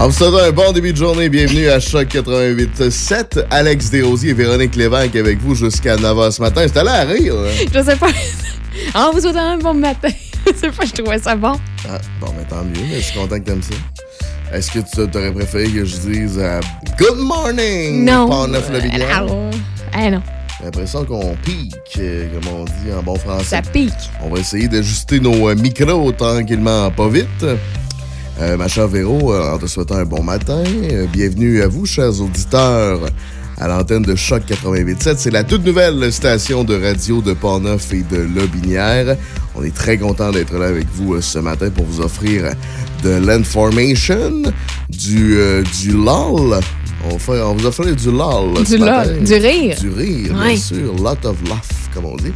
En 0.00 0.06
vous 0.06 0.12
souhaitant 0.12 0.38
un 0.44 0.52
bon 0.52 0.72
début 0.72 0.92
de 0.92 0.96
journée, 0.96 1.28
bienvenue 1.28 1.68
à 1.68 1.80
Choc 1.80 2.06
88.7. 2.08 3.46
Alex 3.50 3.90
Desrosiers 3.90 4.30
et 4.30 4.34
Véronique 4.34 4.76
Lévesque 4.76 5.16
avec 5.16 5.40
vous 5.40 5.56
jusqu'à 5.56 5.96
9h 5.96 6.30
ce 6.30 6.40
matin. 6.40 6.64
C'est 6.68 6.76
allé 6.78 6.88
à 6.90 7.02
rire. 7.02 7.34
hein? 7.36 7.66
Je 7.72 7.82
sais 7.82 7.96
pas. 7.96 8.08
En 8.94 9.10
vous 9.10 9.20
souhaitant 9.20 9.40
un 9.40 9.58
bon 9.58 9.74
matin. 9.74 10.08
Je 10.46 10.52
sais 10.56 10.70
pas, 10.70 10.84
je 10.86 10.92
trouvais 10.92 11.18
ça 11.18 11.34
bon. 11.34 11.54
Ah, 11.88 11.98
bon, 12.20 12.28
mais 12.38 12.44
tant 12.44 12.62
mieux, 12.64 12.80
mais 12.88 12.98
je 13.00 13.04
suis 13.06 13.18
content 13.18 13.34
que 13.38 13.44
t'aimes 13.44 13.60
ça. 13.60 13.74
Est-ce 14.56 14.70
que 14.70 14.78
tu 14.78 15.18
aurais 15.18 15.32
préféré 15.32 15.68
que 15.68 15.84
je 15.84 15.96
dise 15.96 16.38
euh, 16.38 16.60
Good 16.96 17.18
morning? 17.18 18.04
Non. 18.04 18.28
Pas 18.28 18.46
neuf 18.46 18.70
le 18.70 18.78
eh 18.84 20.10
non, 20.10 20.22
J'ai 20.58 20.64
l'impression 20.64 21.04
qu'on 21.04 21.34
pique, 21.44 21.74
euh, 21.98 22.28
comme 22.32 22.52
on 22.60 22.64
dit 22.64 22.92
en 22.96 23.02
bon 23.02 23.16
français. 23.16 23.44
ça 23.56 23.62
pique. 23.62 23.92
On 24.22 24.30
va 24.30 24.38
essayer 24.40 24.68
d'ajuster 24.68 25.18
nos 25.20 25.48
euh, 25.50 25.54
micros 25.56 26.12
tranquillement, 26.12 26.90
pas 26.92 27.08
vite. 27.08 27.44
Euh, 28.40 28.56
ma 28.56 28.68
chère 28.68 28.86
Véro, 28.88 29.32
euh, 29.34 29.54
en 29.54 29.58
te 29.58 29.66
souhaitant 29.66 29.96
un 29.96 30.04
bon 30.04 30.22
matin, 30.22 30.62
euh, 30.92 31.06
bienvenue 31.12 31.60
à 31.62 31.66
vous, 31.66 31.86
chers 31.86 32.20
auditeurs, 32.20 33.00
à 33.56 33.66
l'antenne 33.66 34.02
de 34.02 34.14
Choc 34.14 34.42
88.7. 34.48 35.16
C'est 35.18 35.30
la 35.32 35.42
toute 35.42 35.64
nouvelle 35.66 36.12
station 36.12 36.62
de 36.62 36.80
radio 36.80 37.20
de 37.20 37.32
Portneuf 37.32 37.92
et 37.92 38.02
de 38.02 38.18
Lobinière. 38.18 39.16
On 39.56 39.64
est 39.64 39.74
très 39.74 39.98
content 39.98 40.30
d'être 40.30 40.56
là 40.56 40.66
avec 40.66 40.86
vous 40.94 41.14
euh, 41.14 41.20
ce 41.20 41.40
matin 41.40 41.68
pour 41.70 41.84
vous 41.86 42.00
offrir 42.00 42.54
de 43.02 43.10
l'information, 43.10 44.42
du, 44.88 45.36
euh, 45.38 45.64
du 45.82 45.90
LOL. 45.90 46.60
On, 47.10 47.32
on 47.32 47.54
vous 47.54 47.66
offre 47.66 47.84
du 47.86 48.10
LOL. 48.12 48.62
Du 48.64 48.76
lol, 48.78 49.24
du 49.24 49.34
rire. 49.34 49.76
Du 49.80 49.88
rire, 49.90 50.32
bien 50.34 50.56
sûr. 50.56 50.94
Lot 50.94 51.24
of 51.24 51.36
laugh, 51.48 51.58
comme 51.92 52.04
on 52.04 52.16
dit. 52.16 52.32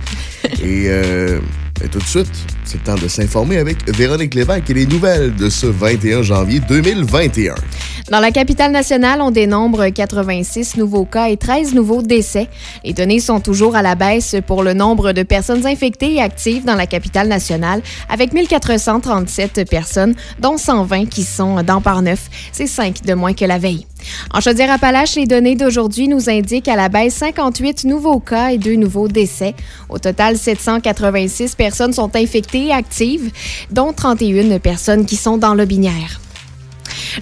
Et, 0.61 0.87
euh, 0.89 1.39
et 1.85 1.87
tout 1.89 1.99
de 2.01 2.05
suite, 2.05 2.31
c'est 2.65 2.79
le 2.79 2.85
temps 2.85 3.03
de 3.03 3.09
s'informer 3.09 3.59
avec 3.59 3.89
Véronique 3.91 4.35
Lévesque 4.35 4.71
et 4.71 4.75
les 4.75 4.87
nouvelles 4.87 5.35
de 5.35 5.49
ce 5.49 5.67
21 5.67 6.23
janvier 6.23 6.61
2021. 6.61 7.55
Dans 8.11 8.21
la 8.21 8.31
capitale 8.31 8.73
nationale, 8.73 9.21
on 9.23 9.31
dénombre 9.31 9.89
86 9.89 10.77
nouveaux 10.77 11.05
cas 11.05 11.29
et 11.29 11.37
13 11.37 11.75
nouveaux 11.75 12.03
décès. 12.03 12.49
Les 12.85 12.93
données 12.93 13.21
sont 13.21 13.41
toujours 13.41 13.77
à 13.77 13.83
la 13.83 13.95
baisse 13.95 14.37
pour 14.47 14.63
le 14.63 14.75
nombre 14.75 15.13
de 15.13 15.23
personnes 15.23 15.67
infectées 15.67 16.15
et 16.15 16.21
actives 16.21 16.65
dans 16.65 16.75
la 16.75 16.87
capitale 16.87 17.29
nationale, 17.29 17.81
avec 18.09 18.33
1437 18.33 19.69
personnes, 19.69 20.15
dont 20.41 20.59
120 20.59 21.07
qui 21.07 21.23
sont 21.23 21.63
dans 21.63 21.81
Parneuf. 21.81 22.29
C'est 22.53 22.67
5 22.67 23.03
de 23.03 23.15
moins 23.15 23.35
que 23.35 23.45
la 23.45 23.59
veille. 23.59 23.87
En 24.35 24.41
Chaudière-Appalaches, 24.41 25.15
les 25.15 25.27
données 25.27 25.55
d'aujourd'hui 25.55 26.09
nous 26.09 26.29
indiquent 26.29 26.69
à 26.69 26.77
la 26.77 26.89
baisse 26.89 27.15
58 27.15 27.85
nouveaux 27.85 28.21
cas 28.21 28.51
et 28.51 28.59
2 28.59 28.75
nouveaux 28.75 29.09
décès. 29.09 29.55
Au 29.89 29.99
total, 29.99 30.37
786 30.37 31.55
personnes 31.55 31.93
sont 31.93 32.15
infectées 32.17 32.62
et 32.69 32.73
actives, 32.73 33.31
dont 33.71 33.93
31 33.93 34.59
personnes 34.59 35.07
qui 35.07 35.17
sont 35.17 35.39
dans 35.39 35.55
l'Aubinière. 35.55 36.21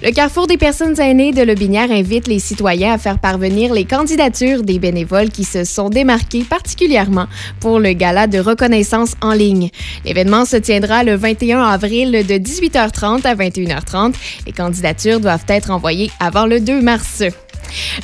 Le 0.01 0.11
Carrefour 0.11 0.47
des 0.47 0.57
personnes 0.57 0.99
aînées 0.99 1.33
de 1.33 1.41
Lobinière 1.43 1.91
invite 1.91 2.27
les 2.27 2.39
citoyens 2.39 2.93
à 2.93 2.97
faire 2.97 3.19
parvenir 3.19 3.73
les 3.73 3.83
candidatures 3.83 4.63
des 4.63 4.79
bénévoles 4.79 5.29
qui 5.29 5.43
se 5.43 5.63
sont 5.63 5.89
démarqués 5.89 6.43
particulièrement 6.43 7.27
pour 7.59 7.79
le 7.79 7.91
gala 7.93 8.27
de 8.27 8.39
reconnaissance 8.39 9.15
en 9.21 9.33
ligne. 9.33 9.69
L'événement 10.05 10.45
se 10.45 10.55
tiendra 10.57 11.03
le 11.03 11.15
21 11.15 11.61
avril 11.61 12.11
de 12.11 12.35
18h30 12.35 13.25
à 13.25 13.35
21h30. 13.35 14.13
Les 14.45 14.53
candidatures 14.53 15.19
doivent 15.19 15.45
être 15.49 15.71
envoyées 15.71 16.11
avant 16.19 16.45
le 16.45 16.59
2 16.61 16.81
mars. 16.81 17.23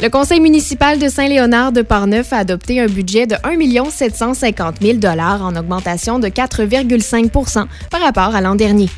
Le 0.02 0.10
conseil 0.10 0.40
municipal 0.40 1.00
de 1.00 1.10
Saint-Léonard 1.10 1.72
de 1.72 1.82
Parneuf 1.82 2.34
a 2.34 2.38
adopté 2.38 2.80
un 2.80 2.88
budget 2.88 3.28
de 3.28 3.36
1 3.44 3.90
750 3.90 4.76
000 4.82 4.98
en 5.06 5.56
augmentation 5.56 6.20
de 6.20 6.28
4,5 6.28 7.68
par 7.90 8.02
rapport 8.02 8.36
à 8.36 8.42
l'an 8.42 8.56
dernier. 8.56 8.90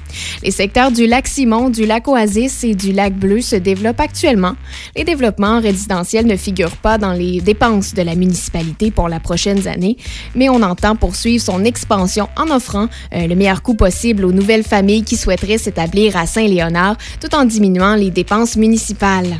Les 0.43 0.51
secteurs 0.51 0.91
du 0.91 1.05
lac 1.07 1.27
Simon, 1.27 1.69
du 1.69 1.85
lac 1.85 2.07
Oasis 2.07 2.63
et 2.63 2.75
du 2.75 2.91
lac 2.91 3.13
Bleu 3.13 3.41
se 3.41 3.55
développent 3.55 3.99
actuellement. 3.99 4.55
Les 4.95 5.03
développements 5.03 5.59
résidentiels 5.59 6.25
ne 6.25 6.35
figurent 6.35 6.77
pas 6.77 6.97
dans 6.97 7.13
les 7.13 7.41
dépenses 7.41 7.93
de 7.93 8.01
la 8.01 8.15
municipalité 8.15 8.91
pour 8.91 9.09
la 9.09 9.19
prochaine 9.19 9.67
année, 9.67 9.97
mais 10.35 10.49
on 10.49 10.61
entend 10.61 10.95
poursuivre 10.95 11.43
son 11.43 11.63
expansion 11.63 12.29
en 12.37 12.49
offrant 12.49 12.87
euh, 13.13 13.27
le 13.27 13.35
meilleur 13.35 13.61
coût 13.61 13.75
possible 13.75 14.25
aux 14.25 14.31
nouvelles 14.31 14.63
familles 14.63 15.03
qui 15.03 15.17
souhaiteraient 15.17 15.57
s'établir 15.57 16.17
à 16.17 16.25
Saint-Léonard 16.25 16.97
tout 17.21 17.33
en 17.35 17.45
diminuant 17.45 17.95
les 17.95 18.11
dépenses 18.11 18.55
municipales. 18.55 19.37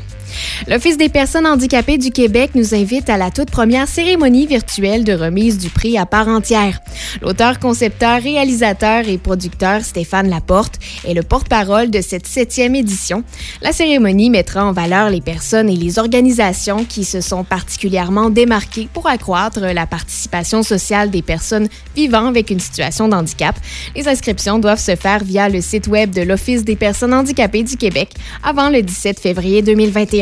L'Office 0.68 0.98
des 0.98 1.10
personnes 1.10 1.48
handicapées 1.48 1.98
du 1.98 2.12
Québec 2.12 2.52
nous 2.56 2.76
invite 2.76 3.10
à 3.10 3.18
la 3.18 3.32
toute 3.32 3.50
première 3.50 3.88
cérémonie 3.88 4.46
virtuelle 4.46 5.04
de 5.04 5.14
remise 5.14 5.58
du 5.58 5.70
prix 5.70 5.98
à 5.98 6.06
part 6.06 6.28
entière. 6.28 6.80
L'auteur, 7.22 7.60
concepteur, 7.60 8.22
réalisateur 8.22 9.08
et 9.08 9.18
producteur 9.18 9.84
Stéphane 9.84 10.30
Laporte 10.30 10.76
est 11.06 11.14
le 11.14 11.24
porte-parole 11.24 11.90
de 11.90 12.02
cette 12.02 12.28
septième 12.28 12.76
édition. 12.76 13.24
La 13.62 13.72
cérémonie 13.72 14.30
mettra 14.30 14.66
en 14.66 14.72
valeur 14.72 15.10
les 15.10 15.22
personnes 15.22 15.70
et 15.70 15.76
les 15.76 15.98
organisations 16.00 16.86
qui 16.86 17.06
se 17.06 17.22
sont 17.22 17.44
particulièrement 17.44 18.30
démarquées 18.30 18.90
pour 18.94 19.08
accroître 19.08 19.60
la 19.60 19.88
participation 19.88 20.64
sociale 20.64 21.10
des 21.10 21.22
personnes 21.22 21.68
vivant 21.96 22.28
avec 22.28 22.50
une 22.50 22.60
situation 22.60 23.08
de 23.08 23.16
handicap. 23.16 23.56
Les 23.96 24.08
inscriptions 24.08 24.60
doivent 24.60 24.80
se 24.80 24.96
faire 24.96 25.24
via 25.24 25.50
le 25.50 25.62
site 25.62 25.88
web 25.88 26.12
de 26.12 26.22
l'Office 26.22 26.64
des 26.64 26.76
personnes 26.76 27.14
handicapées 27.14 27.64
du 27.64 27.78
Québec 27.78 28.12
avant 28.44 28.70
le 28.70 28.82
17 28.82 29.20
février 29.20 29.62
2021. 29.62 30.19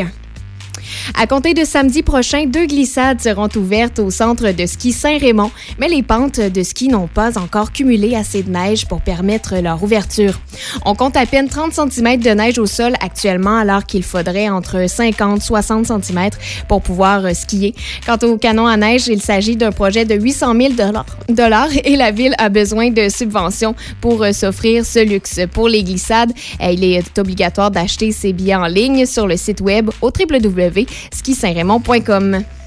À 1.14 1.26
compter 1.26 1.54
de 1.54 1.64
samedi 1.64 2.02
prochain, 2.02 2.44
deux 2.46 2.66
glissades 2.66 3.20
seront 3.20 3.48
ouvertes 3.56 3.98
au 3.98 4.10
centre 4.10 4.50
de 4.50 4.66
ski 4.66 4.92
Saint-Raymond, 4.92 5.50
mais 5.78 5.88
les 5.88 6.02
pentes 6.02 6.40
de 6.40 6.62
ski 6.62 6.88
n'ont 6.88 7.08
pas 7.08 7.38
encore 7.38 7.72
cumulé 7.72 8.14
assez 8.14 8.42
de 8.42 8.50
neige 8.50 8.86
pour 8.86 9.00
permettre 9.00 9.56
leur 9.56 9.82
ouverture. 9.82 10.40
On 10.84 10.94
compte 10.94 11.16
à 11.16 11.26
peine 11.26 11.48
30 11.48 11.72
cm 11.72 12.18
de 12.18 12.30
neige 12.30 12.58
au 12.58 12.66
sol 12.66 12.94
actuellement, 13.00 13.56
alors 13.56 13.84
qu'il 13.86 14.02
faudrait 14.02 14.48
entre 14.48 14.88
50 14.88 15.38
et 15.38 15.40
60 15.40 15.86
cm 15.86 16.30
pour 16.68 16.82
pouvoir 16.82 17.24
euh, 17.24 17.34
skier. 17.34 17.74
Quant 18.06 18.18
au 18.22 18.36
canon 18.36 18.66
à 18.66 18.76
neige, 18.76 19.08
il 19.08 19.22
s'agit 19.22 19.56
d'un 19.56 19.72
projet 19.72 20.04
de 20.04 20.14
800 20.14 20.54
000 20.54 20.74
dollars 21.28 21.68
et 21.84 21.96
la 21.96 22.10
ville 22.10 22.34
a 22.38 22.48
besoin 22.48 22.90
de 22.90 23.08
subventions 23.08 23.74
pour 24.00 24.22
euh, 24.22 24.32
s'offrir 24.32 24.84
ce 24.84 25.04
luxe. 25.04 25.40
Pour 25.52 25.68
les 25.68 25.82
glissades, 25.82 26.32
euh, 26.60 26.70
il 26.70 26.84
est 26.84 27.18
obligatoire 27.18 27.70
d'acheter 27.70 28.12
ses 28.12 28.32
billets 28.32 28.54
en 28.54 28.66
ligne 28.66 29.06
sur 29.06 29.26
le 29.26 29.36
site 29.36 29.60
web 29.60 29.90
au 30.00 30.10
www.skisaintraymond.com. 30.86 32.57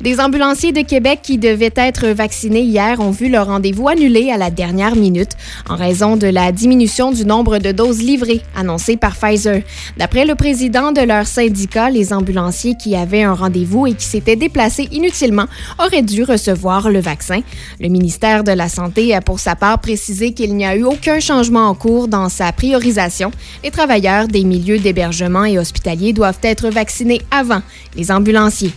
Des 0.00 0.20
ambulanciers 0.20 0.72
de 0.72 0.82
Québec 0.82 1.20
qui 1.22 1.38
devaient 1.38 1.72
être 1.76 2.08
vaccinés 2.08 2.62
hier 2.62 3.00
ont 3.00 3.10
vu 3.10 3.28
leur 3.28 3.46
rendez-vous 3.46 3.88
annulé 3.88 4.30
à 4.30 4.38
la 4.38 4.50
dernière 4.50 4.96
minute 4.96 5.32
en 5.68 5.76
raison 5.76 6.16
de 6.16 6.26
la 6.26 6.52
diminution 6.52 7.12
du 7.12 7.24
nombre 7.24 7.58
de 7.58 7.72
doses 7.72 8.02
livrées 8.02 8.42
annoncées 8.56 8.96
par 8.96 9.16
Pfizer. 9.16 9.62
D'après 9.96 10.24
le 10.24 10.34
président 10.34 10.92
de 10.92 11.00
leur 11.00 11.26
syndicat, 11.26 11.90
les 11.90 12.12
ambulanciers 12.12 12.74
qui 12.74 12.96
avaient 12.96 13.22
un 13.22 13.34
rendez-vous 13.34 13.86
et 13.86 13.94
qui 13.94 14.06
s'étaient 14.06 14.36
déplacés 14.36 14.88
inutilement 14.90 15.46
auraient 15.78 16.02
dû 16.02 16.22
recevoir 16.22 16.90
le 16.90 17.00
vaccin. 17.00 17.40
Le 17.80 17.88
ministère 17.88 18.44
de 18.44 18.52
la 18.52 18.68
Santé 18.68 19.14
a 19.14 19.20
pour 19.20 19.40
sa 19.40 19.56
part 19.56 19.80
précisé 19.80 20.32
qu'il 20.32 20.56
n'y 20.56 20.64
a 20.64 20.76
eu 20.76 20.84
aucun 20.84 21.20
changement 21.20 21.68
en 21.68 21.74
cours 21.74 22.08
dans 22.08 22.28
sa 22.28 22.52
priorisation. 22.52 23.30
Les 23.62 23.70
travailleurs 23.70 24.28
des 24.28 24.44
milieux 24.44 24.78
d'hébergement 24.78 25.44
et 25.44 25.58
hospitaliers 25.58 26.12
doivent 26.12 26.38
être 26.42 26.68
vaccinés 26.68 27.22
avant 27.30 27.62
les 27.96 28.10
ambulanciers. 28.10 28.72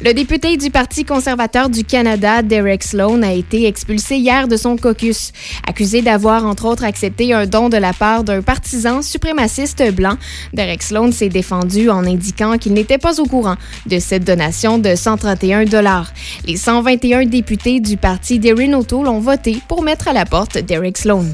Le 0.00 0.14
député 0.14 0.56
du 0.56 0.70
Parti 0.70 1.04
conservateur 1.04 1.68
du 1.68 1.84
Canada, 1.84 2.42
Derek 2.42 2.82
Sloan, 2.82 3.22
a 3.22 3.32
été 3.32 3.66
expulsé 3.66 4.16
hier 4.16 4.48
de 4.48 4.56
son 4.56 4.76
caucus. 4.76 5.32
Accusé 5.66 6.02
d'avoir, 6.02 6.46
entre 6.46 6.64
autres, 6.66 6.84
accepté 6.84 7.32
un 7.34 7.46
don 7.46 7.68
de 7.68 7.76
la 7.76 7.92
part 7.92 8.24
d'un 8.24 8.42
partisan 8.42 9.02
suprémaciste 9.02 9.92
blanc, 9.92 10.16
Derek 10.54 10.82
Sloan 10.82 11.12
s'est 11.12 11.28
défendu 11.28 11.90
en 11.90 12.04
indiquant 12.04 12.58
qu'il 12.58 12.72
n'était 12.72 12.98
pas 12.98 13.20
au 13.20 13.26
courant 13.26 13.56
de 13.86 13.98
cette 13.98 14.24
donation 14.24 14.78
de 14.78 14.94
131 14.94 15.64
dollars. 15.64 16.12
Les 16.46 16.56
121 16.56 17.26
députés 17.26 17.80
du 17.80 17.96
parti 17.96 18.38
d'Erin 18.38 18.72
O'Toole 18.74 19.08
ont 19.08 19.20
voté 19.20 19.58
pour 19.68 19.82
mettre 19.82 20.08
à 20.08 20.12
la 20.12 20.24
porte 20.24 20.58
Derek 20.58 20.96
Sloan. 20.96 21.26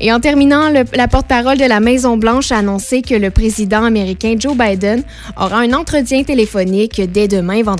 Et 0.00 0.12
en 0.12 0.20
terminant, 0.20 0.70
la 0.70 1.08
porte-parole 1.08 1.58
de 1.58 1.64
la 1.64 1.80
Maison-Blanche 1.80 2.50
a 2.50 2.58
annoncé 2.58 3.02
que 3.02 3.14
le 3.14 3.30
président 3.30 3.84
américain 3.84 4.34
Joe 4.38 4.56
Biden 4.56 5.02
aura 5.36 5.58
un 5.60 5.72
entretien 5.72 6.24
téléphonique 6.24 7.00
dès 7.12 7.28
demain 7.28 7.62
vendredi 7.62 7.75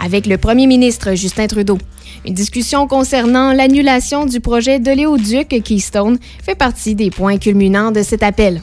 avec 0.00 0.26
le 0.26 0.38
premier 0.38 0.66
ministre 0.66 1.14
Justin 1.14 1.46
Trudeau. 1.46 1.78
Une 2.26 2.34
discussion 2.34 2.86
concernant 2.86 3.52
l'annulation 3.52 4.26
du 4.26 4.40
projet 4.40 4.78
de 4.78 4.90
l'éoduc 4.90 5.48
Keystone 5.62 6.18
fait 6.42 6.54
partie 6.54 6.94
des 6.94 7.10
points 7.10 7.38
culminants 7.38 7.92
de 7.92 8.02
cet 8.02 8.22
appel. 8.22 8.60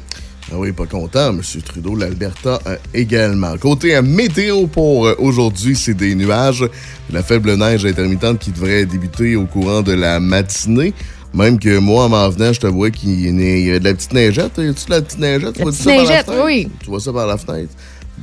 Ah 0.52 0.56
oui, 0.58 0.72
pas 0.72 0.86
content, 0.86 1.30
M. 1.30 1.42
Trudeau, 1.66 1.96
l'Alberta 1.96 2.60
euh, 2.68 2.76
également. 2.94 3.58
Côté 3.58 3.96
euh, 3.96 4.02
météo 4.02 4.68
pour 4.68 5.08
euh, 5.08 5.16
aujourd'hui, 5.18 5.76
c'est 5.76 5.94
des 5.94 6.14
nuages, 6.16 6.66
la 7.12 7.24
faible 7.24 7.56
neige 7.56 7.86
intermittente 7.86 8.40
qui 8.40 8.52
devrait 8.52 8.86
débuter 8.86 9.36
au 9.36 9.46
courant 9.46 9.82
de 9.82 9.94
la 9.94 10.20
matinée. 10.20 10.94
Même 11.34 11.58
que 11.58 11.80
moi, 11.80 12.06
en 12.06 12.10
m'en 12.10 12.30
venant, 12.30 12.54
je 12.54 12.60
te 12.60 12.68
vois 12.68 12.92
qu'il 12.92 13.22
y 13.22 13.72
a 13.72 13.80
de 13.80 13.84
la 13.84 13.94
petite 13.96 14.14
neigette. 14.14 14.58
Y 14.58 14.68
a-tu 14.68 14.86
de 14.86 14.92
la 14.92 15.02
petite 15.02 15.20
neigette? 15.20 15.54
Tu 15.54 15.60
La 15.60 15.64
vois 15.64 15.72
petite 15.72 15.84
ça 15.84 15.96
par 15.96 16.04
neigette, 16.04 16.32
oui. 16.46 16.68
Tu 16.84 16.90
vois 16.90 17.00
ça 17.00 17.12
par 17.14 17.26
la 17.26 17.38
fenêtre? 17.38 17.74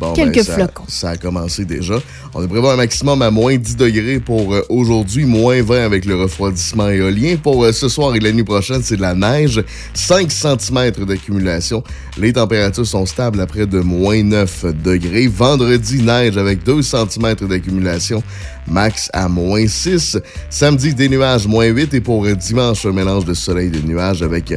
Bon, 0.01 0.15
Quelques 0.15 0.37
ben, 0.37 0.45
ça, 0.45 0.55
flocons. 0.55 0.85
Ça 0.89 1.11
a 1.11 1.17
commencé 1.19 1.67
déjà. 1.67 2.01
On 2.33 2.49
prévu 2.49 2.67
un 2.67 2.77
maximum 2.77 3.21
à 3.21 3.31
moins 3.31 3.55
10 3.55 3.77
degrés 3.77 4.19
pour 4.19 4.55
euh, 4.55 4.63
aujourd'hui, 4.71 5.27
moins 5.27 5.63
20 5.63 5.85
avec 5.85 6.07
le 6.07 6.17
refroidissement 6.17 6.89
éolien. 6.89 7.37
Pour 7.37 7.63
euh, 7.63 7.73
ce 7.73 7.87
soir 7.91 8.17
et 8.17 8.19
la 8.19 8.33
nuit 8.33 8.43
prochaine, 8.43 8.81
c'est 8.83 8.97
de 8.97 9.03
la 9.03 9.15
neige. 9.15 9.63
5 9.93 10.33
cm 10.33 11.05
d'accumulation. 11.05 11.85
Les 12.17 12.33
températures 12.33 12.87
sont 12.87 13.05
stables 13.05 13.43
à 13.43 13.47
près 13.47 13.67
de 13.67 13.81
moins 13.81 14.23
9 14.23 14.83
degrés. 14.83 15.27
Vendredi, 15.27 16.03
neige 16.03 16.39
avec 16.39 16.65
2 16.65 16.81
cm 16.81 17.35
d'accumulation. 17.47 18.23
Max 18.67 19.11
à 19.13 19.29
moins 19.29 19.67
6. 19.67 20.17
Samedi, 20.49 20.95
des 20.95 21.11
nuages, 21.11 21.47
moins 21.47 21.67
8. 21.67 21.93
Et 21.93 22.01
pour 22.01 22.25
euh, 22.25 22.35
dimanche, 22.35 22.87
un 22.87 22.93
mélange 22.93 23.27
de 23.27 23.35
soleil 23.35 23.67
et 23.67 23.71
de 23.71 23.87
nuages 23.87 24.23
avec 24.23 24.55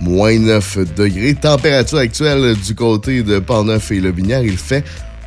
moins 0.00 0.38
9 0.38 0.94
degrés. 0.94 1.34
Température 1.34 1.98
actuelle 1.98 2.56
du 2.56 2.74
côté 2.74 3.22
de 3.22 3.38
Pont-Neuf 3.38 3.90
et 3.92 4.00
Le 4.00 4.14
il 4.42 4.56
fait 4.56 4.84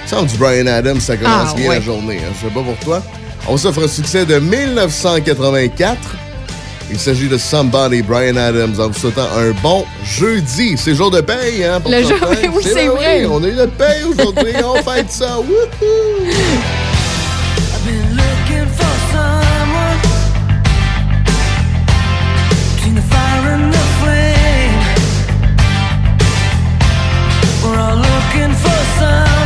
Sans 0.07 0.23
du 0.23 0.37
Brian 0.39 0.67
Adams, 0.67 1.01
ça 1.01 1.17
commence 1.17 1.51
Ah, 1.53 1.57
bien 1.57 1.69
ouais. 1.69 1.75
la 1.77 1.81
journée. 1.85 2.19
hein. 2.19 2.33
Je 2.41 2.47
sais 2.49 2.55
pas 2.55 2.63
pour 2.63 2.77
toi. 2.79 3.03
On 3.49 3.57
s'offre 3.57 3.85
un 3.85 3.89
succès 3.89 4.25
de 4.25 4.39
1984. 4.39 5.99
Il 6.91 6.99
s'agit 6.99 7.29
de 7.29 7.37
Somebody 7.37 8.01
Brian 8.01 8.37
Adams 8.37 8.75
en 8.81 8.89
vous 8.89 8.99
souhaitant 8.99 9.29
un 9.37 9.51
bon 9.63 9.85
jeudi. 10.05 10.77
C'est 10.79 10.95
jour 10.95 11.11
de 11.11 11.21
paye, 11.21 11.63
hein? 11.65 11.81
Pour 11.81 11.91
Le 11.91 12.03
jour- 12.03 12.13
oui, 12.55 12.63
c'est 12.63 12.87
vrai. 12.87 13.27
On 13.27 13.43
a 13.45 13.49
eu 13.49 13.53
notre 13.55 13.73
paye 13.73 14.05
aujourd'hui. 14.05 14.53
on 14.65 14.77
fête 14.83 15.11
ça. 15.11 15.39
Wouhou! 15.39 16.97
さ 28.99 29.38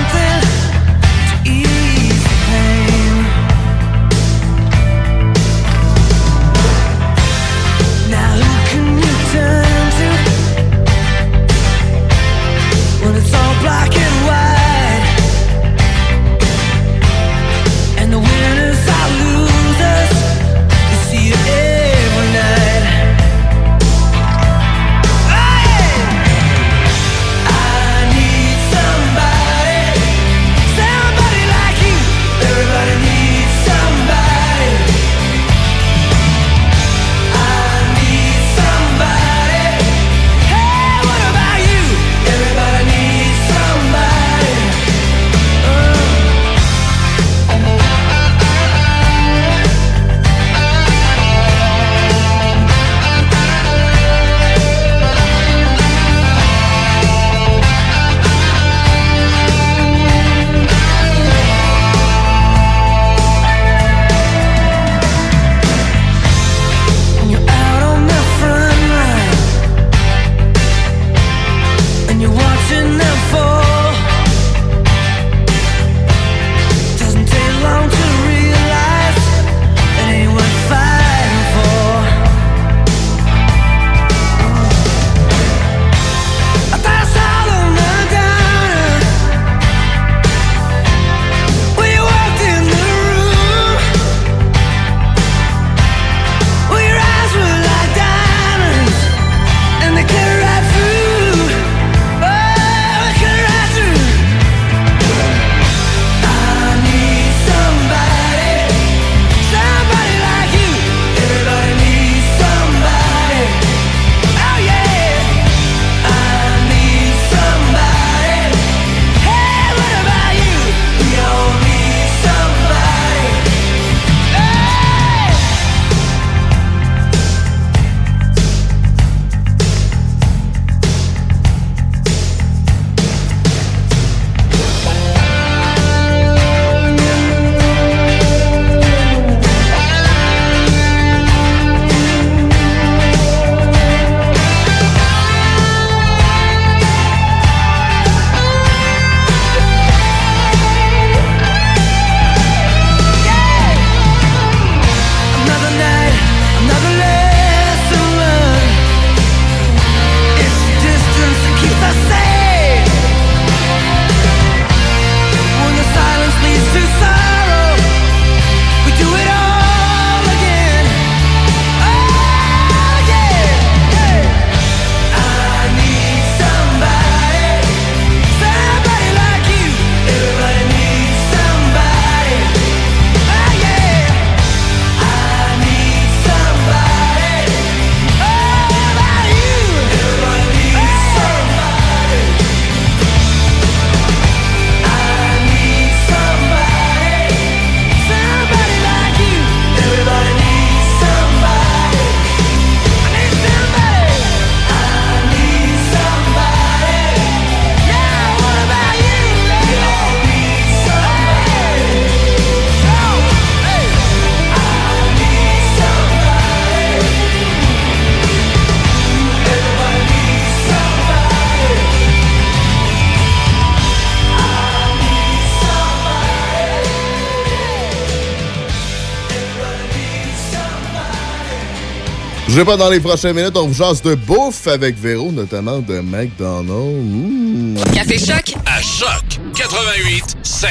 Bougez 232.63 232.77
pas 232.79 232.85
dans 232.85 232.91
les 232.91 233.01
prochaines 233.01 233.35
minutes, 233.35 233.57
on 233.57 233.67
vous 233.67 233.75
jase 233.75 234.03
de 234.03 234.15
bouffe 234.15 234.69
avec 234.69 234.97
Véro, 234.97 235.33
notamment 235.33 235.81
de 235.81 235.99
McDonald's. 235.99 236.71
Mmh. 236.71 237.75
Café 237.93 238.19
Choc 238.19 238.55
à 238.67 238.81
Choc 238.81 239.41
88 239.55 240.37
7. 240.43 240.71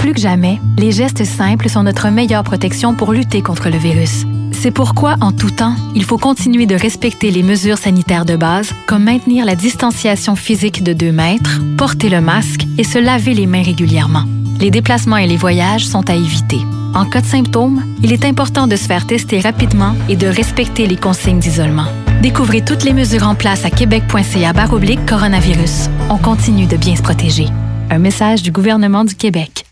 Plus 0.00 0.12
que 0.12 0.20
jamais, 0.20 0.58
les 0.76 0.90
gestes 0.90 1.24
simples 1.24 1.68
sont 1.68 1.84
notre 1.84 2.08
meilleure 2.08 2.42
protection 2.42 2.94
pour 2.94 3.12
lutter 3.12 3.42
contre 3.42 3.68
le 3.68 3.78
virus. 3.78 4.24
C'est 4.52 4.72
pourquoi, 4.72 5.16
en 5.20 5.30
tout 5.30 5.50
temps, 5.50 5.76
il 5.94 6.04
faut 6.04 6.18
continuer 6.18 6.66
de 6.66 6.74
respecter 6.74 7.30
les 7.30 7.44
mesures 7.44 7.78
sanitaires 7.78 8.24
de 8.24 8.36
base, 8.36 8.72
comme 8.88 9.04
maintenir 9.04 9.44
la 9.44 9.54
distanciation 9.54 10.34
physique 10.34 10.82
de 10.82 10.92
2 10.92 11.12
mètres, 11.12 11.60
porter 11.78 12.08
le 12.08 12.20
masque 12.20 12.66
et 12.76 12.84
se 12.84 12.98
laver 12.98 13.34
les 13.34 13.46
mains 13.46 13.62
régulièrement. 13.62 14.24
Les 14.60 14.70
déplacements 14.70 15.16
et 15.16 15.28
les 15.28 15.36
voyages 15.36 15.86
sont 15.86 16.10
à 16.10 16.14
éviter. 16.14 16.58
En 16.92 17.04
cas 17.04 17.20
de 17.20 17.26
symptômes, 17.26 17.82
il 18.02 18.12
est 18.12 18.24
important 18.24 18.66
de 18.66 18.74
se 18.74 18.86
faire 18.86 19.06
tester 19.06 19.40
rapidement 19.40 19.94
et 20.08 20.16
de 20.16 20.26
respecter 20.26 20.86
les 20.86 20.96
consignes 20.96 21.38
d'isolement. 21.38 21.86
Découvrez 22.20 22.64
toutes 22.64 22.82
les 22.82 22.92
mesures 22.92 23.26
en 23.26 23.36
place 23.36 23.64
à 23.64 23.70
québec.ca 23.70 24.52
baroblique 24.52 25.06
coronavirus. 25.06 25.88
On 26.08 26.18
continue 26.18 26.66
de 26.66 26.76
bien 26.76 26.96
se 26.96 27.02
protéger. 27.02 27.46
Un 27.90 27.98
message 27.98 28.42
du 28.42 28.50
gouvernement 28.50 29.04
du 29.04 29.14
Québec. 29.14 29.66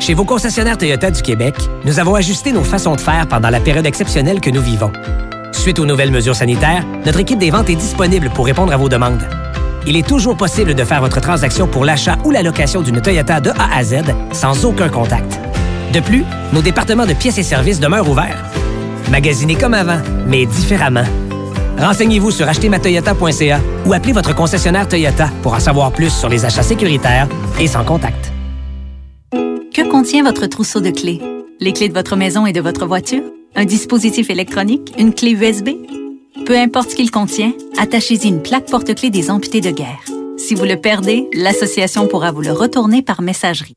Chez 0.00 0.14
vos 0.14 0.24
concessionnaires 0.24 0.78
Toyota 0.78 1.10
du 1.10 1.22
Québec, 1.22 1.54
nous 1.84 2.00
avons 2.00 2.14
ajusté 2.14 2.50
nos 2.50 2.64
façons 2.64 2.96
de 2.96 3.00
faire 3.00 3.28
pendant 3.28 3.50
la 3.50 3.60
période 3.60 3.86
exceptionnelle 3.86 4.40
que 4.40 4.50
nous 4.50 4.62
vivons. 4.62 4.90
Suite 5.52 5.78
aux 5.78 5.86
nouvelles 5.86 6.10
mesures 6.10 6.34
sanitaires, 6.34 6.84
notre 7.04 7.20
équipe 7.20 7.38
des 7.38 7.50
ventes 7.50 7.68
est 7.68 7.76
disponible 7.76 8.30
pour 8.30 8.46
répondre 8.46 8.72
à 8.72 8.76
vos 8.78 8.88
demandes. 8.88 9.22
Il 9.86 9.96
est 9.96 10.06
toujours 10.06 10.36
possible 10.36 10.74
de 10.74 10.84
faire 10.84 11.00
votre 11.00 11.20
transaction 11.20 11.66
pour 11.68 11.84
l'achat 11.84 12.16
ou 12.24 12.30
la 12.30 12.42
location 12.42 12.80
d'une 12.80 13.02
Toyota 13.02 13.40
de 13.40 13.50
A 13.50 13.76
à 13.76 13.84
Z 13.84 13.96
sans 14.32 14.64
aucun 14.64 14.88
contact. 14.88 15.38
De 15.92 16.00
plus, 16.00 16.24
nos 16.52 16.62
départements 16.62 17.06
de 17.06 17.12
pièces 17.12 17.38
et 17.38 17.42
services 17.42 17.78
demeurent 17.78 18.08
ouverts. 18.08 18.42
Magasinez 19.10 19.56
comme 19.56 19.74
avant, 19.74 20.00
mais 20.26 20.46
différemment. 20.46 21.04
Renseignez-vous 21.78 22.30
sur 22.30 22.48
achetermatoyota.ca 22.48 23.60
ou 23.84 23.92
appelez 23.92 24.12
votre 24.12 24.34
concessionnaire 24.34 24.88
Toyota 24.88 25.28
pour 25.42 25.52
en 25.52 25.60
savoir 25.60 25.92
plus 25.92 26.10
sur 26.10 26.28
les 26.28 26.44
achats 26.44 26.62
sécuritaires 26.62 27.28
et 27.60 27.66
sans 27.66 27.84
contact. 27.84 28.32
Que 29.32 29.88
contient 29.90 30.22
votre 30.22 30.46
trousseau 30.46 30.80
de 30.80 30.90
clés? 30.90 31.20
Les 31.60 31.72
clés 31.72 31.88
de 31.88 31.94
votre 31.94 32.16
maison 32.16 32.46
et 32.46 32.52
de 32.52 32.60
votre 32.60 32.86
voiture? 32.86 33.22
Un 33.54 33.64
dispositif 33.64 34.30
électronique? 34.30 34.94
Une 34.98 35.12
clé 35.12 35.32
USB? 35.32 35.70
Peu 36.46 36.56
importe 36.56 36.90
ce 36.90 36.96
qu'il 36.96 37.10
contient, 37.10 37.52
attachez-y 37.78 38.28
une 38.28 38.42
plaque 38.42 38.66
porte-clés 38.70 39.10
des 39.10 39.30
amputés 39.30 39.60
de 39.60 39.70
guerre. 39.70 40.00
Si 40.38 40.54
vous 40.54 40.64
le 40.64 40.76
perdez, 40.76 41.28
l'association 41.34 42.06
pourra 42.06 42.32
vous 42.32 42.42
le 42.42 42.52
retourner 42.52 43.02
par 43.02 43.20
messagerie. 43.22 43.74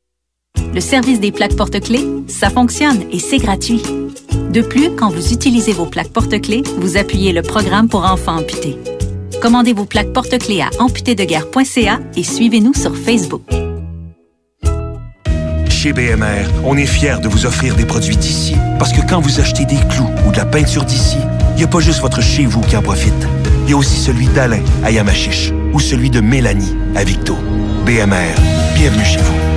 Le 0.74 0.80
service 0.80 1.20
des 1.20 1.32
plaques 1.32 1.56
porte-clés, 1.56 2.06
ça 2.28 2.50
fonctionne 2.50 3.04
et 3.10 3.18
c'est 3.18 3.38
gratuit. 3.38 3.82
De 4.50 4.60
plus, 4.60 4.90
quand 4.96 5.10
vous 5.10 5.32
utilisez 5.32 5.72
vos 5.72 5.86
plaques 5.86 6.12
porte-clés, 6.12 6.62
vous 6.78 6.96
appuyez 6.96 7.32
le 7.32 7.42
programme 7.42 7.88
pour 7.88 8.04
enfants 8.04 8.38
amputés. 8.38 8.78
Commandez 9.40 9.72
vos 9.72 9.84
plaques 9.84 10.12
porte-clés 10.12 10.60
à 10.60 10.70
amputédeguerre.ca 10.78 12.00
et 12.16 12.22
suivez-nous 12.22 12.74
sur 12.74 12.96
Facebook. 12.96 13.42
Chez 15.68 15.92
BMR, 15.92 16.48
on 16.64 16.76
est 16.76 16.86
fiers 16.86 17.20
de 17.22 17.28
vous 17.28 17.46
offrir 17.46 17.76
des 17.76 17.84
produits 17.84 18.16
d'ici. 18.16 18.54
Parce 18.78 18.92
que 18.92 19.06
quand 19.06 19.20
vous 19.20 19.40
achetez 19.40 19.64
des 19.66 19.78
clous 19.90 20.08
ou 20.26 20.32
de 20.32 20.36
la 20.36 20.46
peinture 20.46 20.84
d'ici, 20.84 21.18
il 21.54 21.58
n'y 21.58 21.64
a 21.64 21.68
pas 21.68 21.80
juste 21.80 22.00
votre 22.00 22.20
chez 22.20 22.44
vous 22.44 22.60
qui 22.62 22.76
en 22.76 22.82
profite. 22.82 23.14
Il 23.66 23.70
y 23.70 23.72
a 23.74 23.76
aussi 23.76 24.00
celui 24.00 24.26
d'Alain 24.28 24.62
à 24.84 24.90
Yamachiche 24.90 25.52
ou 25.72 25.80
celui 25.80 26.10
de 26.10 26.20
Mélanie 26.20 26.74
à 26.94 27.04
Victo. 27.04 27.36
BMR, 27.84 28.34
bienvenue 28.74 29.04
chez 29.04 29.18
vous. 29.18 29.55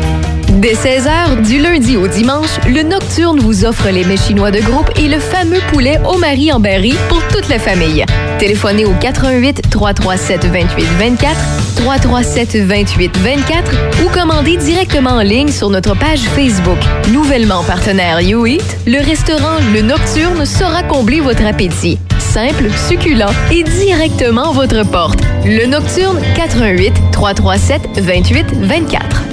Dès 0.59 0.73
16h, 0.73 1.41
du 1.47 1.57
lundi 1.57 1.95
au 1.95 2.09
dimanche, 2.09 2.59
le 2.67 2.83
Nocturne 2.83 3.39
vous 3.39 3.63
offre 3.63 3.87
les 3.87 4.03
mets 4.03 4.17
chinois 4.17 4.51
de 4.51 4.59
groupe 4.59 4.89
et 4.99 5.07
le 5.07 5.17
fameux 5.17 5.61
poulet 5.71 5.97
au 6.05 6.17
mari 6.17 6.51
en 6.51 6.59
berry 6.59 6.93
pour 7.07 7.25
toute 7.29 7.47
la 7.47 7.59
famille. 7.59 8.03
Téléphonez 8.39 8.83
au 8.83 8.91
88 8.99 9.69
337 9.69 10.47
28 10.47 10.83
24 10.99 11.37
337 11.77 12.57
28 12.57 13.17
24 13.19 13.71
ou 14.03 14.09
commandez 14.09 14.57
directement 14.57 15.11
en 15.11 15.21
ligne 15.21 15.47
sur 15.47 15.69
notre 15.69 15.95
page 15.95 16.23
Facebook. 16.35 16.79
Nouvellement 17.13 17.63
partenaire 17.63 18.19
YouEat, 18.19 18.79
le 18.85 18.99
restaurant 18.99 19.59
Le 19.73 19.81
Nocturne 19.81 20.45
saura 20.45 20.83
combler 20.83 21.21
votre 21.21 21.45
appétit. 21.45 21.99
Simple, 22.17 22.69
succulent 22.89 23.31
et 23.49 23.63
directement 23.63 24.49
à 24.49 24.53
votre 24.53 24.85
porte. 24.85 25.21
Le 25.45 25.67
Nocturne 25.67 26.19
88 26.35 26.93
337 27.13 28.01
28 28.01 28.45
24. 28.55 29.28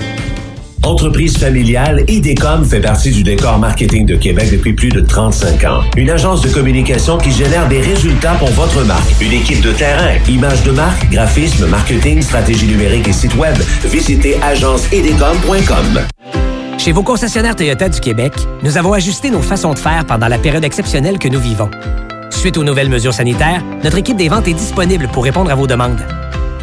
Entreprise 0.86 1.36
familiale, 1.36 2.04
IDECOM 2.06 2.64
fait 2.64 2.80
partie 2.80 3.10
du 3.10 3.24
décor 3.24 3.58
marketing 3.58 4.06
de 4.06 4.14
Québec 4.14 4.50
depuis 4.52 4.72
plus 4.72 4.88
de 4.88 5.00
35 5.00 5.64
ans. 5.64 5.80
Une 5.96 6.08
agence 6.10 6.42
de 6.42 6.48
communication 6.48 7.18
qui 7.18 7.32
génère 7.32 7.66
des 7.66 7.80
résultats 7.80 8.34
pour 8.34 8.50
votre 8.50 8.84
marque. 8.84 9.20
Une 9.20 9.32
équipe 9.32 9.60
de 9.62 9.72
terrain, 9.72 10.12
images 10.28 10.62
de 10.62 10.70
marque, 10.70 11.10
graphisme, 11.10 11.66
marketing, 11.66 12.22
stratégie 12.22 12.68
numérique 12.68 13.08
et 13.08 13.12
site 13.12 13.34
web. 13.34 13.56
Visitez 13.84 14.40
agenceidecom.com. 14.40 16.02
Chez 16.78 16.92
vos 16.92 17.02
concessionnaires 17.02 17.56
Toyota 17.56 17.88
du 17.88 17.98
Québec, 17.98 18.34
nous 18.62 18.78
avons 18.78 18.92
ajusté 18.92 19.30
nos 19.30 19.42
façons 19.42 19.74
de 19.74 19.80
faire 19.80 20.06
pendant 20.06 20.28
la 20.28 20.38
période 20.38 20.62
exceptionnelle 20.62 21.18
que 21.18 21.26
nous 21.26 21.40
vivons. 21.40 21.68
Suite 22.30 22.56
aux 22.58 22.64
nouvelles 22.64 22.90
mesures 22.90 23.14
sanitaires, 23.14 23.64
notre 23.82 23.98
équipe 23.98 24.16
des 24.16 24.28
ventes 24.28 24.46
est 24.46 24.54
disponible 24.54 25.08
pour 25.08 25.24
répondre 25.24 25.50
à 25.50 25.56
vos 25.56 25.66
demandes. 25.66 25.98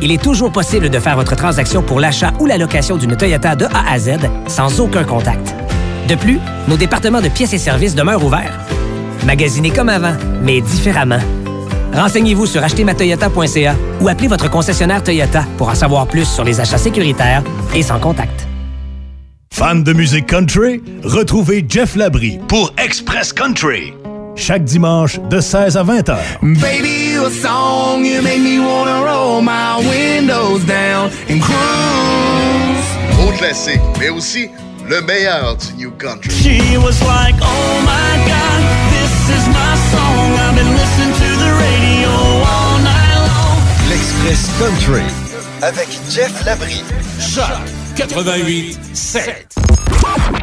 Il 0.04 0.12
est 0.12 0.22
toujours 0.22 0.52
possible 0.52 0.90
de 0.90 1.00
faire 1.00 1.16
votre 1.16 1.34
transaction 1.34 1.82
pour 1.82 2.02
l'achat 2.02 2.34
ou 2.42 2.46
la 2.46 2.58
location 2.58 2.98
d'une 2.98 3.16
Toyota 3.16 3.56
de 3.56 3.64
A 3.64 3.94
à 3.94 3.98
Z 3.98 4.18
sans 4.48 4.82
aucun 4.82 5.06
contact. 5.06 5.56
De 6.10 6.16
plus, 6.16 6.40
nos 6.68 6.76
départements 6.76 7.22
de 7.22 7.30
pièces 7.30 7.54
et 7.54 7.58
services 7.58 7.96
demeurent 7.96 8.22
ouverts. 8.22 8.60
Magasinez 9.26 9.70
comme 9.70 9.88
avant, 9.88 10.12
mais 10.42 10.60
différemment. 10.60 11.22
Renseignez-vous 11.94 12.48
sur 12.48 12.62
achetermatoyota.ca 12.62 13.76
ou 14.02 14.10
appelez 14.10 14.28
votre 14.28 14.50
concessionnaire 14.50 15.02
Toyota 15.02 15.46
pour 15.58 15.70
en 15.70 15.76
savoir 15.76 16.06
plus 16.06 16.26
sur 16.26 16.44
les 16.44 16.60
achats 16.60 16.78
sécuritaires 16.78 17.42
et 17.74 17.82
sans 17.82 18.02
contact. 18.02 18.46
Fan 19.54 19.86
de 19.86 19.94
musique 19.94 20.26
country? 20.26 20.82
Retrouvez 21.06 21.64
Jeff 21.66 21.96
Labrie 21.96 22.40
pour 22.50 22.74
Express 22.78 23.32
Country. 23.32 23.94
Chaque 24.36 24.64
dimanche 24.64 25.20
de 25.30 25.40
16 25.40 25.78
à 25.78 25.84
20 25.84 26.10
heures. 26.10 26.18
Baby, 26.42 27.14
you 27.14 27.26
a 27.26 27.30
song, 27.30 28.04
you 28.04 28.22
make 28.22 28.40
me 28.40 28.60
wanna 28.60 29.04
roll 29.06 29.42
my 29.42 29.78
windows 29.88 30.66
down 30.66 31.12
and 31.30 31.40
cruise. 31.40 32.88
Gros 33.16 33.32
classique, 33.38 33.82
mais 34.00 34.10
aussi 34.10 34.50
le 34.90 35.02
meilleur 35.02 35.56
du 35.58 35.86
New 35.86 35.92
Country. 35.92 36.32
She 36.32 36.78
was 36.78 37.00
like, 37.02 37.36
oh 37.42 37.82
my 37.86 38.18
god, 38.28 38.62
this 38.92 39.30
is 39.30 39.48
my 39.50 39.76
song. 39.92 40.34
I've 40.40 40.56
been 40.56 40.74
listening 40.74 41.14
to 41.14 41.30
the 41.40 41.52
radio 41.62 42.10
all 42.44 42.80
night 42.80 43.16
long. 43.30 43.60
L'Express 43.90 44.50
Country. 44.60 45.04
Avec 45.62 45.88
Jeff 46.10 46.44
Labrie. 46.46 46.84
Choc 47.20 47.46
88 47.96 48.78
7. 48.94 49.48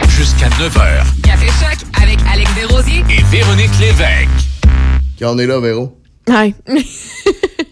Jusqu'à 0.08 0.48
9h. 0.48 1.22
Café 1.22 1.46
Choc 1.46 1.89
avec 2.10 2.20
Alex 2.32 2.50
Desrosiers 2.56 3.04
Et 3.08 3.22
Véronique 3.30 3.70
Lévesque. 3.78 4.28
Quand 5.18 5.34
on 5.34 5.38
est 5.38 5.46
là, 5.46 5.60
Véro? 5.60 5.96
Ouais. 6.28 6.54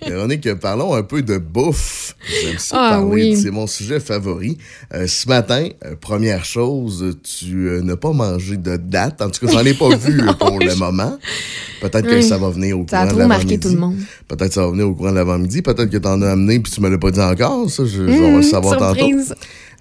Véronique, 0.06 0.54
parlons 0.54 0.94
un 0.94 1.02
peu 1.02 1.22
de 1.22 1.38
bouffe. 1.38 2.14
J'aime 2.42 2.58
ça 2.58 2.76
Ah 2.78 2.90
parler, 2.90 3.30
oui. 3.32 3.36
c'est 3.36 3.50
mon 3.50 3.66
sujet 3.66 3.98
favori. 4.00 4.56
Euh, 4.94 5.06
ce 5.06 5.28
matin, 5.28 5.68
euh, 5.84 5.94
première 6.00 6.44
chose, 6.44 7.16
tu 7.22 7.66
euh, 7.68 7.80
n'as 7.82 7.96
pas 7.96 8.12
mangé 8.12 8.56
de 8.56 8.76
date. 8.76 9.20
En 9.22 9.28
tout 9.30 9.44
cas, 9.46 9.52
j'en 9.52 9.64
ai 9.64 9.74
pas 9.74 9.88
vu 9.96 10.20
pour 10.38 10.58
le 10.60 10.74
moment. 10.76 11.18
Peut-être 11.80 12.06
que 12.06 12.14
Oui. 12.16 12.22
ça 12.22 12.38
va 12.38 12.48
venir 12.50 12.78
au 12.78 12.86
Ça 12.88 12.98
courant 13.02 13.12
de 13.14 13.18
trop 13.18 13.28
marqué 13.28 13.44
l'avant-midi. 13.44 13.60
tout 13.68 13.74
le 13.74 13.80
monde. 13.80 13.96
Peut-être 14.28 14.48
que 14.48 14.54
ça 14.54 14.64
va 14.64 14.70
venir 14.70 14.88
au 14.88 14.94
courant 14.94 15.10
de 15.10 15.16
l'avant-midi. 15.16 15.62
Peut-être 15.62 15.90
que 15.90 15.96
tu 15.98 16.08
en 16.08 16.22
as 16.22 16.30
amené 16.30 16.60
puis 16.60 16.72
tu 16.72 16.80
me 16.80 16.88
l'as 16.88 16.98
pas 16.98 17.10
dit 17.10 17.20
encore. 17.20 17.68
Ça, 17.70 17.84
je, 17.84 17.90
je 17.90 18.02
vais 18.02 18.30
Mmh, 18.30 18.36
le 18.36 18.42
savoir 18.42 18.78
tantôt. 18.78 19.06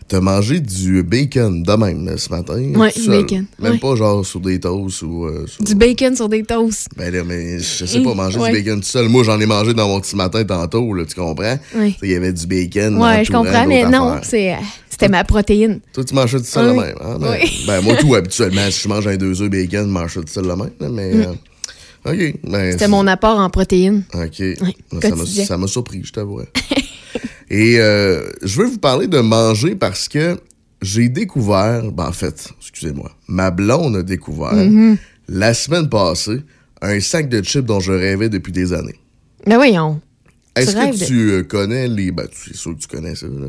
T'as 0.10 0.22
mangé 0.22 0.62
du 0.62 1.04
bacon 1.04 1.64
de 1.64 1.74
même 1.74 2.18
ce 2.18 2.30
matin. 2.30 2.54
Tout 2.74 3.02
du 3.02 3.08
bacon, 3.10 3.46
Même 3.60 3.74
ouais. 3.74 3.78
pas 3.78 3.96
genre 3.98 4.26
sur 4.26 4.40
des 4.40 4.58
toasts 4.58 5.02
ou 5.02 5.26
euh, 5.26 5.46
sur- 5.48 5.64
Du 5.66 5.76
bacon 5.76 6.16
sur 6.16 6.30
des 6.30 6.44
toasts. 6.44 6.88
Ben 6.96 7.14
là, 7.14 7.24
mais 7.26 7.60
je 7.60 7.86
sais 7.86 8.02
pas, 8.02 8.14
manger 8.14 8.40
ouais. 8.40 8.52
du 8.54 8.58
bacon 8.64 8.80
tout 8.80 8.88
seul. 8.88 9.10
Moi, 9.10 9.24
j'en 9.26 9.38
ai 9.38 9.46
mangé 9.46 9.74
dans 9.74 9.88
mon 9.90 10.00
petit 10.00 10.16
matin 10.16 10.46
tantôt, 10.46 10.94
là, 10.94 11.04
tu 11.04 11.14
comprends? 11.14 11.60
Oui. 11.76 11.94
Il 12.02 12.10
y 12.10 12.16
avait 12.16 12.32
du 12.32 12.48
bacon. 12.48 12.98
Ouais, 13.02 13.26
je 13.26 13.32
entourant 13.34 13.44
comprends, 13.44 13.68
mais 13.68 13.84
non, 13.90 14.20
c'est, 14.24 14.54
euh, 14.54 14.58
c'était 14.90 15.10
ma 15.10 15.26
protéine. 15.26 15.82
Toi, 15.92 16.06
tu 16.06 16.16
manges 16.16 16.32
tout 16.38 16.44
seul 16.46 16.70
Oui. 16.72 16.76
le 16.78 16.82
même. 16.86 16.96
hein? 17.02 17.18
Ben, 17.20 17.38
Oui. 17.42 17.64
ben, 17.68 17.82
moi, 17.82 17.96
tout 17.98 18.16
habituellement, 18.16 18.72
si 18.72 18.84
je 18.84 18.88
mange 18.88 19.08
un 19.08 19.18
deux 19.18 19.42
œufs 19.42 19.50
bacon, 19.50 19.84
je 19.88 19.92
mange 19.92 20.14
tout 20.14 20.24
seul 20.28 20.46
le 20.48 20.56
même. 20.56 20.70
Mais, 20.90 21.14
Mm. 21.14 21.22
euh, 21.22 21.34
OK. 22.14 22.40
Ben, 22.50 22.72
C'était 22.72 22.88
mon 22.88 23.06
apport 23.08 23.40
en 23.40 23.50
protéines. 23.50 24.06
OK. 24.14 24.22
Oui, 24.40 24.56
ça 25.02 25.10
m'a- 25.10 25.16
quotidien. 25.18 25.46
ça 25.46 25.58
m'a 25.58 25.68
surpris, 25.68 26.00
je 26.06 26.14
t'avouerais. 26.14 26.48
Et 27.50 27.80
euh, 27.80 28.30
je 28.44 28.62
veux 28.62 28.68
vous 28.68 28.78
parler 28.80 29.08
de 29.08 29.20
manger 29.20 29.76
parce 29.76 30.08
que 30.10 30.38
j'ai 30.82 31.10
découvert, 31.10 31.92
ben 31.92 32.08
en 32.08 32.12
fait, 32.12 32.50
excusez-moi, 32.60 33.12
ma 33.28 33.52
blonde 33.52 33.96
a 33.98 34.04
découvert 34.04 34.54
Mhm. 34.54 34.98
la 35.30 35.54
semaine 35.54 35.90
passée 35.90 36.42
un 36.82 37.00
sac 37.00 37.30
de 37.30 37.42
chips 37.42 37.66
dont 37.66 37.80
je 37.80 37.92
rêvais 37.94 38.30
depuis 38.30 38.52
des 38.52 38.74
années. 38.74 39.00
Mais 39.48 39.56
voyons. 39.56 40.02
Est-ce 40.56 40.76
que 40.76 41.06
tu 41.06 41.30
euh, 41.32 41.44
connais 41.44 41.88
les. 41.88 42.12
Ben, 42.12 42.28
c'est 42.34 42.56
sûr 42.56 42.76
que 42.76 42.80
tu 42.82 42.88
connais 42.88 43.16
ça, 43.16 43.28
là. 43.28 43.48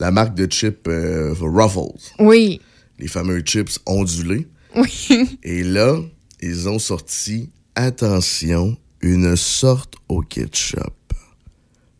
La 0.00 0.10
marque 0.10 0.34
de 0.34 0.46
chips 0.50 0.86
euh, 0.88 1.34
Ruffles. 1.40 1.98
Oui. 2.18 2.60
Les 2.98 3.08
fameux 3.08 3.40
chips 3.40 3.78
ondulés. 3.86 4.46
Oui. 4.76 5.38
Et 5.42 5.62
là, 5.64 5.96
ils 6.40 6.68
ont 6.68 6.78
sorti, 6.78 7.50
attention, 7.74 8.76
une 9.00 9.36
sorte 9.36 9.94
au 10.08 10.20
ketchup. 10.20 10.92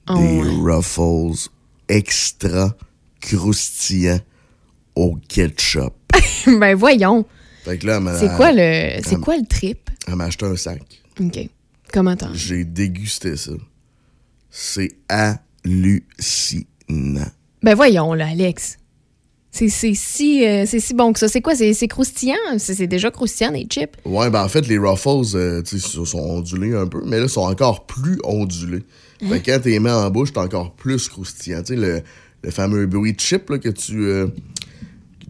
Oh, 0.08 0.18
des 0.18 0.42
ouais. 0.42 0.74
Ruffles 0.74 1.48
extra 1.88 2.74
croustillants 3.20 4.20
au 4.94 5.16
ketchup. 5.28 5.94
ben 6.46 6.74
voyons. 6.74 7.24
Fait 7.64 7.78
que 7.78 7.86
là, 7.86 7.96
elle 7.96 8.02
m'a- 8.02 8.18
C'est 8.18 8.34
quoi 8.36 8.52
le 8.52 9.00
c'est 9.02 9.20
quoi 9.20 9.36
le 9.36 9.46
trip? 9.46 9.90
Elle 10.06 10.16
m'a 10.16 10.24
acheté 10.24 10.46
un 10.46 10.56
sac. 10.56 10.82
OK. 11.20 11.48
Comment 11.92 12.16
t'en? 12.16 12.32
J'ai 12.34 12.64
dégusté 12.64 13.36
ça. 13.36 13.52
C'est 14.50 14.90
hallucinant. 15.08 16.64
Ben 17.62 17.74
voyons 17.74 18.12
là, 18.14 18.28
Alex. 18.28 18.78
C'est 19.50 19.68
c'est 19.68 19.94
si, 19.94 20.44
euh, 20.44 20.64
c'est 20.66 20.80
si 20.80 20.94
bon 20.94 21.12
que 21.12 21.18
ça. 21.20 21.28
C'est 21.28 21.40
quoi? 21.40 21.54
C'est 21.54 21.88
croustillant? 21.88 22.34
C'est 22.58 22.86
déjà 22.88 23.10
croustillant, 23.10 23.52
les 23.52 23.66
chips? 23.70 23.96
Ouais, 24.04 24.28
ben 24.28 24.42
en 24.44 24.48
fait, 24.48 24.66
les 24.66 24.78
Ruffles, 24.78 25.36
euh, 25.36 25.62
tu 25.62 25.78
sais, 25.78 25.88
sont 25.88 26.04
sont 26.04 26.18
ondulés 26.18 26.74
un 26.74 26.88
peu, 26.88 27.00
mais 27.06 27.18
là, 27.18 27.24
ils 27.24 27.28
sont 27.28 27.42
encore 27.42 27.86
plus 27.86 28.18
ondulés. 28.24 28.82
Fait 29.28 29.40
que 29.40 29.50
quand 29.50 29.60
tu 29.62 29.70
les 29.70 29.80
mets 29.80 29.90
en 29.90 30.10
bouche, 30.10 30.32
t'es 30.32 30.38
encore 30.40 30.72
plus 30.74 31.08
croustillant. 31.08 31.62
Tu 31.62 31.74
sais, 31.74 31.76
le, 31.80 32.02
le 32.42 32.50
fameux 32.50 32.86
bruit 32.86 33.12
de 33.12 33.20
chip 33.20 33.48
là, 33.50 33.58
que 33.58 33.68
tu. 33.70 34.04
euh, 34.04 34.26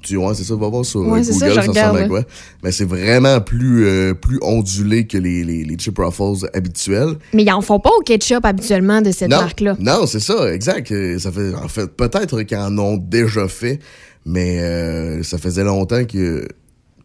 tu 0.02 0.16
ouais, 0.18 0.34
c'est 0.34 0.44
ça, 0.44 0.54
va 0.54 0.68
voir 0.68 0.84
sur 0.84 1.00
euh, 1.00 1.06
Ouais, 1.12 1.22
c'est 1.24 1.32
ça, 1.32 1.48
Google, 1.48 1.62
ça, 1.62 1.70
ressemble 1.70 1.98
à 2.00 2.08
quoi. 2.08 2.22
Mais 2.62 2.72
c'est 2.72 2.84
vraiment 2.84 3.40
plus, 3.40 3.86
euh, 3.86 4.12
plus 4.12 4.38
ondulé 4.42 5.06
que 5.06 5.16
les, 5.16 5.44
les, 5.44 5.64
les 5.64 5.78
chip 5.78 5.96
Ruffles 5.98 6.46
habituels. 6.52 7.14
Mais 7.32 7.42
ils 7.42 7.50
en 7.50 7.62
font 7.62 7.80
pas 7.80 7.90
au 7.98 8.02
ketchup 8.02 8.44
habituellement 8.44 9.00
de 9.00 9.12
cette 9.12 9.30
marque-là. 9.30 9.76
non, 9.80 10.06
c'est 10.06 10.20
ça, 10.20 10.52
exact. 10.52 10.90
Euh, 10.92 11.18
Ça 11.18 11.32
fait, 11.32 11.54
en 11.54 11.68
fait, 11.68 11.86
peut-être 11.86 12.42
qu'ils 12.42 12.58
en 12.58 12.76
ont 12.76 12.98
déjà 12.98 13.48
fait, 13.48 13.78
mais 14.26 14.60
euh, 14.60 15.22
ça 15.22 15.38
faisait 15.38 15.64
longtemps 15.64 16.04
que 16.04 16.46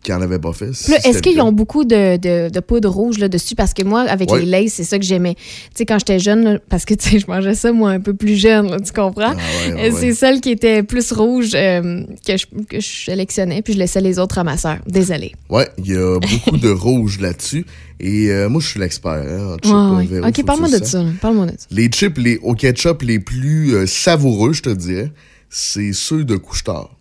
qu'ils 0.01 0.13
en 0.13 0.21
avaient 0.21 0.39
pas 0.39 0.53
fait. 0.53 0.69
Est-ce 0.69 1.21
qu'ils 1.21 1.41
ont 1.41 1.51
beaucoup 1.51 1.83
de, 1.83 2.17
de, 2.17 2.49
de 2.49 2.59
poudre 2.61 2.89
rouge 2.89 3.17
là, 3.17 3.27
dessus? 3.27 3.55
Parce 3.55 3.73
que 3.73 3.83
moi, 3.83 4.01
avec 4.01 4.31
Ouais. 4.31 4.41
les 4.41 4.45
Lays, 4.45 4.67
c'est 4.69 4.83
ça 4.83 4.97
que 4.97 5.03
j'aimais. 5.05 5.35
Tu 5.35 5.41
sais, 5.75 5.85
quand 5.85 5.99
j'étais 5.99 6.19
jeune, 6.19 6.43
là, 6.43 6.59
parce 6.69 6.85
que 6.85 6.93
je 6.99 7.25
mangeais 7.27 7.55
ça, 7.55 7.71
moi, 7.71 7.91
un 7.91 7.99
peu 7.99 8.13
plus 8.13 8.35
jeune, 8.35 8.69
là, 8.69 8.79
tu 8.79 8.91
comprends? 8.93 9.33
Ah 9.37 9.67
ouais, 9.67 9.73
ouais, 9.73 9.89
Euh, 9.91 9.97
C'est 9.99 10.13
celle 10.13 10.39
qui 10.41 10.51
était 10.51 10.83
plus 10.83 11.11
rouge 11.11 11.51
euh, 11.53 12.03
que, 12.25 12.37
je, 12.37 12.45
que 12.69 12.79
je 12.79 12.87
sélectionnais, 13.05 13.61
puis 13.61 13.73
je 13.73 13.79
laissais 13.79 14.01
les 14.01 14.19
autres 14.19 14.37
à 14.37 14.43
ma 14.43 14.57
sœur. 14.57 14.77
Désolée. 14.87 15.33
Ouais, 15.49 15.67
il 15.77 15.91
y 15.91 15.95
a 15.97 16.17
beaucoup 16.19 16.57
de 16.57 16.69
rouge 16.69 17.19
là-dessus. 17.19 17.65
Et 17.99 18.29
euh, 18.31 18.47
moi, 18.47 18.61
je 18.61 18.67
suis 18.67 18.79
l'expert 18.79 19.11
hein, 19.11 19.57
en 19.69 19.99
OK, 20.01 20.45
parle-moi 20.45 20.69
de 20.69 20.83
ça. 20.85 21.03
de. 21.03 21.51
Les 21.71 21.87
chips 21.87 22.17
les, 22.17 22.37
au 22.37 22.53
ketchup 22.53 23.01
les 23.01 23.19
plus 23.19 23.73
euh, 23.75 23.85
savoureux, 23.85 24.53
je 24.53 24.61
te 24.61 24.69
dirais, 24.69 25.11
c'est 25.49 25.91
ceux 25.91 26.23
de 26.23 26.37
Couche-Tard. 26.37 26.91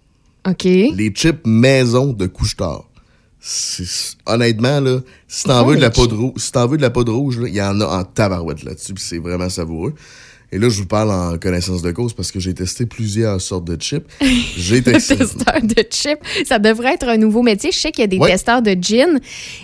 OK. 0.49 0.65
Les 0.65 1.13
chips 1.15 1.47
maison 1.47 2.13
de 2.13 2.27
Couche-Tard. 2.27 2.88
C'est- 3.41 4.17
Honnêtement, 4.27 4.81
là, 4.81 4.99
si 5.27 5.45
t'en 5.45 5.65
veux 5.65 5.77
de 5.77 5.81
la 5.81 5.91
poudre 5.91 6.17
rouge, 6.17 6.33
si 6.37 6.53
t'en 6.53 6.67
veux 6.67 6.77
de 6.77 6.83
la 6.83 6.91
poudre 6.91 7.13
rouge, 7.15 7.39
là, 7.39 7.49
il 7.49 7.55
y 7.55 7.63
en 7.63 7.81
a 7.81 7.87
en 7.87 8.05
tabarouette 8.05 8.63
là-dessus, 8.65 8.95
c'est 8.99 9.19
vraiment 9.19 9.49
savoureux. 9.49 9.95
Et 10.51 10.59
là, 10.59 10.69
je 10.71 10.81
vous 10.81 10.87
parle 10.87 11.11
en 11.11 11.37
connaissance 11.37 11.83
de 11.83 11.91
cause 11.91 12.15
parce 12.15 12.33
que 12.33 12.41
j'ai 12.41 12.55
testé 12.55 12.87
plusieurs 12.87 13.39
sortes 13.41 13.67
de 13.67 13.77
chips. 13.81 14.07
J'ai 14.57 14.77
Le 14.79 14.83
testé. 14.93 15.17
testeur 15.17 15.61
de 15.63 15.83
chips, 15.91 16.19
ça 16.47 16.59
devrait 16.59 16.95
être 16.95 17.07
un 17.09 17.19
nouveau 17.19 17.43
métier. 17.43 17.71
Je 17.71 17.79
sais 17.79 17.93
qu'il 17.93 18.01
y 18.01 18.05
a 18.05 18.07
des 18.07 18.19
Ouais. 18.19 18.31
testeurs 18.31 18.63
de 18.63 18.71
gin. 18.81 19.21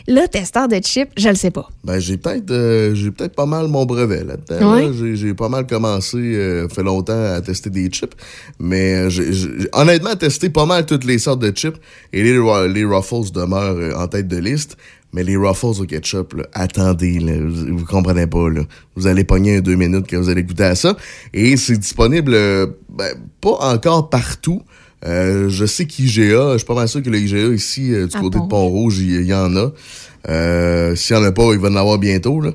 Là, 0.06 0.28
testeur 0.28 0.68
de 0.68 0.76
chips, 0.76 1.08
je 1.16 1.28
le 1.30 1.34
sais 1.36 1.50
pas. 1.50 1.68
Ben, 1.84 1.98
j'ai 1.98 2.18
peut-être 2.18 2.50
euh, 2.50 2.94
j'ai 2.94 3.10
peut-être 3.10 3.34
pas 3.34 3.46
mal 3.46 3.68
mon 3.68 3.86
brevet 3.86 4.24
là-dedans. 4.24 4.74
Ouais. 4.74 4.86
là. 4.86 5.14
J'ai- 5.14 5.34
pas 5.34 5.48
mal 5.48 5.66
commencé, 5.66 6.18
euh, 6.18 6.68
fait 6.68 6.82
longtemps, 6.82 7.32
à 7.34 7.40
tester 7.40 7.70
des 7.70 7.88
chips. 7.88 8.14
Mais 8.58 8.94
euh, 8.94 9.08
j'ai 9.10 9.30
honnêtement 9.72 10.14
testé 10.16 10.50
pas 10.50 10.66
mal 10.66 10.84
toutes 10.86 11.04
les 11.04 11.18
sortes 11.18 11.40
de 11.40 11.50
chips. 11.50 11.76
Et 12.12 12.22
les, 12.22 12.32
les 12.68 12.84
Ruffles 12.84 13.32
demeurent 13.32 13.98
en 13.98 14.06
tête 14.06 14.28
de 14.28 14.36
liste. 14.36 14.76
Mais 15.14 15.22
les 15.22 15.36
Ruffles 15.36 15.80
au 15.80 15.86
ketchup, 15.86 16.34
là, 16.34 16.44
attendez, 16.52 17.20
là, 17.20 17.34
vous, 17.40 17.78
vous 17.78 17.84
comprenez 17.84 18.26
pas. 18.26 18.50
Là. 18.50 18.62
Vous 18.96 19.06
allez 19.06 19.22
pogner 19.22 19.58
un 19.58 19.60
deux 19.60 19.76
minutes 19.76 20.06
quand 20.10 20.18
vous 20.18 20.28
allez 20.28 20.42
goûter 20.42 20.64
à 20.64 20.74
ça. 20.74 20.96
Et 21.32 21.56
c'est 21.56 21.78
disponible 21.78 22.34
euh, 22.34 22.66
ben, 22.88 23.14
pas 23.40 23.56
encore 23.60 24.10
partout. 24.10 24.60
Euh, 25.06 25.48
je 25.50 25.66
sais 25.66 25.86
qu'IGA, 25.86 26.54
je 26.54 26.58
suis 26.58 26.66
pas 26.66 26.74
mal 26.74 26.88
sûr 26.88 27.00
que 27.00 27.10
le 27.10 27.18
IGA 27.18 27.54
ici, 27.54 27.92
euh, 27.92 28.08
du 28.08 28.16
À 28.16 28.20
côté 28.20 28.40
de 28.40 28.48
Pont-Rouge. 28.48 28.98
Il 28.98 29.22
y 29.22 29.34
en 29.34 29.54
a. 29.56 29.70
Euh, 30.28 30.96
S'il 30.96 31.14
y 31.14 31.18
en 31.18 31.22
a 31.22 31.30
pas, 31.30 31.52
il 31.52 31.60
va 31.60 31.68
en 31.68 31.76
avoir 31.76 31.98
bientôt. 31.98 32.40
Là. 32.40 32.50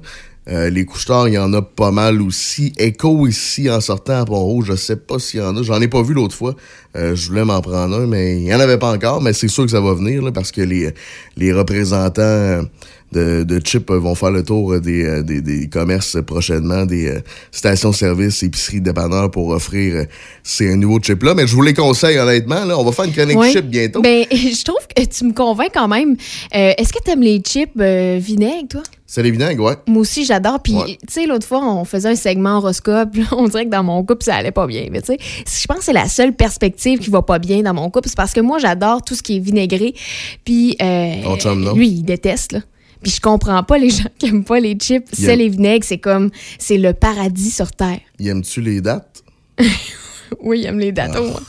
Euh, 0.48 0.70
les 0.70 0.86
couche-tards, 0.86 1.28
il 1.28 1.36
y 1.36 1.38
en 1.38 1.54
a 1.54 1.62
pas 1.62 1.92
mal 1.92 2.22
aussi. 2.22 2.74
Echo 2.78 3.28
ici, 3.28 3.70
en 3.70 3.82
sortant 3.82 4.22
à 4.22 4.26
Pont-Rouge, 4.26 4.68
je 4.70 4.76
sais 4.76 4.96
pas 4.96 5.20
s'il 5.20 5.42
y 5.42 5.44
en 5.44 5.56
a. 5.56 5.62
J'en 5.62 5.80
ai 5.80 5.88
pas 5.88 6.02
vu 6.02 6.14
l'autre 6.14 6.36
fois. 6.36 6.56
Euh, 6.96 7.16
je 7.16 7.30
voulais 7.30 7.46
m'en 7.46 7.62
prendre 7.62 8.00
un, 8.00 8.08
mais 8.08 8.38
il 8.38 8.48
y 8.48 8.54
en 8.54 8.60
avait 8.60 8.80
pas 8.80 8.92
encore. 8.92 9.22
Mais 9.22 9.34
c'est 9.34 9.48
sûr 9.48 9.66
que 9.66 9.72
ça 9.72 9.82
va 9.82 9.94
venir, 9.94 10.24
parce 10.34 10.52
que 10.52 10.62
les, 10.62 10.94
les 11.38 11.54
représentants 11.54 12.64
de, 13.12 13.44
de 13.44 13.60
Chip 13.66 13.90
vont 13.92 14.16
faire 14.16 14.32
le 14.32 14.44
tour 14.44 14.80
des, 14.80 15.04
euh, 15.06 15.24
des, 15.24 15.42
des 15.42 15.68
commerces 15.68 16.18
prochainement, 16.26 16.86
des 16.86 17.08
euh, 17.08 17.20
stations-service, 17.52 18.44
épiceries, 18.44 18.82
dépanneurs 18.82 19.32
pour 19.32 19.50
offrir 19.50 19.96
euh, 19.96 20.04
ces 20.44 20.76
nouveaux 20.76 21.00
chips-là. 21.00 21.34
Mais 21.36 21.48
je 21.48 21.56
vous 21.56 21.62
les 21.62 21.74
conseille, 21.74 22.18
honnêtement. 22.18 22.66
Là, 22.66 22.78
on 22.78 22.84
va 22.84 22.92
faire 22.92 23.06
une 23.06 23.12
chronique 23.14 23.38
Ouais. 23.38 23.52
chip 23.52 23.66
bientôt. 23.66 24.02
Ben, 24.02 24.26
je 24.32 24.64
trouve 24.64 24.86
que 24.96 25.04
tu 25.06 25.26
me 25.26 25.34
convaincs 25.34 25.72
quand 25.74 25.88
même. 25.88 26.16
Euh, 26.56 26.74
Est-ce 26.78 26.94
que 26.94 27.00
tu 27.04 27.12
aimes 27.12 27.22
les 27.22 27.40
chips 27.40 27.72
euh, 27.80 28.18
vinaigre, 28.22 28.68
toi? 28.70 28.84
C'est 29.06 29.24
les 29.24 29.32
vinaigres, 29.32 29.64
ouais. 29.64 29.74
Moi 29.88 30.02
aussi, 30.02 30.24
j'adore. 30.24 30.60
Puis, 30.62 30.74
Ouais. 30.76 30.98
tu 31.08 31.14
sais, 31.14 31.26
l'autre 31.26 31.48
fois, 31.48 31.66
on 31.66 31.84
faisait 31.86 32.10
un 32.10 32.16
segment 32.16 32.58
horoscope. 32.58 33.10
on 33.32 33.48
dirait 33.48 33.66
que 33.66 33.72
dans 33.72 33.84
mon 33.84 34.04
couple, 34.04 34.24
ça 34.24 34.36
allait 34.36 34.52
pas 34.52 34.68
bien. 34.68 34.86
Mais 34.92 35.02
tu 35.02 35.14
sais, 35.14 35.18
je 35.20 35.66
pense 35.66 35.80
que 35.80 35.84
c'est 35.86 35.94
la 35.94 36.08
seule 36.08 36.36
perspective 36.36 37.00
qui 37.00 37.10
va 37.10 37.24
pas 37.24 37.40
bien 37.40 37.62
dans 37.64 37.74
mon 37.74 37.90
couple. 37.90 38.08
C'est 38.08 38.16
parce 38.18 38.34
que 38.34 38.42
moi, 38.42 38.60
j'adore 38.60 39.02
tout 39.04 39.16
ce 39.16 39.24
qui 39.24 39.38
est 39.38 39.40
vinaigré. 39.40 39.96
Puis, 40.46 40.76
euh, 40.82 41.24
Ton 41.24 41.38
chum, 41.38 41.60
non? 41.64 41.74
lui, 41.74 41.88
il 41.88 42.04
déteste, 42.04 42.52
là. 42.52 42.60
Puis 43.02 43.12
je 43.14 43.22
comprends 43.22 43.64
pas 43.64 43.78
les 43.78 43.90
gens 43.98 44.10
qui 44.18 44.28
aiment 44.28 44.44
pas 44.44 44.60
les 44.60 44.74
chips. 44.76 45.06
Il 45.14 45.18
C'est 45.26 45.34
aime- 45.34 45.40
les 45.40 45.50
vinaigres, 45.50 45.86
c'est 45.86 45.98
comme, 46.00 46.30
c'est 46.58 46.78
le 46.78 46.94
paradis 46.94 47.52
sur 47.52 47.72
Terre. 47.72 48.00
Y 48.20 48.30
aimes-tu 48.30 48.62
les 48.62 48.82
dates? 48.82 49.24
Oui, 50.42 50.60
il 50.60 50.66
aime 50.68 50.78
les 50.80 50.92
dates, 50.92 51.16
moi. 51.20 51.42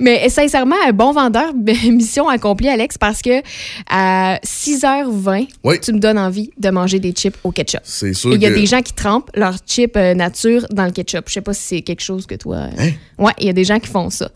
Mais 0.00 0.28
sincèrement, 0.28 0.74
un 0.86 0.92
bon 0.92 1.12
vendeur, 1.12 1.52
mission 1.84 2.28
accomplie, 2.28 2.68
Alex, 2.68 2.98
parce 2.98 3.22
que 3.22 3.40
à 3.88 4.38
6h20, 4.44 5.48
Oui. 5.64 5.80
tu 5.80 5.92
me 5.92 5.98
donnes 6.00 6.18
envie 6.18 6.50
de 6.58 6.70
manger 6.70 6.98
des 6.98 7.12
chips 7.12 7.36
au 7.44 7.50
ketchup. 7.52 7.80
C'est 7.84 8.14
sûr 8.14 8.32
Et 8.32 8.34
Il 8.36 8.42
y 8.42 8.46
a 8.46 8.50
que- 8.50 8.54
des 8.56 8.66
gens 8.66 8.82
qui 8.82 8.92
trempent 8.92 9.30
leurs 9.34 9.58
chips 9.66 9.96
euh, 9.96 10.14
nature 10.14 10.66
dans 10.70 10.84
le 10.86 10.90
ketchup. 10.92 11.24
Je 11.28 11.34
sais 11.34 11.40
pas 11.40 11.54
si 11.54 11.62
c'est 11.62 11.82
quelque 11.82 12.02
chose 12.02 12.26
que 12.26 12.34
toi. 12.34 12.56
euh, 12.56 12.70
Hein? 12.78 12.90
Ouais, 13.18 13.32
il 13.38 13.46
y 13.46 13.50
a 13.50 13.52
des 13.52 13.64
gens 13.64 13.78
qui 13.78 13.88
font 13.88 14.10
ça. 14.10 14.30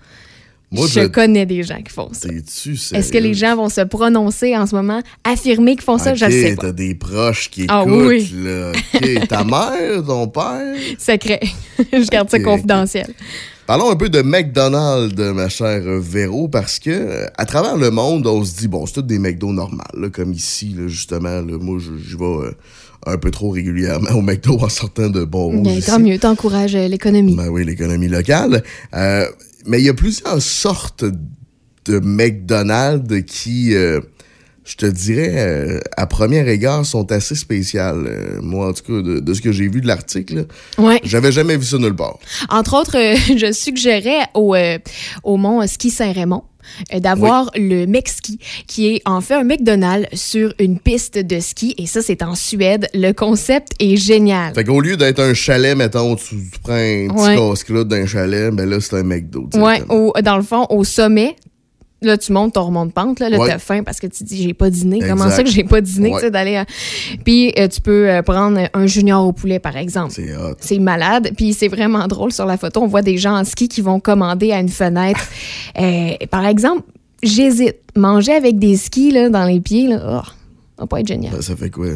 Moi, 0.72 0.86
je 0.88 1.00
je- 1.02 1.06
connais 1.06 1.46
des 1.46 1.62
gens 1.62 1.80
qui 1.82 1.92
font 1.92 2.08
ça. 2.12 2.28
T'es-tu 2.28 2.72
Est-ce 2.94 3.12
que 3.12 3.18
les 3.18 3.34
gens 3.34 3.54
vont 3.56 3.68
se 3.68 3.82
prononcer 3.82 4.56
en 4.56 4.66
ce 4.66 4.74
moment, 4.74 5.00
affirmer 5.22 5.72
qu'ils 5.76 5.84
font 5.84 5.98
ça? 5.98 6.14
Je 6.14 6.24
le 6.24 6.30
sais 6.30 6.54
pas. 6.56 6.62
t'as 6.62 6.72
des 6.72 6.94
proches 6.94 7.50
qui 7.50 7.66
Ah 7.68 7.84
écoutent, 7.86 8.06
oui. 8.08 8.32
là. 8.42 8.72
Ta 9.28 9.44
mère, 9.44 10.02
ton 10.06 10.26
père? 10.28 10.74
Secret. 10.98 11.40
je 11.92 12.08
garde 12.08 12.30
ça 12.30 12.40
confidentiel. 12.40 13.06
Parlons 13.66 13.90
un 13.90 13.96
peu 13.96 14.08
de 14.08 14.22
McDonald's, 14.22 15.16
ma 15.16 15.48
chère 15.48 15.82
Véro, 16.00 16.48
parce 16.48 16.78
que 16.78 17.26
à 17.38 17.44
travers 17.46 17.76
le 17.76 17.90
monde, 17.90 18.26
on 18.26 18.44
se 18.44 18.56
dit, 18.56 18.68
bon, 18.68 18.86
c'est 18.86 18.94
tous 18.94 19.02
des 19.02 19.18
McDo 19.18 19.52
normales, 19.52 19.86
là, 19.96 20.08
comme 20.10 20.32
ici, 20.32 20.74
là, 20.76 20.88
justement. 20.88 21.40
là, 21.40 21.58
moi, 21.60 21.78
je 21.78 21.90
je 22.04 22.16
vais 22.16 22.24
euh, 22.24 22.52
un 23.06 23.16
peu 23.18 23.30
trop 23.30 23.50
régulièrement 23.50 24.10
au 24.16 24.20
McDo 24.20 24.58
en 24.60 24.68
sortant 24.68 25.08
de 25.08 25.24
bon 25.24 25.62
Ben, 25.62 25.80
tant 25.80 26.00
mieux, 26.00 26.18
t'encourages 26.18 26.74
euh, 26.74 26.88
l'économie. 26.88 27.36
Ben 27.36 27.48
oui, 27.48 27.64
l'économie 27.64 28.08
locale. 28.08 28.62
Euh, 28.94 29.26
mais 29.66 29.80
il 29.80 29.84
y 29.84 29.88
a 29.88 29.94
plusieurs 29.94 30.40
sortes 30.42 31.04
de 31.84 31.98
McDonald's 31.98 33.22
qui, 33.26 33.74
euh, 33.74 34.00
je 34.64 34.76
te 34.76 34.86
dirais, 34.86 35.32
euh, 35.36 35.80
à 35.96 36.06
premier 36.06 36.48
égard, 36.48 36.86
sont 36.86 37.10
assez 37.10 37.34
spéciales. 37.34 38.04
Euh, 38.06 38.40
moi, 38.40 38.68
en 38.68 38.72
tout 38.72 38.84
cas, 38.84 39.02
de, 39.02 39.18
de 39.20 39.34
ce 39.34 39.40
que 39.40 39.50
j'ai 39.52 39.68
vu 39.68 39.80
de 39.80 39.86
l'article, 39.88 40.46
Ouais. 40.78 41.00
j'avais 41.02 41.32
jamais 41.32 41.56
vu 41.56 41.64
ça 41.64 41.78
nulle 41.78 41.96
part. 41.96 42.18
Entre 42.48 42.74
autres, 42.74 42.96
je 43.36 43.52
suggérais 43.52 44.26
au, 44.34 44.54
au 45.24 45.36
mont 45.36 45.66
Ski 45.66 45.90
Saint-Raymond 45.90 46.44
euh, 46.94 47.00
d'avoir 47.00 47.50
le 47.56 47.86
Mexski, 47.86 48.38
qui 48.66 48.88
est 48.94 49.02
en 49.04 49.20
fait 49.20 49.34
un 49.34 49.44
McDonald's 49.44 50.08
sur 50.18 50.52
une 50.58 50.78
piste 50.78 51.18
de 51.18 51.40
ski. 51.40 51.74
Et 51.78 51.86
ça, 51.86 52.02
c'est 52.02 52.22
en 52.22 52.34
Suède. 52.34 52.88
Le 52.94 53.12
concept 53.12 53.72
est 53.80 53.96
génial. 53.96 54.54
Fait 54.54 54.64
qu'au 54.64 54.80
lieu 54.80 54.96
d'être 54.96 55.20
un 55.20 55.34
chalet, 55.34 55.76
mettons, 55.76 56.16
tu, 56.16 56.36
tu 56.52 56.58
prends 56.62 56.72
un 56.74 57.08
petit 57.08 57.22
Ouais. 57.22 57.36
casse-croûte 57.36 57.88
d'un 57.88 58.06
chalet, 58.06 58.50
ben 58.52 58.68
là, 58.68 58.78
c'est 58.80 58.96
un 58.96 59.02
McDo. 59.02 59.48
Au- 59.88 60.12
dans 60.22 60.36
le 60.36 60.42
fond, 60.42 60.66
au 60.70 60.84
sommet. 60.84 61.36
Là, 62.02 62.18
tu 62.18 62.32
montes 62.32 62.54
ton 62.54 62.64
remonte 62.64 62.92
pente, 62.92 63.20
là, 63.20 63.28
là 63.30 63.38
Ouais. 63.38 63.48
t'as 63.48 63.58
faim 63.58 63.82
parce 63.84 64.00
que 64.00 64.06
tu 64.06 64.24
dis 64.24 64.42
j'ai 64.42 64.54
pas 64.54 64.70
dîné. 64.70 64.98
Comment 65.00 65.30
ça 65.30 65.42
que 65.42 65.48
j'ai 65.50 65.64
pas 65.64 65.80
dîné, 65.80 66.10
Ouais. 66.10 66.18
tu 66.18 66.24
sais, 66.26 66.30
d'aller. 66.30 66.56
à- 66.56 66.66
Puis 67.24 67.52
euh, 67.58 67.68
tu 67.68 67.80
peux 67.80 68.08
euh, 68.10 68.22
prendre 68.22 68.60
un 68.74 68.86
junior 68.86 69.26
au 69.26 69.32
poulet, 69.32 69.58
par 69.58 69.76
exemple. 69.76 70.12
C'est 70.14 70.36
hot. 70.36 70.54
C'est 70.60 70.78
malade. 70.78 71.30
Puis 71.36 71.54
c'est 71.54 71.68
vraiment 71.68 72.06
drôle 72.08 72.32
sur 72.32 72.44
la 72.46 72.56
photo. 72.56 72.80
On 72.82 72.86
voit 72.88 73.02
des 73.02 73.16
gens 73.18 73.36
en 73.38 73.44
ski 73.44 73.68
qui 73.68 73.80
vont 73.80 74.00
commander 74.00 74.52
à 74.52 74.60
une 74.60 74.68
fenêtre. 74.68 75.20
Euh, 75.80 76.12
par 76.30 76.44
exemple, 76.46 76.82
j'hésite. 77.22 77.76
Manger 77.96 78.32
avec 78.32 78.58
des 78.58 78.76
skis 78.76 79.10
là, 79.10 79.28
dans 79.28 79.44
les 79.44 79.60
pieds, 79.60 79.86
là, 79.86 80.22
oh, 80.24 80.28
va 80.78 80.86
pas 80.86 81.00
être 81.00 81.06
génial. 81.08 81.32
Ça, 81.36 81.42
ça 81.42 81.56
fait 81.56 81.70
quoi? 81.70 81.86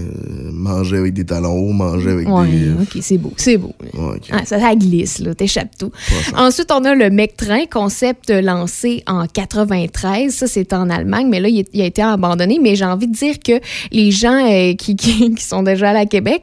manger 0.52 0.98
avec 0.98 1.14
des 1.14 1.24
talons 1.24 1.54
hauts, 1.54 1.72
manger 1.72 2.10
avec 2.10 2.28
Ouais, 2.28 2.46
des... 2.48 2.70
ok, 2.72 2.98
c'est 3.02 3.18
beau, 3.18 3.32
c'est 3.36 3.56
beau. 3.56 3.72
Ouais. 3.94 4.18
Ah, 4.30 4.44
ça, 4.44 4.60
ça 4.60 4.74
glisse, 4.74 5.18
là, 5.18 5.34
t'échappes 5.34 5.76
tout. 5.78 5.90
Ensuite, 6.36 6.70
on 6.72 6.84
a 6.84 6.94
le 6.94 7.10
Mec 7.10 7.36
Train, 7.36 7.64
concept 7.70 8.30
lancé 8.30 9.02
en 9.06 9.26
93. 9.26 10.32
Ça, 10.34 10.46
c'est 10.46 10.72
en 10.72 10.90
Allemagne, 10.90 11.28
mais 11.28 11.40
là, 11.40 11.48
il, 11.48 11.64
a 11.80 11.84
été 11.84 12.02
abandonné. 12.02 12.58
Mais 12.62 12.76
j'ai 12.76 12.84
envie 12.84 13.06
de 13.08 13.12
dire 13.14 13.36
que 13.44 13.60
les 13.90 14.10
gens 14.10 14.46
euh, 14.46 14.74
qui, 14.74 14.94
qui- 14.96 15.34
qui 15.36 15.42
sont 15.44 15.62
déjà 15.62 15.90
allés 15.90 16.00
à 16.00 16.06
Québec. 16.06 16.42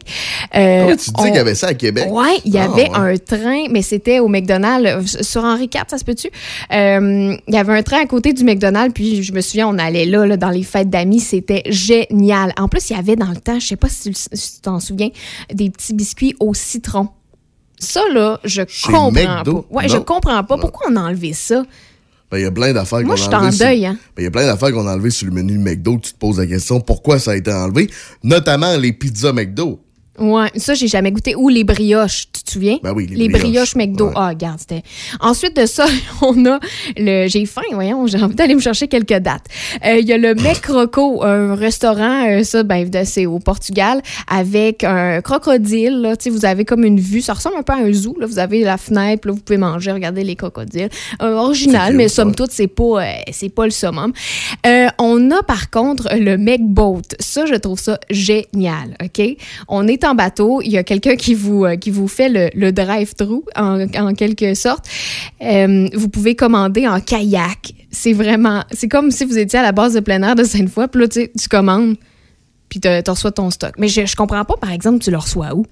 euh, 0.56 0.88
Ah, 0.92 0.96
tu 0.96 1.12
dis 1.12 1.24
qu'il 1.24 1.36
y 1.36 1.38
avait 1.38 1.56
ça 1.56 1.68
à 1.68 1.74
Québec? 1.74 2.08
Ouais, 2.10 2.38
il 2.46 2.54
y 2.54 2.58
Ah, 2.58 2.64
avait 2.66 2.90
ouais. 2.90 2.96
un 3.14 3.18
train, 3.18 3.64
mais 3.70 3.82
c'était 3.82 4.20
au 4.20 4.28
McDonald's, 4.28 5.16
euh, 5.18 5.24
sur 5.24 5.44
Henri 5.44 5.66
IV, 5.74 5.84
ça 5.88 5.98
se 5.98 6.04
peut-tu? 6.04 6.28
Euh, 6.74 7.36
il 7.48 7.54
y 7.54 7.58
avait 7.58 7.74
un 7.74 7.84
train 7.84 8.02
à 8.02 8.06
côté 8.06 8.34
du 8.34 8.44
McDonald's, 8.44 8.94
puis 8.94 9.24
je 9.24 9.34
me 9.34 9.42
souviens, 9.42 9.68
on 9.68 9.78
allait 9.78 10.06
là, 10.06 10.26
là, 10.26 10.36
dans 10.38 10.50
les 10.50 10.64
fêtes 10.64 10.90
d'amis, 10.90 11.20
c'était 11.20 11.64
génial. 11.70 12.33
En 12.58 12.68
plus, 12.68 12.90
il 12.90 12.96
y 12.96 13.00
avait 13.00 13.16
dans 13.16 13.30
le 13.30 13.38
temps, 13.38 13.60
je 13.60 13.68
sais 13.68 13.76
pas 13.76 13.90
si 13.90 14.12
tu, 14.12 14.22
si 14.34 14.62
t'en 14.62 14.80
souviens, 14.80 15.10
des 15.54 15.70
petits 15.70 15.94
biscuits 15.94 16.36
au 16.40 16.54
citron. 16.54 17.10
Ça, 17.80 18.02
là, 18.14 18.40
je 18.44 18.62
Chez 18.68 18.88
comprends 18.92 19.12
McDo? 19.12 19.62
pas. 19.64 19.76
Ouais, 19.82 19.90
je 19.90 19.98
Non. 19.98 20.04
comprends 20.04 20.44
pas. 20.44 20.58
Pourquoi 20.58 20.88
on 20.92 20.96
a 20.96 21.02
enlevé 21.02 21.34
ça? 21.34 21.64
Ben, 22.32 22.38
il 22.40 22.44
y 22.44 22.46
a 22.46 22.52
plein 22.52 22.74
d'affaires 22.74 23.00
qu'on 23.00 23.06
Moi, 23.06 23.14
a 23.14 23.18
je 23.18 23.24
suis 23.24 23.34
en 23.36 23.44
enlevées 23.44 23.58
deuil, 23.58 23.86
hein. 23.86 23.98
Ben, 24.16 24.22
il 24.22 24.24
y 24.24 24.28
a 24.28 24.32
plein 24.32 24.46
d'affaires 24.48 24.72
qu'on 24.72 24.88
a 24.88 24.94
enlevées 24.94 25.10
sur 25.12 25.28
le 25.28 25.34
menu 25.34 25.58
McDo. 25.60 26.00
Tu 26.02 26.14
te 26.14 26.18
poses 26.18 26.40
la 26.40 26.48
question 26.48 26.80
pourquoi 26.82 27.20
ça 27.20 27.32
a 27.32 27.36
été 27.36 27.52
enlevé, 27.54 27.90
notamment 28.24 28.76
les 28.78 28.94
pizzas 28.94 29.34
McDo. 29.34 29.80
Ouais, 30.20 30.50
ça, 30.58 30.76
j'ai 30.76 30.88
jamais 30.88 31.12
goûté. 31.12 31.36
Ou 31.36 31.50
les 31.50 31.64
brioches, 31.64 32.28
tu 32.32 32.44
te 32.44 32.52
souviens? 32.52 32.78
Ben 32.84 32.94
oui, 32.96 33.08
les 33.08 33.16
les 33.16 33.30
brioches. 33.30 33.74
brioches 33.74 33.76
McDo. 33.76 34.12
Ah, 34.16 34.30
regarde, 34.30 34.60
c'était. 34.60 34.84
Ensuite 35.20 35.56
de 35.56 35.66
ça, 35.66 35.86
on 36.22 36.46
a 36.46 36.60
le. 36.96 37.28
J'ai 37.28 37.46
faim, 37.48 37.64
voyons, 37.72 38.06
j'ai 38.06 38.22
envie 38.22 38.36
d'aller 38.36 38.54
me 38.54 38.60
chercher 38.60 38.88
quelques 38.88 39.18
dates. 39.18 39.46
Euh, 39.86 39.98
Il 40.00 40.08
y 40.08 40.14
a 40.14 40.18
le 40.20 40.36
Mec 40.36 40.62
Croco, 40.62 41.24
un 41.24 41.56
restaurant, 41.56 42.28
euh, 42.30 42.44
ça, 42.44 42.62
ben, 42.62 42.88
c'est 43.06 43.26
au 43.26 43.40
Portugal, 43.40 44.04
avec 44.28 44.84
un 44.84 45.22
crocodile. 45.22 46.02
Là, 46.02 46.16
Tu 46.16 46.26
sais, 46.26 46.30
vous 46.30 46.46
avez 46.46 46.64
comme 46.64 46.84
une 46.84 47.00
vue, 47.00 47.22
ça 47.22 47.34
ressemble 47.34 47.56
un 47.58 47.64
peu 47.64 47.74
à 47.74 47.78
un 47.78 47.92
zoo. 47.92 48.16
Là, 48.20 48.28
vous 48.28 48.38
avez 48.38 48.62
la 48.62 48.78
fenêtre, 48.78 49.28
là, 49.28 49.34
vous 49.34 49.42
pouvez 49.42 49.58
manger, 49.58 49.92
regarder 49.94 50.24
les 50.24 50.36
crocodiles. 50.36 50.90
Euh, 51.24 51.34
original, 51.34 51.96
mais 51.96 52.08
somme 52.08 52.36
toute, 52.36 52.52
c'est 52.52 52.68
pas, 52.68 53.04
c'est 53.32 53.50
pas 53.50 53.66
le 53.66 53.72
summum. 53.72 54.14
On 55.00 55.32
a 55.32 55.42
par 55.42 55.72
contre 55.72 56.08
le 56.16 56.38
Mec 56.38 56.62
Boat. 56.64 57.02
Ça, 57.20 57.48
je 57.48 57.56
trouve 57.56 57.80
ça 57.80 58.00
génial. 58.12 58.96
OK? 59.04 59.22
On 59.68 59.88
est 59.88 60.03
en 60.06 60.16
bateau, 60.16 60.62
il 60.62 60.72
y 60.72 60.78
a 60.78 60.84
quelqu'un 60.84 61.16
qui 61.16 61.34
vous, 61.34 61.66
euh, 61.66 61.76
qui 61.76 61.92
vous 61.92 62.08
fait 62.08 62.30
le, 62.30 62.50
le 62.56 62.72
drive-thru, 62.72 63.42
en, 63.56 63.86
en 63.96 64.14
quelque 64.14 64.54
sorte. 64.54 64.86
Euh, 65.42 65.88
vous 65.94 66.10
pouvez 66.10 66.36
commander 66.36 66.88
en 66.88 67.00
kayak. 67.00 67.74
C'est 67.92 68.14
vraiment. 68.14 68.64
C'est 68.72 68.88
comme 68.88 69.12
si 69.12 69.26
vous 69.26 69.38
étiez 69.38 69.60
à 69.60 69.64
la 69.64 69.72
base 69.72 69.94
de 69.94 70.00
plein 70.00 70.22
air 70.24 70.36
de 70.36 70.44
Sainte-Foy, 70.44 70.88
puis 70.88 71.02
là, 71.02 71.08
tu 71.08 71.22
sais, 71.22 71.32
tu 71.40 71.48
commandes, 71.48 71.96
puis 72.70 72.80
tu 72.80 72.88
reçois 73.08 73.32
ton 73.32 73.50
stock. 73.52 73.74
Mais 73.78 73.88
je, 73.88 74.06
je 74.06 74.16
comprends 74.16 74.46
pas, 74.46 74.56
par 74.60 74.72
exemple, 74.72 75.00
tu 75.04 75.12
le 75.12 75.18
reçois 75.18 75.54
où? 75.56 75.66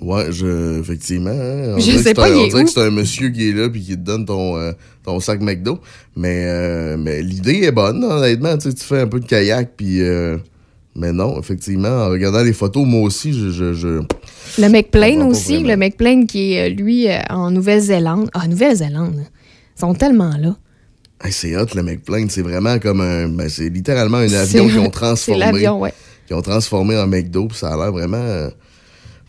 Ouais, 0.00 0.32
je, 0.32 0.80
effectivement. 0.80 1.30
hein. 1.30 1.74
On 1.76 1.78
Je 1.78 1.96
sais 1.96 2.12
pas, 2.12 2.28
un- 2.28 2.34
On 2.34 2.46
dirait 2.48 2.64
que 2.64 2.70
c'est 2.70 2.80
un 2.82 2.90
monsieur 2.90 3.28
qui 3.28 3.50
est 3.50 3.52
là 3.52 3.68
puis 3.70 3.80
qui 3.82 3.92
te 3.92 4.00
donne 4.00 4.24
ton, 4.24 4.56
euh, 4.56 4.72
ton 5.04 5.20
sac 5.20 5.40
McDo. 5.40 5.78
Mais, 6.16 6.42
euh, 6.46 6.96
mais 6.98 7.22
l'idée 7.22 7.60
est 7.62 7.70
bonne, 7.70 8.02
honnêtement. 8.02 8.58
Tu 8.58 8.70
sais, 8.70 8.74
tu 8.74 8.84
fais 8.84 9.00
un 9.02 9.06
peu 9.06 9.20
de 9.20 9.26
kayak 9.26 9.70
puis. 9.76 10.02
euh, 10.02 10.38
mais 10.94 11.12
non, 11.12 11.38
effectivement, 11.40 11.88
en 11.88 12.08
regardant 12.10 12.42
les 12.42 12.52
photos, 12.52 12.86
moi 12.86 13.00
aussi, 13.02 13.32
je. 13.32 13.50
je, 13.50 13.72
je- 13.72 14.02
Le 14.60 14.68
pas 15.22 15.26
aussi, 15.26 15.54
vraiment. 15.62 15.68
le 15.70 15.76
McPlane 15.76 16.26
qui 16.26 16.52
est, 16.54 16.70
euh, 16.70 16.74
lui, 16.74 17.08
euh, 17.08 17.18
en 17.30 17.50
Nouvelle-Zélande. 17.50 18.28
Ah, 18.34 18.46
Nouvelle-Zélande, 18.46 19.24
ils 19.76 19.80
sont 19.80 19.94
tellement 19.94 20.34
là. 20.38 20.56
Hey, 21.24 21.32
c'est 21.32 21.56
hot, 21.56 21.66
le 21.74 21.82
McPlane. 21.82 22.28
C'est 22.28 22.42
vraiment 22.42 22.78
comme 22.78 23.00
un. 23.00 23.28
Ben, 23.28 23.48
c'est 23.48 23.68
littéralement 23.68 24.18
un 24.18 24.32
avion 24.32 24.44
C'est- 24.66 24.70
qu'ils 24.70 24.78
ont 24.80 24.84
C'est 24.84 24.90
transformé. 24.90 25.40
l'avion, 25.40 25.80
ouais. 25.80 25.94
Qu'ils 26.26 26.36
ont 26.36 26.42
transformé 26.42 26.96
en 26.98 27.06
McDo. 27.06 27.46
puis 27.46 27.56
ça 27.58 27.72
a 27.72 27.76
l'air 27.76 27.92
vraiment. 27.92 28.48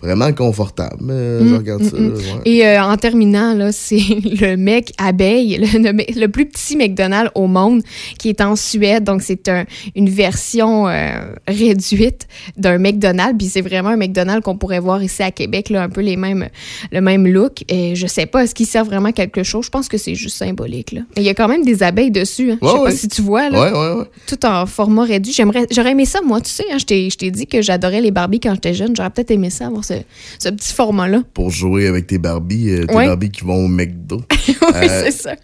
Vraiment 0.04 0.32
confortable. 0.34 1.06
Euh, 1.10 1.40
je 1.48 1.54
Mm, 1.54 1.58
regarde 1.58 1.82
mm, 1.84 1.90
ça. 1.90 1.98
mm. 1.98 2.08
ouais. 2.14 2.42
Et 2.46 2.68
euh, 2.68 2.84
en 2.84 2.98
terminant, 2.98 3.54
là, 3.54 3.72
c'est 3.72 3.98
le 3.98 4.56
mec 4.56 4.94
abeille, 4.98 5.58
le, 5.58 5.80
le- 5.92 6.20
le 6.22 6.28
plus 6.28 6.46
petit 6.46 6.76
McDonald's 6.76 7.32
au 7.36 7.48
monde, 7.48 7.82
qui 8.20 8.30
est 8.30 8.42
en 8.42 8.56
Suède. 8.56 9.04
Donc, 9.04 9.22
c'est 9.22 9.48
un- 9.50 9.66
une 9.96 10.10
version 10.10 10.88
euh, 10.88 11.34
réduite 11.48 12.28
d'un 12.58 12.78
McDonald's. 12.78 13.38
Puis 13.38 13.48
c'est 13.48 13.62
vraiment 13.62 13.90
un 13.90 13.98
McDonald's 13.98 14.44
qu'on 14.44 14.58
pourrait 14.58 14.80
voir 14.80 15.02
ici 15.02 15.24
à 15.24 15.32
Québec, 15.32 15.70
là, 15.70 15.84
un 15.84 15.90
peu 15.90 16.02
les 16.02 16.18
mêmes, 16.18 16.48
le 16.92 17.02
même 17.02 17.26
look. 17.28 17.64
Et 17.70 17.96
je 17.96 18.08
sais 18.08 18.26
pas, 18.26 18.44
est-ce 18.44 18.54
qu'il 18.56 18.66
sert 18.68 18.86
vraiment 18.86 19.12
quelque 19.12 19.44
chose? 19.44 19.66
Je 19.66 19.70
pense 19.70 19.88
que 19.88 19.98
c'est 19.98 20.16
juste 20.16 20.38
symbolique. 20.38 20.92
Là. 20.92 21.02
Mais 21.16 21.24
il 21.24 21.26
y 21.26 21.30
a 21.30 21.34
quand 21.34 21.48
même 21.48 21.64
des 21.64 21.84
abeilles 21.84 22.12
dessus. 22.12 22.52
hein. 22.52 22.58
Je 22.62 22.68
sais 22.68 22.74
Ouais, 22.74 22.80
pas 22.80 22.84
ouais. 22.86 22.96
si 22.96 23.08
tu 23.08 23.22
vois. 23.22 23.50
Là, 23.50 23.62
Ouais, 23.62 23.72
ouais, 23.72 24.00
ouais. 24.02 24.06
Tout 24.28 24.46
en 24.46 24.66
format 24.66 25.04
réduit. 25.06 25.32
J'aimerais, 25.34 25.66
j'aurais 25.72 25.92
aimé 25.92 26.06
ça, 26.06 26.20
moi, 26.26 26.42
tu 26.42 26.50
sais. 26.52 26.66
hein, 26.72 26.78
je 26.78 26.86
t'ai 26.86 27.10
je 27.10 27.18
t'ai 27.18 27.32
dit 27.32 27.48
que 27.48 27.62
j'adorais 27.62 28.02
les 28.02 28.12
Barbies 28.12 28.40
quand 28.40 28.54
j'étais 28.54 28.74
jeune. 28.74 28.96
J'aurais 28.96 29.10
peut-être 29.10 29.32
aimé 29.32 29.50
ça, 29.50 29.68
avoir 29.68 29.84
ce, 29.86 29.93
ce 30.40 30.50
petit 30.50 30.74
format-là. 30.74 31.24
Pour 31.34 31.50
jouer 31.50 31.88
avec 31.88 32.08
tes 32.08 32.18
Barbies, 32.18 32.70
euh, 32.72 32.86
tes 32.86 32.94
Ouais. 32.96 33.06
Barbies 33.08 33.32
qui 33.32 33.44
vont 33.44 33.66
au 33.66 33.68
McDo. 33.68 34.22
oui, 34.48 34.56
Euh, 34.76 35.02
c'est 35.06 35.12
ça. 35.12 35.36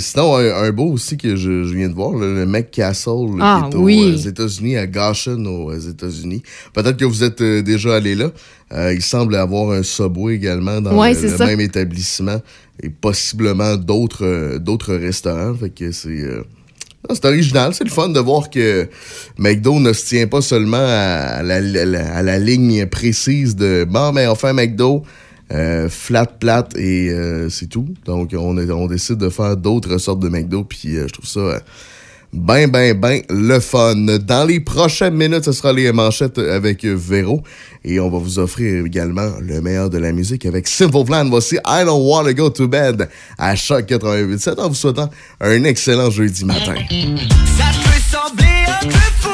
Sinon, 0.00 0.36
un, 0.36 0.62
un 0.64 0.70
beau 0.72 0.90
aussi 0.92 1.16
que 1.16 1.36
je, 1.36 1.64
je 1.64 1.74
viens 1.74 1.88
de 1.88 1.94
voir, 1.94 2.12
le, 2.12 2.34
le 2.34 2.46
McCastle, 2.46 3.12
Ah, 3.40 3.68
qui 3.70 3.76
est 3.76 3.80
aux 3.80 3.82
oui. 3.84 4.14
euh, 4.24 4.28
États-Unis, 4.28 4.76
à 4.76 4.86
Goshen, 4.86 5.46
aux 5.46 5.72
États-Unis. 5.78 6.42
Peut-être 6.72 6.96
que 6.96 7.04
vous 7.04 7.22
êtes 7.24 7.42
déjà 7.42 7.96
allé 7.96 8.14
là. 8.14 8.30
Euh, 8.72 8.92
il 8.92 9.02
semble 9.02 9.34
avoir 9.36 9.70
un 9.72 9.82
Subway 9.82 10.34
également 10.34 10.80
dans 10.80 10.98
Ouais, 10.98 11.14
le, 11.14 11.38
même 11.46 11.60
établissement 11.60 12.40
et 12.82 12.90
possiblement 12.90 13.76
d'autres 13.76 14.26
euh, 14.26 14.58
d'autres 14.58 14.94
restaurants. 14.94 15.54
Fait 15.54 15.70
que 15.70 15.90
c'est 15.90 16.08
euh, 16.08 16.42
c'est 17.10 17.24
original, 17.24 17.74
c'est 17.74 17.84
le 17.84 17.90
fun 17.90 18.08
de 18.08 18.20
voir 18.20 18.50
que 18.50 18.88
McDo 19.38 19.80
ne 19.80 19.92
se 19.92 20.06
tient 20.06 20.26
pas 20.26 20.40
seulement 20.40 20.76
à 20.78 21.42
la, 21.42 22.38
ligne 22.38 22.86
précise 22.86 23.56
de 23.56 23.86
bon, 23.88 24.12
mais 24.12 24.26
fait 24.34 24.48
un 24.48 24.52
McDo, 24.52 25.04
euh, 25.52 25.88
flat, 25.88 26.26
plate 26.26 26.76
et 26.76 27.10
euh, 27.10 27.48
c'est 27.48 27.66
tout. 27.68 27.88
Donc, 28.04 28.34
on, 28.36 28.58
est- 28.58 28.70
on 28.70 28.86
décide 28.86 29.16
de 29.16 29.28
faire 29.30 29.56
d'autres 29.56 29.98
sortes 29.98 30.20
de 30.20 30.28
McDo, 30.28 30.64
puis 30.64 30.96
euh, 30.96 31.06
je 31.08 31.12
trouve 31.12 31.26
ça 31.26 31.62
ben, 32.32 32.70
ben, 32.70 32.98
ben 32.98 33.22
le 33.30 33.58
fun. 33.60 33.94
Dans 33.96 34.46
les 34.46 34.60
prochaines 34.60 35.14
minutes, 35.14 35.44
ce 35.44 35.52
sera 35.52 35.72
les 35.72 35.90
manchettes 35.92 36.38
avec 36.38 36.84
Véro 36.84 37.42
et 37.84 38.00
on 38.00 38.10
va 38.10 38.18
vous 38.18 38.38
offrir 38.38 38.84
également 38.84 39.30
le 39.40 39.60
meilleur 39.60 39.88
de 39.90 39.98
la 39.98 40.12
musique 40.12 40.44
avec 40.46 40.68
Simple 40.68 41.04
Plan. 41.04 41.24
Voici 41.28 41.56
I 41.66 41.84
Don't 41.84 42.02
Wanna 42.02 42.32
Go 42.34 42.50
to 42.50 42.68
Bed 42.68 43.08
à 43.38 43.56
Choc 43.56 43.86
88.7 43.88 44.60
en 44.60 44.68
vous 44.68 44.74
souhaitant 44.74 45.10
un 45.40 45.64
excellent 45.64 46.10
jeudi 46.10 46.44
matin. 46.44 46.74
Ça 47.56 47.70
peut 47.82 48.00
sembler 48.10 48.64
un 48.66 48.86
peu 48.86 49.08
fou 49.20 49.30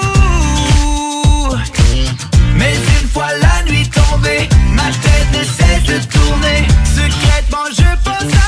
Mais 2.57 2.75
une 2.75 3.09
fois 3.09 3.29
la 3.41 3.71
nuit 3.71 3.89
tombée 3.91 4.49
Ma 4.73 4.91
tête 5.03 5.31
ne 5.33 5.45
cesse 5.45 5.85
de 5.85 5.99
tourner 6.13 6.67
Secrètement 6.85 7.67
je 7.71 7.91
pense 8.05 8.33
à 8.35 8.44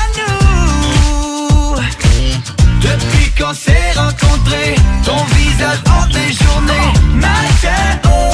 Depuis 2.81 3.31
qu'on 3.37 3.53
s'est 3.53 3.91
rencontrés 3.95 4.75
Ton 5.03 5.23
visage 5.35 5.79
hante 5.89 6.13
mes 6.13 6.31
journées? 6.33 6.93
Matin 7.13 7.99
au 8.05 8.26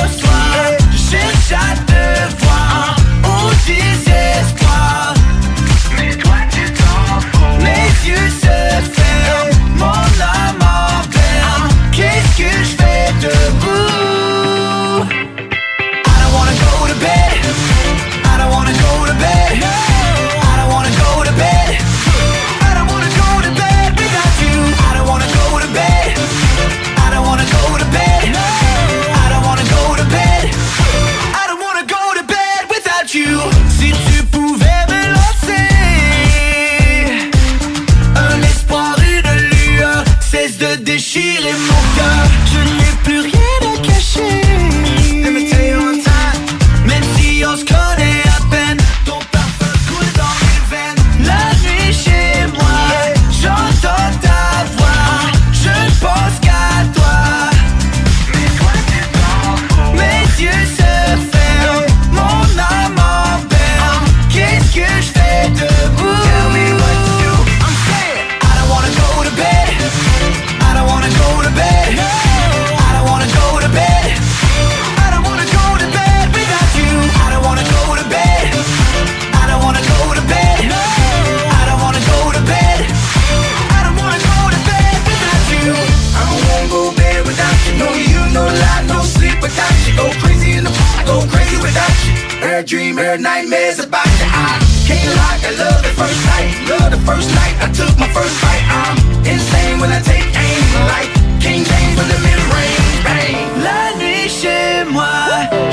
says 93.21 93.85
about 93.85 94.05
you. 94.05 94.25
I 94.25 94.57
can't 94.87 95.11
lie, 95.17 95.39
I 95.45 95.51
love 95.61 95.81
the 95.83 95.93
first 96.01 96.21
night. 96.25 96.49
Love 96.69 96.91
the 96.91 97.01
first 97.05 97.29
night 97.29 97.55
I 97.61 97.67
took 97.71 97.93
my 97.99 98.09
first 98.09 98.41
bite. 98.41 98.65
I'm 98.81 98.97
insane 99.25 99.79
when 99.79 99.91
I 99.91 100.01
take 100.01 100.25
aim. 100.33 100.63
Like 100.93 101.09
King 101.39 101.63
James 101.63 101.95
with 101.97 102.09
the 102.09 102.19
mid-range 102.25 103.03
bang. 103.05 103.37
La 103.67 103.93
nuit 103.99 104.29
chez 104.29 104.83
moi, 104.89 105.13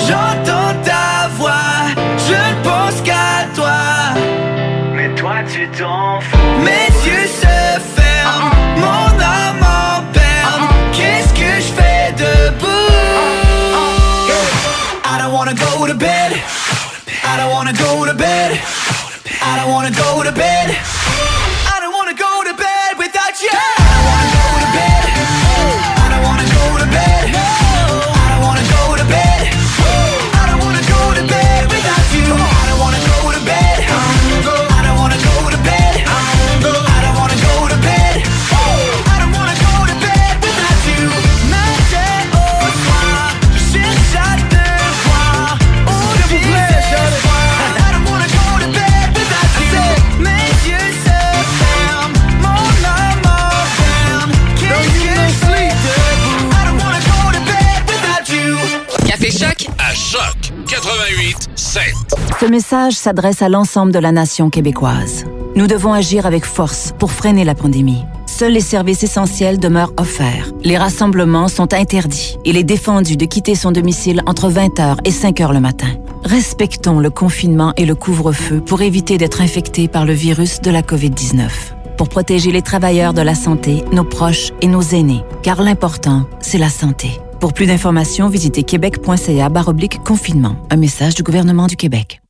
j'entends 0.07 0.75
ta 0.85 1.29
voix. 1.39 1.95
Je 2.27 2.35
ne 2.35 2.63
pense 2.63 3.01
qu'à 3.01 3.49
toi. 3.55 3.81
Mais 4.95 5.15
toi 5.15 5.37
tu 5.51 5.67
t'en 5.79 6.21
fous. 6.21 6.40
To 18.11 18.17
bed. 18.17 18.59
I 19.41 19.57
don't 19.61 19.71
wanna 19.71 19.91
go 19.91 20.25
to 20.25 20.33
bed. 20.33 20.90
Ce 62.41 62.47
message 62.47 62.95
s'adresse 62.95 63.43
à 63.43 63.51
l'ensemble 63.51 63.93
de 63.93 63.99
la 63.99 64.13
nation 64.13 64.49
québécoise. 64.49 65.27
Nous 65.57 65.67
devons 65.67 65.93
agir 65.93 66.25
avec 66.25 66.47
force 66.47 66.95
pour 66.99 67.13
freiner 67.13 67.45
la 67.45 67.55
pandémie. 67.55 68.03
Seuls 68.25 68.53
les 68.53 68.63
services 68.63 69.03
essentiels 69.03 69.59
demeurent 69.59 69.93
offerts. 69.99 70.51
Les 70.65 70.79
rassemblements 70.79 71.49
sont 71.49 71.75
interdits. 71.75 72.39
Il 72.47 72.57
est 72.57 72.65
défendu 72.65 73.19
de 73.19 73.27
quitter 73.27 73.55
son 73.55 73.73
domicile 73.73 74.23
entre 74.25 74.49
20h 74.51 75.01
et 75.05 75.11
5h 75.11 75.53
le 75.53 75.61
matin. 75.61 75.89
Respectons 76.25 76.99
le 76.99 77.11
confinement 77.11 77.75
et 77.77 77.85
le 77.85 77.95
couvre-feu 77.95 78.63
pour 78.63 78.81
éviter 78.81 79.19
d'être 79.19 79.43
infectés 79.43 79.87
par 79.87 80.07
le 80.07 80.15
virus 80.15 80.63
de 80.63 80.71
la 80.71 80.81
COVID-19. 80.81 81.51
Pour 81.99 82.09
protéger 82.09 82.53
les 82.53 82.63
travailleurs 82.63 83.13
de 83.13 83.21
la 83.21 83.35
santé, 83.35 83.85
nos 83.93 84.05
proches 84.05 84.53
et 84.63 84.67
nos 84.67 84.81
aînés. 84.81 85.25
Car 85.43 85.61
l'important, 85.61 86.25
c'est 86.41 86.57
la 86.57 86.71
santé. 86.71 87.21
Pour 87.39 87.53
plus 87.53 87.67
d'informations, 87.67 88.31
visitez 88.31 88.63
québec.ca 88.63 89.51
confinement. 90.07 90.57
Un 90.71 90.77
message 90.77 91.15
du 91.15 91.23
gouvernement 91.23 91.67
du 91.67 91.77
Québec. 91.77 92.23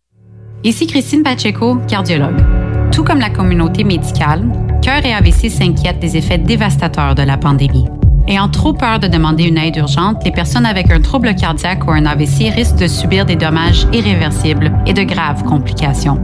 Ici 0.63 0.87
Christine 0.87 1.23
Pacheco, 1.23 1.77
cardiologue. 1.89 2.45
Tout 2.93 3.03
comme 3.03 3.19
la 3.19 3.31
communauté 3.31 3.83
médicale, 3.83 4.45
Cœur 4.83 5.07
et 5.07 5.15
AVC 5.15 5.49
s'inquiètent 5.49 6.01
des 6.01 6.19
effets 6.19 6.37
dévastateurs 6.37 7.15
de 7.15 7.23
la 7.23 7.39
pandémie. 7.39 7.87
Ayant 8.29 8.51
trop 8.51 8.75
peur 8.75 8.99
de 8.99 9.09
demander 9.09 9.45
une 9.45 9.57
aide 9.57 9.77
urgente, 9.77 10.23
les 10.23 10.31
personnes 10.31 10.67
avec 10.67 10.91
un 10.91 11.01
trouble 11.01 11.35
cardiaque 11.35 11.87
ou 11.87 11.93
un 11.93 12.05
AVC 12.05 12.51
risquent 12.55 12.77
de 12.77 12.89
subir 12.89 13.25
des 13.25 13.37
dommages 13.37 13.87
irréversibles 13.95 14.71
et 14.87 14.93
de 14.93 15.03
graves 15.03 15.45
complications. 15.45 16.21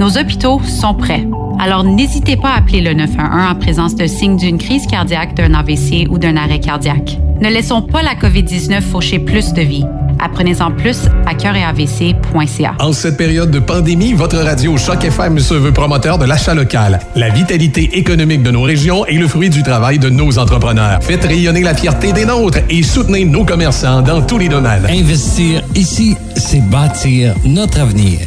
Nos 0.00 0.16
hôpitaux 0.16 0.60
sont 0.60 0.94
prêts. 0.94 1.28
Alors 1.60 1.84
n'hésitez 1.84 2.36
pas 2.36 2.52
à 2.52 2.58
appeler 2.60 2.80
le 2.80 2.94
911 2.94 3.50
en 3.50 3.54
présence 3.54 3.94
de 3.96 4.06
signes 4.06 4.38
d'une 4.38 4.56
crise 4.56 4.86
cardiaque, 4.86 5.34
d'un 5.34 5.52
AVC 5.52 6.08
ou 6.08 6.16
d'un 6.16 6.38
arrêt 6.38 6.58
cardiaque. 6.58 7.18
Ne 7.42 7.50
laissons 7.50 7.82
pas 7.82 8.02
la 8.02 8.14
COVID-19 8.14 8.80
faucher 8.80 9.18
plus 9.18 9.52
de 9.52 9.60
vies. 9.60 9.84
Apprenez-en 10.24 10.70
plus 10.70 11.00
à 11.26 11.34
cœuretavc.ca. 11.34 12.74
En 12.80 12.94
cette 12.94 13.18
période 13.18 13.50
de 13.50 13.58
pandémie, 13.58 14.14
votre 14.14 14.38
radio 14.38 14.78
Choc 14.78 15.04
FM 15.04 15.38
se 15.38 15.52
veut 15.52 15.72
promoteur 15.72 16.16
de 16.16 16.24
l'achat 16.24 16.54
local. 16.54 16.98
La 17.14 17.28
vitalité 17.28 17.98
économique 17.98 18.42
de 18.42 18.50
nos 18.50 18.62
régions 18.62 19.04
est 19.04 19.18
le 19.18 19.28
fruit 19.28 19.50
du 19.50 19.62
travail 19.62 19.98
de 19.98 20.08
nos 20.08 20.38
entrepreneurs. 20.38 21.02
Faites 21.02 21.24
rayonner 21.24 21.62
la 21.62 21.74
fierté 21.74 22.14
des 22.14 22.24
nôtres 22.24 22.60
et 22.70 22.82
soutenez 22.82 23.26
nos 23.26 23.44
commerçants 23.44 24.00
dans 24.00 24.22
tous 24.22 24.38
les 24.38 24.48
domaines. 24.48 24.86
Investir 24.88 25.62
ici, 25.74 26.16
c'est 26.36 26.62
bâtir 26.70 27.34
notre 27.44 27.80
avenir. 27.80 28.20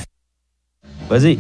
Vas-y. 1.10 1.40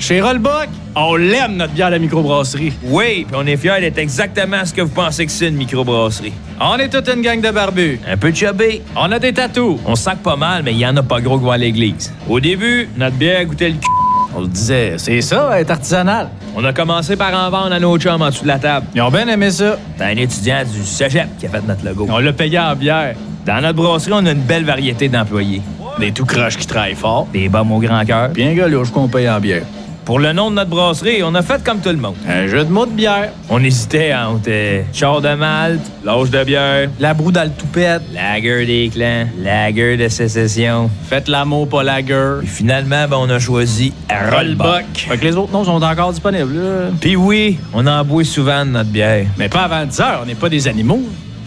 Chez 0.00 0.22
Rollbuck, 0.22 0.68
on 0.96 1.14
l'aime 1.14 1.56
notre 1.56 1.74
bière 1.74 1.88
de 1.88 1.92
la 1.92 1.98
microbrasserie. 1.98 2.72
Oui, 2.84 3.26
puis 3.28 3.36
on 3.36 3.46
est 3.46 3.58
fiers 3.58 3.80
d'être 3.80 3.98
exactement 3.98 4.64
ce 4.64 4.72
que 4.72 4.80
vous 4.80 4.88
pensez 4.88 5.26
que 5.26 5.30
c'est 5.30 5.48
une 5.48 5.56
microbrasserie. 5.56 6.32
On 6.58 6.76
est 6.78 6.88
toute 6.88 7.06
une 7.14 7.20
gang 7.20 7.38
de 7.38 7.50
barbus. 7.50 8.00
Un 8.08 8.16
peu 8.16 8.32
chubby. 8.32 8.80
On 8.96 9.12
a 9.12 9.18
des 9.18 9.34
tatous. 9.34 9.78
On 9.84 9.94
sac 9.94 10.18
pas 10.20 10.36
mal, 10.36 10.62
mais 10.64 10.72
il 10.72 10.78
y 10.78 10.86
en 10.86 10.96
a 10.96 11.02
pas 11.02 11.20
gros 11.20 11.38
qui 11.38 11.44
vont 11.44 11.50
à 11.50 11.58
l'église. 11.58 12.14
Au 12.28 12.40
début, 12.40 12.88
notre 12.96 13.16
bière 13.16 13.44
goûtait 13.44 13.68
le 13.68 13.74
cul. 13.74 13.86
On 14.34 14.44
se 14.44 14.48
disait, 14.48 14.94
c'est 14.96 15.20
ça, 15.20 15.60
être 15.60 15.70
artisanal. 15.70 16.30
On 16.56 16.64
a 16.64 16.72
commencé 16.72 17.14
par 17.16 17.34
en 17.34 17.50
vendre 17.50 17.74
à 17.74 17.78
nos 17.78 17.98
chums 17.98 18.22
en 18.22 18.30
dessous 18.30 18.44
de 18.44 18.48
la 18.48 18.58
table. 18.58 18.86
Ils 18.94 19.02
ont 19.02 19.10
bien 19.10 19.28
aimé 19.28 19.50
ça. 19.50 19.76
C'est 19.98 20.04
un 20.04 20.16
étudiant 20.16 20.62
du 20.64 20.82
cégep 20.82 21.28
qui 21.38 21.44
a 21.44 21.50
fait 21.50 21.62
notre 21.66 21.84
logo. 21.84 22.06
On 22.08 22.18
l'a 22.18 22.32
payé 22.32 22.58
en 22.58 22.74
bière. 22.74 23.16
Dans 23.44 23.60
notre 23.60 23.74
brasserie, 23.74 24.12
on 24.14 24.24
a 24.24 24.30
une 24.30 24.40
belle 24.40 24.64
variété 24.64 25.08
d'employés. 25.10 25.60
Des 25.98 26.10
tout 26.12 26.24
croches 26.24 26.56
qui 26.56 26.66
travaillent 26.66 26.94
fort. 26.94 27.26
Des 27.34 27.50
bombes 27.50 27.72
au 27.72 27.80
grand 27.80 28.02
cœur. 28.06 28.30
Bien 28.30 28.54
galouche 28.54 28.90
qu'on 28.90 29.06
paye 29.06 29.28
en 29.28 29.38
bière. 29.40 29.64
Pour 30.04 30.18
le 30.18 30.32
nom 30.32 30.50
de 30.50 30.56
notre 30.56 30.70
brasserie, 30.70 31.22
on 31.22 31.34
a 31.36 31.42
fait 31.42 31.62
comme 31.62 31.80
tout 31.80 31.90
le 31.90 31.96
monde. 31.96 32.16
Un 32.28 32.46
jeu 32.48 32.64
de 32.64 32.70
mots 32.70 32.86
de 32.86 32.90
bière. 32.90 33.30
On 33.48 33.62
hésitait 33.62 34.12
entre 34.14 34.48
euh, 34.48 34.82
char 34.92 35.20
de 35.20 35.34
malte, 35.34 35.80
l'âge 36.04 36.30
de 36.30 36.42
bière, 36.42 36.88
La 36.98 37.14
broue 37.14 37.30
dans 37.30 37.44
le 37.44 37.50
toupette. 37.50 38.02
lager 38.12 38.66
des 38.66 38.90
clans, 38.92 39.26
lager 39.38 39.96
de 39.96 40.08
sécession. 40.08 40.90
Faites 41.08 41.28
l'amour, 41.28 41.68
pas 41.68 41.82
la 41.84 42.02
gueule. 42.02 42.40
Puis 42.40 42.48
finalement, 42.48 43.06
ben, 43.08 43.18
on 43.20 43.30
a 43.30 43.38
choisi 43.38 43.92
Rollbuck. 44.10 44.84
Fait 44.94 45.16
que 45.18 45.24
les 45.24 45.36
autres 45.36 45.52
noms 45.52 45.64
sont 45.64 45.82
encore 45.82 46.10
disponibles. 46.12 46.54
là. 46.56 46.90
Puis 47.00 47.14
oui, 47.14 47.58
on 47.72 47.86
en 47.86 48.04
boit 48.04 48.24
souvent 48.24 48.64
de 48.64 48.70
notre 48.70 48.90
bière. 48.90 49.26
Mais 49.38 49.48
pas 49.48 49.62
avant 49.62 49.84
10 49.84 50.00
heures, 50.00 50.20
on 50.22 50.26
n'est 50.26 50.34
pas 50.34 50.48
des 50.48 50.66
animaux. 50.66 51.02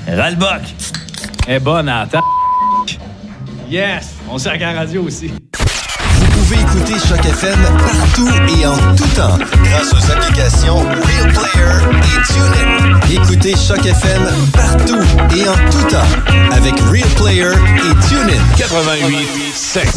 Rollbuck. 0.08 0.62
Est 1.48 1.60
bonne 1.60 1.90
à 1.90 2.02
la 2.02 2.06
table. 2.08 2.24
Yes! 3.70 4.16
On 4.30 4.38
sert 4.38 4.54
à 4.54 4.58
la 4.58 4.74
radio 4.74 5.04
aussi. 5.04 5.32
Écouter 6.74 6.96
Choc 7.08 7.24
FM 7.24 7.60
partout 7.86 8.28
et 8.60 8.66
en 8.66 8.76
tout 8.96 9.08
temps 9.16 9.38
grâce 9.64 9.94
aux 9.94 10.12
applications 10.12 10.80
Real 10.80 11.32
Player 11.32 12.00
et 12.02 12.24
TuneIn. 12.34 13.00
Écoutez 13.12 13.54
Choc 13.56 13.86
FM 13.86 14.24
partout 14.54 14.98
et 15.38 15.48
en 15.48 15.54
tout 15.70 15.88
temps 15.88 16.52
avec 16.52 16.74
Real 16.92 17.08
Player 17.16 17.52
et 17.52 18.08
TuneIn. 18.08 18.42
88 18.58 19.28
7. 19.54 19.88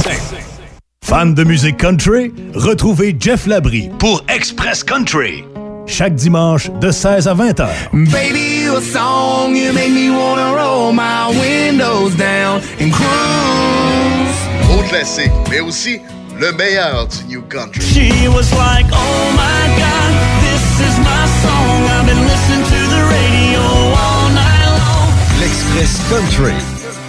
Fan 1.03 1.33
de 1.33 1.45
musique 1.45 1.79
country? 1.79 2.35
Retrouvez 2.55 3.17
Jeff 3.19 3.47
Labrie 3.47 3.89
pour 3.99 4.23
Express 4.29 4.85
Country. 4.85 5.45
Chaque 5.87 6.15
dimanche 6.15 6.71
de 6.79 6.91
16 6.91 7.27
à 7.27 7.33
20 7.33 7.61
heures. 7.61 7.71
Baby, 7.95 8.65
you 8.65 8.77
a 8.77 8.83
song, 8.83 9.57
you 9.57 9.73
make 9.73 9.93
me 9.93 10.11
wanna 10.11 10.53
roll 10.55 10.93
my 10.93 11.29
windows 11.41 12.11
down 12.19 12.61
and 12.83 12.91
cruise. 12.91 14.67
Gros 14.67 14.83
classique, 14.91 15.33
mais 15.51 15.61
aussi 15.61 16.01
le 16.38 16.53
meilleur 16.53 17.07
du 17.07 17.37
New 17.37 17.42
Country. 17.42 17.81
She 17.81 18.29
was 18.29 18.53
like, 18.53 18.87
oh 18.92 19.33
my 19.33 19.66
god, 19.79 20.12
this 20.42 20.81
is 20.81 20.99
my 20.99 21.27
song. 21.42 21.87
I've 21.88 22.07
been 22.07 22.22
listening 22.22 22.64
to 22.64 22.81
the 22.90 23.03
radio 23.11 23.61
all 23.61 24.29
night 24.31 24.68
long. 24.79 25.40
L'Express 25.40 26.01
Country 26.11 26.55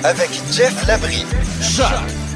avec 0.03 0.29
Jeff 0.51 0.87
Labrie. 0.87 1.25
Choc 1.61 1.87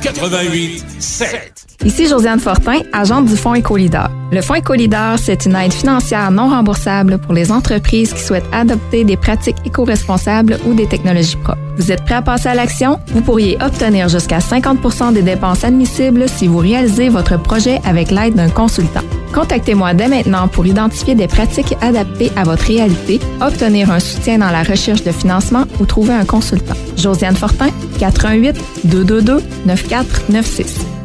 88 0.01 0.83
7. 0.99 1.65
Ici 1.85 2.07
Josiane 2.07 2.39
Fortin, 2.39 2.81
agente 2.93 3.25
du 3.25 3.35
Fonds 3.35 3.55
Écolideur. 3.55 4.09
Le 4.31 4.41
Fonds 4.41 4.55
Écolideur, 4.55 5.17
c'est 5.17 5.45
une 5.45 5.55
aide 5.55 5.73
financière 5.73 6.31
non 6.31 6.49
remboursable 6.49 7.17
pour 7.19 7.33
les 7.33 7.51
entreprises 7.51 8.13
qui 8.13 8.21
souhaitent 8.21 8.49
adopter 8.51 9.03
des 9.03 9.17
pratiques 9.17 9.57
éco-responsables 9.65 10.59
ou 10.65 10.73
des 10.73 10.87
technologies 10.87 11.37
propres. 11.37 11.70
Vous 11.77 11.91
êtes 11.91 12.03
prêt 12.03 12.15
à 12.15 12.21
passer 12.21 12.49
à 12.49 12.55
l'action? 12.55 12.99
Vous 13.07 13.21
pourriez 13.21 13.57
obtenir 13.61 14.09
jusqu'à 14.09 14.39
50% 14.39 15.13
des 15.13 15.21
dépenses 15.21 15.63
admissibles 15.63 16.27
si 16.27 16.47
vous 16.47 16.57
réalisez 16.57 17.09
votre 17.09 17.41
projet 17.41 17.79
avec 17.85 18.11
l'aide 18.11 18.35
d'un 18.35 18.49
consultant. 18.49 19.01
Contactez-moi 19.33 19.93
dès 19.93 20.07
maintenant 20.07 20.47
pour 20.47 20.65
identifier 20.65 21.15
des 21.15 21.27
pratiques 21.27 21.75
adaptées 21.81 22.31
à 22.35 22.43
votre 22.43 22.65
réalité, 22.65 23.19
obtenir 23.39 23.89
un 23.89 23.99
soutien 23.99 24.39
dans 24.39 24.51
la 24.51 24.63
recherche 24.63 25.03
de 25.03 25.11
financement 25.11 25.63
ou 25.79 25.85
trouver 25.85 26.13
un 26.13 26.25
consultant. 26.25 26.75
Josiane 26.97 27.35
Fortin, 27.35 27.69
88 27.99 28.57
222 28.83 29.41
9496. 29.65 31.00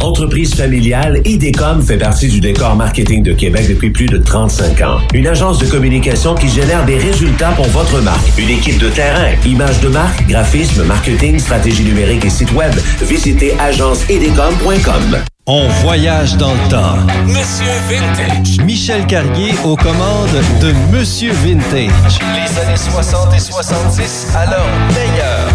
Entreprise 0.00 0.54
familiale, 0.54 1.20
IDECOM 1.24 1.82
fait 1.82 1.96
partie 1.96 2.28
du 2.28 2.40
décor 2.40 2.76
marketing 2.76 3.22
de 3.22 3.32
Québec 3.32 3.66
depuis 3.68 3.90
plus 3.90 4.06
de 4.06 4.18
35 4.18 4.80
ans. 4.82 4.98
Une 5.14 5.26
agence 5.26 5.58
de 5.58 5.66
communication 5.66 6.34
qui 6.34 6.48
génère 6.48 6.84
des 6.84 6.98
résultats 6.98 7.52
pour 7.52 7.66
votre 7.68 8.00
marque. 8.00 8.38
Une 8.38 8.50
équipe 8.50 8.78
de 8.78 8.90
terrain, 8.90 9.32
images 9.46 9.80
de 9.80 9.88
marque, 9.88 10.26
graphisme, 10.28 10.84
marketing, 10.84 11.38
stratégie 11.38 11.82
numérique 11.82 12.24
et 12.24 12.30
site 12.30 12.52
web. 12.52 12.72
Visitez 13.02 13.58
agenceidecom.com. 13.58 15.18
On 15.46 15.68
voyage 15.82 16.36
dans 16.36 16.52
le 16.52 16.68
temps. 16.68 16.96
Monsieur 17.26 17.72
Vintage. 17.88 18.58
Michel 18.64 19.06
Carrier 19.06 19.54
aux 19.64 19.76
commandes 19.76 20.42
de 20.60 20.72
Monsieur 20.94 21.32
Vintage. 21.32 22.18
Les 22.34 22.60
années 22.60 22.76
60 22.76 23.34
et 23.34 23.38
70 23.38 24.28
à 24.36 24.46
leur 24.46 24.66
meilleur. 24.88 25.48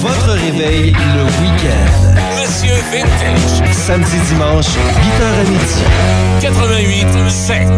Votre 0.00 0.32
réveil 0.32 0.92
le 0.92 1.24
week-end. 1.42 2.33
Monsieur 2.44 2.74
Vintage. 2.92 3.72
Samedi, 3.72 4.18
dimanche, 4.28 4.66
8h 4.66 5.24
à 5.24 5.44
midi. 5.44 5.82
88 6.42 7.30
7. 7.30 7.68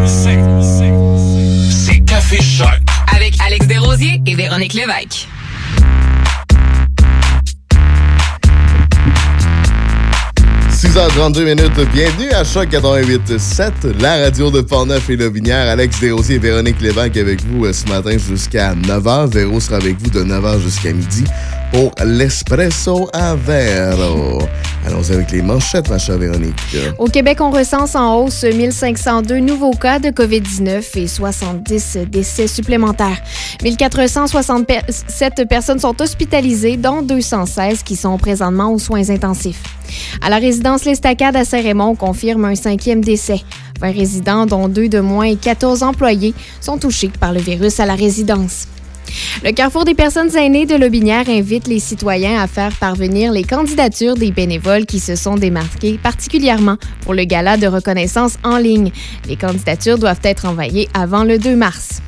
C'est 1.70 2.00
Café 2.00 2.42
Choc. 2.42 2.80
Avec 3.14 3.34
Alex 3.46 3.64
Desrosiers 3.68 4.20
et 4.26 4.34
Véronique 4.34 4.74
Lévesque. 4.74 5.28
6h32 10.76 11.44
minutes, 11.44 11.80
bienvenue 11.94 12.30
à 12.32 12.42
Choc 12.42 12.68
88.7, 12.68 14.00
la 14.00 14.24
radio 14.24 14.50
de 14.50 14.62
Portneuf 14.62 15.08
et 15.08 15.16
Lobinière. 15.16 15.68
Alex 15.68 16.00
Desrosiers 16.00 16.36
et 16.36 16.38
Véronique 16.38 16.80
Lévesque 16.80 17.16
avec 17.16 17.40
vous 17.44 17.66
euh, 17.66 17.72
ce 17.72 17.86
matin 17.86 18.18
jusqu'à 18.18 18.74
9h. 18.74 19.30
Véro 19.30 19.60
sera 19.60 19.76
avec 19.76 19.96
vous 20.02 20.10
de 20.10 20.24
9h 20.24 20.60
jusqu'à 20.60 20.92
midi 20.92 21.24
pour 21.72 21.92
l'Espresso 22.04 23.08
à 23.12 23.34
Vero. 23.34 24.38
Allons 24.86 25.10
avec 25.10 25.32
les 25.32 25.42
manchettes, 25.42 25.90
ma 25.90 25.98
chère 25.98 26.18
Véronique. 26.18 26.54
Au 26.98 27.06
Québec, 27.06 27.40
on 27.40 27.50
recense 27.50 27.96
en 27.96 28.20
hausse 28.20 28.44
1502 28.44 29.38
nouveaux 29.40 29.72
cas 29.72 29.98
de 29.98 30.10
COVID-19 30.10 30.98
et 30.98 31.08
70 31.08 31.98
décès 32.08 32.46
supplémentaires. 32.46 33.20
1467 33.64 35.48
personnes 35.48 35.80
sont 35.80 36.00
hospitalisées, 36.00 36.76
dont 36.76 37.02
216 37.02 37.82
qui 37.82 37.96
sont 37.96 38.16
présentement 38.16 38.72
aux 38.72 38.78
soins 38.78 39.10
intensifs. 39.10 39.62
À 40.22 40.30
la 40.30 40.36
résidence 40.36 40.84
L'Estacade 40.84 41.34
à 41.34 41.44
Saint-Raymond, 41.44 41.90
on 41.90 41.96
confirme 41.96 42.44
un 42.44 42.54
cinquième 42.54 43.02
décès. 43.02 43.40
20 43.80 43.92
résidents, 43.92 44.46
dont 44.46 44.68
deux 44.68 44.88
de 44.88 45.00
moins 45.00 45.26
et 45.26 45.36
14 45.36 45.82
employés, 45.82 46.34
sont 46.60 46.78
touchés 46.78 47.10
par 47.20 47.32
le 47.32 47.40
virus 47.40 47.80
à 47.80 47.86
la 47.86 47.94
résidence. 47.94 48.68
Le 49.44 49.52
Carrefour 49.52 49.84
des 49.84 49.94
personnes 49.94 50.34
aînées 50.36 50.66
de 50.66 50.74
Lobinière 50.74 51.28
invite 51.28 51.68
les 51.68 51.78
citoyens 51.78 52.40
à 52.40 52.46
faire 52.46 52.72
parvenir 52.76 53.32
les 53.32 53.44
candidatures 53.44 54.14
des 54.14 54.30
bénévoles 54.30 54.86
qui 54.86 54.98
se 54.98 55.14
sont 55.14 55.36
démarqués, 55.36 55.98
particulièrement 56.02 56.76
pour 57.02 57.14
le 57.14 57.24
gala 57.24 57.56
de 57.56 57.66
reconnaissance 57.66 58.38
en 58.42 58.58
ligne. 58.58 58.90
Les 59.28 59.36
candidatures 59.36 59.98
doivent 59.98 60.20
être 60.24 60.46
envoyées 60.46 60.88
avant 60.94 61.24
le 61.24 61.38
2 61.38 61.54
mars. 61.54 62.00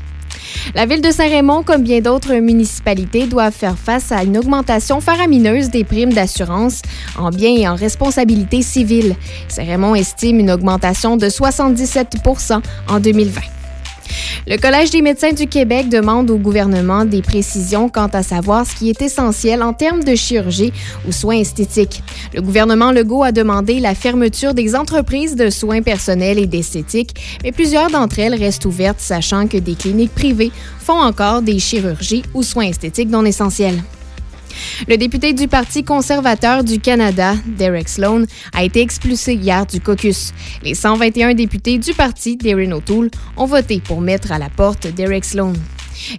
La 0.74 0.86
ville 0.86 1.00
de 1.00 1.10
Saint-Raymond, 1.10 1.62
comme 1.62 1.82
bien 1.82 2.00
d'autres 2.00 2.34
municipalités, 2.34 3.26
doivent 3.26 3.54
faire 3.54 3.78
face 3.78 4.12
à 4.12 4.22
une 4.24 4.36
augmentation 4.36 5.00
faramineuse 5.00 5.70
des 5.70 5.84
primes 5.84 6.12
d'assurance 6.12 6.82
en 7.16 7.30
biens 7.30 7.56
et 7.56 7.68
en 7.68 7.74
responsabilité 7.74 8.62
civile. 8.62 9.16
Saint-Raymond 9.48 9.94
estime 9.94 10.40
une 10.40 10.50
augmentation 10.50 11.16
de 11.16 11.28
77% 11.28 12.60
en 12.88 13.00
2020. 13.00 13.57
Le 14.46 14.56
Collège 14.56 14.90
des 14.90 15.02
médecins 15.02 15.32
du 15.32 15.46
Québec 15.46 15.88
demande 15.88 16.30
au 16.30 16.38
gouvernement 16.38 17.04
des 17.04 17.22
précisions 17.22 17.88
quant 17.88 18.06
à 18.06 18.22
savoir 18.22 18.66
ce 18.66 18.74
qui 18.74 18.88
est 18.88 19.02
essentiel 19.02 19.62
en 19.62 19.72
termes 19.72 20.02
de 20.02 20.14
chirurgie 20.14 20.72
ou 21.06 21.12
soins 21.12 21.36
esthétiques. 21.36 22.02
Le 22.34 22.40
gouvernement 22.40 22.92
Legault 22.92 23.22
a 23.22 23.32
demandé 23.32 23.80
la 23.80 23.94
fermeture 23.94 24.54
des 24.54 24.74
entreprises 24.74 25.36
de 25.36 25.50
soins 25.50 25.82
personnels 25.82 26.38
et 26.38 26.46
d'esthétique, 26.46 27.14
mais 27.42 27.52
plusieurs 27.52 27.90
d'entre 27.90 28.18
elles 28.18 28.34
restent 28.34 28.64
ouvertes, 28.64 29.00
sachant 29.00 29.46
que 29.46 29.58
des 29.58 29.74
cliniques 29.74 30.14
privées 30.14 30.52
font 30.78 30.98
encore 30.98 31.42
des 31.42 31.58
chirurgies 31.58 32.22
ou 32.34 32.42
soins 32.42 32.68
esthétiques 32.68 33.10
non 33.10 33.24
essentiels. 33.24 33.82
Le 34.86 34.96
député 34.96 35.32
du 35.32 35.48
Parti 35.48 35.84
conservateur 35.84 36.64
du 36.64 36.80
Canada, 36.80 37.34
Derek 37.46 37.88
Sloan, 37.88 38.24
a 38.52 38.64
été 38.64 38.80
expulsé 38.80 39.34
hier 39.34 39.66
du 39.66 39.80
caucus. 39.80 40.32
Les 40.62 40.74
121 40.74 41.34
députés 41.34 41.78
du 41.78 41.94
parti 41.94 42.36
d'Erin 42.36 42.72
O'Toole 42.72 43.10
ont 43.36 43.46
voté 43.46 43.80
pour 43.80 44.00
mettre 44.00 44.32
à 44.32 44.38
la 44.38 44.48
porte 44.48 44.86
Derek 44.86 45.24
Sloan. 45.24 45.52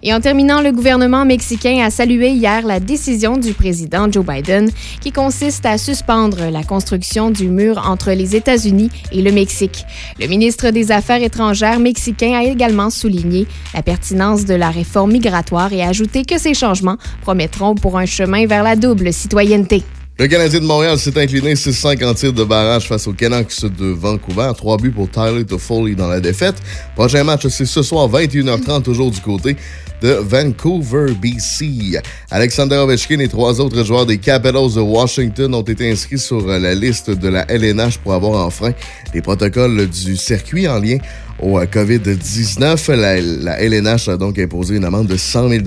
Et 0.02 0.12
en 0.12 0.20
terminant, 0.20 0.60
le 0.60 0.72
gouvernement 0.72 1.24
mexicain 1.24 1.82
a 1.84 1.90
salué 1.90 2.30
hier 2.30 2.66
la 2.66 2.80
décision 2.80 3.36
du 3.36 3.52
président 3.52 4.10
Joe 4.10 4.24
Biden 4.24 4.70
qui 5.00 5.12
consiste 5.12 5.66
à 5.66 5.78
suspendre 5.78 6.50
la 6.50 6.62
construction 6.62 7.30
du 7.30 7.48
mur 7.48 7.82
entre 7.86 8.12
les 8.12 8.36
États-Unis 8.36 8.90
et 9.12 9.22
le 9.22 9.32
Mexique. 9.32 9.84
Le 10.18 10.26
ministre 10.26 10.70
des 10.70 10.92
Affaires 10.92 11.22
étrangères 11.22 11.80
mexicain 11.80 12.34
a 12.34 12.44
également 12.44 12.90
souligné 12.90 13.46
la 13.74 13.82
pertinence 13.82 14.44
de 14.44 14.54
la 14.54 14.70
réforme 14.70 15.12
migratoire 15.12 15.72
et 15.72 15.82
a 15.82 15.88
ajouté 15.88 16.24
que 16.24 16.38
ces 16.38 16.54
changements 16.54 16.96
promettront 17.22 17.74
pour 17.74 17.98
un 17.98 18.06
chemin 18.06 18.46
vers 18.46 18.62
la 18.62 18.76
double 18.76 19.12
citoyenneté. 19.12 19.82
Le 20.20 20.28
Canadien 20.28 20.60
de 20.60 20.66
Montréal 20.66 20.98
s'est 20.98 21.18
incliné 21.18 21.56
650 21.56 22.14
tirs 22.14 22.32
de 22.34 22.44
barrage 22.44 22.86
face 22.86 23.06
aux 23.06 23.14
Canucks 23.14 23.64
de 23.64 23.86
Vancouver. 23.86 24.52
Trois 24.54 24.76
buts 24.76 24.90
pour 24.90 25.10
Tyler 25.10 25.46
Toffoli 25.46 25.96
dans 25.96 26.08
la 26.08 26.20
défaite. 26.20 26.56
Prochain 26.94 27.24
match, 27.24 27.46
c'est 27.48 27.64
ce 27.64 27.80
soir 27.80 28.06
21h30, 28.06 28.82
toujours 28.82 29.10
du 29.10 29.20
côté 29.22 29.56
de 30.02 30.10
Vancouver, 30.10 31.14
BC. 31.14 32.02
Alexander 32.30 32.76
Ovechkin 32.76 33.18
et 33.20 33.28
trois 33.28 33.62
autres 33.62 33.82
joueurs 33.82 34.04
des 34.04 34.18
Capitals 34.18 34.74
de 34.74 34.80
Washington 34.80 35.54
ont 35.54 35.62
été 35.62 35.90
inscrits 35.90 36.18
sur 36.18 36.46
la 36.46 36.74
liste 36.74 37.08
de 37.08 37.28
la 37.28 37.50
LNH 37.50 37.96
pour 37.98 38.12
avoir 38.12 38.44
enfreint 38.44 38.72
les 39.14 39.22
protocoles 39.22 39.88
du 39.88 40.16
circuit 40.16 40.68
en 40.68 40.80
lien 40.80 40.98
au 41.40 41.58
COVID-19. 41.60 42.92
La, 42.94 43.20
la, 43.20 43.60
LNH 43.60 44.08
a 44.08 44.16
donc 44.16 44.38
imposé 44.38 44.76
une 44.76 44.84
amende 44.84 45.06
de 45.06 45.16
100 45.16 45.48
000 45.48 45.62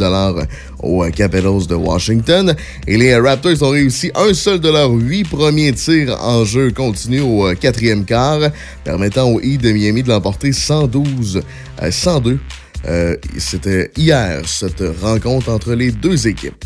aux 0.79 1.03
Capitals 1.11 1.67
de 1.67 1.75
Washington. 1.75 2.55
Et 2.87 2.97
les 2.97 3.15
Raptors 3.17 3.61
ont 3.63 3.69
réussi 3.69 4.11
un 4.15 4.33
seul 4.33 4.59
de 4.59 4.69
leurs 4.69 4.91
huit 4.91 5.23
premiers 5.27 5.73
tirs 5.73 6.17
en 6.21 6.45
jeu 6.45 6.71
continu 6.71 7.21
au 7.21 7.53
quatrième 7.55 8.05
quart, 8.05 8.39
permettant 8.83 9.29
au 9.29 9.39
Heat 9.39 9.61
de 9.61 9.71
Miami 9.71 10.03
de 10.03 10.09
l'emporter 10.09 10.51
112 10.51 11.41
à 11.77 11.91
102. 11.91 12.39
Euh, 12.87 13.15
C'était 13.37 13.91
hier, 13.97 14.41
cette 14.45 14.83
rencontre 15.01 15.49
entre 15.49 15.73
les 15.73 15.91
deux 15.91 16.27
équipes. 16.27 16.65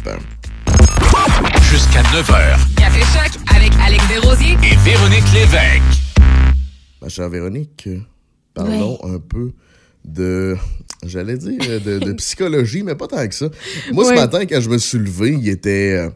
Jusqu'à 1.72 2.02
9h. 2.02 2.58
Café 2.76 3.00
Choc 3.02 3.41
avec 3.56 3.72
Alex 3.86 4.04
Desrosiers 4.08 4.58
et 4.63 4.76
Véronique 4.89 5.34
Lévesque. 5.34 6.02
Ma 7.02 7.10
chère 7.10 7.30
Véronique, 7.30 7.88
parlons 8.58 9.00
un 9.04 9.20
peu 9.20 9.52
de, 10.06 10.56
j'allais 11.06 11.38
dire, 11.38 11.60
de, 11.86 12.00
de, 12.00 12.13
psychologie, 12.17 12.84
mais 12.84 12.96
pas 12.96 13.08
tant 13.08 13.28
que 13.28 13.36
ça. 13.36 13.50
Moi, 13.91 14.05
ce 14.05 14.14
matin, 14.14 14.45
quand 14.45 14.62
je 14.62 14.70
me 14.70 14.78
suis 14.78 14.97
levé, 14.97 15.34
il 15.34 15.49
était, 15.49 15.93
euh, 15.93 16.10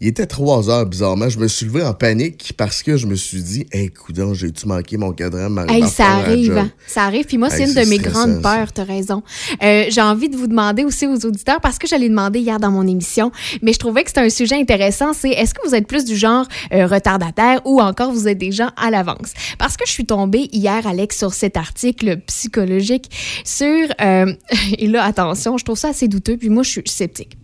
il 0.00 0.08
était 0.08 0.26
3 0.26 0.68
heures, 0.68 0.84
bizarrement. 0.86 1.28
Je 1.28 1.38
me 1.38 1.48
suis 1.48 1.66
levé 1.66 1.82
en 1.82 1.94
panique 1.94 2.52
parce 2.56 2.82
que 2.82 2.96
je 2.96 3.06
me 3.06 3.14
suis 3.14 3.42
dit, 3.42 3.66
hey, 3.72 3.88
coudonc, 3.90 4.34
j'ai-tu 4.34 4.66
manqué 4.68 4.96
mon 4.98 5.12
cadran? 5.12 5.66
Hey, 5.68 5.88
ça 5.88 6.06
arrive. 6.16 6.54
job? 6.54 6.66
Ça 6.86 7.04
arrive. 7.04 7.24
Puis 7.24 7.38
moi, 7.38 7.48
c'est 7.50 7.62
Hey, 7.62 7.68
une 7.68 7.74
de 7.74 7.88
mes 7.88 7.98
grandes 7.98 8.42
peurs, 8.42 8.72
tu 8.72 8.80
as 8.82 8.84
raison. 8.84 9.22
Euh, 9.62 9.84
J'ai 9.88 10.02
envie 10.02 10.28
de 10.28 10.36
vous 10.36 10.46
demander 10.46 10.84
aussi 10.84 11.06
aux 11.06 11.24
auditeurs, 11.24 11.60
parce 11.62 11.78
que 11.78 11.86
je 11.88 11.94
l'ai 11.94 12.08
demandé 12.08 12.40
hier 12.40 12.60
dans 12.60 12.70
mon 12.70 12.86
émission, 12.86 13.32
mais 13.62 13.72
je 13.72 13.78
trouvais 13.78 14.02
que 14.04 14.10
c'était 14.10 14.20
un 14.20 14.28
sujet 14.30 14.56
intéressant, 14.56 15.12
c'est 15.14 15.30
est-ce 15.30 15.54
que 15.54 15.66
vous 15.66 15.74
êtes 15.74 15.86
plus 15.86 16.04
du 16.04 16.16
genre 16.16 16.46
euh, 16.72 16.86
retardataire 16.86 17.60
ou 17.64 17.80
encore 17.80 18.12
vous 18.12 18.28
êtes 18.28 18.38
des 18.38 18.52
gens 18.52 18.70
à 18.76 18.90
l'avance? 18.90 19.32
Parce 19.58 19.76
que 19.76 19.84
je 19.86 19.92
suis 19.92 20.04
tombée 20.04 20.48
hier, 20.52 20.86
Alex, 20.86 21.16
sur 21.16 21.32
cet 21.32 21.56
article 21.56 22.18
psychologique 22.26 23.10
sur... 23.44 23.88
euh, 24.00 24.32
et 24.78 24.86
là, 24.88 25.04
attention, 25.04 25.56
je 25.56 25.64
trouve 25.64 25.78
ça 25.78 25.88
assez 25.88 26.08
douteux, 26.08 26.36
puis 26.36 26.50
moi, 26.50 26.62
je 26.62 26.70
suis 26.70 26.82
sceptique. 26.86 27.36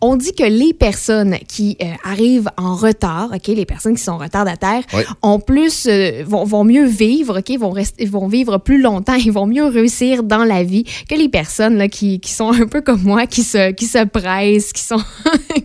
On 0.00 0.16
dit 0.16 0.32
que 0.32 0.44
les 0.44 0.72
personnes 0.74 1.36
qui 1.48 1.76
euh, 1.82 1.86
arrivent 2.04 2.48
en 2.56 2.74
retard, 2.74 3.30
OK, 3.34 3.46
les 3.48 3.64
personnes 3.66 3.96
qui 3.96 4.02
sont 4.02 4.18
retardataires, 4.18 4.82
Ouais. 4.92 5.04
ont 5.22 5.38
plus, 5.40 5.86
euh, 5.88 6.22
vont, 6.26 6.44
vont 6.44 6.64
mieux 6.64 6.86
vivre, 6.86 7.38
OK, 7.40 7.58
vont, 7.58 7.70
rester, 7.70 8.04
vont 8.06 8.26
vivre 8.28 8.58
plus 8.58 8.80
longtemps, 8.80 9.14
ils 9.24 9.32
vont 9.32 9.46
mieux 9.46 9.64
réussir 9.66 10.22
dans 10.22 10.44
la 10.44 10.62
vie 10.62 10.84
que 11.08 11.14
les 11.14 11.28
personnes 11.28 11.76
là, 11.76 11.88
qui, 11.88 12.20
qui 12.20 12.32
sont 12.32 12.50
un 12.52 12.66
peu 12.66 12.80
comme 12.80 13.02
moi, 13.02 13.26
qui 13.26 13.42
se, 13.42 13.72
qui 13.72 13.86
se 13.86 14.04
pressent, 14.04 14.72
qui 14.72 14.82
sont. 14.82 15.00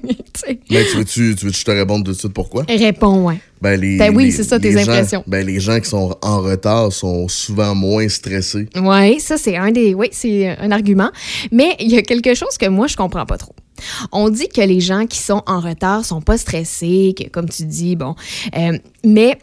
Mais 0.70 0.84
tu 0.86 0.98
veux-tu 0.98 1.36
tu 1.36 1.46
veux 1.46 1.52
que 1.52 1.58
je 1.58 1.64
te 1.66 1.72
réponde 1.72 2.04
tout 2.06 2.12
de 2.12 2.18
suite 2.18 2.34
pourquoi? 2.34 2.64
Réponds, 2.68 3.24
ouais. 3.28 3.38
Ben, 3.62 3.80
les, 3.80 3.98
Ben 3.98 4.16
oui, 4.16 4.32
c'est 4.32 4.44
ça, 4.44 4.60
tes 4.60 4.72
gens- 4.74 4.80
impressions. 4.82 5.24
ben, 5.26 5.46
les 5.46 5.60
gens 5.60 5.80
qui 5.80 5.90
sont 5.90 6.16
en 6.22 6.42
retard 6.42 6.92
sont 6.92 7.28
souvent 7.28 7.74
moins 7.74 8.08
stressés. 8.10 8.68
Oui, 8.76 9.20
ça, 9.20 9.38
c'est 9.38 9.56
un 9.56 9.72
des. 9.72 9.94
Oui, 9.94 10.08
c'est 10.12 10.50
un 10.60 10.72
argument. 10.72 11.10
Mais 11.52 11.76
il 11.80 11.90
y 11.92 11.98
a 11.98 12.02
quelque 12.02 12.34
chose 12.36 12.58
que 12.60 12.68
moi, 12.68 12.88
je 12.88 12.96
comprends 12.98 13.26
pas 13.26 13.38
trop. 13.38 13.56
On 14.12 14.30
dit 14.30 14.48
que 14.48 14.62
les 14.62 14.80
gens 14.80 15.06
qui 15.06 15.20
sont 15.20 15.44
en 15.48 15.60
retard 15.60 16.06
sont 16.06 16.22
pas 16.22 16.38
stressés, 16.38 17.14
comme 17.32 17.50
tu 17.50 17.66
dis, 17.66 17.96
bon, 17.96 18.16
euh, 18.56 18.78
mais 19.04 19.38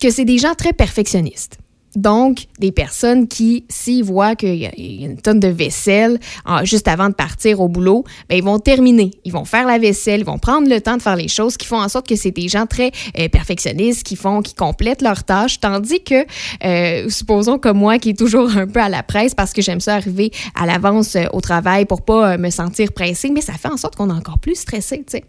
que 0.00 0.10
c'est 0.10 0.24
des 0.24 0.38
gens 0.38 0.54
très 0.54 0.72
perfectionnistes. 0.72 1.58
Donc, 1.96 2.46
des 2.58 2.72
personnes 2.72 3.26
qui, 3.26 3.64
s'ils 3.68 4.04
voient 4.04 4.36
qu'il 4.36 4.54
y, 4.54 4.66
a 4.66 4.70
une 4.76 5.20
tonne 5.20 5.40
de 5.40 5.48
vaisselle 5.48 6.20
juste 6.62 6.88
avant 6.88 7.08
de 7.08 7.14
partir 7.14 7.60
au 7.60 7.68
boulot, 7.68 8.04
ben, 8.28 8.36
ils 8.36 8.44
vont 8.44 8.58
terminer. 8.58 9.10
Ils 9.24 9.32
vont 9.32 9.44
faire 9.44 9.66
la 9.66 9.78
vaisselle, 9.78 10.20
ils 10.20 10.26
vont 10.26 10.38
prendre 10.38 10.68
le 10.68 10.80
temps 10.80 10.96
de 10.96 11.02
faire 11.02 11.16
les 11.16 11.28
choses 11.28 11.56
qui 11.56 11.66
font 11.66 11.80
en 11.80 11.88
sorte 11.88 12.06
que 12.08 12.16
c'est 12.16 12.30
des 12.30 12.48
gens 12.48 12.66
très 12.66 12.92
euh, 13.18 13.28
perfectionnistes, 13.28 14.04
qui 14.04 14.16
font, 14.16 14.42
qui 14.42 14.54
complètent 14.54 15.02
leurs 15.02 15.24
tâches. 15.24 15.60
Tandis 15.60 16.02
que, 16.02 16.24
euh, 16.64 17.08
supposons 17.08 17.58
comme 17.58 17.78
moi, 17.78 17.98
qui 17.98 18.10
est 18.10 18.18
toujours 18.18 18.56
un 18.56 18.66
peu 18.66 18.80
à 18.80 18.88
la 18.88 19.02
presse 19.02 19.34
parce 19.34 19.52
que 19.52 19.62
j'aime 19.62 19.80
ça 19.80 19.94
arriver 19.94 20.30
à 20.54 20.66
l'avance 20.66 21.16
euh, 21.16 21.24
au 21.32 21.40
travail 21.40 21.86
pour 21.86 22.02
pas 22.02 22.36
me 22.38 22.50
sentir 22.50 22.92
pressée, 22.92 23.30
mais 23.30 23.40
ça 23.40 23.54
fait 23.54 23.68
en 23.68 23.76
sorte 23.76 23.96
qu'on 23.96 24.10
est 24.10 24.12
encore 24.12 24.38
plus 24.38 24.54
stressé, 24.54 24.98
tu 24.98 25.18
sais. 25.18 25.24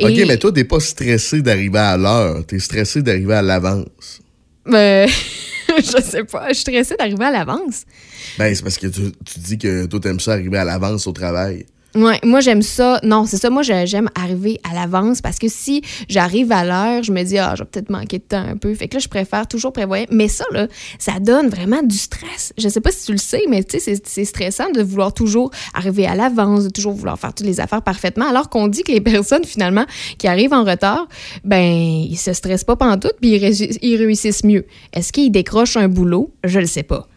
OK, 0.00 0.26
mais 0.26 0.36
toi, 0.36 0.52
t'es 0.52 0.64
pas 0.64 0.80
stressé 0.80 1.42
d'arriver 1.42 1.78
à 1.78 1.96
l'heure. 1.96 2.44
T'es 2.46 2.58
stressé 2.58 3.02
d'arriver 3.02 3.34
à 3.34 3.42
l'avance. 3.42 4.20
Je 5.82 6.02
sais 6.02 6.24
pas, 6.24 6.48
je 6.48 6.54
suis 6.54 6.62
stressée 6.62 6.96
d'arriver 6.96 7.24
à 7.26 7.30
l'avance. 7.30 7.84
Ben, 8.38 8.54
c'est 8.54 8.62
parce 8.62 8.78
que 8.78 8.88
tu, 8.88 9.12
tu 9.24 9.38
dis 9.38 9.58
que 9.58 9.86
toi, 9.86 10.00
t'aimes 10.00 10.20
ça 10.20 10.32
arriver 10.32 10.58
à 10.58 10.64
l'avance 10.64 11.06
au 11.06 11.12
travail. 11.12 11.66
Moi 11.94 12.40
j'aime 12.40 12.62
ça. 12.62 13.00
Non, 13.02 13.24
c'est 13.24 13.38
ça. 13.38 13.50
Moi 13.50 13.62
j'aime 13.62 14.08
arriver 14.14 14.60
à 14.68 14.74
l'avance 14.74 15.20
parce 15.20 15.38
que 15.38 15.48
si 15.48 15.82
j'arrive 16.08 16.52
à 16.52 16.64
l'heure, 16.64 17.02
je 17.02 17.12
me 17.12 17.22
dis 17.22 17.38
ah, 17.38 17.54
je 17.56 17.62
vais 17.62 17.68
peut-être 17.68 17.90
manquer 17.90 18.18
de 18.18 18.24
temps 18.24 18.44
un 18.46 18.56
peu. 18.56 18.74
Fait 18.74 18.88
que 18.88 18.94
là 18.94 19.00
je 19.00 19.08
préfère 19.08 19.48
toujours 19.48 19.72
prévoir. 19.72 20.00
Mais 20.10 20.28
ça 20.28 20.44
là, 20.52 20.68
ça 20.98 21.18
donne 21.18 21.48
vraiment 21.48 21.82
du 21.82 21.96
stress. 21.96 22.52
Je 22.58 22.68
sais 22.68 22.80
pas 22.80 22.90
si 22.92 23.06
tu 23.06 23.12
le 23.12 23.18
sais, 23.18 23.42
mais 23.48 23.64
tu 23.64 23.80
sais 23.80 24.00
c'est- 24.04 24.24
stressant 24.24 24.70
de 24.70 24.82
vouloir 24.82 25.12
toujours 25.14 25.50
arriver 25.74 26.06
à 26.06 26.14
l'avance, 26.14 26.64
de 26.64 26.68
toujours 26.70 26.92
vouloir 26.92 27.18
faire 27.18 27.32
toutes 27.34 27.46
les 27.46 27.58
affaires 27.60 27.82
parfaitement, 27.82 28.28
alors 28.28 28.48
qu'on 28.50 28.68
dit 28.68 28.82
que 28.82 28.92
les 28.92 29.00
personnes 29.12 29.44
finalement 29.44 29.86
qui 30.18 30.28
arrivent 30.28 30.52
en 30.52 30.64
retard, 30.64 31.08
ben 31.44 31.64
ils 31.64 32.16
se 32.18 32.32
stressent 32.32 32.64
pas 32.64 32.76
pantoute 32.76 33.14
puis 33.20 33.30
ils, 33.36 33.78
ils 33.82 33.96
réussissent 33.96 34.44
mieux. 34.44 34.66
Est-ce 34.92 35.12
qu'ils 35.12 35.30
décrochent 35.32 35.76
un 35.76 35.88
boulot? 35.88 36.32
Je 36.44 36.60
le 36.60 36.66
sais 36.66 36.82
pas. 36.82 37.08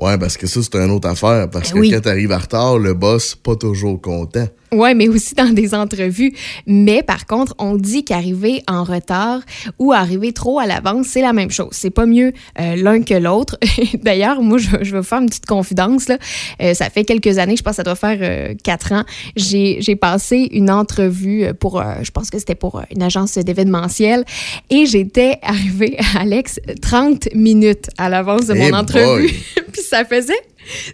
Ouais, 0.00 0.16
parce 0.18 0.36
que 0.36 0.46
ça, 0.46 0.60
c'est 0.62 0.74
une 0.76 0.90
autre 0.90 1.08
affaire. 1.08 1.48
Parce 1.50 1.68
Ben 1.68 1.74
que 1.74 1.80
oui. 1.80 1.90
quand 1.90 2.00
t'arrives 2.00 2.32
en 2.32 2.38
retard, 2.38 2.78
le 2.78 2.94
boss, 2.94 3.34
pas 3.34 3.54
toujours 3.56 4.00
content. 4.00 4.46
Ouais, 4.72 4.94
mais 4.94 5.08
aussi 5.08 5.34
dans 5.34 5.52
des 5.52 5.74
entrevues. 5.74 6.32
Mais 6.66 7.02
par 7.02 7.26
contre, 7.26 7.54
on 7.58 7.76
dit 7.76 8.04
qu'arriver 8.04 8.62
en 8.68 8.84
retard 8.84 9.40
ou 9.78 9.92
arriver 9.92 10.32
trop 10.32 10.58
à 10.58 10.66
l'avance, 10.66 11.06
c'est 11.08 11.22
la 11.22 11.32
même 11.32 11.50
chose. 11.50 11.70
C'est 11.72 11.90
pas 11.90 12.06
mieux 12.06 12.32
euh, 12.60 12.76
l'un 12.76 13.02
que 13.02 13.14
l'autre. 13.14 13.58
D'ailleurs, 14.02 14.42
moi, 14.42 14.58
je, 14.58 14.68
je 14.82 14.92
vais 14.92 14.98
vous 14.98 15.04
faire 15.04 15.20
une 15.20 15.28
petite 15.28 15.46
confidence. 15.46 16.08
Là. 16.08 16.18
Euh, 16.62 16.74
ça 16.74 16.90
fait 16.90 17.04
quelques 17.04 17.38
années, 17.38 17.56
je 17.56 17.62
pense 17.62 17.72
que 17.72 17.76
ça 17.76 17.82
doit 17.82 17.96
faire 17.96 18.18
euh, 18.20 18.54
quatre 18.62 18.92
ans. 18.92 19.04
J'ai 19.36 19.78
j'ai 19.80 19.96
passé 19.96 20.48
une 20.52 20.70
entrevue 20.70 21.46
pour, 21.58 21.80
euh, 21.80 21.94
je 22.02 22.10
pense 22.10 22.30
que 22.30 22.38
c'était 22.38 22.54
pour 22.54 22.78
euh, 22.78 22.82
une 22.90 23.02
agence 23.02 23.36
d'événementiel, 23.38 24.24
et 24.70 24.86
j'étais 24.86 25.38
arrivée, 25.42 25.96
Alex, 26.18 26.60
30 26.80 27.34
minutes 27.34 27.88
à 27.98 28.08
l'avance 28.08 28.46
de 28.46 28.54
mon 28.54 28.68
Eh 28.68 28.74
entrevue. 28.74 29.28
Puis 29.72 29.82
ça 29.82 30.04
faisait, 30.04 30.40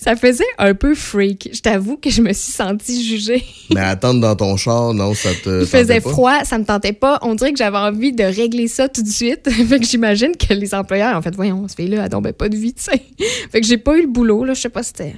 ça 0.00 0.16
faisait 0.16 0.44
un 0.58 0.74
peu 0.74 0.94
freak. 0.94 1.50
Je 1.52 1.60
t'avoue 1.60 1.96
que 1.96 2.08
je 2.10 2.22
me 2.22 2.32
suis 2.32 2.52
sentie 2.52 3.04
jugée. 3.04 3.44
Mais 3.74 3.80
attendre 3.80 4.20
dans 4.20 4.36
ton 4.36 4.56
char, 4.56 4.94
non, 4.94 5.14
ça 5.14 5.30
te. 5.34 5.60
Il 5.62 5.66
faisait 5.66 6.00
pas? 6.00 6.10
froid, 6.10 6.44
ça 6.44 6.58
me 6.58 6.64
tentait 6.64 6.92
pas. 6.92 7.18
On 7.22 7.34
dirait 7.34 7.52
que 7.52 7.58
j'avais 7.58 7.76
envie 7.76 8.12
de 8.12 8.24
régler 8.24 8.68
ça 8.68 8.88
tout 8.88 9.02
de 9.02 9.08
suite. 9.08 9.50
fait 9.68 9.78
que 9.80 9.86
j'imagine 9.86 10.32
que 10.36 10.54
les 10.54 10.74
employeurs, 10.74 11.16
en 11.16 11.22
fait, 11.22 11.34
voyons, 11.34 11.66
ce 11.68 11.74
fille-là, 11.74 12.04
elle 12.04 12.08
tombait 12.10 12.32
pas 12.32 12.48
de 12.48 12.56
vie, 12.56 12.74
tu 12.74 12.84
sais. 12.84 13.02
fait 13.52 13.60
que 13.60 13.66
j'ai 13.66 13.78
pas 13.78 13.96
eu 13.96 14.02
le 14.02 14.08
boulot, 14.08 14.44
là. 14.44 14.54
Je 14.54 14.60
sais 14.60 14.68
pas 14.68 14.82
si 14.82 14.92
c'était. 14.96 15.16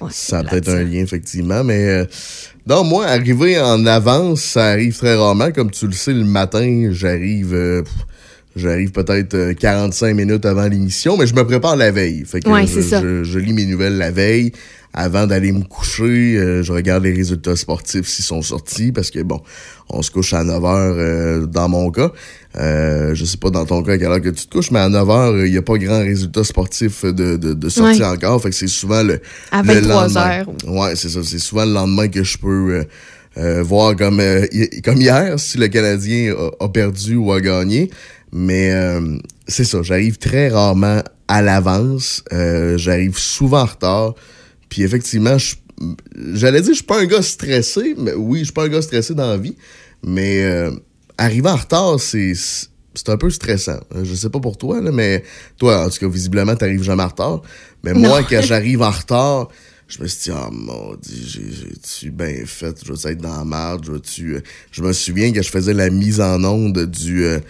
Ouais, 0.00 0.10
Ça 0.12 0.38
a 0.38 0.44
peut-être 0.44 0.68
un 0.68 0.84
lien, 0.84 1.00
effectivement, 1.02 1.64
mais. 1.64 1.86
euh, 1.88 2.04
non, 2.66 2.84
moi, 2.84 3.06
arriver 3.06 3.58
en 3.58 3.84
avance, 3.86 4.40
ça 4.42 4.66
arrive 4.66 4.96
très 4.96 5.14
rarement. 5.16 5.50
Comme 5.52 5.70
tu 5.70 5.86
le 5.86 5.92
sais, 5.92 6.12
le 6.12 6.24
matin, 6.24 6.90
j'arrive. 6.92 7.54
euh, 7.54 7.82
J'arrive 8.58 8.90
peut-être 8.92 9.34
euh, 9.34 9.54
45 9.54 10.14
minutes 10.14 10.44
avant 10.44 10.66
l'émission, 10.68 11.16
mais 11.16 11.26
je 11.26 11.34
me 11.34 11.44
prépare 11.44 11.76
la 11.76 11.90
veille. 11.90 12.24
Fait 12.26 12.40
que 12.40 12.48
Ouais, 12.50 12.66
je, 12.66 12.74
c'est 12.74 12.82
ça. 12.82 13.00
je- 13.00 13.24
je 13.24 13.38
lis 13.38 13.52
mes 13.52 13.64
nouvelles 13.66 13.96
la 13.96 14.10
veille. 14.10 14.52
Avant 14.94 15.26
d'aller 15.26 15.52
me 15.52 15.62
coucher, 15.64 16.36
euh, 16.38 16.62
je 16.62 16.72
regarde 16.72 17.04
les 17.04 17.12
résultats 17.12 17.54
sportifs 17.56 18.08
s'ils 18.08 18.24
sont 18.24 18.40
sortis, 18.42 18.90
parce 18.90 19.10
que 19.10 19.20
bon, 19.22 19.40
on 19.90 20.00
se 20.02 20.10
couche 20.10 20.32
à 20.32 20.42
9 20.42 20.64
heures 20.64 20.94
euh, 20.98 21.46
dans 21.46 21.68
mon 21.68 21.90
cas. 21.90 22.10
Euh, 22.56 23.14
je 23.14 23.24
sais 23.26 23.36
pas 23.36 23.50
dans 23.50 23.66
ton 23.66 23.82
cas 23.82 23.92
à 23.92 23.98
quelle 23.98 24.08
heure 24.08 24.20
que 24.20 24.30
tu 24.30 24.46
te 24.46 24.50
couches, 24.50 24.70
mais 24.70 24.78
à 24.80 24.88
9 24.88 25.08
heures, 25.10 25.44
il 25.46 25.52
n'y 25.52 25.58
a 25.58 25.62
pas 25.62 25.76
grand 25.76 26.00
résultat 26.00 26.42
sportif 26.42 27.04
de, 27.04 27.36
de, 27.36 27.52
de 27.52 27.68
sortie 27.68 28.00
Ouais. 28.00 28.06
encore. 28.08 28.42
Fait 28.42 28.48
que 28.50 28.56
c'est 28.56 28.66
souvent 28.66 29.02
le, 29.02 29.20
À 29.52 29.60
le 29.62 29.74
23 29.74 30.02
lendemain. 30.04 30.20
heures. 30.40 30.46
Ouais, 30.66 30.96
c'est 30.96 31.10
ça. 31.10 31.20
C'est 31.22 31.38
souvent 31.38 31.66
le 31.66 31.72
lendemain 31.74 32.08
que 32.08 32.24
je 32.24 32.38
peux 32.38 32.48
euh, 32.72 32.84
euh, 33.36 33.62
voir 33.62 33.94
comme, 33.94 34.20
euh, 34.20 34.46
comme 34.82 34.96
hier 35.00 35.38
si 35.38 35.58
le 35.58 35.68
Canadien 35.68 36.34
a, 36.60 36.64
a 36.64 36.68
perdu 36.70 37.14
ou 37.14 37.30
a 37.30 37.40
gagné. 37.42 37.90
Mais 38.32 38.72
euh, 38.72 39.18
c'est 39.46 39.64
ça, 39.64 39.82
j'arrive 39.82 40.18
très 40.18 40.48
rarement 40.48 41.02
à 41.28 41.42
l'avance. 41.42 42.22
Euh, 42.32 42.76
j'arrive 42.78 43.18
souvent 43.18 43.62
en 43.62 43.66
retard. 43.66 44.14
Puis 44.68 44.82
effectivement, 44.82 45.36
j'allais 46.16 46.60
dire, 46.60 46.72
je 46.72 46.78
suis 46.78 46.84
pas 46.84 47.00
un 47.00 47.06
gars 47.06 47.22
stressé. 47.22 47.94
Mais 47.98 48.14
oui, 48.14 48.40
je 48.40 48.44
suis 48.44 48.52
pas 48.52 48.64
un 48.64 48.68
gars 48.68 48.82
stressé 48.82 49.14
dans 49.14 49.28
la 49.28 49.38
vie. 49.38 49.56
Mais 50.04 50.44
euh, 50.44 50.70
arriver 51.16 51.50
en 51.50 51.56
retard, 51.56 51.98
c'est 52.00 52.34
c'est 52.34 53.10
un 53.10 53.16
peu 53.16 53.30
stressant. 53.30 53.80
Je 54.02 54.14
sais 54.14 54.28
pas 54.28 54.40
pour 54.40 54.56
toi, 54.56 54.80
là, 54.80 54.90
mais 54.90 55.22
toi, 55.56 55.86
en 55.86 55.88
tout 55.88 55.98
cas, 55.98 56.08
visiblement, 56.08 56.56
t'arrives 56.56 56.82
jamais 56.82 57.04
en 57.04 57.08
retard. 57.08 57.42
Mais 57.84 57.94
moi, 57.94 58.22
quand 58.28 58.42
j'arrive 58.42 58.82
en 58.82 58.90
retard, 58.90 59.48
je 59.88 60.02
me 60.02 60.06
suis 60.06 60.24
dit, 60.24 60.30
ah, 60.34 60.50
maudit, 60.52 61.26
j'ai- 61.28 61.50
j'ai-tu 61.50 62.10
bien 62.10 62.34
fait? 62.44 62.76
Je 62.86 62.92
vais 62.92 63.12
être 63.12 63.20
dans 63.22 63.38
la 63.38 63.44
merde? 63.44 63.84
Je 63.86 63.92
vais-tu. 63.92 64.34
euh, 64.36 64.40
Je 64.70 64.82
me 64.82 64.92
souviens 64.92 65.32
que 65.32 65.40
je 65.42 65.48
faisais 65.48 65.72
la 65.72 65.88
mise 65.90 66.20
en 66.20 66.44
onde 66.44 66.84
du, 66.86 67.24
euh, 67.24 67.40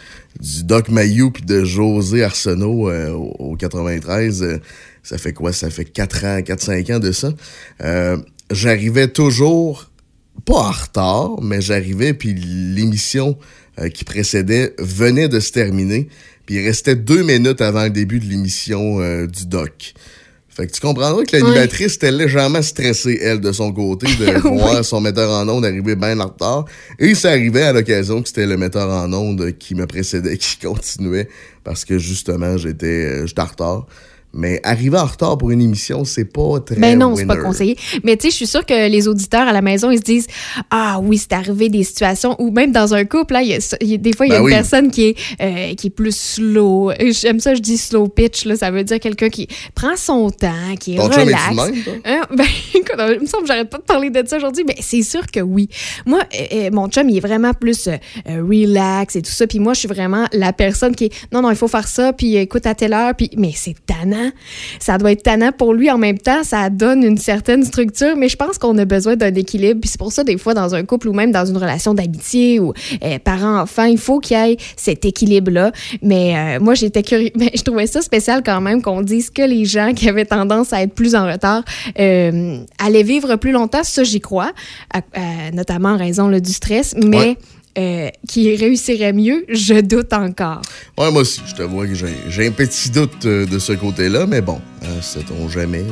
du 0.41 0.63
Doc 0.63 0.89
Mayou 0.89 1.31
puis 1.33 1.43
de 1.45 1.65
José 1.65 2.23
Arsenault 2.23 2.89
euh, 2.91 3.11
au, 3.11 3.35
au 3.53 3.57
93. 3.57 4.43
euh, 4.43 4.59
ça 5.03 5.19
fait 5.19 5.33
quoi? 5.33 5.53
Ça 5.53 5.69
fait 5.71 5.85
4 5.85 6.25
ans, 6.25 6.39
4-5 6.41 6.95
ans 6.95 6.99
de 7.01 7.11
ça. 7.13 7.33
Euh, 7.83 8.17
J'arrivais 8.51 9.09
toujours 9.09 9.91
pas 10.47 10.55
en 10.55 10.71
retard, 10.71 11.43
mais 11.43 11.61
j'arrivais, 11.61 12.15
puis 12.15 12.33
l'émission 12.35 13.37
qui 13.93 14.05
précédait 14.05 14.75
venait 14.79 15.29
de 15.29 15.39
se 15.39 15.53
terminer, 15.53 16.09
puis 16.47 16.55
il 16.57 16.65
restait 16.65 16.97
deux 16.97 17.23
minutes 17.23 17.61
avant 17.61 17.85
le 17.85 17.91
début 17.91 18.19
de 18.21 18.25
l'émission 18.25 18.99
du 19.27 19.47
doc. 19.47 19.93
Fait 20.59 20.67
que 20.67 20.73
tu 20.73 20.81
comprendras 20.81 21.23
que 21.23 21.37
l'animatrice 21.37 21.95
était 21.95 22.11
légèrement 22.11 22.63
stressée, 22.63 23.21
elle, 23.23 23.39
de 23.41 23.53
son 23.53 23.73
côté, 23.73 24.09
de 24.19 24.39
voir 24.59 24.85
son 24.85 25.01
metteur 25.01 25.31
en 25.31 25.49
onde 25.49 25.65
arriver 25.65 25.95
bien 25.95 26.19
en 26.19 26.25
retard. 26.25 26.65
Et 26.99 27.15
ça 27.15 27.29
arrivait 27.29 27.63
à 27.63 27.73
l'occasion 27.73 28.21
que 28.21 28.27
c'était 28.27 28.45
le 28.45 28.57
metteur 28.57 28.91
en 28.91 29.13
onde 29.13 29.57
qui 29.57 29.77
me 29.77 29.87
précédait, 29.87 30.37
qui 30.37 30.59
continuait, 30.59 31.29
parce 31.63 31.85
que 31.85 31.97
justement, 32.01 32.57
j'étais 32.57 32.87
euh, 33.05 33.27
j'étais 33.29 33.41
en 33.41 33.45
retard. 33.45 33.87
Mais 34.35 34.61
arriver 34.63 34.99
en 34.99 35.07
retard 35.07 35.39
pour 35.39 35.51
une 35.51 35.63
émission, 35.63 36.05
c'est 36.05 36.27
pas 36.27 36.61
très 36.61 36.77
Ben 36.77 36.99
non, 36.99 37.17
c'est 37.17 37.25
pas 37.27 37.37
conseillé. 37.37 37.77
Mais 38.05 38.17
tu 38.17 38.25
sais, 38.27 38.31
je 38.31 38.37
suis 38.37 38.47
sûre 38.47 38.65
que 38.67 38.89
les 38.89 39.09
auditeurs 39.09 39.49
à 39.49 39.53
la 39.53 39.63
maison, 39.63 39.91
ils 39.91 39.99
se 39.99 40.03
disent 40.03 40.27
Ah 40.71 41.01
oui, 41.03 41.17
c'est 41.19 41.33
arrivé 41.33 41.69
des 41.71 41.83
situations 41.83 42.37
où 42.39 42.51
même 42.51 42.71
dans 42.71 42.93
un 42.95 43.05
couple, 43.07 43.33
là, 43.35 43.43
il 43.43 43.49
y 43.49 43.55
a, 43.55 43.59
y 43.81 43.95
a- 43.95 43.97
des 43.97 44.13
fois, 44.15 44.27
il 44.27 44.31
y 44.31 44.33
a 44.33 44.37
Ben 44.37 44.41
une 44.43 44.47
oui. 44.47 44.53
personne 44.53 44.91
qui 44.91 45.07
est, 45.09 45.17
euh, 45.41 45.75
qui 45.75 45.87
est 45.87 45.91
plus 45.91 46.15
slow. 46.15 46.91
Et 46.99 47.13
J'aime 47.13 47.41
ça, 47.41 47.55
je 47.55 47.61
dis 47.61 47.79
slow 47.79 48.07
pitch, 48.09 48.45
là, 48.45 48.57
ça 48.57 48.71
veut 48.71 48.85
dire 48.85 49.01
quelqu'un 49.01 49.31
qui 49.31 49.49
prend 49.75 49.97
son 49.97 50.31
temps, 50.31 50.75
qui 50.79 50.97
est 50.97 50.99
relax. 51.01 51.55
même, 51.55 51.83
toi? 51.83 51.93
Hein? 52.05 52.21
Ben, 52.37 52.45
écoute, 52.75 52.95
il 53.15 53.21
me 53.23 53.27
semble 53.27 53.43
que 53.45 53.49
j'arrête 53.49 53.71
pas 53.71 53.79
de 53.79 53.83
parler 53.85 54.11
de 54.11 54.23
ça 54.27 54.37
aujourd'hui, 54.37 54.65
mais 54.69 54.77
c'est 54.81 55.03
sûr 55.03 55.27
que 55.27 55.41
oui. 55.41 55.69
Moi, 56.07 56.21
euh, 56.35 56.45
euh, 56.67 56.71
mon 56.71 56.89
chum, 56.89 57.09
il 57.09 57.17
est 57.17 57.21
vraiment 57.27 57.55
plus 57.55 57.87
euh, 57.89 57.97
euh, 58.29 58.43
relax 58.47 59.17
et 59.17 59.23
tout 59.23 59.31
ça. 59.33 59.47
Puis 59.47 59.59
moi, 59.59 59.73
je 59.73 59.81
suis 59.81 59.89
vraiment 59.89 60.27
la 60.33 60.53
personne 60.53 60.95
qui 60.95 61.07
est 61.07 61.13
non, 61.33 61.41
non, 61.43 61.51
il 61.51 61.57
faut 61.57 61.67
faire 61.69 61.89
ça, 61.89 62.13
puis 62.13 62.37
euh, 62.37 62.41
écoute 62.43 62.67
à 62.67 62.75
telle 62.75 62.93
heure. 62.93 63.15
Puis, 63.17 63.31
mais 63.39 63.53
c'est 63.55 63.75
tannant. 63.87 64.18
Ça 64.79 64.99
doit 64.99 65.13
être 65.13 65.23
tannant 65.23 65.53
pour 65.53 65.75
lui. 65.75 65.91
En 65.91 65.99
même 65.99 66.19
temps, 66.19 66.43
ça 66.45 66.71
donne 66.71 67.03
une 67.03 67.19
certaine 67.19 67.65
structure, 67.65 68.17
mais 68.17 68.29
je 68.29 68.37
pense 68.37 68.59
qu'on 68.59 68.77
a 68.79 68.85
besoin 68.85 69.17
d'un 69.17 69.35
équilibre. 69.35 69.81
Puis 69.81 69.91
c'est 69.91 69.99
pour 69.99 70.13
ça, 70.13 70.25
des 70.25 70.39
fois, 70.39 70.55
dans 70.55 70.75
un 70.75 70.85
couple 70.85 71.09
ou 71.09 71.13
même 71.13 71.33
dans 71.33 71.45
une 71.45 71.57
relation 71.57 71.95
d'amitié 71.95 72.61
ou 72.61 72.73
euh, 73.03 73.19
parent-enfant, 73.19 73.85
il 73.85 73.99
faut 73.99 74.21
qu'il 74.21 74.37
y 74.37 74.53
ait 74.53 74.57
cet 74.77 75.05
équilibre-là. 75.05 75.73
Mais 76.03 76.37
euh, 76.37 76.61
moi, 76.61 76.75
j'étais 76.75 77.03
curieux. 77.03 77.31
Mais 77.37 77.51
je 77.55 77.63
trouvais 77.63 77.87
ça 77.87 78.03
spécial 78.03 78.43
quand 78.45 78.61
même 78.61 78.83
qu'on 78.83 79.03
dise 79.03 79.31
que 79.31 79.43
les 79.43 79.65
gens 79.65 79.93
qui 79.95 80.09
avaient 80.09 80.25
tendance 80.25 80.73
à 80.73 80.83
être 80.83 80.95
plus 80.95 81.15
en 81.15 81.27
retard 81.27 81.63
euh, 81.99 82.59
allaient 82.79 83.03
vivre 83.03 83.37
plus 83.37 83.53
longtemps. 83.53 83.85
Ça, 83.85 84.03
j'y 84.03 84.21
crois, 84.21 84.53
notamment 85.53 85.91
en 85.91 85.97
raison 85.97 86.29
du 86.29 86.53
stress. 86.53 86.95
Mais. 86.97 87.37
Euh, 87.77 88.09
qui 88.29 88.57
réussirait 88.57 89.13
mieux, 89.13 89.45
je 89.49 89.81
doute 89.81 90.13
encore. 90.13 90.63
Ouais, 90.97 91.11
moi 91.11 91.23
aussi, 91.23 91.41
je 91.47 91.55
te 91.55 91.63
vois 91.63 91.87
que 91.87 91.95
j'ai 91.95 92.47
un 92.47 92.51
petit 92.51 92.91
doute 92.91 93.25
euh, 93.27 93.47
de 93.47 93.59
ce 93.59 93.73
côté-là, 93.73 94.27
mais 94.27 94.41
bon, 94.41 94.61
hein, 94.83 95.01
sait-on 95.01 95.49
jamais. 95.49 95.85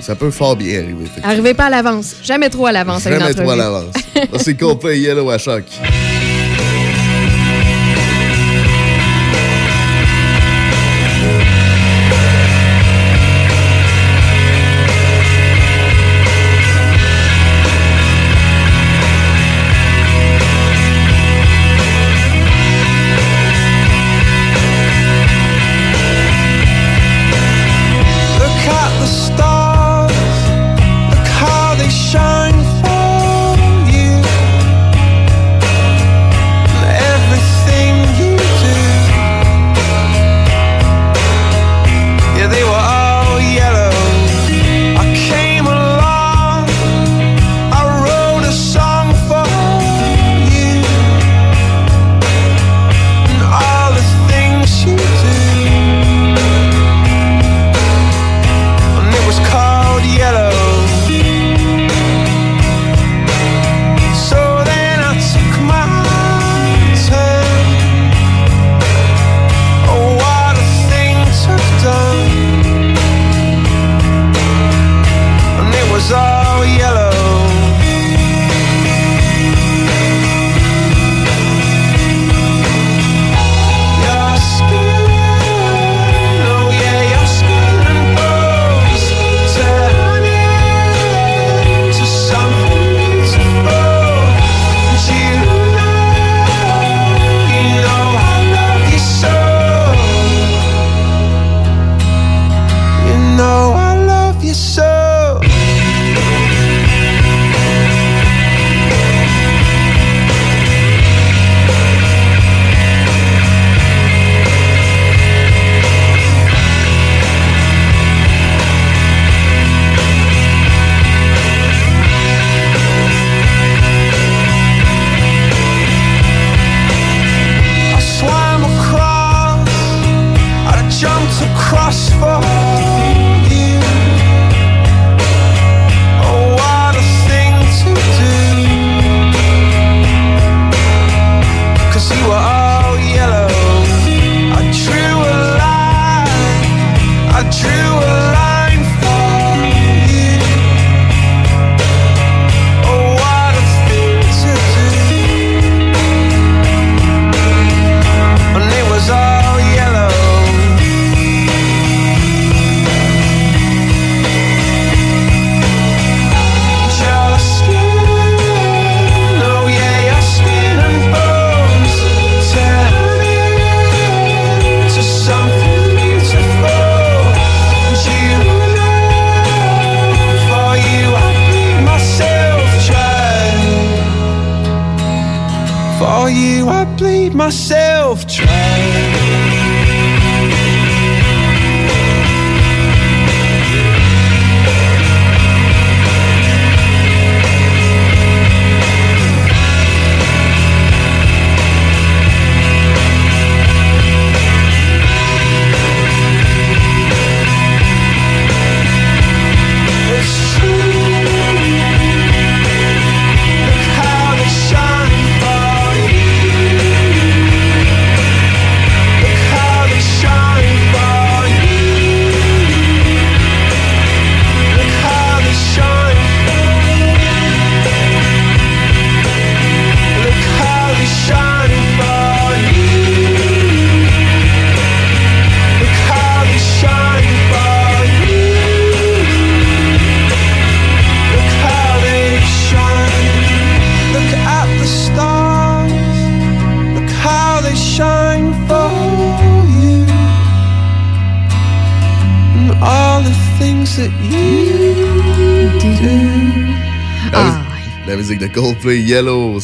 Ça, 0.00 0.14
peut 0.14 0.30
fort 0.30 0.56
bien 0.56 0.82
arriver. 0.82 1.06
Arrivez 1.22 1.54
pas 1.54 1.66
à 1.66 1.70
l'avance. 1.70 2.16
Jamais 2.22 2.50
trop 2.50 2.66
à 2.66 2.72
l'avance. 2.72 3.06
à 3.06 3.10
une 3.10 3.18
Jamais 3.18 3.34
trop 3.34 3.50
à 3.50 3.56
l'avance. 3.56 3.94
C'est 4.38 4.54
Coldplay 4.54 5.00
Yellow 5.00 5.30
à 5.30 5.38
choc. 5.38 5.64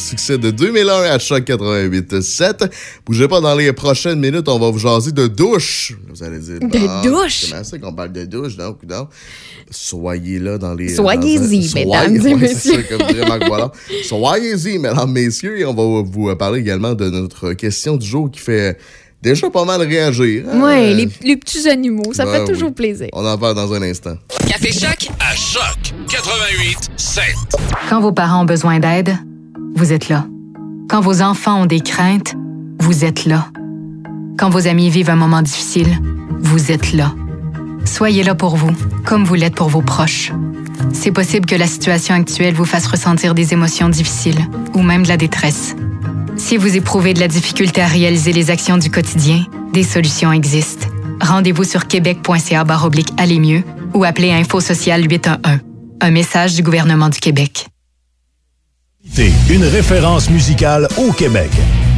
Succès 0.09 0.37
de 0.37 0.51
2001 0.51 1.03
à 1.03 1.19
Choc 1.19 1.43
88.7. 1.45 2.69
Bougez 3.05 3.27
pas 3.27 3.41
dans 3.41 3.55
les 3.55 3.71
prochaines 3.73 4.19
minutes, 4.19 4.47
on 4.49 4.57
va 4.59 4.69
vous 4.71 4.79
jaser 4.79 5.11
de 5.11 5.27
douche. 5.27 5.93
Vous 6.09 6.23
allez 6.23 6.39
dire, 6.39 6.59
De 6.59 6.79
ah, 6.87 7.01
douche? 7.03 7.45
Comment 7.49 7.63
ça 7.63 7.77
qu'on 7.77 7.93
parle 7.93 8.11
de 8.13 8.25
douche? 8.25 8.57
Non, 8.57 8.75
non. 8.89 9.07
Soyez 9.71 10.39
là 10.39 10.57
dans 10.57 10.73
les. 10.73 10.89
Soyez-y, 10.95 11.69
mesdames 11.75 12.15
et 12.15 12.19
Soyez- 12.19 12.33
ouais, 12.33 12.35
messieurs. 12.35 12.85
c'est. 12.89 14.03
Soyez-y, 14.03 14.79
mesdames, 14.79 15.11
messieurs. 15.11 15.59
Et 15.59 15.65
on 15.65 15.73
va 15.73 16.03
vous 16.09 16.35
parler 16.35 16.59
également 16.61 16.93
de 16.93 17.09
notre 17.09 17.53
question 17.53 17.95
du 17.97 18.07
jour 18.07 18.31
qui 18.31 18.39
fait 18.39 18.77
déjà 19.21 19.49
pas 19.51 19.65
mal 19.65 19.81
réagir. 19.81 20.45
hein? 20.51 20.59
Ouais, 20.61 20.93
les, 20.95 21.07
les 21.23 21.37
petits 21.37 21.69
animaux, 21.69 22.13
ça 22.13 22.25
Ben 22.25 22.31
fait 22.45 22.51
toujours 22.51 22.69
oui. 22.69 22.73
plaisir. 22.75 23.07
On 23.13 23.25
en 23.25 23.37
parle 23.37 23.55
dans 23.55 23.71
un 23.73 23.81
instant. 23.83 24.15
Café 24.47 24.71
Choc. 24.71 25.09
À 25.19 25.35
Choc 25.35 25.93
88 26.09 26.77
7. 26.97 27.23
Quand 27.89 28.01
vos 28.01 28.11
parents 28.11 28.41
ont 28.41 28.45
besoin 28.45 28.79
d'aide, 28.79 29.15
vous 29.75 29.93
êtes 29.93 30.09
là. 30.09 30.25
Quand 30.89 31.01
vos 31.01 31.21
enfants 31.21 31.61
ont 31.61 31.65
des 31.65 31.79
craintes, 31.79 32.35
vous 32.79 33.05
êtes 33.05 33.25
là. 33.25 33.47
Quand 34.37 34.49
vos 34.49 34.67
amis 34.67 34.89
vivent 34.89 35.09
un 35.09 35.15
moment 35.15 35.41
difficile, 35.41 35.99
vous 36.41 36.71
êtes 36.71 36.93
là. 36.93 37.13
Soyez 37.85 38.23
là 38.23 38.35
pour 38.35 38.55
vous, 38.55 38.71
comme 39.05 39.23
vous 39.23 39.35
l'êtes 39.35 39.55
pour 39.55 39.69
vos 39.69 39.81
proches. 39.81 40.31
C'est 40.93 41.11
possible 41.11 41.45
que 41.45 41.55
la 41.55 41.67
situation 41.67 42.15
actuelle 42.15 42.53
vous 42.53 42.65
fasse 42.65 42.87
ressentir 42.87 43.33
des 43.33 43.53
émotions 43.53 43.89
difficiles 43.89 44.39
ou 44.73 44.81
même 44.81 45.03
de 45.03 45.09
la 45.09 45.17
détresse. 45.17 45.75
Si 46.37 46.57
vous 46.57 46.77
éprouvez 46.77 47.13
de 47.13 47.19
la 47.19 47.27
difficulté 47.27 47.81
à 47.81 47.87
réaliser 47.87 48.31
les 48.31 48.49
actions 48.49 48.77
du 48.77 48.89
quotidien, 48.89 49.43
des 49.73 49.83
solutions 49.83 50.31
existent. 50.31 50.87
Rendez-vous 51.21 51.65
sur 51.65 51.87
québec.ca 51.87 52.65
aller 53.17 53.39
mieux 53.39 53.63
ou 53.93 54.03
appelez 54.03 54.31
Info 54.31 54.61
Social 54.61 55.03
811. 55.03 55.59
Un 56.01 56.11
message 56.11 56.55
du 56.55 56.63
gouvernement 56.63 57.09
du 57.09 57.19
Québec. 57.19 57.67
Une 59.49 59.65
référence 59.65 60.29
musicale 60.29 60.87
au 60.97 61.11
Québec. 61.11 61.49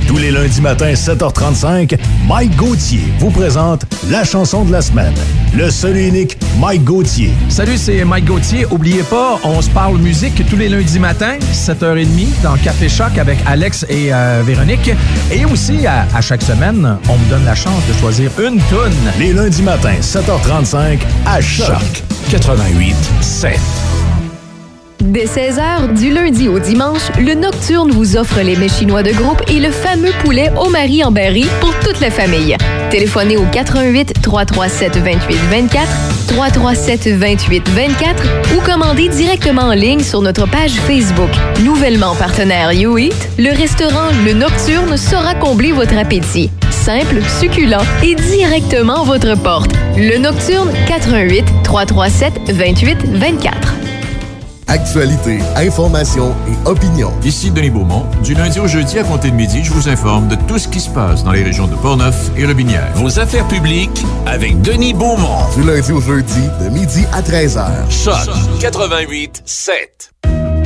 Tous 0.08 0.18
les 0.18 0.32
lundis 0.32 0.60
matins, 0.62 0.94
7h35, 0.94 1.96
Mike 2.28 2.56
Gauthier 2.56 3.04
vous 3.20 3.30
présente 3.30 3.86
la 4.10 4.24
chanson 4.24 4.66
de 4.66 4.72
la 4.72 4.82
semaine. 4.82 5.14
Le 5.56 5.70
seul 5.70 5.98
et 5.98 6.08
unique 6.08 6.38
Mike 6.60 6.84
Gauthier. 6.84 7.32
Salut, 7.48 7.78
c'est 7.78 8.04
Mike 8.06 8.26
Gauthier. 8.26 8.66
Oubliez 8.72 9.04
pas, 9.04 9.40
on 9.44 9.62
se 9.62 9.70
parle 9.70 9.98
musique 10.00 10.44
tous 10.50 10.56
les 10.58 10.68
lundis 10.70 10.98
matins, 10.98 11.38
7h30, 11.54 12.42
dans 12.42 12.56
Café 12.58 12.90
Choc 12.90 13.16
avec 13.20 13.38
Alex 13.46 13.86
et 13.88 14.12
euh, 14.12 14.42
Véronique. 14.44 14.90
Et 15.32 15.46
aussi, 15.46 15.86
à, 15.86 16.08
à 16.16 16.22
chaque 16.22 16.42
semaine, 16.42 16.98
on 17.08 17.18
me 17.18 17.30
donne 17.30 17.46
la 17.46 17.56
chance 17.56 17.84
de 17.88 17.94
choisir 18.00 18.32
une 18.40 18.58
toune. 18.64 19.12
Les 19.20 19.34
lundis 19.34 19.62
matins, 19.62 20.00
7h35, 20.02 21.00
à 21.28 21.40
Choc. 21.40 22.04
88 22.32 22.96
7. 23.22 23.60
Dès 25.02 25.26
16h, 25.26 25.96
du 25.98 26.12
lundi 26.14 26.48
au 26.48 26.60
dimanche, 26.60 27.12
le 27.20 27.34
Nocturne 27.34 27.90
vous 27.90 28.18
offre 28.18 28.40
les 28.42 28.56
mets 28.56 28.70
chinois 28.70 29.02
de 29.02 29.12
groupe 29.12 29.42
et 29.50 29.60
le 29.60 29.72
fameux 29.72 30.12
poulet 30.24 30.52
au 30.64 30.70
mari 30.70 31.04
en 31.04 31.12
berry 31.12 31.46
pour 31.60 31.74
toute 31.80 32.00
la 32.00 32.12
famille. 32.12 32.56
Téléphonez 32.92 33.36
au 33.36 33.44
88 33.52 34.22
337 34.22 34.98
28 34.98 35.36
24, 35.50 35.88
337 36.28 37.08
28 37.08 37.70
24 37.70 38.24
ou 38.56 38.62
commandez 38.62 39.10
directement 39.10 39.64
en 39.64 39.74
ligne 39.74 40.02
sur 40.02 40.22
notre 40.22 40.48
page 40.48 40.74
Facebook. 40.74 41.32
Nouvellement 41.64 42.14
partenaire 42.14 42.72
YouEat, 42.72 43.30
le 43.40 43.58
restaurant 43.58 44.10
Le 44.24 44.34
Nocturne 44.34 44.98
saura 44.98 45.34
combler 45.34 45.72
votre 45.72 45.98
appétit. 45.98 46.52
Simple, 46.70 47.22
succulent 47.40 47.82
et 48.04 48.14
directement 48.14 49.02
à 49.02 49.06
votre 49.06 49.36
porte. 49.36 49.72
Le 49.98 50.20
Nocturne 50.20 50.70
88 50.88 51.44
337 51.64 52.52
28 52.54 52.98
24. 53.14 53.91
Actualité, 54.72 55.40
information 55.58 56.34
et 56.48 56.66
opinion. 56.66 57.12
Ici 57.26 57.52
Denis 57.52 57.70
Beaumont. 57.70 58.06
Du 58.24 58.34
lundi 58.34 58.58
au 58.58 58.68
jeudi 58.68 59.00
à 59.00 59.04
compter 59.04 59.30
de 59.30 59.36
midi, 59.36 59.66
je 59.66 59.74
vous 59.74 59.90
informe 59.90 60.30
de 60.30 60.36
tout 60.48 60.58
ce 60.58 60.70
qui 60.70 60.80
se 60.80 60.90
passe 60.90 61.26
dans 61.26 61.34
les 61.34 61.44
régions 61.44 61.68
de 61.68 61.76
Portneuf 61.76 62.32
et 62.38 62.46
Robinière. 62.46 62.90
Vos 62.96 63.20
affaires 63.20 63.46
publiques 63.50 64.06
avec 64.26 64.62
Denis 64.62 64.94
Beaumont. 64.94 65.44
Du 65.58 65.64
lundi 65.64 65.92
au 65.92 66.00
jeudi, 66.00 66.48
de 66.64 66.70
midi 66.70 67.04
à 67.12 67.22
13h. 67.22 67.68
Choc 67.90 68.16
88 68.62 69.42
7. 69.44 70.14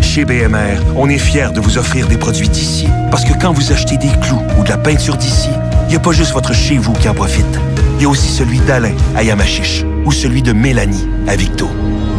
Chez 0.03 0.23
BMR, 0.23 0.77
on 0.95 1.09
est 1.09 1.17
fiers 1.17 1.49
de 1.51 1.59
vous 1.59 1.79
offrir 1.79 2.07
des 2.07 2.17
produits 2.17 2.47
d'ici. 2.47 2.87
Parce 3.09 3.25
que 3.25 3.33
quand 3.41 3.53
vous 3.53 3.71
achetez 3.71 3.97
des 3.97 4.11
clous 4.21 4.43
ou 4.59 4.63
de 4.63 4.69
la 4.69 4.77
peinture 4.77 5.17
d'ici, 5.17 5.49
il 5.85 5.89
n'y 5.89 5.95
a 5.95 5.99
pas 5.99 6.11
juste 6.11 6.31
votre 6.31 6.53
chez 6.53 6.77
vous 6.77 6.93
qui 6.93 7.09
en 7.09 7.15
profite. 7.15 7.59
Il 7.97 8.03
y 8.03 8.05
a 8.05 8.09
aussi 8.09 8.29
celui 8.29 8.59
d'Alain 8.59 8.93
à 9.15 9.23
Yamachiche 9.23 9.83
ou 10.05 10.11
celui 10.11 10.43
de 10.43 10.53
Mélanie 10.53 11.07
à 11.27 11.35
Victo. 11.35 11.67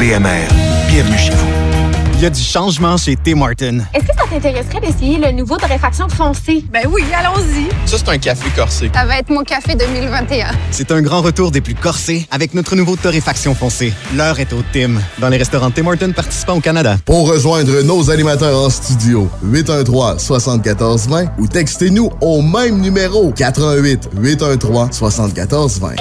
BMR, 0.00 0.48
bienvenue 0.88 1.16
chez 1.16 1.30
vous. 1.30 1.75
Il 2.18 2.22
y 2.22 2.26
a 2.26 2.30
du 2.30 2.40
changement 2.40 2.96
chez 2.96 3.14
Tim 3.14 3.34
Martin. 3.34 3.80
Est-ce 3.92 4.06
que 4.06 4.14
ça 4.18 4.24
t'intéresserait 4.30 4.80
d'essayer 4.80 5.18
le 5.18 5.32
nouveau 5.32 5.58
torréfaction 5.58 6.08
foncé? 6.08 6.64
Ben 6.72 6.84
oui, 6.90 7.02
allons-y. 7.14 7.68
Ça, 7.86 7.98
c'est 7.98 8.08
un 8.08 8.16
café 8.16 8.48
corsé. 8.56 8.90
Ça 8.94 9.04
va 9.04 9.18
être 9.18 9.28
mon 9.28 9.42
café 9.42 9.74
2021. 9.74 10.46
C'est 10.70 10.90
un 10.92 11.02
grand 11.02 11.20
retour 11.20 11.50
des 11.50 11.60
plus 11.60 11.74
corsés 11.74 12.26
avec 12.30 12.54
notre 12.54 12.74
nouveau 12.74 12.96
torréfaction 12.96 13.54
foncé. 13.54 13.92
L'heure 14.14 14.40
est 14.40 14.50
au 14.54 14.62
Tim, 14.72 14.92
dans 15.18 15.28
les 15.28 15.36
restaurants 15.36 15.70
Tim 15.70 15.86
Hortons 15.88 16.12
participants 16.12 16.56
au 16.56 16.60
Canada. 16.60 16.96
Pour 17.04 17.28
rejoindre 17.28 17.82
nos 17.82 18.10
animateurs 18.10 18.64
en 18.64 18.70
studio, 18.70 19.28
813-7420 19.44 21.32
ou 21.38 21.46
textez-nous 21.46 22.10
au 22.22 22.40
même 22.40 22.80
numéro 22.80 23.30
88 23.32 24.08
813 24.16 24.88
7420. 24.90 25.96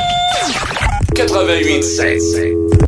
88.7. 1.14 2.86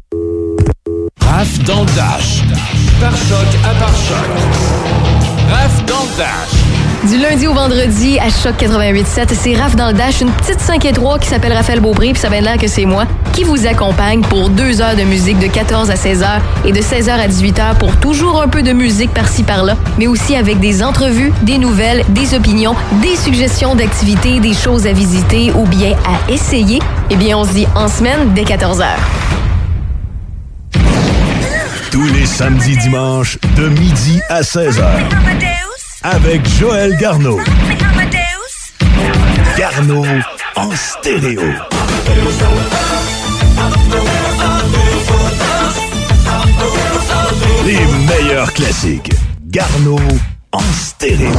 Raph 1.20 1.60
dans 1.66 1.82
le 1.82 1.88
Dash. 1.88 2.47
Par 3.00 3.16
choc 3.16 3.48
à 3.64 3.76
par 3.76 3.96
choc. 3.96 4.18
Raph 5.52 5.86
dans 5.86 6.02
le 6.02 6.18
Dash. 6.18 7.10
Du 7.12 7.18
lundi 7.18 7.46
au 7.46 7.54
vendredi 7.54 8.18
à 8.18 8.30
Choc 8.30 8.56
88.7, 8.60 9.28
c'est 9.34 9.56
Raph 9.56 9.76
dans 9.76 9.88
le 9.88 9.94
Dash, 9.94 10.22
une 10.22 10.32
petite 10.32 10.60
5 10.60 10.84
et 10.86 10.94
3 10.94 11.20
qui 11.20 11.28
s'appelle 11.28 11.54
Raphaël 11.54 11.80
Beaupré, 11.80 12.12
puis 12.14 12.20
ça 12.20 12.30
de 12.30 12.44
là 12.44 12.58
que 12.58 12.68
c'est 12.68 12.86
moi, 12.86 13.06
qui 13.34 13.44
vous 13.44 13.68
accompagne 13.68 14.22
pour 14.22 14.50
deux 14.50 14.82
heures 14.82 14.96
de 14.96 15.04
musique 15.04 15.38
de 15.38 15.48
14 15.48 15.92
à 15.92 15.96
16 15.96 16.24
heures 16.24 16.42
et 16.66 16.72
de 16.72 16.82
16 16.82 17.10
heures 17.10 17.20
à 17.20 17.28
18 17.28 17.60
heures 17.60 17.76
pour 17.76 17.96
toujours 17.98 18.42
un 18.42 18.48
peu 18.48 18.64
de 18.64 18.74
musique 18.74 19.14
par-ci 19.14 19.44
par-là, 19.44 19.76
mais 20.00 20.08
aussi 20.08 20.36
avec 20.36 20.60
des 20.60 20.82
entrevues, 20.82 21.32
des 21.44 21.60
nouvelles, 21.60 22.04
des 22.10 22.34
opinions, 22.34 22.76
des 23.02 23.16
suggestions 23.16 23.76
d'activités, 23.76 24.40
des 24.40 24.54
choses 24.54 24.88
à 24.88 24.92
visiter 24.92 25.52
ou 25.56 25.66
bien 25.66 25.92
à 25.92 26.32
essayer. 26.32 26.80
Eh 27.12 27.16
bien, 27.16 27.38
on 27.38 27.46
se 27.46 27.52
dit 27.52 27.68
en 27.76 27.88
semaine 27.90 28.34
dès 28.34 28.44
14 28.44 28.82
heures. 28.82 29.57
Tous 31.92 32.08
les 32.14 32.26
samedis 32.26 32.78
dimanches, 32.78 33.38
de 33.56 33.70
midi 33.70 34.22
à 34.30 34.42
16h. 34.42 34.84
Avec 36.04 36.48
Joël 36.60 36.96
Garneau. 36.98 37.40
Garneau 39.58 40.06
en 40.56 40.72
stéréo. 40.76 41.42
Les 47.66 47.80
meilleurs 48.08 48.54
classiques. 48.54 49.12
Garneau 49.48 50.00
en 50.52 50.62
stéréo. 50.74 51.32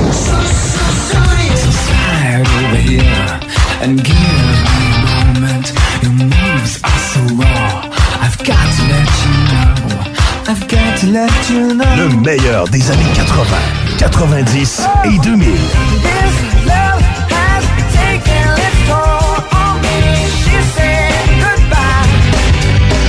Le 11.02 12.08
meilleur 12.24 12.66
des 12.68 12.90
années 12.90 13.04
80, 13.14 13.56
90 13.98 14.82
et 15.04 15.18
2000. 15.18 15.52
This 15.52 16.66
love 16.66 17.00
has 17.30 17.64
taken 17.94 18.50
its 18.58 18.88
toll 18.88 19.44
on 19.52 19.78
me. 19.80 20.26
She 20.42 20.58
said 20.74 21.28
goodbye. 21.38 22.08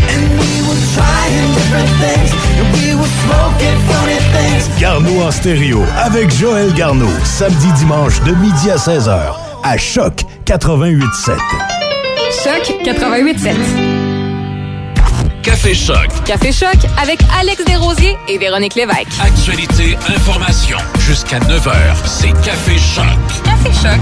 And 0.07 0.21
we 0.39 0.61
were 0.67 0.77
trying 0.93 1.53
different 1.55 1.89
things. 1.99 2.31
And 2.59 2.67
we 2.75 2.93
were 2.93 3.09
smoking 3.25 3.79
funny 3.87 4.19
things. 4.37 4.69
Garneau 4.79 5.23
en 5.23 5.31
stéréo 5.31 5.81
avec 5.97 6.29
Joël 6.29 6.71
Garneau. 6.75 7.09
Samedi, 7.23 7.71
dimanche 7.73 8.21
de 8.21 8.33
midi 8.35 8.69
à 8.69 8.75
16h. 8.75 9.33
À 9.63 9.77
Choc 9.77 10.25
88.7. 10.45 11.33
Choc 12.43 12.75
88.7. 12.85 14.08
Café 15.43 15.73
Choc. 15.73 16.07
Café 16.25 16.51
Choc 16.51 16.75
avec 17.01 17.19
Alex 17.39 17.63
Desrosiers 17.65 18.17
et 18.27 18.37
Véronique 18.37 18.75
Lévesque. 18.75 19.07
Actualité, 19.21 19.95
information. 20.07 20.77
Jusqu'à 20.99 21.39
9h, 21.39 21.95
c'est 22.05 22.31
Café 22.43 22.77
Choc. 22.77 23.05
Café 23.43 23.69
Choc. 23.81 24.01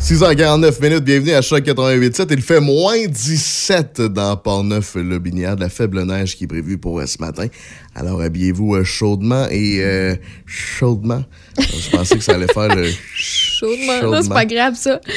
6h49 0.00 0.82
minutes, 0.82 1.04
bienvenue 1.04 1.32
à 1.32 1.42
Choc 1.42 1.64
88.7. 1.64 2.26
Il 2.30 2.42
fait 2.42 2.60
moins 2.60 3.06
17 3.06 4.00
dans 4.00 4.36
Port-Neuf, 4.36 4.96
le 4.96 5.18
Binière, 5.18 5.56
de 5.56 5.60
la 5.60 5.68
faible 5.68 6.02
neige 6.02 6.36
qui 6.36 6.44
est 6.44 6.48
prévue 6.48 6.78
pour 6.78 6.98
euh, 6.98 7.06
ce 7.06 7.18
matin. 7.18 7.46
Alors 7.94 8.20
habillez-vous 8.20 8.76
euh, 8.76 8.84
chaudement 8.84 9.46
et 9.50 9.84
euh, 9.84 10.16
chaudement. 10.46 11.22
Je 11.58 11.90
pensais 11.90 12.16
que 12.16 12.24
ça 12.24 12.34
allait 12.34 12.52
faire 12.52 12.74
le 12.74 12.90
Chaudement. 13.60 14.00
Chaudement. 14.00 14.22
C'est 14.22 14.28
pas 14.30 14.44
grave, 14.46 14.74
ça. 14.74 15.00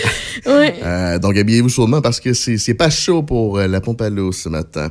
Ouais. 0.45 0.75
Euh, 0.83 1.19
donc, 1.19 1.37
habillez-vous 1.37 1.69
chaudement 1.69 2.01
parce 2.01 2.19
que 2.19 2.33
c'est 2.33 2.73
pas 2.73 2.89
chaud 2.89 3.23
pour 3.23 3.59
euh, 3.59 3.67
la 3.67 3.79
pompe 3.79 4.01
à 4.01 4.09
l'eau 4.09 4.31
ce 4.31 4.49
matin. 4.49 4.89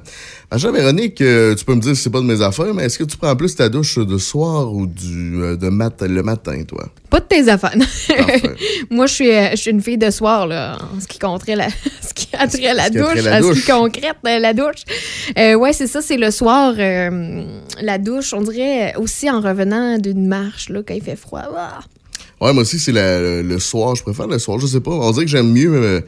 Ma 0.50 0.56
chère 0.56 0.72
Véronique, 0.72 1.20
euh, 1.20 1.54
tu 1.54 1.64
peux 1.64 1.74
me 1.74 1.80
dire 1.80 1.94
si 1.94 2.02
c'est 2.02 2.10
pas 2.10 2.20
de 2.20 2.24
mes 2.24 2.40
affaires, 2.40 2.72
mais 2.72 2.84
est-ce 2.84 2.98
que 2.98 3.04
tu 3.04 3.16
prends 3.18 3.34
plus 3.36 3.54
ta 3.54 3.68
douche 3.68 3.98
de 3.98 4.16
soir 4.18 4.72
ou 4.72 4.86
du 4.86 5.56
de 5.58 5.68
mat 5.68 6.00
le 6.02 6.22
matin, 6.22 6.62
toi? 6.66 6.86
Pas 7.10 7.20
de 7.20 7.26
tes 7.26 7.48
affaires. 7.48 7.74
Moi, 8.90 9.06
je 9.06 9.12
suis, 9.12 9.30
je 9.50 9.56
suis 9.56 9.70
une 9.72 9.82
fille 9.82 9.98
de 9.98 10.10
soir, 10.10 10.46
là, 10.46 10.78
en 10.80 11.00
ce 11.00 11.06
qui 11.06 11.18
compterait 11.18 11.56
la, 11.56 11.68
ce 12.00 12.14
qui 12.14 12.28
a 12.32 12.46
trait 12.46 12.68
à 12.68 12.74
la 12.74 12.88
douche, 12.88 13.22
la 13.22 13.38
en 13.38 13.42
ce 13.42 13.48
douche. 13.48 13.64
qui 13.64 13.70
concrète 13.70 14.16
la 14.24 14.52
douche. 14.54 14.84
Ouais, 15.36 15.72
c'est 15.72 15.88
ça, 15.88 16.00
c'est 16.00 16.16
le 16.16 16.30
soir, 16.30 16.72
la 16.76 17.98
douche, 17.98 18.32
on 18.32 18.40
dirait 18.40 18.94
aussi 18.96 19.28
en 19.28 19.40
revenant 19.40 19.98
d'une 19.98 20.26
marche, 20.26 20.70
là, 20.70 20.80
quand 20.86 20.94
il 20.94 21.02
fait 21.02 21.16
froid. 21.16 21.42
Ah! 21.54 21.80
Ouais, 22.42 22.52
moi 22.52 22.62
aussi, 22.62 22.78
c'est 22.78 22.92
le, 22.92 23.42
le 23.42 23.58
soir. 23.58 23.94
Je 23.94 24.02
préfère 24.02 24.26
le 24.26 24.38
soir, 24.38 24.58
je 24.58 24.66
sais 24.66 24.80
pas. 24.80 24.90
On 24.90 25.10
dirait 25.12 25.24
que 25.26 25.30
j'aime 25.30 25.52
mieux 25.52 25.72
euh, 25.74 26.00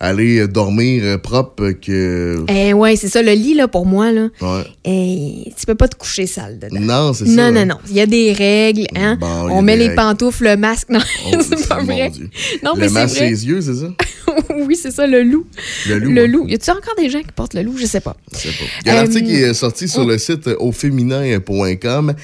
aller 0.00 0.46
dormir 0.48 1.02
euh, 1.04 1.18
propre 1.18 1.70
que... 1.72 2.44
Eh 2.48 2.72
ouais, 2.72 2.96
c'est 2.96 3.08
ça, 3.08 3.20
le 3.22 3.32
lit, 3.32 3.54
là, 3.54 3.66
pour 3.68 3.84
moi, 3.86 4.10
là, 4.12 4.28
Ouais. 4.40 4.62
eh, 4.84 5.52
tu 5.58 5.66
peux 5.66 5.74
pas 5.74 5.88
te 5.88 5.96
coucher 5.96 6.26
sale 6.26 6.58
dedans. 6.60 6.80
Non, 6.80 7.12
c'est 7.12 7.26
ça. 7.26 7.30
Non, 7.50 7.52
non, 7.52 7.66
non. 7.66 7.78
Il 7.88 7.94
y 7.96 8.00
a 8.00 8.06
des 8.06 8.32
règles, 8.32 8.86
hein. 8.96 9.16
Bon, 9.20 9.26
on 9.50 9.62
met 9.62 9.76
les 9.76 9.88
règles. 9.88 9.96
pantoufles, 9.96 10.44
le 10.44 10.56
masque. 10.56 10.88
Non, 10.88 11.00
Oh, 11.32 11.36
c'est 11.48 11.68
pas 11.68 11.82
vrai. 11.82 12.10
Dieu. 12.10 12.30
Non, 12.62 12.74
le 12.74 12.80
mais 12.82 12.88
masque 12.88 13.16
vrai. 13.16 13.30
les 13.30 13.46
yeux, 13.46 13.60
c'est 13.60 13.74
ça? 13.74 13.88
oui, 14.66 14.76
c'est 14.80 14.90
ça, 14.92 15.06
le 15.06 15.22
loup. 15.24 15.46
Le 15.88 15.98
loup. 15.98 16.12
Le 16.12 16.26
loup. 16.26 16.46
Y 16.48 16.54
a-tu 16.54 16.70
encore 16.70 16.94
des 16.96 17.10
gens 17.10 17.20
qui 17.20 17.32
portent 17.34 17.54
le 17.54 17.62
loup? 17.62 17.74
Je 17.76 17.86
sais 17.86 18.00
pas. 18.00 18.16
Je 18.32 18.38
sais 18.38 18.48
pas. 18.48 18.64
Il 18.82 18.86
y 18.86 18.90
a 18.90 18.94
un 18.94 18.96
Euh, 18.98 19.00
article 19.02 19.26
qui 19.26 19.34
est 19.34 19.54
sorti 19.54 19.88
sur 19.88 20.02
oh. 20.02 20.08
le 20.08 20.18
site 20.18 20.48
auféminin.com. 20.58 22.14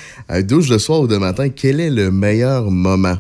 Douche 0.45 0.69
de 0.69 0.79
soir 0.79 1.01
ou 1.01 1.07
de 1.07 1.17
matin, 1.17 1.49
quel 1.49 1.81
est 1.81 1.91
le 1.91 2.11
meilleur 2.11 2.71
moment? 2.71 3.19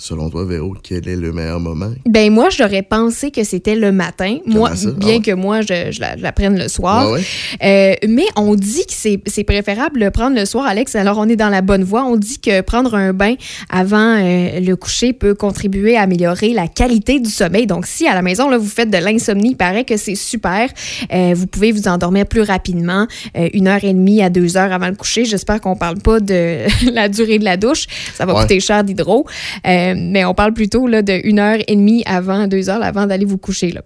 Selon 0.00 0.30
toi, 0.30 0.44
Véro, 0.44 0.76
quel 0.80 1.08
est 1.08 1.16
le 1.16 1.32
meilleur 1.32 1.58
moment? 1.58 1.90
Ben 2.06 2.32
moi, 2.32 2.50
j'aurais 2.50 2.82
pensé 2.82 3.32
que 3.32 3.42
c'était 3.42 3.74
le 3.74 3.90
matin. 3.90 4.38
moi, 4.46 4.76
ça? 4.76 4.90
bien 4.92 5.08
Ah 5.08 5.12
ouais? 5.16 5.20
que 5.22 5.32
moi, 5.32 5.60
je, 5.60 5.90
je 5.90 6.00
la, 6.00 6.16
je 6.16 6.22
la 6.22 6.30
prenne 6.30 6.56
le 6.56 6.68
soir. 6.68 7.10
Ouais, 7.10 7.20
Euh, 7.64 7.94
mais 8.08 8.26
on 8.36 8.54
dit 8.54 8.84
que 8.86 8.92
c'est 9.26 9.44
préférable 9.44 10.00
de 10.00 10.08
prendre 10.08 10.36
le 10.36 10.44
soir, 10.44 10.66
Alex. 10.66 10.94
Alors, 10.94 11.18
on 11.18 11.28
est 11.28 11.34
dans 11.34 11.48
la 11.48 11.62
bonne 11.62 11.82
voie. 11.82 12.04
On 12.04 12.16
dit 12.16 12.38
que 12.38 12.60
prendre 12.60 12.94
un 12.94 13.12
bain 13.12 13.34
avant 13.70 14.16
euh, 14.18 14.60
le 14.60 14.74
coucher 14.76 15.12
peut 15.12 15.34
contribuer 15.34 15.96
à 15.96 16.02
améliorer 16.02 16.50
la 16.54 16.68
qualité 16.68 17.18
du 17.18 17.28
sommeil. 17.30 17.66
Donc, 17.66 17.84
si 17.86 18.06
à 18.06 18.14
la 18.14 18.22
maison, 18.22 18.48
là, 18.48 18.56
vous 18.56 18.68
faites 18.68 18.90
de 18.90 18.98
l'insomnie, 18.98 19.50
il 19.50 19.56
paraît 19.56 19.84
que 19.84 19.96
c'est 19.96 20.14
super. 20.14 20.68
Euh, 21.12 21.32
vous 21.34 21.48
pouvez 21.48 21.72
vous 21.72 21.88
endormir 21.88 22.24
plus 22.26 22.42
rapidement, 22.42 23.06
une 23.52 23.66
heure 23.66 23.82
et 23.82 23.92
demie 23.94 24.22
à 24.22 24.30
deux 24.30 24.56
heures 24.56 24.72
avant 24.72 24.88
le 24.88 24.94
coucher. 24.94 25.24
J'espère 25.24 25.60
qu'on 25.60 25.74
parle 25.74 25.98
pas 25.98 26.20
de 26.20 26.58
la 26.92 27.08
durée 27.08 27.40
de 27.40 27.44
la 27.44 27.56
douche. 27.56 27.86
Ça 28.14 28.26
va 28.26 28.34
Ouais. 28.34 28.42
coûter 28.42 28.60
cher 28.60 28.84
d'hydro. 28.84 29.26
Euh, 29.66 29.87
mais 29.96 30.24
on 30.24 30.34
parle 30.34 30.52
plutôt 30.52 30.86
là, 30.86 31.02
de 31.02 31.20
une 31.24 31.38
heure 31.38 31.58
et 31.66 31.76
demie 31.76 32.02
avant, 32.06 32.46
deux 32.46 32.68
heures 32.70 32.82
avant 32.82 33.06
d'aller 33.06 33.24
vous 33.24 33.38
coucher. 33.38 33.70
Là. 33.72 33.82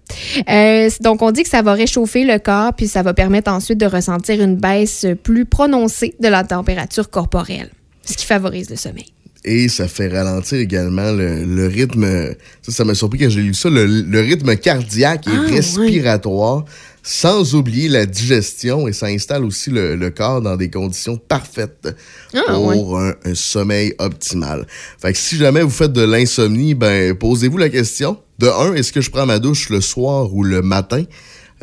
Euh, 0.49 0.89
donc, 1.01 1.21
on 1.21 1.31
dit 1.31 1.43
que 1.43 1.49
ça 1.49 1.61
va 1.61 1.73
réchauffer 1.73 2.23
le 2.25 2.39
corps, 2.39 2.73
puis 2.73 2.87
ça 2.87 3.01
va 3.01 3.13
permettre 3.13 3.51
ensuite 3.51 3.79
de 3.79 3.85
ressentir 3.85 4.41
une 4.41 4.55
baisse 4.55 5.05
plus 5.23 5.45
prononcée 5.45 6.15
de 6.19 6.27
la 6.27 6.43
température 6.43 7.09
corporelle, 7.09 7.69
ce 8.05 8.15
qui 8.17 8.25
favorise 8.25 8.69
le 8.69 8.75
sommeil. 8.75 9.05
Et 9.45 9.67
ça 9.67 9.89
fait 9.89 10.07
ralentir 10.07 10.57
également 10.57 11.11
le, 11.11 11.43
le 11.43 11.67
rythme. 11.67 12.33
Ça, 12.61 12.71
ça 12.71 12.85
m'a 12.85 12.95
surpris 12.95 13.19
quand 13.19 13.29
j'ai 13.29 13.41
lu 13.41 13.53
ça. 13.53 13.69
Le, 13.69 13.85
le 13.85 14.19
rythme 14.21 14.55
cardiaque 14.55 15.27
et 15.27 15.31
Ah, 15.35 15.51
respiratoire, 15.51 16.63
sans 17.03 17.53
oublier 17.53 17.89
la 17.89 18.05
digestion. 18.05 18.87
Et 18.87 18.93
ça 18.93 19.07
installe 19.07 19.43
aussi 19.43 19.69
le, 19.69 19.95
le 19.95 20.09
corps 20.09 20.41
dans 20.41 20.55
des 20.55 20.69
conditions 20.69 21.17
parfaites 21.17 21.95
Ah, 22.33 22.53
pour 22.53 22.99
un, 22.99 23.13
un 23.25 23.35
sommeil 23.35 23.93
optimal. 23.99 24.65
Fait 24.99 25.11
que 25.11 25.19
si 25.19 25.37
jamais 25.37 25.61
vous 25.61 25.69
faites 25.69 25.93
de 25.93 26.01
l'insomnie, 26.03 26.73
ben 26.73 27.13
posez-vous 27.15 27.57
la 27.57 27.69
question. 27.69 28.17
De 28.39 28.47
un, 28.47 28.73
est-ce 28.73 28.91
que 28.91 29.01
je 29.01 29.11
prends 29.11 29.25
ma 29.27 29.37
douche 29.39 29.69
le 29.69 29.81
soir 29.81 30.33
ou 30.33 30.43
le 30.43 30.61
matin? 30.61 31.03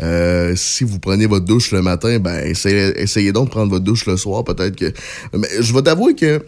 Euh, 0.00 0.54
si 0.56 0.84
vous 0.84 0.98
prenez 0.98 1.26
votre 1.26 1.44
douche 1.44 1.72
le 1.72 1.82
matin, 1.82 2.18
ben 2.20 2.44
essayez, 2.46 2.92
essayez 3.00 3.32
donc 3.32 3.46
de 3.46 3.50
prendre 3.50 3.70
votre 3.70 3.84
douche 3.84 4.06
le 4.06 4.16
soir. 4.16 4.44
Peut-être 4.44 4.76
que. 4.76 4.92
Mais 5.34 5.48
je 5.60 5.74
vais 5.74 5.82
t'avouer 5.82 6.14
que 6.14 6.42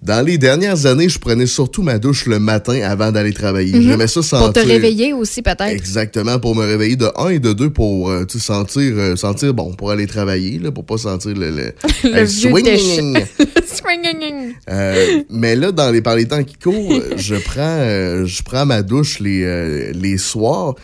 dans 0.00 0.24
les 0.24 0.38
dernières 0.38 0.86
années, 0.86 1.08
je 1.08 1.18
prenais 1.18 1.46
surtout 1.46 1.82
ma 1.82 1.98
douche 1.98 2.26
le 2.26 2.38
matin 2.38 2.80
avant 2.84 3.10
d'aller 3.10 3.32
travailler. 3.32 3.74
Mhm. 3.74 3.82
J'aimais 3.82 4.06
ça 4.06 4.22
sentir. 4.22 4.44
Pour 4.44 4.52
te 4.52 4.60
réveiller 4.60 5.12
aussi, 5.12 5.42
peut-être. 5.42 5.62
Exactement, 5.62 6.38
pour 6.38 6.54
me 6.54 6.64
réveiller 6.64 6.94
de 6.96 7.08
un 7.16 7.30
et 7.30 7.40
de 7.40 7.52
deux 7.52 7.70
pour 7.70 8.08
euh, 8.08 8.24
tu 8.24 8.38
sentir, 8.38 8.80
euh, 8.96 9.16
sentir 9.16 9.52
bon, 9.54 9.74
pour 9.74 9.90
aller 9.90 10.06
travailler, 10.06 10.58
là, 10.60 10.70
pour 10.70 10.84
pas 10.86 10.98
sentir 10.98 11.34
le, 11.34 11.50
le, 11.50 11.72
Le 12.04 12.10
le 12.20 12.24
vieux 12.24 12.50
swing. 12.78 13.18
Swinging. 13.66 14.54
Euh, 14.70 15.22
mais 15.30 15.56
là, 15.56 15.72
dans 15.72 15.90
les, 15.90 16.00
par 16.00 16.16
les 16.16 16.26
temps 16.26 16.42
qui 16.44 16.54
courent, 16.56 17.00
je 17.16 17.34
prends, 17.34 17.54
euh, 17.80 18.24
je 18.24 18.42
prends 18.42 18.66
ma 18.66 18.82
douche 18.82 19.18
les, 19.20 19.92
les 19.92 20.16
soirs. 20.16 20.74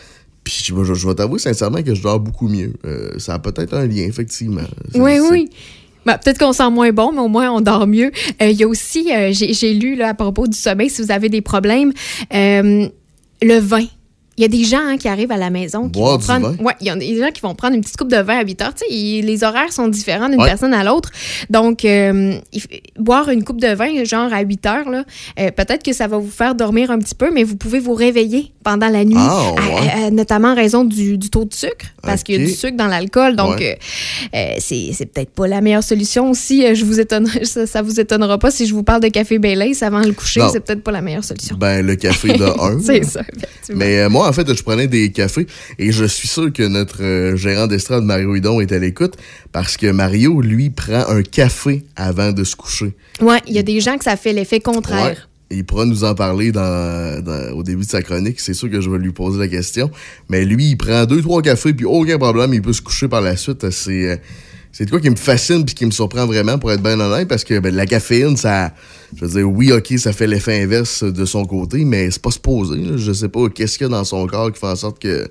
Puis 0.43 0.61
je, 0.65 0.83
je- 0.83 0.93
je 0.93 1.07
vais 1.07 1.15
t'avouer 1.15 1.39
sincèrement 1.39 1.81
que 1.81 1.95
je 1.95 2.01
dors 2.03 2.19
beaucoup 2.19 2.47
mieux. 2.47 2.73
Ça 3.17 3.33
a 3.35 3.39
peut-être 3.39 3.73
un 3.73 3.87
lien, 3.87 4.03
effectivement. 4.03 4.61
Oui, 4.93 5.13
oui. 5.31 5.49
Ben, 6.05 6.17
Peut-être 6.17 6.37
qu'on 6.37 6.53
sent 6.53 6.69
moins 6.69 6.91
bon, 6.91 7.11
mais 7.11 7.19
au 7.19 7.27
moins 7.27 7.51
on 7.51 7.61
dort 7.61 7.87
mieux. 7.87 8.11
Euh, 8.41 8.49
Il 8.49 8.57
y 8.57 8.63
a 8.63 8.67
aussi, 8.67 9.11
euh, 9.11 9.29
j'ai 9.31 9.53
j'ai 9.53 9.73
lu 9.73 9.95
là, 9.95 10.09
à 10.09 10.13
propos 10.13 10.47
du 10.47 10.57
sommeil, 10.57 10.89
si 10.89 11.01
vous 11.01 11.11
avez 11.11 11.29
des 11.29 11.41
problèmes, 11.41 11.91
euh, 12.33 12.87
le 13.41 13.59
vin. 13.59 13.85
Il 14.37 14.41
y 14.41 14.45
a 14.45 14.47
des 14.47 14.63
gens 14.63 14.81
hein, 14.81 14.97
qui 14.97 15.07
arrivent 15.07 15.31
à 15.31 15.37
la 15.37 15.49
maison. 15.49 15.83
Qui 15.89 15.99
Boire 15.99 16.11
vont 16.13 16.17
du 16.17 16.25
prendre, 16.25 16.49
vin. 16.51 16.63
Ouais, 16.63 16.73
il 16.81 16.87
y 16.87 16.89
a 16.89 16.95
des 16.95 17.17
gens 17.19 17.31
qui 17.31 17.41
vont 17.41 17.55
prendre 17.55 17.75
une 17.75 17.81
petite 17.81 17.97
coupe 17.97 18.11
de 18.11 18.17
vin 18.17 18.37
à 18.39 18.43
8 18.43 18.61
heures. 18.61 18.73
Tu 18.73 18.85
sais, 18.85 18.93
il- 18.93 19.25
les 19.25 19.43
horaires 19.43 19.71
sont 19.71 19.87
différents 19.87 20.29
d'une 20.29 20.41
Ouais. 20.41 20.47
personne 20.47 20.73
à 20.73 20.83
l'autre. 20.83 21.09
Donc, 21.49 21.85
euh, 21.85 22.33
il 22.53 22.61
boire 22.97 23.29
une 23.29 23.43
coupe 23.43 23.61
de 23.61 23.73
vin, 23.73 24.03
genre 24.03 24.33
à 24.33 24.41
8 24.41 24.65
heures, 24.65 24.89
là, 24.89 25.03
euh, 25.39 25.51
peut-être 25.51 25.83
que 25.83 25.93
ça 25.93 26.07
va 26.07 26.17
vous 26.17 26.29
faire 26.29 26.55
dormir 26.55 26.91
un 26.91 26.99
petit 26.99 27.15
peu, 27.15 27.31
mais 27.33 27.43
vous 27.43 27.55
pouvez 27.55 27.79
vous 27.79 27.93
réveiller 27.93 28.51
pendant 28.63 28.89
la 28.89 29.05
nuit, 29.05 29.15
Ah, 29.17 29.49
à- 29.49 29.53
ouais. 29.53 29.89
à- 30.03 30.05
à- 30.07 30.11
notamment 30.11 30.49
en 30.49 30.55
raison 30.55 30.83
du, 30.83 31.17
du 31.17 31.29
taux 31.29 31.45
de 31.45 31.53
sucre, 31.53 31.85
parce 32.03 32.23
qu'il 32.23 32.39
y 32.39 32.43
a 32.43 32.45
du 32.45 32.51
sucre 32.53 32.75
dans 32.77 32.87
l'alcool. 32.87 33.35
Donc, 33.35 33.57
Ouais. 33.59 33.77
euh, 34.33 34.37
euh, 34.37 34.55
c'est 34.59 35.05
peut-être 35.13 35.31
pas 35.31 35.47
la 35.47 35.61
meilleure 35.61 35.83
solution 35.83 36.29
aussi. 36.31 36.75
Je 36.75 36.83
vous 36.83 36.95
ça, 37.43 37.65
ça 37.67 37.81
vous 37.81 37.99
étonnera 37.99 38.37
pas 38.37 38.51
si 38.51 38.65
je 38.65 38.73
vous 38.73 38.83
parle 38.83 39.01
de 39.01 39.07
café 39.07 39.39
Baileys 39.39 39.83
avant 39.83 39.99
le 40.01 40.11
coucher. 40.13 40.41
C'est 40.51 40.59
peut-être 40.59 40.83
pas 40.83 40.91
la 40.91 41.01
meilleure 41.01 41.23
solution. 41.23 41.55
Ben, 41.57 41.85
le 41.85 41.95
café 41.95 42.33
de 42.33 42.43
1. 42.59 42.79
C'est 42.81 43.03
ça, 43.03 43.21
effectivement. 43.21 43.79
Mais 43.85 43.99
euh, 43.99 44.09
moi, 44.25 44.29
en 44.29 44.33
fait, 44.33 44.51
je 44.53 44.63
prenais 44.63 44.87
des 44.87 45.11
cafés 45.11 45.45
et 45.77 45.91
je 45.91 46.05
suis 46.05 46.27
sûr 46.27 46.51
que 46.51 46.63
notre 46.63 47.03
euh, 47.03 47.35
gérant 47.35 47.67
d'estrade, 47.67 48.03
Mario 48.03 48.35
Hidon, 48.35 48.59
est 48.59 48.71
à 48.71 48.79
l'écoute 48.79 49.15
parce 49.51 49.77
que 49.77 49.91
Mario, 49.91 50.41
lui, 50.41 50.69
prend 50.71 51.05
un 51.07 51.21
café 51.21 51.83
avant 51.95 52.31
de 52.31 52.43
se 52.43 52.55
coucher. 52.55 52.93
Ouais, 53.21 53.39
il 53.47 53.53
y 53.53 53.59
a 53.59 53.63
des 53.63 53.79
gens 53.81 53.97
que 53.97 54.03
ça 54.03 54.15
fait 54.17 54.33
l'effet 54.33 54.59
contraire. 54.59 55.05
Ouais. 55.05 55.15
Il 55.51 55.63
pourra 55.63 55.85
nous 55.85 56.03
en 56.03 56.15
parler 56.15 56.51
dans, 56.51 57.23
dans- 57.23 57.51
au 57.55 57.61
début 57.61 57.85
de 57.85 57.89
sa 57.89 58.01
chronique. 58.01 58.39
C'est 58.39 58.55
sûr 58.55 58.67
que 58.69 58.81
je 58.81 58.89
vais 58.89 58.97
lui 58.97 59.11
poser 59.11 59.37
la 59.37 59.47
question. 59.47 59.91
Mais 60.27 60.43
lui, 60.43 60.71
il 60.71 60.75
prend 60.75 61.05
deux, 61.05 61.21
trois 61.21 61.43
cafés, 61.43 61.71
puis 61.73 61.85
aucun 61.85 62.17
problème, 62.17 62.51
il 62.55 62.63
peut 62.63 62.73
se 62.73 62.81
coucher 62.81 63.07
par 63.07 63.21
la 63.21 63.37
suite. 63.37 63.69
C'est, 63.69 64.09
euh, 64.09 64.15
c'est 64.77 64.83
de 64.83 64.89
quoi 64.89 64.99
qui 64.99 65.09
me 65.09 65.15
fascine 65.15 65.63
puis 65.63 65.73
qui 65.73 65.85
me 65.85 65.91
surprend 65.91 66.25
vraiment, 66.25 66.59
pour 66.59 66.69
être 66.69 66.83
bien 66.83 66.99
honnête, 66.99 67.29
parce 67.29 67.45
que 67.45 67.59
ben, 67.59 67.73
la 67.73 67.85
caféine, 67.85 68.35
ça. 68.35 68.73
Je 69.15 69.23
veux 69.23 69.31
dire, 69.31 69.49
oui, 69.49 69.71
OK, 69.71 69.93
ça 69.97 70.11
fait 70.11 70.27
l'effet 70.27 70.61
inverse 70.61 71.01
de 71.01 71.23
son 71.23 71.45
côté, 71.45 71.85
mais 71.85 72.11
c'est 72.11 72.21
pas 72.21 72.31
supposé. 72.31 72.79
là. 72.79 72.97
Je 72.97 73.13
sais 73.13 73.29
pas 73.29 73.47
qu'est-ce 73.47 73.77
qu'il 73.77 73.85
y 73.85 73.89
a 73.89 73.91
dans 73.91 74.03
son 74.03 74.27
corps 74.27 74.51
qui 74.51 74.59
fait 74.59 74.67
en 74.67 74.75
sorte 74.75 74.99
que 74.99 75.29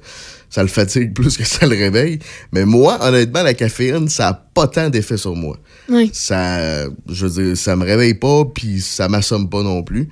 ça 0.49 0.63
le 0.63 0.69
fatigue 0.69 1.13
plus 1.15 1.37
que 1.37 1.45
ça 1.45 1.67
le 1.67 1.77
réveille. 1.77 2.21
Mais 2.53 2.65
moi, 2.65 2.97
honnêtement, 3.03 3.43
la 3.43 3.53
caféine, 3.53 4.09
ça 4.09 4.29
a 4.29 4.33
pas 4.33 4.67
tant 4.67 4.89
d'effet 4.89 5.19
sur 5.19 5.35
moi 5.35 5.59
Oui. 5.91 6.09
ça 6.15 6.87
je 7.09 7.27
veux 7.27 7.43
dire 7.45 7.57
ça 7.57 7.77
me 7.77 7.85
réveille 7.85 8.15
pas 8.15 8.45
puis 8.47 8.81
ça 8.81 9.09
m'assomme 9.09 9.51
pas 9.51 9.63
non 9.63 9.83
plus 9.83 10.09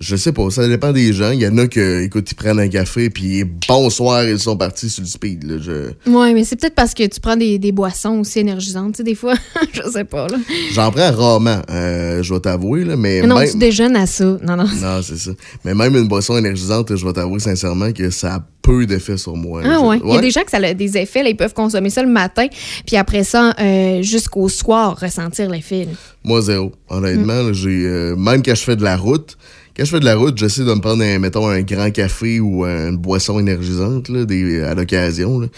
je 0.00 0.16
sais 0.16 0.32
pas 0.32 0.50
ça 0.50 0.66
dépend 0.66 0.90
des 0.92 1.12
gens 1.12 1.30
il 1.30 1.40
y 1.40 1.46
en 1.46 1.56
a 1.58 1.68
que 1.68 2.02
écoute 2.02 2.30
ils 2.30 2.34
prennent 2.34 2.58
un 2.58 2.68
café 2.68 3.10
puis 3.10 3.44
bonsoir 3.68 4.24
ils 4.24 4.38
sont 4.40 4.56
partis 4.56 4.90
sur 4.90 5.02
le 5.02 5.08
speed 5.08 5.44
là. 5.44 5.56
je 5.60 6.10
Ouais, 6.10 6.34
mais 6.34 6.42
c'est 6.44 6.56
peut-être 6.56 6.74
parce 6.74 6.94
que 6.94 7.06
tu 7.06 7.20
prends 7.20 7.36
des, 7.36 7.58
des 7.58 7.70
boissons 7.72 8.18
aussi 8.20 8.40
énergisantes. 8.40 8.94
Tu 8.94 8.96
sais, 8.98 9.02
des 9.04 9.14
fois, 9.14 9.34
je 9.72 9.88
sais 9.90 10.04
pas, 10.04 10.26
là. 10.28 10.36
j'en 10.72 10.90
prends 10.90 11.12
rarement 11.12 11.60
euh, 11.70 12.22
je 12.22 12.34
vais 12.34 12.40
t'avouer 12.40 12.84
là 12.84 12.96
mais 12.96 13.20
Mais 13.20 13.26
non, 13.28 13.38
même- 13.38 13.50
tu 13.50 13.56
déjeunes 13.56 13.96
à 13.96 14.06
ça. 14.06 14.24
Non, 14.42 14.56
non. 14.56 14.64
non 14.64 15.00
c'est 15.02 15.16
ça 15.18 15.30
mais 15.64 15.74
même 15.74 15.94
une 15.96 16.08
boisson 16.08 16.36
énergisante 16.36 16.94
je 16.96 17.06
vais 17.06 17.12
t'avouer 17.12 17.38
sincèrement 17.38 17.92
que 17.92 18.10
ça 18.10 18.34
a 18.36 18.44
peu 18.62 18.86
d'effet 18.86 19.16
sur 19.18 19.36
moi 19.36 19.60
Ah 19.64 19.80
ouais. 19.80 20.00
Il 20.04 20.12
y 20.12 20.16
a 20.16 20.20
des 20.20 20.30
gens 20.30 20.42
que 20.42 20.50
ça 20.50 20.56
a 20.56 20.74
des 20.74 20.96
effets, 20.96 21.22
là, 21.22 21.28
ils 21.28 21.36
peuvent 21.36 21.52
consommer 21.52 21.90
ça 21.90 22.02
le 22.02 22.08
matin, 22.08 22.46
puis 22.86 22.96
après 22.96 23.22
ça, 23.22 23.54
euh, 23.60 24.00
jusqu'au 24.02 24.48
soir, 24.48 24.98
ressentir 24.98 25.50
l'effet. 25.50 25.86
Moi, 26.24 26.40
zéro. 26.40 26.72
Honnêtement, 26.88 27.42
là, 27.42 27.52
j'ai 27.52 27.84
euh, 27.84 28.16
même 28.16 28.42
quand 28.42 28.54
je 28.54 28.62
fais 28.62 28.76
de 28.76 28.82
la 28.82 28.96
route, 28.96 29.36
quand 29.76 29.84
je 29.84 29.90
fais 29.90 30.00
de 30.00 30.04
la 30.04 30.16
route, 30.16 30.38
j'essaie 30.38 30.64
de 30.64 30.72
me 30.72 30.80
prendre, 30.80 31.02
un, 31.02 31.18
mettons, 31.18 31.48
un 31.48 31.62
grand 31.62 31.90
café 31.90 32.40
ou 32.40 32.64
une 32.64 32.96
boisson 32.96 33.38
énergisante 33.38 34.08
là, 34.08 34.24
à 34.68 34.74
l'occasion. 34.74 35.48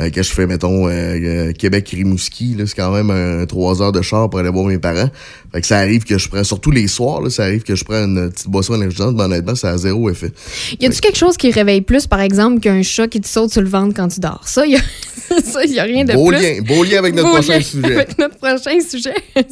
Euh, 0.00 0.10
quand 0.12 0.22
je 0.22 0.32
fais, 0.32 0.46
mettons, 0.46 0.88
euh, 0.88 0.90
euh, 0.90 1.52
Québec-Rimouski, 1.52 2.56
c'est 2.66 2.74
quand 2.74 2.90
même 2.90 3.46
trois 3.46 3.80
heures 3.80 3.92
de 3.92 4.02
char 4.02 4.28
pour 4.28 4.40
aller 4.40 4.48
voir 4.48 4.66
mes 4.66 4.78
parents. 4.78 5.08
Fait 5.52 5.60
que 5.60 5.66
ça 5.66 5.78
arrive 5.78 6.04
que 6.04 6.18
je 6.18 6.28
prends, 6.28 6.42
surtout 6.42 6.72
les 6.72 6.88
soirs, 6.88 7.20
là, 7.20 7.30
ça 7.30 7.44
arrive 7.44 7.62
que 7.62 7.76
je 7.76 7.84
prends 7.84 8.04
une 8.04 8.30
petite 8.30 8.48
boisson 8.48 8.74
énergisante, 8.74 9.14
mais 9.16 9.22
honnêtement, 9.22 9.54
ça 9.54 9.70
a 9.70 9.76
zéro 9.76 10.10
effet. 10.10 10.32
Y 10.80 10.86
a-tu 10.86 11.00
quelque 11.00 11.18
chose 11.18 11.36
qui 11.36 11.52
réveille 11.52 11.80
plus, 11.80 12.08
par 12.08 12.20
exemple, 12.20 12.60
qu'un 12.60 12.82
chat 12.82 13.06
qui 13.06 13.20
te 13.20 13.28
saute 13.28 13.52
sur 13.52 13.62
le 13.62 13.68
ventre 13.68 13.94
quand 13.94 14.08
tu 14.08 14.18
dors? 14.18 14.42
Ça, 14.48 14.66
y 14.66 14.74
a, 14.74 14.80
ça, 15.44 15.64
y 15.64 15.78
a 15.78 15.84
rien 15.84 16.04
de 16.04 16.12
Beau 16.12 16.28
plus. 16.28 16.42
lien, 16.42 16.60
beau 16.62 16.82
lien 16.82 16.98
avec 16.98 17.14
notre 17.14 17.28
Beau 17.28 17.34
prochain 17.34 17.58
lien 17.58 17.62
sujet. 17.62 17.94
Avec 17.94 18.18
notre 18.18 18.36
prochain 18.36 18.80
sujet. 18.80 19.14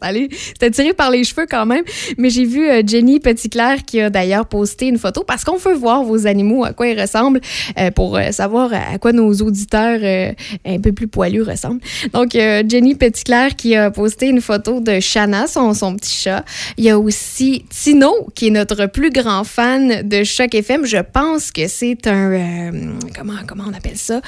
C'était 0.00 0.70
tiré 0.70 0.92
par 0.92 1.10
les 1.10 1.24
cheveux 1.24 1.46
quand 1.50 1.66
même. 1.66 1.82
Mais 2.18 2.30
j'ai 2.30 2.44
vu 2.44 2.68
euh, 2.68 2.82
Jenny 2.86 3.18
Petitclerc 3.18 3.84
qui 3.84 4.00
a 4.00 4.10
d'ailleurs 4.10 4.46
posté 4.46 4.86
une 4.86 4.98
photo 4.98 5.24
parce 5.26 5.44
qu'on 5.44 5.56
veut 5.56 5.74
voir 5.74 6.04
vos 6.04 6.26
animaux, 6.26 6.64
à 6.64 6.72
quoi 6.72 6.88
ils 6.88 7.00
ressemblent, 7.00 7.40
euh, 7.78 7.90
pour 7.90 8.18
savoir 8.30 8.70
à 8.72 8.98
quoi 8.98 9.12
nos 9.12 9.32
auditeurs 9.32 9.77
euh, 9.86 10.32
un 10.64 10.80
peu 10.80 10.92
plus 10.92 11.08
poilus 11.08 11.42
ressemblent. 11.42 11.80
Donc, 12.12 12.34
euh, 12.34 12.62
Jenny 12.68 12.94
Petitclerc 12.94 13.56
qui 13.56 13.74
a 13.74 13.90
posté 13.90 14.26
une 14.26 14.40
photo 14.40 14.80
de 14.80 15.00
Shanna, 15.00 15.46
son, 15.46 15.74
son 15.74 15.96
petit 15.96 16.14
chat. 16.14 16.44
Il 16.76 16.84
y 16.84 16.90
a 16.90 16.98
aussi 16.98 17.64
Tino, 17.70 18.28
qui 18.34 18.48
est 18.48 18.50
notre 18.50 18.86
plus 18.86 19.10
grand 19.10 19.44
fan 19.44 20.06
de 20.06 20.24
Choc 20.24 20.54
FM. 20.54 20.84
Je 20.84 20.98
pense 20.98 21.50
que 21.50 21.68
c'est 21.68 22.06
un... 22.06 22.32
euh, 22.32 22.92
comment, 23.16 23.34
comment 23.46 23.64
on 23.68 23.74
appelle 23.74 23.96
ça? 23.96 24.20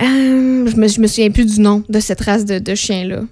Euh, 0.00 0.66
je, 0.66 0.76
me, 0.76 1.06
souviens 1.06 1.30
plus 1.30 1.46
du 1.46 1.60
nom 1.60 1.82
de 1.88 2.00
cette 2.00 2.20
race 2.20 2.44
de, 2.44 2.58
de 2.58 2.74
chien-là. 2.74 3.22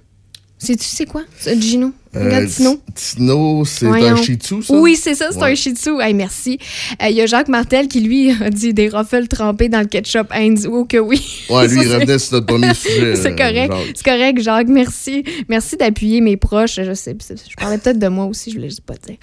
C'est 0.57 1.05
quoi? 1.05 1.23
C'est 1.39 1.59
Gino? 1.59 1.91
Euh, 2.13 2.45
Tino. 2.45 2.77
Tino, 2.93 3.63
c'est 3.65 3.85
un. 3.87 4.15
Shih 4.17 4.35
Tzu, 4.35 4.61
ça? 4.63 4.73
Oui, 4.75 4.97
c'est 5.01 5.15
ça, 5.15 5.29
c'est 5.31 5.37
Ouais. 5.39 5.51
un 5.51 5.55
Shih 5.55 5.71
Tzu. 5.75 5.91
Hey, 6.01 6.13
merci. 6.13 6.59
Euh, 7.01 7.07
Il 7.09 7.15
y 7.15 7.21
a 7.21 7.25
Jacques 7.25 7.47
Martel 7.47 7.87
qui, 7.87 8.01
lui, 8.01 8.31
a 8.31 8.49
dit 8.49 8.73
des 8.73 8.89
ruffles 8.89 9.27
trempés 9.27 9.69
dans 9.69 9.79
le 9.79 9.85
ketchup 9.85 10.27
Heinz. 10.31 10.67
Oh 10.69 10.83
que 10.83 10.97
oui. 10.97 11.21
Ouais, 11.49 11.67
lui, 11.69 11.77
il 11.77 11.83
c'est- 11.87 11.93
revenait 11.95 12.19
sur 12.19 12.33
notre 12.33 12.47
premier 12.47 12.73
sujet. 12.73 13.15
c'est 13.15 13.27
euh, 13.31 13.35
correct. 13.35 13.71
Jacques. 13.71 13.93
C'est 13.95 14.05
correct, 14.05 14.41
Jacques. 14.41 14.67
Merci. 14.67 15.23
Merci 15.47 15.77
d'appuyer 15.77 16.19
mes 16.19 16.35
proches. 16.35 16.79
Je 16.83 16.93
sais, 16.93 17.15
je 17.29 17.55
parlais 17.55 17.77
peut-être 17.77 17.99
de 17.99 18.07
moi 18.09 18.25
aussi, 18.25 18.51
je 18.51 18.55
voulais 18.57 18.69
juste 18.69 18.81
pas 18.81 18.95
dire. 19.07 19.15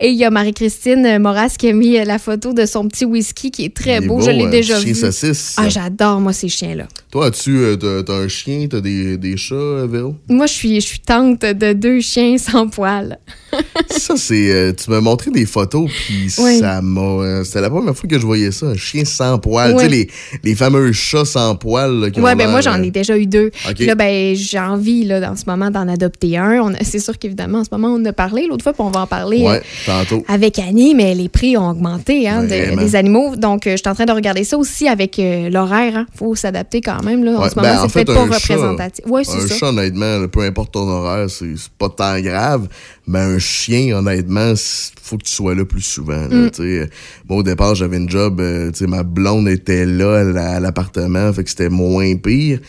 Et 0.00 0.08
il 0.08 0.16
y 0.16 0.24
a 0.24 0.30
Marie-Christine 0.30 1.18
Moras 1.20 1.54
qui 1.56 1.68
a 1.68 1.72
mis 1.72 1.92
la 2.04 2.18
photo 2.18 2.52
de 2.52 2.66
son 2.66 2.88
petit 2.88 3.04
whisky 3.04 3.52
qui 3.52 3.66
est 3.66 3.74
très 3.74 4.00
beau. 4.00 4.16
beau, 4.16 4.20
Je 4.22 4.30
l'ai 4.32 4.46
euh, 4.46 4.50
déjà 4.50 4.76
chien 4.80 4.92
vu. 4.92 4.94
saucisse. 4.96 5.54
Ah, 5.58 5.68
j'adore, 5.68 6.18
moi, 6.20 6.32
ces 6.32 6.48
chiens-là. 6.48 6.88
Toi, 7.12 7.26
as-tu 7.26 7.60
t'as 7.78 8.12
un 8.14 8.26
chien, 8.28 8.66
t'as 8.68 8.80
des, 8.80 9.16
des 9.16 9.36
chats, 9.36 9.86
Véro? 9.86 10.16
Moi, 10.28 10.46
je 10.46 10.52
suis, 10.52 10.80
je 10.80 10.86
suis 10.86 10.98
tante 11.00 11.40
de 11.42 11.72
deux 11.72 12.00
chiens 12.00 12.31
sans 12.38 12.68
poils. 12.68 13.18
ça, 13.90 14.14
c'est. 14.16 14.50
euh, 14.50 14.72
tu 14.72 14.90
m'as 14.90 15.00
montré 15.00 15.30
des 15.30 15.44
photos, 15.46 15.90
puis 15.90 16.32
Oui. 16.38 16.58
ça 16.58 16.80
m'a. 16.82 17.00
euh, 17.00 17.44
c'était 17.44 17.60
la 17.60 17.70
première 17.70 17.94
fois 17.96 18.08
que 18.08 18.18
je 18.18 18.24
voyais 18.26 18.50
ça, 18.50 18.66
un 18.66 18.76
chien 18.76 19.04
sans 19.04 19.38
poils. 19.38 19.74
Tu 19.76 19.82
sais, 19.82 19.88
les, 19.88 20.08
les 20.42 20.54
fameux 20.54 20.92
chats 20.92 21.24
sans 21.24 21.54
poils. 21.56 22.10
Ouais, 22.16 22.34
ben 22.34 22.50
moi, 22.50 22.60
j'en 22.60 22.78
euh, 22.78 22.82
ai 22.82 22.90
déjà 22.90 23.16
eu 23.16 23.26
deux. 23.26 23.50
OK. 23.68 23.74
Puis 23.74 23.86
Là, 23.86 23.94
ben, 23.94 24.34
j'ai 24.34 24.58
envie, 24.58 25.04
là, 25.04 25.30
en 25.30 25.36
ce 25.36 25.44
moment, 25.46 25.70
d'en 25.70 25.86
adopter 25.88 26.36
un. 26.38 26.72
C'est 26.82 26.98
sûr 26.98 27.18
qu'évidemment, 27.18 27.58
en 27.60 27.64
ce 27.64 27.70
moment, 27.72 27.88
on 27.88 28.00
en 28.00 28.04
a 28.06 28.12
parlé. 28.12 28.46
L'autre 28.48 28.62
fois, 28.62 28.72
puis 28.72 28.82
on 28.82 28.90
va 28.90 29.00
en 29.00 29.06
parler 29.06 29.42
Ouais, 29.42 29.62
tantôt. 29.86 30.24
avec 30.28 30.58
Annie, 30.58 30.94
mais 30.94 31.14
les 31.14 31.28
prix 31.28 31.56
ont 31.56 31.68
augmenté 31.68 32.28
hein, 32.28 32.42
de- 32.44 32.78
des 32.78 32.96
animaux. 32.96 33.36
Donc, 33.36 33.62
je 33.66 33.76
suis 33.76 33.88
en 33.88 33.94
train 33.94 34.04
de 34.06 34.12
regarder 34.12 34.44
ça 34.44 34.56
aussi 34.56 34.88
avec 34.88 35.18
euh, 35.18 35.50
l'horaire. 35.50 36.06
Il 36.14 36.18
faut 36.18 36.34
s'adapter 36.34 36.80
quand 36.80 37.02
même. 37.02 37.24
Là. 37.24 37.32
En 37.38 37.42
Ouais, 37.42 37.50
ce 37.50 37.56
moment, 37.56 37.68
ben, 37.68 37.78
en 37.80 37.82
c'est 37.82 37.88
fait, 37.90 38.04
peut-être 38.04 38.28
pas 38.28 38.36
un 38.36 38.38
chat- 38.38 38.54
représentatif. 38.54 39.04
Oui, 39.08 39.22
c'est 39.24 39.36
Un 39.42 39.46
ça. 39.46 39.54
chat, 39.56 39.66
honnêtement, 39.66 40.26
peu 40.28 40.40
importe 40.42 40.72
ton 40.72 40.88
horaire, 40.88 41.28
c'est 41.28 41.52
c'est 41.56 41.70
pas 41.78 41.88
tant 41.88 42.21
grave. 42.22 42.68
Mais 43.06 43.18
un 43.18 43.38
chien, 43.38 43.96
honnêtement, 43.96 44.54
faut 45.02 45.18
que 45.18 45.24
tu 45.24 45.32
sois 45.32 45.54
là 45.54 45.64
plus 45.64 45.82
souvent. 45.82 46.28
là, 46.28 46.48
Mm. 46.58 46.86
Moi, 47.28 47.38
au 47.38 47.42
départ, 47.42 47.74
j'avais 47.74 47.96
une 47.98 48.08
job, 48.08 48.40
euh, 48.40 48.70
ma 48.88 49.02
blonde 49.02 49.48
était 49.48 49.84
là 49.84 50.20
à 50.20 50.24
la- 50.24 50.50
à 50.56 50.60
l'appartement, 50.60 51.32
fait 51.32 51.44
que 51.44 51.50
c'était 51.50 51.68
moins 51.68 52.16
pire. 52.16 52.60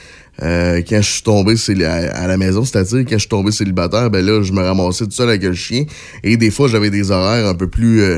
Euh, 0.42 0.82
quand 0.90 1.00
je 1.00 1.10
suis 1.12 1.22
tombé 1.22 1.54
à 1.86 2.26
la 2.28 2.38
maison, 2.38 2.66
c'est-à-dire 2.66 3.02
quand 3.02 3.14
je 3.14 3.20
suis 3.20 3.30
tombé 3.30 3.52
célibataire, 3.52 4.10
ben 4.10 4.26
là, 4.26 4.42
je 4.42 4.52
me 4.52 4.62
ramassais 4.62 5.06
tout 5.06 5.12
seul 5.12 5.30
avec 5.30 5.44
le 5.44 5.54
chien. 5.54 5.86
Et 6.24 6.38
des 6.38 6.50
fois, 6.50 6.68
j'avais 6.68 6.90
des 6.90 7.12
horaires 7.12 7.48
un 7.48 7.54
peu 7.54 7.68
plus... 7.68 8.02
euh, 8.02 8.18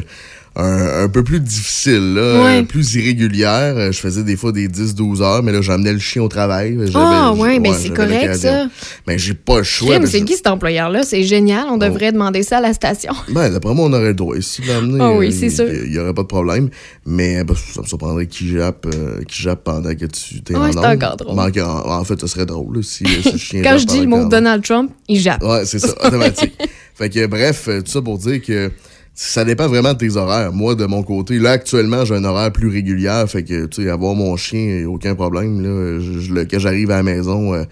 un, 0.58 1.04
un 1.04 1.10
peu 1.10 1.24
plus 1.24 1.42
difficiles, 1.42 2.14
là, 2.14 2.22
euh, 2.22 2.64
plus 2.64 2.96
irrégulières. 2.96 3.76
Euh, 3.76 3.92
Je 3.92 4.00
faisais 4.00 4.24
des 4.24 4.38
fois 4.38 4.54
des 4.54 4.70
10-12 4.70 5.22
heures, 5.22 5.44
mais 5.44 5.52
là, 5.52 5.62
j'amenais 5.62 5.92
le 5.92 6.00
chien 6.00 6.22
au 6.24 6.30
travail. 6.30 6.78
Ah, 6.94 7.34
ouais, 7.34 7.60
ben, 7.60 7.74
c'est 7.78 7.90
correct, 7.90 8.36
ça. 8.36 8.68
Mais 9.06 9.18
j'ai 9.18 9.34
pas 9.34 9.58
le 9.58 9.64
choix. 9.64 9.98
C'est 10.06 10.22
qui 10.22 10.36
cet 10.36 10.48
employeur-là? 10.48 11.04
C'est 11.04 11.24
génial. 11.24 11.66
On 11.70 11.78
devrait 11.78 12.12
demander 12.14 12.44
ça 12.44 12.58
à 12.58 12.62
la 12.62 12.74
station. 12.74 13.14
Ben, 13.36 13.52
d'après 13.52 13.74
moi, 13.74 13.88
on 13.88 13.94
aurait 13.94 14.10
le 14.10 14.14
droit 14.14 14.38
ici 14.38 14.62
de 14.62 14.68
l'amener. 14.68 14.98
Ah 15.02 15.12
oui, 15.12 15.28
euh, 15.28 15.38
c'est 15.38 15.50
sûr. 15.50 15.66
Il 15.68 15.92
y 15.92 16.00
aurait 16.00 16.14
pas 16.14 16.22
de 16.22 16.28
problème. 16.28 16.70
Mais 17.06 17.44
ben, 17.44 17.54
ça 17.56 17.82
me 17.82 17.86
surprendrait 17.86 18.28
qui 18.28 18.48
jappe, 18.48 18.86
euh, 18.86 19.20
jappe 19.28 19.66
pendant 19.66 19.94
que 19.94 20.06
tu 20.06 20.42
t'es 20.42 20.56
Ouais, 20.56 20.78
en 20.78 20.84
encore 20.94 21.18
drôle. 21.18 21.36
Mais 21.36 21.62
en, 21.62 21.90
en 21.90 22.04
fait, 22.06 22.20
ce 22.22 22.28
serait 22.28 22.46
drôle 22.46 22.82
si, 22.82 23.04
le 23.04 23.38
chien 23.38 23.62
Quand 23.62 23.78
je 23.78 23.86
dis 23.86 24.00
le 24.00 24.08
mot. 24.08 24.30
Donald 24.30 24.64
Trump, 24.64 24.92
il 25.10 25.20
jappe. 25.20 25.44
Ouais, 25.44 25.66
c'est 25.66 25.80
ça, 25.80 25.92
automatique. 26.06 26.54
fait 26.96 27.10
que 27.10 27.26
bref, 27.26 27.68
tout 27.84 27.92
ça 27.92 28.02
pour 28.02 28.18
dire 28.20 28.42
que 28.42 28.72
ça 29.18 29.46
dépend 29.46 29.68
vraiment 29.68 29.94
de 29.94 29.98
tes 29.98 30.18
horaires. 30.18 30.52
Moi, 30.52 30.76
de 30.76 30.86
mon 30.86 31.02
côté, 31.02 31.40
là, 31.40 31.52
actuellement, 31.52 32.04
j'ai 32.04 32.16
un 32.16 32.24
horaire 32.26 32.52
plus 32.52 32.68
régulier. 32.68 33.24
Fait 33.28 33.44
que, 33.44 33.66
tu 33.66 33.84
sais, 33.84 33.90
avoir 33.90 34.14
mon 34.14 34.36
chien, 34.36 34.86
aucun 34.88 35.16
problème. 35.16 35.62
Là, 35.62 36.00
je, 36.02 36.20
je 36.20 36.34
le- 36.34 36.44
quand 36.46 36.60
j'arrive 36.60 36.92
à 36.92 36.98
la 36.98 37.04
maison 37.04 37.54
euh, 37.54 37.64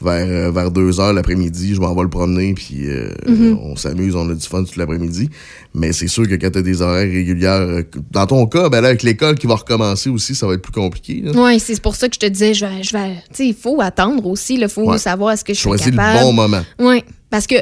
vers, 0.00 0.26
euh, 0.28 0.50
vers 0.52 0.70
2 0.70 1.00
heures 1.00 1.12
l'après-midi, 1.12 1.74
je 1.74 1.80
m'en 1.80 1.92
vais 1.94 2.02
le 2.02 2.08
promener, 2.08 2.54
puis 2.54 2.88
euh, 2.88 3.10
Mhm. 3.26 3.58
on 3.62 3.74
s'amuse, 3.74 4.14
on 4.14 4.28
a 4.30 4.34
du 4.34 4.46
fun 4.46 4.62
toute 4.62 4.76
l'après-midi. 4.76 5.28
Mais 5.74 5.92
c'est 5.92 6.06
sûr 6.06 6.28
que 6.28 6.34
quand 6.36 6.50
t'as 6.52 6.62
des 6.62 6.82
horaires 6.82 7.10
régulières, 7.10 7.60
euh, 7.62 7.82
dans 8.12 8.26
ton 8.26 8.46
cas, 8.46 8.68
ben 8.68 8.80
là, 8.80 8.88
avec 8.88 9.02
l'école 9.02 9.34
qui 9.36 9.48
va 9.48 9.56
recommencer 9.56 10.08
aussi, 10.08 10.36
ça 10.36 10.46
va 10.46 10.54
être 10.54 10.62
plus 10.62 10.70
compliqué. 10.72 11.24
Oui, 11.34 11.58
c'est 11.58 11.80
pour 11.82 11.96
ça 11.96 12.08
que 12.08 12.14
je 12.14 12.20
te 12.20 12.26
disais, 12.26 12.54
je 12.54 12.64
vais, 12.64 12.82
je 12.84 12.92
vais, 12.92 13.14
tu 13.30 13.34
sais, 13.34 13.46
il 13.48 13.54
faut 13.54 13.80
attendre 13.80 14.24
aussi, 14.26 14.54
il 14.54 14.68
faut 14.68 14.88
Ouais. 14.88 14.98
savoir 14.98 15.32
est-ce 15.32 15.42
que 15.44 15.52
je 15.52 15.58
suis 15.58 15.68
Choisis 15.68 15.86
le 15.86 15.96
capable. 15.96 16.20
bon 16.20 16.32
moment. 16.32 16.62
Oui, 16.78 17.02
parce 17.32 17.48
que 17.48 17.56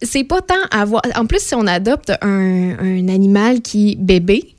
c'est 0.00 0.24
pas 0.24 0.40
tant 0.40 0.54
avoir. 0.70 1.02
En 1.16 1.26
plus, 1.26 1.40
si 1.42 1.54
on 1.54 1.66
adopte 1.66 2.10
un, 2.22 2.78
un 2.78 3.08
animal 3.08 3.60
qui 3.60 3.96
bébé, 4.00 4.54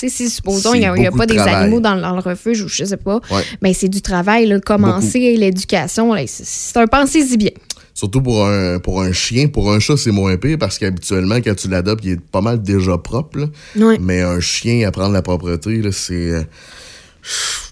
Tu 0.00 0.08
sais, 0.08 0.16
si 0.16 0.30
supposons, 0.30 0.72
il 0.74 0.78
n'y 0.80 0.86
a, 0.86 0.96
y 0.96 1.06
a 1.06 1.10
pas 1.10 1.26
de 1.26 1.34
des 1.34 1.40
animaux 1.40 1.80
dans, 1.80 1.96
dans 2.00 2.14
le 2.14 2.20
refuge 2.20 2.62
ou 2.62 2.68
je 2.68 2.84
sais 2.84 2.96
pas, 2.96 3.20
Ouais. 3.30 3.42
ben 3.60 3.74
c'est 3.74 3.88
du 3.88 4.00
travail, 4.00 4.46
là, 4.46 4.60
commencer 4.60 5.36
l'éducation, 5.36 6.14
c'est- 6.26 6.44
un 6.78 6.86
pensez-y 6.86 7.36
bien. 7.36 7.50
Surtout 7.94 8.22
pour 8.22 8.46
un, 8.46 8.78
pour 8.78 9.02
un 9.02 9.10
chien. 9.10 9.48
Pour 9.48 9.72
un 9.72 9.80
chat, 9.80 9.96
c'est 9.96 10.12
moins 10.12 10.36
pire 10.36 10.56
parce 10.56 10.78
qu'habituellement, 10.78 11.38
quand 11.42 11.56
tu 11.56 11.66
l'adoptes, 11.68 12.04
il 12.04 12.12
est 12.12 12.20
pas 12.20 12.40
mal 12.40 12.62
déjà 12.62 12.96
propre. 12.96 13.40
là. 13.40 13.46
Ouais. 13.74 13.98
Mais 14.00 14.20
un 14.22 14.38
chien, 14.38 14.86
apprendre 14.86 15.12
la 15.14 15.22
propreté, 15.22 15.82
c'est. 15.90 16.46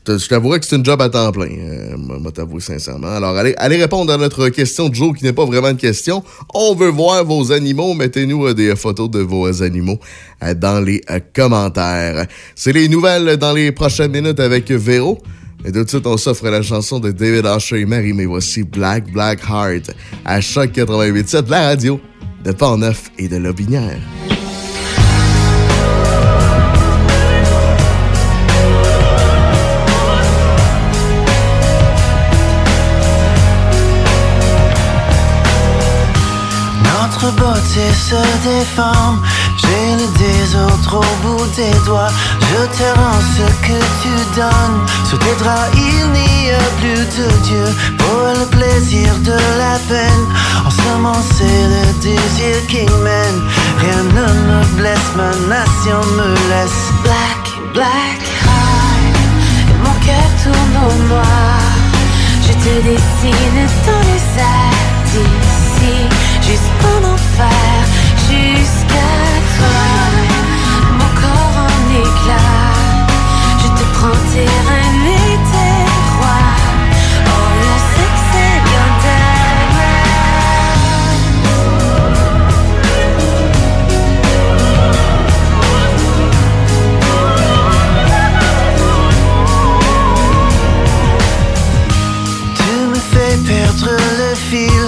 Je 0.07 0.28
t'avouerais 0.28 0.61
que 0.61 0.66
c'est 0.66 0.76
une 0.76 0.84
job 0.84 1.00
à 1.00 1.09
temps 1.09 1.32
plein, 1.32 1.48
euh, 1.50 1.96
moi 1.96 2.30
t'avouer 2.32 2.61
sincèrement. 2.61 3.09
Alors, 3.09 3.36
allez, 3.36 3.54
allez 3.59 3.76
répondre 3.76 4.12
à 4.12 4.16
notre 4.16 4.48
question 4.48 4.88
de 4.88 4.94
jour 4.94 5.14
qui 5.14 5.24
n'est 5.24 5.32
pas 5.32 5.44
vraiment 5.44 5.68
une 5.68 5.76
question. 5.76 6.22
On 6.54 6.74
veut 6.74 6.88
voir 6.90 7.24
vos 7.24 7.52
animaux. 7.52 7.94
Mettez-nous 7.94 8.46
euh, 8.46 8.54
des 8.54 8.76
photos 8.76 9.11
de 9.11 9.20
vos 9.20 9.62
animaux 9.62 9.98
euh, 10.42 10.54
dans 10.54 10.80
les 10.80 11.00
euh, 11.11 11.20
commentaires. 11.34 12.26
C'est 12.54 12.72
les 12.72 12.88
nouvelles 12.88 13.36
dans 13.36 13.52
les 13.52 13.72
prochaines 13.72 14.12
minutes 14.12 14.40
avec 14.40 14.70
Véro. 14.70 15.18
Et 15.64 15.72
de 15.72 15.84
suite, 15.86 16.07
on 16.07 16.16
s'offre 16.16 16.48
la 16.48 16.62
chanson 16.62 17.00
de 17.00 17.11
David 17.11 17.46
Asher 17.46 17.80
et 17.80 17.86
Marie, 17.86 18.12
mais 18.12 18.26
voici 18.26 18.62
Black 18.62 19.11
Black 19.11 19.40
Heart 19.48 19.90
à 20.24 20.40
Choc 20.40 20.70
88.7, 20.72 21.50
la 21.50 21.62
radio 21.68 22.00
de 22.44 22.52
Pont-Neuf 22.52 23.11
et 23.18 23.26
de 23.26 23.36
Lobinière. 23.36 23.98
Beauté 37.67 37.93
se 37.93 38.14
déforme, 38.49 39.21
j'ai 39.57 39.97
le 39.97 40.07
désordre 40.19 41.01
au 41.01 41.27
bout 41.27 41.47
des 41.57 41.77
doigts. 41.85 42.12
Je 42.41 42.79
te 42.79 42.99
rends 42.99 43.21
ce 43.37 43.47
que 43.67 43.79
tu 44.03 44.14
donnes. 44.37 44.87
Sous 45.05 45.19
tes 45.19 45.35
draps, 45.43 45.71
il 45.75 46.11
n'y 46.12 46.51
a 46.53 46.62
plus 46.79 47.05
de 47.19 47.29
Dieu. 47.43 47.64
Pour 47.99 48.21
le 48.39 48.47
plaisir 48.47 49.12
de 49.19 49.33
la 49.33 49.79
peine, 49.89 50.27
ensemencer 50.64 51.57
le 51.75 51.93
désir 52.01 52.67
qui 52.69 52.87
mène. 53.03 53.41
Rien 53.81 54.03
ne 54.14 54.27
me 54.49 54.64
blesse, 54.77 55.11
ma 55.17 55.31
nation 55.49 56.01
me 56.17 56.29
laisse. 56.51 56.93
Black, 57.03 57.75
black 57.75 58.21
heart, 58.47 59.17
et 59.71 59.79
mon 59.83 59.95
cœur 60.07 60.29
tourne 60.43 60.77
au 60.89 61.09
noir. 61.09 61.59
Je 62.43 62.53
te 62.53 62.75
dessine 62.89 63.67
dans 63.87 64.03
les 64.09 64.25
airs 64.41 64.87
d'ici 65.11 66.17
jusqu'en 66.77 67.12
enfer, 67.12 67.85
jusqu'à 68.29 69.12
toi. 69.57 69.81
Mon 70.99 71.11
corps 71.20 71.57
en 71.64 72.01
éclats, 72.01 72.74
je 73.59 73.68
te 73.68 73.85
prends 73.95 74.20
tes 74.33 74.51
rênes 74.68 75.07
et 75.07 75.37
tes 75.53 75.79
rois. 76.18 76.55
Oh, 77.27 77.49
le 77.61 77.74
sexe 77.95 78.31
est 78.35 78.61
bien 78.68 78.89
Tu 92.55 92.70
me 92.89 92.95
fais 92.95 93.37
perdre 93.47 93.91
le 94.18 94.35
fil, 94.35 94.86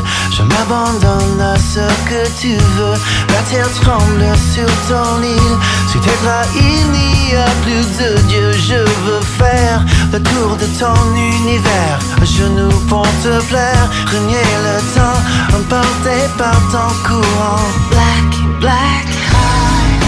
je 0.49 0.57
m'abandonne 0.57 1.41
à 1.41 1.57
ce 1.57 1.87
que 2.09 2.41
tu 2.41 2.55
veux. 2.57 2.95
La 3.29 3.43
terre 3.51 3.71
tremble 3.81 4.25
sur 4.53 4.67
ton 4.89 5.23
île, 5.23 5.59
sur 5.91 6.01
tes 6.01 6.17
draps 6.23 6.49
il 6.55 6.91
n'y 6.91 7.35
a 7.35 7.49
plus 7.63 7.87
de 7.99 8.19
Dieu. 8.29 8.53
Je 8.53 8.79
veux 9.05 9.21
faire 9.39 9.85
le 10.13 10.21
tour 10.23 10.57
de 10.57 10.67
ton 10.79 11.15
univers, 11.15 11.99
à 12.21 12.25
genoux 12.25 12.77
pour 12.89 13.07
te 13.23 13.43
plaire, 13.49 13.91
renier 14.13 14.49
le 14.67 14.79
temps, 14.95 15.21
emporté 15.59 16.17
par 16.37 16.59
ton 16.73 16.91
courant. 17.07 17.69
Black, 17.91 18.61
black 18.61 19.07
heart, 19.33 20.05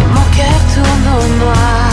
et 0.00 0.06
mon 0.14 0.26
cœur 0.36 0.58
tourne 0.74 1.08
au 1.18 1.44
noir. 1.44 1.90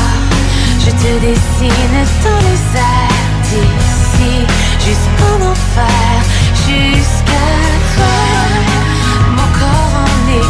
Je 0.80 0.92
te 0.92 1.20
dessine 1.26 2.06
dans 2.24 2.40
les 2.48 2.80
airs 2.80 3.20
d'ici 3.44 4.46
jusqu'en 4.86 5.52
enfer, 5.52 6.20
jusqu'à 6.68 7.69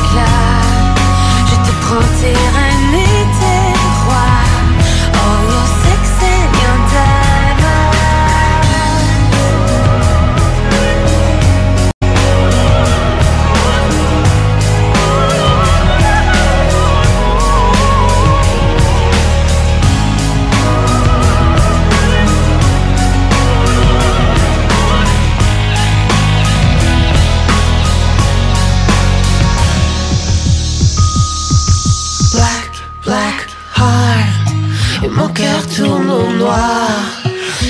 en 0.09 0.17
éclats, 0.17 0.95
je 1.45 1.55
te 1.55 1.85
rênes 2.55 2.68
tourne 35.67 36.09
au 36.09 36.31
noir. 36.33 37.19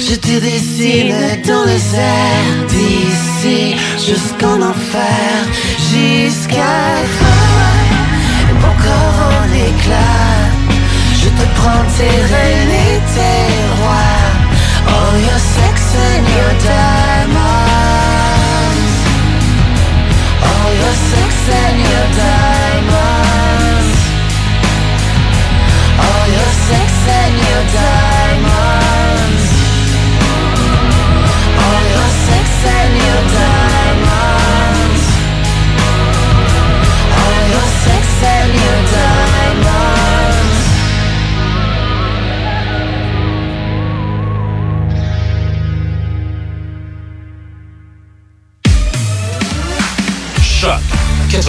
Je 0.09 0.15
te 0.15 0.39
dessine 0.39 1.13
dans 1.45 1.65
les 1.65 1.95
airs 1.95 2.67
D'ici 2.67 3.75
jusqu'en 3.97 4.61
enfer 4.61 5.35
Jusqu'à 5.91 6.77
Et 8.49 8.53
mon 8.53 8.73
corps 8.83 9.21
en 9.37 9.45
éclats 9.53 10.45
Je 11.21 11.29
te 11.29 11.45
prends 11.59 11.85
tes 11.97 12.17
reines 12.33 12.75
et 12.87 12.99
tes 13.15 13.49
rois 13.81 14.19
Oh 14.87 15.11
your 15.27 15.41
sex 15.55 15.75
and 16.09 16.25
your 16.37 16.53
diamonds 16.67 17.69
Oh 20.43 20.67
your 20.81 20.95
sex 21.11 21.29
and 21.51 21.77
your 21.79 22.07
diamonds 22.15 22.38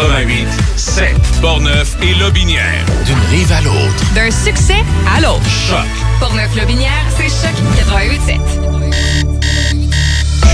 88 0.00 0.48
7 0.76 1.14
Portneuf 1.42 1.96
et 2.00 2.14
Lobinière. 2.14 2.84
D'une 3.04 3.18
rive 3.30 3.52
à 3.52 3.60
l'autre. 3.60 4.14
D'un 4.14 4.30
succès 4.30 4.82
à 5.14 5.20
l'autre. 5.20 5.44
Choc 5.68 5.86
Pour 6.18 6.32
neuf 6.34 6.56
Lobinière, 6.56 7.04
c'est 7.18 7.28
Choc 7.28 7.54
88.7. 7.76 8.40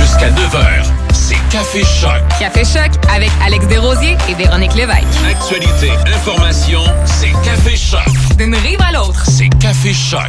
jusqu'à 0.00 0.30
9h. 0.30 0.84
C'est 1.12 1.38
Café 1.50 1.84
Choc. 1.84 2.22
Café 2.40 2.64
Choc 2.64 2.90
avec 3.14 3.30
Alex 3.44 3.66
Desrosiers 3.68 4.16
et 4.28 4.34
Véronique 4.34 4.74
Lévesque. 4.74 5.04
Actualité, 5.30 5.92
information, 6.16 6.82
c'est 7.04 7.30
Café 7.44 7.76
Choc. 7.76 8.36
D'une 8.36 8.54
rive 8.56 8.80
à 8.80 8.90
l'autre. 8.92 9.24
C'est 9.26 9.48
Café 9.60 9.94
Choc. 9.94 10.22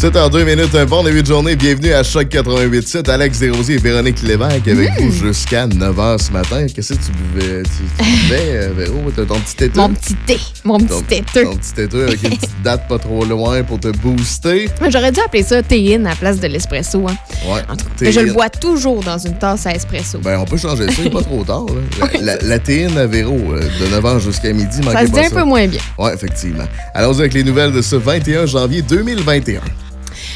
7h02 0.00 0.44
minutes, 0.44 0.74
un 0.74 0.84
bon 0.84 1.02
début 1.02 1.22
de 1.22 1.26
journée. 1.26 1.56
Bienvenue 1.56 1.94
à 1.94 2.02
Choc 2.02 2.28
88.7. 2.28 3.08
Alex 3.08 3.38
Desrosiers 3.38 3.76
et 3.76 3.78
Véronique 3.78 4.20
Lévesque 4.22 4.68
avec 4.68 4.90
Mm. 5.00 5.08
vous 5.08 5.26
jusqu'à 5.26 5.66
9h 5.66 6.18
ce 6.22 6.32
matin. 6.32 6.66
Qu'est-ce 6.66 6.92
que 6.92 6.98
tu 6.98 7.12
buvais? 7.32 7.62
Tu, 7.62 7.70
tu 8.04 8.04
buvais, 8.28 8.42
euh, 8.52 8.70
Véro? 8.76 9.10
T'as 9.16 9.24
ton 9.24 9.40
petit 9.40 9.56
téteux? 9.56 9.80
Mon 9.80 9.88
petit 9.94 10.14
thé, 10.26 10.36
mon 10.64 10.78
petit 10.78 11.02
téteux. 11.04 11.44
Ton 11.44 11.56
petit 11.56 11.72
téteux 11.72 12.02
avec 12.08 12.22
une 12.24 12.28
petite 12.36 12.62
date 12.62 12.86
pas 12.88 12.98
trop 12.98 13.24
loin 13.24 13.62
pour 13.62 13.80
te 13.80 13.88
booster. 13.88 14.68
J'aurais 14.90 15.12
dû 15.12 15.20
appeler 15.20 15.42
ça 15.42 15.62
théine 15.62 16.06
à 16.06 16.10
la 16.10 16.16
place 16.16 16.40
de 16.40 16.46
l'espresso. 16.46 17.02
Hein. 17.08 17.16
Ouais. 17.50 17.62
Mais 18.02 18.12
je 18.12 18.20
le 18.20 18.34
bois 18.34 18.50
toujours 18.50 19.02
dans 19.02 19.16
une 19.18 19.38
tasse 19.38 19.66
à 19.66 19.70
espresso. 19.72 20.18
Ben, 20.18 20.38
on 20.38 20.44
peut 20.44 20.58
changer 20.58 20.88
ça, 20.92 21.02
il 21.02 21.10
pas 21.10 21.22
trop 21.22 21.42
tard. 21.42 21.64
là. 22.00 22.06
La, 22.20 22.36
la- 22.36 22.42
la 22.42 22.58
théine 22.58 22.98
à 22.98 23.06
Véro, 23.06 23.38
euh, 23.52 23.60
de 23.60 23.86
9h 23.96 24.20
jusqu'à 24.20 24.52
midi, 24.52 24.76
ça 24.92 25.06
se 25.06 25.10
dit 25.10 25.20
un 25.20 25.30
peu 25.30 25.44
moins 25.44 25.66
bien. 25.66 25.80
Ouais, 25.98 26.12
effectivement. 26.14 26.64
Allons-y 26.94 27.20
avec 27.20 27.32
les 27.32 27.44
nouvelles 27.44 27.72
de 27.72 27.80
ce 27.80 27.96
21 27.96 28.44
janvier 28.44 28.82
2021. 28.82 29.60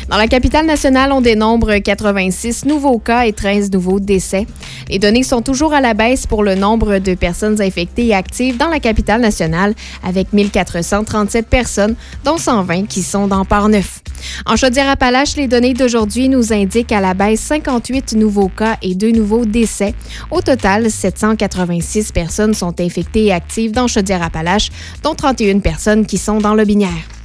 Dans 0.09 0.17
la 0.17 0.27
capitale 0.27 0.67
nationale, 0.67 1.13
on 1.13 1.21
dénombre 1.21 1.77
86 1.79 2.65
nouveaux 2.65 2.99
cas 2.99 3.27
et 3.27 3.33
13 3.33 3.71
nouveaux 3.71 4.01
décès. 4.01 4.47
Les 4.89 4.99
données 4.99 5.23
sont 5.23 5.43
toujours 5.43 5.73
à 5.73 5.81
la 5.81 5.95
baisse 5.95 6.27
pour 6.27 6.43
le 6.43 6.55
nombre 6.55 6.99
de 6.99 7.15
personnes 7.15 7.61
infectées 7.61 8.07
et 8.07 8.15
actives 8.15 8.57
dans 8.57 8.69
la 8.69 8.81
capitale 8.81 9.21
nationale, 9.21 9.75
avec 10.03 10.33
1437 10.33 11.47
personnes, 11.47 11.95
dont 12.25 12.39
120 12.39 12.87
qui 12.87 13.03
sont 13.03 13.29
dans 13.29 13.45
Port-Neuf. 13.45 14.01
En 14.47 14.57
Chaudière-Appalaches, 14.57 15.37
les 15.37 15.49
données 15.49 15.75
d'aujourd'hui 15.75 16.29
nous 16.29 16.53
indiquent 16.53 16.93
à 16.93 17.01
la 17.01 17.15
baisse 17.15 17.41
58 17.41 18.15
nouveaux 18.15 18.49
cas 18.49 18.77
et 18.83 18.95
2 18.95 19.13
nouveaux 19.13 19.45
décès. 19.45 19.95
Au 20.31 20.41
total, 20.41 20.91
786 20.91 22.13
personnes 22.13 22.55
sont 22.55 22.81
infectées 22.81 23.27
et 23.27 23.33
actives 23.33 23.73
dans 23.73 23.87
Chaudière-Appalaches, 23.87 24.71
dont 25.03 25.15
31 25.15 25.61
personnes 25.61 26.07
qui 26.07 26.19
sont 26.19 26.39
dans 26.39 26.55
le 26.55 26.65
Binière. 26.65 27.20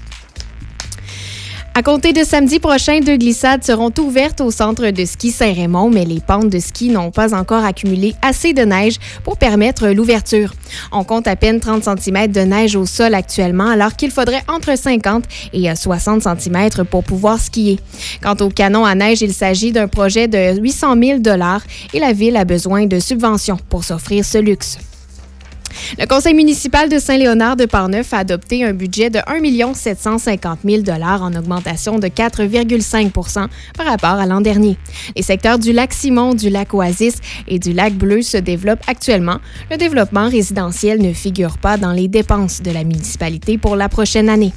À 1.77 1.83
compter 1.83 2.13
de 2.13 2.23
samedi 2.23 2.59
prochain, 2.59 3.01
deux 3.01 3.17
glissades 3.17 3.65
seront 3.65 3.91
ouvertes 3.99 4.39
au 4.39 4.49
centre 4.49 4.91
de 4.91 5.03
ski 5.03 5.29
Saint-Raymond, 5.29 5.89
mais 5.89 6.05
les 6.05 6.21
pentes 6.21 6.49
de 6.49 6.57
ski 6.57 6.87
n'ont 6.87 7.11
pas 7.11 7.35
encore 7.35 7.65
accumulé 7.65 8.15
assez 8.21 8.53
de 8.53 8.61
neige 8.61 8.95
pour 9.25 9.35
permettre 9.35 9.89
l'ouverture. 9.89 10.53
On 10.93 11.03
compte 11.03 11.27
à 11.27 11.35
peine 11.35 11.59
30 11.59 11.83
cm 11.83 12.31
de 12.31 12.39
neige 12.39 12.77
au 12.77 12.85
sol 12.85 13.13
actuellement, 13.13 13.67
alors 13.67 13.97
qu'il 13.97 14.11
faudrait 14.11 14.41
entre 14.47 14.77
50 14.77 15.25
et 15.51 15.75
60 15.75 16.21
cm 16.21 16.85
pour 16.89 17.03
pouvoir 17.03 17.41
skier. 17.41 17.77
Quant 18.23 18.37
au 18.39 18.49
canon 18.49 18.85
à 18.85 18.95
neige, 18.95 19.21
il 19.21 19.33
s'agit 19.33 19.73
d'un 19.73 19.89
projet 19.89 20.29
de 20.29 20.57
800 20.57 20.95
000 20.97 21.19
et 21.93 21.99
la 21.99 22.13
ville 22.13 22.37
a 22.37 22.45
besoin 22.45 22.85
de 22.85 22.99
subventions 23.01 23.59
pour 23.67 23.83
s'offrir 23.83 24.23
ce 24.23 24.37
luxe. 24.37 24.77
Le 25.99 26.05
conseil 26.07 26.33
municipal 26.33 26.89
de 26.89 26.99
Saint-Léonard 26.99 27.55
de 27.55 27.65
Parneuf 27.65 28.13
a 28.13 28.19
adopté 28.19 28.63
un 28.63 28.73
budget 28.73 29.09
de 29.09 29.19
1 29.27 29.73
750 29.73 30.59
000 30.65 30.83
en 30.99 31.35
augmentation 31.35 31.99
de 31.99 32.07
4,5 32.07 33.47
par 33.77 33.85
rapport 33.85 34.19
à 34.19 34.25
l'an 34.25 34.41
dernier. 34.41 34.77
Les 35.15 35.21
secteurs 35.21 35.59
du 35.59 35.71
lac 35.71 35.93
Simon, 35.93 36.33
du 36.33 36.49
lac 36.49 36.73
Oasis 36.73 37.15
et 37.47 37.59
du 37.59 37.73
lac 37.73 37.93
Bleu 37.93 38.21
se 38.21 38.37
développent 38.37 38.83
actuellement. 38.87 39.37
Le 39.71 39.77
développement 39.77 40.29
résidentiel 40.29 41.01
ne 41.01 41.13
figure 41.13 41.57
pas 41.57 41.77
dans 41.77 41.91
les 41.91 42.07
dépenses 42.07 42.61
de 42.61 42.71
la 42.71 42.83
municipalité 42.83 43.57
pour 43.57 43.75
la 43.75 43.89
prochaine 43.89 44.29
année. 44.29 44.53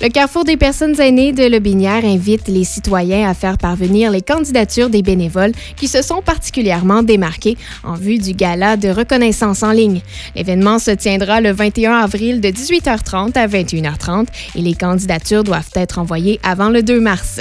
Le 0.00 0.08
Carrefour 0.08 0.44
des 0.44 0.56
personnes 0.56 1.00
aînées 1.00 1.32
de 1.32 1.44
Lobinière 1.44 2.04
invite 2.04 2.48
les 2.48 2.64
citoyens 2.64 3.28
à 3.28 3.34
faire 3.34 3.58
parvenir 3.58 4.10
les 4.10 4.22
candidatures 4.22 4.90
des 4.90 5.02
bénévoles 5.02 5.52
qui 5.76 5.88
se 5.88 6.02
sont 6.02 6.22
particulièrement 6.22 7.02
démarqués 7.02 7.56
en 7.84 7.94
vue 7.94 8.18
du 8.18 8.32
gala 8.32 8.76
de 8.76 8.88
reconnaissance 8.88 9.62
en 9.62 9.72
ligne. 9.72 10.00
L'événement 10.34 10.78
se 10.78 10.90
tiendra 10.90 11.40
le 11.40 11.52
21 11.52 11.92
avril 11.92 12.40
de 12.40 12.48
18h30 12.48 13.36
à 13.36 13.46
21h30 13.46 14.26
et 14.56 14.60
les 14.60 14.74
candidatures 14.74 15.44
doivent 15.44 15.70
être 15.74 15.98
envoyées 15.98 16.40
avant 16.42 16.70
le 16.70 16.82
2 16.82 17.00
mars. 17.00 17.40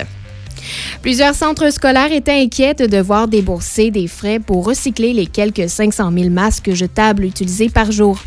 Plusieurs 1.02 1.36
centres 1.36 1.72
scolaires 1.72 2.12
étaient 2.12 2.42
inquiets 2.42 2.74
de 2.74 2.86
devoir 2.86 3.28
débourser 3.28 3.92
des 3.92 4.08
frais 4.08 4.40
pour 4.40 4.66
recycler 4.66 5.14
les 5.14 5.26
quelques 5.26 5.70
500 5.70 6.12
000 6.12 6.30
masques 6.30 6.74
jetables 6.74 7.26
utilisés 7.26 7.70
par 7.70 7.92
jour. 7.92 8.20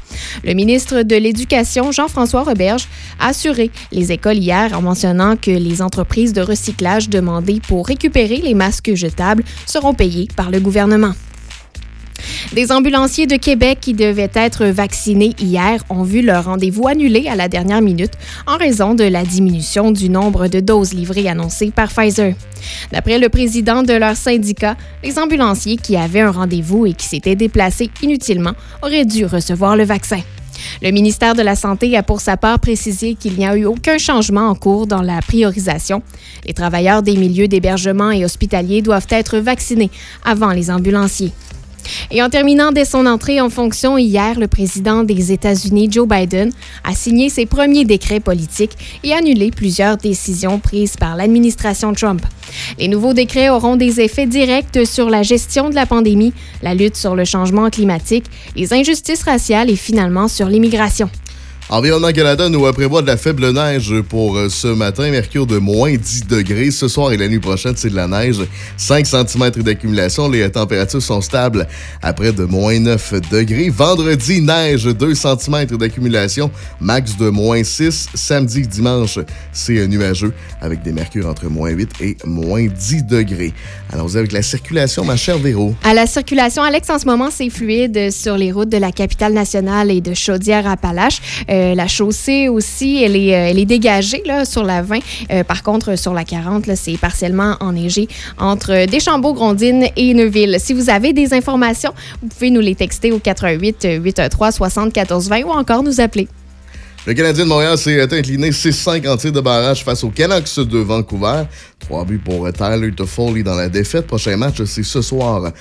Le 0.44 0.54
ministre 0.54 1.02
de 1.02 1.16
l'Éducation, 1.16 1.92
Jean-François 1.92 2.42
Roberge, 2.42 2.86
a 3.20 3.28
assuré 3.28 3.70
les 3.92 4.12
écoles 4.12 4.38
hier 4.38 4.76
en 4.76 4.82
mentionnant 4.82 5.36
que 5.36 5.50
les 5.50 5.82
entreprises 5.82 6.32
de 6.32 6.42
recyclage 6.42 7.08
demandées 7.08 7.60
pour 7.66 7.86
récupérer 7.86 8.36
les 8.36 8.54
masques 8.54 8.94
jetables 8.94 9.44
seront 9.66 9.94
payées 9.94 10.28
par 10.36 10.50
le 10.50 10.60
gouvernement. 10.60 11.12
Des 12.52 12.70
ambulanciers 12.70 13.26
de 13.26 13.36
Québec 13.36 13.78
qui 13.80 13.94
devaient 13.94 14.30
être 14.34 14.66
vaccinés 14.66 15.34
hier 15.40 15.82
ont 15.88 16.02
vu 16.02 16.22
leur 16.22 16.44
rendez-vous 16.44 16.86
annulé 16.86 17.26
à 17.26 17.34
la 17.34 17.48
dernière 17.48 17.80
minute 17.80 18.12
en 18.46 18.56
raison 18.56 18.94
de 18.94 19.02
la 19.02 19.24
diminution 19.24 19.90
du 19.90 20.08
nombre 20.08 20.46
de 20.46 20.60
doses 20.60 20.92
livrées 20.92 21.28
annoncées 21.28 21.72
par 21.74 21.88
Pfizer. 21.88 22.34
D'après 22.92 23.18
le 23.18 23.28
président 23.28 23.82
de 23.82 23.94
leur 23.94 24.16
syndicat, 24.16 24.76
les 25.02 25.18
ambulanciers 25.18 25.76
qui 25.76 25.96
avaient 25.96 26.20
un 26.20 26.30
rendez-vous 26.30 26.86
et 26.86 26.92
qui 26.92 27.06
s'étaient 27.06 27.34
déplacés 27.34 27.90
inutilement 28.02 28.52
auraient 28.82 29.06
dû 29.06 29.24
recevoir 29.24 29.76
le 29.76 29.84
vaccin. 29.84 30.20
Le 30.82 30.90
ministère 30.90 31.34
de 31.34 31.42
la 31.42 31.56
Santé 31.56 31.96
a 31.96 32.02
pour 32.02 32.20
sa 32.20 32.36
part 32.36 32.60
précisé 32.60 33.14
qu'il 33.14 33.34
n'y 33.34 33.46
a 33.46 33.56
eu 33.56 33.64
aucun 33.64 33.98
changement 33.98 34.48
en 34.48 34.54
cours 34.54 34.86
dans 34.86 35.02
la 35.02 35.20
priorisation. 35.20 36.02
Les 36.46 36.54
travailleurs 36.54 37.02
des 37.02 37.16
milieux 37.16 37.48
d'hébergement 37.48 38.10
et 38.10 38.24
hospitaliers 38.24 38.82
doivent 38.82 39.08
être 39.10 39.38
vaccinés 39.38 39.90
avant 40.24 40.52
les 40.52 40.70
ambulanciers. 40.70 41.32
Et 42.10 42.22
en 42.22 42.30
terminant 42.30 42.72
dès 42.72 42.84
son 42.84 43.06
entrée 43.06 43.40
en 43.40 43.50
fonction 43.50 43.98
hier, 43.98 44.38
le 44.38 44.48
président 44.48 45.04
des 45.04 45.32
États-Unis, 45.32 45.88
Joe 45.90 46.08
Biden, 46.08 46.50
a 46.84 46.94
signé 46.94 47.28
ses 47.28 47.46
premiers 47.46 47.84
décrets 47.84 48.20
politiques 48.20 48.76
et 49.02 49.12
annulé 49.12 49.50
plusieurs 49.50 49.96
décisions 49.96 50.58
prises 50.58 50.96
par 50.96 51.16
l'administration 51.16 51.92
Trump. 51.92 52.22
Les 52.78 52.88
nouveaux 52.88 53.12
décrets 53.12 53.48
auront 53.48 53.76
des 53.76 54.00
effets 54.00 54.26
directs 54.26 54.86
sur 54.86 55.10
la 55.10 55.22
gestion 55.22 55.70
de 55.70 55.74
la 55.74 55.86
pandémie, 55.86 56.32
la 56.62 56.74
lutte 56.74 56.96
sur 56.96 57.14
le 57.14 57.24
changement 57.24 57.70
climatique, 57.70 58.26
les 58.56 58.72
injustices 58.72 59.22
raciales 59.22 59.70
et 59.70 59.76
finalement 59.76 60.28
sur 60.28 60.48
l'immigration. 60.48 61.10
Environnement 61.70 62.12
Canada 62.12 62.50
nous 62.50 62.70
prévoit 62.74 63.00
de 63.00 63.06
la 63.06 63.16
faible 63.16 63.50
neige 63.50 63.94
pour 64.10 64.36
euh, 64.36 64.50
ce 64.50 64.68
matin. 64.68 65.10
Mercure 65.10 65.46
de 65.46 65.56
moins 65.56 65.94
10 65.94 66.26
degrés. 66.26 66.70
Ce 66.70 66.88
soir 66.88 67.10
et 67.12 67.16
la 67.16 67.26
nuit 67.26 67.38
prochaine, 67.38 67.72
c'est 67.74 67.88
de 67.88 67.96
la 67.96 68.06
neige. 68.06 68.36
5 68.76 69.06
cm 69.06 69.50
d'accumulation. 69.62 70.28
Les 70.28 70.48
températures 70.50 71.00
sont 71.00 71.22
stables 71.22 71.66
à 72.02 72.12
près 72.12 72.32
de 72.32 72.44
moins 72.44 72.78
9 72.78 73.14
degrés. 73.30 73.70
Vendredi, 73.70 74.42
neige, 74.42 74.84
2 74.84 75.14
cm 75.14 75.64
d'accumulation. 75.78 76.50
Max 76.80 77.16
de 77.16 77.30
moins 77.30 77.64
6. 77.64 78.08
Samedi, 78.12 78.68
dimanche, 78.68 79.18
c'est 79.50 79.78
euh, 79.78 79.86
nuageux 79.86 80.34
avec 80.60 80.82
des 80.82 80.92
mercures 80.92 81.26
entre 81.26 81.46
moins 81.46 81.70
8 81.70 81.88
et 82.02 82.16
moins 82.26 82.66
10 82.66 83.04
degrés. 83.04 83.54
Allons-y 83.90 84.18
avec 84.18 84.32
la 84.32 84.42
circulation, 84.42 85.02
ma 85.02 85.16
chère 85.16 85.38
Véro. 85.38 85.74
À 85.82 85.94
la 85.94 86.06
circulation, 86.06 86.62
Alex, 86.62 86.90
en 86.90 86.98
ce 86.98 87.06
moment, 87.06 87.30
c'est 87.30 87.48
fluide 87.48 88.10
sur 88.12 88.36
les 88.36 88.52
routes 88.52 88.68
de 88.68 88.76
la 88.76 88.92
capitale 88.92 89.32
nationale 89.32 89.90
et 89.90 90.02
de 90.02 90.12
Chaudière-Appalaches. 90.12 91.22
Euh, 91.54 91.74
la 91.74 91.86
chaussée 91.86 92.48
aussi, 92.48 93.02
elle 93.02 93.16
est, 93.16 93.34
euh, 93.34 93.50
elle 93.50 93.64
dégagée 93.64 94.22
sur 94.44 94.64
la 94.64 94.82
20. 94.82 94.98
Euh, 95.30 95.44
par 95.44 95.62
contre, 95.62 95.96
sur 95.96 96.12
la 96.12 96.24
40, 96.24 96.64
c'est 96.74 96.96
partiellement 96.98 97.56
enneigé 97.60 98.08
entre 98.38 98.86
Deschambault, 98.86 99.34
Grondines 99.34 99.86
et 99.96 100.14
Neuville. 100.14 100.56
Si 100.58 100.72
vous 100.72 100.90
avez 100.90 101.12
des 101.12 101.32
informations, 101.32 101.92
vous 102.20 102.28
pouvez 102.28 102.50
nous 102.50 102.60
les 102.60 102.74
texter 102.74 103.12
au 103.12 103.18
88 103.18 103.86
813 104.02 104.54
74 104.56 105.28
20 105.28 105.42
ou 105.44 105.50
encore 105.50 105.82
nous 105.82 106.00
appeler. 106.00 106.28
Le 107.06 107.12
Canadien 107.12 107.44
de 107.44 107.50
Montréal 107.50 107.76
s'est 107.76 108.00
incliné 108.00 108.48
6-5 108.48 109.06
en 109.08 109.16
de 109.16 109.40
barrage 109.40 109.84
face 109.84 110.02
aux 110.04 110.08
Canucks 110.08 110.58
de 110.58 110.78
Vancouver. 110.78 111.42
Trois 111.84 112.06
buts 112.06 112.20
pour 112.24 112.50
Tyler 112.50 112.92
Toffoli 112.92 113.42
dans 113.42 113.56
la 113.56 113.68
défaite. 113.68 114.06
Prochain 114.06 114.38
match, 114.38 114.62
c'est 114.64 114.82
ce 114.82 115.02
soir, 115.02 115.52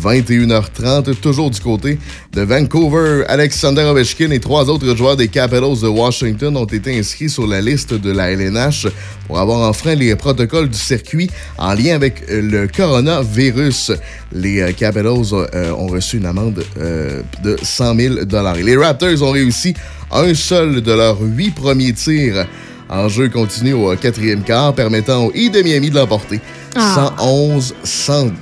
21h30. 0.00 1.16
Toujours 1.16 1.50
du 1.50 1.60
côté 1.60 1.98
de 2.32 2.42
Vancouver, 2.42 3.24
Alexander 3.26 3.82
Ovechkin 3.82 4.30
et 4.30 4.38
trois 4.38 4.70
autres 4.70 4.96
joueurs 4.96 5.16
des 5.16 5.26
Capitals 5.26 5.80
de 5.82 5.88
Washington 5.88 6.56
ont 6.56 6.66
été 6.66 6.96
inscrits 6.96 7.28
sur 7.28 7.48
la 7.48 7.60
liste 7.60 7.94
de 7.94 8.12
la 8.12 8.30
LNH 8.30 8.86
pour 9.26 9.40
avoir 9.40 9.68
enfreint 9.68 9.96
les 9.96 10.14
protocoles 10.14 10.68
du 10.68 10.78
circuit 10.78 11.28
en 11.58 11.74
lien 11.74 11.96
avec 11.96 12.22
le 12.28 12.68
coronavirus. 12.68 13.90
Les 14.32 14.72
Capitals 14.74 15.32
euh, 15.32 15.72
ont 15.72 15.88
reçu 15.88 16.18
une 16.18 16.26
amende 16.26 16.64
euh, 16.78 17.22
de 17.42 17.56
100 17.60 17.96
000 17.96 18.14
Et 18.56 18.62
les 18.62 18.76
Raptors 18.76 19.20
ont 19.22 19.32
réussi 19.32 19.74
un 20.12 20.32
seul 20.34 20.80
de 20.80 20.92
leurs 20.92 21.20
huit 21.20 21.52
premiers 21.52 21.92
tirs 21.92 22.46
en 22.92 23.08
jeu 23.08 23.28
continu 23.28 23.72
au 23.72 23.96
quatrième 23.96 24.42
quart, 24.42 24.74
permettant 24.74 25.24
au 25.24 25.32
Heat 25.34 25.54
de 25.54 25.62
Miami 25.62 25.90
de 25.90 25.96
l'emporter. 25.96 26.40
111-102. 26.76 28.32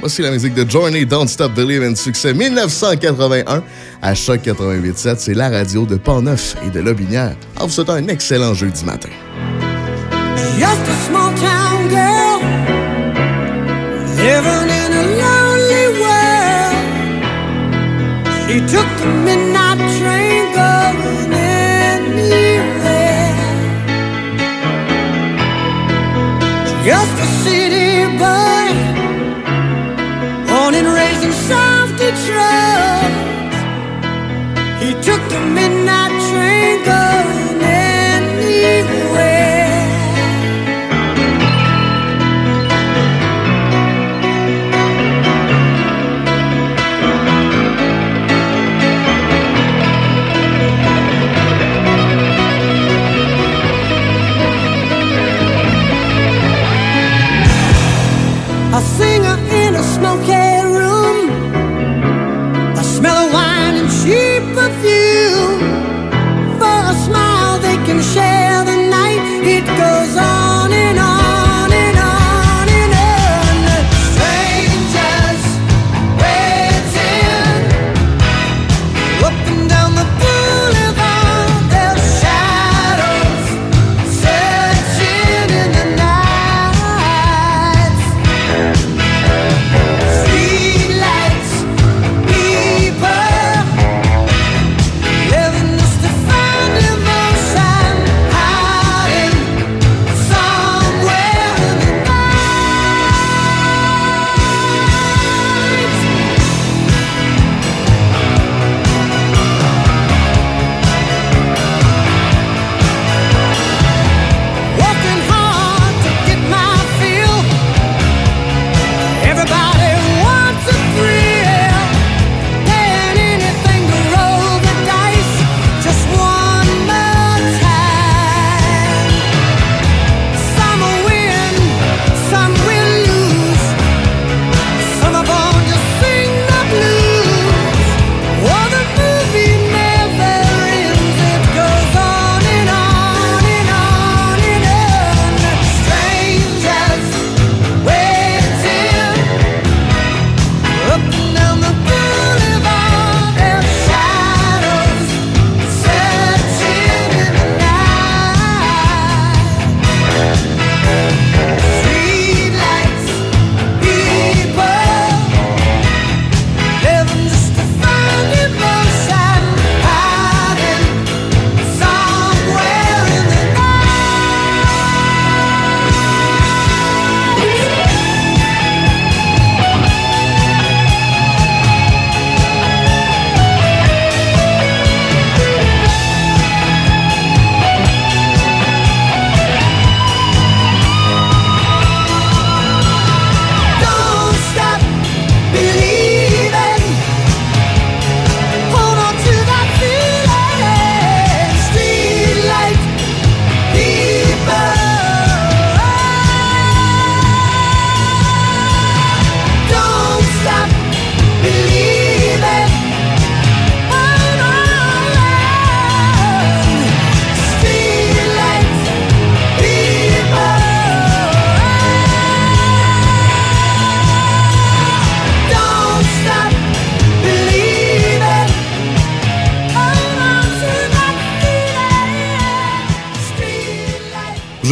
Voici 0.00 0.20
la 0.20 0.30
musique 0.30 0.54
de 0.54 0.68
Journey 0.68 1.04
Don't 1.06 1.28
Stop 1.28 1.54
Believing, 1.54 1.96
succès 1.96 2.34
1981 2.34 3.62
à 4.02 4.14
Choc 4.14 4.40
88.7. 4.44 5.14
C'est 5.18 5.34
la 5.34 5.48
radio 5.48 5.86
de 5.86 5.96
Pont-Neuf 5.96 6.56
et 6.66 6.70
de 6.70 6.80
Lobinière. 6.80 7.36
En 7.58 7.66
vous 7.66 7.72
souhaitant 7.72 7.94
un 7.94 8.08
excellent 8.08 8.52
jeudi 8.52 8.84
matin. 8.84 9.10
Just 10.58 10.88
a 10.88 10.94
small 11.06 11.32
town 11.34 11.88
girl 11.88 12.40
living 14.16 14.68
in 14.70 14.92
a 14.92 15.04
lonely 15.22 15.86
world. 16.00 16.76
She 18.48 18.60
took 18.72 18.88
the 18.98 19.06
midnight 19.24 19.71
Just 26.84 27.14
a 27.14 27.26
city 27.44 28.06
boy, 28.18 28.68
born 30.48 30.74
and 30.74 30.88
raised 30.88 31.22
in 31.22 31.32
South 31.32 31.96
Detroit. 31.96 32.71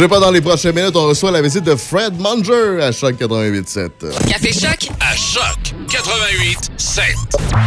Bougez 0.01 0.09
pas 0.09 0.19
dans 0.19 0.31
les 0.31 0.41
prochaines 0.41 0.73
minutes, 0.73 0.95
on 0.95 1.05
reçoit 1.05 1.29
la 1.29 1.43
visite 1.43 1.63
de 1.63 1.75
Fred 1.75 2.19
Munger 2.19 2.81
à 2.81 2.91
Choc 2.91 3.17
88.7. 3.19 3.89
Café 4.27 4.51
Choc? 4.51 4.89
À 4.99 5.15
Choc 5.15 5.75
88.7. 5.89 7.01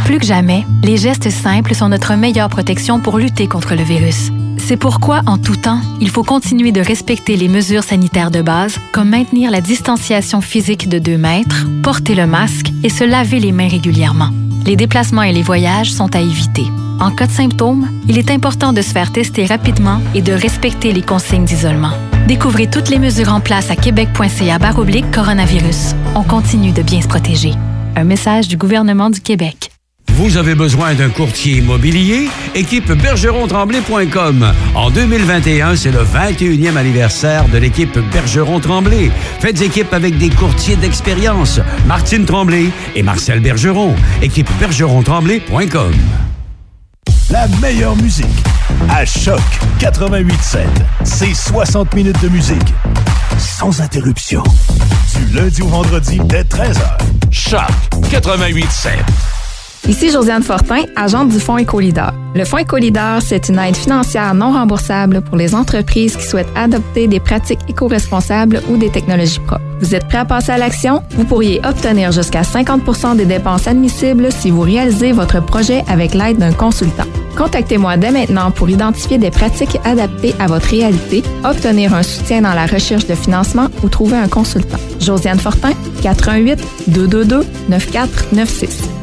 Plus 0.03 0.19
que 0.19 0.25
jamais, 0.25 0.65
les 0.83 0.97
gestes 0.97 1.29
simples 1.29 1.73
sont 1.73 1.87
notre 1.87 2.13
meilleure 2.15 2.49
protection 2.49 2.99
pour 2.99 3.19
lutter 3.19 3.47
contre 3.47 3.73
le 3.75 3.83
virus. 3.83 4.31
C'est 4.57 4.75
pourquoi, 4.75 5.21
en 5.27 5.37
tout 5.37 5.55
temps, 5.55 5.79
il 6.01 6.09
faut 6.09 6.25
continuer 6.25 6.73
de 6.73 6.81
respecter 6.81 7.37
les 7.37 7.47
mesures 7.47 7.85
sanitaires 7.85 8.31
de 8.31 8.41
base, 8.41 8.79
comme 8.91 9.11
maintenir 9.11 9.49
la 9.49 9.61
distanciation 9.61 10.41
physique 10.41 10.89
de 10.89 10.99
2 10.99 11.17
mètres, 11.17 11.65
porter 11.83 12.15
le 12.15 12.27
masque 12.27 12.67
et 12.83 12.89
se 12.89 13.05
laver 13.05 13.39
les 13.39 13.53
mains 13.53 13.69
régulièrement. 13.69 14.31
Les 14.65 14.75
déplacements 14.75 15.23
et 15.23 15.31
les 15.31 15.41
voyages 15.41 15.93
sont 15.93 16.13
à 16.13 16.19
éviter. 16.19 16.65
En 16.99 17.11
cas 17.11 17.27
de 17.27 17.31
symptômes, 17.31 17.87
il 18.09 18.17
est 18.17 18.29
important 18.29 18.73
de 18.73 18.81
se 18.81 18.91
faire 18.91 19.13
tester 19.13 19.45
rapidement 19.45 20.01
et 20.13 20.21
de 20.21 20.33
respecter 20.33 20.91
les 20.91 21.01
consignes 21.01 21.45
d'isolement. 21.45 21.91
Découvrez 22.27 22.67
toutes 22.67 22.89
les 22.89 22.97
mesures 22.97 23.31
en 23.31 23.39
place 23.39 23.69
à 23.69 23.75
québec.ca 23.75 24.57
baroblique 24.57 25.09
coronavirus. 25.11 25.93
On 26.15 26.23
continue 26.23 26.71
de 26.71 26.81
bien 26.81 27.01
se 27.01 27.07
protéger. 27.07 27.51
Un 27.95 28.03
message 28.03 28.47
du 28.47 28.57
gouvernement 28.57 29.11
du 29.11 29.21
Québec. 29.21 29.71
Vous 30.13 30.37
avez 30.37 30.55
besoin 30.55 30.95
d'un 30.95 31.09
courtier 31.09 31.57
immobilier? 31.57 32.29
Équipe 32.55 32.91
bergeron-tremblay.com. 32.91 34.53
En 34.73 34.89
2021, 34.89 35.75
c'est 35.75 35.91
le 35.91 35.99
21e 35.99 36.77
anniversaire 36.77 37.47
de 37.49 37.57
l'équipe 37.57 37.99
Bergeron-Tremblay. 38.13 39.11
Faites 39.39 39.61
équipe 39.61 39.93
avec 39.93 40.17
des 40.17 40.29
courtiers 40.29 40.77
d'expérience, 40.77 41.59
Martine 41.85 42.25
Tremblay 42.25 42.69
et 42.95 43.03
Marcel 43.03 43.39
Bergeron. 43.39 43.93
Équipe 44.21 44.49
bergeron-tremblay.com. 44.59 45.93
La 47.29 47.47
meilleure 47.61 47.95
musique. 47.97 48.44
À 48.89 49.05
Choc 49.05 49.41
88.7. 49.79 50.65
C'est 51.03 51.33
60 51.33 51.93
minutes 51.95 52.21
de 52.21 52.29
musique. 52.29 52.73
Sans 53.37 53.81
interruption. 53.81 54.43
Du 55.15 55.35
lundi 55.35 55.61
au 55.61 55.67
vendredi 55.67 56.19
dès 56.25 56.43
13h. 56.43 56.81
Choc 57.31 57.59
88.7. 58.11 58.89
Ici 59.87 60.09
Josiane 60.11 60.41
Fortin, 60.41 60.83
agente 60.95 61.29
du 61.29 61.39
Fonds 61.39 61.57
Écolideur. 61.57 62.13
Le 62.33 62.43
Fonds 62.43 62.57
Écolideur, 62.57 63.21
c'est 63.21 63.49
une 63.49 63.59
aide 63.59 63.75
financière 63.75 64.33
non 64.33 64.51
remboursable 64.51 65.21
pour 65.21 65.37
les 65.37 65.53
entreprises 65.53 66.15
qui 66.15 66.25
souhaitent 66.25 66.51
adopter 66.55 67.07
des 67.07 67.19
pratiques 67.19 67.59
éco-responsables 67.67 68.63
ou 68.69 68.77
des 68.77 68.89
technologies 68.89 69.39
propres. 69.39 69.61
Vous 69.81 69.93
êtes 69.93 70.07
prêt 70.07 70.17
à 70.17 70.25
passer 70.25 70.51
à 70.51 70.57
l'action? 70.57 71.03
Vous 71.11 71.25
pourriez 71.25 71.61
obtenir 71.65 72.11
jusqu'à 72.11 72.41
50% 72.41 73.15
des 73.15 73.25
dépenses 73.25 73.67
admissibles 73.67 74.31
si 74.31 74.49
vous 74.49 74.61
réalisez 74.61 75.11
votre 75.11 75.39
projet 75.43 75.83
avec 75.87 76.15
l'aide 76.15 76.37
d'un 76.37 76.53
consultant. 76.53 77.05
Contactez-moi 77.37 77.97
dès 77.97 78.11
maintenant 78.11 78.51
pour 78.51 78.69
identifier 78.69 79.17
des 79.17 79.31
pratiques 79.31 79.77
adaptées 79.83 80.33
à 80.39 80.47
votre 80.47 80.67
réalité, 80.67 81.23
obtenir 81.43 81.93
un 81.93 82.03
soutien 82.03 82.41
dans 82.41 82.53
la 82.53 82.65
recherche 82.65 83.07
de 83.07 83.15
financement 83.15 83.67
ou 83.83 83.89
trouver 83.89 84.17
un 84.17 84.27
consultant. 84.27 84.79
Josiane 84.99 85.39
Fortin, 85.39 85.73
88 86.01 86.59
222 86.87 87.45
9496. 87.69 88.94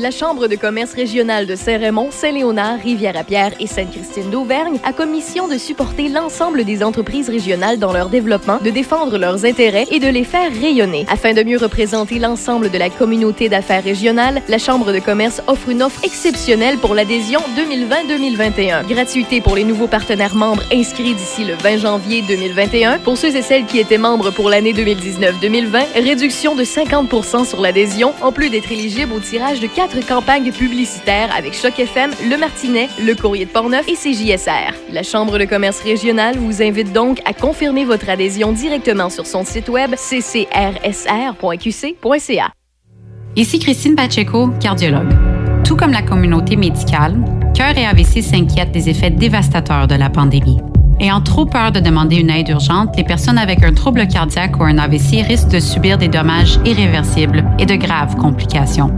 La 0.00 0.12
Chambre 0.12 0.46
de 0.46 0.54
commerce 0.54 0.92
régionale 0.92 1.46
de 1.46 1.56
Saint-Raymond, 1.56 2.10
Saint-Léonard, 2.12 2.78
Rivière-à-Pierre 2.78 3.50
et 3.58 3.66
Sainte-Christine 3.66 4.30
d'Auvergne 4.30 4.78
a 4.84 4.92
commission 4.92 5.48
de 5.48 5.58
supporter 5.58 6.08
l'ensemble 6.08 6.64
des 6.64 6.84
entreprises 6.84 7.28
régionales 7.28 7.80
dans 7.80 7.92
leur 7.92 8.08
développement, 8.08 8.60
de 8.62 8.70
défendre 8.70 9.18
leurs 9.18 9.44
intérêts 9.44 9.86
et 9.90 9.98
de 9.98 10.06
les 10.06 10.22
faire 10.22 10.52
rayonner. 10.52 11.04
Afin 11.10 11.32
de 11.34 11.42
mieux 11.42 11.58
représenter 11.58 12.20
l'ensemble 12.20 12.70
de 12.70 12.78
la 12.78 12.90
communauté 12.90 13.48
d'affaires 13.48 13.82
régionale, 13.82 14.40
la 14.48 14.58
Chambre 14.58 14.92
de 14.92 15.00
commerce 15.00 15.42
offre 15.48 15.68
une 15.68 15.82
offre 15.82 16.04
exceptionnelle 16.04 16.78
pour 16.78 16.94
l'adhésion 16.94 17.40
2020-2021. 17.56 18.86
Gratuité 18.86 19.40
pour 19.40 19.56
les 19.56 19.64
nouveaux 19.64 19.88
partenaires 19.88 20.36
membres 20.36 20.62
inscrits 20.72 21.14
d'ici 21.14 21.42
le 21.42 21.54
20 21.54 21.78
janvier 21.78 22.22
2021. 22.22 23.00
Pour 23.00 23.18
ceux 23.18 23.34
et 23.34 23.42
celles 23.42 23.66
qui 23.66 23.80
étaient 23.80 23.98
membres 23.98 24.30
pour 24.30 24.48
l'année 24.48 24.74
2019-2020, 24.74 25.86
réduction 25.96 26.54
de 26.54 26.62
50% 26.62 27.48
sur 27.48 27.60
l'adhésion, 27.60 28.14
en 28.22 28.30
plus 28.30 28.48
d'être 28.48 28.70
éligible 28.70 29.12
au 29.12 29.18
tirage 29.18 29.58
de 29.58 29.66
4 29.66 29.87
24 29.88 30.06
campagnes 30.06 30.52
publicitaires 30.52 31.30
avec 31.36 31.54
Choc 31.54 31.78
FM, 31.78 32.10
Le 32.28 32.36
Martinet, 32.36 32.88
Le 33.04 33.14
Courrier 33.14 33.46
de 33.46 33.50
Portneuf 33.50 33.88
et 33.88 33.94
CJSR. 33.94 34.74
La 34.92 35.02
Chambre 35.02 35.38
de 35.38 35.44
commerce 35.44 35.80
régionale 35.82 36.36
vous 36.36 36.62
invite 36.62 36.92
donc 36.92 37.20
à 37.24 37.32
confirmer 37.32 37.84
votre 37.84 38.08
adhésion 38.08 38.52
directement 38.52 39.08
sur 39.10 39.26
son 39.26 39.44
site 39.44 39.68
web 39.68 39.94
ccrsr.qc.ca. 39.96 40.52
Ici 43.36 43.58
Christine 43.58 43.94
Pacheco, 43.94 44.48
cardiologue. 44.60 45.14
Tout 45.64 45.76
comme 45.76 45.92
la 45.92 46.02
communauté 46.02 46.56
médicale, 46.56 47.16
Cœur 47.54 47.76
et 47.76 47.86
AVC 47.86 48.22
s'inquiètent 48.22 48.72
des 48.72 48.88
effets 48.88 49.10
dévastateurs 49.10 49.86
de 49.86 49.94
la 49.94 50.10
pandémie. 50.10 50.58
Ayant 51.00 51.20
trop 51.20 51.46
peur 51.46 51.72
de 51.72 51.80
demander 51.80 52.16
une 52.16 52.30
aide 52.30 52.48
urgente, 52.48 52.96
les 52.96 53.04
personnes 53.04 53.38
avec 53.38 53.62
un 53.64 53.72
trouble 53.72 54.08
cardiaque 54.08 54.58
ou 54.58 54.64
un 54.64 54.78
AVC 54.78 55.22
risquent 55.26 55.50
de 55.50 55.60
subir 55.60 55.96
des 55.98 56.08
dommages 56.08 56.58
irréversibles 56.64 57.44
et 57.58 57.66
de 57.66 57.76
graves 57.76 58.16
complications. 58.16 58.90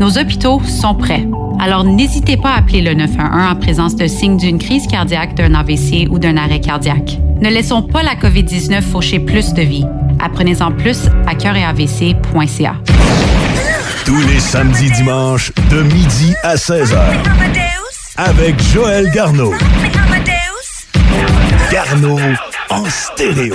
Nos 0.00 0.16
hôpitaux 0.16 0.62
sont 0.64 0.94
prêts. 0.94 1.26
Alors 1.60 1.84
n'hésitez 1.84 2.38
pas 2.38 2.52
à 2.52 2.60
appeler 2.60 2.80
le 2.80 2.94
911 2.94 3.52
en 3.52 3.54
présence 3.54 3.96
de 3.96 4.06
signes 4.06 4.38
d'une 4.38 4.58
crise 4.58 4.86
cardiaque, 4.86 5.34
d'un 5.34 5.52
AVC 5.54 6.08
ou 6.08 6.18
d'un 6.18 6.38
arrêt 6.38 6.60
cardiaque. 6.60 7.18
Ne 7.42 7.50
laissons 7.50 7.82
pas 7.82 8.02
la 8.02 8.14
COVID-19 8.14 8.80
faucher 8.80 9.18
plus 9.18 9.52
de 9.52 9.60
vies. 9.60 9.84
Apprenez-en 10.18 10.72
plus 10.72 11.02
à 11.26 11.34
cœuretavc.ca. 11.34 12.76
Tous 14.06 14.26
les 14.26 14.40
samedis 14.40 14.90
dimanches, 14.90 15.52
de 15.70 15.82
midi 15.82 16.34
à 16.42 16.54
16h. 16.54 16.98
Avec 18.16 18.58
Joël 18.72 19.10
Garneau. 19.10 19.52
Garneau 21.70 22.18
en 22.70 22.84
stéréo. 22.86 23.54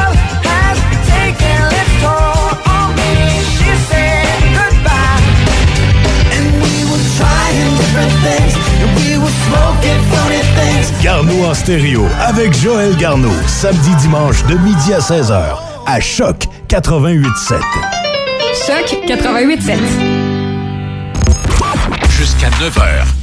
Garneau 11.03 11.45
en 11.45 11.53
stéréo 11.53 12.05
avec 12.19 12.53
Joël 12.53 12.95
Garneau. 12.97 13.31
Samedi 13.47 13.95
dimanche 13.95 14.45
de 14.45 14.55
midi 14.55 14.93
à 14.93 14.99
16h 14.99 15.55
à 15.87 15.99
Choc 15.99 16.45
88.7. 16.69 17.59
Choc 18.67 18.99
88.7. 19.07 19.77
Jusqu'à 22.09 22.49
9h. 22.49 23.20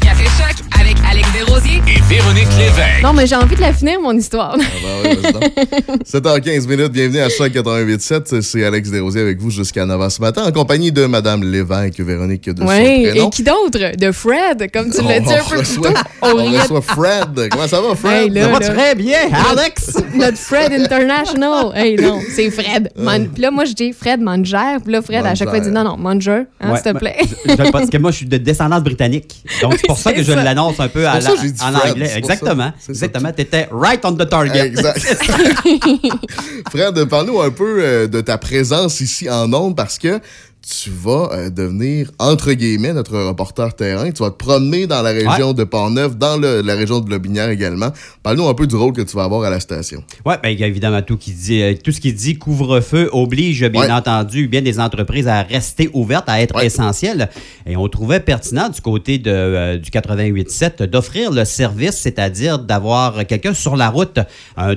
Véronique 2.08 2.48
Lévesque. 2.58 3.02
Non, 3.02 3.12
mais 3.12 3.26
j'ai 3.26 3.36
envie 3.36 3.54
de 3.54 3.60
la 3.60 3.72
finir, 3.74 4.00
mon 4.00 4.16
histoire. 4.16 4.56
Ah 4.58 4.62
bah 4.82 4.88
oui, 5.04 5.18
vas-y 5.20 5.32
donc. 5.32 6.02
7h15 6.06 6.66
minutes, 6.66 6.92
bienvenue 6.92 7.20
à 7.20 7.28
Choc 7.28 7.52
88.7. 7.52 8.40
C'est 8.40 8.64
Alex 8.64 8.90
Desrosiers 8.90 9.20
avec 9.20 9.38
vous 9.38 9.50
jusqu'à 9.50 9.84
9h 9.84 10.08
ce 10.10 10.20
matin, 10.22 10.44
en 10.46 10.52
compagnie 10.52 10.90
de 10.90 11.04
Madame 11.04 11.42
Lévesque, 11.44 12.00
Véronique 12.00 12.48
de 12.48 12.62
Oui, 12.62 13.06
et 13.14 13.28
qui 13.30 13.42
d'autre? 13.42 13.94
De 13.96 14.10
Fred, 14.12 14.70
comme 14.72 14.90
tu 14.90 15.02
l'as 15.02 15.20
dit 15.20 15.32
un 15.34 15.44
peu 15.44 15.58
plus 15.58 15.76
tôt. 15.76 15.88
on 16.22 16.44
reçoit 16.46 16.80
Fred. 16.80 17.48
Comment 17.50 17.68
ça 17.68 17.80
va, 17.82 17.94
Fred? 17.94 18.22
Hey, 18.22 18.30
là, 18.30 18.42
Ça 18.44 18.48
va 18.52 18.58
là. 18.60 18.68
très 18.70 18.94
bien, 18.94 19.18
Alex! 19.50 19.96
Notre 20.14 20.38
Fred 20.38 20.72
International. 20.72 21.72
Hey, 21.74 21.96
non, 21.96 22.20
c'est 22.34 22.50
Fred. 22.50 22.90
Man- 22.96 23.28
Puis 23.28 23.42
là, 23.42 23.50
moi, 23.50 23.66
je 23.66 23.74
dis 23.74 23.92
Fred 23.92 24.20
Manger. 24.22 24.78
Puis 24.82 24.92
là, 24.94 25.02
Fred, 25.02 25.26
à 25.26 25.34
chaque 25.34 25.48
fois, 25.50 25.58
il 25.58 25.64
dit 25.64 25.70
non, 25.70 25.84
non, 25.84 25.98
Manger, 25.98 26.44
hein, 26.60 26.70
Ouais, 26.70 26.76
s'il 26.76 26.84
te 26.84 26.92
ben, 26.92 26.98
plaît. 27.00 27.16
je- 27.20 27.50
je- 27.64 27.70
parce 27.70 27.90
que 27.90 27.98
moi, 27.98 28.10
je 28.12 28.16
suis 28.16 28.26
de 28.26 28.38
descendance 28.38 28.82
britannique. 28.82 29.42
Donc, 29.60 29.74
c'est 29.78 29.86
pour 29.86 29.98
ça 29.98 30.12
que 30.12 30.18
c'est 30.18 30.24
je 30.24 30.32
ça. 30.32 30.42
l'annonce 30.42 30.80
un 30.80 30.88
peu 30.88 31.06
à 31.06 31.20
ça 31.20 31.32
en 31.32 31.36
Fred, 31.36 31.90
anglais. 31.90 31.97
Ça. 32.06 32.18
Exactement. 32.18 32.72
Exactement. 32.88 33.32
Tu 33.32 33.42
étais 33.42 33.68
right 33.70 34.04
on 34.04 34.12
the 34.12 34.28
target. 34.28 34.66
Exact. 34.66 34.98
Fred, 36.70 37.04
parle-nous 37.06 37.40
un 37.40 37.50
peu 37.50 37.82
euh, 37.82 38.06
de 38.06 38.20
ta 38.20 38.38
présence 38.38 39.00
ici 39.00 39.28
en 39.28 39.52
Onde 39.52 39.76
parce 39.76 39.98
que 39.98 40.20
tu 40.62 40.90
vas 40.90 41.30
euh, 41.32 41.50
devenir, 41.50 42.10
entre 42.18 42.52
guillemets, 42.52 42.92
notre 42.92 43.16
reporter 43.18 43.74
terrain. 43.74 44.10
Tu 44.10 44.22
vas 44.22 44.30
te 44.30 44.36
promener 44.36 44.86
dans 44.86 45.00
la 45.02 45.10
région 45.10 45.48
Ouais. 45.48 45.54
de 45.54 45.64
Pont-Neuf, 45.64 46.16
dans 46.16 46.36
le- 46.36 46.60
la 46.60 46.74
région 46.74 47.00
de 47.00 47.08
Lobinière 47.08 47.48
également. 47.48 47.88
Parle-nous 48.22 48.46
un 48.48 48.54
peu 48.54 48.66
du 48.66 48.76
rôle 48.76 48.92
que 48.92 49.00
tu 49.02 49.16
vas 49.16 49.24
avoir 49.24 49.44
à 49.44 49.50
la 49.50 49.60
station. 49.60 50.02
Oui, 50.26 50.34
bien 50.42 50.66
évidemment, 50.66 51.00
tout, 51.00 51.16
qui 51.16 51.32
dit, 51.32 51.62
euh, 51.62 51.74
tout 51.82 51.90
ce 51.92 52.00
qui 52.00 52.12
dit 52.12 52.36
couvre-feu 52.36 53.08
oblige, 53.12 53.66
bien 53.68 53.82
Ouais. 53.82 53.90
entendu, 53.92 54.46
bien 54.48 54.60
des 54.60 54.78
entreprises 54.78 55.26
à 55.28 55.42
rester 55.42 55.88
ouvertes, 55.94 56.28
à 56.28 56.40
être 56.42 56.62
essentielles. 56.62 57.30
Et 57.66 57.76
on 57.76 57.88
trouvait 57.88 58.20
pertinent 58.20 58.68
du 58.68 58.80
côté 58.82 59.18
de, 59.18 59.30
euh, 59.30 59.78
du 59.78 59.90
88.7 59.90 60.82
d'offrir 60.82 61.30
le 61.30 61.44
service, 61.46 61.96
c'est-à-dire 61.96 62.58
d'avoir 62.58 63.26
quelqu'un 63.26 63.54
sur 63.54 63.74
la 63.76 63.88
route 63.88 64.18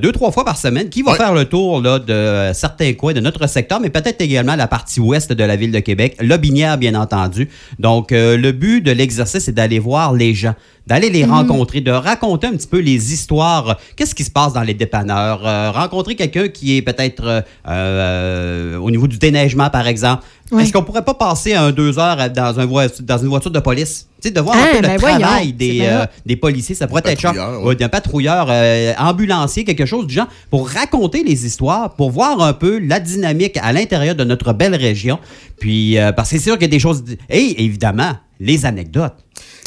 deux, 0.02 0.12
trois 0.14 0.32
fois 0.32 0.46
par 0.46 0.58
semaine 0.58 0.90
qui 0.90 1.02
va 1.02 1.16
faire 1.16 1.34
le 1.34 1.46
tour 1.46 1.82
là, 1.82 2.00
de 2.00 2.14
euh, 2.14 2.54
certains 2.54 2.94
coins 2.94 3.14
de 3.14 3.20
notre 3.20 3.48
secteur, 3.48 3.80
mais 3.82 3.90
peut-être 3.90 4.22
également 4.22 4.56
la 4.56 4.68
partie 4.68 5.00
ouest 5.02 5.34
de 5.34 5.44
la 5.44 5.56
ville 5.58 5.72
de 5.72 5.81
Québec, 5.82 6.18
Lobinière, 6.22 6.78
bien 6.78 6.96
entendu. 6.96 7.50
Donc, 7.80 8.12
euh, 8.12 8.38
le 8.38 8.52
but 8.52 8.82
de 8.82 8.92
l'exercice, 8.92 9.46
c'est 9.46 9.52
d'aller 9.52 9.80
voir 9.80 10.14
les 10.14 10.34
gens, 10.34 10.56
d'aller 10.92 11.10
les 11.10 11.24
Mhm. 11.24 11.32
rencontrer, 11.32 11.80
de 11.80 11.90
raconter 11.92 12.48
un 12.48 12.52
petit 12.52 12.68
peu 12.68 12.80
les 12.80 13.14
histoires. 13.14 13.78
Qu'est-ce 13.96 14.14
qui 14.14 14.26
se 14.26 14.30
passe 14.30 14.52
dans 14.52 14.62
les 14.62 14.74
dépanneurs? 14.74 15.40
Euh, 15.48 15.72
rencontrer 15.72 16.16
quelqu'un 16.16 16.50
qui 16.50 16.76
est 16.76 16.82
peut-être 16.82 17.24
euh, 17.24 17.42
euh, 17.70 18.78
au 18.78 18.92
niveau 18.92 19.08
du 19.08 19.18
déneigement, 19.18 19.70
par 19.70 19.88
exemple. 19.88 20.24
Est-ce 20.60 20.74
qu'on 20.74 20.84
pourrait 20.84 21.06
pas 21.06 21.14
passer 21.14 21.54
un 21.54 21.72
deux 21.72 21.98
heures 21.98 22.30
dans, 22.30 22.60
un 22.60 22.66
voi- 22.66 22.88
dans 23.02 23.18
une 23.20 23.30
voiture 23.30 23.52
de 23.52 23.60
police? 23.62 24.10
Tu 24.22 24.28
sais, 24.28 24.34
de 24.34 24.42
voir 24.42 24.58
Ah, 24.60 24.64
un 24.68 24.76
peu 24.76 24.82
ben 24.82 24.94
le 24.96 25.00
voyons, 25.00 25.20
travail 25.20 25.54
des, 25.54 25.80
euh, 25.84 26.06
des 26.26 26.36
policiers. 26.36 26.76
Ça 26.76 26.88
pourrait 26.88 27.04
être 27.06 27.22
genre, 27.22 27.64
ouais, 27.64 27.76
d'un 27.76 27.88
patrouilleur, 27.88 28.48
euh, 28.50 28.92
ambulancier, 29.00 29.64
quelque 29.64 29.86
chose 29.86 30.06
du 30.08 30.14
genre, 30.14 30.28
pour 30.50 30.68
raconter 30.70 31.24
les 31.24 31.46
histoires, 31.46 31.96
pour 31.96 32.12
voir 32.12 32.42
un 32.42 32.52
peu 32.52 32.80
la 32.80 33.00
dynamique 33.00 33.58
à 33.64 33.72
l'intérieur 33.72 34.14
de 34.16 34.26
notre 34.26 34.52
belle 34.52 34.76
région. 34.76 35.20
Puis, 35.58 35.98
euh, 35.98 36.12
parce 36.12 36.30
que 36.30 36.38
c'est 36.38 36.44
sûr 36.44 36.56
qu'il 36.56 36.64
y 36.64 36.66
a 36.66 36.76
des 36.76 36.80
choses... 36.80 37.02
Et 37.30 37.64
évidemment, 37.64 38.12
les 38.42 38.66
anecdotes. 38.66 39.14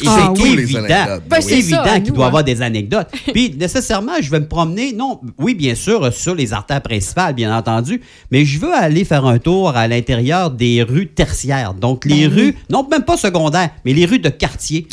Et 0.03 0.07
Ah 0.09 0.33
c'est 0.35 0.43
oui. 0.43 0.53
Évident, 0.59 0.85
anecdotes, 0.85 1.23
Ben, 1.29 1.41
c'est 1.41 1.59
évident 1.59 1.83
à 1.83 2.01
qu'il 2.01 2.12
doit 2.12 2.19
y 2.19 2.25
hein. 2.25 2.27
avoir 2.29 2.45
des 2.45 2.62
anecdotes. 2.62 3.09
Puis 3.33 3.55
nécessairement, 3.57 4.12
je 4.21 4.31
vais 4.31 4.41
me 4.41 4.49
promener, 4.49 4.93
non, 4.93 5.21
oui, 5.39 5.55
bien 5.55 5.75
sûr, 5.75 6.12
sur 6.12 6.35
les 6.35 6.53
artères 6.53 6.83
principales, 6.83 7.35
bien 7.35 7.57
entendu, 7.57 8.01
mais 8.31 8.45
je 8.45 8.59
veux 8.59 8.75
aller 8.75 9.05
faire 9.05 9.25
un 9.25 9.39
tour 9.39 9.71
à 9.77 9.87
l'intérieur 9.89 10.51
des 10.51 10.83
rues 10.83 11.09
tertiaires. 11.09 11.75
Donc 11.75 12.05
les 12.05 12.29
Ben 12.29 12.35
oui. 12.35 12.43
rues, 12.43 12.57
non, 12.71 12.87
même 12.91 13.05
pas 13.05 13.16
secondaires, 13.16 13.71
mais 13.85 13.93
les 13.93 14.07
rues 14.07 14.19
de 14.19 14.29
quartier. 14.31 14.87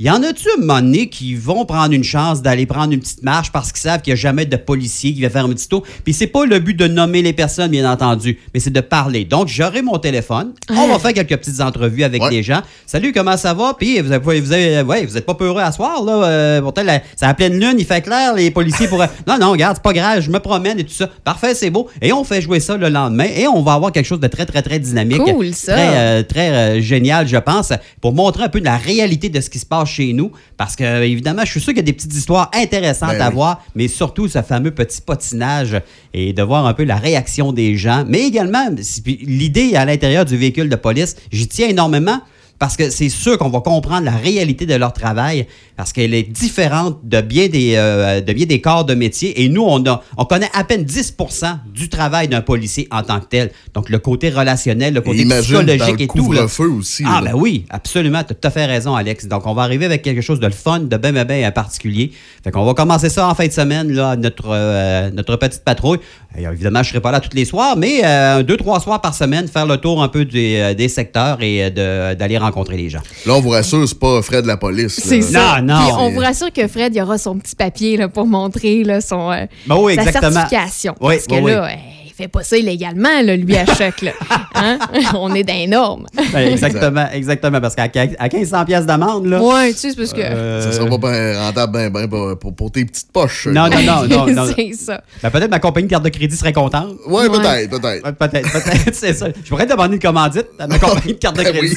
Y 0.00 0.10
en 0.10 0.24
a-tu 0.24 0.48
un 0.56 0.60
moment 0.60 0.80
donné 0.80 1.08
qui 1.08 1.36
vont 1.36 1.64
prendre 1.64 1.92
une 1.92 2.02
chance 2.02 2.42
d'aller 2.42 2.66
prendre 2.66 2.92
une 2.92 2.98
petite 2.98 3.22
marche 3.22 3.52
parce 3.52 3.70
qu'ils 3.70 3.80
savent 3.82 4.02
qu'il 4.02 4.12
n'y 4.12 4.18
a 4.18 4.20
jamais 4.20 4.44
de 4.44 4.56
policier 4.56 5.14
qui 5.14 5.22
va 5.22 5.30
faire 5.30 5.44
un 5.44 5.48
petit 5.50 5.68
tour? 5.68 5.84
Puis 6.02 6.12
c'est 6.12 6.26
pas 6.26 6.44
le 6.46 6.58
but 6.58 6.74
de 6.74 6.88
nommer 6.88 7.22
les 7.22 7.32
personnes, 7.32 7.70
bien 7.70 7.88
entendu, 7.88 8.40
mais 8.52 8.58
c'est 8.58 8.72
de 8.72 8.80
parler. 8.80 9.24
Donc, 9.24 9.46
j'aurai 9.46 9.82
mon 9.82 9.98
téléphone. 9.98 10.52
On 10.68 10.88
va 10.88 10.98
faire 10.98 11.12
quelques 11.12 11.36
petites 11.36 11.60
entrevues 11.60 12.02
avec 12.02 12.20
les 12.32 12.42
gens. 12.42 12.60
Salut, 12.86 13.12
comment 13.12 13.36
ça 13.36 13.54
va? 13.54 13.76
Puis 13.78 14.00
vous 14.00 14.10
avez, 14.10 14.40
vous 14.40 14.52
avez- 14.52 14.82
ouais, 14.82 15.06
vous 15.06 15.16
êtes 15.16 15.26
pas 15.26 15.34
peureux 15.34 15.62
à 15.62 15.70
soir, 15.70 16.02
là. 16.02 16.24
Euh, 16.24 16.60
pourtant, 16.60 16.82
la- 16.82 17.00
c'est 17.14 17.26
à 17.26 17.34
pleine 17.34 17.56
lune, 17.60 17.76
il 17.78 17.84
fait 17.86 18.00
clair, 18.02 18.34
les 18.34 18.50
policiers 18.50 18.88
pourraient. 18.88 19.10
Non, 19.28 19.38
non, 19.38 19.52
regarde, 19.52 19.76
c'est 19.76 19.82
pas 19.82 19.92
grave, 19.92 20.20
je 20.22 20.30
me 20.30 20.40
promène 20.40 20.80
et 20.80 20.84
tout 20.84 20.92
ça. 20.92 21.08
Parfait, 21.22 21.54
c'est 21.54 21.70
beau. 21.70 21.88
Et 22.02 22.12
on 22.12 22.24
fait 22.24 22.40
jouer 22.42 22.58
ça 22.58 22.76
le 22.76 22.88
lendemain 22.88 23.28
et 23.36 23.46
on 23.46 23.62
va 23.62 23.74
avoir 23.74 23.92
quelque 23.92 24.06
chose 24.06 24.18
de 24.20 24.26
très, 24.26 24.44
très, 24.44 24.60
très 24.60 24.80
dynamique. 24.80 25.22
Cool, 25.22 25.54
ça. 25.54 25.74
Très, 25.74 25.96
euh, 25.98 26.22
très 26.24 26.50
euh, 26.50 26.80
génial, 26.80 27.28
je 27.28 27.36
pense, 27.36 27.72
pour 28.00 28.12
montrer 28.12 28.42
un 28.42 28.48
peu 28.48 28.58
de 28.58 28.64
la 28.64 28.76
réalité 28.76 29.28
de 29.28 29.40
ce 29.40 29.48
qui 29.48 29.60
se 29.60 29.66
passe 29.66 29.84
chez 29.94 30.12
nous. 30.12 30.32
Parce 30.56 30.76
que, 30.76 30.84
euh, 30.84 31.06
évidemment, 31.06 31.44
je 31.44 31.50
suis 31.50 31.60
sûr 31.60 31.68
qu'il 31.72 31.78
y 31.78 31.80
a 31.80 31.84
des 31.84 31.92
petites 31.92 32.14
histoires 32.14 32.50
intéressantes 32.54 33.10
Ben 33.10 33.20
à 33.20 33.28
oui. 33.28 33.34
voir, 33.34 33.64
mais 33.74 33.88
surtout 33.88 34.28
ce 34.28 34.42
fameux 34.42 34.70
petit 34.70 35.00
potinage 35.00 35.80
et 36.12 36.32
de 36.32 36.42
voir 36.42 36.66
un 36.66 36.74
peu 36.74 36.84
la 36.84 36.96
réaction 36.96 37.52
des 37.52 37.76
gens. 37.76 38.04
Mais 38.06 38.22
également, 38.22 38.68
l'idée 39.06 39.76
à 39.76 39.84
l'intérieur 39.84 40.24
du 40.24 40.36
véhicule 40.36 40.68
de 40.68 40.76
police, 40.76 41.16
j'y 41.32 41.48
tiens 41.48 41.68
énormément. 41.68 42.20
Parce 42.58 42.76
que 42.76 42.88
c'est 42.88 43.08
sûr 43.08 43.36
qu'on 43.36 43.50
va 43.50 43.60
comprendre 43.60 44.04
la 44.04 44.12
réalité 44.16 44.64
de 44.64 44.74
leur 44.74 44.92
travail, 44.92 45.46
parce 45.76 45.92
qu'elle 45.92 46.14
est 46.14 46.22
différente 46.22 47.00
de 47.02 47.20
bien 47.20 47.48
des, 47.48 47.74
euh, 47.76 48.20
de 48.20 48.32
bien 48.32 48.46
des 48.46 48.60
corps 48.60 48.84
de 48.84 48.94
métier. 48.94 49.42
Et 49.42 49.48
nous, 49.48 49.62
on, 49.66 49.84
a, 49.86 50.02
on 50.16 50.24
connaît 50.24 50.48
à 50.54 50.62
peine 50.64 50.84
10% 50.84 51.58
du 51.74 51.88
travail 51.88 52.28
d'un 52.28 52.40
policier 52.42 52.86
en 52.92 53.02
tant 53.02 53.18
que 53.20 53.26
tel. 53.26 53.50
Donc, 53.74 53.90
le 53.90 53.98
côté 53.98 54.30
relationnel, 54.30 54.94
le 54.94 55.00
côté 55.00 55.22
imagine 55.22 55.42
psychologique 55.66 55.96
le 55.98 56.02
et 56.04 56.06
tout. 56.06 56.74
aussi, 56.78 57.02
Ah, 57.06 57.20
là. 57.22 57.32
ben 57.32 57.38
oui, 57.38 57.66
absolument. 57.70 58.22
Tu 58.22 58.32
as 58.32 58.34
tout 58.36 58.46
à 58.48 58.50
fait 58.50 58.66
raison, 58.66 58.94
Alex. 58.94 59.26
Donc, 59.26 59.46
on 59.46 59.52
va 59.54 59.62
arriver 59.62 59.84
avec 59.86 60.02
quelque 60.02 60.20
chose 60.22 60.38
de 60.40 60.46
le 60.46 60.52
fun, 60.52 60.78
de 60.80 60.96
bien, 60.96 61.12
bien, 61.12 61.24
bien 61.24 61.50
particulier. 61.50 62.12
Fait 62.44 62.50
qu'on 62.52 62.64
va 62.64 62.74
commencer 62.74 63.08
ça 63.08 63.28
en 63.28 63.34
fin 63.34 63.46
de 63.46 63.52
semaine, 63.52 63.90
là, 63.92 64.14
notre, 64.16 64.46
euh, 64.50 65.10
notre 65.10 65.36
petite 65.36 65.64
patrouille. 65.64 65.98
Et 66.38 66.44
évidemment, 66.44 66.82
je 66.82 66.88
ne 66.88 66.92
serai 66.92 67.00
pas 67.00 67.12
là 67.12 67.20
tous 67.20 67.34
les 67.36 67.44
soirs, 67.44 67.76
mais 67.76 68.00
euh, 68.04 68.42
deux, 68.42 68.56
trois 68.56 68.80
soirs 68.80 69.00
par 69.00 69.14
semaine, 69.14 69.46
faire 69.48 69.66
le 69.66 69.76
tour 69.76 70.02
un 70.02 70.08
peu 70.08 70.24
des, 70.24 70.56
euh, 70.56 70.74
des 70.74 70.88
secteurs 70.88 71.38
et 71.42 71.64
euh, 71.64 71.70
de- 71.70 72.14
d'aller 72.18 72.38
rencontrer 72.44 72.76
les 72.76 72.90
gens. 72.90 73.00
Là, 73.26 73.34
on 73.34 73.40
vous 73.40 73.50
rassure, 73.50 73.86
c'est 73.88 73.98
pas 73.98 74.22
Fred 74.22 74.42
de 74.42 74.48
la 74.48 74.56
police. 74.56 75.00
C'est 75.02 75.22
ça. 75.22 75.60
Non, 75.60 75.74
non. 75.74 75.80
Puis 75.84 75.92
on 75.98 76.10
vous 76.10 76.20
rassure 76.20 76.52
que 76.52 76.66
Fred, 76.68 76.94
il 76.94 77.02
aura 77.02 77.18
son 77.18 77.38
petit 77.38 77.56
papier 77.56 77.96
là, 77.96 78.08
pour 78.08 78.26
montrer 78.26 78.84
là, 78.84 79.00
son, 79.00 79.30
euh, 79.30 79.46
Ben 79.66 79.76
oui, 79.76 79.94
sa 79.94 80.02
exactement. 80.02 80.32
certification. 80.32 80.94
Oui, 81.00 81.14
parce 81.16 81.26
que 81.26 81.42
oui, 81.42 81.50
là, 81.52 81.64
euh, 81.64 81.74
fait 82.16 82.28
pas 82.28 82.42
ça 82.44 82.56
illégalement, 82.56 83.20
là, 83.22 83.36
lui, 83.36 83.56
à 83.56 83.66
choc. 83.74 84.02
Là. 84.02 84.12
Hein? 84.54 84.78
On 85.16 85.34
est 85.34 85.42
dans 85.44 85.68
normes. 85.68 86.06
Ben, 86.32 86.48
exactement, 86.52 87.06
exactement. 87.12 87.60
Parce 87.60 87.74
qu'à 87.74 87.88
quin- 87.88 88.14
à 88.18 88.28
1500 88.28 88.64
pièces 88.64 88.86
d'amende, 88.86 89.26
là. 89.26 89.42
Ouais, 89.42 89.72
tu 89.72 89.78
sais, 89.78 89.90
c'est 89.90 89.96
parce 89.96 90.12
que. 90.12 90.20
euh, 90.20 90.62
Ça 90.62 90.72
sera 90.72 90.88
pas 90.88 90.98
ben 90.98 91.36
rentable 91.38 91.72
ben, 91.72 91.90
ben, 91.90 92.08
pour, 92.08 92.38
pour- 92.38 92.54
pour 92.54 92.70
tes 92.72 92.84
petites 92.84 93.10
poches. 93.12 93.46
Non, 93.46 93.68
non, 93.68 93.82
non, 93.82 94.06
non, 94.06 94.26
non. 94.34 94.46
c'est 94.54 94.72
ça. 94.74 95.02
Ben, 95.22 95.30
peut-être 95.30 95.50
ma 95.50 95.58
compagnie 95.58 95.86
de 95.86 95.90
carte 95.90 96.04
de 96.04 96.08
crédit 96.10 96.36
serait 96.36 96.52
contente. 96.52 96.96
Ouais, 97.06 97.28
peut-être, 97.28 97.70
peut-être. 97.70 98.04
Ouais, 98.04 98.12
peut-être, 98.12 98.52
peut-être, 98.52 98.90
c'est 98.94 99.14
ça. 99.14 99.26
Je 99.42 99.48
pourrais 99.48 99.66
demander 99.66 99.94
une 99.94 100.00
commandite 100.02 100.46
à 100.58 100.66
ma 100.66 100.78
compagnie 100.78 101.14
de 101.14 101.18
carte 101.18 101.36
de 101.36 101.42
crédit. 101.42 101.76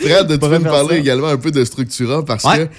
Fred, 0.00 0.28
tu 0.28 0.38
peux 0.38 0.48
faire 0.48 0.62
parler 0.62 0.88
ça. 0.88 0.96
également 0.96 1.28
un 1.28 1.36
peu 1.36 1.50
de 1.50 1.64
Structura 1.64 2.24
parce 2.24 2.44
Ouais. 2.44 2.66
que 2.66 2.72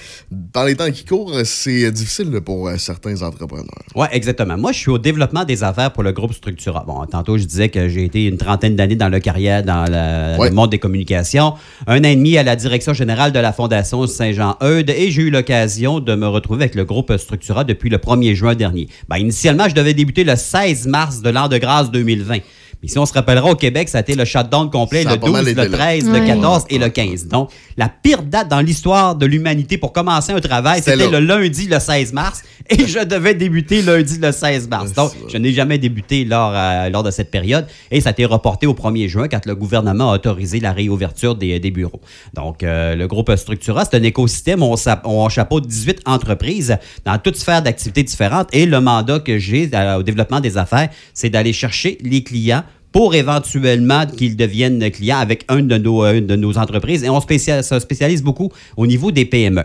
par 0.51 0.65
les 0.65 0.75
temps 0.75 0.89
qui 0.91 1.05
courent, 1.05 1.33
c'est 1.45 1.91
difficile 1.91 2.31
pour 2.41 2.67
euh, 2.67 2.77
certains 2.77 3.21
entrepreneurs. 3.21 3.67
Oui, 3.95 4.07
exactement. 4.11 4.57
Moi, 4.57 4.71
je 4.71 4.77
suis 4.79 4.89
au 4.91 4.97
développement 4.97 5.43
des 5.45 5.52
affaires 5.61 5.91
pour 5.91 6.01
le 6.01 6.11
groupe 6.13 6.33
Structura. 6.33 6.83
Bon, 6.87 7.05
tantôt, 7.05 7.37
je 7.37 7.43
disais 7.43 7.69
que 7.69 7.89
j'ai 7.89 8.05
été 8.05 8.25
une 8.25 8.37
trentaine 8.37 8.75
d'années 8.75 8.95
dans 8.95 9.09
le 9.09 9.19
carrière, 9.19 9.61
dans 9.61 9.83
la- 9.91 10.37
Ouais. 10.39 10.49
le 10.49 10.55
monde 10.55 10.71
des 10.71 10.79
communications, 10.79 11.53
un 11.85 11.99
an 11.99 12.03
et 12.05 12.15
demi 12.15 12.37
à 12.37 12.43
la 12.43 12.55
direction 12.55 12.93
générale 12.93 13.31
de 13.33 13.39
la 13.39 13.51
Fondation 13.53 14.07
Saint-Jean-Eudes 14.07 14.89
et 14.89 15.11
j'ai 15.11 15.23
eu 15.23 15.29
l'occasion 15.29 15.99
de 15.99 16.15
me 16.15 16.27
retrouver 16.27 16.63
avec 16.63 16.75
le 16.75 16.85
groupe 16.85 17.15
Structura 17.17 17.63
depuis 17.65 17.89
le 17.89 17.97
1er 17.97 18.33
juin 18.33 18.55
dernier. 18.55 18.87
Ben, 19.09 19.17
initialement, 19.17 19.67
je 19.69 19.75
devais 19.75 19.93
débuter 19.93 20.23
le 20.23 20.35
16 20.35 20.87
mars 20.87 21.21
de 21.21 21.29
l'an 21.29 21.49
de 21.49 21.57
grâce 21.57 21.91
2020. 21.91 22.39
Mais 22.83 22.89
si 22.89 22.99
on 22.99 23.05
se 23.05 23.13
rappellera, 23.13 23.49
au 23.49 23.55
Québec, 23.55 23.87
ça 23.89 23.99
a 23.99 24.01
été 24.01 24.13
le 24.13 24.25
shutdown 24.25 24.69
complet 24.69 25.03
Ça 25.03 25.13
le 25.13 25.19
pas 25.19 25.27
12, 25.27 25.33
mal 25.35 25.47
été 25.47 25.63
le 25.63 25.67
là. 25.71 25.77
13, 25.77 26.09
Ouais. 26.09 26.19
le 26.19 26.25
14 26.27 26.65
et 26.69 26.77
le 26.77 26.89
15. 26.89 27.27
Donc, 27.27 27.49
la 27.77 27.87
pire 27.89 28.21
date 28.23 28.49
dans 28.49 28.59
l'histoire 28.59 29.15
de 29.15 29.25
l'humanité 29.25 29.77
pour 29.77 29.93
commencer 29.93 30.33
un 30.33 30.39
travail, 30.41 30.81
C'était 30.83 31.09
le 31.09 31.19
lundi 31.19 31.67
le 31.67 31.79
16 31.79 32.11
mars 32.13 32.43
et 32.69 32.85
je 32.85 32.99
devais 32.99 33.33
débuter 33.33 33.81
lundi 33.81 34.17
le 34.21 34.31
16 34.31 34.67
mars. 34.69 34.93
Donc, 34.93 35.11
je 35.31 35.37
n'ai 35.37 35.53
jamais 35.53 35.77
débuté 35.77 36.25
lors, 36.25 36.51
euh, 36.53 36.89
lors 36.89 37.03
de 37.03 37.11
cette 37.11 37.31
période 37.31 37.65
et 37.89 38.01
ça 38.01 38.09
a 38.09 38.11
été 38.11 38.25
reporté 38.25 38.67
au 38.67 38.73
1er 38.73 39.07
juin 39.07 39.27
quand 39.29 39.45
le 39.45 39.55
gouvernement 39.55 40.11
a 40.11 40.15
autorisé 40.15 40.59
la 40.59 40.73
réouverture 40.73 41.35
des, 41.35 41.59
des 41.59 41.71
bureaux. 41.71 42.01
Donc, 42.33 42.63
euh, 42.63 42.95
le 42.95 43.07
groupe 43.07 43.33
Structura, 43.35 43.85
c'est 43.85 43.95
un 43.97 44.03
écosystème 44.03 44.61
où 44.61 44.73
on, 44.73 44.75
on 45.05 45.29
chapeaute 45.29 45.65
18 45.67 46.01
entreprises 46.05 46.77
dans 47.05 47.17
toutes 47.17 47.37
sphères 47.37 47.61
d'activités 47.61 48.03
différentes 48.03 48.49
et 48.51 48.65
le 48.65 48.81
mandat 48.81 49.19
que 49.19 49.37
j'ai 49.37 49.69
euh, 49.73 49.99
au 49.99 50.03
développement 50.03 50.39
des 50.41 50.57
affaires, 50.57 50.89
c'est 51.13 51.29
d'aller 51.29 51.53
chercher 51.53 51.97
les 52.01 52.23
clients 52.23 52.63
pour 52.93 53.15
éventuellement 53.15 54.05
qu'ils 54.05 54.37
deviennent 54.37 54.89
clients 54.91 55.17
avec 55.17 55.43
un 55.49 55.63
de 55.63 55.77
nos, 55.77 56.05
euh, 56.05 56.19
une 56.19 56.27
de 56.27 56.35
nos 56.35 56.57
entreprises. 56.57 57.03
Et 57.03 57.09
on 57.09 57.19
se 57.19 57.79
spécialise 57.79 58.23
beaucoup 58.23 58.51
au 58.77 58.87
niveau 58.87 59.11
des 59.11 59.25
PME. 59.25 59.63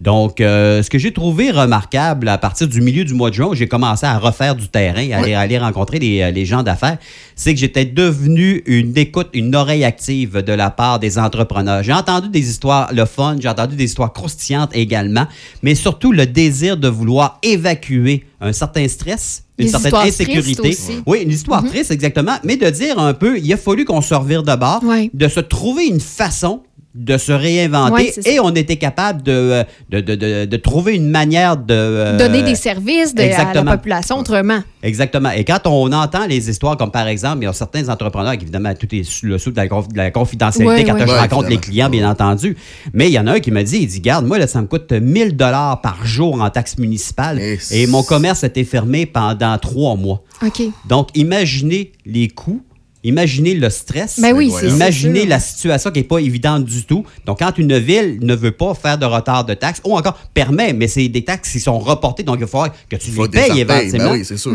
Donc, 0.00 0.40
euh, 0.40 0.82
ce 0.82 0.88
que 0.88 0.98
j'ai 0.98 1.12
trouvé 1.12 1.50
remarquable 1.50 2.26
à 2.28 2.38
partir 2.38 2.66
du 2.66 2.80
milieu 2.80 3.04
du 3.04 3.12
mois 3.12 3.28
de 3.28 3.34
juin, 3.34 3.48
où 3.48 3.54
j'ai 3.54 3.68
commencé 3.68 4.06
à 4.06 4.18
refaire 4.18 4.56
du 4.56 4.66
terrain, 4.66 5.10
à 5.12 5.18
aller, 5.18 5.34
aller 5.34 5.58
rencontrer 5.58 5.98
les, 5.98 6.22
euh, 6.22 6.30
les 6.30 6.46
gens 6.46 6.62
d'affaires, 6.62 6.96
c'est 7.36 7.52
que 7.52 7.60
j'étais 7.60 7.84
devenu 7.84 8.62
une 8.64 8.96
écoute, 8.96 9.28
une 9.34 9.54
oreille 9.54 9.84
active 9.84 10.38
de 10.38 10.52
la 10.54 10.70
part 10.70 11.00
des 11.00 11.18
entrepreneurs. 11.18 11.82
J'ai 11.82 11.92
entendu 11.92 12.30
des 12.30 12.48
histoires, 12.48 12.90
le 12.94 13.04
fun, 13.04 13.36
j'ai 13.38 13.48
entendu 13.48 13.76
des 13.76 13.84
histoires 13.84 14.14
croustillantes 14.14 14.74
également, 14.74 15.26
mais 15.62 15.74
surtout 15.74 16.12
le 16.12 16.24
désir 16.24 16.78
de 16.78 16.88
vouloir 16.88 17.38
évacuer 17.42 18.24
un 18.40 18.52
certain 18.52 18.86
stress, 18.88 19.44
une 19.58 19.66
certaine 19.68 19.90
insécurité. 20.08 20.70
Oui, 21.06 21.20
une 21.22 21.30
histoire 21.30 21.62
Mhm. 21.62 21.68
triste, 21.68 21.90
exactement, 21.90 22.36
mais 22.44 22.56
de 22.56 22.68
dire 22.70 22.98
un 22.98 23.12
peu, 23.14 23.38
il 23.38 23.52
a 23.52 23.56
fallu 23.56 23.84
qu'on 23.84 24.00
se 24.00 24.14
revire 24.14 24.42
de 24.42 24.54
bord, 24.56 24.82
de 25.12 25.28
se 25.28 25.40
trouver 25.40 25.86
une 25.86 26.00
façon 26.00 26.62
de 26.92 27.16
se 27.18 27.30
réinventer 27.30 27.92
Ouais, 27.92 28.10
c'est 28.12 28.22
ça. 28.22 28.30
et 28.30 28.40
on 28.40 28.50
était 28.50 28.74
capable 28.76 29.22
de, 29.22 29.62
de, 29.90 30.00
de, 30.00 30.14
de- 30.16 30.44
de 30.44 30.56
trouver 30.56 30.96
une 30.96 31.08
manière 31.08 31.56
de... 31.56 31.72
euh, 31.72 32.18
Donner 32.18 32.42
des 32.42 32.56
services 32.56 33.14
de- 33.14 33.22
à 33.22 33.54
la 33.54 33.62
population 33.76 34.18
autrement. 34.18 34.58
Exactement. 34.82 35.30
Et 35.30 35.44
quand 35.44 35.60
on 35.66 35.92
entend 35.92 36.26
les 36.26 36.50
histoires, 36.50 36.76
comme 36.76 36.90
par 36.90 37.06
exemple, 37.06 37.38
il 37.42 37.44
y 37.44 37.46
a 37.46 37.52
certains 37.52 37.88
entrepreneurs 37.88 38.32
qui, 38.36 38.42
évidemment, 38.42 38.74
tout 38.74 38.92
est 38.92 39.04
sous 39.04 39.26
le 39.26 39.38
sous 39.38 39.52
de 39.52 39.56
la, 39.56 39.68
conf- 39.68 39.86
de 39.92 39.96
la 39.96 40.10
confidentialité 40.10 40.74
Ouais, 40.82 40.84
quand 40.84 40.94
ouais. 40.94 41.06
je 41.06 41.12
Ouais, 41.12 41.18
rencontre 41.20 41.48
les 41.48 41.58
clients, 41.58 41.88
bien 41.90 42.10
entendu. 42.10 42.56
Mais 42.92 43.06
il 43.08 43.12
y 43.12 43.18
en 43.20 43.26
a 43.28 43.34
un 43.34 43.40
qui 43.40 43.52
m'a 43.52 43.62
dit, 43.62 43.78
il 43.82 43.86
dit, 43.86 44.00
garde, 44.00 44.26
moi, 44.26 44.38
là, 44.38 44.48
ça 44.48 44.60
me 44.60 44.66
coûte 44.66 44.90
1000 44.90 45.36
dollars 45.36 45.80
par 45.82 46.04
jour 46.04 46.40
en 46.42 46.50
taxes 46.50 46.76
municipales 46.78 47.40
et 47.70 47.86
mon 47.86 48.02
commerce 48.02 48.42
était 48.42 48.64
fermé 48.64 49.06
pendant 49.06 49.56
trois 49.58 49.94
mois. 49.94 50.24
OK. 50.44 50.62
Donc, 50.88 51.10
imaginez 51.14 51.92
les 52.04 52.26
coûts. 52.28 52.62
Imaginez 53.02 53.54
le 53.54 53.70
stress. 53.70 54.20
Ben 54.20 54.34
oui, 54.36 54.50
c'est- 54.60 54.66
Imaginez 54.68 55.24
la 55.26 55.40
situation 55.40 55.90
qui 55.90 56.00
n'est 56.00 56.04
pas 56.04 56.18
évidente 56.18 56.64
du 56.66 56.84
tout. 56.84 57.02
Donc, 57.24 57.38
quand 57.38 57.56
une 57.56 57.78
ville 57.78 58.18
ne 58.20 58.34
veut 58.34 58.50
pas 58.50 58.74
faire 58.74 58.98
de 58.98 59.06
retard 59.06 59.46
de 59.46 59.54
taxes, 59.54 59.80
ou 59.84 59.96
encore 59.96 60.18
permet, 60.34 60.74
mais 60.74 60.86
c'est 60.86 61.08
des 61.08 61.24
taxes 61.24 61.50
qui 61.52 61.60
sont 61.60 61.78
reportées, 61.78 62.22
donc 62.24 62.36
il 62.36 62.40
va 62.42 62.46
falloir 62.46 62.70
que 62.90 62.96
tu 62.96 63.10
Faut 63.10 63.22
les 63.22 63.28
que 63.30 63.36
tu 63.36 63.40
payes 63.42 63.54
les 63.56 63.62
repayes. 63.62 63.76
éventuellement. 63.86 64.10
Ben 64.12 64.18
oui, 64.18 64.24
c'est 64.26 64.36
sûr. 64.36 64.52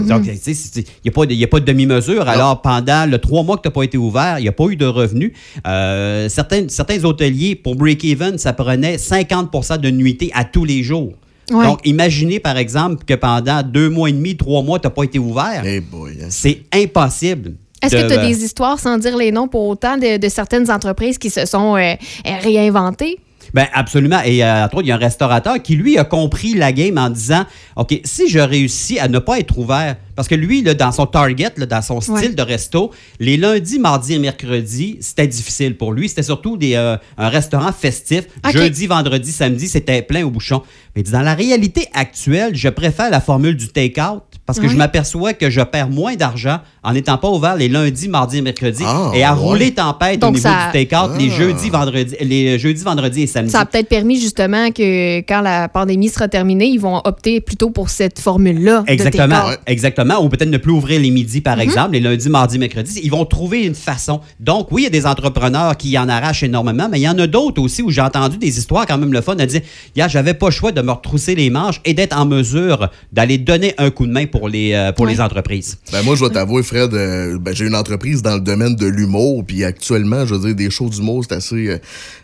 Il 0.78 0.84
n'y 1.06 1.10
a, 1.10 1.12
pas 1.12 1.26
de- 1.26 1.34
il 1.34 1.40
y 1.40 1.44
a 1.44 1.48
pas 1.48 1.60
de 1.60 1.66
demi-mesure. 1.66 2.28
Alors, 2.30 2.62
pendant 2.62 3.10
le 3.10 3.18
trois 3.18 3.42
mois 3.42 3.58
que 3.58 3.64
tu 3.64 3.68
n'as 3.70 3.74
pas 3.74 3.84
été 3.84 3.98
ouvert, 3.98 4.38
il 4.38 4.44
n'y 4.44 4.48
a 4.48 4.52
pas 4.52 4.66
eu 4.66 4.76
de 4.76 4.86
revenus. 4.86 5.32
Euh, 5.66 6.30
certains, 6.30 6.68
certains 6.70 7.04
hôteliers, 7.04 7.56
pour 7.56 7.76
break-even, 7.76 8.38
ça 8.38 8.54
prenait 8.54 8.98
50% 8.98 9.78
de 9.80 9.90
nuitée 9.90 10.30
à 10.36 10.44
tous 10.44 10.66
les 10.66 10.84
jours. 10.84 11.14
Ouais. 11.52 11.64
Donc, 11.64 11.80
imaginez, 11.86 12.40
par 12.40 12.58
exemple, 12.58 13.04
que 13.06 13.14
pendant 13.16 13.62
deux 13.64 13.90
mois 13.90 14.10
et 14.10 14.14
demi, 14.14 14.36
trois 14.36 14.62
mois, 14.64 14.80
tu 14.80 14.88
n'as 14.88 14.92
pas 14.92 15.04
été 15.04 15.18
ouvert. 15.20 15.62
hein. 15.64 16.28
C'est 16.30 16.62
impossible. 16.74 17.54
Est-ce 17.84 17.96
que 17.96 18.08
tu 18.08 18.14
as 18.14 18.26
des 18.26 18.44
histoires, 18.44 18.80
sans 18.80 18.98
dire 18.98 19.16
les 19.18 19.32
noms, 19.32 19.48
pour 19.48 19.68
autant 19.68 19.98
de, 19.98 20.18
de 20.18 20.30
certaines 20.30 20.72
entreprises 20.72 21.18
qui 21.18 21.30
se 21.30 21.46
sont 21.46 21.76
euh, 21.76 21.94
euh, 22.26 22.30
réinventées? 22.42 23.20
Ben 23.54 23.68
absolument. 23.74 24.22
Et 24.26 24.44
euh, 24.44 24.66
entre 24.66 24.78
autres, 24.78 24.86
il 24.86 24.90
y 24.90 24.92
a 24.92 24.96
un 24.96 24.98
restaurateur 24.98 25.62
qui, 25.62 25.76
lui, 25.76 25.98
a 26.00 26.04
compris 26.04 26.56
la 26.56 26.74
game 26.74 26.98
en 26.98 27.10
disant 27.12 27.46
OK, 27.76 28.02
si 28.04 28.28
je 28.28 28.40
réussis 28.40 28.98
à 29.00 29.08
ne 29.08 29.20
pas 29.20 29.40
être 29.40 29.58
ouvert, 29.58 29.96
parce 30.16 30.28
que 30.28 30.34
lui, 30.36 30.64
là, 30.64 30.74
dans 30.74 30.92
son 30.92 31.06
target, 31.06 31.52
là, 31.56 31.66
dans 31.68 31.82
son 31.84 32.02
style 32.02 32.16
Ouais. 32.16 32.30
de 32.30 32.42
resto, 32.42 32.92
les 33.20 33.38
lundis, 33.38 33.78
mardis 33.78 34.14
et 34.16 34.20
mercredis, 34.20 34.98
c'était 35.00 35.28
difficile 35.28 35.78
pour 35.78 35.94
lui. 35.94 36.10
C'était 36.10 36.24
surtout 36.24 36.58
des, 36.58 36.74
euh, 36.74 36.98
un 37.18 37.30
restaurant 37.30 37.72
festif. 37.72 38.24
Jeudi, 38.52 38.88
vendredi, 38.88 39.32
samedi, 39.32 39.68
c'était 39.68 40.02
plein 40.02 40.26
au 40.26 40.32
bouchon. 40.32 40.64
Mais 40.96 41.04
dans 41.04 41.22
la 41.22 41.36
réalité 41.36 41.88
actuelle, 41.94 42.56
je 42.56 42.70
préfère 42.70 43.12
la 43.12 43.22
formule 43.22 43.56
du 43.56 43.68
take-out 43.68 44.24
parce 44.46 44.60
que 44.60 44.68
je 44.68 44.76
m'aperçois 44.78 45.34
que 45.34 45.50
je 45.50 45.62
perds 45.62 45.90
moins 45.90 46.16
d'argent 46.16 46.60
en 46.84 46.94
n'étant 46.94 47.18
pas 47.18 47.30
ouvert 47.30 47.56
les 47.56 47.68
lundis, 47.68 48.08
mardis 48.08 48.38
et 48.38 48.42
mercredis 48.42 48.84
Ah, 48.86 49.12
et 49.16 49.24
à 49.24 49.34
ouais. 49.34 49.40
rouler 49.40 49.74
tempête 49.74 50.20
Donc 50.20 50.32
au 50.32 50.34
niveau 50.38 50.48
ça- 50.48 50.68
du 50.68 50.72
take-out 50.74 51.12
les 51.20 51.30
Ah. 51.32 51.38
jeudis, 51.38 51.70
vendredis, 51.70 52.16
les 52.22 52.60
jeudis, 52.60 52.84
vendredis 52.84 53.24
et 53.24 53.28
samedis. 53.28 53.52
Ça 53.52 53.62
a 53.62 53.66
peut-être 53.66 53.90
permis 53.90 54.20
justement 54.22 54.70
que 54.72 55.20
quand 55.22 55.42
la 55.42 55.68
pandémie 55.68 56.10
sera 56.10 56.28
terminée, 56.28 56.68
ils 56.68 56.80
vont 56.80 57.02
opter 57.06 57.42
plutôt 57.42 57.72
pour 57.72 57.90
cette 57.90 58.20
formule-là. 58.20 58.84
de 58.88 58.92
Exactement, 58.92 59.42
exactement. 59.66 60.24
Ou 60.24 60.30
peut-être 60.30 60.50
ne 60.50 60.58
plus 60.58 60.72
ouvrir 60.72 61.00
les 61.02 61.10
midis, 61.12 61.42
par 61.42 61.56
Mhm. 61.56 61.62
exemple, 61.64 61.92
les 61.94 62.00
lundis, 62.00 62.30
mardis, 62.30 62.60
mercredis. 62.60 63.00
Ils 63.04 63.10
vont 63.12 63.26
trouver 63.26 63.64
une 63.66 63.76
façon. 63.76 64.22
Donc, 64.40 64.68
oui, 64.72 64.82
il 64.82 64.86
y 64.86 64.88
a 64.88 64.92
des 64.92 65.06
entrepreneurs 65.08 65.76
qui 65.78 65.98
en 65.98 66.08
arrachent 66.08 66.44
énormément, 66.44 66.88
mais 66.92 67.00
il 67.00 67.04
y 67.04 67.10
en 67.10 67.18
a 67.18 67.26
d'autres 67.28 67.62
aussi 67.62 67.82
où 67.82 67.90
j'ai 67.90 68.02
entendu 68.02 68.38
des 68.38 68.58
histoires 68.60 68.86
quand 68.86 68.98
même 68.98 69.12
le 69.14 69.22
fun 69.22 69.36
à 69.40 69.46
dire, 69.48 69.62
yeah, 69.96 70.08
j'avais 70.08 70.34
pas 70.36 70.48
le 70.48 70.52
choix 70.52 70.72
de 70.72 70.82
me 70.82 70.92
retrousser 70.92 71.34
les 71.36 71.50
manches 71.50 71.82
et 71.86 71.94
d'être 71.96 72.16
en 72.16 72.26
mesure 72.26 72.90
d'aller 73.12 73.38
donner 73.40 73.74
un 73.78 73.90
coup 73.90 74.06
de 74.06 74.12
main 74.12 74.26
pour 74.28 74.35
les, 74.50 74.74
euh, 74.74 74.92
pour 74.92 75.06
Ouais. 75.06 75.14
les 75.14 75.22
entreprises. 75.22 75.78
Ben 75.92 76.02
moi, 76.04 76.16
je 76.16 76.20
dois 76.22 76.30
t'avouer, 76.30 76.64
Fred, 76.64 76.94
euh, 76.94 77.38
ben, 77.40 77.54
j'ai 77.56 77.66
une 77.66 77.76
entreprise 77.76 78.22
dans 78.22 78.36
le 78.36 78.42
domaine 78.42 78.76
de 78.76 78.86
l'humour, 78.86 79.44
puis 79.46 79.64
actuellement, 79.64 80.26
je 80.26 80.36
veux 80.36 80.48
dire, 80.48 80.56
des 80.56 80.70
shows 80.70 80.90
d'humour, 80.90 81.24
c'est 81.28 81.36
assez, 81.36 81.68
euh, 81.70 81.78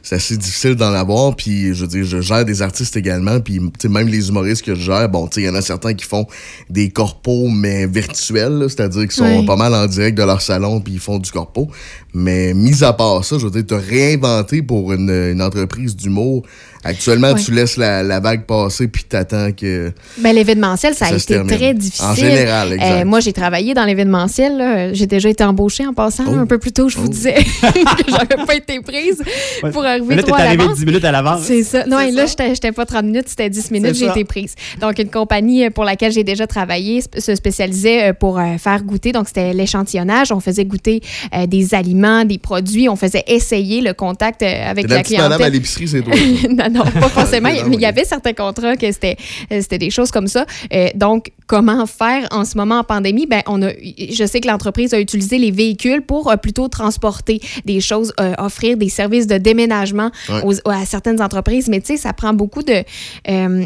c'est 0.04 0.16
assez 0.16 0.38
difficile 0.38 0.76
d'en 0.76 0.94
avoir, 0.94 1.36
puis 1.36 1.74
je 1.74 1.82
veux 1.82 1.88
dire, 1.88 2.04
je 2.06 2.22
gère 2.22 2.46
des 2.46 2.62
artistes 2.62 2.96
également, 2.98 3.40
puis 3.40 3.60
tu 3.60 3.70
sais, 3.82 3.90
même 3.90 4.08
les 4.08 4.30
humoristes 4.30 4.64
que 4.66 4.76
je 4.76 4.82
gère, 4.82 5.10
bon, 5.10 5.28
tu 5.28 5.36
sais, 5.36 5.42
il 5.42 5.46
y 5.46 5.50
en 5.50 5.56
a 5.56 5.62
certains 5.62 5.94
qui 5.94 6.06
font 6.06 6.26
des 6.70 6.90
corpos, 6.90 7.50
mais 7.50 7.88
virtuels, 7.88 8.54
là, 8.60 8.70
c'est-à-dire 8.70 9.02
qu'ils 9.02 9.12
sont 9.12 9.24
Ouais. 9.24 9.46
pas 9.46 9.56
mal 9.56 9.74
en 9.74 9.86
direct 9.88 10.18
de 10.18 10.24
leur 10.24 10.42
salon, 10.42 10.82
puis 10.82 10.94
ils 10.94 11.00
font 11.00 11.18
du 11.20 11.32
corpo. 11.32 11.70
Mais 12.14 12.54
mis 12.54 12.84
à 12.84 12.92
part 12.94 13.24
ça, 13.24 13.38
je 13.38 13.46
veux 13.46 13.52
dire, 13.52 13.66
te 13.66 13.74
réinventer 13.74 14.62
pour 14.62 14.92
une, 14.94 15.10
une 15.10 15.42
entreprise 15.42 15.96
d'humour, 15.96 16.44
actuellement, 16.84 17.32
Ouais. 17.34 17.42
tu 17.42 17.52
laisses 17.52 17.78
la, 17.78 18.04
la 18.04 18.20
vague 18.20 18.46
passer, 18.46 18.88
puis 18.88 19.04
t'attends 19.04 19.52
que... 19.52 19.92
Ben, 20.18 20.34
l'événementiel, 20.34 20.94
ça 20.96 21.06
a 21.06 21.10
Ça 21.10 21.16
été 21.16 21.26
termine. 21.36 21.56
très 21.58 21.74
difficile. 21.74 22.06
En 22.06 22.16
général, 22.16 22.74
exact. 22.74 22.92
Euh, 22.92 23.06
moi, 23.06 23.20
j'ai 23.20 23.34
travaillé 23.34 23.74
dans 23.74 23.86
l'événementiel. 23.86 24.58
là. 24.58 24.94
J'ai 24.94 25.08
déjà 25.08 25.30
été 25.30 25.44
embauchée 25.44 25.86
en 25.86 25.94
passant. 25.94 26.24
Oh. 26.28 26.34
un 26.36 26.46
peu 26.46 26.58
plus 26.58 26.72
tôt, 26.72 26.90
je 26.90 26.98
vous 26.98 27.08
disais 27.08 27.34
que 27.62 28.12
j'avais 28.12 28.46
pas 28.46 28.56
été 28.56 28.80
prise 28.82 29.22
pour 29.72 29.84
arriver 29.86 30.06
Mais 30.10 30.16
là, 30.18 30.24
trop 30.24 30.36
t'es 30.36 30.42
à 30.42 30.46
arrivé 30.46 30.64
l'avance. 30.64 30.78
10 30.80 30.86
minutes 30.86 31.06
à 31.06 31.12
l'avance. 31.12 31.42
C'est 31.44 31.64
ça. 31.64 31.86
Non, 31.86 32.00
et 32.00 32.12
là, 32.12 32.26
j'étais 32.26 32.72
pas 32.72 32.86
30 32.86 33.06
minutes, 33.06 33.26
c'était 33.30 33.50
10 33.50 33.72
minutes, 33.72 33.96
j'ai 33.96 34.08
été 34.08 34.24
prise. 34.26 34.56
Donc, 34.80 35.00
une 35.00 35.10
compagnie 35.10 35.70
pour 35.70 35.84
laquelle 35.84 36.12
j'ai 36.12 36.24
déjà 36.24 36.48
travaillé 36.48 37.02
se 37.18 37.36
spécialisait 37.36 38.10
euh, 38.10 38.14
pour 38.14 38.40
euh, 38.40 38.58
faire 38.58 38.84
goûter. 38.84 39.12
Donc, 39.12 39.28
c'était 39.28 39.54
l'échantillonnage. 39.54 40.32
On 40.32 40.40
faisait 40.40 40.66
goûter 40.66 41.02
euh, 41.36 41.46
des 41.48 41.74
aliments, 41.74 42.26
des 42.26 42.38
produits. 42.38 42.90
On 42.90 42.96
faisait 42.96 43.24
essayer 43.28 43.82
le 43.82 43.94
contact 43.94 44.42
euh, 44.44 44.70
avec 44.70 44.90
la 44.90 44.98
la 44.98 45.02
petite 45.04 45.18
madame 45.18 45.32
à 45.34 45.36
clientèle. 45.38 45.54
l'épicerie, 45.54 45.88
c'est 45.88 46.02
toi. 46.02 46.14
non, 46.78 46.84
pas 46.84 47.10
forcément. 47.10 47.50
mais 47.50 47.76
il 47.76 47.82
y 47.82 47.86
avait 47.86 48.06
certains 48.06 48.34
contrats 48.34 48.76
que 48.78 48.92
c'était 48.92 49.18
euh, 49.52 49.60
c'était 49.62 49.78
des 49.78 49.90
choses 49.92 50.12
comme 50.12 50.28
ça. 50.28 50.46
Euh, 50.74 50.88
donc, 50.96 51.32
comment 51.48 51.86
faire 51.86 52.28
en 52.32 52.46
ce 52.46 52.58
moment 52.58 52.80
en 52.80 52.84
pandémie? 52.84 53.26
Ben, 53.28 53.42
on 53.48 53.62
a, 53.62 53.70
je 53.72 54.26
sais 54.26 54.40
que 54.42 54.48
l'entreprise 54.48 54.94
a 54.94 55.00
utilisé 55.00 55.38
les 55.38 55.52
véhicules 55.52 56.02
pour 56.02 56.32
euh, 56.32 56.36
plutôt 56.38 56.68
transporter 56.68 57.40
des 57.66 57.82
choses, 57.82 58.14
euh, 58.20 58.34
offrir 58.38 58.78
des 58.78 58.90
services 58.90 59.28
de 59.28 59.38
déménagement 59.38 60.12
Ouais. 60.30 60.42
aux- 60.46 60.70
à 60.70 60.86
certaines 60.86 61.22
entreprises. 61.22 61.68
Mais 61.68 61.80
tu 61.82 61.88
sais, 61.88 61.98
ça 61.98 62.14
prend 62.14 62.34
beaucoup 62.34 62.64
de, 62.64 62.84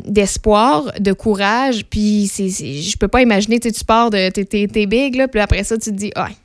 d'espoir, 0.06 0.92
de 1.00 1.14
courage. 1.14 1.86
Puis, 1.90 2.30
c'est, 2.32 2.50
c'est- 2.50 2.82
je 2.82 2.98
peux 2.98 3.08
pas 3.08 3.22
imaginer, 3.22 3.60
tu 3.60 3.70
sais, 3.70 3.74
tu 3.74 3.86
pars 3.86 4.10
de. 4.10 4.30
T'es, 4.30 4.46
t'es- 4.46 4.68
t'es 4.68 4.86
big, 4.86 5.16
là, 5.16 5.28
puis 5.28 5.40
après 5.42 5.64
ça, 5.64 5.78
tu 5.78 5.92
te 5.92 5.96
dis, 5.96 6.12
ouais, 6.16 6.36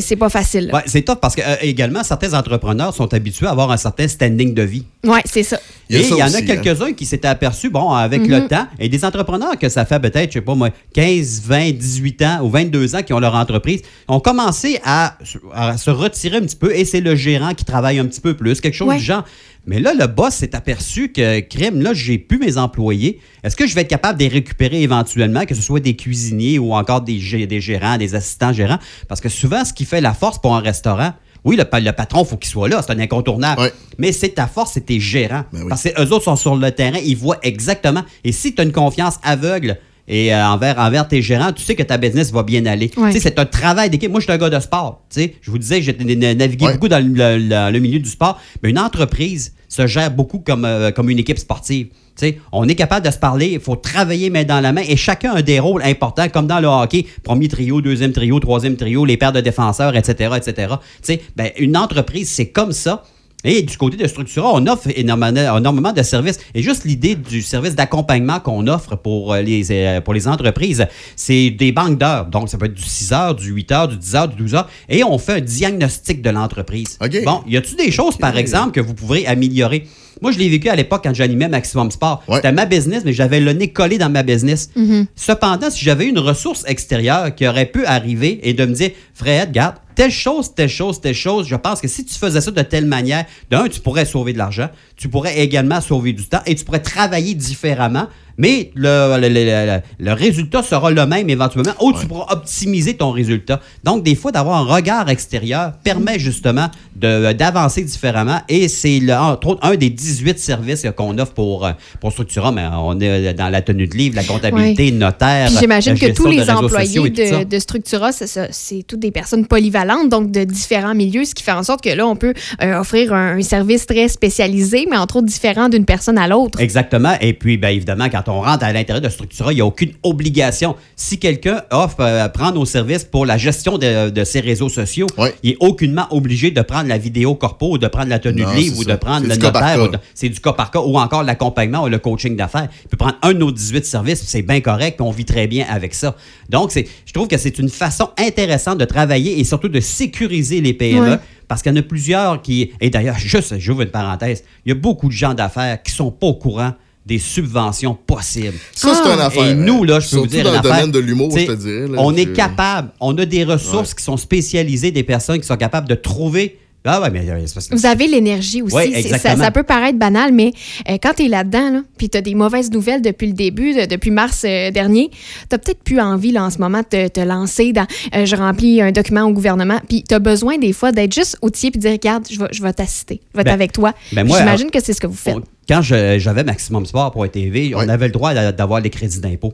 c'est 0.00 0.16
pas 0.16 0.28
facile. 0.28 0.70
Ouais, 0.72 0.82
c'est 0.86 1.02
top 1.02 1.20
parce 1.20 1.34
que 1.34 1.42
euh, 1.42 1.56
également 1.60 2.02
certains 2.02 2.32
entrepreneurs 2.34 2.94
sont 2.94 3.12
habitués 3.12 3.46
à 3.46 3.50
avoir 3.50 3.70
un 3.70 3.76
certain 3.76 4.08
standing 4.08 4.54
de 4.54 4.62
vie. 4.62 4.84
Ouais, 5.04 5.20
c'est 5.24 5.42
ça. 5.42 5.58
Et 5.90 6.00
il 6.00 6.08
y 6.16 6.22
en 6.22 6.32
a 6.32 6.38
hein. 6.38 6.42
quelques-uns 6.42 6.92
qui 6.94 7.04
s'étaient 7.04 7.28
aperçus, 7.28 7.68
bon, 7.68 7.90
avec 7.90 8.26
le 8.26 8.48
temps, 8.48 8.66
et 8.78 8.88
des 8.88 9.04
entrepreneurs 9.04 9.58
que 9.58 9.68
ça 9.68 9.84
fait 9.84 10.00
peut-être, 10.00 10.30
je 10.30 10.38
sais 10.38 10.40
pas 10.40 10.54
moi, 10.54 10.70
15, 10.94 11.42
20, 11.44 11.72
18 11.72 12.22
ans 12.22 12.38
ou 12.42 12.48
22 12.48 12.96
ans 12.96 13.02
qui 13.02 13.12
ont 13.12 13.20
leur 13.20 13.34
entreprise, 13.34 13.82
ont 14.08 14.20
commencé 14.20 14.80
à, 14.84 15.18
à 15.52 15.76
se 15.76 15.90
retirer 15.90 16.38
un 16.38 16.42
petit 16.42 16.56
peu 16.56 16.74
et 16.74 16.86
c'est 16.86 17.02
le 17.02 17.14
gérant 17.14 17.52
qui 17.52 17.64
travaille 17.66 17.98
un 17.98 18.06
petit 18.06 18.20
peu 18.22 18.34
plus, 18.34 18.60
quelque 18.62 18.74
chose 18.74 18.88
Ouais. 18.88 18.96
du 18.98 19.04
genre. 19.04 19.24
Mais 19.66 19.80
là, 19.80 19.94
le 19.94 20.06
boss 20.06 20.34
s'est 20.34 20.54
aperçu 20.54 21.10
que, 21.12 21.40
crime, 21.40 21.80
là, 21.80 21.94
j'ai 21.94 22.18
plus 22.18 22.38
mes 22.38 22.58
employés. 22.58 23.20
Est-ce 23.42 23.56
que 23.56 23.66
je 23.66 23.74
vais 23.74 23.80
être 23.82 23.88
capable 23.88 24.18
de 24.18 24.24
les 24.24 24.28
récupérer 24.28 24.82
éventuellement, 24.82 25.44
que 25.46 25.54
ce 25.54 25.62
soit 25.62 25.80
des 25.80 25.96
cuisiniers 25.96 26.58
ou 26.58 26.74
encore 26.74 27.00
des, 27.00 27.18
gé- 27.18 27.46
des 27.46 27.60
gérants, 27.60 27.96
des 27.96 28.14
assistants 28.14 28.52
gérants? 28.52 28.78
Parce 29.08 29.20
que 29.20 29.28
souvent, 29.28 29.64
ce 29.64 29.72
qui 29.72 29.84
fait 29.84 30.00
la 30.00 30.12
force 30.12 30.38
pour 30.38 30.54
un 30.54 30.60
restaurant, 30.60 31.12
oui, 31.44 31.56
le, 31.56 31.64
pa- 31.64 31.80
le 31.80 31.92
patron, 31.92 32.24
il 32.24 32.26
faut 32.26 32.36
qu'il 32.36 32.50
soit 32.50 32.68
là, 32.68 32.82
c'est 32.82 32.92
un 32.92 32.98
incontournable. 33.00 33.60
Mais 33.98 34.12
c'est 34.12 34.30
ta 34.30 34.46
force, 34.46 34.72
c'est 34.74 34.86
tes 34.86 35.00
gérants. 35.00 35.44
Parce 35.68 35.82
que 35.84 36.02
eux 36.02 36.12
autres 36.12 36.24
sont 36.24 36.36
sur 36.36 36.56
le 36.56 36.70
terrain, 36.70 36.98
ils 37.04 37.16
voient 37.16 37.38
exactement. 37.42 38.02
Et 38.24 38.32
si 38.32 38.54
tu 38.54 38.60
as 38.60 38.64
une 38.64 38.72
confiance 38.72 39.16
aveugle 39.22 39.78
et 40.06 40.34
euh, 40.34 40.46
envers, 40.46 40.78
envers 40.78 41.08
tes 41.08 41.22
gérants, 41.22 41.52
tu 41.52 41.62
sais 41.62 41.74
que 41.74 41.82
ta 41.82 41.96
business 41.96 42.30
va 42.32 42.42
bien 42.42 42.64
aller. 42.66 42.90
Ouais. 42.96 43.08
Tu 43.08 43.14
sais, 43.14 43.20
c'est 43.20 43.38
un 43.38 43.46
travail 43.46 43.88
d'équipe. 43.90 44.10
Moi, 44.10 44.20
je 44.20 44.24
suis 44.24 44.32
un 44.32 44.38
gars 44.38 44.50
de 44.50 44.60
sport. 44.60 45.02
Tu 45.10 45.20
sais, 45.22 45.34
je 45.40 45.50
vous 45.50 45.58
disais, 45.58 45.80
j'ai 45.82 45.94
na- 45.94 46.34
navigué 46.34 46.66
beaucoup 46.74 46.88
dans 46.88 46.98
le, 47.04 47.12
le- 47.12 47.38
le- 47.38 47.70
le 47.72 47.78
milieu 47.78 47.98
du 47.98 48.08
sport. 48.08 48.40
Mais 48.62 48.70
une 48.70 48.78
entreprise 48.78 49.54
se 49.68 49.86
gère 49.86 50.10
beaucoup 50.10 50.38
comme, 50.40 50.64
euh, 50.64 50.90
comme 50.90 51.08
une 51.10 51.18
équipe 51.18 51.38
sportive. 51.38 51.86
Tu 52.16 52.26
sais, 52.26 52.38
on 52.52 52.68
est 52.68 52.76
capable 52.76 53.04
de 53.06 53.10
se 53.10 53.18
parler, 53.18 53.48
il 53.54 53.60
faut 53.60 53.74
travailler 53.74 54.30
main 54.30 54.44
dans 54.44 54.60
la 54.60 54.72
main 54.72 54.82
et 54.86 54.94
chacun 54.96 55.32
a 55.32 55.42
des 55.42 55.58
rôles 55.58 55.82
importants, 55.82 56.28
comme 56.28 56.46
dans 56.46 56.60
le 56.60 56.68
hockey, 56.68 57.06
premier 57.24 57.48
trio, 57.48 57.80
deuxième 57.80 58.12
trio, 58.12 58.38
troisième 58.38 58.76
trio, 58.76 59.04
les 59.04 59.16
paires 59.16 59.32
de 59.32 59.40
défenseurs, 59.40 59.96
etc., 59.96 60.30
etc. 60.36 60.74
Tu 60.78 61.14
sais, 61.14 61.22
ben, 61.34 61.50
une 61.58 61.76
entreprise, 61.76 62.28
c'est 62.28 62.50
comme 62.50 62.70
ça. 62.70 63.02
Et 63.44 63.62
du 63.62 63.76
côté 63.76 63.96
de 63.96 64.06
Structura, 64.06 64.52
on 64.54 64.66
offre 64.66 64.88
énormément, 64.96 65.56
énormément 65.58 65.92
de 65.92 66.02
services. 66.02 66.38
Et 66.54 66.62
juste 66.62 66.84
l'idée 66.84 67.14
du 67.14 67.42
service 67.42 67.74
d'accompagnement 67.74 68.40
qu'on 68.40 68.66
offre 68.66 68.96
pour 68.96 69.34
euh, 69.34 69.42
les, 69.42 69.70
euh, 69.70 70.00
pour 70.00 70.14
les 70.14 70.26
entreprises, 70.26 70.86
c'est 71.14 71.50
des 71.50 71.72
banques 71.72 71.98
d'heures. 71.98 72.26
Donc, 72.26 72.48
ça 72.48 72.56
peut 72.56 72.66
être 72.66 72.74
du 72.74 72.82
6 72.82 73.12
heures, 73.12 73.34
du 73.34 73.50
8 73.50 73.72
heures, 73.72 73.88
du 73.88 73.96
10 73.96 74.14
heures, 74.14 74.28
du 74.28 74.36
12 74.36 74.54
heures. 74.54 74.68
Et 74.88 75.04
on 75.04 75.18
fait 75.18 75.34
un 75.34 75.40
diagnostic 75.40 76.22
de 76.22 76.30
l'entreprise. 76.30 76.98
Bon, 77.24 77.42
y 77.46 77.56
a-tu 77.56 77.74
des 77.74 77.90
choses, 77.90 78.16
par 78.16 78.36
exemple, 78.36 78.72
que 78.72 78.80
vous 78.80 78.94
pourrez 78.94 79.26
améliorer? 79.26 79.86
Moi, 80.22 80.32
je 80.32 80.38
l'ai 80.38 80.48
vécu 80.48 80.68
à 80.68 80.76
l'époque 80.76 81.02
quand 81.04 81.14
j'animais 81.14 81.48
Maximum 81.48 81.90
Sport. 81.90 82.22
C'était 82.32 82.52
ma 82.52 82.66
business, 82.66 83.02
mais 83.04 83.12
j'avais 83.12 83.40
le 83.40 83.52
nez 83.52 83.68
collé 83.68 83.98
dans 83.98 84.10
ma 84.10 84.22
business. 84.22 84.70
Mhm. 84.76 85.06
Cependant, 85.14 85.70
si 85.70 85.84
j'avais 85.84 86.06
une 86.06 86.18
ressource 86.18 86.64
extérieure 86.66 87.34
qui 87.34 87.46
aurait 87.46 87.66
pu 87.66 87.84
arriver 87.84 88.40
et 88.42 88.54
de 88.54 88.64
me 88.64 88.74
dire, 88.74 88.90
Fred, 89.12 89.52
garde, 89.52 89.76
telle 89.94 90.10
chose, 90.10 90.54
telle 90.54 90.68
chose, 90.68 91.00
telle 91.00 91.14
chose, 91.14 91.46
je 91.46 91.56
pense 91.56 91.80
que 91.80 91.88
si 91.88 92.04
tu 92.04 92.14
faisais 92.14 92.40
ça 92.40 92.50
de 92.50 92.62
telle 92.62 92.86
manière, 92.86 93.24
d'un, 93.50 93.68
tu 93.68 93.80
pourrais 93.80 94.04
sauver 94.04 94.32
de 94.32 94.38
l'argent, 94.38 94.68
tu 94.96 95.08
pourrais 95.08 95.38
également 95.38 95.80
sauver 95.80 96.12
du 96.12 96.24
temps 96.26 96.40
et 96.46 96.54
tu 96.54 96.64
pourrais 96.64 96.82
travailler 96.82 97.34
différemment, 97.34 98.08
mais 98.38 98.70
le, 98.74 99.18
le- 99.20 99.28
le- 99.28 99.34
le- 99.66 99.80
le 100.06 100.12
résultat 100.12 100.62
sera 100.62 100.90
le 100.90 101.06
même 101.06 101.28
éventuellement, 101.30 101.72
ou 101.80 101.92
tu 101.92 102.06
pourras 102.06 102.32
optimiser 102.32 102.94
ton 102.94 103.10
résultat. 103.10 103.60
Donc, 103.84 104.02
des 104.02 104.14
fois, 104.14 104.32
d'avoir 104.32 104.56
un 104.58 104.74
regard 104.74 105.08
extérieur 105.08 105.72
permet 105.82 106.18
justement 106.18 106.68
de- 106.96 107.32
d'avancer 107.32 107.82
différemment 107.82 108.40
et 108.48 108.68
c'est 108.68 108.98
le- 109.00 109.14
entre 109.14 109.48
autres 109.48 109.64
un 109.66 109.74
des 109.76 109.90
18 109.90 110.38
services 110.38 110.86
qu'on 110.96 111.18
offre 111.18 111.32
pour, 111.34 111.66
euh, 111.66 111.72
pour 112.00 112.12
Structura, 112.12 112.52
mais 112.52 112.64
on 112.76 112.98
est 113.00 113.34
dans 113.34 113.48
la 113.48 113.62
tenue 113.62 113.86
de 113.86 113.96
livre, 113.96 114.16
la 114.16 114.24
comptabilité, 114.24 114.84
Ouais. 114.86 114.90
notaire. 114.90 115.48
J'imagine 115.58 115.98
que 115.98 116.12
tous 116.12 116.26
les 116.26 116.48
employés 116.50 117.10
de, 117.10 117.44
de 117.44 117.58
Structura, 117.58 118.10
c'est 118.12 118.84
toutes 118.86 119.00
des 119.00 119.10
personnes 119.10 119.46
polyvalentes, 119.46 120.08
donc 120.08 120.30
de 120.30 120.44
différents 120.44 120.94
milieux, 120.94 121.24
ce 121.24 121.34
qui 121.34 121.42
fait 121.42 121.52
en 121.52 121.62
sorte 121.62 121.82
que 121.82 121.90
là, 121.90 122.06
on 122.06 122.16
peut 122.16 122.34
euh, 122.62 122.78
offrir 122.80 123.12
un, 123.12 123.38
un 123.38 123.42
service 123.42 123.86
très 123.86 124.08
spécialisé, 124.08 124.86
mais 124.90 124.96
entre 124.96 125.16
autres 125.16 125.26
différent 125.26 125.68
d'une 125.68 125.84
personne 125.84 126.18
à 126.18 126.26
l'autre. 126.28 126.60
Exactement. 126.60 127.14
Et 127.20 127.32
puis, 127.32 127.56
bien 127.56 127.70
évidemment, 127.70 128.08
quand 128.10 128.23
on 128.28 128.40
rentre 128.40 128.64
à 128.64 128.72
l'intérieur 128.72 129.00
de 129.02 129.08
Structura, 129.08 129.52
il 129.52 129.56
n'y 129.56 129.60
a 129.60 129.66
aucune 129.66 129.92
obligation. 130.02 130.76
Si 130.96 131.18
quelqu'un 131.18 131.62
offre, 131.70 131.96
euh, 132.00 132.28
prend 132.28 132.52
nos 132.52 132.64
services 132.64 133.04
pour 133.04 133.26
la 133.26 133.38
gestion 133.38 133.78
de, 133.78 134.10
de 134.10 134.24
ses 134.24 134.40
réseaux 134.40 134.68
sociaux, 134.68 135.06
il 135.42 135.50
est 135.52 135.56
aucunement 135.60 136.06
obligé 136.10 136.50
de 136.50 136.60
prendre 136.62 136.88
la 136.88 136.98
vidéo 136.98 137.34
corpo 137.34 137.72
ou 137.72 137.78
de 137.78 137.86
prendre 137.88 138.08
la 138.08 138.18
tenue 138.18 138.42
Non, 138.42 138.50
de 138.52 138.56
livre 138.56 138.78
ou 138.78 138.82
ça. 138.84 138.92
de 138.92 138.96
prendre 138.96 139.26
le 139.26 139.36
notaire. 139.36 139.78
C'est 140.14 140.28
du 140.28 140.40
cas 140.40 140.52
par 140.52 140.70
cas 140.70 140.80
ou 140.80 140.98
encore 140.98 141.22
l'accompagnement 141.22 141.84
ou 141.84 141.88
le 141.88 141.98
coaching 141.98 142.36
d'affaires. 142.36 142.68
Il 142.84 142.88
peut 142.88 142.96
prendre 142.96 143.16
un 143.22 143.32
de 143.32 143.38
nos 143.38 143.50
18 143.52 143.84
services, 143.86 144.20
puis 144.20 144.28
c'est 144.28 144.42
bien 144.42 144.60
correct, 144.60 144.96
puis 144.96 145.06
on 145.06 145.10
vit 145.10 145.24
très 145.24 145.46
bien 145.46 145.66
avec 145.68 145.94
ça. 145.94 146.16
Donc, 146.48 146.72
je 146.74 147.12
trouve 147.12 147.28
que 147.28 147.36
c'est 147.38 147.58
une 147.58 147.68
façon 147.68 148.10
intéressante 148.18 148.78
de 148.78 148.84
travailler 148.84 149.38
et 149.40 149.44
surtout 149.44 149.68
de 149.68 149.80
sécuriser 149.80 150.60
les 150.60 150.72
PME. 150.74 151.18
Parce 151.46 151.60
qu'il 151.62 151.72
y 151.72 151.74
en 151.74 151.78
a 151.78 151.82
plusieurs 151.82 152.40
qui. 152.40 152.70
Et 152.80 152.88
d'ailleurs, 152.88 153.18
juste, 153.18 153.58
j'ouvre 153.58 153.82
une 153.82 153.90
parenthèse. 153.90 154.44
Il 154.64 154.70
y 154.70 154.72
a 154.72 154.74
beaucoup 154.74 155.08
de 155.08 155.12
gens 155.12 155.34
d'affaires 155.34 155.82
qui 155.82 155.92
sont 155.92 156.10
pas 156.10 156.26
au 156.26 156.34
courant 156.34 156.72
des 157.06 157.18
subventions 157.18 157.94
possibles. 157.94 158.56
Ça, 158.74 158.94
c'est 158.94 159.12
une 159.12 159.20
affaire, 159.20 159.44
Et 159.50 159.54
nous, 159.54 159.84
là, 159.84 160.00
je 160.00 160.10
peux 160.10 160.16
vous 160.16 160.26
dire 160.26 160.44
dans 160.44 160.50
une 160.50 160.54
le 160.54 160.58
affaire. 160.60 160.74
domaine 160.76 160.90
de 160.92 160.98
l'humour, 160.98 161.36
je 161.36 161.44
te 161.46 161.52
dirais, 161.52 161.86
là, 161.88 161.98
on 161.98 162.14
est 162.16 162.32
capable, 162.32 162.90
on 163.00 163.16
a 163.18 163.24
des 163.26 163.44
ressources 163.44 163.92
qui 163.94 164.02
sont 164.02 164.16
spécialisées, 164.16 164.90
des 164.90 165.02
personnes 165.02 165.38
qui 165.40 165.46
sont 165.46 165.56
capables 165.56 165.88
de 165.88 165.94
trouver. 165.94 166.58
Ah 166.86 167.00
ouais, 167.00 167.08
mais 167.10 167.26
euh, 167.30 167.38
Vous 167.70 167.86
avez 167.86 168.06
l'énergie 168.06 168.60
aussi. 168.60 168.74
Ouais, 168.74 168.90
ça, 168.92 168.98
exactement. 168.98 169.44
ça 169.44 169.50
peut 169.50 169.62
paraître 169.62 169.98
banal, 169.98 170.32
mais 170.34 170.52
euh, 170.90 170.98
quand 171.02 171.14
tu 171.16 171.24
es 171.24 171.28
là-dedans, 171.28 171.70
là, 171.70 171.80
puis 171.96 172.10
tu 172.10 172.18
as 172.18 172.20
des 172.20 172.34
mauvaises 172.34 172.70
nouvelles 172.70 173.00
depuis 173.00 173.26
le 173.26 173.32
début, 173.32 173.72
de- 173.72 173.86
depuis 173.86 174.10
mars 174.10 174.42
euh, 174.44 174.70
dernier, 174.70 175.08
tu 175.10 175.58
peut-être 175.58 175.82
plus 175.82 175.98
envie 175.98 176.30
là, 176.30 176.44
en 176.44 176.50
ce 176.50 176.58
moment 176.58 176.80
de 176.80 176.84
te, 176.84 177.08
te 177.08 177.20
lancer 177.20 177.72
dans 177.72 177.86
euh, 178.14 178.26
je 178.26 178.36
remplis 178.36 178.82
un 178.82 178.92
document 178.92 179.22
au 179.22 179.32
gouvernement, 179.32 179.80
puis 179.88 180.04
tu 180.06 180.14
as 180.14 180.18
besoin 180.18 180.58
des 180.58 180.74
fois 180.74 180.92
d'être 180.92 181.14
juste 181.14 181.38
outillé 181.40 181.70
puis 181.70 181.78
de 181.80 181.84
dire 181.84 181.92
regarde, 181.92 182.24
je 182.30 182.38
vais, 182.38 182.48
je 182.52 182.62
vais 182.62 182.72
t'assister, 182.74 183.22
je 183.32 183.38
vais 183.38 183.40
être 183.40 183.46
Ben, 183.46 183.54
avec 183.54 183.72
toi. 183.72 183.94
ben 184.12 184.26
moi, 184.26 184.38
J'imagine 184.38 184.70
que 184.70 184.80
c'est 184.82 184.92
ce 184.92 185.00
que 185.00 185.06
vous 185.06 185.14
faites. 185.14 185.36
Quand 185.68 185.82
j'avais 185.82 186.44
Maximum 186.44 186.86
Sport 186.86 187.10
pour 187.12 187.28
TV, 187.30 187.74
on 187.74 187.88
avait 187.88 188.06
le 188.06 188.12
droit 188.12 188.34
d'a- 188.34 188.52
d'avoir 188.52 188.80
les 188.80 188.90
crédits 188.90 189.20
d'impôt. 189.20 189.52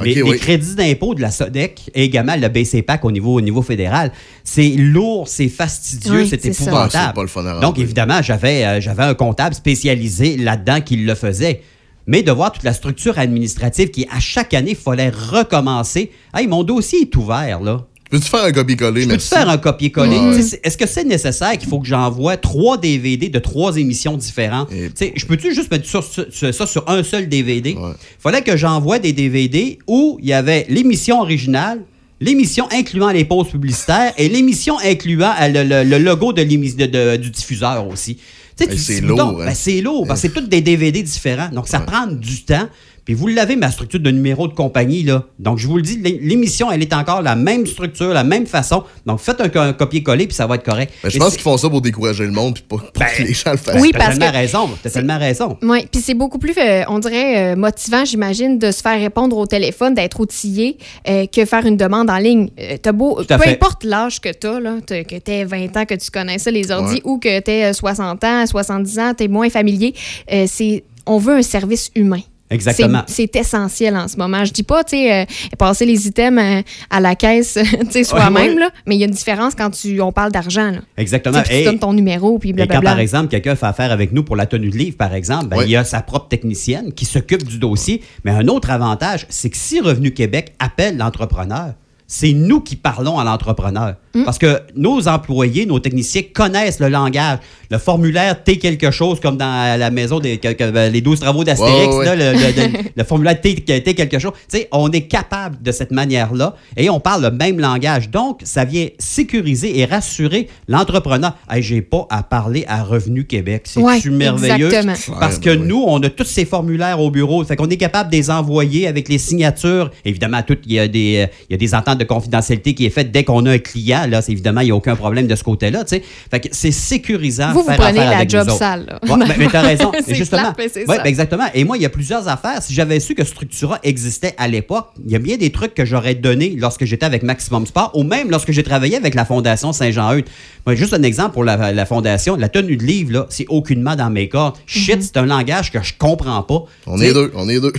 Mais 0.00 0.12
Ok, 0.18 0.24
oui. 0.24 0.32
les 0.32 0.38
crédits 0.38 0.74
d'impôt 0.74 1.14
de 1.14 1.20
la 1.20 1.30
SODEC 1.30 1.90
et 1.94 2.04
également 2.04 2.34
le 2.34 2.48
BCPAC 2.48 3.04
au 3.04 3.12
niveau, 3.12 3.34
au 3.34 3.40
niveau 3.40 3.62
fédéral, 3.62 4.10
c'est 4.42 4.70
lourd, 4.70 5.28
c'est 5.28 5.48
fastidieux, 5.48 6.22
Oui, 6.22 6.26
c'est 6.28 6.44
épouvantable. 6.46 7.20
Ah, 7.22 7.26
fun 7.28 7.60
Donc, 7.60 7.78
évidemment, 7.78 8.20
j'avais 8.22 8.64
euh, 8.64 8.80
j'avais 8.80 9.02
un 9.04 9.14
comptable 9.14 9.54
spécialisé 9.54 10.36
là-dedans 10.38 10.80
qui 10.80 10.96
le 10.96 11.14
faisait. 11.14 11.60
Mais 12.08 12.22
de 12.24 12.32
voir 12.32 12.50
toute 12.50 12.64
la 12.64 12.72
structure 12.72 13.16
administrative 13.18 13.90
qui, 13.90 14.08
à 14.10 14.18
chaque 14.18 14.54
année, 14.54 14.70
il 14.70 14.76
fallait 14.76 15.10
recommencer. 15.10 16.10
Hey, 16.34 16.46
mon 16.48 16.64
dossier 16.64 17.02
est 17.02 17.16
ouvert, 17.16 17.60
là. 17.60 17.86
Peux-tu 18.12 18.28
faire 18.28 18.44
un 18.44 18.52
copier-coller, 18.52 19.06
Peux-tu 19.06 19.26
faire 19.26 19.48
un 19.48 19.56
copier-coller? 19.58 20.18
Ouais. 20.18 20.60
Est-ce 20.62 20.76
que 20.76 20.86
c'est 20.86 21.04
nécessaire 21.04 21.56
qu'il 21.56 21.68
faut 21.68 21.80
que 21.80 21.86
j'envoie 21.88 22.36
trois 22.36 22.76
DVD 22.76 23.30
de 23.30 23.38
trois 23.38 23.76
émissions 23.78 24.16
différentes? 24.18 24.68
Tu 24.68 24.90
sais, 24.94 25.12
Je 25.16 25.24
peux-tu 25.26 25.54
juste 25.54 25.70
mettre 25.70 25.86
ça 25.88 26.66
sur 26.66 26.88
un 26.88 27.02
seul 27.02 27.28
DVD? 27.28 27.70
Il 27.70 27.94
fallait 28.20 28.42
que 28.42 28.54
j'envoie 28.56 28.98
des 28.98 29.14
DVD 29.14 29.78
où 29.86 30.18
il 30.20 30.28
y 30.28 30.32
avait 30.34 30.66
l'émission 30.68 31.20
originale, 31.22 31.80
l'émission 32.20 32.68
incluant 32.70 33.10
les 33.10 33.24
pauses 33.24 33.48
publicitaires 33.48 34.12
et 34.18 34.28
l'émission 34.28 34.76
incluant 34.84 35.32
euh, 35.40 35.48
le, 35.48 35.62
le- 35.64 35.84
le 35.88 35.98
logo 35.98 36.32
de 36.34 36.42
l'émis- 36.42 36.74
de- 36.74 36.86
de- 36.86 37.16
du 37.16 37.30
diffuseur 37.30 37.88
aussi. 37.88 38.18
Tu 38.58 38.66
c'est 38.78 39.00
lourd, 39.00 39.18
hein. 39.40 39.46
ben, 39.46 39.54
c'est 39.54 39.80
lourd, 39.80 40.06
parce 40.06 40.20
que 40.20 40.28
c'est 40.28 40.34
tous 40.34 40.46
des 40.46 40.60
DVD 40.60 41.02
différents. 41.02 41.48
Donc, 41.48 41.66
ça 41.66 41.80
prend 41.86 42.06
du 42.06 42.44
temps. 42.44 42.68
Puis 43.04 43.14
vous 43.14 43.26
l'avez, 43.26 43.56
ma 43.56 43.70
structure 43.70 43.98
de 44.00 44.10
numéro 44.10 44.46
de 44.46 44.52
compagnie, 44.54 45.02
là. 45.02 45.24
Donc, 45.40 45.58
je 45.58 45.66
vous 45.66 45.76
le 45.76 45.82
dis, 45.82 45.96
l'é- 45.98 46.20
l'émission, 46.22 46.70
elle 46.70 46.82
est 46.82 46.92
encore 46.92 47.20
la 47.20 47.34
même 47.34 47.66
structure, 47.66 48.08
la 48.12 48.22
même 48.22 48.46
façon. 48.46 48.84
Donc, 49.06 49.18
faites 49.18 49.40
un, 49.40 49.48
co- 49.48 49.58
un 49.58 49.72
copier-coller, 49.72 50.26
puis 50.28 50.36
ça 50.36 50.46
va 50.46 50.54
être 50.54 50.64
correct. 50.64 50.92
Ben, 51.02 51.10
je 51.10 51.18
pense 51.18 51.32
qu'ils 51.32 51.42
font 51.42 51.56
ça 51.56 51.68
pour 51.68 51.80
décourager 51.80 52.24
le 52.24 52.30
monde 52.30 52.54
puis 52.54 52.62
pas 52.62 52.76
pour 52.76 52.92
que 52.92 53.22
les 53.22 53.34
gens 53.34 53.50
le 53.50 53.56
fassent. 53.56 53.80
Oui, 53.82 53.90
T'as 53.92 53.98
parce 53.98 54.18
tellement 54.18 54.30
que- 54.32 54.36
raison. 54.36 54.70
T'as 54.82 54.90
tellement 54.90 55.18
raison. 55.18 55.58
Oui, 55.62 55.86
puis 55.90 56.00
c'est 56.00 56.14
beaucoup 56.14 56.38
plus, 56.38 56.54
euh, 56.56 56.82
on 56.88 57.00
dirait, 57.00 57.52
euh, 57.52 57.56
motivant, 57.56 58.04
j'imagine, 58.04 58.58
de 58.58 58.70
se 58.70 58.80
faire 58.82 58.98
répondre 59.00 59.36
au 59.36 59.46
téléphone, 59.46 59.94
d'être 59.94 60.20
outillé, 60.20 60.78
euh, 61.08 61.26
que 61.26 61.44
faire 61.44 61.66
une 61.66 61.76
demande 61.76 62.08
en 62.08 62.18
ligne. 62.18 62.50
Euh, 62.60 62.76
t'as 62.80 62.92
beau, 62.92 63.18
à 63.18 63.24
peu 63.24 63.38
fait. 63.44 63.50
importe 63.50 63.82
l'âge 63.84 64.20
que 64.20 64.28
tu 64.28 64.46
as, 64.46 65.02
que 65.02 65.18
tu 65.18 65.30
aies 65.32 65.44
20 65.44 65.76
ans, 65.76 65.84
que 65.86 65.94
tu 65.94 66.10
connais 66.10 66.38
ça, 66.38 66.50
les 66.52 66.70
ordi, 66.70 66.94
Ouais. 66.94 67.00
ou 67.04 67.18
que 67.18 67.40
tu 67.40 67.50
aies 67.50 67.72
60 67.72 68.22
ans, 68.22 68.46
70 68.46 68.98
ans, 69.00 69.12
tu 69.16 69.24
es 69.24 69.28
moins 69.28 69.50
familier, 69.50 69.92
euh, 70.32 70.44
c'est, 70.46 70.84
on 71.04 71.18
veut 71.18 71.34
un 71.34 71.42
service 71.42 71.90
humain. 71.96 72.20
Exactement. 72.52 73.02
C'est 73.06 73.34
essentiel 73.36 73.96
en 73.96 74.08
ce 74.08 74.16
moment. 74.16 74.44
Je 74.44 74.52
dis 74.52 74.62
pas, 74.62 74.84
tu 74.84 74.96
sais, 74.96 75.22
euh, 75.22 75.24
passer 75.58 75.86
les 75.86 76.06
items 76.06 76.42
euh, 76.42 76.62
à 76.90 77.00
la 77.00 77.14
caisse, 77.14 77.58
tu 77.80 77.90
sais, 77.90 78.04
soi-même, 78.04 78.56
ouais. 78.56 78.68
mais 78.86 78.96
il 78.96 79.00
y 79.00 79.04
a 79.04 79.06
une 79.06 79.12
différence 79.12 79.54
quand 79.54 79.70
tu, 79.70 80.00
on 80.00 80.12
parle 80.12 80.32
d'argent. 80.32 80.72
Exactement. 80.96 81.42
Puis 81.42 81.58
tu 81.58 81.64
donnes 81.64 81.78
ton 81.78 81.92
numéro, 81.92 82.38
puis 82.38 82.50
Et 82.50 82.66
quand, 82.66 82.80
par 82.80 82.98
exemple, 82.98 83.28
quelqu'un 83.28 83.56
fait 83.56 83.66
affaire 83.66 83.92
avec 83.92 84.12
nous 84.12 84.22
pour 84.22 84.36
la 84.36 84.46
tenue 84.46 84.70
de 84.70 84.76
livre, 84.76 84.96
par 84.96 85.14
exemple, 85.14 85.46
ben, 85.46 85.58
Oui. 85.58 85.64
il 85.66 85.70
y 85.70 85.76
a 85.76 85.84
sa 85.84 86.02
propre 86.02 86.28
technicienne 86.28 86.92
qui 86.92 87.04
s'occupe 87.04 87.44
du 87.44 87.58
dossier. 87.58 88.02
Mais 88.24 88.30
un 88.30 88.48
autre 88.48 88.70
avantage, 88.70 89.26
c'est 89.28 89.50
que 89.50 89.56
si 89.56 89.80
Revenu 89.80 90.12
Québec 90.12 90.54
appelle 90.58 90.96
l'entrepreneur, 90.96 91.74
c'est 92.12 92.34
nous 92.34 92.60
qui 92.60 92.76
parlons 92.76 93.18
à 93.18 93.24
l'entrepreneur. 93.24 93.94
Mm. 94.14 94.24
Parce 94.24 94.36
que 94.36 94.60
nos 94.76 95.08
employés, 95.08 95.64
nos 95.64 95.78
techniciens 95.78 96.20
connaissent 96.34 96.78
le 96.78 96.88
langage. 96.88 97.38
Le 97.72 97.78
formulaire 97.78 98.44
T 98.44 98.58
quelque 98.58 98.90
chose, 98.90 99.18
comme 99.18 99.38
dans 99.38 99.78
la 99.78 99.90
maison 99.90 100.20
des 100.20 100.36
que- 100.36 100.52
que- 100.52 100.90
les 100.90 101.00
12 101.00 101.20
travaux 101.20 101.42
d'Astérix, 101.42 101.86
Ouais, 101.88 101.96
ouais, 102.00 102.04
là, 102.04 102.14
le, 102.16 102.32
le- 102.38 102.38
le- 102.78 102.78
le 102.94 103.04
formulaire 103.04 103.40
T, 103.40 103.54
T 103.54 103.94
quelque 103.94 104.18
chose. 104.18 104.32
Tu 104.50 104.58
sais, 104.58 104.68
on 104.72 104.90
est 104.90 105.06
capable 105.08 105.62
de 105.62 105.72
cette 105.72 105.90
manière-là 105.90 106.54
et 106.76 106.90
on 106.90 107.00
parle 107.00 107.22
le 107.22 107.30
même 107.30 107.58
langage. 107.58 108.10
Donc, 108.10 108.40
ça 108.44 108.66
vient 108.66 108.88
sécuriser 108.98 109.78
et 109.78 109.86
rassurer 109.86 110.48
l'entrepreneur. 110.68 111.34
Hey, 111.50 111.62
j'ai 111.62 111.80
pas 111.80 112.06
à 112.10 112.22
parler 112.22 112.66
à 112.68 112.82
Revenu 112.82 113.24
Québec. 113.24 113.62
C'est 113.64 113.80
Ouais, 113.80 114.00
merveilleux? 114.10 114.66
exactement. 114.66 115.18
Parce 115.18 115.36
Ouais, 115.36 115.40
que 115.42 115.50
ben 115.50 115.62
oui. 115.62 115.68
nous, 115.68 115.82
on 115.86 115.98
a 116.02 116.10
tous 116.10 116.24
ces 116.24 116.44
formulaires 116.44 117.00
au 117.00 117.10
bureau. 117.10 117.42
Fait 117.44 117.56
qu'on 117.56 117.70
est 117.70 117.78
capable 117.78 118.10
de 118.10 118.16
les 118.16 118.30
envoyer 118.30 118.86
avec 118.86 119.08
les 119.08 119.16
signatures. 119.18 119.90
Évidemment, 120.04 120.42
tout, 120.46 120.58
il 120.66 120.72
y 120.74 120.78
a 120.78 120.88
des, 120.88 121.26
il 121.48 121.52
y 121.52 121.54
a 121.54 121.56
des 121.56 121.74
ententes 121.74 121.98
de 121.98 122.04
confidentialité 122.04 122.74
qui 122.74 122.84
est 122.84 122.90
faite 122.90 123.10
dès 123.12 123.24
qu'on 123.24 123.46
a 123.46 123.52
un 123.52 123.58
client. 123.58 124.04
Là, 124.10 124.20
c'est 124.20 124.32
évidemment, 124.32 124.60
il 124.60 124.66
n'y 124.66 124.70
a 124.72 124.76
aucun 124.76 124.94
problème 124.94 125.26
de 125.26 125.34
ce 125.36 125.42
côté-là. 125.44 125.84
tu 125.84 125.96
sais. 125.96 126.02
Fait 126.30 126.40
que 126.40 126.48
c'est 126.52 126.70
sécurisant. 126.70 127.52
Vous, 127.54 127.61
vous 127.62 127.68
faire 127.68 127.78
prenez 127.78 127.98
la 128.00 128.26
job 128.26 128.48
sale. 128.50 128.98
Ouais, 129.08 129.16
mais, 129.16 129.34
mais 129.38 129.48
t'as 129.50 129.62
raison. 129.62 129.90
Justement. 130.08 130.52
c'est 130.58 130.86
Ouais, 130.88 130.96
ça. 130.96 131.02
ben 131.02 131.08
exactement. 131.08 131.44
Et 131.54 131.64
moi, 131.64 131.76
il 131.76 131.82
y 131.82 131.86
a 131.86 131.88
plusieurs 131.88 132.28
affaires. 132.28 132.62
Si 132.62 132.74
j'avais 132.74 133.00
su 133.00 133.14
que 133.14 133.24
Structura 133.24 133.78
existait 133.82 134.34
à 134.38 134.48
l'époque, 134.48 134.88
il 135.04 135.10
y 135.12 135.16
a 135.16 135.18
bien 135.18 135.36
des 135.36 135.50
trucs 135.50 135.74
que 135.74 135.84
j'aurais 135.84 136.14
donnés 136.14 136.54
lorsque 136.58 136.84
j'étais 136.84 137.06
avec 137.06 137.22
Maximum 137.22 137.66
Sport 137.66 137.92
ou 137.94 138.02
même 138.04 138.30
lorsque 138.30 138.52
j'ai 138.52 138.62
travaillé 138.62 138.96
avec 138.96 139.14
la 139.14 139.24
Fondation 139.24 139.72
Saint-Jean-Eudes. 139.72 140.26
Moi, 140.66 140.74
juste 140.76 140.94
un 140.94 141.02
exemple 141.02 141.32
pour 141.32 141.44
la, 141.44 141.72
la 141.72 141.86
Fondation. 141.86 142.36
La 142.36 142.48
tenue 142.48 142.76
de 142.76 142.84
livre, 142.84 143.12
là, 143.12 143.26
c'est 143.30 143.46
aucunement 143.48 143.96
dans 143.96 144.10
mes 144.10 144.28
cordes. 144.28 144.56
Shit, 144.66 145.02
c'est 145.02 145.16
un 145.16 145.26
langage 145.26 145.72
que 145.72 145.82
je 145.82 145.92
comprends 145.98 146.42
pas. 146.42 146.64
On 146.86 146.96
T'sais, 146.96 147.08
est 147.08 147.14
deux, 147.14 147.32
on 147.34 147.48
est 147.48 147.60
deux. 147.60 147.72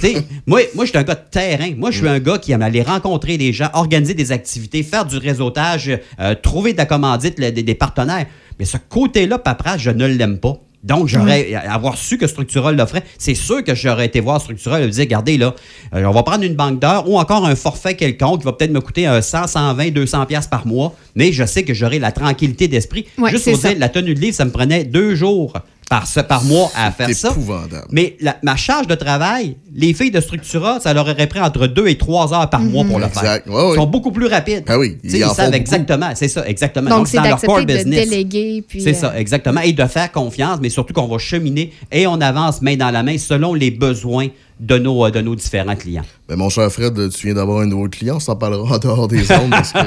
Moi, 0.46 0.62
moi 0.76 0.86
je 0.86 0.90
suis 0.90 0.98
un 0.98 1.04
gars 1.04 1.16
de 1.16 1.22
terrain. 1.32 1.72
Moi, 1.78 1.92
je 1.92 1.98
suis 2.00 2.08
un 2.08 2.20
gars 2.20 2.38
qui 2.38 2.52
aime 2.52 2.62
aller 2.62 2.82
rencontrer 2.82 3.38
des 3.38 3.54
gens, 3.54 3.70
organiser 3.74 4.14
des 4.14 4.32
activités, 4.32 4.84
faire 4.84 5.06
du 5.06 5.18
réseautage, 5.18 5.92
euh, 6.20 6.36
trouver 6.36 6.74
de 6.74 6.78
la 6.78 6.86
commandite, 6.86 7.40
le- 7.40 7.52
des, 7.52 7.64
des 7.64 7.76
partenaires. 7.76 8.26
Mais 8.60 8.66
ce 8.66 8.78
côté-là, 8.78 9.40
paperasse, 9.40 9.82
je 9.82 9.90
ne 9.90 10.06
l'aime 10.06 10.40
pas. 10.40 10.60
Donc, 10.84 11.08
j'aurais 11.08 11.54
avoir 11.54 11.98
su 11.98 12.18
que 12.18 12.28
Structura 12.28 12.74
l'offrait, 12.74 13.04
c'est 13.18 13.36
sûr 13.36 13.64
que 13.64 13.74
j'aurais 13.74 14.08
été 14.08 14.20
voir 14.20 14.42
Structura 14.42 14.82
et 14.82 14.88
dire, 14.90 15.04
regardez 15.06 15.38
là, 15.38 15.56
euh, 15.96 16.04
on 16.04 16.12
va 16.12 16.24
prendre 16.24 16.44
une 16.44 16.56
banque 16.56 16.80
d'heures 16.80 17.10
ou 17.10 17.18
encore 17.18 17.46
un 17.46 17.56
forfait 17.56 17.96
quelconque 17.96 18.40
qui 18.40 18.46
va 18.46 18.52
peut-être 18.52 18.72
me 18.72 18.82
coûter 18.82 19.08
euh, 19.08 19.22
100, 19.22 19.48
120, 19.48 19.92
200 19.92 20.26
pièces 20.26 20.48
par 20.48 20.68
mois, 20.68 20.94
mais 21.16 21.32
je 21.32 21.46
sais 21.46 21.64
que 21.64 21.74
j'aurai 21.74 22.00
la 22.00 22.12
tranquillité 22.12 22.68
d'esprit. 22.68 23.06
Juste 23.30 23.56
ça. 23.56 23.70
dire, 23.70 23.80
la 23.80 23.88
tenue 23.88 24.14
de 24.14 24.20
livre, 24.20 24.36
ça 24.36 24.44
me 24.44 24.52
prenait 24.52 24.84
deux 24.84 25.16
jours 25.16 25.54
par, 25.90 26.08
par 26.28 26.44
mois 26.44 26.72
à 26.76 26.92
faire 26.92 27.08
C'est 27.08 27.14
ça. 27.14 27.30
épouvantable. 27.32 27.88
Mais 27.92 28.16
la- 28.20 28.38
ma 28.42 28.56
charge 28.56 28.88
de 28.88 28.96
travail, 28.96 29.58
les 29.76 29.94
filles 29.94 30.12
de 30.12 30.22
Structura, 30.22 30.80
ça 30.80 30.94
leur 30.94 31.08
aurait 31.08 31.28
pris 31.28 31.40
entre 31.40 31.68
2 31.68 31.88
et 31.88 31.98
3 31.98 32.34
heures 32.34 32.50
par 32.50 32.62
mois 32.62 32.86
pour 32.86 33.00
le 33.00 33.08
faire. 33.08 33.24
Exact. 33.24 33.48
Ouais, 33.48 33.56
ouais. 33.56 33.72
Ils 33.74 33.76
sont 33.76 33.86
beaucoup 33.88 34.12
plus 34.12 34.28
rapides. 34.28 34.64
Ah 34.68 34.80
oui, 34.80 34.98
ils 35.04 35.26
savent 35.26 35.54
exactement. 35.54 36.10
C'est 36.16 36.28
ça, 36.28 36.48
exactement. 36.48 36.90
Donc, 36.90 37.08
c'est 37.08 37.18
dans 37.18 37.24
leur 37.24 37.42
core 37.42 37.64
d'accepter 37.66 37.74
de 37.74 37.90
business. 37.90 38.10
déléguer, 38.10 38.64
puis... 38.68 38.82
C'est 38.82 38.96
euh, 38.96 39.00
ça, 39.00 39.20
exactement. 39.20 39.62
Et 39.62 39.74
de 39.74 39.86
faire 39.86 40.12
confiance, 40.12 40.60
mais 40.62 40.70
surtout 40.70 40.94
qu'on 40.94 41.08
va 41.08 41.18
cheminer 41.18 41.72
et 41.92 42.08
on 42.08 42.20
avance 42.22 42.62
main 42.62 42.76
dans 42.76 42.92
la 42.92 43.04
main 43.04 43.18
selon 43.18 43.54
les 43.54 43.72
besoins 43.72 44.28
de 44.60 44.78
nos, 44.78 45.06
euh, 45.06 45.12
de 45.12 45.22
nos 45.22 45.36
différents 45.36 45.76
clients. 45.76 46.04
Ben, 46.30 46.36
mon 46.38 46.50
cher 46.50 46.72
Fred, 46.72 47.10
tu 47.10 47.26
viens 47.28 47.36
d'avoir 47.36 47.60
un 47.60 47.66
nouveau 47.66 47.90
client, 47.90 48.16
on 48.16 48.20
s'en 48.20 48.36
parlera 48.36 48.76
en 48.76 48.78
dehors 48.80 49.08
des 49.08 49.30
ondes 49.32 49.50
parce 49.52 49.72
que 49.74 49.80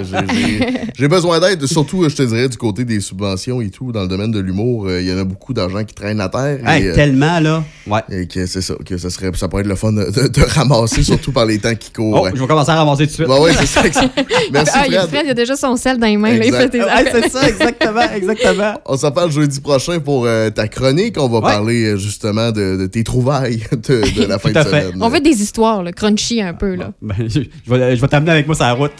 j'ai- 0.98 1.08
besoin 1.08 1.40
d'aide, 1.40 1.64
surtout, 1.66 2.06
je 2.08 2.14
te 2.14 2.22
dirais, 2.22 2.48
du 2.48 2.56
côté 2.58 2.84
des 2.84 3.00
subventions 3.00 3.60
et 3.60 3.70
tout. 3.70 3.90
Dans 3.92 4.02
le 4.02 4.08
domaine 4.08 4.30
de 4.32 4.40
l'humour, 4.40 4.86
euh, 4.86 5.00
il 5.00 5.08
y 5.08 5.12
en 5.12 5.18
a 5.18 5.24
beaucoup 5.24 5.54
d'argent 5.54 5.82
qui 5.84 5.94
traîne 5.94 6.20
à 6.20 6.28
terre. 6.28 6.58
Hey, 6.68 6.84
et, 6.84 6.88
euh, 6.90 6.94
tellement, 6.94 7.40
là. 7.40 7.64
Ouais. 7.86 8.00
et 8.10 8.26
que 8.26 8.44
c'est 8.46 8.60
ça, 8.60 8.74
que 8.84 8.98
ça, 8.98 9.08
serait, 9.10 9.30
ça 9.34 9.48
pourrait 9.48 9.62
être 9.62 9.68
le 9.68 9.76
fun 9.76 9.92
de, 9.92 10.04
de- 10.10 10.28
de 10.28 10.42
ramasser, 10.42 11.02
surtout 11.02 11.32
par 11.32 11.46
les 11.46 11.58
temps 11.58 11.74
qui 11.74 11.90
courent. 11.92 12.22
Oh, 12.24 12.28
je 12.34 12.40
vais 12.40 12.46
commencer 12.46 12.70
à 12.70 12.76
ramasser 12.76 13.04
tout 13.06 13.22
de 13.22 13.26
suite. 13.26 13.28
Ouais, 13.28 13.52
c'est 13.58 13.66
ça. 13.66 13.82
Merci, 14.52 14.72
ah, 14.74 14.84
il 14.86 14.92
y 14.92 14.96
a 14.96 15.00
Fred. 15.00 15.10
Fred, 15.10 15.22
il 15.26 15.30
a 15.30 15.34
déjà 15.34 15.56
son 15.56 15.76
sel 15.76 15.98
dans 15.98 16.06
les 16.06 16.16
mains. 16.16 16.30
Là, 16.36 16.44
il 16.44 16.48
Exact. 16.48 16.60
fait 16.62 16.68
des 16.70 16.80
Ouais, 16.80 16.90
affaires. 16.90 17.20
c'est 17.22 17.30
ça, 17.30 17.48
exactement, 17.48 18.12
exactement. 18.14 18.74
On 18.86 18.96
s'en 18.96 19.10
parle 19.10 19.30
jeudi 19.30 19.60
prochain 19.60 20.00
pour 20.00 20.26
euh, 20.26 20.50
ta 20.50 20.68
chronique. 20.68 21.16
On 21.18 21.28
va 21.28 21.36
Ouais. 21.38 21.42
parler 21.52 21.96
justement 21.98 22.50
de, 22.50 22.76
de 22.76 22.86
tes 22.86 23.04
trouvailles 23.04 23.62
de, 23.72 24.02
de 24.20 24.24
la 24.26 24.38
fin 24.38 24.50
à 24.56 24.64
fait. 24.64 24.82
semaine. 24.82 24.98
On 25.00 25.08
veut 25.08 25.20
des 25.20 25.42
histoires, 25.42 25.82
là, 25.82 25.92
crunchy 25.92 26.40
un 26.42 26.54
peu. 26.54 26.74
Là. 26.74 26.92
Ben, 27.02 27.14
je, 27.20 27.40
je 27.66 27.70
vais, 27.74 27.96
je 27.96 28.00
vais 28.00 28.08
t'amener 28.08 28.32
avec 28.32 28.46
moi 28.46 28.54
sur 28.56 28.64
la 28.64 28.72
route. 28.72 28.92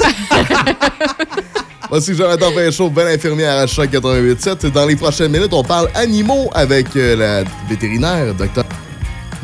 Voici 1.89 2.15
Jonathan 2.15 2.51
Pinchot, 2.53 2.91
belle 2.91 3.09
infirmière 3.15 3.59
à 3.59 3.66
Choc 3.66 3.91
88.7. 3.91 4.73
Dans 4.73 4.87
les 4.87 4.97
prochaines 4.97 5.31
minutes, 5.31 5.53
on 5.53 5.62
parle 5.62 5.89
animaux 5.95 6.51
avec 6.55 6.89
euh, 6.97 7.15
la 7.16 7.45
vétérinaire, 7.69 8.35
docteur, 8.35 8.65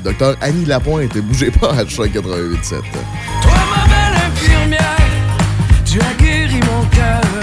docteur 0.03 0.37
Annie 0.41 0.65
Lapointe. 0.65 1.17
Bougez 1.19 1.51
pas 1.53 1.71
à 1.71 1.87
Choc 1.87 2.09
88.7. 2.09 2.71
Toi, 2.71 2.81
ma 3.71 3.85
belle 3.87 4.21
infirmière, 4.33 4.97
tu 5.85 6.01
as 6.01 6.15
guéri 6.23 6.57
mon 6.67 6.85
cœur 6.87 7.42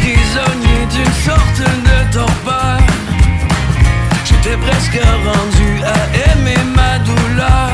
prisonnier 0.00 0.82
d'une 0.94 1.14
sorte 1.28 1.60
de 1.88 2.12
torpeur. 2.12 2.78
J'étais 4.24 4.56
presque 4.56 5.00
rendu 5.28 5.82
à 5.84 6.30
aimer 6.30 6.62
ma 6.74 6.98
douleur. 7.00 7.70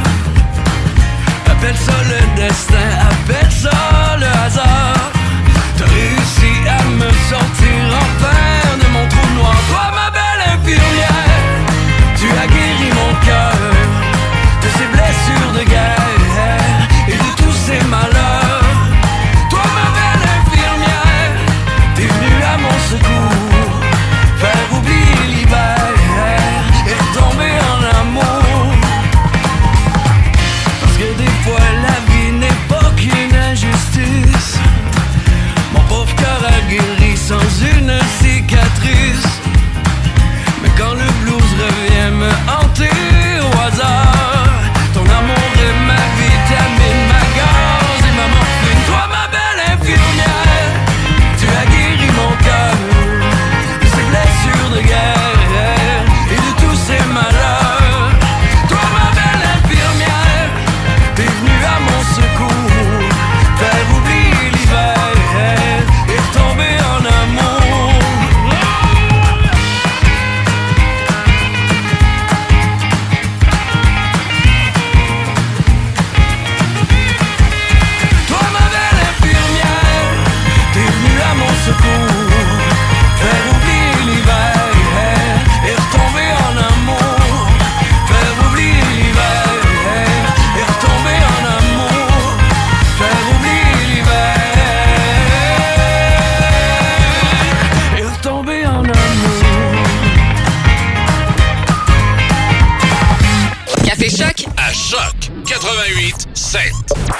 Appelle 1.50 1.76
ça 1.76 1.98
le 2.12 2.40
destin, 2.40 2.88
appelle 3.10 3.52
ça 3.52 4.16
le 4.18 5.01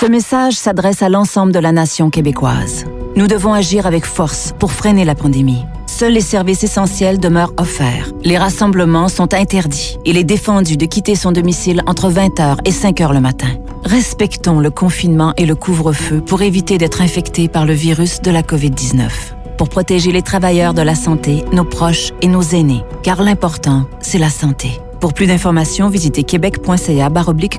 Ce 0.02 0.08
message 0.08 0.54
s'adresse 0.54 1.00
à 1.02 1.08
l'ensemble 1.08 1.52
de 1.52 1.60
la 1.60 1.70
nation 1.70 2.10
québécoise. 2.10 2.86
Nous 3.14 3.28
devons 3.28 3.54
agir 3.54 3.86
avec 3.86 4.04
force 4.04 4.52
pour 4.58 4.72
freiner 4.72 5.04
la 5.04 5.14
pandémie. 5.14 5.62
Seuls 5.86 6.14
les 6.14 6.20
services 6.20 6.64
essentiels 6.64 7.20
demeurent 7.20 7.52
offerts. 7.56 8.10
Les 8.24 8.36
rassemblements 8.36 9.08
sont 9.08 9.32
interdits. 9.32 9.98
Il 10.04 10.16
est 10.16 10.24
défendu 10.24 10.76
de 10.76 10.86
quitter 10.86 11.14
son 11.14 11.30
domicile 11.30 11.84
entre 11.86 12.10
20h 12.10 12.56
et 12.64 12.72
5h 12.72 13.12
le 13.12 13.20
matin. 13.20 13.46
Respectons 13.84 14.58
le 14.58 14.72
confinement 14.72 15.34
et 15.36 15.46
le 15.46 15.54
couvre-feu 15.54 16.20
pour 16.20 16.42
éviter 16.42 16.78
d'être 16.78 17.00
infectés 17.00 17.46
par 17.46 17.64
le 17.64 17.74
virus 17.74 18.20
de 18.22 18.32
la 18.32 18.42
COVID-19. 18.42 19.08
Pour 19.56 19.68
protéger 19.68 20.10
les 20.10 20.22
travailleurs 20.22 20.74
de 20.74 20.82
la 20.82 20.96
santé, 20.96 21.44
nos 21.52 21.64
proches 21.64 22.10
et 22.22 22.26
nos 22.26 22.42
aînés. 22.42 22.82
Car 23.04 23.22
l'important, 23.22 23.84
c'est 24.00 24.18
la 24.18 24.30
santé. 24.30 24.80
Pour 25.00 25.14
plus 25.14 25.28
d'informations, 25.28 25.88
visitez 25.88 26.24
québec.ca 26.24 27.08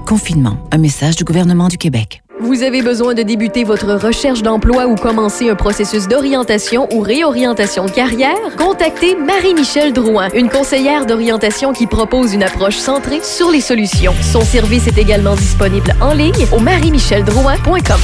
confinement. 0.06 0.58
Un 0.72 0.78
message 0.78 1.16
du 1.16 1.24
gouvernement 1.24 1.70
du 1.70 1.78
Québec. 1.78 2.22
Vous 2.44 2.62
avez 2.62 2.82
besoin 2.82 3.14
de 3.14 3.24
débuter 3.24 3.64
votre 3.64 3.94
recherche 3.94 4.42
d'emploi 4.42 4.86
ou 4.86 4.96
commencer 4.96 5.50
un 5.50 5.56
processus 5.56 6.10
d'orientation 6.10 6.90
ou 6.92 7.00
réorientation 7.00 7.86
de 7.86 7.92
carrière? 7.92 8.36
Contactez 8.58 9.16
Marie-Michel 9.16 9.94
Drouin, 9.94 10.28
une 10.36 10.50
conseillère 10.50 11.06
d'orientation 11.06 11.72
qui 11.72 11.88
propose 11.88 12.34
une 12.34 12.44
approche 12.44 12.76
centrée 12.76 13.22
sur 13.24 13.50
les 13.50 13.62
solutions. 13.62 14.14
Son 14.22 14.42
service 14.42 14.88
est 14.88 14.98
également 14.98 15.36
disponible 15.36 15.96
en 16.02 16.14
ligne 16.14 16.46
au 16.52 16.60
marie-micheldrouin.com. 16.60 18.02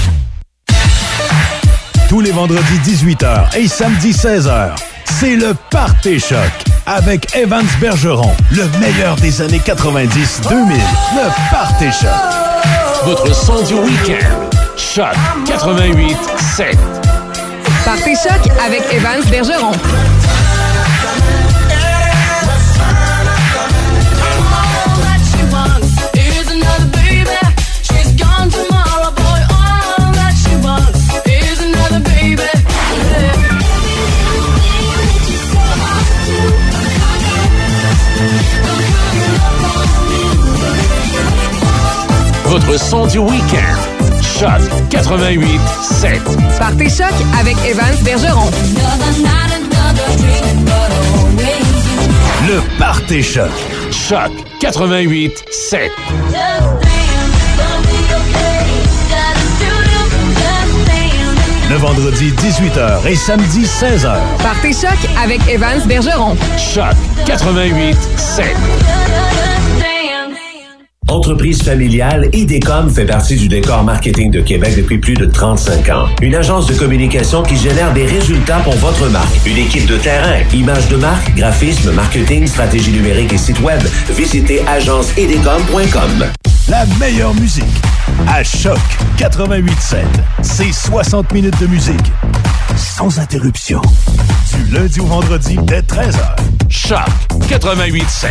Tous 2.08 2.22
les 2.22 2.32
vendredis 2.32 2.80
18h 2.86 3.58
et 3.58 3.68
samedi 3.68 4.12
16h, 4.12 4.74
c'est 5.20 5.36
le 5.36 5.54
Party 5.70 6.20
Choc 6.20 6.38
avec 6.86 7.36
Evans 7.36 7.66
Bergeron, 7.80 8.32
le 8.52 8.68
meilleur 8.80 9.16
des 9.18 9.42
années 9.42 9.62
90-2000. 9.66 10.76
Le 11.16 11.52
Party 11.52 11.86
Choc. 11.92 12.10
Votre 13.06 13.34
son 13.34 13.62
du 13.64 13.74
week-end. 13.76 14.50
Choc 14.78 15.16
88 15.46 16.18
7. 16.56 16.78
Partez 17.86 18.16
choc 18.16 18.52
avec 18.66 18.84
Evans 18.94 19.24
Bergeron. 19.30 19.72
Votre 42.50 42.80
son 42.80 43.06
du 43.06 43.20
week-end. 43.20 44.22
Choc 44.24 44.60
88 44.90 45.60
7. 45.84 46.20
Partez 46.58 46.90
choc 46.90 47.14
avec 47.40 47.56
Evans 47.64 47.96
Bergeron. 48.04 48.50
Le 52.48 52.80
Party 52.80 53.22
Choc. 53.22 53.52
Choc 53.92 54.32
88 54.62 55.46
7. 55.52 55.92
Le 61.70 61.76
vendredi 61.76 62.32
18h 62.32 63.08
et 63.08 63.16
samedi 63.16 63.66
16h. 63.66 64.18
Partez 64.42 64.74
choc 64.74 64.98
avec 65.24 65.40
Evans 65.48 65.86
Bergeron. 65.86 66.36
Choc 66.58 66.96
88 67.28 67.96
7. 68.18 68.46
Entreprise 71.10 71.64
familiale, 71.64 72.30
IDECOM 72.34 72.88
fait 72.90 73.06
partie 73.06 73.36
du 73.36 73.48
décor 73.48 73.84
marketing 73.84 74.30
de 74.30 74.42
Québec 74.42 74.76
depuis 74.78 75.00
plus 75.00 75.16
de 75.16 75.26
35 75.26 75.90
ans. 75.90 76.06
Une 76.22 76.36
agence 76.36 76.68
de 76.68 76.76
communication 76.76 77.42
qui 77.42 77.58
génère 77.58 77.92
des 77.94 78.06
résultats 78.06 78.60
pour 78.60 78.76
votre 78.76 79.10
marque. 79.10 79.44
Une 79.48 79.58
équipe 79.58 79.88
de 79.88 79.98
terrain, 79.98 80.38
images 80.54 80.88
de 80.88 80.98
marque, 80.98 81.34
graphisme, 81.36 81.92
marketing, 81.94 82.46
stratégie 82.46 82.92
numérique 82.92 83.34
et 83.34 83.40
site 83.40 83.60
web. 83.62 83.82
Visitez 84.12 84.62
agenceidecom.com. 84.68 86.26
La 86.68 86.86
meilleure 87.00 87.34
musique. 87.34 87.66
À 88.28 88.44
Choc 88.44 88.78
88.7. 89.18 89.98
C'est 90.44 90.72
60 90.72 91.34
minutes 91.34 91.60
de 91.60 91.66
musique. 91.66 92.12
Sans 92.76 93.18
interruption. 93.18 93.82
Du 94.54 94.76
lundi 94.76 95.00
au 95.00 95.06
vendredi 95.06 95.58
dès 95.64 95.82
13h. 95.82 96.36
Choc 96.70 97.00
88 97.50 98.08
7. 98.08 98.30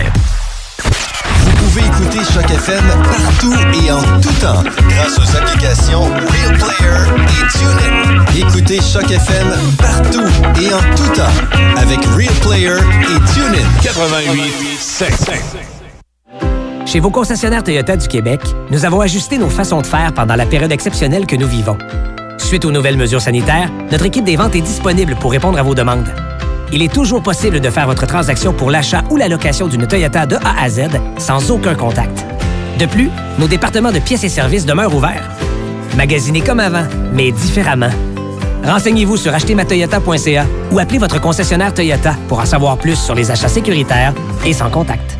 Vous 1.25 1.51
pouvez 1.57 1.83
écouter 1.83 2.19
Choc 2.33 2.51
FM 2.51 2.85
partout 3.03 3.55
et 3.85 3.91
en 3.91 4.03
tout 4.21 4.33
temps 4.41 4.63
grâce 4.89 5.19
aux 5.19 5.37
applications 5.37 6.05
Real 6.05 6.57
Player 6.57 6.99
et 7.29 7.47
TuneIn. 7.59 8.25
Écoutez 8.37 8.81
Choc 8.81 9.11
FM 9.11 9.49
partout 9.79 10.25
et 10.61 10.73
en 10.73 10.97
tout 10.97 11.13
temps 11.15 11.77
avec 11.77 12.05
Real 12.17 12.35
Player 12.43 12.77
et 12.77 13.33
TuneIn. 13.33 13.67
88 13.83 14.53
7. 14.79 15.13
Chez 16.87 17.01
vos 17.01 17.11
concessionnaires 17.11 17.65
Toyota 17.65 17.97
du 17.97 18.09
Québec, 18.09 18.41
nous 18.71 18.85
avons 18.85 19.01
ajusté 19.01 19.37
nos 19.39 19.51
façons 19.51 19.81
de 19.83 19.87
faire 19.87 20.13
pendant 20.15 20.37
la 20.37 20.47
période 20.47 20.73
exceptionnelle 20.73 21.27
que 21.27 21.37
nous 21.37 21.49
vivons. 21.49 21.77
Suite 22.39 22.65
aux 22.65 22.73
nouvelles 22.73 22.97
mesures 22.97 23.21
sanitaires, 23.21 23.71
notre 23.91 24.07
équipe 24.07 24.25
des 24.25 24.37
ventes 24.37 24.55
est 24.57 24.63
disponible 24.63 25.17
pour 25.17 25.33
répondre 25.33 25.59
à 25.59 25.63
vos 25.63 25.75
demandes. 25.75 26.09
Il 26.73 26.83
est 26.83 26.93
toujours 26.93 27.23
possible 27.23 27.61
de 27.61 27.71
faire 27.71 27.87
votre 27.87 28.07
transaction 28.07 28.53
pour 28.53 28.71
l'achat 28.71 29.03
ou 29.11 29.17
la 29.17 29.29
location 29.29 29.69
d'une 29.69 29.87
Toyota 29.87 30.27
de 30.27 30.37
A 30.37 30.63
à 30.63 30.69
Z 30.69 30.83
sans 31.19 31.51
aucun 31.51 31.75
contact. 31.75 32.25
De 32.79 32.87
plus, 32.87 33.11
nos 33.39 33.49
départements 33.49 33.93
de 33.93 33.99
pièces 33.99 34.25
et 34.25 34.29
services 34.29 34.67
demeurent 34.67 34.95
ouverts. 34.95 35.29
Magasinez 35.97 36.43
comme 36.43 36.61
avant, 36.61 36.87
mais 37.13 37.33
différemment. 37.33 37.91
Renseignez-vous 38.65 39.17
sur 39.17 39.35
achetermatoyota.ca 39.35 40.47
ou 40.71 40.79
appelez 40.79 40.99
votre 40.99 41.21
concessionnaire 41.21 41.73
Toyota 41.73 42.15
pour 42.29 42.39
en 42.39 42.45
savoir 42.45 42.77
plus 42.77 42.97
sur 42.97 43.15
les 43.15 43.31
achats 43.31 43.49
sécuritaires 43.49 44.13
et 44.45 44.53
sans 44.53 44.71
contact. 44.71 45.19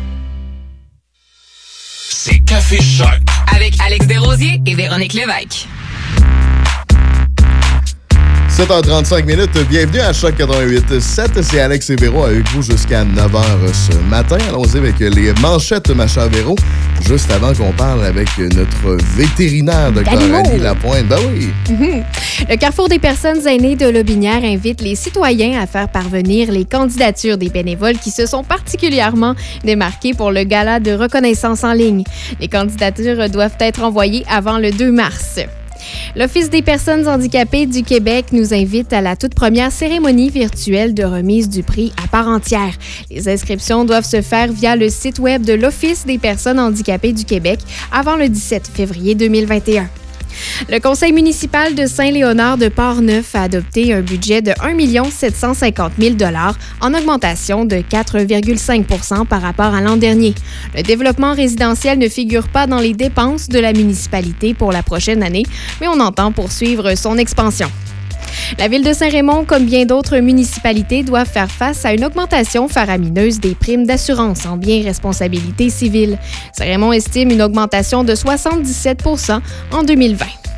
C'est 2.11 2.39
Café 2.39 2.79
Choc. 2.81 3.19
Avec 3.55 3.73
Alex 3.83 4.05
Desrosiers 4.05 4.61
et 4.65 4.75
Véronique 4.75 5.13
Lévesque. 5.13 5.67
7h35 8.59 9.23
minutes, 9.23 9.57
bienvenue 9.69 10.01
à 10.01 10.11
Choc 10.11 10.35
88.7. 10.37 11.41
C'est 11.43 11.61
Alex 11.61 11.91
et 11.91 11.95
Véro 11.95 12.25
avec 12.25 12.45
vous 12.49 12.61
jusqu'à 12.61 13.05
9h 13.05 13.39
ce 13.71 13.97
matin. 14.09 14.37
Allons-y 14.49 14.79
avec 14.79 14.99
les 14.99 15.31
manchettes, 15.41 15.89
ma 15.91 16.07
chère 16.07 16.27
Véro. 16.27 16.57
Juste 17.07 17.31
avant 17.31 17.53
qu'on 17.53 17.71
parle 17.71 18.03
avec 18.03 18.27
notre 18.37 18.97
vétérinaire, 19.15 19.93
Dr. 19.93 20.11
Ali 20.11 20.59
Lapointe. 20.59 21.07
Ben 21.07 21.19
oui. 21.31 21.47
Mhm. 21.69 22.03
Le 22.49 22.57
Carrefour 22.57 22.89
des 22.89 22.99
personnes 22.99 23.47
aînées 23.47 23.77
de 23.77 23.87
Lobinière 23.87 24.43
invite 24.43 24.81
les 24.81 24.95
citoyens 24.95 25.61
à 25.61 25.65
faire 25.65 25.87
parvenir 25.87 26.51
les 26.51 26.65
candidatures 26.65 27.37
des 27.37 27.47
bénévoles 27.47 27.97
qui 27.97 28.11
se 28.11 28.25
sont 28.25 28.43
particulièrement 28.43 29.35
démarqués 29.63 30.13
pour 30.13 30.31
le 30.31 30.43
gala 30.43 30.81
de 30.81 30.91
reconnaissance 30.91 31.63
en 31.63 31.71
ligne. 31.71 32.03
Les 32.41 32.49
candidatures 32.49 33.29
doivent 33.29 33.55
être 33.61 33.83
envoyées 33.83 34.25
avant 34.29 34.57
le 34.57 34.71
2 34.71 34.91
mars. 34.91 35.39
L'Office 36.15 36.49
des 36.49 36.61
personnes 36.61 37.07
handicapées 37.07 37.65
du 37.65 37.83
Québec 37.83 38.27
nous 38.31 38.53
invite 38.53 38.93
à 38.93 39.01
la 39.01 39.15
toute 39.15 39.35
première 39.35 39.71
cérémonie 39.71 40.29
virtuelle 40.29 40.93
de 40.93 41.03
remise 41.03 41.49
du 41.49 41.63
prix 41.63 41.93
à 42.03 42.07
part 42.07 42.27
entière. 42.27 42.73
Les 43.09 43.29
inscriptions 43.29 43.85
doivent 43.85 44.05
se 44.05 44.21
faire 44.21 44.51
via 44.51 44.75
le 44.75 44.89
site 44.89 45.19
web 45.19 45.43
de 45.43 45.53
l'Office 45.53 46.05
des 46.05 46.17
personnes 46.17 46.59
handicapées 46.59 47.13
du 47.13 47.25
Québec 47.25 47.59
avant 47.91 48.15
le 48.15 48.29
17 48.29 48.69
février 48.73 49.15
2021. 49.15 49.89
Le 50.69 50.79
conseil 50.79 51.11
municipal 51.11 51.75
de 51.75 51.85
Saint-Léonard 51.85 52.57
de 52.57 52.67
Port-Neuf 52.69 53.35
a 53.35 53.43
adopté 53.43 53.93
un 53.93 54.01
budget 54.01 54.41
de 54.41 54.51
1 54.61 55.09
750 55.09 55.93
000 55.99 56.15
en 56.81 56.93
augmentation 56.93 57.65
de 57.65 57.77
4,5% 57.77 59.25
par 59.25 59.41
rapport 59.41 59.73
à 59.73 59.81
l'an 59.81 59.97
dernier. 59.97 60.35
Le 60.75 60.83
développement 60.83 61.33
résidentiel 61.33 61.97
ne 61.97 62.07
figure 62.07 62.47
pas 62.47 62.67
dans 62.67 62.79
les 62.79 62.93
dépenses 62.93 63.49
de 63.49 63.59
la 63.59 63.73
municipalité 63.73 64.53
pour 64.53 64.71
la 64.71 64.83
prochaine 64.83 65.23
année, 65.23 65.43
mais 65.81 65.87
on 65.87 65.99
entend 65.99 66.31
poursuivre 66.31 66.95
son 66.95 67.17
expansion. 67.17 67.69
La 68.57 68.67
ville 68.67 68.83
de 68.83 68.93
Saint-Raymond, 68.93 69.45
comme 69.45 69.65
bien 69.65 69.85
d'autres 69.85 70.17
municipalités, 70.17 71.03
doit 71.03 71.25
faire 71.25 71.51
face 71.51 71.85
à 71.85 71.93
une 71.93 72.05
augmentation 72.05 72.67
faramineuse 72.67 73.39
des 73.39 73.55
primes 73.55 73.85
d'assurance 73.85 74.45
en 74.45 74.57
biens 74.57 74.77
et 74.77 74.83
responsabilité 74.83 75.69
civile. 75.69 76.17
Saint-Raymond 76.53 76.93
estime 76.93 77.31
une 77.31 77.41
augmentation 77.41 78.03
de 78.03 78.13
77% 78.13 79.39
en 79.71 79.83
2020. 79.83 80.48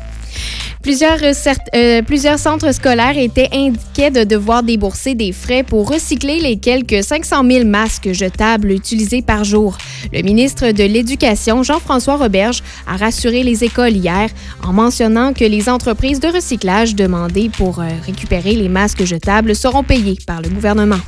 Plusieurs, 0.82 1.22
euh, 1.22 1.32
euh, 1.76 2.02
plusieurs 2.02 2.40
centres 2.40 2.74
scolaires 2.74 3.16
étaient 3.16 3.48
indiqués 3.52 4.10
de 4.10 4.24
devoir 4.24 4.64
débourser 4.64 5.14
des 5.14 5.30
frais 5.30 5.62
pour 5.62 5.88
recycler 5.88 6.40
les 6.40 6.56
quelques 6.56 7.04
500 7.04 7.48
000 7.48 7.64
masques 7.66 8.10
jetables 8.12 8.72
utilisés 8.72 9.22
par 9.22 9.44
jour. 9.44 9.78
Le 10.12 10.22
ministre 10.22 10.72
de 10.72 10.82
l'Éducation, 10.82 11.62
Jean-François 11.62 12.16
Roberge, 12.16 12.64
a 12.88 12.96
rassuré 12.96 13.44
les 13.44 13.62
écoles 13.62 13.96
hier 13.96 14.28
en 14.66 14.72
mentionnant 14.72 15.32
que 15.32 15.44
les 15.44 15.68
entreprises 15.68 16.18
de 16.18 16.28
recyclage 16.28 16.96
demandées 16.96 17.48
pour 17.56 17.78
euh, 17.78 17.84
récupérer 18.04 18.54
les 18.54 18.68
masques 18.68 19.04
jetables 19.04 19.54
seront 19.54 19.84
payées 19.84 20.18
par 20.26 20.42
le 20.42 20.48
gouvernement. 20.48 20.98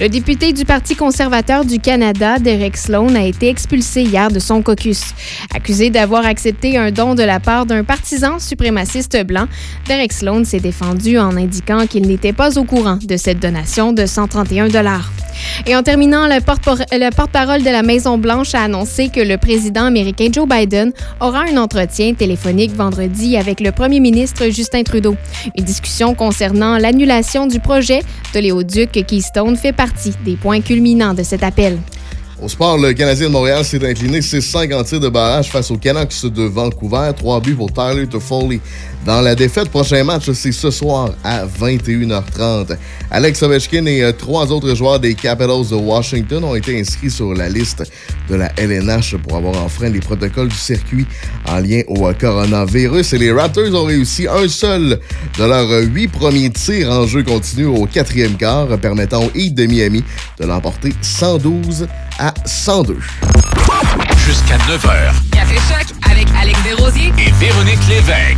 Le 0.00 0.08
député 0.08 0.52
du 0.52 0.64
Parti 0.64 0.96
conservateur 0.96 1.64
du 1.64 1.78
Canada, 1.78 2.38
Derek 2.38 2.76
Sloan, 2.76 3.14
a 3.14 3.22
été 3.24 3.48
expulsé 3.48 4.02
hier 4.02 4.30
de 4.30 4.38
son 4.38 4.62
caucus. 4.62 5.00
Accusé 5.54 5.90
d'avoir 5.90 6.26
accepté 6.26 6.76
un 6.76 6.90
don 6.90 7.14
de 7.14 7.22
la 7.22 7.40
part 7.40 7.66
d'un 7.66 7.84
partisan 7.84 8.38
suprémaciste 8.38 9.24
blanc, 9.24 9.46
Derek 9.86 10.12
Sloan 10.12 10.44
s'est 10.44 10.60
défendu 10.60 11.18
en 11.18 11.36
indiquant 11.36 11.86
qu'il 11.86 12.06
n'était 12.06 12.32
pas 12.32 12.58
au 12.58 12.64
courant 12.64 12.98
de 13.02 13.16
cette 13.16 13.40
donation 13.40 13.92
de 13.92 14.06
131 14.06 14.68
dollars. 14.68 15.10
Et 15.66 15.76
en 15.76 15.82
terminant, 15.82 16.26
le 16.26 16.40
porte- 16.40 16.66
le 16.92 17.10
porte-parole 17.14 17.62
de 17.62 17.68
la 17.68 17.82
Maison-Blanche 17.82 18.54
a 18.54 18.62
annoncé 18.62 19.10
que 19.10 19.20
le 19.20 19.36
président 19.36 19.84
américain 19.84 20.28
Joe 20.32 20.48
Biden 20.48 20.92
aura 21.20 21.42
un 21.52 21.58
entretien 21.58 22.14
téléphonique 22.14 22.74
vendredi 22.74 23.36
avec 23.36 23.60
le 23.60 23.70
premier 23.70 24.00
ministre 24.00 24.48
Justin 24.48 24.82
Trudeau. 24.82 25.14
Une 25.56 25.64
discussion 25.64 26.14
concernant 26.14 26.78
l'annulation 26.78 27.46
du 27.46 27.60
projet 27.60 28.00
d'oléoduc 28.32 28.92
Keystone 29.06 29.55
fait 29.56 29.72
partie 29.72 30.14
des 30.24 30.36
points 30.36 30.60
culminants 30.60 31.14
de 31.14 31.22
cet 31.22 31.42
appel. 31.42 31.78
Au 32.42 32.48
sport, 32.48 32.76
le 32.76 32.92
Canadien 32.92 33.28
de 33.28 33.32
Montréal 33.32 33.64
s'est 33.64 33.82
incliné 33.88 34.20
6-5 34.20 34.74
en 34.74 34.98
de 34.98 35.08
barrage 35.08 35.50
face 35.50 35.70
aux 35.70 35.78
Canucks 35.78 36.26
de 36.26 36.42
Vancouver. 36.42 37.10
Trois 37.16 37.40
buts 37.40 37.54
pour 37.54 37.72
Tyler 37.72 38.06
Toffoli. 38.06 38.60
Dans 39.06 39.22
la 39.22 39.34
défaite, 39.34 39.70
prochain 39.70 40.04
match, 40.04 40.30
c'est 40.32 40.52
ce 40.52 40.70
soir 40.70 41.14
à 41.24 41.46
21h30. 41.46 42.76
Alex 43.10 43.42
Ovechkin 43.42 43.86
et 43.86 44.02
euh, 44.02 44.12
trois 44.12 44.52
autres 44.52 44.74
joueurs 44.74 45.00
des 45.00 45.14
Capitals 45.14 45.68
de 45.70 45.76
Washington 45.76 46.44
ont 46.44 46.54
été 46.54 46.78
inscrits 46.78 47.10
sur 47.10 47.32
la 47.32 47.48
liste 47.48 47.90
de 48.28 48.34
la 48.34 48.52
LNH 48.58 49.16
pour 49.16 49.36
avoir 49.36 49.56
enfreint 49.62 49.88
les 49.88 50.00
protocoles 50.00 50.48
du 50.48 50.56
circuit 50.56 51.06
en 51.48 51.60
lien 51.60 51.82
au 51.86 52.06
euh, 52.06 52.12
coronavirus. 52.12 53.14
Et 53.14 53.18
les 53.18 53.32
Raptors 53.32 53.72
ont 53.74 53.84
réussi 53.84 54.26
un 54.28 54.46
seul 54.46 55.00
de 55.38 55.44
leurs 55.44 55.70
euh, 55.70 55.82
huit 55.84 56.08
premiers 56.08 56.50
tirs 56.50 56.90
en 56.90 57.06
jeu 57.06 57.22
continu 57.22 57.64
au 57.64 57.86
quatrième 57.86 58.36
quart, 58.36 58.68
permettant 58.78 59.24
au 59.24 59.30
Heat 59.34 59.54
de 59.54 59.64
Miami 59.64 60.04
de 60.38 60.44
l'emporter 60.44 60.92
112 61.00 61.86
à 62.18 62.32
102. 62.46 62.96
Jusqu'à 64.26 64.56
9h. 64.58 65.12
Café 65.32 65.54
Choc 65.56 65.86
avec 66.10 66.26
Alex 66.40 66.58
Desrosiers 66.64 67.12
Et 67.18 67.30
Véronique 67.44 67.78
Lévesque. 67.88 68.36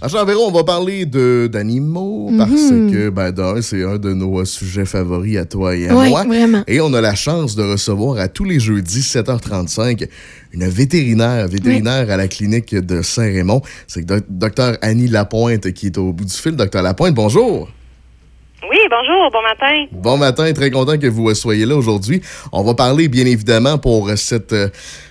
À 0.00 0.08
Jean 0.08 0.24
Véron, 0.24 0.48
on 0.48 0.52
va 0.52 0.64
parler 0.64 1.06
de- 1.06 1.48
d'animaux 1.50 2.28
Mhm. 2.30 2.38
parce 2.38 2.50
que, 2.50 3.08
ben, 3.10 3.30
d'un, 3.30 3.62
c'est 3.62 3.84
un 3.84 3.98
de 3.98 4.12
nos 4.12 4.40
euh, 4.40 4.44
sujets 4.44 4.84
favoris 4.84 5.36
à 5.38 5.44
toi 5.44 5.76
et 5.76 5.88
à 5.88 5.92
moi. 5.94 6.24
vraiment. 6.24 6.64
Et 6.66 6.80
on 6.80 6.92
a 6.92 7.00
la 7.00 7.14
chance 7.14 7.54
de 7.54 7.62
recevoir 7.62 8.18
à 8.18 8.26
tous 8.26 8.44
les 8.44 8.58
jeudis, 8.58 9.02
7h35, 9.02 10.08
une 10.52 10.68
vétérinaire, 10.68 11.46
vétérinaire 11.46 12.10
à 12.10 12.16
la 12.16 12.26
clinique 12.26 12.74
de 12.74 13.00
Saint-Raymond. 13.00 13.62
C'est 13.86 14.04
docteur 14.28 14.76
Annie 14.82 15.06
Lapointe 15.08 15.72
qui 15.72 15.86
est 15.86 15.98
au 15.98 16.12
bout 16.12 16.24
du 16.24 16.34
fil. 16.34 16.56
Docteur 16.56 16.82
Lapointe, 16.82 17.14
bonjour. 17.14 17.68
Oui, 18.70 18.78
bonjour, 18.88 19.30
bon 19.32 19.42
matin. 19.42 19.86
Bon 19.90 20.16
matin, 20.16 20.52
très 20.52 20.70
content 20.70 20.96
que 20.96 21.08
vous 21.08 21.34
soyez 21.34 21.66
là 21.66 21.74
aujourd'hui. 21.74 22.22
On 22.52 22.62
va 22.62 22.74
parler 22.74 23.08
bien 23.08 23.26
évidemment 23.26 23.76
pour 23.76 24.08
cette, 24.16 24.52
euh, 24.52 24.68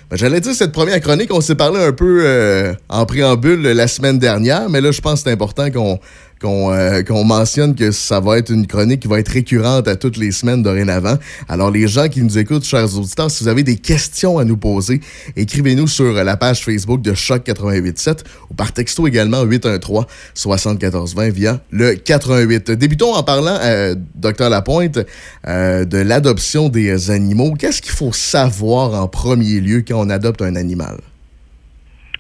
ben, 0.09 0.15
j'allais 0.15 0.39
dire 0.39 0.53
cette 0.53 0.71
première 0.71 1.01
chronique. 1.01 1.33
On 1.33 1.41
s'est 1.41 1.55
parlé 1.55 1.83
un 1.83 1.91
peu 1.91 2.21
euh, 2.23 2.73
en 2.87 3.05
préambule 3.05 3.61
la 3.61 3.87
semaine 3.87 4.19
dernière, 4.19 4.69
mais 4.69 4.79
là 4.79 4.91
je 4.91 5.01
pense 5.01 5.15
que 5.15 5.29
c'est 5.29 5.33
important 5.33 5.69
qu'on 5.69 5.99
qu'on 6.41 6.73
euh, 6.73 7.03
qu'on 7.03 7.23
mentionne 7.23 7.75
que 7.75 7.91
ça 7.91 8.19
va 8.19 8.37
être 8.37 8.49
une 8.49 8.67
chronique 8.67 9.01
qui 9.01 9.07
va 9.07 9.19
être 9.19 9.29
récurrente 9.29 9.87
à 9.87 9.95
toutes 9.95 10.17
les 10.17 10.31
semaines 10.31 10.63
dorénavant. 10.63 11.17
Alors 11.47 11.71
les 11.71 11.87
gens 11.87 12.07
qui 12.07 12.21
nous 12.21 12.37
écoutent, 12.37 12.65
chers 12.65 12.97
auditeurs, 12.97 13.29
si 13.29 13.43
vous 13.43 13.49
avez 13.49 13.63
des 13.63 13.77
questions 13.77 14.37
à 14.37 14.45
nous 14.45 14.57
poser, 14.57 15.01
écrivez-nous 15.35 15.87
sur 15.87 16.11
la 16.11 16.37
page 16.37 16.63
Facebook 16.63 17.01
de 17.01 17.13
Choc 17.13 17.43
887 17.47 18.23
ou 18.49 18.53
par 18.53 18.73
texto 18.73 19.07
également 19.07 19.43
813 19.43 20.05
7420 20.33 21.29
via 21.29 21.61
le 21.69 21.95
88. 21.95 22.71
Débutons 22.71 23.13
en 23.13 23.23
parlant, 23.23 23.57
euh, 23.61 23.95
docteur 24.15 24.49
Lapointe, 24.49 24.99
euh, 25.47 25.85
de 25.85 25.97
l'adoption 25.97 26.69
des 26.69 27.11
animaux. 27.11 27.53
Qu'est-ce 27.57 27.81
qu'il 27.81 27.91
faut 27.91 28.13
savoir 28.13 29.01
en 29.01 29.07
premier 29.07 29.59
lieu 29.59 29.83
quand 29.87 29.99
on 29.99 30.09
adopte 30.09 30.41
un 30.41 30.55
animal? 30.55 30.97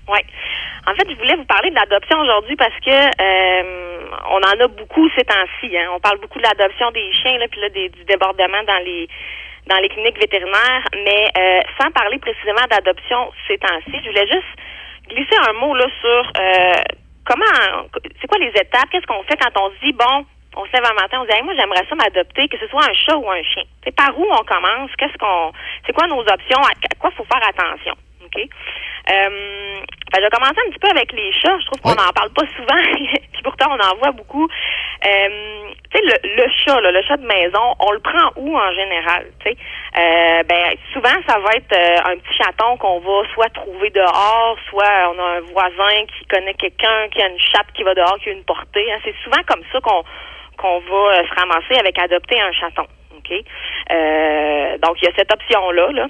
Oui. 0.07 0.19
En 0.87 0.95
fait, 0.95 1.07
je 1.09 1.15
voulais 1.15 1.35
vous 1.35 1.45
parler 1.45 1.69
de 1.69 1.75
l'adoption 1.75 2.19
aujourd'hui 2.21 2.55
parce 2.55 2.73
que 2.83 2.89
euh, 2.91 4.09
on 4.31 4.37
en 4.37 4.59
a 4.63 4.67
beaucoup 4.67 5.07
ces 5.15 5.23
temps-ci. 5.23 5.77
Hein. 5.77 5.89
On 5.93 5.99
parle 5.99 6.19
beaucoup 6.19 6.39
de 6.39 6.43
l'adoption 6.43 6.89
des 6.91 7.11
chiens, 7.13 7.37
là, 7.37 7.47
puis 7.49 7.61
là, 7.61 7.69
des- 7.69 7.89
du 7.89 8.03
débordement 8.05 8.63
dans 8.63 8.83
les 8.83 9.07
dans 9.67 9.77
les 9.77 9.89
cliniques 9.89 10.19
vétérinaires, 10.19 10.83
mais 11.05 11.29
euh, 11.37 11.61
sans 11.79 11.91
parler 11.91 12.17
précisément 12.17 12.65
d'adoption 12.67 13.31
ces 13.47 13.59
temps-ci, 13.59 13.91
je 14.03 14.09
voulais 14.09 14.25
juste 14.25 14.49
glisser 15.07 15.37
un 15.47 15.53
mot 15.53 15.75
là 15.75 15.85
sur 16.01 16.31
euh, 16.41 16.73
comment 17.25 17.85
c'est 18.19 18.27
quoi 18.27 18.39
les 18.39 18.49
étapes, 18.49 18.89
qu'est-ce 18.91 19.05
qu'on 19.05 19.21
fait 19.23 19.37
quand 19.37 19.53
on 19.61 19.69
se 19.69 19.85
dit 19.85 19.93
bon, 19.93 20.25
on 20.57 20.65
se 20.65 20.71
lève 20.73 20.83
un 20.89 20.95
matin, 20.99 21.19
on 21.21 21.25
se 21.25 21.29
dit 21.29 21.35
Hey, 21.37 21.43
moi 21.43 21.53
j'aimerais 21.57 21.85
ça 21.87 21.93
m'adopter, 21.95 22.47
que 22.47 22.57
ce 22.57 22.67
soit 22.69 22.83
un 22.89 22.93
chat 22.93 23.15
ou 23.17 23.29
un 23.29 23.43
chien. 23.43 23.63
C'est 23.83 23.95
par 23.95 24.17
où 24.17 24.25
on 24.31 24.43
commence, 24.43 24.89
qu'est-ce 24.97 25.17
qu'on 25.19 25.51
c'est 25.85 25.93
quoi 25.93 26.07
nos 26.07 26.21
options, 26.21 26.59
à, 26.63 26.71
à 26.71 26.95
quoi 26.99 27.11
faut 27.11 27.25
faire 27.25 27.47
attention? 27.47 27.93
OK? 28.25 28.41
Euh, 29.09 29.81
ben, 30.11 30.19
je 30.19 30.21
vais 30.23 30.29
commencer 30.29 30.59
un 30.67 30.69
petit 30.71 30.79
peu 30.79 30.89
avec 30.89 31.11
les 31.13 31.31
chats. 31.33 31.57
Je 31.59 31.65
trouve 31.67 31.81
qu'on 31.81 31.95
n'en 32.01 32.11
parle 32.11 32.29
pas 32.31 32.43
souvent, 32.55 32.81
puis 33.33 33.41
pourtant 33.43 33.69
on 33.71 33.79
en 33.79 33.95
voit 33.97 34.11
beaucoup. 34.11 34.45
Euh, 34.45 35.69
tu 35.91 35.97
sais, 35.97 36.03
le, 36.05 36.43
le 36.43 36.45
chat, 36.63 36.79
là, 36.81 36.91
le 36.91 37.01
chat 37.03 37.17
de 37.17 37.25
maison, 37.25 37.75
on 37.79 37.91
le 37.91 37.99
prend 37.99 38.31
où 38.35 38.57
en 38.57 38.73
général? 38.73 39.25
Tu 39.43 39.49
sais, 39.51 39.57
Euh, 39.97 40.43
ben 40.43 40.71
souvent 40.93 41.17
ça 41.27 41.37
va 41.39 41.51
être 41.55 41.73
euh, 41.73 42.11
un 42.11 42.17
petit 42.17 42.33
chaton 42.37 42.77
qu'on 42.77 42.99
va 42.99 43.27
soit 43.33 43.49
trouver 43.49 43.89
dehors, 43.89 44.55
soit 44.69 45.11
on 45.13 45.19
a 45.19 45.23
un 45.37 45.41
voisin 45.51 46.05
qui 46.17 46.25
connaît 46.27 46.53
quelqu'un 46.53 47.09
qui 47.09 47.21
a 47.21 47.27
une 47.27 47.39
chatte 47.39 47.71
qui 47.73 47.83
va 47.83 47.93
dehors, 47.93 48.17
qui 48.23 48.29
a 48.29 48.31
une 48.33 48.43
portée. 48.45 48.89
hein. 48.91 48.99
C'est 49.03 49.15
souvent 49.23 49.41
comme 49.47 49.63
ça 49.71 49.79
qu'on 49.81 50.03
qu'on 50.57 50.79
va 50.79 51.03
euh, 51.17 51.23
se 51.27 51.33
ramasser 51.39 51.75
avec 51.79 51.97
adopter 51.99 52.39
un 52.39 52.51
chaton. 52.53 52.85
OK? 53.17 53.31
Euh, 53.91 54.77
donc 54.77 55.01
il 55.01 55.05
y 55.05 55.07
a 55.07 55.15
cette 55.17 55.33
option-là, 55.33 55.91
là. 55.91 56.07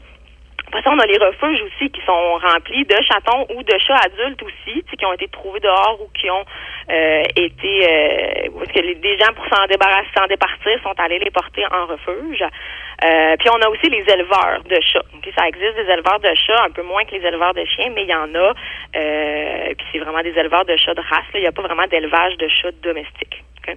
Après 0.72 0.84
ça, 0.84 0.96
on 0.96 1.00
a 1.00 1.06
les 1.06 1.18
refuges 1.18 1.62
aussi 1.64 1.92
qui 1.92 2.00
sont 2.06 2.36
remplis 2.36 2.86
de 2.86 2.96
chatons 3.04 3.46
ou 3.54 3.62
de 3.62 3.78
chats 3.86 4.00
adultes 4.06 4.42
aussi, 4.42 4.86
qui 4.98 5.06
ont 5.06 5.12
été 5.12 5.28
trouvés 5.28 5.60
dehors 5.60 6.00
ou 6.00 6.08
qui 6.18 6.30
ont 6.32 6.46
euh, 6.90 7.24
été 7.36 7.84
euh, 7.84 8.64
est-ce 8.64 8.72
que 8.72 8.80
les, 8.80 8.96
des 8.96 9.18
gens 9.18 9.34
pour 9.36 9.46
s'en 9.52 9.66
débarrasser, 9.68 10.08
s'en 10.16 10.28
départir, 10.28 10.80
sont 10.82 10.98
allés 10.98 11.20
les 11.20 11.30
porter 11.30 11.66
en 11.66 11.88
refuge. 11.88 12.42
Euh, 13.04 13.36
puis 13.38 13.50
on 13.50 13.62
a 13.62 13.68
aussi 13.68 13.90
les 13.90 14.06
éleveurs 14.14 14.64
de 14.64 14.80
chats. 14.80 15.04
Ok, 15.14 15.28
ça 15.38 15.46
existe 15.50 15.76
des 15.76 15.92
éleveurs 15.92 16.22
de 16.22 16.34
chats, 16.36 16.64
un 16.64 16.72
peu 16.72 16.84
moins 16.84 17.04
que 17.04 17.16
les 17.16 17.28
éleveurs 17.28 17.54
de 17.54 17.66
chiens, 17.66 17.92
mais 17.94 18.04
il 18.04 18.10
y 18.10 18.16
en 18.16 18.34
a. 18.34 18.54
Euh, 18.96 19.74
puis 19.78 19.86
c'est 19.92 20.00
vraiment 20.00 20.22
des 20.22 20.38
éleveurs 20.40 20.64
de 20.64 20.78
chats 20.78 20.94
de 20.94 21.02
race. 21.02 21.26
Il 21.34 21.42
n'y 21.42 21.48
a 21.48 21.52
pas 21.52 21.64
vraiment 21.64 21.88
d'élevage 21.88 22.38
de 22.38 22.48
chats 22.48 22.72
domestiques. 22.82 23.44
ok? 23.60 23.76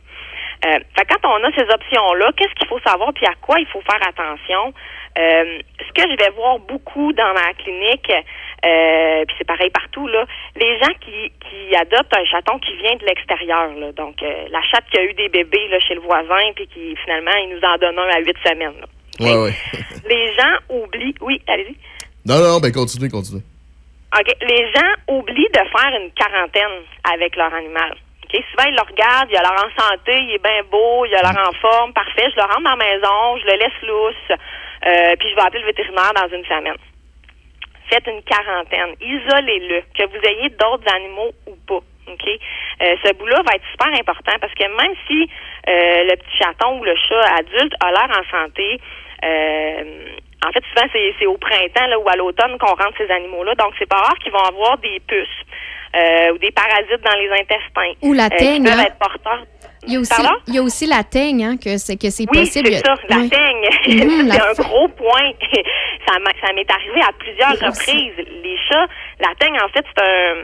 Euh, 0.67 0.79
fait 0.97 1.07
quand 1.07 1.29
on 1.29 1.45
a 1.45 1.53
ces 1.53 1.69
options-là, 1.69 2.31
qu'est-ce 2.37 2.55
qu'il 2.55 2.69
faut 2.69 2.81
savoir 2.87 3.13
puis 3.13 3.27
à 3.27 3.35
quoi 3.41 3.59
il 3.59 3.67
faut 3.67 3.83
faire 3.83 4.01
attention? 4.09 4.73
Euh, 5.17 5.59
ce 5.79 5.93
que 5.93 6.11
je 6.11 6.17
vais 6.17 6.31
voir 6.37 6.59
beaucoup 6.59 7.13
dans 7.13 7.33
ma 7.35 7.55
clinique, 7.55 8.11
euh, 8.11 9.25
puis 9.27 9.37
c'est 9.39 9.47
pareil 9.47 9.71
partout, 9.71 10.09
là, 10.09 10.25
les 10.57 10.79
gens 10.81 10.93
qui, 11.01 11.31
qui 11.39 11.77
adoptent 11.77 12.17
un 12.17 12.25
chaton 12.25 12.59
qui 12.59 12.75
vient 12.77 12.97
de 12.97 13.05
l'extérieur, 13.05 13.73
là, 13.75 13.93
donc 13.93 14.21
euh, 14.23 14.47
la 14.51 14.61
chatte 14.63 14.85
qui 14.91 14.99
a 14.99 15.05
eu 15.05 15.15
des 15.15 15.29
bébés 15.29 15.69
là, 15.69 15.79
chez 15.79 15.95
le 15.95 16.01
voisin, 16.01 16.53
puis 16.57 16.67
qui 16.67 16.97
finalement, 17.05 17.37
il 17.45 17.55
nous 17.55 17.63
en 17.63 17.77
donne 17.79 17.99
un 17.99 18.09
à 18.09 18.19
huit 18.21 18.37
semaines. 18.45 18.75
là. 18.81 18.87
Ouais, 19.21 19.37
ouais. 19.37 19.55
Les 20.09 20.35
gens 20.35 20.57
oublient, 20.69 21.15
oui, 21.21 21.41
allez-y. 21.47 21.77
Non, 22.27 22.39
non, 22.39 22.59
ben 22.59 22.73
continuez, 22.73 23.09
continuez. 23.09 23.43
OK. 24.19 24.35
Les 24.43 24.73
gens 24.73 24.93
oublient 25.09 25.51
de 25.53 25.61
faire 25.71 26.01
une 26.01 26.11
quarantaine 26.13 26.83
avec 27.13 27.37
leur 27.37 27.53
animal. 27.55 27.95
OK? 28.25 28.43
Souvent, 28.51 28.69
ils 28.69 28.75
le 28.75 28.83
regardent, 28.91 29.29
il 29.31 29.37
a 29.37 29.43
l'air 29.43 29.65
en 29.65 29.83
santé, 29.83 30.19
il 30.19 30.35
est 30.35 30.43
bien 30.43 30.63
beau, 30.71 31.05
il 31.05 31.15
a 31.15 31.23
l'air 31.23 31.49
en 31.49 31.53
forme, 31.61 31.93
parfait. 31.93 32.31
Je 32.31 32.37
le 32.37 32.43
rentre 32.43 32.63
dans 32.63 32.71
la 32.71 32.77
maison, 32.77 33.37
je 33.39 33.47
le 33.47 33.59
laisse 33.59 33.83
lousse, 33.83 34.39
euh, 34.87 35.17
puis 35.19 35.31
je 35.31 35.35
vais 35.35 35.43
appeler 35.43 35.61
le 35.61 35.67
vétérinaire 35.67 36.13
dans 36.15 36.29
une 36.29 36.45
semaine. 36.45 36.77
Faites 37.91 38.07
une 38.07 38.23
quarantaine. 38.23 38.95
Isolez-le, 39.01 39.83
que 39.97 40.09
vous 40.09 40.23
ayez 40.27 40.49
d'autres 40.51 40.93
animaux 40.95 41.33
ou 41.47 41.57
pas. 41.67 41.81
OK? 42.07 42.27
Euh, 42.29 42.97
ce 43.03 43.13
bout-là 43.15 43.43
va 43.47 43.57
être 43.57 43.65
super 43.71 43.89
important 43.89 44.33
parce 44.41 44.53
que 44.55 44.65
même 44.65 44.95
si 45.07 45.31
euh, 45.69 46.05
le 46.05 46.17
petit 46.17 46.37
chaton 46.39 46.79
ou 46.79 46.85
le 46.85 46.95
chat 46.97 47.35
adulte 47.39 47.75
a 47.81 47.91
l'air 47.91 48.09
en 48.11 48.31
santé, 48.31 48.81
euh, 49.25 50.17
en 50.47 50.53
fait, 50.53 50.63
souvent, 50.69 50.87
c'est 50.93 51.27
au 51.27 51.39
printemps 51.39 51.87
là, 51.87 51.99
ou 51.99 52.09
à 52.09 52.17
l'automne 52.17 52.59
qu'on 52.59 52.75
rentre 52.75 52.99
ces 52.99 53.11
animaux-là. 53.11 53.55
Donc, 53.55 53.73
c'est 53.79 53.89
pas 53.89 53.97
rare 53.97 54.19
qu'ils 54.23 54.33
vont 54.33 54.45
avoir 54.45 54.77
des 54.79 55.01
puces 55.07 55.29
euh, 55.97 56.33
ou 56.33 56.39
des 56.39 56.51
parasites 56.51 57.01
dans 57.01 57.19
les 57.19 57.31
intestins. 57.31 57.93
Ou 58.03 58.13
la 58.13 58.25
euh, 58.25 58.29
qui 58.29 58.37
teigne, 58.37 58.65
peuvent 58.65 58.79
hein? 58.79 58.85
être 58.87 58.99
porteurs. 58.99 59.45
Il 59.87 59.93
y 59.93 59.97
a 59.97 60.01
aussi, 60.01 60.11
Pardon? 60.23 60.37
il 60.49 60.55
y 60.55 60.59
a 60.59 60.63
aussi 60.63 60.87
la 60.87 61.05
teigne, 61.05 61.45
hein, 61.45 61.57
que 61.57 61.77
c'est 61.79 61.97
que 61.97 62.11
c'est 62.11 62.25
Oui, 62.31 62.41
possible. 62.41 62.69
c'est 62.73 62.87
ça, 62.87 62.95
la 63.09 63.17
Ouais. 63.19 63.29
teigne. 63.29 63.65
Mhm, 63.87 64.31
c'est 64.31 64.39
la 64.39 64.49
un 64.51 64.53
gros 64.55 64.89
point. 64.89 65.33
ça 66.07 66.53
m'est 66.53 66.71
arrivé 66.71 67.01
à 67.01 67.13
plusieurs 67.19 67.51
Oui, 67.53 67.69
aussi. 67.69 67.91
reprises. 67.91 68.27
Les 68.43 68.57
chats, 68.69 68.87
la 69.21 69.35
teigne, 69.39 69.57
en 69.61 69.69
fait, 69.69 69.85
c'est 69.97 70.03
un, 70.03 70.35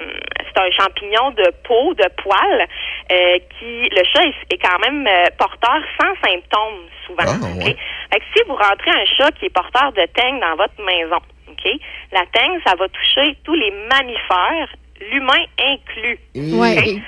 c'est 0.45 0.61
un 0.61 0.71
champignon 0.73 1.31
de 1.33 1.45
peau, 1.65 1.95
de 1.95 2.05
poils, 2.23 2.67
euh, 3.12 3.39
qui, 3.59 3.89
le 3.91 4.03
chat 4.12 4.25
est, 4.25 4.55
est 4.55 4.59
quand 4.59 4.79
même 4.81 5.07
euh, 5.07 5.25
porteur 5.39 5.81
sans 6.01 6.15
symptômes, 6.29 6.85
souvent. 7.07 7.25
Ah? 7.27 7.65
Fait 8.12 8.19
que 8.21 8.25
si 8.37 8.43
vous 8.49 8.55
rentrez 8.55 8.91
un 8.91 9.05
chat 9.17 9.31
qui 9.33 9.47
est 9.47 9.51
porteur 9.51 9.93
de 9.93 10.05
teigne 10.15 10.41
dans 10.41 10.57
votre 10.57 10.81
maison, 10.85 11.19
ok, 11.49 11.71
la 12.12 12.25
teigne, 12.33 12.59
ça 12.67 12.75
va 12.77 12.89
toucher 12.89 13.37
tous 13.45 13.55
les 13.55 13.71
mammifères, 13.71 14.75
l'humain 15.12 15.45
inclus. 15.59 16.19
Ouais. 16.37 17.01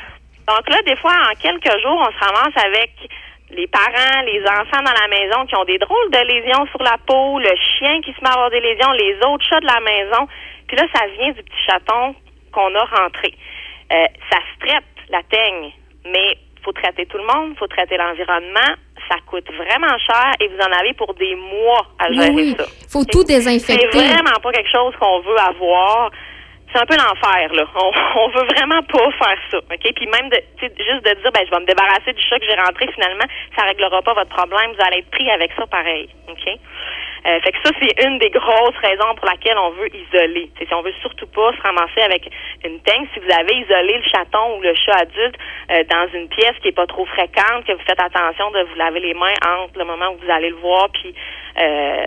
Donc 0.52 0.68
là, 0.68 0.82
des 0.84 0.96
fois, 0.96 1.12
en 1.12 1.34
quelques 1.40 1.80
jours, 1.80 1.96
on 1.96 2.12
se 2.12 2.24
ramasse 2.24 2.64
avec 2.64 2.92
les 3.50 3.66
parents, 3.68 4.20
les 4.26 4.42
enfants 4.42 4.84
dans 4.84 5.00
la 5.00 5.08
maison 5.08 5.46
qui 5.46 5.56
ont 5.56 5.64
des 5.64 5.78
drôles 5.78 6.10
de 6.10 6.18
lésions 6.28 6.66
sur 6.66 6.82
la 6.82 6.96
peau, 7.06 7.38
le 7.38 7.52
chien 7.78 8.02
qui 8.02 8.12
se 8.12 8.20
met 8.20 8.28
à 8.28 8.32
avoir 8.32 8.50
des 8.50 8.60
lésions, 8.60 8.90
les 8.92 9.16
autres 9.26 9.44
chats 9.48 9.60
de 9.60 9.66
la 9.66 9.80
maison. 9.80 10.28
Puis 10.68 10.76
là, 10.76 10.84
ça 10.94 11.06
vient 11.18 11.32
du 11.32 11.42
petit 11.42 11.64
chaton 11.66 12.14
qu'on 12.52 12.74
a 12.74 12.84
rentré. 12.84 13.32
Euh, 13.92 14.06
ça 14.30 14.38
se 14.38 14.66
traite, 14.66 14.84
la 15.08 15.22
teigne, 15.22 15.72
mais 16.04 16.36
faut 16.62 16.72
traiter 16.72 17.06
tout 17.06 17.18
le 17.18 17.24
monde, 17.24 17.56
faut 17.58 17.66
traiter 17.66 17.96
l'environnement. 17.96 18.76
Ça 19.08 19.16
coûte 19.26 19.48
vraiment 19.52 19.96
cher 20.06 20.32
et 20.40 20.48
vous 20.48 20.60
en 20.60 20.72
avez 20.72 20.92
pour 20.94 21.14
des 21.14 21.34
mois 21.34 21.86
à 21.98 22.12
gérer 22.12 22.30
oui. 22.30 22.54
ça. 22.58 22.64
Faut 22.90 23.04
tout 23.04 23.24
désinfecter. 23.24 23.88
C'est 23.90 23.98
vraiment 23.98 24.38
pas 24.42 24.52
quelque 24.52 24.70
chose 24.70 24.94
qu'on 25.00 25.20
veut 25.20 25.38
avoir. 25.38 26.10
C'est 26.72 26.80
un 26.80 26.86
peu 26.86 26.96
l'enfer, 26.96 27.52
là. 27.52 27.66
On, 28.16 28.28
veut 28.28 28.46
vraiment 28.54 28.82
pas 28.82 29.10
faire 29.12 29.38
ça, 29.50 29.58
OK? 29.58 29.92
Puis 29.94 30.06
même, 30.06 30.30
de, 30.30 30.40
juste 30.60 31.04
de 31.04 31.20
dire, 31.20 31.32
ben, 31.32 31.44
je 31.44 31.50
vais 31.50 31.60
me 31.60 31.66
débarrasser 31.66 32.12
du 32.12 32.22
chat 32.22 32.38
que 32.38 32.46
j'ai 32.46 32.54
rentré, 32.54 32.88
finalement, 32.94 33.26
ça 33.56 33.64
réglera 33.64 34.00
pas 34.02 34.14
votre 34.14 34.30
problème. 34.30 34.72
Vous 34.72 34.84
allez 34.86 34.98
être 34.98 35.10
pris 35.10 35.30
avec 35.30 35.52
ça 35.52 35.66
pareil, 35.66 36.08
OK? 36.28 36.58
Euh, 37.26 37.40
fait 37.40 37.52
que 37.52 37.58
ça, 37.64 37.70
c'est 37.80 38.04
une 38.06 38.18
des 38.18 38.30
grosses 38.30 38.76
raisons 38.82 39.14
pour 39.16 39.26
laquelle 39.26 39.56
on 39.58 39.70
veut 39.70 39.88
isoler. 39.94 40.50
C'est 40.58 40.66
si 40.66 40.74
on 40.74 40.82
veut 40.82 40.94
surtout 41.00 41.26
pas 41.26 41.52
se 41.52 41.62
ramasser 41.62 42.00
avec 42.00 42.28
une 42.64 42.80
teigne, 42.80 43.06
si 43.14 43.20
vous 43.20 43.32
avez 43.32 43.54
isolé 43.54 43.98
le 43.98 44.08
chaton 44.08 44.58
ou 44.58 44.60
le 44.60 44.74
chat 44.74 45.00
adulte 45.00 45.36
euh, 45.70 45.84
dans 45.84 46.08
une 46.14 46.28
pièce 46.28 46.54
qui 46.62 46.68
est 46.68 46.76
pas 46.76 46.86
trop 46.86 47.04
fréquente, 47.06 47.64
que 47.66 47.72
vous 47.72 47.84
faites 47.86 48.00
attention 48.00 48.50
de 48.50 48.62
vous 48.62 48.74
laver 48.76 49.00
les 49.00 49.14
mains 49.14 49.34
entre 49.46 49.78
le 49.78 49.84
moment 49.84 50.10
où 50.10 50.24
vous 50.24 50.30
allez 50.30 50.50
le 50.50 50.56
voir 50.56 50.88
puis 50.90 51.14
euh, 51.60 52.04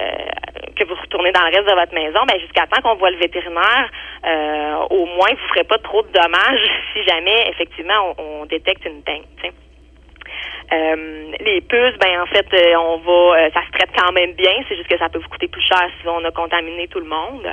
que 0.76 0.84
vous 0.84 0.96
retournez 0.96 1.32
dans 1.32 1.46
le 1.46 1.56
reste 1.56 1.70
de 1.70 1.76
votre 1.76 1.94
maison, 1.94 2.20
ben 2.28 2.40
jusqu'à 2.40 2.68
temps 2.68 2.82
qu'on 2.82 2.96
voit 2.96 3.12
le 3.12 3.18
vétérinaire, 3.18 3.90
euh, 4.26 4.76
au 4.90 5.06
moins 5.06 5.30
vous 5.30 5.48
ferez 5.50 5.64
pas 5.64 5.78
trop 5.78 6.02
de 6.02 6.12
dommages 6.12 6.70
si 6.94 7.04
jamais 7.06 7.50
effectivement 7.50 8.16
on, 8.18 8.42
on 8.42 8.46
détecte 8.46 8.86
une 8.86 9.04
teigne. 9.04 9.24
tu 9.38 9.48
sais. 9.48 9.65
Euh, 10.74 11.32
les 11.40 11.62
puces, 11.62 11.98
ben 12.00 12.22
en 12.22 12.26
fait, 12.26 12.48
euh, 12.54 12.76
on 12.78 12.98
va, 12.98 13.12
euh, 13.12 13.50
ça 13.54 13.62
se 13.66 13.72
traite 13.72 13.92
quand 13.98 14.12
même 14.12 14.34
bien. 14.34 14.52
C'est 14.68 14.76
juste 14.76 14.90
que 14.90 14.98
ça 14.98 15.10
peut 15.10 15.20
vous 15.20 15.30
coûter 15.30 15.48
plus 15.48 15.62
cher 15.62 15.88
si 16.02 16.08
on 16.08 16.24
a 16.24 16.32
contaminé 16.32 16.88
tout 16.88 17.00
le 17.00 17.08
monde. 17.08 17.48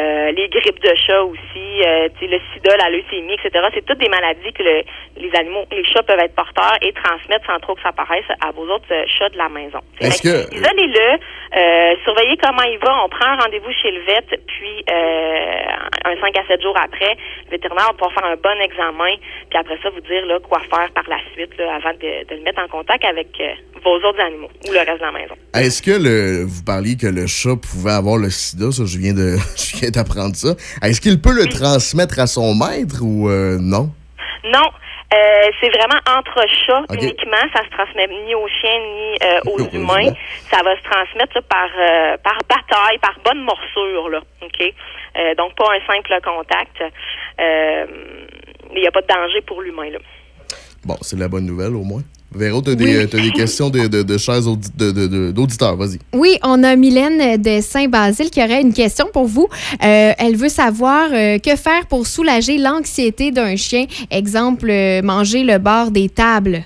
Euh, 0.00 0.32
les 0.32 0.48
grippes 0.48 0.80
de 0.82 0.92
chat 1.06 1.22
aussi, 1.22 1.82
euh, 1.84 2.08
le 2.22 2.38
sida, 2.54 2.76
la 2.78 2.88
leucémie, 2.90 3.34
etc. 3.34 3.50
C'est 3.74 3.84
toutes 3.84 3.98
des 3.98 4.08
maladies 4.08 4.52
que 4.52 4.62
le- 4.62 4.82
les 5.20 5.30
animaux, 5.38 5.64
les 5.70 5.84
chats 5.84 6.02
peuvent 6.02 6.18
être 6.20 6.34
porteurs 6.34 6.76
et 6.80 6.92
transmettre 6.92 7.44
sans 7.46 7.58
trop 7.60 7.74
que 7.74 7.82
ça 7.82 7.92
paraisse 7.92 8.24
à 8.44 8.50
vos 8.52 8.62
autres 8.64 8.86
euh, 8.92 9.04
chats 9.18 9.28
de 9.28 9.36
la 9.38 9.48
maison. 9.48 9.80
Est-ce 10.00 10.22
que- 10.22 10.54
Isolez-le, 10.54 11.98
surveillez 12.04 12.36
comment 12.42 12.62
il 12.62 12.78
va. 12.78 13.04
On 13.04 13.08
prend 13.08 13.26
un 13.26 13.36
rendez-vous 13.36 13.72
chez 13.82 13.90
le 13.90 14.00
vet, 14.02 14.24
puis 14.46 14.84
euh, 14.90 16.10
un 16.10 16.16
5 16.20 16.36
à 16.38 16.46
7 16.46 16.62
jours 16.62 16.76
après, 16.82 17.16
le 17.46 17.50
vétérinaire 17.50 17.92
va 18.00 18.08
faire 18.08 18.24
un 18.24 18.36
bon 18.36 18.58
examen, 18.62 19.12
puis 19.50 19.58
après 19.58 19.78
ça, 19.82 19.90
vous 19.90 20.00
dire 20.00 20.24
là, 20.26 20.38
quoi 20.40 20.60
faire 20.70 20.90
par 20.94 21.04
la 21.08 21.18
suite 21.34 21.56
là, 21.58 21.74
avant 21.76 21.92
de, 21.94 22.26
de 22.28 22.34
le 22.36 22.42
mettre 22.42 22.60
en 22.62 22.68
contact 22.68 23.04
avec 23.04 23.28
vos 23.84 23.96
autres 23.96 24.20
animaux 24.20 24.48
ou 24.68 24.72
le 24.72 24.78
reste 24.78 25.00
de 25.00 25.04
la 25.06 25.12
maison. 25.12 25.34
Est-ce 25.54 25.82
que 25.82 25.90
le, 25.92 26.44
vous 26.44 26.62
parliez 26.64 26.96
que 26.96 27.06
le 27.06 27.26
chat 27.26 27.56
pouvait 27.56 27.92
avoir 27.92 28.16
le 28.18 28.30
sida, 28.30 28.70
ça, 28.70 28.82
je 28.86 28.98
viens 28.98 29.14
de, 29.14 29.36
je 29.56 29.76
viens 29.80 29.89
d'apprendre 29.90 30.36
ça. 30.36 30.54
Est-ce 30.82 31.00
qu'il 31.00 31.20
peut 31.20 31.34
le 31.34 31.46
transmettre 31.48 32.18
à 32.18 32.26
son 32.26 32.54
maître 32.54 33.02
ou 33.02 33.28
euh, 33.28 33.58
non? 33.60 33.90
Non, 34.44 34.68
euh, 35.12 35.50
c'est 35.60 35.68
vraiment 35.68 36.00
entre 36.06 36.44
chats 36.66 36.84
uniquement. 36.94 37.44
Ça 37.54 37.62
se 37.64 37.70
transmet 37.70 38.08
ni 38.08 38.34
aux 38.34 38.48
chiens 38.48 38.78
ni 38.78 39.16
euh, 39.22 39.40
aux 39.52 39.58
humains. 39.76 40.12
Ça 40.50 40.62
va 40.64 40.76
se 40.76 40.82
transmettre 40.82 41.34
là, 41.34 41.42
par 41.48 41.68
euh, 41.78 42.16
par 42.22 42.38
bataille, 42.48 42.98
par 42.98 43.16
bonne 43.24 43.42
morsure 43.42 44.08
là. 44.08 44.20
Ok? 44.42 44.74
Donc 45.36 45.54
pas 45.56 45.66
un 45.74 45.92
simple 45.92 46.18
contact. 46.24 46.82
Il 48.72 48.80
n'y 48.80 48.86
a 48.86 48.90
pas 48.92 49.02
de 49.02 49.06
danger 49.08 49.40
pour 49.42 49.60
l'humain 49.60 49.90
là. 49.90 49.98
Bon, 50.84 50.96
c'est 51.02 51.18
la 51.18 51.28
bonne 51.28 51.44
nouvelle 51.44 51.74
au 51.74 51.82
moins. 51.82 52.02
Véro, 52.32 52.60
t'as 52.62 52.76
des, 52.76 53.08
t'as 53.08 53.18
des 53.18 53.32
questions 53.32 53.70
de, 53.70 53.88
d'auditeurs, 55.32 55.74
vas-y. 55.76 55.98
Oui, 56.12 56.38
on 56.44 56.62
a 56.62 56.76
Mylène 56.76 57.42
de 57.42 57.60
Saint-Basile 57.60 58.30
qui 58.30 58.40
aurait 58.40 58.60
une 58.60 58.72
question 58.72 59.06
pour 59.12 59.26
vous. 59.26 59.48
Euh, 59.82 60.12
elle 60.16 60.36
veut 60.36 60.48
savoir 60.48 61.08
euh, 61.12 61.38
que 61.38 61.56
faire 61.56 61.86
pour 61.88 62.06
soulager 62.06 62.56
l'anxiété 62.56 63.32
d'un 63.32 63.56
chien? 63.56 63.86
Exemple, 64.12 64.70
euh, 64.70 65.02
manger 65.02 65.42
le 65.42 65.58
bord 65.58 65.90
des 65.90 66.08
tables. 66.08 66.62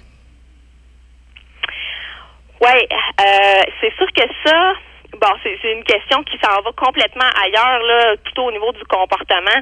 Oui, 2.60 2.80
euh, 3.20 3.62
c'est 3.80 3.92
sûr 3.96 4.06
que 4.16 4.24
ça, 4.44 4.72
bon, 5.12 5.32
c'est 5.42 5.72
une 5.72 5.84
question 5.84 6.22
qui 6.24 6.36
s'en 6.44 6.60
va 6.60 6.72
complètement 6.76 7.28
ailleurs, 7.42 7.80
là, 7.82 8.16
plutôt 8.22 8.44
au 8.44 8.52
niveau 8.52 8.70
du 8.72 8.84
comportement. 8.84 9.60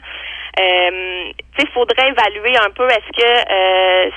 Euh, 0.60 1.30
tu 1.56 1.62
sais, 1.64 1.68
faudrait 1.72 2.10
évaluer 2.10 2.56
un 2.58 2.70
peu 2.70 2.88
est-ce 2.88 3.10
que 3.16 3.24
euh, 3.24 4.10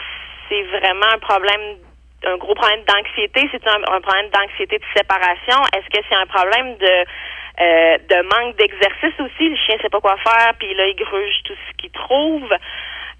c'est 0.50 0.64
vraiment 0.64 1.08
un 1.14 1.20
problème, 1.20 1.78
un 2.26 2.38
gros 2.38 2.56
problème 2.56 2.84
d'anxiété, 2.86 3.48
c'est 3.52 3.68
un, 3.68 4.02
problème 4.02 4.30
d'anxiété 4.30 4.78
de 4.78 4.86
séparation. 4.96 5.62
Est-ce 5.76 5.90
que 5.90 6.04
c'est 6.08 6.16
un 6.16 6.26
problème 6.28 6.78
de 6.78 7.06
euh, 7.58 7.98
de 8.10 8.22
manque 8.24 8.58
d'exercice 8.58 9.18
aussi? 9.20 9.50
Le 9.50 9.56
chien 9.56 9.78
sait 9.82 9.90
pas 9.90 10.02
quoi 10.02 10.18
faire, 10.18 10.54
puis 10.60 10.74
là, 10.74 10.88
il 10.88 10.96
gruge 10.96 11.44
tout 11.46 11.56
ce 11.70 11.78
qu'il 11.78 11.92
trouve. 11.92 12.52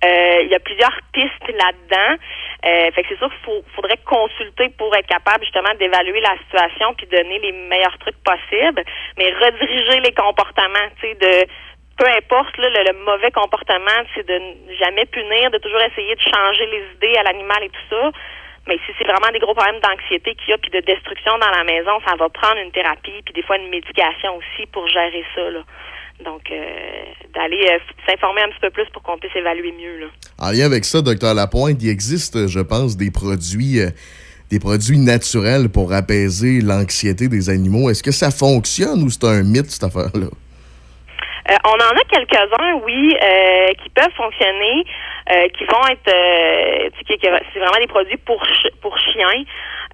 Euh, 0.04 0.42
il 0.44 0.50
y 0.50 0.56
a 0.56 0.60
plusieurs 0.60 0.98
pistes 1.14 1.48
là-dedans. 1.48 2.22
Euh, 2.66 2.92
fait 2.92 3.04
que 3.04 3.10
c'est 3.10 3.18
sûr 3.18 3.30
qu'il 3.30 3.46
faut- 3.46 3.64
faudrait 3.76 4.00
consulter 4.06 4.70
pour 4.78 4.94
être 4.96 5.08
capable 5.08 5.44
justement 5.46 5.74
d'évaluer 5.80 6.20
la 6.20 6.36
situation 6.44 6.94
puis 6.96 7.08
donner 7.08 7.40
les 7.40 7.52
meilleurs 7.54 7.98
trucs 8.00 8.22
possibles, 8.24 8.84
mais 9.18 9.32
rediriger 9.32 10.02
les 10.02 10.12
comportements, 10.14 10.90
tu 11.00 11.08
sais, 11.08 11.14
de 11.16 11.48
peu 11.98 12.06
importe 12.08 12.58
là, 12.58 12.70
le, 12.70 12.94
mauvais 13.06 13.32
comportement, 13.32 14.04
c'est 14.14 14.28
de 14.28 14.40
jamais 14.80 15.06
punir, 15.06 15.52
de 15.52 15.58
toujours 15.58 15.82
essayer 15.82 16.16
de 16.16 16.22
changer 16.22 16.66
les 16.68 16.84
idées 16.96 17.18
à 17.18 17.24
l'animal 17.24 17.64
et 17.64 17.70
tout 17.70 17.88
ça. 17.90 18.12
Mais 18.68 18.78
si 18.86 18.92
c'est 18.98 19.06
vraiment 19.06 19.32
des 19.32 19.40
gros 19.40 19.54
problèmes 19.54 19.80
d'anxiété 19.80 20.36
qu'il 20.36 20.50
y 20.50 20.54
a 20.54 20.58
puis 20.58 20.72
de 20.72 20.80
destruction 20.82 21.38
dans 21.38 21.52
la 21.52 21.64
maison, 21.64 22.02
ça 22.06 22.16
va 22.18 22.30
prendre 22.30 22.58
une 22.58 22.72
thérapie 22.72 23.22
puis 23.24 23.34
des 23.34 23.44
fois 23.44 23.58
une 23.58 23.70
médication 23.70 24.36
aussi 24.36 24.66
pour 24.72 24.88
gérer 24.88 25.24
ça. 25.36 25.50
Là. 25.52 25.62
Donc, 26.24 26.42
euh, 26.50 26.56
d'aller 27.34 27.68
euh, 27.70 27.80
s'informer 28.08 28.42
un 28.42 28.50
petit 28.50 28.62
peu 28.62 28.72
plus 28.72 28.86
pour 28.92 29.04
qu'on 29.04 29.18
puisse 29.18 29.36
évaluer 29.36 29.72
mieux. 29.72 30.00
Là. 30.00 30.08
En 30.40 30.52
lien 30.52 30.66
avec 30.66 30.84
ça, 30.84 31.02
docteur 31.02 31.34
Lapointe, 31.34 31.78
il 31.82 31.90
existe, 31.90 32.48
je 32.48 32.60
pense, 32.60 32.98
des 32.98 33.12
produits, 33.12 33.82
euh, 33.82 33.90
des 34.50 34.60
produits 34.60 34.98
naturels 34.98 35.70
pour 35.70 35.94
apaiser 35.94 36.62
l'anxiété 36.62 37.28
des 37.28 37.50
animaux. 37.50 37.90
Est-ce 37.90 38.02
que 38.02 38.12
ça 38.12 38.32
fonctionne 38.32 39.04
ou 39.04 39.10
c'est 39.10 39.26
un 39.26 39.44
mythe, 39.44 39.70
cette 39.70 39.84
affaire-là? 39.84 40.28
Euh, 41.50 41.56
on 41.66 41.74
en 41.74 41.96
a 41.96 42.04
quelques-uns, 42.10 42.74
oui, 42.84 43.16
euh, 43.22 43.68
qui 43.84 43.90
peuvent 43.90 44.14
fonctionner, 44.16 44.84
euh, 45.32 45.48
qui 45.50 45.66
vont 45.66 45.82
être, 45.92 46.12
euh, 46.14 46.90
c'est 47.08 47.60
vraiment 47.60 47.80
des 47.80 47.88
produits 47.88 48.18
pour 48.18 48.42
pour 48.82 48.98
chiens. 48.98 49.44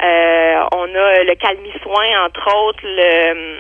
Euh, 0.02 0.64
on 0.74 0.96
a 0.96 1.24
le 1.24 1.36
calmi-soin, 1.36 2.26
entre 2.26 2.56
autres, 2.56 2.84
le 2.84 3.58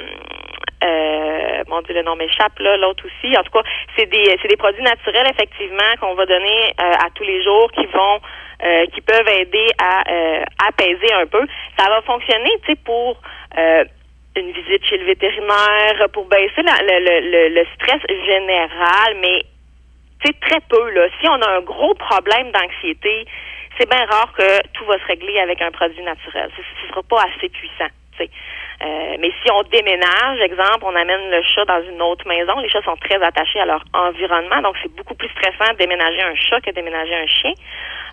euh, 0.84 1.63
mon 1.68 1.81
Dieu, 1.81 1.93
le 1.93 2.03
nom 2.03 2.15
m'échappe 2.15 2.57
là, 2.59 2.77
l'autre 2.77 3.03
aussi. 3.05 3.38
En 3.38 3.43
tout 3.43 3.51
cas, 3.51 3.63
c'est 3.97 4.07
des 4.07 4.38
c'est 4.41 4.47
des 4.47 4.57
produits 4.57 4.84
naturels 4.84 5.27
effectivement 5.30 5.95
qu'on 5.99 6.15
va 6.15 6.26
donner 6.26 6.73
à 6.77 7.09
tous 7.13 7.23
les 7.23 7.43
jours 7.43 7.72
qui 7.72 7.85
vont 7.88 8.19
euh, 8.63 8.85
qui 8.93 9.01
peuvent 9.01 9.27
aider 9.27 9.68
à 9.80 10.11
euh, 10.11 10.43
apaiser 10.68 11.13
un 11.13 11.26
peu. 11.26 11.45
Ça 11.77 11.89
va 11.89 12.01
fonctionner, 12.03 12.51
tu 12.63 12.72
sais, 12.72 12.80
pour 12.85 13.19
euh, 13.57 13.84
une 14.35 14.51
visite 14.51 14.85
chez 14.85 14.97
le 14.97 15.05
vétérinaire, 15.05 16.07
pour 16.13 16.25
baisser 16.25 16.61
la- 16.63 16.81
le, 16.81 16.99
le, 16.99 17.49
le, 17.49 17.65
stress 17.75 18.01
général, 18.25 19.17
mais 19.21 19.43
sais, 20.25 20.33
très 20.41 20.61
peu. 20.69 20.89
Là. 20.91 21.07
Si 21.19 21.27
on 21.27 21.41
a 21.41 21.49
un 21.57 21.61
gros 21.61 21.93
problème 21.95 22.51
d'anxiété, 22.51 23.25
c'est 23.77 23.89
bien 23.89 24.05
rare 24.05 24.31
que 24.33 24.67
tout 24.73 24.85
va 24.85 24.99
se 24.99 25.05
régler 25.05 25.39
avec 25.39 25.61
un 25.61 25.71
produit 25.71 26.03
naturel. 26.03 26.49
Ce 26.55 26.85
ne 26.85 26.89
sera 26.89 27.03
pas 27.03 27.23
assez 27.23 27.49
puissant. 27.49 27.89
Euh, 28.83 29.15
mais 29.19 29.31
si 29.43 29.51
on 29.51 29.61
déménage, 29.63 30.39
exemple, 30.41 30.83
on 30.83 30.95
amène 30.95 31.29
le 31.29 31.43
chat 31.43 31.65
dans 31.65 31.83
une 31.83 32.01
autre 32.01 32.27
maison, 32.27 32.57
les 32.59 32.69
chats 32.69 32.81
sont 32.81 32.95
très 32.95 33.21
attachés 33.21 33.59
à 33.59 33.65
leur 33.65 33.83
environnement, 33.93 34.61
donc 34.63 34.75
c'est 34.81 34.93
beaucoup 34.95 35.13
plus 35.13 35.29
stressant 35.29 35.73
de 35.73 35.77
déménager 35.77 36.21
un 36.21 36.33
chat 36.35 36.61
que 36.61 36.71
de 36.71 36.75
déménager 36.75 37.13
un 37.13 37.27
chien 37.27 37.53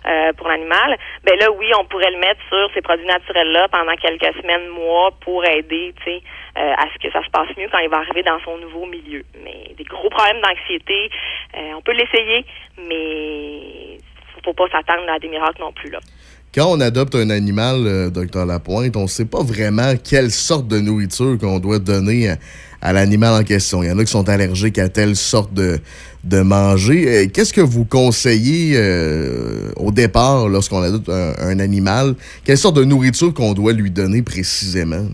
euh, 0.05 0.31
pour 0.33 0.47
l'animal. 0.47 0.97
Ben 1.23 1.39
là, 1.39 1.51
oui, 1.51 1.71
on 1.79 1.85
pourrait 1.85 2.11
le 2.11 2.19
mettre 2.19 2.41
sur 2.49 2.69
ces 2.75 2.81
produits 2.81 3.07
naturels-là 3.07 3.67
pendant 3.69 3.95
quelques 3.95 4.35
semaines, 4.41 4.67
mois, 4.67 5.11
pour 5.21 5.43
aider, 5.43 5.93
tu 6.03 6.03
sais, 6.03 6.21
euh, 6.57 6.73
à 6.77 6.85
ce 6.93 6.99
que 6.99 7.11
ça 7.11 7.23
se 7.23 7.29
passe 7.31 7.49
mieux 7.57 7.67
quand 7.71 7.79
il 7.79 7.89
va 7.89 7.97
arriver 7.97 8.21
dans 8.21 8.39
son 8.41 8.57
nouveau 8.57 8.85
milieu. 8.85 9.23
Mais 9.43 9.73
des 9.75 9.83
gros 9.85 10.09
problèmes 10.09 10.41
d'anxiété, 10.41 11.09
euh, 11.57 11.73
on 11.77 11.81
peut 11.81 11.93
l'essayer, 11.93 12.45
mais 12.77 13.97
faut, 14.35 14.41
faut 14.45 14.53
pas 14.53 14.67
s'attendre 14.69 15.09
à 15.09 15.17
des 15.17 15.29
miracles 15.29 15.61
non 15.61 15.71
plus 15.71 15.89
là. 15.89 15.99
Quand 16.53 16.65
on 16.71 16.81
adopte 16.81 17.13
un 17.13 17.29
animal, 17.29 17.85
euh, 17.85 18.09
docteur 18.09 18.47
Lapointe, 18.47 18.97
on 18.97 19.03
ne 19.03 19.07
sait 19.07 19.27
pas 19.27 19.43
vraiment 19.43 19.93
quelle 19.97 20.31
sorte 20.31 20.67
de 20.67 20.79
nourriture 20.79 21.37
qu'on 21.39 21.59
doit 21.59 21.77
donner 21.77 22.33
à, 22.81 22.91
l'animal 22.91 23.39
en 23.39 23.43
question. 23.43 23.83
Il 23.83 23.89
y 23.89 23.91
en 23.91 23.99
a 23.99 24.03
qui 24.03 24.11
sont 24.11 24.27
allergiques 24.27 24.79
à 24.79 24.89
telle 24.89 25.15
sorte 25.15 25.53
de, 25.53 25.77
de 26.23 26.41
manger. 26.41 27.05
Euh, 27.07 27.27
Qu'est-ce 27.31 27.53
que 27.53 27.61
vous 27.61 27.85
conseillez 27.85 28.73
euh, 28.77 29.71
au 29.75 29.91
départ 29.91 30.49
lorsqu'on 30.49 30.81
adopte 30.81 31.09
un, 31.09 31.33
un 31.37 31.59
animal? 31.59 32.15
Quelle 32.43 32.57
sorte 32.57 32.77
de 32.77 32.83
nourriture 32.83 33.31
qu'on 33.31 33.53
doit 33.53 33.73
lui 33.73 33.91
donner 33.91 34.23
précisément? 34.23 35.05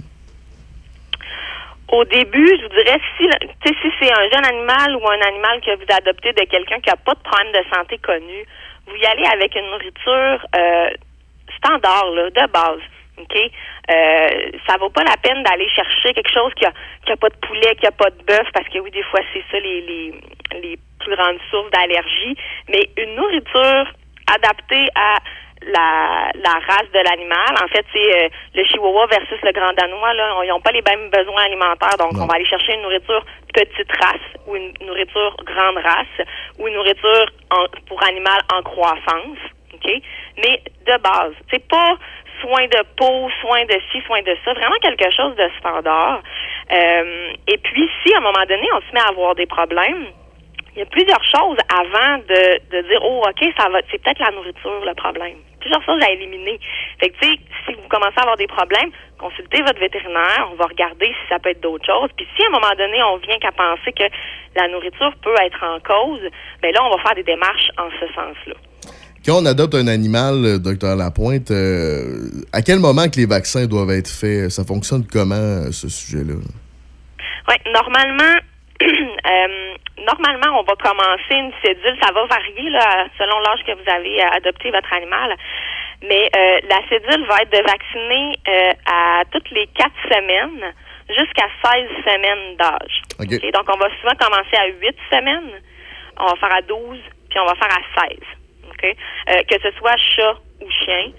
Au 1.92 2.04
début, 2.06 2.48
je 2.48 2.64
vous 2.64 2.84
dirais, 2.84 3.00
si, 3.18 3.26
si 3.66 3.88
c'est 4.00 4.12
un 4.12 4.30
jeune 4.32 4.46
animal 4.46 4.96
ou 4.96 5.08
un 5.08 5.22
animal 5.28 5.60
que 5.60 5.76
vous 5.76 5.94
adoptez 5.94 6.32
de 6.32 6.46
quelqu'un 6.50 6.80
qui 6.80 6.90
n'a 6.90 6.96
pas 6.96 7.14
de 7.14 7.20
problème 7.20 7.52
de 7.52 7.76
santé 7.76 7.98
connu, 8.00 8.46
vous 8.88 8.96
y 8.96 9.06
allez 9.06 9.26
avec 9.26 9.56
une 9.56 9.70
nourriture 9.70 10.46
euh, 10.56 10.90
standard, 11.58 12.12
là, 12.12 12.30
de 12.30 12.52
base. 12.52 12.82
OK? 13.18 13.36
Euh, 13.38 14.52
ça 14.68 14.76
vaut 14.78 14.90
pas 14.90 15.04
la 15.04 15.16
peine 15.18 15.42
d'aller 15.44 15.70
chercher 15.70 16.14
quelque 16.14 16.34
chose 16.34 16.52
qui 16.56 16.66
a, 16.66 16.72
qui 17.06 17.12
a 17.14 17.18
pas 17.18 17.30
de 17.30 17.38
poulet, 17.48 17.76
qui 17.80 17.88
a 17.88 17.92
pas 17.92 18.10
de 18.10 18.22
bœuf, 18.24 18.48
parce 18.54 18.68
que 18.68 18.80
oui, 18.80 18.92
des 18.92 19.04
fois, 19.04 19.22
c'est 19.34 19.44
ça 19.52 19.60
les, 19.60 19.82
les, 19.82 20.14
les 20.62 20.78
plus 21.00 21.16
grandes 21.16 21.40
sources 21.50 21.72
d'allergie. 21.72 22.36
Mais 22.68 22.90
une 22.98 23.16
nourriture 23.16 23.86
adaptée 24.34 24.88
à 24.96 25.16
la, 25.62 26.30
la 26.36 26.54
race 26.68 26.92
de 26.94 27.00
l'animal. 27.10 27.56
En 27.64 27.68
fait, 27.70 27.86
c'est 27.94 28.24
euh, 28.26 28.30
le 28.54 28.64
chihuahua 28.66 29.06
versus 29.08 29.40
le 29.42 29.52
grand 29.54 29.72
danois. 29.74 30.14
Là, 30.14 30.42
ils 30.44 30.50
n'ont 30.50 30.60
pas 30.60 30.72
les 30.72 30.82
mêmes 30.82 31.10
besoins 31.10 31.44
alimentaires, 31.46 31.98
donc 31.98 32.12
on 32.14 32.26
va 32.26 32.36
aller 32.36 32.46
chercher 32.46 32.74
une 32.76 32.82
nourriture 32.82 33.26
petite 33.54 33.92
race 34.04 34.28
ou 34.46 34.56
une 34.58 34.74
nourriture 34.86 35.36
grande 35.46 35.78
race 35.78 36.28
ou 36.60 36.68
une 36.68 36.74
nourriture 36.74 37.28
en- 37.52 37.66
pour 37.88 38.04
animal 38.04 38.42
en 38.54 38.62
croissance. 38.62 39.38
OK? 39.76 39.92
Mais 40.38 40.62
de 40.86 40.98
base, 41.02 41.34
c'est 41.52 41.68
pas 41.68 41.98
soin 42.42 42.66
de 42.66 42.84
peau, 42.98 43.30
soin 43.42 43.66
de 43.66 43.78
ci, 43.92 44.02
soin 44.06 44.22
de 44.22 44.36
ça, 44.44 44.54
vraiment 44.54 44.76
quelque 44.82 45.10
chose 45.12 45.36
de 45.36 45.50
standard. 45.60 46.22
Euh, 46.72 47.34
et 47.48 47.58
puis, 47.58 47.90
si 48.04 48.14
à 48.14 48.18
un 48.18 48.22
moment 48.22 48.46
donné, 48.48 48.68
on 48.74 48.82
se 48.82 48.94
met 48.94 49.02
à 49.02 49.10
avoir 49.10 49.36
des 49.36 49.46
problèmes, 49.46 50.08
il 50.76 50.80
y 50.80 50.82
a 50.82 50.86
plusieurs 50.86 51.24
choses 51.24 51.58
avant 51.72 52.18
de, 52.18 52.60
de 52.70 52.88
dire 52.88 53.00
oh 53.02 53.24
ok 53.26 53.54
ça 53.58 53.70
va 53.70 53.80
c'est 53.90 54.02
peut-être 54.02 54.20
la 54.20 54.32
nourriture 54.32 54.84
le 54.86 54.94
problème 54.94 55.38
plusieurs 55.62 55.82
choses 55.84 56.04
à 56.04 56.12
éliminer 56.12 56.60
fait 57.00 57.10
que 57.10 57.18
tu 57.20 57.30
sais 57.30 57.40
si 57.66 57.74
vous 57.74 57.88
commencez 57.88 58.18
à 58.18 58.22
avoir 58.22 58.36
des 58.36 58.48
problèmes 58.48 58.92
consultez 59.18 59.62
votre 59.62 59.80
vétérinaire 59.80 60.50
on 60.52 60.56
va 60.56 60.66
regarder 60.66 61.08
si 61.08 61.30
ça 61.30 61.40
peut 61.40 61.52
être 61.52 61.62
d'autres 61.62 61.86
choses 61.86 62.10
puis 62.18 62.28
si 62.36 62.44
à 62.44 62.48
un 62.48 62.52
moment 62.52 62.76
donné 62.78 63.02
on 63.04 63.18
vient 63.18 63.40
qu'à 63.40 63.54
penser 63.54 63.94
que 63.94 64.04
la 64.56 64.68
nourriture 64.68 65.14
peut 65.24 65.36
être 65.44 65.64
en 65.64 65.80
cause 65.80 66.22
ben 66.62 66.74
là 66.74 66.84
on 66.84 66.90
va 66.90 67.02
faire 67.02 67.16
des 67.16 67.24
démarches 67.24 67.70
en 67.78 67.90
ce 67.92 68.08
sens 68.14 68.36
là 68.46 68.56
Quand 69.26 69.42
on 69.42 69.46
adopte 69.48 69.74
un 69.74 69.88
animal, 69.88 70.46
euh, 70.46 70.58
docteur 70.60 70.96
Lapointe, 70.96 71.50
euh, 71.50 72.30
à 72.54 72.62
quel 72.62 72.78
moment 72.78 73.10
que 73.10 73.18
les 73.18 73.26
vaccins 73.26 73.66
doivent 73.66 73.90
être 73.90 74.08
faits? 74.08 74.52
Ça 74.52 74.64
fonctionne 74.64 75.02
comment, 75.02 75.34
euh, 75.34 75.72
ce 75.72 75.90
sujet-là? 75.90 76.38
Oui, 77.50 77.56
normalement, 77.74 78.38
euh, 78.86 79.74
normalement, 79.98 80.62
on 80.62 80.64
va 80.64 80.78
commencer 80.78 81.42
une 81.42 81.50
cédule. 81.66 81.98
Ça 82.06 82.14
va 82.14 82.26
varier 82.28 82.70
là, 82.70 83.08
selon 83.18 83.40
l'âge 83.40 83.66
que 83.66 83.74
vous 83.74 83.90
avez 83.90 84.22
adopté 84.22 84.70
votre 84.70 84.94
animal. 84.94 85.34
Mais 86.08 86.30
euh, 86.30 86.60
la 86.70 86.86
cédule 86.86 87.26
va 87.26 87.42
être 87.42 87.52
de 87.52 87.66
vacciner 87.66 88.38
euh, 88.46 88.74
à 88.86 89.24
toutes 89.32 89.50
les 89.50 89.66
quatre 89.74 89.98
semaines 90.06 90.70
jusqu'à 91.10 91.50
16 91.66 91.90
semaines 92.06 92.58
d'âge. 92.62 93.02
OK. 93.20 93.34
OK? 93.34 93.52
Donc, 93.58 93.66
on 93.74 93.80
va 93.80 93.90
souvent 94.02 94.14
commencer 94.22 94.54
à 94.54 94.68
8 94.68 94.96
semaines, 95.10 95.50
on 96.20 96.28
va 96.28 96.36
faire 96.36 96.54
à 96.54 96.62
12, 96.62 97.00
puis 97.32 97.40
on 97.40 97.46
va 97.48 97.56
faire 97.56 97.74
à 97.74 98.06
16. 98.06 98.20
Euh, 98.84 99.44
que 99.50 99.60
ce 99.62 99.72
soit 99.78 99.98
chat 99.98 100.36
ou 100.62 100.70
chien. 100.70 101.12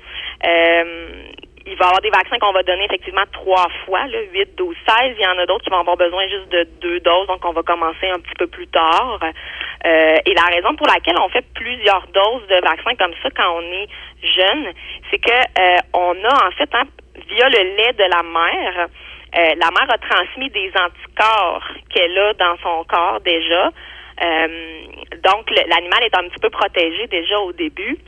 Euh, 0.47 1.23
il 1.67 1.75
va 1.77 1.87
y 1.87 1.89
avoir 1.89 2.01
des 2.01 2.11
vaccins 2.11 2.39
qu'on 2.39 2.53
va 2.53 2.63
donner 2.63 2.85
effectivement 2.85 3.25
trois 3.33 3.67
fois, 3.85 4.07
là, 4.07 4.19
8, 4.33 4.55
12, 4.57 4.77
16. 4.87 5.17
Il 5.19 5.23
y 5.23 5.27
en 5.27 5.37
a 5.37 5.47
d'autres 5.47 5.65
qui 5.65 5.71
vont 5.71 5.81
avoir 5.81 5.97
besoin 5.97 6.23
juste 6.29 6.49
de 6.49 6.63
deux 6.81 7.01
doses, 7.01 7.27
donc 7.27 7.45
on 7.45 7.53
va 7.53 7.63
commencer 7.63 8.09
un 8.09 8.21
petit 8.21 8.35
peu 8.39 8.47
plus 8.47 8.69
tard. 8.69 9.19
Euh, 9.85 10.17
et 10.25 10.35
la 10.35 10.45
raison 10.55 10.77
pour 10.77 10.87
laquelle 10.87 11.17
on 11.21 11.29
fait 11.29 11.45
plusieurs 11.55 12.07
doses 12.15 12.47
de 12.49 12.61
vaccins 12.63 12.95
comme 12.95 13.15
ça 13.21 13.31
quand 13.37 13.59
on 13.59 13.63
est 13.63 13.89
jeune, 14.23 14.73
c'est 15.11 15.19
que 15.19 15.33
euh, 15.33 15.79
on 15.93 16.15
a 16.25 16.47
en 16.47 16.51
fait, 16.53 16.71
hein, 16.73 16.85
via 17.29 17.49
le 17.49 17.77
lait 17.77 17.93
de 17.95 18.05
la 18.05 18.23
mère, 18.23 18.87
euh, 19.37 19.55
la 19.57 19.71
mère 19.71 19.91
a 19.91 19.99
transmis 19.99 20.51
des 20.51 20.71
anticorps 20.79 21.67
qu'elle 21.93 22.17
a 22.17 22.33
dans 22.35 22.57
son 22.63 22.85
corps 22.85 23.21
déjà. 23.21 23.73
Euh, 24.23 24.87
donc, 25.23 25.51
l'animal 25.51 26.05
est 26.05 26.17
un 26.17 26.29
petit 26.29 26.41
peu 26.41 26.51
protégé 26.51 27.07
déjà 27.09 27.39
au 27.41 27.53
début. 27.53 27.99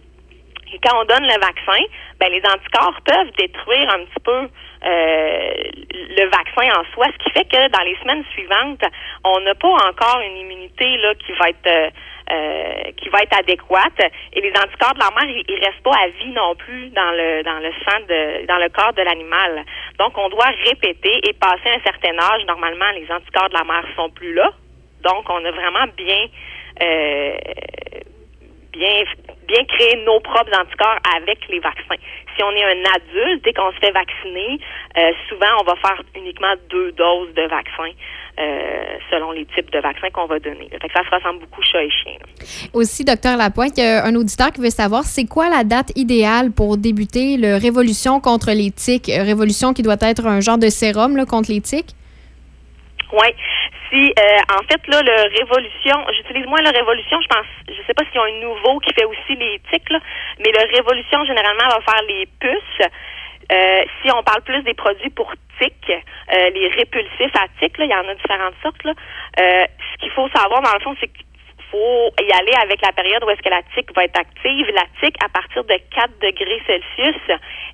Et 0.72 0.78
quand 0.82 1.00
on 1.00 1.04
donne 1.04 1.24
le 1.24 1.40
vaccin, 1.40 1.82
ben 2.20 2.30
les 2.30 2.42
anticorps 2.44 3.00
peuvent 3.04 3.30
détruire 3.38 3.88
un 3.90 4.04
petit 4.04 4.22
peu 4.22 4.48
euh, 4.84 5.50
le 5.92 6.24
vaccin 6.28 6.78
en 6.78 6.84
soi, 6.92 7.06
ce 7.06 7.24
qui 7.24 7.30
fait 7.30 7.48
que 7.48 7.68
dans 7.70 7.84
les 7.84 7.96
semaines 7.96 8.24
suivantes, 8.32 8.82
on 9.24 9.40
n'a 9.40 9.54
pas 9.54 9.68
encore 9.68 10.20
une 10.20 10.36
immunité 10.36 10.96
là 10.98 11.14
qui 11.14 11.32
va 11.32 11.48
être 11.48 11.66
euh, 11.66 11.90
euh, 12.30 12.92
qui 12.98 13.08
va 13.08 13.20
être 13.22 13.38
adéquate. 13.38 14.00
Et 14.34 14.40
les 14.40 14.50
anticorps 14.50 14.94
de 14.94 15.00
la 15.00 15.10
mère, 15.16 15.34
ils, 15.34 15.44
ils 15.48 15.64
restent 15.64 15.82
pas 15.82 15.96
à 15.96 16.08
vie 16.08 16.32
non 16.32 16.54
plus 16.56 16.90
dans 16.90 17.12
le 17.12 17.42
dans 17.42 17.58
le 17.60 17.72
sang 17.72 18.00
de 18.06 18.46
dans 18.46 18.58
le 18.58 18.68
corps 18.68 18.92
de 18.92 19.02
l'animal. 19.02 19.64
Donc 19.98 20.18
on 20.18 20.28
doit 20.28 20.52
répéter 20.66 21.20
et 21.26 21.32
passer 21.32 21.70
un 21.74 21.80
certain 21.82 22.18
âge. 22.18 22.44
Normalement, 22.46 22.90
les 22.94 23.10
anticorps 23.10 23.48
de 23.48 23.54
la 23.54 23.64
mère 23.64 23.84
sont 23.96 24.10
plus 24.10 24.34
là. 24.34 24.50
Donc 25.02 25.28
on 25.28 25.44
a 25.44 25.50
vraiment 25.50 25.86
bien 25.96 26.26
euh, 26.82 27.36
bien 28.72 29.04
bien 29.48 29.64
créer 29.64 30.04
nos 30.04 30.20
propres 30.20 30.52
anticorps 30.60 30.98
avec 31.16 31.38
les 31.48 31.58
vaccins. 31.58 31.96
Si 32.36 32.42
on 32.42 32.50
est 32.52 32.64
un 32.64 32.84
adulte 32.94 33.46
et 33.46 33.52
qu'on 33.52 33.72
se 33.72 33.78
fait 33.78 33.90
vacciner, 33.90 34.60
euh, 34.96 35.12
souvent 35.28 35.46
on 35.60 35.64
va 35.64 35.74
faire 35.76 36.02
uniquement 36.14 36.54
deux 36.68 36.92
doses 36.92 37.32
de 37.34 37.42
vaccin 37.48 37.90
euh, 38.38 38.98
selon 39.10 39.32
les 39.32 39.46
types 39.46 39.70
de 39.72 39.80
vaccins 39.80 40.10
qu'on 40.10 40.26
va 40.26 40.38
donner. 40.38 40.68
Fait 40.70 40.88
que 40.88 40.92
ça 40.92 41.02
se 41.02 41.14
ressemble 41.14 41.40
beaucoup 41.40 41.62
chat 41.62 41.82
et 41.82 41.90
chien. 41.90 42.12
là. 42.20 42.26
Aussi, 42.74 43.04
docteur 43.04 43.36
Lapointe, 43.36 43.76
il 43.78 43.84
y 43.84 43.86
a 43.86 44.04
un 44.04 44.14
auditeur 44.14 44.52
qui 44.52 44.60
veut 44.60 44.70
savoir 44.70 45.04
c'est 45.04 45.26
quoi 45.26 45.48
la 45.48 45.64
date 45.64 45.90
idéale 45.96 46.52
pour 46.52 46.76
débuter 46.76 47.36
le 47.36 47.56
Révolution 47.56 48.20
contre 48.20 48.52
les 48.52 48.70
tiques? 48.70 49.10
Révolution 49.12 49.72
qui 49.72 49.82
doit 49.82 49.96
être 50.00 50.26
un 50.26 50.40
genre 50.40 50.58
de 50.58 50.68
sérum 50.68 51.16
là, 51.16 51.24
contre 51.24 51.50
les 51.50 51.60
tiques? 51.60 51.94
Oui. 53.12 53.28
Si 53.90 54.12
euh, 54.18 54.38
en 54.52 54.62
fait 54.70 54.86
là 54.88 55.02
le 55.02 55.38
Révolution, 55.38 55.96
j'utilise 56.12 56.46
moins 56.46 56.60
le 56.60 56.76
Révolution, 56.76 57.18
je 57.20 57.28
pense 57.28 57.46
je 57.68 57.82
sais 57.86 57.94
pas 57.94 58.04
s'il 58.04 58.16
y 58.16 58.18
a 58.18 58.24
un 58.24 58.40
nouveau 58.40 58.78
qui 58.80 58.92
fait 58.92 59.04
aussi 59.04 59.34
les 59.36 59.60
tiques 59.72 59.90
là, 59.90 59.98
mais 60.38 60.52
le 60.52 60.76
Révolution 60.76 61.24
généralement 61.24 61.68
va 61.68 61.80
faire 61.80 62.02
les 62.06 62.26
puces. 62.40 62.88
Euh, 63.50 63.82
si 64.02 64.10
on 64.12 64.22
parle 64.22 64.42
plus 64.42 64.62
des 64.62 64.74
produits 64.74 65.10
pour 65.10 65.32
tiques, 65.58 65.90
euh, 65.90 66.50
les 66.50 66.68
répulsifs 66.68 67.34
à 67.34 67.46
tiques, 67.58 67.78
là, 67.78 67.84
il 67.86 67.90
y 67.90 67.94
en 67.94 68.06
a 68.06 68.14
différentes 68.14 68.54
sortes. 68.62 68.84
Là. 68.84 68.92
Euh, 69.40 69.64
ce 69.92 69.98
qu'il 70.00 70.10
faut 70.10 70.28
savoir, 70.34 70.60
dans 70.60 70.74
le 70.74 70.80
fond, 70.80 70.94
c'est 71.00 71.08
qu'il 71.08 71.24
faut 71.70 72.12
y 72.20 72.30
aller 72.32 72.52
avec 72.62 72.84
la 72.84 72.92
période 72.92 73.24
où 73.24 73.30
est-ce 73.30 73.40
que 73.40 73.48
la 73.48 73.62
tique 73.74 73.94
va 73.96 74.04
être 74.04 74.20
active. 74.20 74.66
La 74.74 74.84
tique, 75.00 75.16
à 75.24 75.28
partir 75.30 75.64
de 75.64 75.74
4 75.94 76.18
degrés 76.20 76.62
Celsius, 76.66 77.16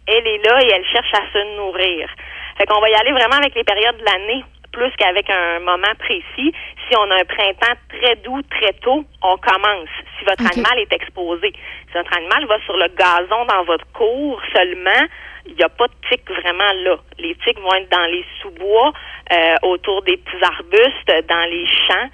elle 0.06 0.26
est 0.26 0.46
là 0.46 0.62
et 0.62 0.70
elle 0.74 0.86
cherche 0.86 1.12
à 1.14 1.32
se 1.32 1.56
nourrir. 1.56 2.08
Fait 2.56 2.66
qu'on 2.66 2.80
va 2.80 2.88
y 2.88 2.94
aller 2.94 3.10
vraiment 3.10 3.36
avec 3.36 3.54
les 3.56 3.64
périodes 3.64 3.98
de 3.98 4.04
l'année 4.04 4.44
plus 4.74 4.90
qu'avec 4.98 5.30
un 5.30 5.60
moment 5.60 5.94
précis. 5.98 6.52
Si 6.86 6.96
on 6.98 7.10
a 7.10 7.14
un 7.14 7.24
printemps 7.24 7.78
très 7.88 8.16
doux, 8.16 8.42
très 8.50 8.72
tôt, 8.82 9.04
on 9.22 9.36
commence. 9.38 9.88
Si 10.18 10.24
votre 10.24 10.44
animal 10.52 10.78
est 10.80 10.92
exposé. 10.92 11.52
Si 11.86 11.94
votre 11.94 12.12
animal 12.16 12.44
va 12.46 12.58
sur 12.66 12.76
le 12.76 12.88
gazon 12.88 13.44
dans 13.46 13.64
votre 13.64 13.86
cour 13.92 14.42
seulement, 14.52 15.06
il 15.46 15.54
n'y 15.54 15.62
a 15.62 15.68
pas 15.68 15.86
de 15.86 15.94
tiques 16.10 16.28
vraiment 16.28 16.72
là. 16.84 16.96
Les 17.18 17.34
tiques 17.36 17.60
vont 17.60 17.74
être 17.74 17.90
dans 17.90 18.06
les 18.10 18.24
sous-bois, 18.40 18.92
euh, 19.32 19.54
autour 19.62 20.02
des 20.02 20.16
petits 20.16 20.44
arbustes, 20.44 21.28
dans 21.28 21.50
les 21.50 21.66
champs. 21.66 22.08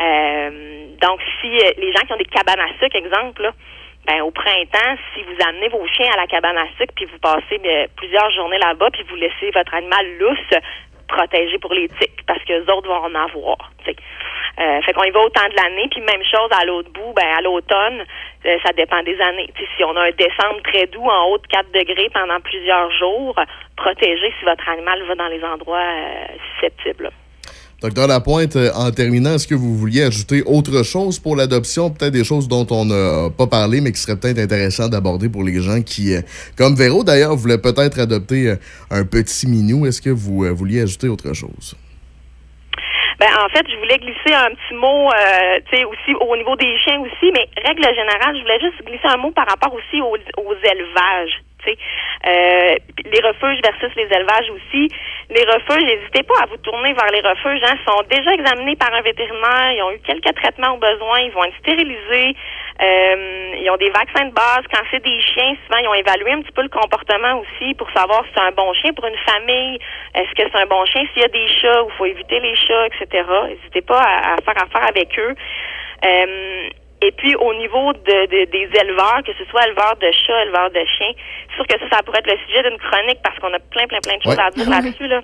Euh, 0.00 0.86
donc, 1.00 1.20
si 1.40 1.48
euh, 1.48 1.72
les 1.76 1.92
gens 1.92 2.06
qui 2.06 2.12
ont 2.12 2.16
des 2.16 2.24
cabanes 2.24 2.60
à 2.60 2.68
sucre, 2.80 2.96
exemple, 2.96 3.42
là, 3.42 3.52
ben, 4.06 4.22
au 4.22 4.30
printemps, 4.30 4.96
si 5.12 5.22
vous 5.22 5.36
amenez 5.46 5.68
vos 5.68 5.86
chiens 5.88 6.10
à 6.14 6.16
la 6.16 6.26
cabane 6.26 6.56
à 6.56 6.66
sucre, 6.78 6.94
puis 6.96 7.04
vous 7.04 7.18
passez 7.18 7.60
plusieurs 7.96 8.30
journées 8.30 8.58
là-bas, 8.58 8.88
puis 8.90 9.04
vous 9.08 9.16
laissez 9.16 9.50
votre 9.52 9.74
animal 9.74 10.06
lousse, 10.18 10.60
protégé 11.08 11.58
pour 11.58 11.72
les 11.74 11.88
tiques, 11.88 12.24
parce 12.26 12.42
que 12.44 12.52
les 12.52 12.70
autres 12.70 12.88
vont 12.88 13.04
en 13.04 13.14
avoir. 13.14 13.56
tu 13.78 13.90
sais. 13.90 13.96
Euh, 14.60 14.80
fait 14.82 14.92
qu'on 14.92 15.04
y 15.04 15.10
va 15.10 15.20
au 15.20 15.28
temps 15.28 15.48
de 15.48 15.54
l'année, 15.54 15.88
puis 15.88 16.00
même 16.00 16.22
chose 16.24 16.50
à 16.50 16.64
l'autre 16.64 16.90
bout, 16.90 17.12
ben 17.14 17.26
à 17.36 17.40
l'automne, 17.40 18.04
euh, 18.44 18.58
ça 18.64 18.72
dépend 18.72 19.02
des 19.02 19.20
années. 19.20 19.48
Tu 19.54 19.62
sais, 19.62 19.70
si 19.76 19.84
on 19.84 19.96
a 19.96 20.08
un 20.08 20.10
décembre 20.10 20.60
très 20.64 20.86
doux 20.86 21.04
en 21.04 21.26
haut 21.26 21.38
de 21.38 21.46
4 21.46 21.70
degrés 21.72 22.10
pendant 22.12 22.40
plusieurs 22.40 22.90
jours, 22.98 23.36
protégé 23.76 24.32
si 24.38 24.44
votre 24.44 24.68
animal 24.68 25.00
va 25.04 25.14
dans 25.14 25.28
les 25.28 25.44
endroits 25.44 25.78
euh, 25.78 26.26
susceptibles. 26.54 27.10
Docteur 27.80 28.08
Lapointe, 28.08 28.56
euh, 28.56 28.72
en 28.74 28.90
terminant, 28.90 29.34
est-ce 29.34 29.46
que 29.46 29.54
vous 29.54 29.78
vouliez 29.78 30.02
ajouter 30.02 30.42
autre 30.44 30.82
chose 30.82 31.20
pour 31.20 31.36
l'adoption? 31.36 31.90
Peut-être 31.90 32.12
des 32.12 32.24
choses 32.24 32.48
dont 32.48 32.66
on 32.70 32.86
n'a 32.86 33.30
pas 33.30 33.46
parlé, 33.46 33.80
mais 33.80 33.92
qui 33.92 34.00
seraient 34.00 34.16
peut-être 34.16 34.40
intéressantes 34.40 34.90
d'aborder 34.90 35.28
pour 35.28 35.44
les 35.44 35.62
gens 35.62 35.80
qui, 35.82 36.12
euh, 36.12 36.22
comme 36.56 36.74
Véro 36.74 37.04
d'ailleurs, 37.04 37.36
voulait 37.36 37.58
peut-être 37.58 38.00
adopter 38.00 38.48
euh, 38.48 38.56
un 38.90 39.04
petit 39.04 39.46
minou. 39.46 39.86
Est-ce 39.86 40.02
que 40.02 40.10
vous 40.10 40.52
vouliez 40.56 40.80
ajouter 40.80 41.06
autre 41.06 41.32
chose? 41.34 41.76
Ben, 43.18 43.26
en 43.44 43.48
fait, 43.48 43.66
je 43.68 43.76
voulais 43.76 43.98
glisser 43.98 44.32
un 44.32 44.54
petit 44.54 44.74
mot, 44.74 45.10
euh, 45.10 45.60
tu 45.68 45.76
sais, 45.76 45.84
aussi 45.84 46.14
au 46.20 46.36
niveau 46.36 46.54
des 46.54 46.78
chiens 46.78 47.00
aussi, 47.00 47.32
mais 47.32 47.48
règle 47.66 47.82
générale, 47.94 48.36
je 48.36 48.42
voulais 48.42 48.60
juste 48.60 48.84
glisser 48.84 49.08
un 49.08 49.16
mot 49.16 49.32
par 49.32 49.46
rapport 49.48 49.74
aussi 49.74 50.00
aux, 50.00 50.16
aux 50.36 50.54
élevages. 50.54 51.42
Euh, 51.68 52.74
les 53.04 53.20
refuges 53.20 53.60
versus 53.62 53.94
les 53.96 54.04
élevages 54.04 54.50
aussi. 54.50 54.88
Les 55.30 55.44
refuges, 55.44 55.84
n'hésitez 55.84 56.22
pas 56.22 56.42
à 56.42 56.46
vous 56.46 56.56
tourner 56.58 56.92
vers 56.92 57.10
les 57.12 57.20
refuges. 57.20 57.62
Hein, 57.64 57.76
sont 57.86 58.02
déjà 58.10 58.32
examinés 58.32 58.76
par 58.76 58.92
un 58.94 59.02
vétérinaire. 59.02 59.72
Ils 59.72 59.82
ont 59.82 59.90
eu 59.92 60.00
quelques 60.00 60.34
traitements 60.34 60.74
au 60.74 60.78
besoin. 60.78 61.20
Ils 61.20 61.32
vont 61.32 61.44
être 61.44 61.58
stérilisés. 61.58 62.34
Euh, 62.80 63.54
ils 63.60 63.68
ont 63.70 63.76
des 63.76 63.90
vaccins 63.90 64.26
de 64.26 64.32
base. 64.32 64.62
Quand 64.72 64.82
c'est 64.90 65.02
des 65.02 65.20
chiens, 65.22 65.54
souvent, 65.66 65.78
ils 65.82 65.88
ont 65.88 65.94
évalué 65.94 66.30
un 66.32 66.42
petit 66.42 66.52
peu 66.52 66.62
le 66.62 66.68
comportement 66.68 67.40
aussi 67.40 67.74
pour 67.74 67.90
savoir 67.90 68.24
si 68.26 68.30
c'est 68.34 68.42
un 68.42 68.52
bon 68.52 68.72
chien 68.74 68.92
pour 68.92 69.06
une 69.06 69.18
famille. 69.26 69.78
Est-ce 70.14 70.30
que 70.34 70.48
c'est 70.50 70.60
un 70.62 70.66
bon 70.66 70.84
chien? 70.86 71.02
S'il 71.12 71.22
y 71.22 71.24
a 71.24 71.28
des 71.28 71.46
chats 71.48 71.82
ou 71.82 71.90
faut 71.98 72.06
éviter 72.06 72.38
les 72.40 72.54
chats, 72.54 72.86
etc. 72.86 73.24
N'hésitez 73.48 73.82
pas 73.82 73.98
à, 74.00 74.34
à 74.34 74.36
faire 74.44 74.62
affaire 74.62 74.86
avec 74.88 75.18
eux. 75.18 75.34
Euh, 76.04 76.68
Et 77.00 77.12
puis 77.12 77.34
au 77.36 77.54
niveau 77.54 77.92
de, 77.92 78.26
de- 78.26 78.50
des 78.50 78.68
éleveurs, 78.80 79.22
que 79.24 79.32
ce 79.38 79.44
soit 79.50 79.66
éleveurs 79.66 79.96
de 80.00 80.10
chats, 80.12 80.42
éleveurs 80.42 80.70
de 80.70 80.82
chiens, 80.98 81.12
c'est 81.48 81.54
sûr 81.56 81.66
que 81.66 81.78
ça, 81.78 81.96
ça 81.96 82.02
pourrait 82.02 82.18
être 82.18 82.30
le 82.32 82.38
sujet 82.46 82.62
d'une 82.68 82.78
chronique 82.78 83.20
parce 83.22 83.38
qu'on 83.38 83.54
a 83.54 83.58
plein, 83.60 83.86
plein, 83.86 84.00
plein 84.00 84.16
de 84.18 84.22
choses 84.22 84.36
Ouais. 84.36 84.42
à 84.42 84.50
dire 84.50 84.68
là-dessus. 84.68 85.06
Là. 85.06 85.20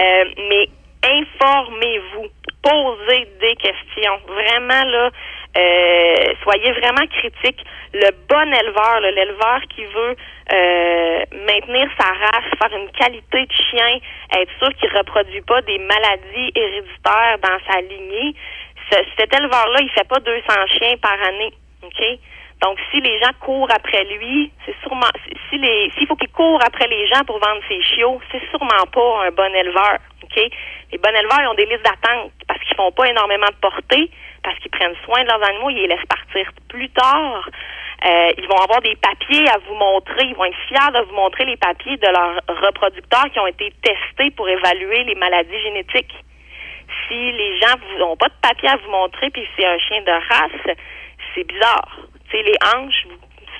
Euh, 0.00 0.24
mais 0.48 0.66
informez-vous, 1.04 2.26
posez 2.62 3.28
des 3.40 3.54
questions. 3.56 4.18
Vraiment, 4.26 4.84
là, 4.90 5.10
euh, 5.56 6.34
soyez 6.42 6.72
vraiment 6.72 7.06
critiques. 7.06 7.64
Le 7.92 8.10
bon 8.28 8.52
éleveur, 8.54 9.00
l'éleveur 9.00 9.60
qui 9.74 9.84
veut 9.84 10.16
euh, 10.52 11.24
maintenir 11.46 11.88
sa 11.98 12.08
race, 12.08 12.44
faire 12.58 12.78
une 12.78 12.90
qualité 12.92 13.44
de 13.46 13.52
chien, 13.52 13.98
être 14.40 14.50
sûr 14.58 14.72
qu'il 14.76 14.90
ne 14.92 14.98
reproduit 14.98 15.42
pas 15.42 15.60
des 15.62 15.78
maladies 15.78 16.52
héréditaires 16.54 17.38
dans 17.42 17.58
sa 17.70 17.80
lignée, 17.82 18.34
ce- 18.90 19.04
cet 19.18 19.34
éleveur-là, 19.34 19.80
il 19.80 19.90
fait 19.90 20.08
pas 20.08 20.20
200 20.20 20.42
chiens 20.78 20.96
par 21.02 21.20
année. 21.22 21.52
OK? 21.82 22.02
Donc, 22.62 22.78
si 22.92 23.00
les 23.00 23.18
gens 23.20 23.32
courent 23.40 23.70
après 23.74 24.04
lui, 24.04 24.50
c'est 24.64 24.74
sûrement, 24.82 25.10
s'il 25.50 26.06
faut 26.06 26.14
qu'il 26.16 26.30
court 26.30 26.60
après 26.64 26.86
les 26.86 27.08
gens 27.08 27.24
pour 27.26 27.38
vendre 27.40 27.60
ses 27.68 27.82
chiots, 27.82 28.20
c'est 28.30 28.40
sûrement 28.50 28.86
pas 28.92 29.26
un 29.26 29.30
bon 29.32 29.52
éleveur. 29.54 29.98
OK? 30.22 30.36
Les 30.92 30.98
bons 30.98 31.10
éleveurs, 31.10 31.40
ils 31.42 31.48
ont 31.48 31.54
des 31.54 31.66
listes 31.66 31.82
d'attente 31.84 32.30
parce 32.46 32.60
qu'ils 32.60 32.76
font 32.76 32.92
pas 32.92 33.08
énormément 33.08 33.48
de 33.48 33.56
portée, 33.60 34.10
parce 34.42 34.58
qu'ils 34.58 34.70
prennent 34.70 34.94
soin 35.04 35.22
de 35.22 35.28
leurs 35.28 35.42
animaux, 35.48 35.70
ils 35.70 35.76
les 35.82 35.86
laissent 35.88 36.06
partir 36.08 36.50
plus 36.68 36.88
tard. 36.90 37.48
Euh, 38.04 38.32
ils 38.36 38.48
vont 38.48 38.56
avoir 38.58 38.80
des 38.82 38.96
papiers 38.96 39.48
à 39.48 39.58
vous 39.68 39.74
montrer, 39.74 40.24
ils 40.26 40.34
vont 40.34 40.44
être 40.44 40.56
fiers 40.66 40.90
de 40.92 41.00
vous 41.08 41.14
montrer 41.14 41.44
les 41.44 41.56
papiers 41.56 41.96
de 41.96 42.08
leurs 42.08 42.40
reproducteurs 42.66 43.30
qui 43.32 43.38
ont 43.38 43.46
été 43.46 43.72
testés 43.82 44.30
pour 44.32 44.48
évaluer 44.48 45.04
les 45.04 45.14
maladies 45.14 45.60
génétiques. 45.62 46.12
Si 47.08 47.14
les 47.32 47.60
gens 47.60 47.76
n'ont 47.98 48.16
pas 48.16 48.28
de 48.28 48.34
papier 48.42 48.68
à 48.70 48.76
vous 48.76 48.90
montrer, 48.90 49.30
puis 49.30 49.46
c'est 49.56 49.64
un 49.64 49.78
chien 49.78 50.02
de 50.02 50.10
race, 50.10 50.76
c'est 51.34 51.44
bizarre. 51.46 51.96
Tu 52.28 52.36
sais, 52.36 52.42
les 52.42 52.54
hanches, 52.74 53.06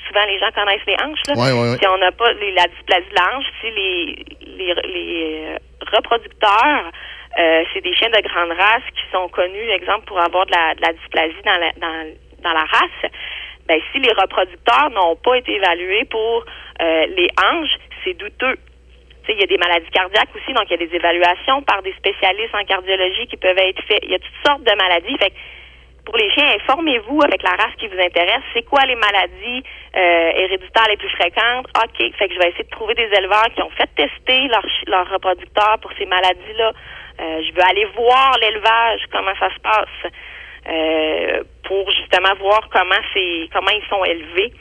souvent 0.09 0.25
les 0.27 0.39
gens 0.41 0.51
connaissent 0.51 0.87
les 0.87 0.97
hanches. 1.03 1.23
Là. 1.29 1.35
Ouais, 1.37 1.53
ouais, 1.53 1.71
ouais. 1.71 1.79
Si 1.81 1.87
on 1.87 1.99
n'a 1.99 2.11
pas 2.13 2.33
les- 2.33 2.53
la 2.53 2.67
dysplasie 2.67 3.09
de 3.11 3.15
la 3.15 3.37
hanche, 3.37 3.47
si 3.61 3.71
les, 3.71 4.25
les, 4.41 4.75
les 4.75 5.45
euh, 5.47 5.57
reproducteurs, 5.97 6.91
euh, 7.39 7.65
c'est 7.73 7.81
des 7.81 7.95
chiens 7.95 8.11
de 8.11 8.21
grande 8.29 8.53
race 8.53 8.83
qui 8.95 9.05
sont 9.13 9.29
connus, 9.29 9.71
exemple, 9.71 10.05
pour 10.07 10.21
avoir 10.21 10.47
de 10.47 10.53
la, 10.53 10.75
de 10.75 10.83
la 10.83 10.93
dysplasie 10.93 11.43
dans 11.45 11.59
la, 11.59 11.73
dans, 11.77 12.15
dans 12.43 12.53
la 12.53 12.65
race, 12.65 13.11
ben, 13.67 13.81
si 13.93 14.01
les 14.01 14.13
reproducteurs 14.13 14.91
n'ont 14.91 15.17
pas 15.17 15.37
été 15.39 15.55
évalués 15.55 16.05
pour 16.07 16.45
euh, 16.81 17.07
les 17.07 17.29
hanches, 17.43 17.79
c'est 18.05 18.15
douteux. 18.15 18.59
Il 19.29 19.39
y 19.41 19.45
a 19.45 19.47
des 19.47 19.57
maladies 19.57 19.89
cardiaques 19.91 20.35
aussi, 20.35 20.53
donc 20.53 20.65
il 20.69 20.73
y 20.73 20.83
a 20.83 20.85
des 20.85 20.95
évaluations 20.95 21.63
par 21.63 21.81
des 21.83 21.93
spécialistes 21.93 22.55
en 22.55 22.65
cardiologie 22.65 23.27
qui 23.29 23.37
peuvent 23.37 23.57
être 23.57 23.81
faites. 23.85 24.03
Il 24.03 24.11
y 24.11 24.15
a 24.15 24.19
toutes 24.19 24.47
sortes 24.47 24.65
de 24.65 24.75
maladies. 24.77 25.17
Fait 25.17 25.31
que 25.31 25.37
pour 26.05 26.17
les 26.17 26.29
chiens, 26.33 26.49
informez-vous 26.57 27.21
avec 27.23 27.41
la 27.45 27.51
race 27.51 27.75
qui 27.79 27.87
vous 27.87 28.01
intéresse. 28.01 28.43
C'est 28.53 28.65
quoi 28.65 28.85
les 28.85 28.97
maladies 28.97 29.63
euh, 29.97 30.33
héréditaires 30.35 30.89
les 30.89 30.97
plus 30.97 31.09
fréquentes? 31.11 31.67
OK. 31.79 32.13
Fait 32.19 32.29
que 32.29 32.35
je 32.35 32.39
vais 32.41 32.49
essayer 32.49 32.65
de 32.65 32.71
trouver 32.71 32.95
des 32.95 33.09
éleveurs 33.17 33.47
qui 33.55 33.63
ont 33.63 33.71
fait 33.71 33.89
tester 33.95 34.49
leurs 34.49 34.67
leurs 34.89 35.09
reproducteurs 35.09 35.79
pour 35.81 35.93
ces 35.97 36.07
maladies-là. 36.07 36.73
Euh, 37.23 37.43
je 37.47 37.53
veux 37.53 37.62
aller 37.62 37.85
voir 37.97 38.36
l'élevage, 38.40 39.03
comment 39.12 39.35
ça 39.39 39.49
se 39.55 39.61
passe, 39.61 40.12
euh, 40.69 41.44
pour 41.65 41.89
justement 41.90 42.35
voir 42.40 42.69
comment 42.70 43.01
c'est 43.15 43.49
comment 43.53 43.70
ils 43.70 43.89
sont 43.89 44.05
élevés. 44.05 44.53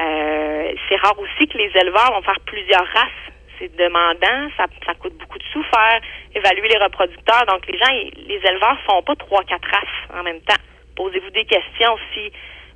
Euh, 0.00 0.72
c'est 0.88 0.96
rare 0.96 1.18
aussi 1.18 1.46
que 1.46 1.58
les 1.58 1.70
éleveurs 1.76 2.12
vont 2.12 2.22
faire 2.22 2.40
plusieurs 2.46 2.86
races. 2.86 3.22
C'est 3.58 3.76
demandant, 3.76 4.50
ça, 4.56 4.66
coûte 4.94 5.16
beaucoup 5.18 5.38
de 5.38 5.44
sous 5.52 5.62
faire 5.64 6.00
évaluer 6.34 6.68
les 6.68 6.78
reproducteurs. 6.78 7.46
Donc 7.46 7.66
les 7.68 7.78
gens, 7.78 7.92
les 8.16 8.40
éleveurs 8.44 8.78
font 8.86 9.02
pas 9.02 9.14
trois, 9.14 9.44
quatre 9.44 9.68
races 9.70 10.18
en 10.18 10.22
même 10.24 10.40
temps. 10.40 10.60
Posez-vous 10.96 11.30
des 11.30 11.44
questions 11.44 11.96
si 12.14 12.32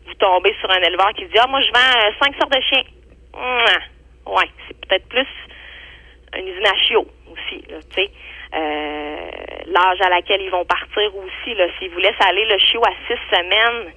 vous 0.06 0.14
tombez 0.14 0.54
sur 0.60 0.70
un 0.70 0.80
éleveur 0.82 1.12
qui 1.14 1.24
dit 1.26 1.38
ah 1.40 1.48
moi 1.48 1.60
je 1.62 1.72
vends 1.72 2.12
cinq 2.22 2.36
sortes 2.38 2.54
de 2.54 2.62
chiens. 2.62 2.84
Hum, 3.34 4.34
ouais, 4.34 4.48
c'est 4.68 4.86
peut-être 4.86 5.08
plus 5.08 5.26
à 6.32 6.74
chiots 6.84 7.06
aussi, 7.30 7.62
là, 7.68 7.78
tu 7.90 8.02
sais. 8.02 8.10
Euh, 8.54 9.16
L'âge 9.66 10.00
à 10.00 10.08
laquelle 10.08 10.40
ils 10.42 10.50
vont 10.50 10.64
partir 10.64 11.10
aussi, 11.16 11.54
là, 11.54 11.66
s'ils 11.78 11.90
vous 11.90 11.98
laissent 11.98 12.20
aller 12.24 12.44
le 12.44 12.56
chiot 12.58 12.82
à 12.84 12.92
six 13.08 13.18
semaines, 13.30 13.92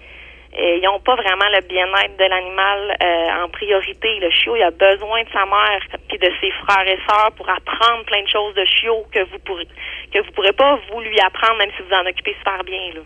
ils 0.57 0.81
n'ont 0.81 0.99
pas 0.99 1.15
vraiment 1.15 1.45
le 1.53 1.61
bien-être 1.61 2.17
de 2.17 2.25
l'animal 2.25 2.97
euh, 3.03 3.43
en 3.43 3.49
priorité. 3.49 4.19
Le 4.19 4.31
chiot, 4.31 4.55
il 4.55 4.63
a 4.63 4.71
besoin 4.71 5.21
de 5.23 5.29
sa 5.31 5.45
mère 5.45 5.79
et 6.11 6.17
de 6.17 6.31
ses 6.41 6.51
frères 6.51 6.87
et 6.87 6.97
sœurs 7.07 7.31
pour 7.37 7.47
apprendre 7.47 8.03
plein 8.05 8.23
de 8.23 8.27
choses 8.27 8.55
de 8.55 8.65
chiot 8.65 9.05
que 9.11 9.19
vous 9.25 9.37
pourrez 9.45 9.67
que 10.11 10.19
vous 10.19 10.31
pourrez 10.31 10.53
pas 10.53 10.79
vous 10.91 11.01
lui 11.01 11.19
apprendre 11.19 11.57
même 11.59 11.69
si 11.77 11.83
vous 11.83 11.93
en 11.93 12.05
occupez 12.05 12.33
super 12.39 12.63
bien. 12.63 12.93
Là. 12.95 13.01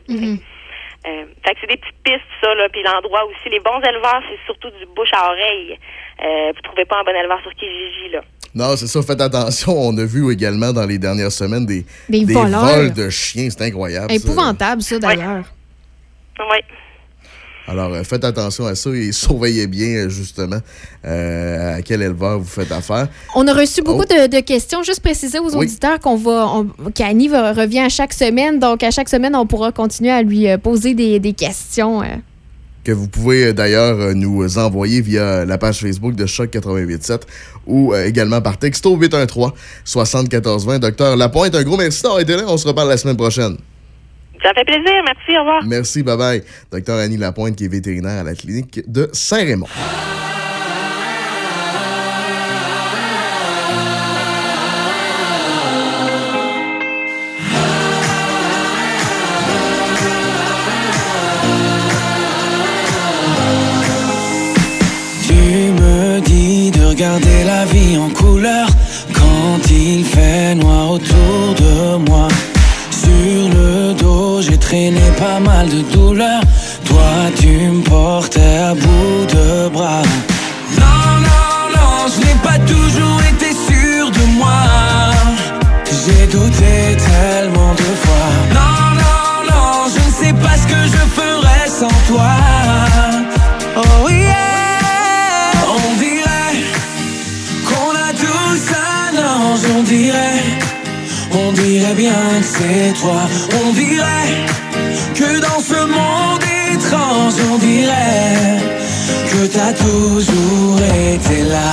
Euh, 1.06 1.26
fait 1.46 1.54
que 1.54 1.60
c'est 1.62 1.68
des 1.68 1.78
petites 1.78 2.02
pistes, 2.04 2.22
ça, 2.42 2.56
là. 2.56 2.70
Puis 2.70 2.82
l'endroit 2.82 3.26
aussi, 3.26 3.50
les 3.50 3.60
bons 3.60 3.82
éleveurs, 3.82 4.22
c'est 4.30 4.40
surtout 4.46 4.70
du 4.70 4.86
bouche 4.86 5.12
à 5.12 5.32
oreille. 5.32 5.78
Euh, 6.24 6.54
vous 6.56 6.62
trouvez 6.62 6.86
pas 6.86 7.00
un 7.00 7.04
bon 7.04 7.14
éleveur 7.14 7.42
sur 7.42 7.54
Kijiji, 7.56 8.10
là. 8.10 8.22
Non, 8.56 8.76
c'est 8.78 8.88
ça, 8.88 9.02
faites 9.02 9.20
attention. 9.22 9.74
On 9.80 9.98
a 9.98 10.04
vu 10.06 10.32
également 10.32 10.72
dans 10.72 10.86
les 10.86 11.00
dernières 11.00 11.32
semaines 11.32 11.66
des, 11.66 11.86
Des 12.10 12.24
voleurs. 12.26 12.66
vols 12.66 12.94
de 12.94 13.10
chiens. 13.10 13.50
C'est 13.50 13.64
incroyable. 13.66 14.14
Épouvantable, 14.14 14.82
ça, 14.82 15.00
d'ailleurs. 15.00 15.46
Oui. 16.40 16.58
Alors, 17.66 17.94
euh, 17.94 18.04
faites 18.04 18.26
attention 18.26 18.66
à 18.66 18.76
ça 18.76 18.90
et 18.90 19.14
surveillez 19.14 19.68
bien, 19.68 19.88
euh, 19.88 20.10
justement, 20.10 20.60
euh, 21.06 21.78
à 21.78 21.82
quel 21.82 22.02
éleveur 22.02 22.40
vous 22.40 22.46
faites 22.46 22.72
affaire. 22.74 23.08
On 23.36 23.48
a 23.48 23.54
reçu 23.54 23.82
beaucoup 23.82 24.04
Oh. 24.04 24.14
de, 24.14 24.28
de 24.28 24.40
questions. 24.42 24.84
Juste 24.84 25.00
préciser 25.00 25.40
aux 25.40 25.50
Oui. 25.56 25.66
auditeurs 25.68 25.98
qu'on 26.02 26.18
va, 26.18 26.64
qu'Annie 26.94 27.30
va- 27.30 27.54
revient 27.54 27.80
à 27.80 27.90
chaque 27.90 28.12
semaine. 28.14 28.60
Donc, 28.60 28.84
à 28.84 28.92
chaque 28.92 29.08
semaine, 29.08 29.34
on 29.36 29.46
pourra 29.48 29.72
continuer 29.72 30.12
à 30.12 30.22
lui 30.22 30.46
poser 30.62 30.94
des, 30.94 31.20
des 31.20 31.32
questions. 31.34 32.02
euh. 32.04 32.08
Que 32.84 32.92
vous 32.92 33.08
pouvez 33.08 33.48
euh, 33.48 33.54
d'ailleurs 33.54 34.00
euh, 34.00 34.14
nous 34.14 34.58
envoyer 34.58 35.02
via 35.02 35.46
la 35.46 35.58
page 35.58 35.80
Facebook 35.80 36.16
de 36.16 36.26
Choc 36.26 36.54
887 36.54 37.26
ou 37.66 37.94
euh, 37.94 38.06
également 38.06 38.42
par 38.42 38.58
texto 38.58 38.96
813 38.96 39.52
7420. 39.86 40.80
Docteur 40.80 41.16
Lapointe, 41.16 41.56
un 41.56 41.64
gros 41.64 41.78
merci 41.78 42.04
d'avoir 42.04 42.20
été 42.20 42.36
là. 42.36 42.44
On 42.48 42.58
se 42.58 42.68
reparle 42.68 42.90
la 42.90 42.98
semaine 42.98 43.18
prochaine. 43.18 43.58
Ça 44.44 44.52
fait 44.54 44.66
plaisir. 44.66 45.02
Merci. 45.06 45.38
Au 45.38 45.40
revoir. 45.40 45.64
Merci, 45.66 46.04
bye 46.04 46.18
bye. 46.18 46.44
Docteur 46.72 46.98
Annie 46.98 47.18
Lapointe, 47.18 47.56
qui 47.56 47.66
est 47.66 47.70
vétérinaire 47.70 48.22
à 48.22 48.24
la 48.24 48.36
clinique 48.36 48.82
de 48.92 49.10
Saint-Raymond. 49.14 49.68
Regarder 66.94 67.44
la 67.44 67.66
vie 67.66 67.98
en 67.98 68.10
couleur 68.10 68.68
quand 69.14 69.62
il 69.72 70.06
fait 70.06 70.54
noir 70.54 70.92
autour 70.92 71.56
de 71.64 71.98
moi. 72.08 72.28
Sur 72.92 73.50
le 73.58 73.94
dos, 73.96 74.42
j'ai 74.42 74.58
traîné 74.58 75.02
pas 75.18 75.40
mal 75.40 75.70
de 75.70 75.82
douleurs. 75.94 76.44
Toi, 76.86 77.12
tu 77.40 77.54
me 77.74 77.82
portais 77.82 78.58
à 78.70 78.74
bout 78.76 79.26
de 79.36 79.70
bras. 79.70 80.04
Bien 102.04 102.40
que 102.42 102.46
c'est 102.46 102.94
toi, 103.00 103.22
on 103.64 103.72
dirait 103.72 104.34
que 105.20 105.40
dans 105.40 105.62
ce 105.72 105.80
monde 105.96 106.44
étrange, 106.74 107.34
on 107.50 107.58
dirait 107.58 108.60
que 109.32 109.42
t'as 109.56 109.74
toujours 109.74 110.80
été 111.12 111.44
là. 111.44 111.72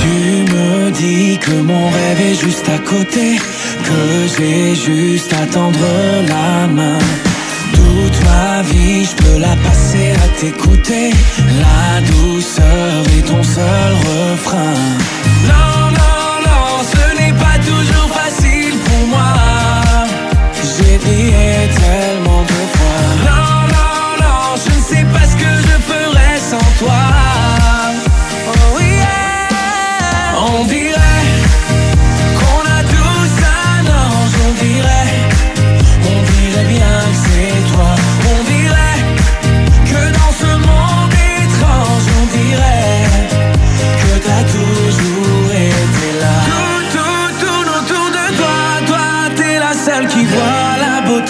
Tu 0.00 0.14
me 0.54 0.90
dis 0.90 1.38
que 1.38 1.54
mon 1.70 1.86
rêve 1.90 2.20
est 2.30 2.38
juste 2.46 2.68
à 2.68 2.78
côté, 2.78 3.38
que 3.88 4.26
j'ai 4.36 4.74
juste 4.74 5.32
à 5.32 5.46
tendre 5.46 5.78
la 6.28 6.66
main. 6.66 6.98
Toute 7.74 8.24
ma 8.24 8.62
vie, 8.62 9.04
je 9.04 9.14
peux 9.16 9.38
la 9.38 9.54
passer 9.66 10.12
à 10.24 10.28
t'écouter. 10.40 11.10
La 11.64 12.00
douceur 12.12 13.04
est 13.16 13.26
ton 13.26 13.42
seul 13.42 13.92
refrain. 14.08 15.79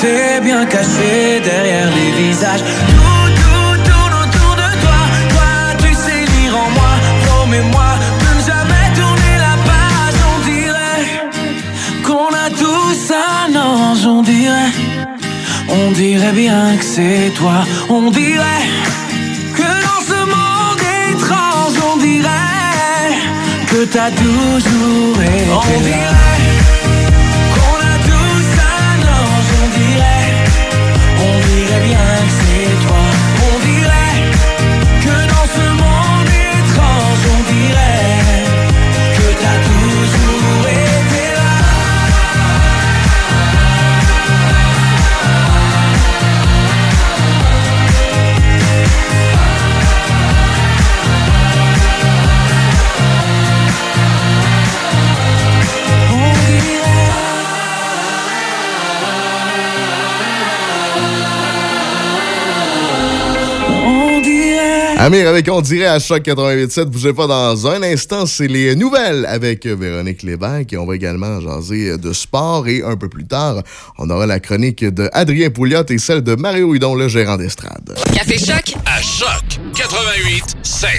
T'es 0.00 0.40
bien 0.40 0.64
caché 0.64 1.40
derrière 1.44 1.90
les 1.98 2.10
visages. 2.22 2.64
Tout, 2.88 3.28
tout 3.40 3.74
tourne 3.88 4.14
autour 4.24 4.52
de 4.62 4.68
toi. 4.84 5.00
Toi, 5.34 5.50
tu 5.82 5.90
sais 5.94 6.22
lire 6.34 6.54
en 6.64 6.70
moi. 6.78 6.92
Promets-moi 7.26 7.90
de 8.22 8.28
ne 8.36 8.42
jamais 8.50 8.86
tourner 8.98 9.34
la 9.46 9.54
page. 9.68 10.18
On 10.32 10.38
dirait 10.52 11.04
qu'on 12.06 12.30
a 12.44 12.48
tous 12.62 13.00
un 13.12 13.48
ange. 13.68 14.06
On 14.06 14.22
dirait, 14.22 14.72
on 15.68 15.90
dirait 15.92 16.32
bien 16.32 16.76
que 16.78 16.84
c'est 16.84 17.32
toi. 17.36 17.58
On 17.90 18.10
dirait 18.10 18.66
que 19.58 19.70
dans 19.86 20.02
ce 20.10 20.20
monde 20.34 20.82
étrange, 21.10 21.76
on 21.92 21.96
dirait 21.98 23.10
que 23.70 23.84
t'as 23.84 24.10
toujours 24.10 25.22
été. 25.22 25.52
On 25.52 25.80
dirait 25.80 26.39
Amir 65.00 65.26
avec 65.30 65.48
On 65.50 65.62
dirait 65.62 65.86
à 65.86 65.98
Choc 65.98 66.26
88.7. 66.26 66.84
Bougez 66.84 67.14
pas 67.14 67.26
dans 67.26 67.66
un 67.66 67.82
instant, 67.82 68.26
c'est 68.26 68.46
les 68.46 68.76
nouvelles 68.76 69.24
avec 69.24 69.64
Véronique 69.64 70.22
Lévesque. 70.22 70.74
Et 70.74 70.76
on 70.76 70.84
va 70.84 70.94
également 70.94 71.40
jaser 71.40 71.96
de 71.96 72.12
sport. 72.12 72.68
Et 72.68 72.82
un 72.82 72.98
peu 72.98 73.08
plus 73.08 73.24
tard, 73.26 73.62
on 73.96 74.10
aura 74.10 74.26
la 74.26 74.40
chronique 74.40 74.84
de 74.84 75.08
Adrien 75.14 75.48
Pouliot 75.48 75.84
et 75.88 75.96
celle 75.96 76.20
de 76.20 76.34
Mario 76.34 76.74
Hudon, 76.74 76.94
le 76.94 77.08
gérant 77.08 77.38
d'estrade. 77.38 77.94
Café 78.14 78.36
Choc? 78.36 78.74
À 78.84 79.00
Choc 79.00 79.58
88 79.74 80.58
7. 80.62 80.90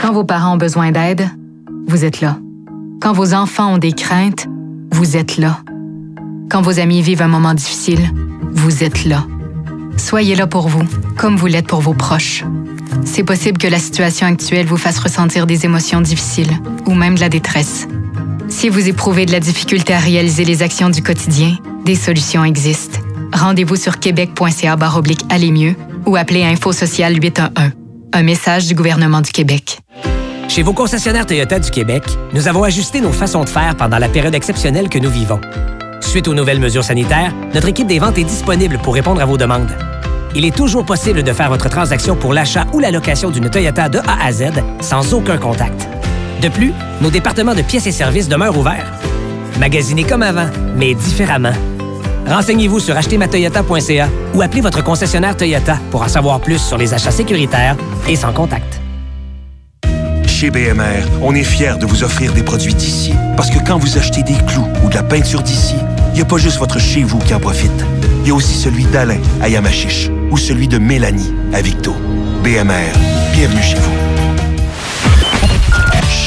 Quand 0.00 0.14
vos 0.14 0.24
parents 0.24 0.54
ont 0.54 0.58
besoin 0.58 0.90
d'aide, 0.90 1.28
vous 1.88 2.06
êtes 2.06 2.22
là. 2.22 2.38
Quand 3.02 3.12
vos 3.12 3.34
enfants 3.34 3.74
ont 3.74 3.78
des 3.78 3.92
craintes, 3.92 4.46
vous 4.92 5.14
êtes 5.18 5.36
là. 5.36 5.58
Quand 6.50 6.62
vos 6.62 6.80
amis 6.80 7.02
vivent 7.02 7.20
un 7.20 7.28
moment 7.28 7.52
difficile, 7.52 8.00
vous 8.54 8.82
êtes 8.82 9.04
là. 9.04 9.26
Soyez 9.98 10.36
là 10.36 10.46
pour 10.46 10.68
vous, 10.68 10.84
comme 11.18 11.36
vous 11.36 11.48
l'êtes 11.48 11.66
pour 11.66 11.82
vos 11.82 11.92
proches. 11.92 12.44
C'est 13.04 13.24
possible 13.24 13.58
que 13.58 13.68
la 13.68 13.78
situation 13.78 14.26
actuelle 14.26 14.66
vous 14.66 14.76
fasse 14.76 14.98
ressentir 14.98 15.46
des 15.46 15.64
émotions 15.64 16.00
difficiles 16.00 16.52
ou 16.86 16.94
même 16.94 17.14
de 17.14 17.20
la 17.20 17.28
détresse. 17.28 17.86
Si 18.48 18.68
vous 18.68 18.88
éprouvez 18.88 19.26
de 19.26 19.32
la 19.32 19.40
difficulté 19.40 19.94
à 19.94 19.98
réaliser 19.98 20.44
les 20.44 20.62
actions 20.62 20.90
du 20.90 21.02
quotidien, 21.02 21.56
des 21.84 21.94
solutions 21.94 22.44
existent. 22.44 23.00
Rendez-vous 23.32 23.76
sur 23.76 23.98
québec.ca 23.98 24.76
oblique 24.96 25.22
aller 25.30 25.50
mieux 25.50 25.74
ou 26.06 26.16
appelez 26.16 26.44
Info 26.44 26.72
Social 26.72 27.16
811. 27.16 27.72
Un 28.12 28.22
message 28.22 28.66
du 28.66 28.74
gouvernement 28.74 29.22
du 29.22 29.32
Québec. 29.32 29.78
Chez 30.48 30.62
vos 30.62 30.74
concessionnaires 30.74 31.24
Toyota 31.24 31.58
du 31.58 31.70
Québec, 31.70 32.04
nous 32.34 32.46
avons 32.46 32.62
ajusté 32.62 33.00
nos 33.00 33.12
façons 33.12 33.42
de 33.42 33.48
faire 33.48 33.74
pendant 33.74 33.98
la 33.98 34.08
période 34.08 34.34
exceptionnelle 34.34 34.90
que 34.90 34.98
nous 34.98 35.10
vivons. 35.10 35.40
Suite 36.02 36.28
aux 36.28 36.34
nouvelles 36.34 36.60
mesures 36.60 36.84
sanitaires, 36.84 37.32
notre 37.54 37.68
équipe 37.68 37.86
des 37.86 37.98
ventes 37.98 38.18
est 38.18 38.24
disponible 38.24 38.78
pour 38.82 38.92
répondre 38.92 39.22
à 39.22 39.24
vos 39.24 39.38
demandes. 39.38 39.70
Il 40.34 40.46
est 40.46 40.56
toujours 40.56 40.86
possible 40.86 41.22
de 41.22 41.32
faire 41.32 41.50
votre 41.50 41.68
transaction 41.68 42.16
pour 42.16 42.32
l'achat 42.32 42.64
ou 42.72 42.78
la 42.78 42.90
location 42.90 43.30
d'une 43.30 43.50
Toyota 43.50 43.90
de 43.90 43.98
A 43.98 44.26
à 44.26 44.32
Z 44.32 44.44
sans 44.80 45.12
aucun 45.12 45.36
contact. 45.36 45.86
De 46.40 46.48
plus, 46.48 46.72
nos 47.02 47.10
départements 47.10 47.54
de 47.54 47.60
pièces 47.60 47.86
et 47.86 47.92
services 47.92 48.28
demeurent 48.28 48.56
ouverts. 48.56 48.90
Magasinez 49.60 50.04
comme 50.04 50.22
avant, 50.22 50.48
mais 50.74 50.94
différemment. 50.94 51.52
Renseignez-vous 52.26 52.80
sur 52.80 52.96
achetermatoyota.ca 52.96 54.08
ou 54.34 54.40
appelez 54.40 54.62
votre 54.62 54.82
concessionnaire 54.82 55.36
Toyota 55.36 55.78
pour 55.90 56.02
en 56.02 56.08
savoir 56.08 56.40
plus 56.40 56.58
sur 56.58 56.78
les 56.78 56.94
achats 56.94 57.10
sécuritaires 57.10 57.76
et 58.08 58.16
sans 58.16 58.32
contact. 58.32 58.80
Chez 60.26 60.50
BMR, 60.50 61.04
on 61.20 61.34
est 61.34 61.44
fiers 61.44 61.76
de 61.78 61.84
vous 61.84 62.04
offrir 62.04 62.32
des 62.32 62.42
produits 62.42 62.74
d'ici. 62.74 63.12
Parce 63.36 63.50
que 63.50 63.58
quand 63.64 63.76
vous 63.76 63.98
achetez 63.98 64.22
des 64.22 64.38
clous 64.46 64.66
ou 64.82 64.88
de 64.88 64.94
la 64.94 65.02
peinture 65.02 65.42
d'ici, 65.42 65.76
il 66.12 66.16
n'y 66.16 66.22
a 66.22 66.24
pas 66.24 66.38
juste 66.38 66.58
votre 66.58 66.80
chez 66.80 67.02
vous 67.02 67.18
qui 67.18 67.34
en 67.34 67.40
profite. 67.40 67.84
Il 68.22 68.28
y 68.28 68.30
a 68.30 68.34
aussi 68.34 68.54
celui 68.54 68.84
d'Alain 68.86 69.20
à 69.42 69.48
Yamachiche 69.48 70.10
ou 70.32 70.38
celui 70.38 70.66
de 70.66 70.78
Mélanie 70.78 71.32
à 71.52 71.60
Victo. 71.60 71.94
BMR, 72.42 72.90
bienvenue 73.34 73.62
chez 73.62 73.76
vous. 73.76 73.92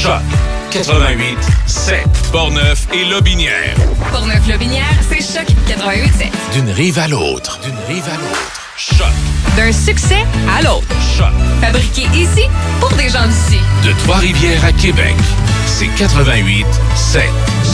Choc 0.00 0.22
88 0.70 1.36
7. 1.66 2.06
Portneuf 2.30 2.86
et 2.94 3.04
Lobinière. 3.04 3.74
Portneuf-Lobinière, 4.12 4.84
c'est 5.10 5.20
Choc 5.20 5.48
88.7. 5.68 6.30
D'une 6.52 6.70
rive 6.70 6.98
à 7.00 7.08
l'autre. 7.08 7.58
D'une 7.64 7.76
rive 7.88 8.04
à 8.08 8.16
l'autre. 8.16 8.52
Choc. 8.76 9.08
D'un 9.56 9.72
succès 9.72 10.24
à 10.56 10.62
l'autre. 10.62 10.86
Choc. 11.18 11.32
Fabriqué 11.60 12.02
ici 12.14 12.44
pour 12.78 12.92
des 12.92 13.08
gens 13.08 13.26
d'ici. 13.26 13.58
De 13.84 13.92
Trois-Rivières 14.04 14.64
à 14.64 14.72
Québec. 14.72 15.16
C'est 15.66 15.88
88 15.98 16.64
7. 16.94 17.22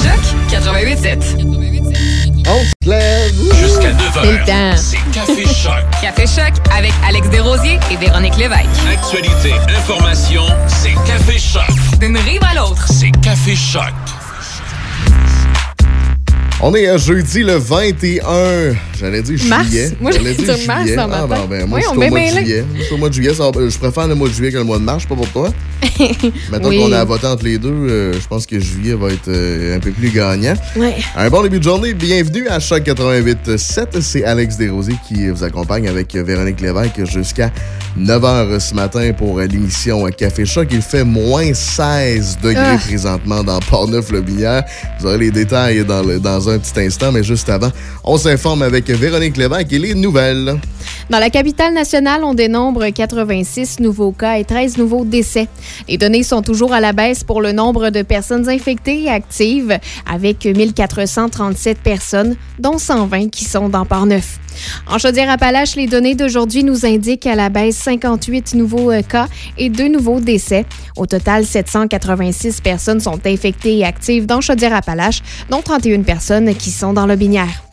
Choc 0.02 0.60
88.7. 0.64 2.42
On 2.46 2.64
se 2.64 2.88
lève. 2.88 3.11
Jusqu'à 3.30 3.92
9h. 3.92 4.76
C'est 4.76 4.98
Café 5.12 5.44
Choc. 5.46 5.74
Café 6.02 6.26
Choc 6.26 6.52
avec 6.76 6.92
Alex 7.06 7.28
Desrosiers 7.30 7.78
et 7.92 7.96
Véronique 7.96 8.36
Lévesque. 8.36 8.66
Actualité, 8.90 9.52
information, 9.78 10.42
c'est 10.66 10.94
Café 11.06 11.38
Choc. 11.38 11.62
D'une 12.00 12.16
rive 12.18 12.42
à 12.42 12.54
l'autre. 12.54 12.84
C'est 12.88 13.12
Café 13.22 13.54
Choc. 13.54 13.92
On 16.64 16.72
est 16.76 16.86
à 16.86 16.96
jeudi 16.96 17.42
le 17.42 17.54
21. 17.56 18.74
J'allais 18.96 19.20
dire 19.22 19.36
Mars? 19.48 19.66
juillet. 19.68 19.90
Moi, 20.00 20.12
J'allais 20.12 20.32
j'allais 20.34 20.54
dire 20.56 20.66
mars 20.68 20.80
juillet. 20.82 20.96
dans 20.96 21.08
ma 21.08 21.16
Ah, 21.22 21.26
bon, 21.26 21.34
ben, 21.50 21.66
moi, 21.66 21.78
Oui, 21.78 21.82
je 21.84 21.88
on 21.88 21.90
suis 21.90 21.96
au 21.96 22.00
met 22.00 22.10
mois 22.10 22.20
de 22.20 22.26
juillet. 22.38 22.64
Je 22.78 22.82
suis 22.84 22.94
au 22.94 22.98
mois 22.98 23.08
de 23.08 23.14
juillet. 23.14 23.34
ça 23.34 23.50
Je 23.56 23.78
préfère 23.78 24.06
le 24.06 24.14
mois 24.14 24.28
de 24.28 24.32
juillet 24.32 24.52
que 24.52 24.58
le 24.58 24.64
mois 24.64 24.78
de 24.78 24.84
mars. 24.84 25.04
Pas 25.04 25.16
pour 25.16 25.28
toi. 25.30 25.50
Maintenant 26.52 26.68
Oui. 26.68 26.78
qu'on 26.78 26.92
a 26.92 27.04
voté 27.04 27.26
entre 27.26 27.44
les 27.44 27.58
deux, 27.58 27.68
euh, 27.72 28.12
je 28.12 28.26
pense 28.28 28.46
que 28.46 28.60
juillet 28.60 28.94
va 28.94 29.08
être 29.08 29.26
euh, 29.26 29.76
un 29.76 29.80
peu 29.80 29.90
plus 29.90 30.10
gagnant. 30.10 30.54
Ouais. 30.76 30.94
Un 31.16 31.28
bon 31.30 31.42
début 31.42 31.58
de 31.58 31.64
journée. 31.64 31.94
Bienvenue 31.94 32.46
à 32.46 32.60
Choc 32.60 32.84
88.7. 32.84 34.00
C'est 34.00 34.22
Alex 34.22 34.56
Desrosiers 34.56 34.94
qui 35.08 35.28
vous 35.30 35.42
accompagne 35.42 35.88
avec 35.88 36.14
Véronique 36.14 36.60
Lévesque 36.60 37.04
jusqu'à 37.06 37.50
9h 37.98 38.60
ce 38.60 38.74
matin 38.76 39.12
pour 39.12 39.40
l'émission 39.40 40.06
Café 40.16 40.44
Choc. 40.46 40.68
Il 40.70 40.80
fait 40.82 41.02
moins 41.04 41.52
16 41.52 42.38
degrés 42.40 42.62
Ah. 42.64 42.78
présentement 42.78 43.42
dans 43.42 43.58
Portneuf-le-Binière. 43.58 44.62
Vous 45.00 45.06
aurez 45.08 45.18
les 45.18 45.30
détails 45.32 45.84
dans, 45.84 46.02
le- 46.04 46.20
dans 46.20 46.48
un 46.48 46.51
petit 46.58 46.80
instant, 46.80 47.12
mais 47.12 47.22
juste 47.22 47.48
avant, 47.48 47.70
on 48.04 48.16
s'informe 48.16 48.62
avec 48.62 48.88
Véronique 48.88 49.36
Lévesque 49.36 49.72
et 49.72 49.78
les 49.78 49.94
nouvelles. 49.94 50.58
Dans 51.10 51.18
la 51.18 51.30
capitale 51.30 51.74
nationale, 51.74 52.24
on 52.24 52.34
dénombre 52.34 52.88
86 52.88 53.80
nouveaux 53.80 54.12
cas 54.12 54.38
et 54.38 54.44
13 54.44 54.78
nouveaux 54.78 55.04
décès. 55.04 55.48
Les 55.88 55.98
données 55.98 56.22
sont 56.22 56.42
toujours 56.42 56.72
à 56.72 56.80
la 56.80 56.92
baisse 56.92 57.24
pour 57.24 57.40
le 57.40 57.52
nombre 57.52 57.90
de 57.90 58.02
personnes 58.02 58.48
infectées 58.48 59.04
et 59.04 59.10
actives, 59.10 59.78
avec 60.10 60.44
1437 60.44 61.78
personnes, 61.78 62.36
dont 62.58 62.78
120 62.78 63.30
qui 63.30 63.44
sont 63.44 63.68
dans 63.68 63.84
Port-Neuf. 63.84 64.38
En 64.86 64.98
Chaudière-Appalaches, 64.98 65.76
les 65.76 65.86
données 65.86 66.14
d'aujourd'hui 66.14 66.64
nous 66.64 66.84
indiquent 66.86 67.26
à 67.26 67.34
la 67.34 67.48
baisse 67.48 67.76
58 67.76 68.54
nouveaux 68.54 68.90
euh, 68.90 69.02
cas 69.02 69.28
et 69.58 69.68
2 69.68 69.88
nouveaux 69.88 70.20
décès. 70.20 70.66
Au 70.96 71.06
total, 71.06 71.44
786 71.44 72.60
personnes 72.60 73.00
sont 73.00 73.20
infectées 73.26 73.78
et 73.78 73.84
actives 73.84 74.26
dans 74.26 74.40
Chaudière-Appalaches, 74.40 75.22
dont 75.50 75.62
31 75.62 76.02
personnes 76.02 76.54
qui 76.54 76.70
sont 76.70 76.92
dans 76.92 77.06
le 77.06 77.16
Binière. 77.16 77.71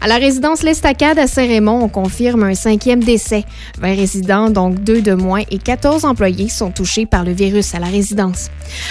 À 0.00 0.06
la 0.06 0.16
résidence 0.16 0.62
L'Estacade 0.62 1.18
à 1.18 1.26
Saint-Raymond, 1.26 1.82
on 1.82 1.88
confirme 1.88 2.44
un 2.44 2.54
cinquième 2.54 3.02
décès. 3.02 3.44
20 3.80 3.94
résidents, 3.94 4.50
donc 4.50 4.82
deux 4.82 5.00
de 5.00 5.14
moins, 5.14 5.42
et 5.50 5.58
14 5.58 6.04
employés 6.04 6.48
sont 6.48 6.70
touchés 6.70 7.06
par 7.06 7.24
le 7.24 7.32
virus 7.32 7.74
à 7.74 7.78
la 7.78 7.86
résidence. 7.86 8.50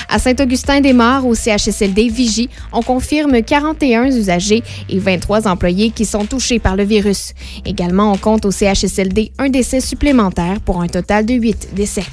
À 0.10 0.20
Saint-Augustin-des-Maures, 0.20 1.26
au 1.26 1.36
CHSLD 1.36 2.10
Vigie, 2.10 2.49
on 2.72 2.82
confirme 2.82 3.41
41 3.41 4.06
usagers 4.06 4.64
et 4.90 4.99
23 4.99 5.48
employés 5.48 5.91
qui 5.91 6.06
sont 6.06 6.26
touchés 6.26 6.60
par 6.60 6.76
le 6.76 6.84
virus. 6.84 7.34
Également, 7.66 8.12
on 8.12 8.18
compte 8.18 8.45
au 8.45 8.52
CHSLD 8.52 9.32
un 9.38 9.49
décès 9.49 9.82
supplémentaire 9.82 10.60
pour 10.62 10.82
un 10.82 10.88
total 10.88 11.26
de 11.26 11.34
8 11.34 11.70
décès. 11.74 12.04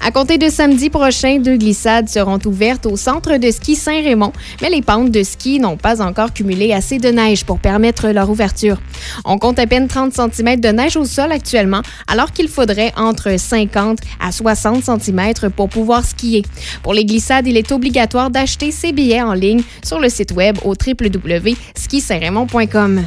À 0.00 0.10
compter 0.10 0.38
de 0.38 0.48
samedi 0.48 0.90
prochain, 0.90 1.38
deux 1.38 1.56
glissades 1.56 2.08
seront 2.08 2.38
ouvertes 2.46 2.86
au 2.86 2.96
centre 2.96 3.36
de 3.36 3.50
ski 3.50 3.76
Saint-Raymond, 3.76 4.32
mais 4.62 4.70
les 4.70 4.82
pentes 4.82 5.10
de 5.10 5.22
ski 5.22 5.60
n'ont 5.60 5.76
pas 5.76 6.02
encore 6.02 6.32
cumulé 6.32 6.72
assez 6.72 6.98
de 6.98 7.08
neige 7.08 7.44
pour 7.44 7.58
permettre 7.58 8.08
leur 8.08 8.30
ouverture. 8.30 8.78
On 9.24 9.38
compte 9.38 9.58
à 9.58 9.66
peine 9.66 9.88
30 9.88 10.12
cm 10.12 10.60
de 10.60 10.68
neige 10.68 10.96
au 10.96 11.04
sol 11.04 11.32
actuellement, 11.32 11.82
alors 12.06 12.32
qu'il 12.32 12.48
faudrait 12.48 12.92
entre 12.96 13.38
50 13.38 13.98
à 14.20 14.32
60 14.32 14.84
cm 14.84 15.32
pour 15.54 15.68
pouvoir 15.68 16.04
skier. 16.04 16.42
Pour 16.82 16.94
les 16.94 17.04
glissades, 17.04 17.46
il 17.46 17.56
est 17.56 17.72
obligatoire 17.72 18.30
d'acheter 18.30 18.70
ses 18.70 18.92
billets 18.92 19.22
en 19.22 19.34
ligne 19.34 19.62
sur 19.84 20.00
le 20.00 20.08
site 20.08 20.32
web 20.32 20.56
au 20.64 20.74
www.skisaintraymond.com. 20.74 23.04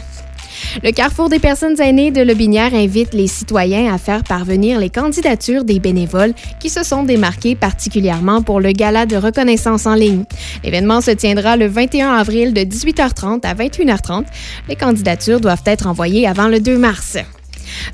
Le 0.84 0.91
Carrefour 0.91 1.29
des 1.29 1.39
personnes 1.39 1.79
aînées 1.81 2.11
de 2.11 2.21
Lobinière 2.21 2.73
invite 2.73 3.13
les 3.13 3.27
citoyens 3.27 3.93
à 3.93 3.97
faire 3.97 4.23
parvenir 4.23 4.79
les 4.79 4.89
candidatures 4.89 5.63
des 5.63 5.79
bénévoles 5.79 6.34
qui 6.59 6.69
se 6.69 6.84
sont 6.84 7.03
démarqués 7.03 7.55
particulièrement 7.55 8.41
pour 8.41 8.59
le 8.59 8.71
gala 8.71 9.05
de 9.05 9.15
reconnaissance 9.15 9.85
en 9.85 9.95
ligne. 9.95 10.23
L'événement 10.63 11.01
se 11.01 11.11
tiendra 11.11 11.57
le 11.57 11.67
21 11.67 12.13
avril 12.13 12.53
de 12.53 12.61
18h30 12.61 13.45
à 13.45 13.53
21h30. 13.53 14.25
Les 14.69 14.75
candidatures 14.75 15.39
doivent 15.39 15.63
être 15.65 15.88
envoyées 15.88 16.27
avant 16.27 16.47
le 16.47 16.59
2 16.59 16.77
mars. 16.77 17.17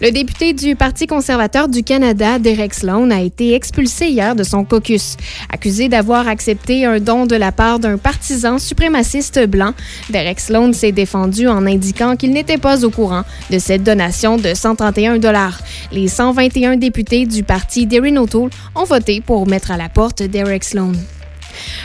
Le 0.02 0.12
député 0.12 0.54
du 0.54 0.76
Parti 0.76 1.08
conservateur 1.08 1.68
du 1.68 1.84
Canada, 1.84 2.40
Derek 2.40 2.74
Sloan, 2.74 3.12
a 3.12 3.22
été 3.22 3.54
expulsé 3.54 4.08
hier 4.08 4.36
de 4.36 4.44
son 4.44 4.66
caucus. 4.66 5.18
Accusé 5.52 5.90
d'avoir 5.90 6.28
accepté 6.28 6.86
un 6.86 7.00
don 7.00 7.26
de 7.26 7.36
la 7.36 7.52
part 7.52 7.80
d'un 7.80 7.98
partisan 7.98 8.60
suprémaciste 8.60 9.46
blanc, 9.48 9.74
Derek 10.10 10.40
Sloan 10.40 10.74
s'est 10.74 10.92
défendu 10.92 11.48
en 11.48 11.66
indiquant 11.66 12.16
qu'il 12.16 12.32
n'était 12.32 12.58
pas 12.58 12.84
au 12.86 12.90
courant 12.90 13.24
de 13.50 13.60
cette 13.60 13.84
donation 13.84 14.38
de 14.38 14.54
131 14.54 15.18
dollars. 15.20 15.60
Les 15.92 16.08
121 16.08 16.78
députés 16.78 17.26
du 17.26 17.44
parti 17.44 17.86
d'Erin 17.86 18.18
O'Toole 18.18 18.50
ont 18.76 18.86
voté 18.86 19.22
pour 19.22 19.48
mettre 19.48 19.72
à 19.72 19.78
la 19.78 19.90
porte 19.90 20.24
Derek 20.24 20.64
Sloan. 20.64 20.94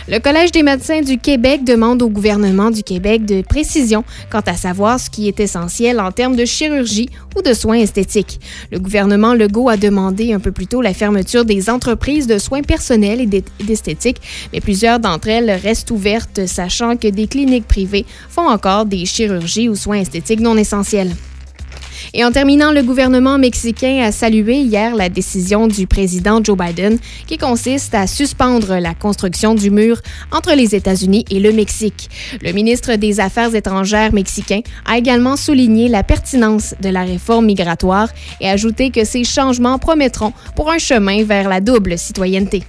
Le 0.09 0.19
Collège 0.19 0.53
des 0.53 0.63
médecins 0.63 1.01
du 1.01 1.19
Québec 1.19 1.65
demande 1.65 2.03
au 2.03 2.09
gouvernement 2.09 2.71
du 2.71 2.83
Québec 2.83 3.25
de 3.25 3.43
précision 3.43 4.05
quant 4.31 4.43
à 4.47 4.55
savoir 4.55 4.99
ce 4.99 5.11
qui 5.11 5.29
est 5.29 5.41
essentiel 5.41 6.01
en 6.01 6.13
termes 6.13 6.37
de 6.37 6.45
chirurgie 6.45 7.11
ou 7.37 7.43
de 7.43 7.53
soins 7.53 7.79
esthétiques. 7.79 8.41
Le 8.71 8.79
gouvernement 8.79 9.35
Legault 9.35 9.69
a 9.69 9.77
demandé 9.77 10.33
un 10.33 10.41
peu 10.41 10.53
plus 10.53 10.67
tôt 10.67 10.81
la 10.81 10.95
fermeture 10.95 11.45
des 11.45 11.71
entreprises 11.71 12.27
de 12.27 12.39
soins 12.39 12.63
personnels 12.63 13.21
et 13.21 13.43
d'esthétique, 13.65 14.21
mais 14.53 14.61
plusieurs 14.61 14.99
d'entre 15.01 15.29
elles 15.29 15.51
restent 15.51 15.91
ouvertes, 15.91 16.47
sachant 16.47 16.97
que 16.97 17.09
des 17.09 17.27
cliniques 17.27 17.69
privées 17.69 18.07
font 18.29 18.49
encore 18.49 18.87
des 18.87 19.05
chirurgies 19.05 19.69
ou 19.69 19.77
soins 19.77 19.99
esthétiques 19.99 20.41
non 20.41 20.57
essentiels. 20.57 21.15
Et 22.15 22.25
en 22.25 22.33
terminant, 22.33 22.73
le 22.73 22.83
gouvernement 22.83 23.39
mexicain 23.39 24.03
a 24.03 24.13
salué 24.13 24.57
hier 24.57 24.95
la 24.95 25.09
décision 25.09 25.67
du 25.67 25.87
président 25.87 26.43
Joe 26.43 26.57
Biden 26.57 26.99
qui 27.27 27.39
consiste 27.39 27.95
à 27.95 28.07
suspendre 28.07 28.79
la 28.79 28.95
construction 28.95 29.55
du 29.55 29.71
mur 29.71 30.01
entre 30.33 30.55
les 30.55 30.75
États-Unis 30.75 31.25
et 31.31 31.41
le 31.41 31.53
Mexique. 31.53 32.09
Le 32.43 32.53
ministre 32.53 32.95
des 32.95 33.21
Affaires 33.21 33.55
étrangères 33.55 34.13
mexicain 34.13 34.61
a 34.87 34.99
également 34.99 35.37
souligné 35.37 35.89
la 35.89 36.03
pertinence 36.03 36.75
de 36.81 36.89
la 36.89 37.05
réforme 37.05 37.47
migratoire 37.47 38.09
et 38.41 38.49
ajouté 38.49 38.91
que 38.91 39.05
ces 39.05 39.25
changements 39.25 39.79
promettront 39.79 40.33
pour 40.57 40.71
un 40.71 40.79
chemin 40.79 41.25
vers 41.25 41.49
la 41.49 41.61
double 41.61 41.99
citoyenneté. 41.99 42.63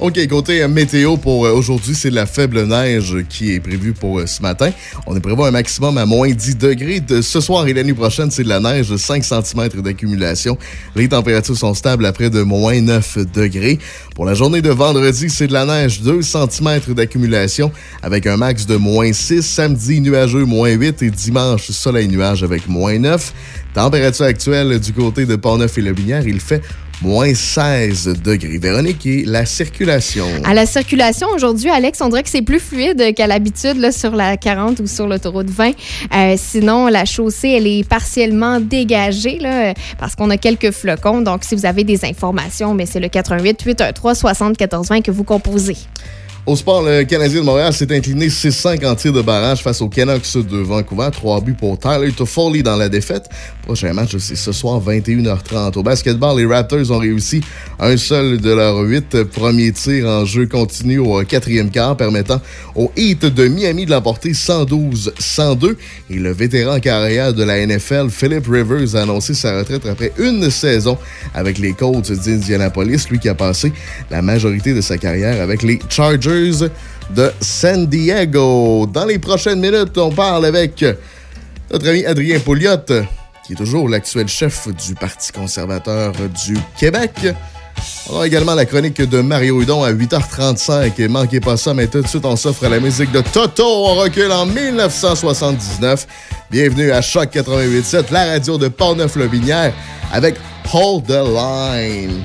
OK, 0.00 0.18
côté 0.28 0.62
euh, 0.62 0.68
météo 0.68 1.18
pour 1.18 1.44
euh, 1.44 1.52
aujourd'hui, 1.52 1.94
c'est 1.94 2.08
la 2.08 2.24
faible 2.24 2.64
neige 2.64 3.18
qui 3.28 3.52
est 3.52 3.60
prévue 3.60 3.92
pour 3.92 4.18
euh, 4.18 4.26
ce 4.26 4.40
matin. 4.40 4.70
On 5.06 5.14
est 5.14 5.20
prévu 5.20 5.42
un 5.42 5.50
maximum 5.50 5.98
à 5.98 6.06
moins 6.06 6.30
10 6.30 6.56
degrés. 6.56 7.00
De 7.00 7.20
ce 7.20 7.38
soir 7.38 7.68
et 7.68 7.74
la 7.74 7.82
nuit 7.82 7.92
prochaine, 7.92 8.30
c'est 8.30 8.42
de 8.42 8.48
la 8.48 8.60
neige 8.60 8.88
de 8.88 8.96
5 8.96 9.22
cm 9.22 9.68
d'accumulation. 9.82 10.56
Les 10.96 11.06
températures 11.06 11.54
sont 11.54 11.74
stables 11.74 12.06
à 12.06 12.12
près 12.14 12.30
de 12.30 12.40
moins 12.40 12.80
9 12.80 13.30
degrés. 13.30 13.78
Pour 14.14 14.24
la 14.24 14.32
journée 14.32 14.62
de 14.62 14.70
vendredi, 14.70 15.28
c'est 15.28 15.48
de 15.48 15.52
la 15.52 15.66
neige 15.66 16.00
2 16.00 16.22
cm 16.22 16.80
d'accumulation 16.94 17.70
avec 18.02 18.26
un 18.26 18.38
max 18.38 18.64
de 18.64 18.76
moins 18.76 19.12
6. 19.12 19.42
Samedi, 19.42 20.00
nuageux, 20.00 20.46
moins 20.46 20.70
8 20.70 21.02
et 21.02 21.10
dimanche, 21.10 21.70
soleil-nuage 21.70 22.42
avec 22.42 22.68
moins 22.68 22.98
9. 22.98 23.34
Température 23.74 24.24
actuelle 24.24 24.80
du 24.80 24.94
côté 24.94 25.26
de 25.26 25.36
Pont-Neuf 25.36 25.76
et 25.76 25.82
Le 25.82 25.92
Binière, 25.92 26.26
il 26.26 26.40
fait 26.40 26.62
moins 27.02 27.34
16 27.34 28.20
degrés. 28.22 28.58
Véronique, 28.58 29.06
et 29.06 29.24
la 29.24 29.46
circulation? 29.46 30.26
À 30.44 30.54
la 30.54 30.66
circulation, 30.66 31.28
aujourd'hui, 31.34 31.70
Alex, 31.70 32.00
on 32.00 32.08
dirait 32.08 32.22
que 32.22 32.30
c'est 32.30 32.42
plus 32.42 32.60
fluide 32.60 33.14
qu'à 33.14 33.26
l'habitude 33.26 33.90
sur 33.90 34.14
la 34.14 34.36
40 34.36 34.80
ou 34.80 34.86
sur 34.86 35.06
l'autoroute 35.06 35.50
20. 35.50 35.70
Euh, 36.14 36.34
sinon, 36.36 36.88
la 36.88 37.04
chaussée, 37.04 37.50
elle 37.50 37.66
est 37.66 37.88
partiellement 37.88 38.60
dégagée 38.60 39.38
là, 39.38 39.74
parce 39.98 40.14
qu'on 40.14 40.30
a 40.30 40.36
quelques 40.36 40.70
flocons. 40.70 41.22
Donc, 41.22 41.44
si 41.44 41.54
vous 41.54 41.66
avez 41.66 41.84
des 41.84 42.04
informations, 42.04 42.74
mais 42.74 42.86
c'est 42.86 43.00
le 43.00 43.08
88 43.08 43.62
813 43.62 44.18
74 44.18 44.88
20 44.88 45.00
que 45.00 45.10
vous 45.10 45.24
composez. 45.24 45.76
Au 46.46 46.56
sport, 46.56 46.82
le 46.82 47.04
Canadien 47.04 47.40
de 47.40 47.44
Montréal 47.44 47.72
s'est 47.72 47.94
incliné 47.94 48.28
6-5 48.28 48.86
en 48.86 48.94
tir 48.94 49.12
de 49.12 49.20
barrage 49.20 49.62
face 49.62 49.82
aux 49.82 49.88
Canucks 49.88 50.36
de 50.36 50.56
Vancouver. 50.56 51.08
Trois 51.12 51.40
buts 51.40 51.54
pour 51.54 51.78
Tyler 51.78 52.10
Toffoli 52.12 52.62
dans 52.62 52.76
la 52.76 52.88
défaite. 52.88 53.28
Prochain 53.70 53.92
match, 53.92 54.16
c'est 54.18 54.34
ce 54.34 54.50
soir, 54.50 54.82
21h30. 54.84 55.78
Au 55.78 55.84
basketball, 55.84 56.36
les 56.36 56.44
Raptors 56.44 56.90
ont 56.90 56.98
réussi 56.98 57.40
un 57.78 57.96
seul 57.96 58.40
de 58.40 58.50
leurs 58.50 58.80
huit 58.80 59.22
premiers 59.22 59.70
tirs 59.70 60.08
en 60.08 60.24
jeu 60.24 60.46
continu 60.46 60.98
au 60.98 61.22
quatrième 61.22 61.70
quart, 61.70 61.96
permettant 61.96 62.40
au 62.74 62.90
Heat 62.96 63.26
de 63.26 63.46
Miami 63.46 63.86
de 63.86 63.92
l'emporter 63.92 64.32
112-102. 64.32 65.76
Et 66.10 66.16
le 66.16 66.32
vétéran 66.32 66.80
carrière 66.80 67.32
de 67.32 67.44
la 67.44 67.64
NFL, 67.64 68.10
Philip 68.10 68.44
Rivers, 68.48 68.96
a 68.96 69.02
annoncé 69.02 69.34
sa 69.34 69.58
retraite 69.58 69.86
après 69.86 70.10
une 70.18 70.50
saison 70.50 70.98
avec 71.32 71.58
les 71.58 71.72
Colts 71.72 72.10
d'Indianapolis, 72.10 73.06
lui 73.08 73.20
qui 73.20 73.28
a 73.28 73.36
passé 73.36 73.72
la 74.10 74.20
majorité 74.20 74.74
de 74.74 74.80
sa 74.80 74.98
carrière 74.98 75.40
avec 75.40 75.62
les 75.62 75.78
Chargers 75.88 76.66
de 77.14 77.30
San 77.40 77.86
Diego. 77.86 78.88
Dans 78.92 79.04
les 79.04 79.20
prochaines 79.20 79.60
minutes, 79.60 79.96
on 79.96 80.10
parle 80.10 80.44
avec 80.44 80.84
notre 81.70 81.88
ami 81.88 82.04
Adrien 82.04 82.40
Pouliot, 82.40 82.78
qui 83.50 83.54
est 83.54 83.64
toujours 83.66 83.88
l'actuel 83.88 84.28
chef 84.28 84.68
du 84.68 84.94
Parti 84.94 85.32
conservateur 85.32 86.12
du 86.46 86.56
Québec. 86.78 87.10
On 88.08 88.14
aura 88.14 88.26
également 88.28 88.54
la 88.54 88.64
chronique 88.64 89.02
de 89.02 89.20
Mario 89.22 89.60
Hudon 89.60 89.82
à 89.82 89.90
8h35. 89.90 90.92
Et 90.98 91.08
manquez 91.08 91.40
pas 91.40 91.56
ça, 91.56 91.74
mais 91.74 91.88
tout 91.88 92.00
de 92.00 92.06
suite, 92.06 92.24
on 92.24 92.36
s'offre 92.36 92.68
la 92.68 92.78
musique 92.78 93.10
de 93.10 93.20
Toto. 93.20 93.64
On 93.64 93.96
recule 93.96 94.30
en 94.30 94.46
1979. 94.46 96.06
Bienvenue 96.48 96.92
à 96.92 97.00
Choc 97.00 97.34
88.7, 97.34 98.12
la 98.12 98.26
radio 98.26 98.56
de 98.56 98.68
Port-Neuf-Lobinière, 98.68 99.72
avec 100.12 100.36
Hold 100.72 101.06
the 101.06 101.10
Line. 101.10 102.24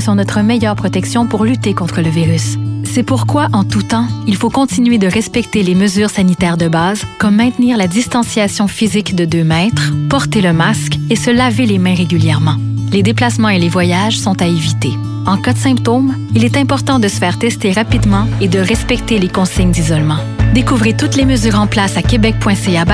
Sont 0.00 0.14
notre 0.14 0.40
meilleure 0.40 0.76
protection 0.76 1.26
pour 1.26 1.44
lutter 1.44 1.74
contre 1.74 2.00
le 2.00 2.08
virus. 2.08 2.56
C'est 2.84 3.02
pourquoi, 3.02 3.48
en 3.52 3.64
tout 3.64 3.82
temps, 3.82 4.06
il 4.26 4.36
faut 4.36 4.50
continuer 4.50 4.98
de 4.98 5.08
respecter 5.08 5.62
les 5.62 5.74
mesures 5.74 6.10
sanitaires 6.10 6.56
de 6.56 6.68
base, 6.68 7.04
comme 7.18 7.36
maintenir 7.36 7.76
la 7.76 7.88
distanciation 7.88 8.68
physique 8.68 9.14
de 9.14 9.24
2 9.24 9.42
mètres, 9.42 9.92
porter 10.08 10.40
le 10.40 10.52
masque 10.52 10.98
et 11.10 11.16
se 11.16 11.30
laver 11.30 11.66
les 11.66 11.78
mains 11.78 11.94
régulièrement. 11.94 12.56
Les 12.92 13.02
déplacements 13.02 13.48
et 13.48 13.58
les 13.58 13.68
voyages 13.68 14.18
sont 14.18 14.40
à 14.40 14.46
éviter. 14.46 14.92
En 15.26 15.38
cas 15.38 15.54
de 15.54 15.58
symptômes, 15.58 16.14
il 16.34 16.44
est 16.44 16.56
important 16.56 16.98
de 16.98 17.08
se 17.08 17.16
faire 17.16 17.38
tester 17.38 17.72
rapidement 17.72 18.26
et 18.40 18.48
de 18.48 18.58
respecter 18.58 19.18
les 19.18 19.28
consignes 19.28 19.72
d'isolement. 19.72 20.18
Découvrez 20.54 20.96
toutes 20.96 21.16
les 21.16 21.24
mesures 21.24 21.58
en 21.58 21.66
place 21.66 21.96
à 21.96 22.02
québec.ca 22.02 22.84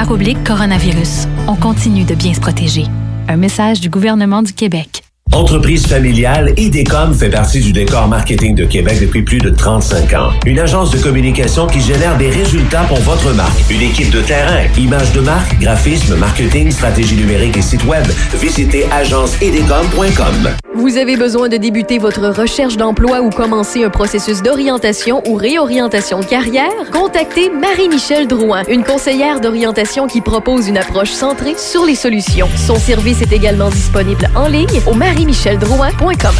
coronavirus. 0.46 1.26
On 1.48 1.56
continue 1.56 2.04
de 2.04 2.14
bien 2.14 2.32
se 2.32 2.40
protéger. 2.40 2.84
Un 3.28 3.36
message 3.36 3.80
du 3.80 3.90
gouvernement 3.90 4.42
du 4.42 4.54
Québec. 4.54 4.99
Entreprise 5.32 5.86
familiale, 5.86 6.52
IDECOM 6.56 7.14
fait 7.14 7.30
partie 7.30 7.60
du 7.60 7.72
décor 7.72 8.08
marketing 8.08 8.56
de 8.56 8.64
Québec 8.64 8.98
depuis 9.00 9.22
plus 9.22 9.38
de 9.38 9.50
35 9.50 10.12
ans. 10.14 10.30
Une 10.44 10.58
agence 10.58 10.90
de 10.90 10.98
communication 10.98 11.68
qui 11.68 11.80
génère 11.80 12.18
des 12.18 12.30
résultats 12.30 12.82
pour 12.82 12.98
votre 12.98 13.32
marque. 13.32 13.70
Une 13.70 13.82
équipe 13.82 14.10
de 14.10 14.22
terrain, 14.22 14.64
images 14.76 15.12
de 15.12 15.20
marque, 15.20 15.56
graphisme, 15.60 16.16
marketing, 16.16 16.72
stratégie 16.72 17.14
numérique 17.14 17.56
et 17.56 17.62
site 17.62 17.84
web. 17.84 18.04
Visitez 18.40 18.86
agenceidecom.com. 18.90 20.50
Vous 20.74 20.96
avez 20.96 21.16
besoin 21.16 21.48
de 21.48 21.56
débuter 21.56 21.98
votre 21.98 22.28
recherche 22.28 22.76
d'emploi 22.76 23.20
ou 23.20 23.30
commencer 23.30 23.84
un 23.84 23.90
processus 23.90 24.40
d'orientation 24.40 25.20
ou 25.26 25.34
réorientation 25.34 26.20
de 26.20 26.24
carrière? 26.24 26.70
Contactez 26.92 27.50
Marie-Michel 27.50 28.26
Drouin, 28.26 28.62
une 28.68 28.82
conseillère 28.84 29.40
d'orientation 29.40 30.06
qui 30.06 30.20
propose 30.20 30.68
une 30.68 30.78
approche 30.78 31.10
centrée 31.10 31.54
sur 31.56 31.84
les 31.84 31.96
solutions. 31.96 32.48
Son 32.56 32.76
service 32.76 33.20
est 33.20 33.32
également 33.32 33.68
disponible 33.68 34.30
en 34.34 34.46
ligne 34.48 34.80
au 34.86 34.94
marie-micheldrouin.com. 35.20 36.34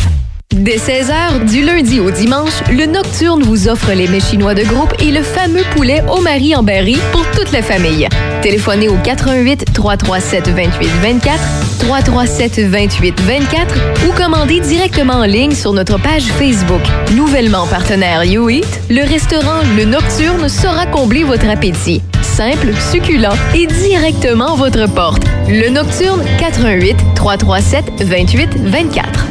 Dès 0.53 0.79
16h, 0.79 1.45
du 1.49 1.63
lundi 1.63 2.01
au 2.01 2.11
dimanche, 2.11 2.53
le 2.73 2.87
Nocturne 2.87 3.43
vous 3.43 3.69
offre 3.69 3.93
les 3.93 4.09
mets 4.09 4.21
chinois 4.21 4.55
de 4.55 4.65
groupe 4.65 4.93
et 4.99 5.13
le 5.13 5.23
fameux 5.23 5.63
poulet 5.77 6.03
au 6.11 6.21
mari 6.21 6.57
en 6.57 6.63
berry 6.63 6.99
pour 7.13 7.25
toute 7.31 7.53
la 7.53 7.63
famille. 7.63 8.09
Téléphonez 8.43 8.89
au 8.89 8.97
88 8.97 9.67
337 9.73 10.49
28 10.49 10.89
24, 11.03 11.41
337 11.79 12.61
28 12.69 13.21
24 13.21 13.75
ou 14.09 14.13
commandez 14.13 14.61
directement 14.61 15.15
en 15.15 15.25
ligne 15.25 15.55
sur 15.55 15.73
notre 15.73 16.01
page 16.01 16.25
Facebook. 16.25 16.83
Nouvellement 17.15 17.67
partenaire 17.67 18.25
YouEat, 18.25 18.67
le 18.91 19.03
restaurant 19.03 19.61
Le 19.77 19.85
Nocturne 19.85 20.49
saura 20.49 20.87
combler 20.87 21.23
votre 21.23 21.49
appétit. 21.49 22.03
Simple, 22.37 22.73
succulent 22.91 23.29
et 23.55 23.67
directement 23.67 24.53
à 24.53 24.57
votre 24.57 24.87
porte. 24.87 25.23
Le 25.49 25.69
Nocturne 25.69 26.25
88 26.39 26.97
337 27.15 28.03
28 28.03 28.49
24. 28.57 29.27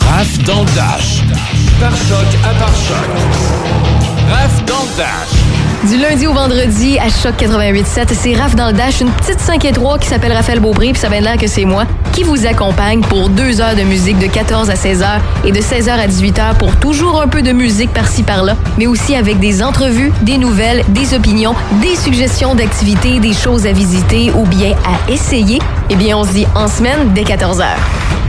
Raph 0.00 0.38
dans 0.44 0.60
le 0.60 0.66
Dash. 0.74 1.22
Par 1.78 1.96
choc 1.96 2.26
à 2.44 2.54
par 2.58 2.74
choc. 2.74 3.06
Dans 4.66 4.82
le 4.82 4.96
Dash. 4.96 5.39
Du 5.88 5.96
lundi 5.96 6.26
au 6.26 6.34
vendredi 6.34 6.98
à 6.98 7.08
Choc 7.08 7.36
88.7, 7.40 8.08
c'est 8.12 8.34
Raph 8.34 8.54
dans 8.54 8.66
le 8.66 8.74
Dash, 8.74 9.00
une 9.00 9.08
petite 9.10 9.40
5 9.40 9.64
et 9.64 9.72
3 9.72 9.98
qui 9.98 10.08
s'appelle 10.08 10.32
Raphaël 10.32 10.60
Beaupré, 10.60 10.92
puis 10.92 11.00
ça 11.00 11.08
vient 11.08 11.20
de 11.20 11.24
l'air 11.24 11.38
que 11.38 11.46
c'est 11.46 11.64
moi, 11.64 11.84
qui 12.12 12.22
vous 12.22 12.44
accompagne 12.44 13.00
pour 13.00 13.30
deux 13.30 13.62
heures 13.62 13.74
de 13.74 13.82
musique 13.82 14.18
de 14.18 14.26
14 14.26 14.68
à 14.68 14.76
16 14.76 15.02
heures 15.02 15.22
et 15.42 15.52
de 15.52 15.60
16 15.62 15.88
heures 15.88 15.98
à 15.98 16.06
18 16.06 16.38
heures 16.38 16.54
pour 16.56 16.76
toujours 16.76 17.22
un 17.22 17.28
peu 17.28 17.40
de 17.40 17.52
musique 17.52 17.94
par-ci 17.94 18.22
par-là, 18.22 18.56
mais 18.76 18.86
aussi 18.86 19.14
avec 19.14 19.38
des 19.38 19.62
entrevues, 19.62 20.12
des 20.20 20.36
nouvelles, 20.36 20.84
des 20.88 21.14
opinions, 21.14 21.54
des 21.80 21.96
suggestions 21.96 22.54
d'activités, 22.54 23.18
des 23.18 23.32
choses 23.32 23.66
à 23.66 23.72
visiter 23.72 24.30
ou 24.32 24.44
bien 24.44 24.76
à 24.84 25.10
essayer. 25.10 25.60
Eh 25.88 25.96
bien, 25.96 26.18
on 26.18 26.24
se 26.24 26.32
dit 26.32 26.46
en 26.54 26.68
semaine 26.68 27.14
dès 27.14 27.24
14 27.24 27.62
heures. 27.62 28.19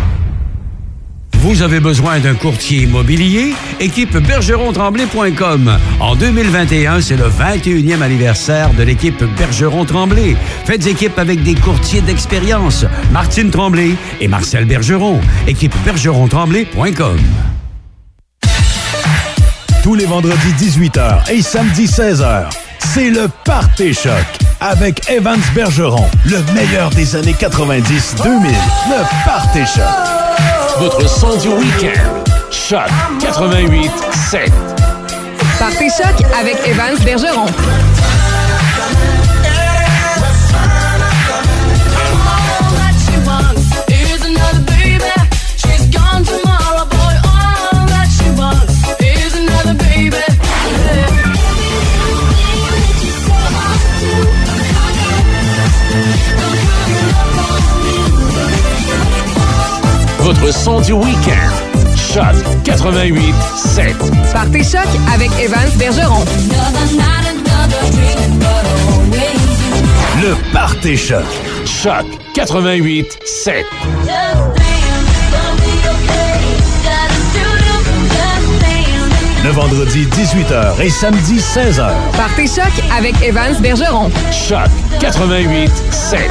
Vous 1.41 1.63
avez 1.63 1.79
besoin 1.79 2.19
d'un 2.19 2.35
courtier 2.35 2.83
immobilier? 2.83 3.55
Équipe 3.79 4.15
bergeron-tremblay.com. 4.15 5.75
En 5.99 6.15
2021, 6.15 7.01
c'est 7.01 7.17
le 7.17 7.29
21e 7.29 8.03
anniversaire 8.03 8.71
de 8.75 8.83
l'équipe 8.83 9.23
Bergeron-Tremblay. 9.39 10.35
Faites 10.65 10.85
équipe 10.85 11.17
avec 11.17 11.41
des 11.41 11.55
courtiers 11.55 12.01
d'expérience. 12.01 12.85
Martine 13.11 13.49
Tremblay 13.49 13.95
et 14.19 14.27
Marcel 14.27 14.65
Bergeron. 14.65 15.19
Équipe 15.47 15.73
bergeron-tremblay.com. 15.83 17.17
Tous 19.81 19.95
les 19.95 20.05
vendredis 20.05 20.53
18h 20.59 21.31
et 21.31 21.41
samedi 21.41 21.85
16h, 21.85 22.51
c'est 22.77 23.09
le 23.09 23.27
Party 23.45 23.95
Choc 23.95 24.27
avec 24.59 25.09
Evans 25.09 25.41
Bergeron, 25.55 26.05
le 26.25 26.39
meilleur 26.53 26.91
des 26.91 27.15
années 27.15 27.33
90-2000. 27.33 28.21
Le 28.89 29.25
Party 29.25 29.65
Choc. 29.65 30.20
Votre 30.79 31.07
son 31.07 31.35
du 31.37 31.49
week-end. 31.49 32.23
Choc 32.49 32.89
88 33.21 33.91
7. 34.29 34.51
Partez 35.59 35.89
choc 35.89 36.25
avec 36.39 36.57
Evans 36.67 36.97
Bergeron. 37.03 37.45
Votre 60.33 60.53
son 60.53 60.79
du 60.79 60.93
week-end. 60.93 61.93
Choc 61.97 62.23
88 62.63 63.35
7. 63.57 63.95
Partez 64.31 64.63
choc 64.63 64.87
avec 65.13 65.29
Evans 65.37 65.69
Bergeron. 65.77 66.23
Le 70.21 70.53
Party 70.53 70.95
Choc. 70.95 71.25
Choc 71.65 72.05
88 72.33 73.19
7. 73.25 73.65
Le 79.43 79.49
vendredi 79.49 80.05
18h 80.05 80.81
et 80.81 80.89
samedi 80.89 81.39
16h. 81.39 81.91
Partez 82.15 82.47
choc 82.47 82.71
avec 82.97 83.21
Evans 83.21 83.59
Bergeron. 83.59 84.09
Choc 84.31 84.69
88 85.01 85.69
7. 85.91 86.21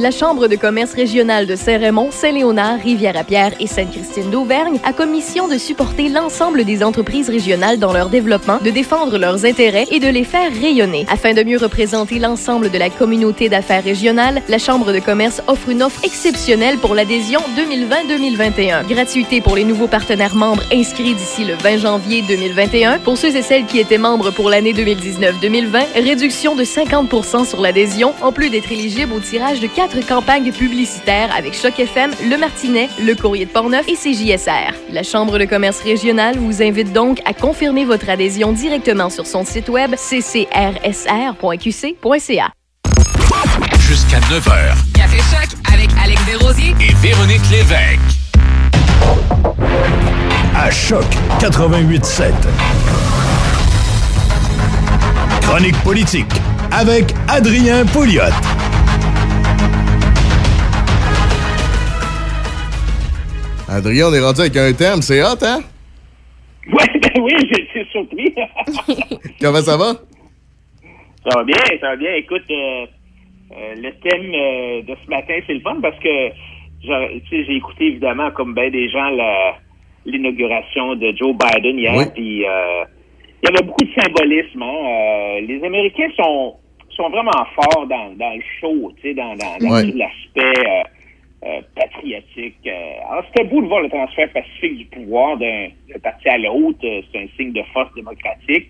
La 0.00 0.12
Chambre 0.12 0.46
de 0.46 0.54
commerce 0.54 0.92
régionale 0.92 1.48
de 1.48 1.56
Saint-Raymond, 1.56 2.12
Saint-Léonard, 2.12 2.78
Rivière-à-Pierre 2.78 3.50
et 3.58 3.66
Sainte-Christine 3.66 4.30
d'Auvergne 4.30 4.78
a 4.84 4.92
commission 4.92 5.48
de 5.48 5.58
supporter 5.58 6.08
l'ensemble 6.08 6.64
des 6.64 6.84
entreprises 6.84 7.28
régionales 7.28 7.80
dans 7.80 7.92
leur 7.92 8.08
développement, 8.08 8.58
de 8.64 8.70
défendre 8.70 9.18
leurs 9.18 9.44
intérêts 9.44 9.88
et 9.90 9.98
de 9.98 10.06
les 10.06 10.22
faire 10.22 10.52
rayonner. 10.52 11.04
Afin 11.10 11.34
de 11.34 11.42
mieux 11.42 11.58
représenter 11.58 12.20
l'ensemble 12.20 12.70
de 12.70 12.78
la 12.78 12.90
communauté 12.90 13.48
d'affaires 13.48 13.82
régionale, 13.82 14.40
la 14.48 14.58
Chambre 14.58 14.92
de 14.92 15.00
commerce 15.00 15.42
offre 15.48 15.68
une 15.68 15.82
offre 15.82 16.04
exceptionnelle 16.04 16.78
pour 16.78 16.94
l'adhésion 16.94 17.40
2020-2021. 17.56 18.86
Gratuité 18.86 19.40
pour 19.40 19.56
les 19.56 19.64
nouveaux 19.64 19.88
partenaires 19.88 20.36
membres 20.36 20.62
inscrits 20.72 21.14
d'ici 21.14 21.44
le 21.44 21.54
20 21.54 21.78
janvier 21.78 22.22
2021. 22.22 23.00
Pour 23.00 23.18
ceux 23.18 23.34
et 23.34 23.42
celles 23.42 23.66
qui 23.66 23.80
étaient 23.80 23.98
membres 23.98 24.30
pour 24.30 24.48
l'année 24.48 24.74
2019-2020, 24.74 25.86
réduction 25.96 26.54
de 26.54 26.62
50% 26.62 27.48
sur 27.48 27.60
l'adhésion, 27.60 28.14
en 28.22 28.30
plus 28.30 28.48
d'être 28.48 28.70
éligible 28.70 29.12
au 29.12 29.18
tirage 29.18 29.58
de 29.58 29.66
4 29.66 29.87
campagnes 29.96 30.52
publicitaires 30.52 31.34
avec 31.36 31.54
Choc 31.54 31.78
FM, 31.78 32.12
Le 32.30 32.36
Martinet, 32.36 32.88
Le 33.00 33.14
Courrier 33.14 33.46
de 33.46 33.50
Portneuf 33.50 33.86
et 33.88 33.94
CJSR. 33.94 34.74
La 34.92 35.02
Chambre 35.02 35.38
de 35.38 35.44
commerce 35.44 35.80
régionale 35.82 36.36
vous 36.38 36.62
invite 36.62 36.92
donc 36.92 37.20
à 37.24 37.32
confirmer 37.32 37.84
votre 37.84 38.08
adhésion 38.08 38.52
directement 38.52 39.10
sur 39.10 39.26
son 39.26 39.44
site 39.44 39.68
web 39.68 39.94
ccrsr.qc.ca. 39.96 40.48
Jusqu'à 43.80 44.20
9h. 44.20 44.74
Café 44.94 45.18
choc 45.18 45.48
avec 45.72 45.88
Alex 46.02 46.24
Desrosiers 46.26 46.74
Et 46.80 46.94
Véronique 47.02 47.48
Lévesque. 47.50 48.00
À 50.54 50.70
Choc 50.70 51.06
88.7. 51.40 52.32
Chronique 55.42 55.78
politique 55.82 56.32
avec 56.72 57.14
Adrien 57.28 57.86
Pouliot. 57.86 58.22
Adrien, 63.68 64.08
on 64.08 64.14
est 64.14 64.20
rendu 64.20 64.40
avec 64.40 64.56
un 64.56 64.72
thème, 64.72 65.02
c'est 65.02 65.22
hot, 65.22 65.36
hein? 65.42 65.60
Ouais, 66.72 67.00
ben 67.00 67.22
oui, 67.22 67.32
j'ai 67.50 67.62
été 67.62 67.84
surpris. 67.90 68.34
Comment 69.40 69.62
ça 69.62 69.76
va? 69.78 69.94
ça 71.24 71.38
va 71.38 71.44
bien, 71.44 71.56
ça 71.80 71.88
va 71.88 71.96
bien. 71.96 72.12
Écoute, 72.14 72.44
euh, 72.50 72.86
euh, 73.52 73.74
le 73.76 73.90
thème 74.00 74.32
euh, 74.34 74.82
de 74.82 74.94
ce 75.02 75.10
matin, 75.10 75.34
c'est 75.46 75.54
le 75.54 75.60
fun 75.60 75.78
parce 75.80 75.98
que 75.98 76.08
j'ai 76.82 77.56
écouté 77.56 77.86
évidemment, 77.86 78.30
comme 78.32 78.54
bien 78.54 78.68
des 78.70 78.88
gens, 78.90 79.08
l'inauguration 80.04 80.94
de 80.96 81.14
Joe 81.16 81.34
Biden 81.36 81.78
hier. 81.78 81.94
Oui. 81.96 82.04
Puis 82.14 82.40
il 82.40 82.42
y 82.42 83.48
avait 83.48 83.64
beaucoup 83.66 83.84
de 83.84 84.02
symbolisme. 84.02 84.62
hein. 84.62 85.40
Les 85.46 85.62
Américains 85.64 86.10
sont 86.16 86.56
sont 86.96 87.08
vraiment 87.10 87.30
forts 87.54 87.86
dans, 87.86 88.12
dans 88.16 88.34
le 88.34 88.42
show, 88.60 88.92
tu 88.96 89.02
sais, 89.08 89.14
dans, 89.14 89.36
dans, 89.36 89.56
l'aspect 89.60 90.82
euh, 91.44 91.60
patriotique. 91.76 92.58
Euh, 92.66 93.10
alors, 93.10 93.24
c'était 93.26 93.44
beau 93.48 93.62
de 93.62 93.68
voir 93.68 93.80
le 93.80 93.88
transfert 93.88 94.28
pacifique 94.32 94.78
du 94.78 94.84
pouvoir 94.86 95.36
d'un 95.36 95.68
parti 96.02 96.28
à 96.28 96.36
l'autre. 96.36 96.80
Euh, 96.82 97.00
C'est 97.12 97.20
un 97.20 97.28
signe 97.36 97.52
de 97.52 97.62
force 97.72 97.94
démocratique. 97.94 98.68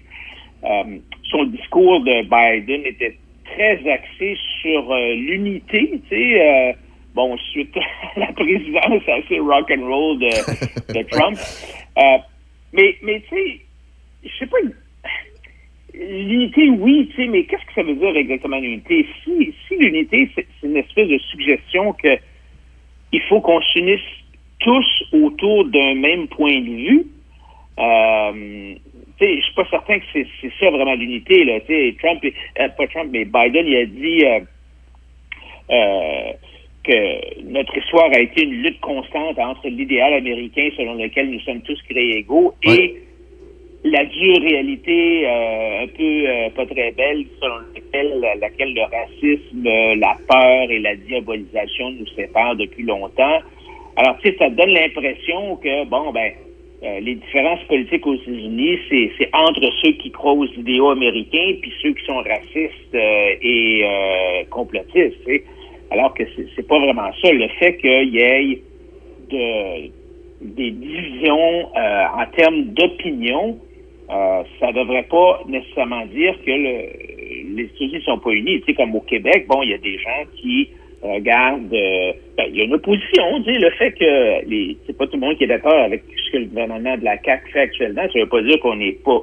Son 1.30 1.44
discours 1.44 2.00
de 2.00 2.22
Biden 2.24 2.84
était 2.84 3.16
très 3.44 3.78
axé 3.90 4.36
sur 4.60 4.94
l'unité, 4.94 6.00
tu 6.10 6.16
sais. 6.16 6.76
bon, 7.14 7.38
suite 7.52 7.74
à 8.16 8.20
la 8.20 8.32
présidence 8.32 9.02
assez 9.08 9.38
rock 9.38 9.70
and 9.70 9.86
roll 9.86 10.18
de, 10.18 10.92
de 10.92 11.02
Trump. 11.08 11.38
Mais, 12.74 12.96
mais 13.02 13.22
tu 13.28 13.36
sais, 13.36 13.60
je 14.24 14.38
sais 14.40 14.46
pas, 14.46 14.58
l'unité, 15.94 16.68
oui, 16.70 17.08
tu 17.14 17.22
sais, 17.22 17.28
mais 17.28 17.44
qu'est-ce 17.44 17.64
que 17.64 17.74
ça 17.74 17.82
veut 17.82 17.94
dire 17.94 18.14
exactement 18.16 18.58
l'unité? 18.58 19.06
Si, 19.24 19.54
si 19.66 19.76
l'unité, 19.76 20.28
c'est 20.34 20.46
une 20.62 20.76
espèce 20.76 21.08
de 21.08 21.18
suggestion 21.18 21.92
que 21.94 22.18
il 23.12 23.20
faut 23.22 23.40
qu'on 23.40 23.60
s'unisse 23.62 24.00
tous 24.60 25.04
autour 25.12 25.64
d'un 25.66 25.94
même 25.94 26.28
point 26.28 26.60
de 26.60 26.70
vue, 26.70 27.06
euh, 27.78 28.74
je 29.20 29.40
suis 29.40 29.54
pas 29.54 29.66
certain 29.70 29.98
que 29.98 30.04
c'est 30.12 30.52
ça 30.60 30.70
vraiment 30.70 30.94
l'unité, 30.94 31.44
là. 31.44 31.60
Trump, 31.98 32.24
euh, 32.24 32.68
pas 32.68 32.86
Trump, 32.88 33.10
mais 33.12 33.24
Biden, 33.24 33.66
il 33.66 33.76
a 33.76 33.86
dit 33.86 34.24
euh, 34.24 34.40
euh, 35.70 36.32
que 36.84 37.42
notre 37.44 37.76
histoire 37.76 38.10
a 38.12 38.20
été 38.20 38.44
une 38.44 38.62
lutte 38.62 38.80
constante 38.80 39.38
entre 39.38 39.68
l'idéal 39.68 40.14
américain 40.14 40.68
selon 40.76 40.94
lequel 40.94 41.30
nous 41.30 41.40
sommes 41.40 41.60
tous 41.62 41.80
créés 41.82 42.18
égaux 42.18 42.54
et 42.62 42.96
la 43.84 44.04
dure 44.04 44.40
réalité 44.40 45.26
un 45.26 45.86
peu 45.86 46.54
pas 46.56 46.66
très 46.66 46.90
belle 46.92 47.26
selon 47.40 47.56
laquelle, 47.92 48.74
le 48.74 48.82
racisme, 48.82 49.64
la 50.00 50.16
peur 50.28 50.70
et 50.70 50.78
la 50.78 50.96
diabolisation 50.96 51.90
nous 51.90 52.06
séparent 52.16 52.56
depuis 52.56 52.84
longtemps. 52.84 53.40
Alors, 53.96 54.16
tu 54.22 54.30
sais, 54.30 54.36
ça 54.38 54.48
donne 54.50 54.70
l'impression 54.70 55.56
que, 55.56 55.84
bon, 55.86 56.12
ben, 56.12 56.32
euh, 56.84 57.00
les 57.00 57.16
différences 57.16 57.62
politiques 57.64 58.06
aux 58.06 58.14
États-Unis, 58.14 58.78
c'est, 58.88 59.28
entre 59.32 59.68
ceux 59.82 59.90
qui 59.92 60.12
croient 60.12 60.34
aux 60.34 60.46
idéaux 60.46 60.90
américains 60.90 61.54
puis 61.60 61.72
ceux 61.82 61.92
qui 61.92 62.04
sont 62.04 62.18
racistes 62.18 62.94
euh, 62.94 63.34
et 63.42 63.82
euh, 63.82 64.44
complotistes. 64.50 65.28
Alors 65.90 66.14
que 66.14 66.22
c'est, 66.54 66.68
pas 66.68 66.78
vraiment 66.78 67.10
ça. 67.20 67.32
Le 67.32 67.48
fait 67.58 67.78
qu'il 67.78 68.14
y 68.14 68.18
ait 68.18 68.62
de, 69.30 69.90
des 70.42 70.70
divisions 70.70 71.68
euh, 71.76 72.04
en 72.16 72.26
termes 72.36 72.62
d'opinion, 72.66 73.58
ça 74.08 74.72
devrait 74.72 75.06
pas 75.10 75.42
nécessairement 75.48 76.06
dire 76.06 76.34
que 76.46 76.50
le, 76.50 77.07
les 77.58 77.64
États-Unis 77.64 78.02
sont 78.04 78.18
pas 78.18 78.30
unis. 78.30 78.60
Tu 78.60 78.66
sais, 78.66 78.74
comme 78.74 78.94
au 78.94 79.00
Québec, 79.00 79.46
bon, 79.48 79.62
il 79.62 79.70
y 79.70 79.74
a 79.74 79.78
des 79.78 79.98
gens 79.98 80.24
qui 80.36 80.70
regardent, 81.02 81.72
euh, 81.72 82.12
ben, 82.36 82.46
il 82.48 82.56
y 82.56 82.60
a 82.60 82.64
une 82.64 82.74
opposition, 82.74 83.24
le 83.46 83.70
fait 83.70 83.92
que 83.92 84.48
les, 84.48 84.76
c'est 84.86 84.96
pas 84.96 85.06
tout 85.06 85.14
le 85.14 85.20
monde 85.20 85.36
qui 85.36 85.44
est 85.44 85.48
d'accord 85.48 85.78
avec 85.78 86.02
ce 86.26 86.32
que 86.32 86.38
le 86.38 86.46
gouvernement 86.46 86.96
de 86.96 87.04
la 87.04 87.22
CAQ 87.22 87.52
fait 87.52 87.60
actuellement, 87.60 88.02
ça 88.12 88.18
veut 88.18 88.26
pas 88.26 88.42
dire 88.42 88.58
qu'on 88.60 88.76
n'est 88.76 88.92
pas 88.92 89.20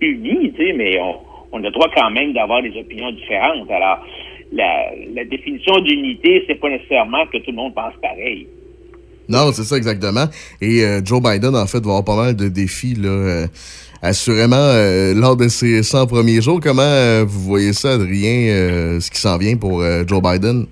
unis, 0.00 0.52
tu 0.52 0.66
sais, 0.66 0.72
mais 0.74 0.98
on, 1.00 1.58
a 1.58 1.60
le 1.60 1.70
droit 1.70 1.88
quand 1.94 2.10
même 2.10 2.32
d'avoir 2.34 2.62
des 2.62 2.76
opinions 2.78 3.10
différentes. 3.12 3.70
Alors, 3.70 4.06
la, 4.52 5.24
définition 5.24 5.78
d'unité, 5.80 6.44
c'est 6.46 6.56
pas 6.56 6.68
nécessairement 6.68 7.26
que 7.26 7.38
tout 7.38 7.50
le 7.50 7.56
monde 7.56 7.74
pense 7.74 7.94
pareil. 8.02 8.46
Non, 9.28 9.52
c'est 9.52 9.64
ça 9.64 9.76
exactement. 9.76 10.24
Et 10.60 10.84
euh, 10.84 11.00
Joe 11.04 11.20
Biden, 11.22 11.54
en 11.54 11.66
fait, 11.66 11.78
va 11.78 11.98
avoir 11.98 12.04
pas 12.04 12.16
mal 12.16 12.36
de 12.36 12.48
défis, 12.48 12.94
là. 12.94 13.08
euh, 13.08 13.46
assurément, 14.02 14.56
euh, 14.56 15.14
lors 15.14 15.36
de 15.36 15.48
ses 15.48 15.82
100 15.82 16.06
premiers 16.06 16.40
jours, 16.40 16.60
comment 16.62 16.82
euh, 16.82 17.24
vous 17.26 17.40
voyez 17.40 17.72
ça, 17.72 17.92
Adrien, 17.92 18.48
euh, 18.48 19.00
ce 19.00 19.10
qui 19.10 19.18
s'en 19.18 19.38
vient 19.38 19.56
pour 19.56 19.80
euh, 19.80 20.04
Joe 20.06 20.22
Biden? 20.22 20.66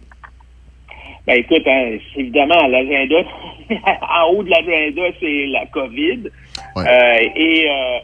Ben 1.26 1.38
écoute, 1.38 1.66
hein, 1.66 1.96
évidemment, 2.16 2.68
l'agenda, 2.68 3.16
en 3.68 4.30
haut 4.32 4.44
de 4.44 4.50
l'agenda, 4.50 5.02
c'est 5.18 5.46
la 5.46 5.66
COVID. 5.66 6.30
Euh, 6.76 7.18
et 7.34 7.68
euh, 7.68 7.98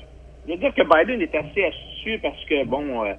je 0.47 0.53
veux 0.53 0.59
dire 0.59 0.75
que 0.75 0.83
Biden 0.83 1.23
est 1.23 1.35
assez 1.35 1.65
astucieux 1.65 2.19
parce 2.21 2.45
que, 2.47 2.65
bon, 2.65 3.05
euh, 3.05 3.13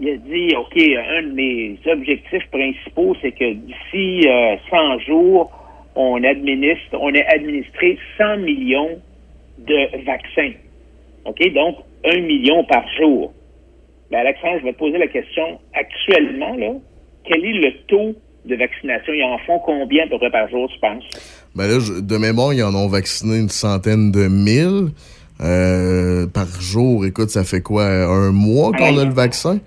il 0.00 0.08
a 0.10 0.16
dit, 0.16 0.54
OK, 0.56 0.76
un 0.76 1.22
de 1.22 1.32
mes 1.32 1.78
objectifs 1.86 2.46
principaux, 2.50 3.16
c'est 3.22 3.30
que 3.30 3.52
d'ici 3.52 4.28
euh, 4.28 4.56
100 4.68 4.98
jours, 5.06 5.52
on 5.94 6.22
administre, 6.24 6.98
on 7.00 7.14
a 7.14 7.22
administré 7.32 7.98
100 8.18 8.38
millions 8.38 9.00
de 9.58 10.04
vaccins. 10.04 10.52
OK? 11.26 11.52
Donc, 11.54 11.76
un 12.04 12.20
million 12.20 12.64
par 12.64 12.84
jour. 13.00 13.32
Ben, 14.10 14.18
Alexandre, 14.18 14.58
je 14.60 14.64
vais 14.64 14.72
te 14.72 14.78
poser 14.78 14.98
la 14.98 15.08
question. 15.08 15.58
Actuellement, 15.74 16.54
là, 16.56 16.72
quel 17.24 17.44
est 17.44 17.52
le 17.54 17.72
taux 17.88 18.14
de 18.44 18.54
vaccination? 18.56 19.12
Ils 19.12 19.24
en 19.24 19.38
font 19.38 19.58
combien 19.58 20.04
à 20.04 20.08
peu 20.08 20.18
près 20.18 20.30
par 20.30 20.48
jour, 20.48 20.68
tu 20.72 20.78
penses? 20.78 21.04
Ben 21.56 21.66
là, 21.66 21.78
je- 21.80 22.00
de 22.00 22.16
mémoire, 22.18 22.52
ils 22.54 22.62
en 22.62 22.74
ont 22.74 22.86
vacciné 22.88 23.38
une 23.40 23.48
centaine 23.48 24.12
de 24.12 24.28
mille 24.28 24.90
euh, 25.42 26.26
par 26.32 26.46
jour. 26.60 27.04
Écoute, 27.04 27.30
ça 27.30 27.44
fait 27.44 27.60
quoi, 27.62 27.84
un 27.84 28.30
mois 28.32 28.72
qu'on 28.72 28.96
a 28.98 29.04
le 29.04 29.12
vaccin? 29.12 29.58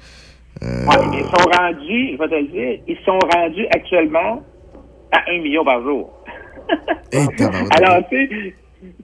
Euh, 0.64 0.86
Ouais, 0.86 1.08
mais 1.12 1.18
ils 1.20 1.24
sont 1.24 1.50
rendus, 1.58 2.12
je 2.14 2.18
vais 2.18 2.28
te 2.28 2.36
le 2.36 2.48
dire, 2.48 2.80
ils 2.88 2.98
sont 3.06 3.20
rendus 3.34 3.66
actuellement 3.72 4.42
à 5.12 5.20
un 5.32 5.40
million 5.42 5.64
par 5.66 5.82
jour. 5.84 6.12
hey, 7.12 7.28
tabarouette. 7.38 7.72
Alors, 7.82 8.04
tu 8.10 8.28
sais, 8.28 8.54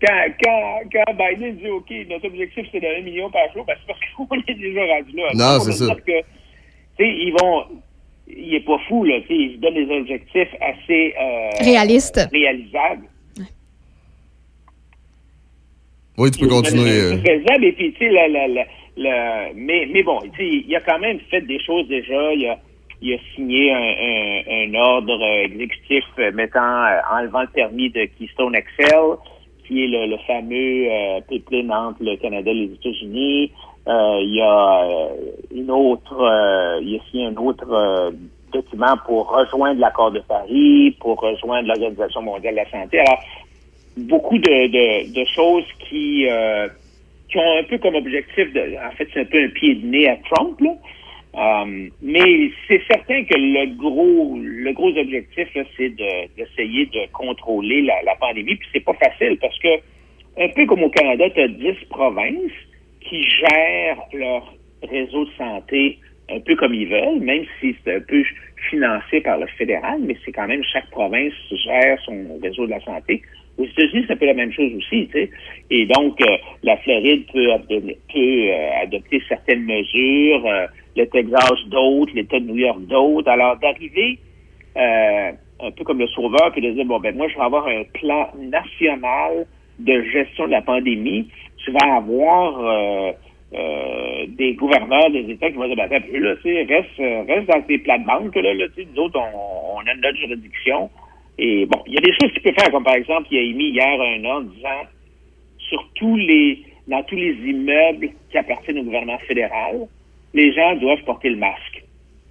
quand, 0.01 0.25
quand, 0.43 0.79
quand 0.91 1.13
Biden 1.13 1.55
dit, 1.57 1.69
OK, 1.69 1.91
notre 2.09 2.27
objectif, 2.27 2.65
c'est 2.71 2.79
de 2.79 2.87
1 2.99 3.01
million 3.03 3.29
par 3.29 3.51
jour, 3.53 3.65
ben, 3.65 3.75
c'est 3.79 3.87
parce 3.87 3.99
qu'on 4.15 4.35
est 4.47 4.53
déjà 4.59 4.81
rendu 4.85 5.15
là. 5.15 5.29
Non, 5.33 5.59
c'est 5.59 5.71
ça. 5.73 5.95
que, 5.95 6.01
tu 6.01 6.13
sais, 6.97 7.09
ils 7.09 7.33
vont, 7.39 7.63
il 8.27 8.55
est 8.55 8.65
pas 8.65 8.77
fou, 8.87 9.03
là, 9.03 9.19
tu 9.21 9.27
sais, 9.27 9.33
il 9.35 9.55
se 9.55 9.57
donne 9.59 9.73
des 9.75 9.89
objectifs 9.95 10.49
assez, 10.61 11.13
euh, 11.19 11.49
Réalistes. 11.63 12.27
réalisables. 12.31 13.05
oui, 16.17 16.31
tu 16.31 16.39
peux 16.39 16.47
continuer. 16.47 16.89
euh. 16.89 17.17
Faisable, 17.21 17.65
et 17.65 17.73
puis, 17.73 17.91
tu 17.93 17.99
sais, 18.05 18.09
la, 18.11 18.27
la, 18.29 18.47
la, 18.47 18.65
la- 18.97 19.49
mais, 19.53 19.85
mais 19.91 20.01
bon, 20.03 20.19
tu 20.21 20.29
sais, 20.37 20.63
il 20.65 20.75
a 20.75 20.79
quand 20.81 20.99
même 20.99 21.19
fait 21.29 21.41
des 21.41 21.59
choses 21.59 21.87
déjà. 21.89 22.33
Il 22.33 22.47
a, 22.47 22.57
il 23.01 23.13
a 23.13 23.17
signé 23.35 23.73
un, 23.73 23.77
un, 23.77 24.69
un 24.69 24.73
ordre 24.79 25.21
exécutif 25.43 26.05
euh, 26.19 26.31
mettant, 26.31 26.85
enlevant 27.11 27.41
le 27.41 27.47
permis 27.49 27.89
de 27.89 28.05
Keystone 28.17 28.53
XL, 28.55 29.17
qui 29.67 29.87
le, 29.87 30.17
fameux 30.27 30.87
euh, 30.89 31.21
pipeline 31.27 31.71
entre 31.71 32.03
le 32.03 32.15
Canada 32.17 32.51
et 32.51 32.53
les 32.53 32.73
États-Unis. 32.73 33.51
Euh, 33.87 34.19
il 34.23 34.35
y 34.35 34.41
a 34.41 34.83
euh, 34.83 35.07
une 35.53 35.69
autre, 35.69 36.19
euh, 36.19 36.79
il 36.81 36.95
a 36.95 36.99
signé 37.09 37.27
un 37.27 37.35
autre 37.35 38.13
document 38.51 38.95
pour 39.05 39.29
rejoindre 39.29 39.79
l'accord 39.79 40.11
de 40.11 40.19
Paris, 40.19 40.95
pour 40.99 41.19
rejoindre 41.19 41.67
l'Organisation 41.67 42.21
mondiale 42.21 42.55
de 42.55 42.59
la 42.61 42.69
santé. 42.71 42.99
Alors, 42.99 43.19
beaucoup 43.97 44.37
de, 44.37 45.25
choses 45.25 45.65
qui, 45.87 46.25
qui 47.29 47.37
ont 47.37 47.57
un 47.59 47.63
peu 47.63 47.77
comme 47.77 47.95
objectif 47.95 48.47
en 48.55 48.91
fait, 48.95 49.07
c'est 49.13 49.21
un 49.21 49.25
peu 49.25 49.43
un 49.43 49.49
pied 49.49 49.75
de 49.75 49.85
nez 49.85 50.09
à 50.09 50.17
Trump, 50.31 50.59
là. 50.61 50.71
Euh, 51.37 51.89
mais 52.01 52.51
c'est 52.67 52.81
certain 52.87 53.23
que 53.25 53.35
le 53.37 53.75
gros, 53.75 54.37
le 54.41 54.71
gros 54.71 54.95
objectif, 54.97 55.47
c'est 55.77 55.89
de- 55.89 56.35
d'essayer 56.37 56.85
de, 56.85 57.11
contrôler 57.11 57.81
la, 57.81 58.01
la 58.03 58.15
pandémie. 58.15 58.55
Puis 58.55 58.67
c'est 58.73 58.83
pas 58.85 58.93
facile 58.93 59.37
parce 59.41 59.57
que, 59.59 59.67
un 60.39 60.47
peu 60.49 60.65
comme 60.65 60.83
au 60.83 60.89
Canada, 60.89 61.29
tu 61.31 61.41
as 61.41 61.47
10 61.49 61.73
provinces 61.89 62.51
qui 63.01 63.23
gèrent 63.23 64.01
leur 64.13 64.53
réseau 64.83 65.25
de 65.25 65.31
santé 65.37 65.99
un 66.29 66.39
peu 66.39 66.55
comme 66.55 66.73
ils 66.73 66.87
veulent, 66.87 67.19
même 67.19 67.45
si 67.59 67.75
c'est 67.83 67.95
un 67.95 67.99
peu 68.01 68.23
financé 68.69 69.21
par 69.21 69.37
le 69.37 69.45
fédéral, 69.57 69.99
mais 70.01 70.15
c'est 70.25 70.31
quand 70.31 70.47
même 70.47 70.63
chaque 70.63 70.89
province 70.89 71.33
gère 71.51 71.99
son 72.05 72.39
réseau 72.41 72.65
de 72.65 72.71
la 72.71 72.79
santé. 72.81 73.21
Aux 73.57 73.63
États-Unis, 73.63 74.03
c'est 74.05 74.13
un 74.13 74.17
peu 74.17 74.25
la 74.25 74.33
même 74.33 74.51
chose 74.51 74.71
aussi, 74.75 75.07
tu 75.07 75.11
sais. 75.13 75.29
Et 75.69 75.85
donc, 75.85 76.19
euh, 76.21 76.37
la 76.63 76.75
Floride 76.77 77.25
peut, 77.31 77.47
peut 77.69 77.79
euh, 78.17 78.69
adopter 78.83 79.21
certaines 79.29 79.63
mesures, 79.63 80.45
euh, 80.45 80.67
le 80.97 81.05
Texas 81.07 81.53
d'autres, 81.67 82.11
l'État 82.15 82.39
de 82.39 82.45
New 82.45 82.57
York 82.57 82.79
d'autres. 82.81 83.29
Alors, 83.29 83.57
d'arriver 83.57 84.19
euh, 84.75 85.31
un 85.61 85.71
peu 85.71 85.83
comme 85.85 85.99
le 85.99 86.07
sauveur, 86.07 86.51
puis 86.51 86.61
de 86.61 86.71
dire, 86.71 86.85
bon, 86.85 86.99
ben 86.99 87.15
moi, 87.15 87.27
je 87.29 87.35
vais 87.35 87.43
avoir 87.43 87.65
un 87.67 87.83
plan 87.93 88.29
national 88.37 89.47
de 89.79 90.03
gestion 90.03 90.47
de 90.47 90.51
la 90.51 90.61
pandémie. 90.61 91.29
Tu 91.63 91.71
vas 91.71 91.95
avoir 91.95 92.59
euh, 92.59 93.11
euh, 93.53 94.25
des 94.27 94.53
gouverneurs 94.53 95.11
des 95.11 95.31
États 95.31 95.49
qui 95.49 95.55
vont 95.55 95.67
dire, 95.67 95.77
ben, 95.77 95.85
attends 95.85 96.05
là, 96.11 96.35
tu 96.35 96.41
sais, 96.43 96.63
reste, 96.63 97.29
reste 97.29 97.47
dans 97.47 97.61
tes 97.61 97.77
plates-bandes, 97.77 98.35
là, 98.35 98.53
là, 98.53 98.65
tu 98.75 98.83
sais, 98.83 98.87
nous 98.93 99.03
autres, 99.03 99.17
on, 99.17 99.77
on 99.77 99.79
a 99.79 99.95
notre 99.95 100.17
juridiction. 100.17 100.89
Et 101.37 101.65
bon, 101.65 101.81
il 101.87 101.93
y 101.93 101.97
a 101.97 102.01
des 102.01 102.13
choses 102.13 102.31
qu'il 102.31 102.41
peut 102.41 102.53
faire, 102.57 102.71
comme 102.71 102.83
par 102.83 102.95
exemple, 102.95 103.27
il 103.31 103.37
a 103.37 103.41
émis 103.41 103.69
hier 103.69 104.01
un 104.01 104.23
ordre 104.25 104.49
disant, 104.51 104.83
sur 105.57 105.89
tous 105.95 106.15
les, 106.15 106.63
dans 106.87 107.03
tous 107.03 107.15
les 107.15 107.33
immeubles 107.33 108.09
qui 108.31 108.37
appartiennent 108.37 108.79
au 108.79 108.83
gouvernement 108.83 109.19
fédéral, 109.19 109.87
les 110.33 110.53
gens 110.53 110.75
doivent 110.75 111.03
porter 111.03 111.29
le 111.29 111.37
masque. 111.37 111.83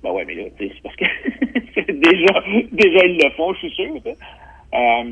Ben 0.03 0.11
ouais, 0.13 0.25
mais 0.27 0.35
là, 0.35 0.43
c'est 0.59 0.71
parce 0.83 0.97
que 0.97 1.05
déjà, 1.93 2.45
déjà, 2.73 3.07
ils 3.07 3.21
le 3.23 3.31
font, 3.31 3.53
je 3.55 3.59
suis 3.61 3.71
sûr. 3.71 3.95
Euh, 4.07 5.05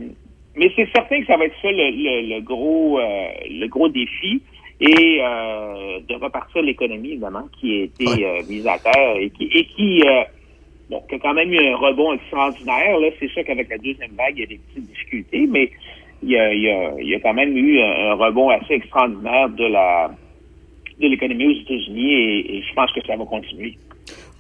mais 0.55 0.71
c'est 0.77 0.89
certain 0.95 1.21
que 1.21 1.27
ça 1.27 1.37
va 1.37 1.47
être 1.47 1.55
ça 1.63 1.71
le, 1.71 1.77
le, 1.79 2.35
le 2.35 2.41
gros, 2.43 2.99
euh, 2.99 3.29
le 3.49 3.67
gros 3.69 3.89
défi. 3.89 4.43
et 4.81 5.21
euh, 5.23 6.01
de 6.09 6.15
repartir 6.17 6.63
l'économie, 6.63 7.13
évidemment, 7.13 7.49
qui 7.59 7.81
a 7.81 7.85
été 7.85 8.27
euh, 8.27 8.43
mise 8.49 8.67
à 8.67 8.79
terre 8.79 9.17
et 9.17 9.31
qui, 9.31 9.45
et 9.45 9.65
qui, 9.65 10.03
euh, 10.05 10.25
bon, 10.93 11.03
qui 11.09 11.15
a 11.15 11.19
quand 11.19 11.35
même 11.35 11.53
eu 11.53 11.59
un 11.59 11.77
rebond 11.77 12.13
extraordinaire. 12.13 12.99
Là, 12.99 13.09
c'est 13.19 13.29
sûr 13.29 13.45
qu'avec 13.45 13.69
la 13.69 13.79
deuxième 13.79 14.13
vague, 14.13 14.35
il 14.37 14.41
y 14.41 14.45
a 14.45 14.47
des 14.47 14.61
petites 14.69 14.87
difficultés, 14.89 15.47
mais 15.49 15.71
il 16.23 16.31
y 16.31 16.39
a, 16.39 16.53
il 16.53 16.63
y 16.63 16.71
a, 16.71 16.93
il 17.01 17.09
y 17.09 17.15
a 17.15 17.21
quand 17.21 17.35
même 17.35 17.57
eu 17.57 17.81
un, 17.81 18.15
rebond 18.15 18.51
assez 18.51 18.75
extraordinaire 18.75 19.49
de 19.49 19.65
la 19.65 20.11
de 21.01 21.09
l'économie 21.09 21.47
aux 21.47 21.61
États-Unis 21.63 22.13
et, 22.13 22.59
et 22.59 22.63
je 22.63 22.75
pense 22.75 22.93
que 22.93 23.01
ça 23.05 23.17
va 23.17 23.25
continuer. 23.25 23.77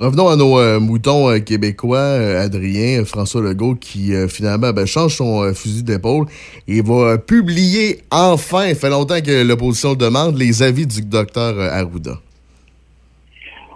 Revenons 0.02 0.28
à 0.28 0.36
nos 0.36 0.58
euh, 0.58 0.80
moutons 0.80 1.30
euh, 1.30 1.38
québécois, 1.38 1.98
euh, 1.98 2.44
Adrien, 2.44 3.04
François 3.04 3.40
Legault, 3.40 3.76
qui 3.76 4.12
finalement 4.28 4.72
ben, 4.72 4.84
change 4.84 5.14
son 5.14 5.54
fusil 5.54 5.84
d'épaule 5.84 6.26
et 6.66 6.82
va 6.82 7.18
publier 7.18 7.98
enfin, 8.10 8.66
il 8.66 8.74
fait 8.74 8.90
longtemps 8.90 9.20
que 9.20 9.46
l'opposition 9.46 9.90
le 9.90 9.96
demande, 9.96 10.36
les 10.36 10.62
avis 10.62 10.86
du 10.86 11.02
docteur 11.02 11.58
Arruda. 11.58 12.12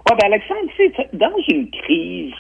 Ouais, 0.09 0.17
ben 0.21 0.27
Alexandre, 0.27 0.69
tu 0.77 0.89
sais, 0.89 1.09
dans 1.13 1.37
une 1.49 1.71
crise, 1.71 2.33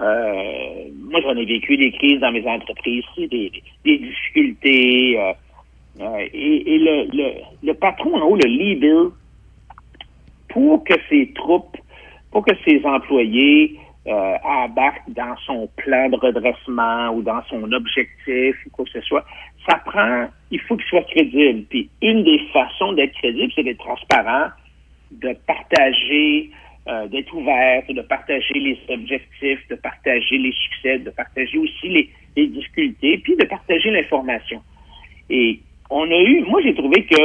euh, 0.00 0.88
moi 1.10 1.20
j'en 1.22 1.36
ai 1.36 1.44
vécu 1.44 1.76
des 1.76 1.92
crises 1.92 2.20
dans 2.20 2.32
mes 2.32 2.46
entreprises, 2.46 3.04
des, 3.16 3.50
des 3.84 3.98
difficultés, 3.98 5.18
euh, 5.18 5.32
euh, 6.00 6.26
et, 6.32 6.74
et 6.74 6.78
le, 6.78 7.16
le, 7.16 7.32
le 7.62 7.74
patron 7.74 8.14
en 8.16 8.22
haut, 8.26 8.36
le 8.36 8.48
leader, 8.48 9.12
pour 10.48 10.84
que 10.84 10.94
ses 11.08 11.32
troupes, 11.34 11.76
pour 12.30 12.44
que 12.44 12.54
ses 12.66 12.84
employés 12.84 13.78
euh, 14.06 14.34
embarquent 14.44 15.08
dans 15.08 15.36
son 15.46 15.68
plan 15.76 16.08
de 16.08 16.16
redressement 16.16 17.10
ou 17.10 17.22
dans 17.22 17.42
son 17.48 17.72
objectif 17.72 18.56
ou 18.66 18.70
quoi 18.70 18.84
que 18.84 18.90
ce 18.92 19.00
soit, 19.00 19.24
ça 19.68 19.78
prend, 19.84 20.28
il 20.50 20.60
faut 20.60 20.76
qu'il 20.76 20.86
soit 20.86 21.02
crédible. 21.02 21.64
Puis 21.70 21.88
une 22.02 22.22
des 22.22 22.40
façons 22.52 22.92
d'être 22.92 23.14
crédible, 23.14 23.52
c'est 23.54 23.64
d'être 23.64 23.78
transparent, 23.78 24.50
de 25.10 25.34
partager, 25.46 26.50
euh, 26.88 27.06
d'être 27.08 27.34
ouvert, 27.34 27.82
de 27.88 28.02
partager 28.02 28.54
les 28.54 28.78
objectifs, 28.88 29.66
de 29.68 29.74
partager 29.74 30.38
les 30.38 30.52
succès, 30.52 30.98
de 30.98 31.10
partager 31.10 31.58
aussi 31.58 31.88
les, 31.88 32.10
les 32.36 32.46
difficultés, 32.46 33.18
puis 33.18 33.36
de 33.36 33.44
partager 33.44 33.90
l'information. 33.90 34.60
Et 35.30 35.60
on 35.90 36.10
a 36.10 36.20
eu, 36.20 36.42
moi 36.42 36.60
j'ai 36.62 36.74
trouvé 36.74 37.04
que 37.04 37.16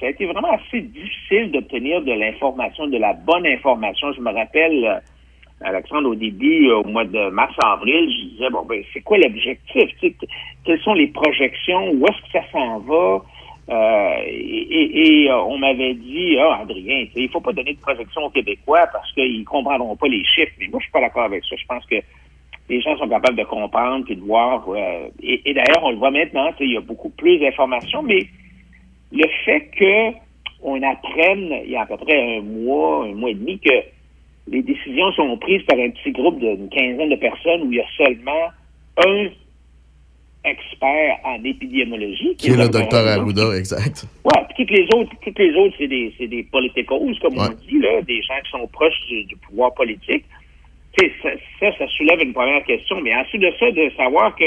ça 0.00 0.06
a 0.06 0.10
été 0.10 0.26
vraiment 0.26 0.52
assez 0.52 0.80
difficile 0.80 1.50
d'obtenir 1.52 2.02
de 2.02 2.12
l'information, 2.12 2.86
de 2.86 2.98
la 2.98 3.12
bonne 3.12 3.46
information. 3.46 4.12
Je 4.12 4.20
me 4.20 4.32
rappelle, 4.32 4.84
euh, 4.84 4.98
Alexandre, 5.60 6.10
au 6.10 6.14
début, 6.14 6.68
euh, 6.68 6.78
au 6.78 6.88
mois 6.88 7.04
de 7.04 7.30
mars-avril, 7.30 8.10
je 8.10 8.28
disais, 8.30 8.50
bon, 8.50 8.64
ben, 8.64 8.82
c'est 8.92 9.00
quoi 9.00 9.18
l'objectif? 9.18 9.90
Quelles 10.64 10.80
sont 10.80 10.94
les 10.94 11.08
projections? 11.08 11.92
Où 11.92 12.04
est-ce 12.06 12.22
que 12.22 12.32
ça 12.32 12.44
s'en 12.52 12.78
va? 12.80 13.22
Euh, 13.68 14.16
et 14.24 15.26
euh, 15.28 15.42
on 15.42 15.58
m'avait 15.58 15.94
dit, 15.94 16.36
ah, 16.38 16.60
Adrien, 16.62 17.06
il 17.14 17.28
faut 17.30 17.40
pas 17.40 17.52
donner 17.52 17.74
de 17.74 17.80
projection 17.80 18.24
aux 18.24 18.30
Québécois 18.30 18.86
parce 18.92 19.10
qu'ils 19.12 19.44
comprendront 19.44 19.96
pas 19.96 20.06
les 20.06 20.24
chiffres. 20.24 20.52
Mais 20.60 20.68
moi, 20.68 20.78
je 20.80 20.84
suis 20.84 20.92
pas 20.92 21.00
d'accord 21.00 21.24
avec 21.24 21.44
ça. 21.44 21.56
Je 21.56 21.66
pense 21.66 21.84
que 21.86 21.96
les 22.68 22.80
gens 22.80 22.96
sont 22.96 23.08
capables 23.08 23.36
de 23.36 23.44
comprendre 23.44 24.04
et 24.08 24.14
de 24.14 24.20
voir. 24.20 24.64
euh, 24.68 25.08
et 25.22 25.52
d'ailleurs, 25.52 25.82
on 25.82 25.90
le 25.90 25.96
voit 25.96 26.10
maintenant, 26.10 26.50
il 26.60 26.72
y 26.72 26.76
a 26.76 26.80
beaucoup 26.80 27.10
plus 27.10 27.38
d'informations, 27.38 28.02
mais 28.02 28.26
le 29.12 29.26
fait 29.44 29.70
que 29.76 30.16
on 30.62 30.82
apprenne, 30.82 31.60
il 31.64 31.70
y 31.70 31.76
a 31.76 31.82
à 31.82 31.86
peu 31.86 31.96
près 31.96 32.38
un 32.38 32.42
mois, 32.42 33.04
un 33.04 33.14
mois 33.14 33.30
et 33.30 33.34
demi, 33.34 33.58
que 33.58 33.70
les 34.48 34.62
décisions 34.62 35.12
sont 35.12 35.36
prises 35.38 35.62
par 35.64 35.78
un 35.78 35.90
petit 35.90 36.12
groupe 36.12 36.38
d'une 36.38 36.68
quinzaine 36.68 37.10
de 37.10 37.16
personnes 37.16 37.62
où 37.62 37.72
il 37.72 37.78
y 37.78 37.80
a 37.80 37.86
seulement 37.96 38.48
un 39.04 39.26
expert 40.46 41.18
en 41.24 41.42
épidémiologie. 41.44 42.34
Qui 42.36 42.50
est 42.50 42.56
le 42.56 42.68
docteur 42.68 43.06
Arruda. 43.06 43.56
Exact. 43.56 44.06
Ouais, 44.24 44.42
puis 44.54 44.64
toutes 44.66 44.76
les 44.76 44.86
autres, 44.94 45.10
toutes 45.22 45.38
les 45.38 45.54
autres, 45.54 45.74
c'est 45.78 45.88
des, 45.88 46.14
c'est 46.18 46.28
des 46.28 46.42
politicos, 46.44 47.00
comme 47.20 47.36
Ouais. 47.38 47.46
on 47.50 47.66
dit, 47.68 47.78
là, 47.80 48.00
des 48.02 48.22
gens 48.22 48.34
qui 48.44 48.50
sont 48.50 48.66
proches 48.68 49.00
du, 49.08 49.24
du 49.24 49.36
pouvoir 49.36 49.74
politique. 49.74 50.24
Ça, 50.98 51.04
ça, 51.60 51.76
ça 51.78 51.86
soulève 51.88 52.20
une 52.22 52.32
première 52.32 52.64
question, 52.64 53.00
mais 53.02 53.14
ensuite 53.14 53.42
de 53.42 53.52
ça, 53.60 53.70
de 53.70 53.90
savoir 53.96 54.34
que 54.34 54.44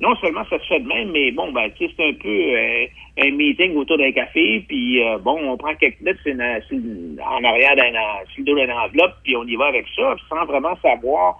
non 0.00 0.16
seulement 0.16 0.42
ça 0.50 0.58
se 0.58 0.64
fait 0.66 0.80
de 0.80 0.88
même, 0.88 1.12
mais 1.12 1.30
bon, 1.30 1.52
ben, 1.52 1.70
c'est 1.78 1.86
un 2.00 2.12
peu 2.14 2.28
euh, 2.28 2.86
un 3.18 3.30
meeting 3.30 3.76
autour 3.76 3.96
d'un 3.98 4.10
café, 4.10 4.64
puis 4.66 5.00
euh, 5.04 5.18
bon, 5.18 5.38
on 5.48 5.56
prend 5.56 5.72
quelques 5.76 6.00
une- 6.26 7.20
en 7.22 7.44
arrière 7.44 7.76
d'un 7.76 7.92
sur 8.34 8.38
le 8.40 8.44
dos 8.44 8.58
d'une 8.58 8.72
enveloppe, 8.72 9.14
puis 9.22 9.36
on 9.36 9.44
y 9.44 9.54
va 9.54 9.66
avec 9.66 9.86
ça, 9.94 10.16
sans 10.28 10.44
vraiment 10.46 10.74
savoir 10.82 11.38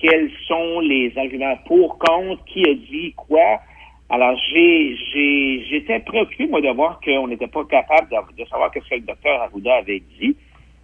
quels 0.00 0.30
sont 0.46 0.80
les 0.80 1.12
arguments 1.16 1.56
pour, 1.66 1.98
contre, 1.98 2.44
qui 2.44 2.68
a 2.68 2.74
dit 2.74 3.12
quoi. 3.16 3.60
Alors, 4.08 4.38
j'ai, 4.52 4.96
j'étais 5.68 5.98
préoccupé, 6.00 6.46
moi, 6.46 6.60
de 6.60 6.68
voir 6.68 7.00
qu'on 7.00 7.26
n'était 7.26 7.48
pas 7.48 7.64
capable 7.64 8.08
de, 8.38 8.44
savoir 8.44 8.70
ce 8.72 8.78
que 8.88 8.94
le 8.94 9.00
docteur 9.00 9.42
Arruda 9.42 9.76
avait 9.76 10.02
dit. 10.20 10.36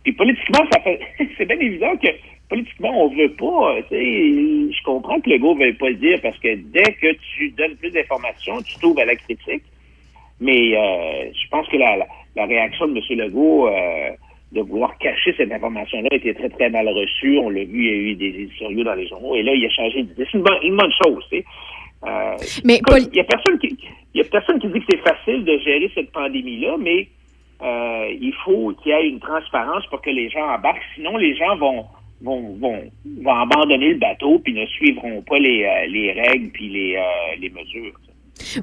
Puis 0.02 0.12
politiquement, 0.12 0.64
ça 0.72 0.80
fait, 0.80 1.00
c'est 1.38 1.44
bien 1.44 1.58
évident 1.58 1.96
que 1.96 2.08
politiquement, 2.48 3.04
on 3.04 3.08
veut 3.14 3.32
pas, 3.32 3.76
je 3.90 4.84
comprends 4.84 5.20
que 5.20 5.30
le 5.30 5.38
gars 5.38 5.54
ne 5.54 5.66
veut 5.66 5.76
pas 5.78 5.90
le 5.90 5.94
dire 5.94 6.20
parce 6.20 6.36
que 6.38 6.54
dès 6.56 6.92
que 6.94 7.14
tu 7.36 7.50
donnes 7.50 7.76
plus 7.76 7.90
d'informations, 7.90 8.60
tu 8.62 8.76
t'ouvres 8.80 9.00
à 9.00 9.04
la 9.04 9.14
critique. 9.14 9.62
Mais 10.40 10.76
euh, 10.76 11.30
je 11.32 11.48
pense 11.50 11.68
que 11.68 11.76
la, 11.76 11.96
la, 11.96 12.06
la 12.34 12.46
réaction 12.46 12.88
de 12.88 12.98
M. 12.98 13.18
Legault 13.18 13.68
euh, 13.68 14.10
de 14.52 14.60
vouloir 14.60 14.96
cacher 14.98 15.34
cette 15.36 15.50
information-là 15.50 16.08
a 16.10 16.14
été 16.14 16.34
très, 16.34 16.48
très 16.50 16.70
mal 16.70 16.88
reçue. 16.88 17.38
On 17.38 17.50
l'a 17.50 17.64
vu, 17.64 17.84
il 17.84 17.84
y 17.84 17.88
a 17.88 17.96
eu 18.12 18.14
des 18.14 18.42
éditoriaux 18.42 18.84
dans 18.84 18.94
les 18.94 19.08
journaux. 19.08 19.34
Et 19.34 19.42
là, 19.42 19.54
il 19.54 19.64
a 19.64 19.70
changé 19.70 20.02
d'idée. 20.02 20.26
C'est 20.30 20.38
une 20.38 20.44
bonne, 20.44 20.58
une 20.62 20.76
bonne 20.76 20.92
chose, 21.04 21.24
tu 21.30 21.38
sais. 21.38 21.44
Euh, 22.04 22.36
Mais 22.64 22.80
il 23.12 23.16
y 23.16 23.20
a 23.20 23.24
personne 23.24 23.58
qui 23.58 23.78
il 24.14 24.18
y 24.18 24.20
a 24.20 24.28
personne 24.28 24.58
qui 24.58 24.68
dit 24.68 24.80
que 24.80 24.86
c'est 24.90 25.08
facile 25.08 25.44
de 25.44 25.56
gérer 25.58 25.90
cette 25.94 26.10
pandémie-là, 26.12 26.76
mais 26.78 27.08
euh, 27.62 28.12
il 28.20 28.34
faut 28.44 28.74
qu'il 28.82 28.92
y 28.92 28.94
ait 28.94 29.08
une 29.08 29.20
transparence 29.20 29.86
pour 29.86 30.02
que 30.02 30.10
les 30.10 30.28
gens 30.28 30.46
embarquent. 30.54 30.82
Sinon, 30.96 31.16
les 31.16 31.34
gens 31.34 31.56
vont 31.56 31.86
vont, 32.22 32.54
vont, 32.60 32.82
vont 33.22 33.34
abandonner 33.34 33.90
le 33.94 33.98
bateau 33.98 34.38
puis 34.38 34.52
ne 34.52 34.66
suivront 34.66 35.22
pas 35.22 35.38
les, 35.38 35.64
euh, 35.64 35.86
les 35.88 36.12
règles 36.12 36.50
puis 36.50 36.68
les, 36.68 36.96
euh, 36.96 37.36
les 37.40 37.50
mesures. 37.50 37.98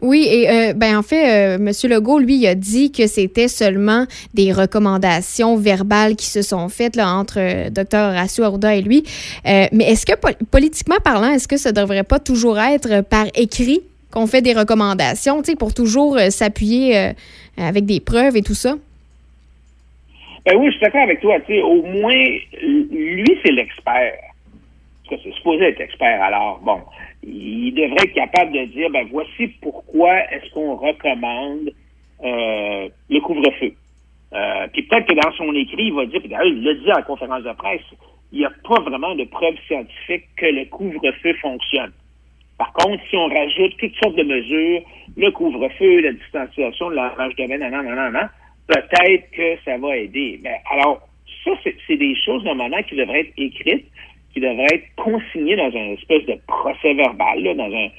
Oui, 0.02 0.28
et 0.30 0.50
euh, 0.50 0.74
ben 0.74 0.98
en 0.98 1.04
fait, 1.04 1.56
euh, 1.56 1.56
M. 1.56 1.72
Legault, 1.90 2.20
lui, 2.20 2.36
il 2.36 2.48
a 2.48 2.56
dit 2.56 2.92
que 2.92 3.08
c'était 3.08 3.48
seulement 3.48 4.06
des 4.34 4.52
recommandations 4.52 5.56
verbales 5.56 6.16
qui 6.16 6.26
se 6.26 6.42
sont 6.42 6.68
faites 6.70 7.00
entre 7.00 7.40
euh, 7.40 7.70
Dr. 7.70 7.98
Horacio 7.98 8.44
et 8.70 8.82
lui. 8.82 9.04
Mais 9.46 9.70
est-ce 9.92 10.06
que, 10.06 10.16
pol- 10.16 10.36
politiquement 10.52 10.98
parlant, 11.04 11.32
est-ce 11.32 11.48
que 11.48 11.58
ça 11.58 11.72
ne 11.72 11.76
devrait 11.76 12.04
pas 12.04 12.20
toujours 12.20 12.60
être 12.60 13.02
par 13.02 13.28
écrit 13.36 13.82
qu'on 14.12 14.28
fait 14.28 14.42
des 14.42 14.54
recommandations, 14.54 15.42
pour 15.58 15.74
toujours 15.74 16.18
s'appuyer 16.30 17.14
avec 17.58 17.86
des 17.86 18.00
preuves 18.00 18.36
et 18.36 18.42
tout 18.42 18.56
ça? 18.56 18.76
Ben 20.46 20.56
oui, 20.58 20.68
je 20.68 20.72
suis 20.72 20.82
d'accord 20.82 21.04
avec 21.04 21.22
toi. 21.22 21.38
Au 21.64 21.82
moins, 21.84 22.26
lui, 22.62 23.38
c'est 23.44 23.52
l'expert. 23.52 24.14
Cas, 25.10 25.16
c'est 25.24 25.34
supposé 25.34 25.66
être 25.66 25.82
expert. 25.82 26.22
Alors, 26.22 26.60
bon, 26.60 26.82
il 27.24 27.74
devrait 27.74 28.06
être 28.06 28.14
capable 28.14 28.52
de 28.52 28.66
dire, 28.66 28.90
ben 28.90 29.08
voici 29.12 29.48
pourquoi 29.62 30.16
est-ce 30.32 30.52
qu'on 30.54 30.76
recommande 30.76 31.72
euh, 32.24 32.90
le 33.10 33.20
couvre-feu. 33.22 33.74
Euh, 34.34 34.68
puis 34.72 34.84
peut-être 34.84 35.08
que 35.08 35.16
dans 35.16 35.32
son 35.34 35.54
écrit, 35.56 35.86
il 35.86 35.94
va 35.94 36.06
dire, 36.06 36.20
puis 36.20 36.30
d'ailleurs, 36.30 36.46
il 36.46 36.64
l'a 36.64 36.74
dit 36.76 36.92
en 36.92 37.02
conférence 37.04 37.44
de 37.44 37.52
presse, 37.54 37.82
il 38.32 38.40
n'y 38.40 38.46
a 38.46 38.52
pas 38.68 38.80
vraiment 38.82 39.16
de 39.16 39.24
preuves 39.24 39.58
scientifiques 39.68 40.28
que 40.38 40.46
le 40.46 40.66
couvre-feu 40.66 41.34
fonctionne. 41.42 41.92
Par 42.58 42.74
contre, 42.74 43.02
si 43.10 43.16
on 43.16 43.28
rajoute 43.28 43.78
toutes 43.78 43.96
sortes 44.04 44.18
de 44.18 44.24
mesures, 44.24 44.82
le 45.18 45.32
couvre-feu, 45.32 46.02
la 46.02 46.12
distanciation, 46.12 46.90
le 46.90 46.98
lavage 46.98 47.36
de 47.36 47.46
main, 47.46 47.58
non, 47.58 47.84
non, 47.84 48.12
non, 48.12 48.28
peut-être 48.68 49.32
que 49.32 49.58
ça 49.64 49.78
va 49.78 49.98
aider. 49.98 50.40
Mais 50.44 50.62
alors, 50.72 51.02
ça, 51.44 51.52
c'est 51.64 51.98
des 51.98 52.16
choses 52.24 52.44
normalement 52.44 52.84
qui 52.84 52.96
devraient 52.96 53.22
être 53.22 53.34
écrites, 53.38 53.88
qui 54.34 54.40
devraient 54.40 54.68
être 54.74 54.96
consignées 54.96 55.56
dans 55.56 55.76
un 55.76 55.94
espèce 55.94 56.26
de 56.26 56.40
procès 56.48 56.94
verbal, 56.94 57.44
là, 57.44 57.54
dans 57.56 57.72
un, 57.74 57.90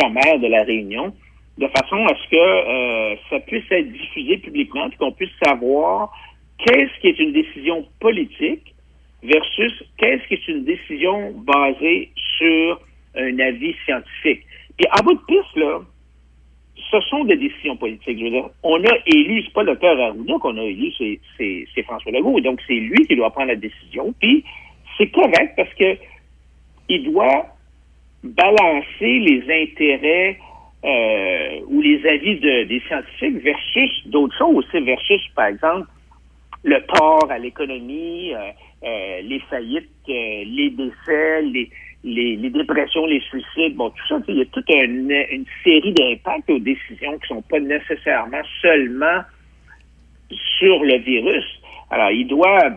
sommaire 0.00 0.38
de 0.40 0.48
la 0.48 0.64
réunion, 0.64 1.14
de 1.58 1.68
façon 1.68 2.04
à 2.06 2.14
ce 2.14 2.30
que 2.30 2.36
euh, 2.36 3.16
ça 3.30 3.38
puisse 3.40 3.70
être 3.70 3.92
diffusé 3.92 4.38
publiquement, 4.38 4.88
qu'on 4.98 5.12
puisse 5.12 5.30
savoir 5.44 6.12
qu'est-ce 6.58 7.00
qui 7.00 7.08
est 7.08 7.18
une 7.18 7.32
décision 7.32 7.86
politique 8.00 8.74
versus 9.22 9.84
qu'est-ce 9.98 10.26
qui 10.26 10.34
est 10.34 10.48
une 10.48 10.64
décision 10.64 11.32
basée 11.32 12.10
sur 12.38 12.80
un 13.16 13.38
avis 13.38 13.74
scientifique. 13.84 14.42
Puis 14.76 14.86
à 14.90 15.02
bout 15.02 15.14
de 15.14 15.20
piste, 15.26 15.56
là, 15.56 15.80
ce 16.90 17.00
sont 17.02 17.24
des 17.24 17.36
décisions 17.36 17.76
politiques. 17.76 18.18
Je 18.18 18.24
veux 18.24 18.30
dire, 18.30 18.48
on 18.62 18.82
a 18.84 18.92
élu, 19.06 19.42
c'est 19.44 19.52
pas 19.52 19.62
le 19.62 19.72
docteur 19.72 20.00
Arruda 20.00 20.34
qu'on 20.40 20.56
a 20.56 20.62
élu, 20.62 20.92
c'est 20.96 21.82
François 21.82 22.12
Legault. 22.12 22.40
Donc, 22.40 22.60
c'est 22.66 22.74
lui 22.74 23.06
qui 23.06 23.16
doit 23.16 23.30
prendre 23.30 23.48
la 23.48 23.56
décision. 23.56 24.14
Puis, 24.20 24.44
c'est 24.98 25.08
correct 25.08 25.54
parce 25.56 25.72
que 25.74 25.96
il 26.88 27.12
doit 27.12 27.46
balancer 28.24 29.18
les 29.20 29.42
intérêts 29.62 30.38
euh, 30.84 31.60
ou 31.68 31.80
les 31.80 32.04
avis 32.06 32.38
de- 32.38 32.64
des 32.64 32.80
scientifiques 32.88 33.42
versus 33.42 34.06
d'autres 34.06 34.36
choses. 34.36 34.66
C'est 34.72 34.80
versus, 34.80 35.20
par 35.34 35.46
exemple, 35.46 35.88
le 36.64 36.80
tort 36.86 37.30
à 37.30 37.38
l'économie, 37.38 38.32
euh, 38.34 38.50
euh, 38.84 39.20
les 39.22 39.40
faillites, 39.50 39.88
les 40.06 40.70
décès, 40.70 41.42
les, 41.42 41.70
les, 42.04 42.50
dépressions, 42.50 43.06
les 43.06 43.20
suicides, 43.20 43.76
bon, 43.76 43.90
tout 43.90 44.06
ça, 44.08 44.18
il 44.28 44.36
y 44.36 44.42
a 44.42 44.44
toute 44.46 44.68
une, 44.70 45.44
série 45.64 45.92
d'impacts 45.92 46.48
aux 46.50 46.58
décisions 46.58 47.18
qui 47.18 47.28
sont 47.28 47.42
pas 47.42 47.60
nécessairement 47.60 48.42
seulement 48.62 49.20
sur 50.58 50.84
le 50.84 50.98
virus. 50.98 51.44
Alors, 51.90 52.10
il 52.10 52.26
doit 52.26 52.70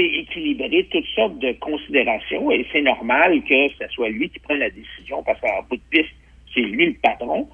équilibrer 0.00 0.86
toutes 0.90 1.06
sortes 1.14 1.38
de 1.38 1.52
considérations 1.60 2.50
et 2.50 2.66
c'est 2.72 2.82
normal 2.82 3.42
que 3.48 3.68
ce 3.78 3.88
soit 3.92 4.08
lui 4.08 4.28
qui 4.28 4.38
prenne 4.40 4.58
la 4.58 4.70
décision 4.70 5.22
parce 5.22 5.40
qu'en 5.40 5.62
bout 5.68 5.76
de 5.76 5.82
piste, 5.90 6.14
c'est 6.54 6.60
lui 6.60 6.86
le 6.86 6.96
patron. 7.02 7.48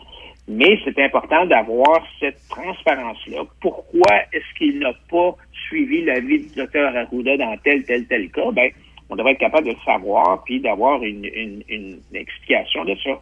Mais 0.49 0.79
c'est 0.85 0.99
important 0.99 1.47
d'avoir 1.47 2.05
cette 2.19 2.41
transparence-là. 2.49 3.45
Pourquoi 3.61 4.17
est-ce 4.33 4.59
qu'il 4.59 4.81
n'a 4.81 4.93
pas 5.09 5.37
suivi 5.69 6.03
l'avis 6.05 6.41
du 6.41 6.55
docteur 6.57 6.95
Arruda 6.97 7.37
dans 7.37 7.57
tel, 7.59 7.85
tel, 7.85 8.05
tel 8.07 8.29
cas? 8.31 8.51
Ben, 8.53 8.71
on 9.11 9.17
devrait 9.17 9.33
être 9.33 9.39
capable 9.39 9.67
de 9.69 9.73
le 9.73 9.79
savoir 9.85 10.43
puis 10.45 10.61
d'avoir 10.61 11.03
une, 11.03 11.25
une, 11.25 11.63
une 11.69 12.01
explication 12.15 12.85
de 12.85 12.97
ça. 13.05 13.21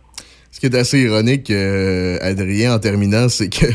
Ce 0.50 0.60
qui 0.60 0.66
est 0.66 0.74
assez 0.74 1.00
ironique, 1.00 1.50
euh, 1.50 2.18
Adrien, 2.22 2.74
en 2.74 2.78
terminant, 2.78 3.28
c'est 3.28 3.50
que 3.50 3.66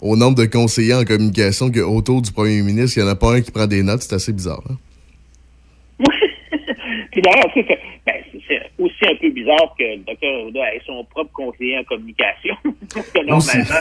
au 0.00 0.16
nombre 0.16 0.36
de 0.36 0.44
conseillers 0.44 0.94
en 0.94 1.04
communication 1.04 1.70
que 1.70 1.80
autour 1.80 2.20
du 2.20 2.32
premier 2.32 2.60
ministre, 2.62 2.98
il 2.98 3.04
n'y 3.04 3.08
en 3.08 3.12
a 3.12 3.16
pas 3.16 3.34
un 3.34 3.40
qui 3.40 3.50
prend 3.50 3.66
des 3.66 3.82
notes. 3.82 4.02
C'est 4.02 4.14
assez 4.14 4.32
bizarre. 4.32 4.62
Hein? 4.68 4.76
Puis 7.10 7.22
d'ailleurs, 7.22 7.50
c'est 7.54 7.66
ben, 8.06 8.14
c'est 8.46 8.60
aussi 8.78 9.04
un 9.06 9.16
peu 9.16 9.30
bizarre 9.30 9.74
que 9.78 9.84
le 9.84 9.96
docteur 9.98 10.40
Arruda 10.40 10.74
ait 10.74 10.82
son 10.86 11.04
propre 11.04 11.32
conseiller 11.32 11.78
en 11.78 11.84
communication. 11.84 12.56
Parce 12.94 13.10
que 13.10 13.18
normalement, 13.24 13.80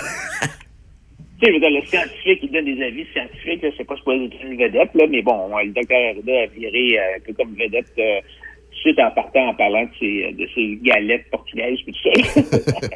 tu 1.40 1.46
sais, 1.46 1.48
je 1.48 1.54
veux 1.54 1.60
dire, 1.60 1.70
le 1.70 1.86
scientifique, 1.86 2.40
il 2.44 2.52
donne 2.52 2.66
des 2.66 2.84
avis 2.84 3.06
scientifiques, 3.14 3.66
c'est 3.78 3.84
pas 3.84 3.96
supposé 3.96 4.26
être 4.26 4.44
une 4.44 4.58
vedette, 4.58 4.90
là, 4.96 5.06
mais 5.10 5.22
bon, 5.22 5.50
le 5.58 5.72
docteur 5.72 5.98
Arruda 6.10 6.42
a 6.42 6.46
viré 6.48 7.00
euh, 7.00 7.18
un 7.18 7.20
peu 7.26 7.34
comme 7.34 7.54
vedette 7.54 7.94
euh, 8.00 8.20
suite 8.82 9.00
en 9.00 9.12
partant 9.12 9.50
en 9.50 9.54
parlant 9.54 9.84
de 9.84 9.90
ses, 10.00 10.32
de 10.34 10.48
ses 10.56 10.80
galettes 10.82 11.30
portugaises 11.30 11.80
et 11.88 11.92
tout 11.92 12.00
ça. 12.04 12.88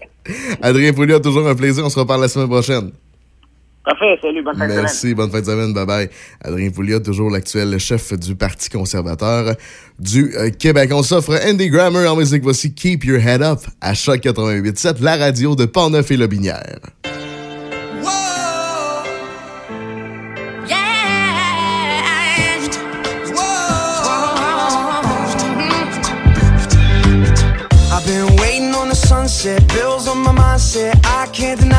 Adrien 0.62 0.94
Pouliot, 0.94 1.20
toujours 1.20 1.48
un 1.48 1.56
plaisir. 1.56 1.86
On 1.86 1.90
se 1.90 2.00
reparle 2.00 2.22
la 2.22 2.28
semaine 2.28 2.50
prochaine. 2.50 2.92
Parfait, 3.84 4.20
salut, 4.22 4.44
bonne 4.44 4.56
fin 4.56 4.68
de 4.68 4.72
semaine. 4.72 4.84
Merci, 4.84 5.14
bonne 5.16 5.32
fin 5.32 5.42
de 5.42 5.46
semaine, 5.46 5.74
bye 5.74 5.86
bye. 5.88 6.10
Adrien 6.44 6.70
Pouliot, 6.70 7.00
toujours 7.00 7.32
l'actuel 7.32 7.80
chef 7.80 8.14
du 8.14 8.36
Parti 8.36 8.70
conservateur 8.70 9.56
du 9.98 10.36
euh, 10.38 10.52
Québec. 10.52 10.92
On 10.94 11.02
s'offre 11.02 11.40
Andy 11.48 11.70
Grammer 11.70 12.08
en 12.08 12.16
musique. 12.16 12.44
Voici 12.44 12.76
Keep 12.76 13.06
Your 13.06 13.20
Head 13.20 13.42
Up 13.42 13.60
à 13.82 13.96
Choc 13.96 14.20
88.7, 14.20 15.02
la 15.02 15.18
radio 15.18 15.56
de 15.56 15.66
Portneuf 15.66 16.12
et 16.12 16.18
Lobinière. 16.18 16.80
I've 27.94 28.06
been 28.06 28.36
waiting 28.38 28.76
on 28.76 28.90
the 28.90 28.96
sunset, 28.96 29.68
bills 29.70 30.08
on 30.08 30.20
my 30.24 30.32
mindset. 30.32 30.96
I 31.04 31.28
can't 31.34 31.60
deny 31.60 31.71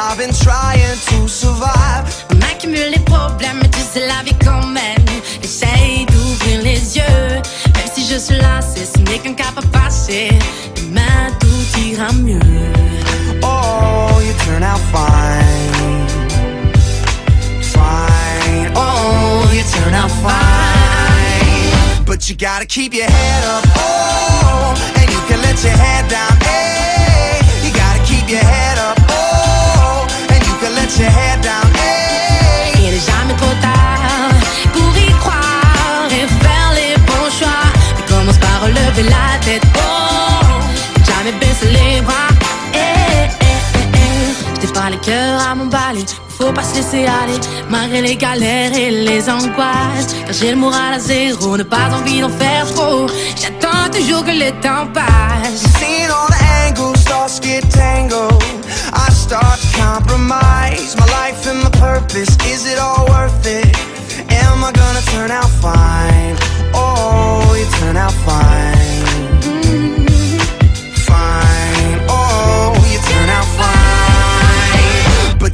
I've 0.00 0.16
been 0.16 0.32
trying 0.32 0.96
to 1.08 1.26
survive. 1.26 2.04
On 2.30 2.40
accumule 2.42 2.90
les 2.92 3.00
problèmes, 3.00 3.58
mais 3.60 3.68
tu 3.68 3.80
sais 3.80 4.06
la 4.06 4.22
vie 4.22 4.36
quand 4.44 4.64
même. 4.64 5.04
Essaye 5.42 6.06
d'ouvrir 6.06 6.62
les 6.62 6.96
yeux. 6.96 7.42
Même 7.74 7.90
si 7.92 8.06
je 8.06 8.16
suis 8.16 8.36
lassé, 8.36 8.86
ce 8.86 9.00
n'est 9.00 9.18
qu'un 9.18 9.34
cap 9.34 9.58
à 9.58 9.62
passer. 9.76 10.30
Demain 10.76 11.32
tout 11.40 11.80
ira 11.80 12.12
mieux. 12.12 12.38
Oh, 13.42 14.20
you 14.22 14.32
turn 14.44 14.62
out 14.62 14.78
fine. 14.92 16.06
Fine. 17.60 18.72
Oh, 18.76 19.50
you 19.52 19.64
turn 19.74 19.94
out 19.94 20.12
fine. 20.22 22.04
But 22.06 22.28
you 22.28 22.36
gotta 22.36 22.66
keep 22.66 22.94
your 22.94 23.10
head 23.10 23.44
up. 23.44 23.64
Oh, 23.76 24.74
and 24.94 25.10
you 25.10 25.18
can 25.28 25.42
let 25.42 25.60
your 25.64 25.76
head 25.76 26.08
down. 26.08 26.38
Hey, 26.42 27.40
you 27.64 27.72
gotta 27.72 27.98
keep 28.04 28.28
your 28.30 28.44
head 28.44 28.78
up. 28.78 28.97
Pas 44.88 44.96
le 44.96 45.00
cœur 45.00 45.40
à 45.40 45.54
m'emballer. 45.54 46.04
Faut 46.38 46.52
pas 46.52 46.62
se 46.62 46.76
laisser 46.76 47.04
aller, 47.06 47.38
malgré 47.68 48.00
les 48.00 48.16
galères 48.16 48.72
et 48.74 48.90
les 48.90 49.28
angoisses. 49.28 50.14
Car 50.24 50.32
j'ai 50.32 50.50
le 50.50 50.56
moral 50.56 50.94
à 50.94 50.98
zéro, 50.98 51.56
ne 51.56 51.62
pas 51.62 51.88
envie 51.92 52.20
d'en 52.20 52.28
faire 52.28 52.66
trop. 52.74 53.06
J'attends 53.40 53.90
toujours 53.92 54.24
que 54.24 54.30
le 54.30 54.50
temps 54.62 54.86
passe. 54.94 55.62
Seeing 55.78 56.10
all 56.10 56.28
the 56.28 56.42
angles, 56.66 57.04
thoughts 57.04 57.40
get 57.40 57.62
tangled. 57.70 58.42
I 58.92 59.10
start 59.12 59.58
to 59.60 59.68
compromise 59.78 60.96
my 60.96 61.06
life 61.18 61.46
and 61.46 61.62
my 61.64 61.70
purpose. 61.78 62.30
Is 62.46 62.66
it 62.66 62.78
all 62.78 63.06
worth 63.08 63.46
it? 63.46 63.76
Am 64.30 64.64
I 64.64 64.72
gonna 64.72 65.02
turn 65.12 65.30
out 65.30 65.50
fine? 65.60 66.36
Oh, 66.74 67.54
you 67.58 67.66
turn 67.78 67.96
out 67.96 68.12
fine. 68.24 68.77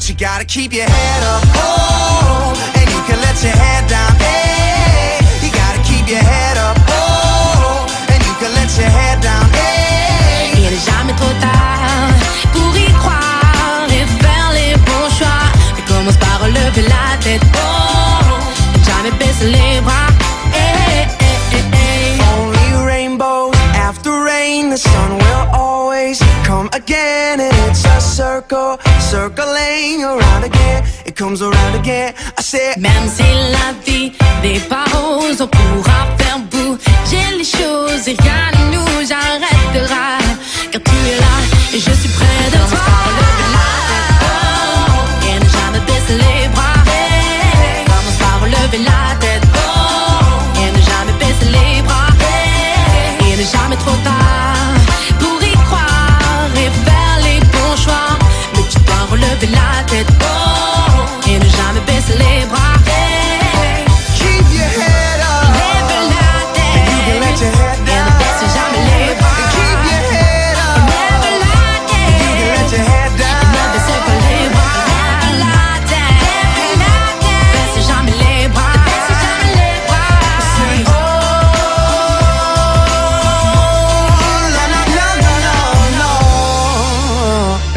But 0.05 0.11
you 0.11 0.17
gotta 0.17 0.45
keep 0.45 0.75
your 0.75 0.85
head 0.85 1.23
up. 1.23 1.43
Oh, 1.57 2.53
and 2.77 2.91
you 2.93 3.01
can 3.09 3.19
let 3.25 3.43
your 3.43 3.57
head 3.57 3.89
down. 3.89 4.13
Hey, 4.21 5.17
you 5.41 5.51
gotta 5.51 5.81
keep 5.81 6.07
your 6.07 6.21
head 6.21 6.59
up. 6.59 6.77
Oh, 6.93 7.89
and 8.13 8.21
you 8.23 8.35
can 8.37 8.53
let 8.53 8.69
your 8.77 8.91
head 8.91 9.23
down. 9.23 9.49
Hey. 9.57 10.53
Il 10.57 10.61
n'est 10.61 10.85
jamais 10.85 11.15
trop 11.15 11.33
tard 11.41 12.13
pour 12.53 12.77
y 12.77 12.85
croire 13.01 13.89
et 13.89 14.05
faire 14.23 14.53
les 14.53 14.77
bons 14.77 15.09
choix. 15.17 15.49
Mais 15.75 15.83
commence 15.89 16.19
par 16.19 16.39
relever 16.43 16.83
la 16.83 17.17
tête. 17.23 17.41
Oh, 17.55 18.37
jamais 18.85 19.13
baisser 19.13 19.47
les 19.47 19.81
bras. 19.81 20.13
Eh, 20.53 21.07
eh, 21.55 21.57
eh. 21.57 22.21
Only 22.37 22.85
rainbows 22.85 23.55
after 23.75 24.11
rain, 24.23 24.69
the 24.69 24.77
sun 24.77 25.17
will 25.17 25.49
always 25.55 26.21
come 26.45 26.69
again. 26.75 27.41
And 27.41 27.55
it's 27.71 27.87
a 27.87 27.99
circle, 28.03 28.77
circling 29.15 30.03
around 30.03 30.43
again. 30.45 30.83
It 31.07 31.15
comes 31.15 31.41
around 31.41 31.75
again. 31.81 32.15
I 32.39 32.43
said, 32.43 32.77
Même 32.79 33.07
si 33.17 33.29
la 33.57 33.69
vie 33.87 34.13
n'est 34.43 34.67
pas 34.69 34.87
rose, 34.93 35.41
on 35.41 35.47
pourra 35.47 36.01
faire 36.19 36.41
bouger 36.51 37.27
les 37.39 37.45
choses 37.45 38.09
et 38.09 38.17
ne 38.17 38.54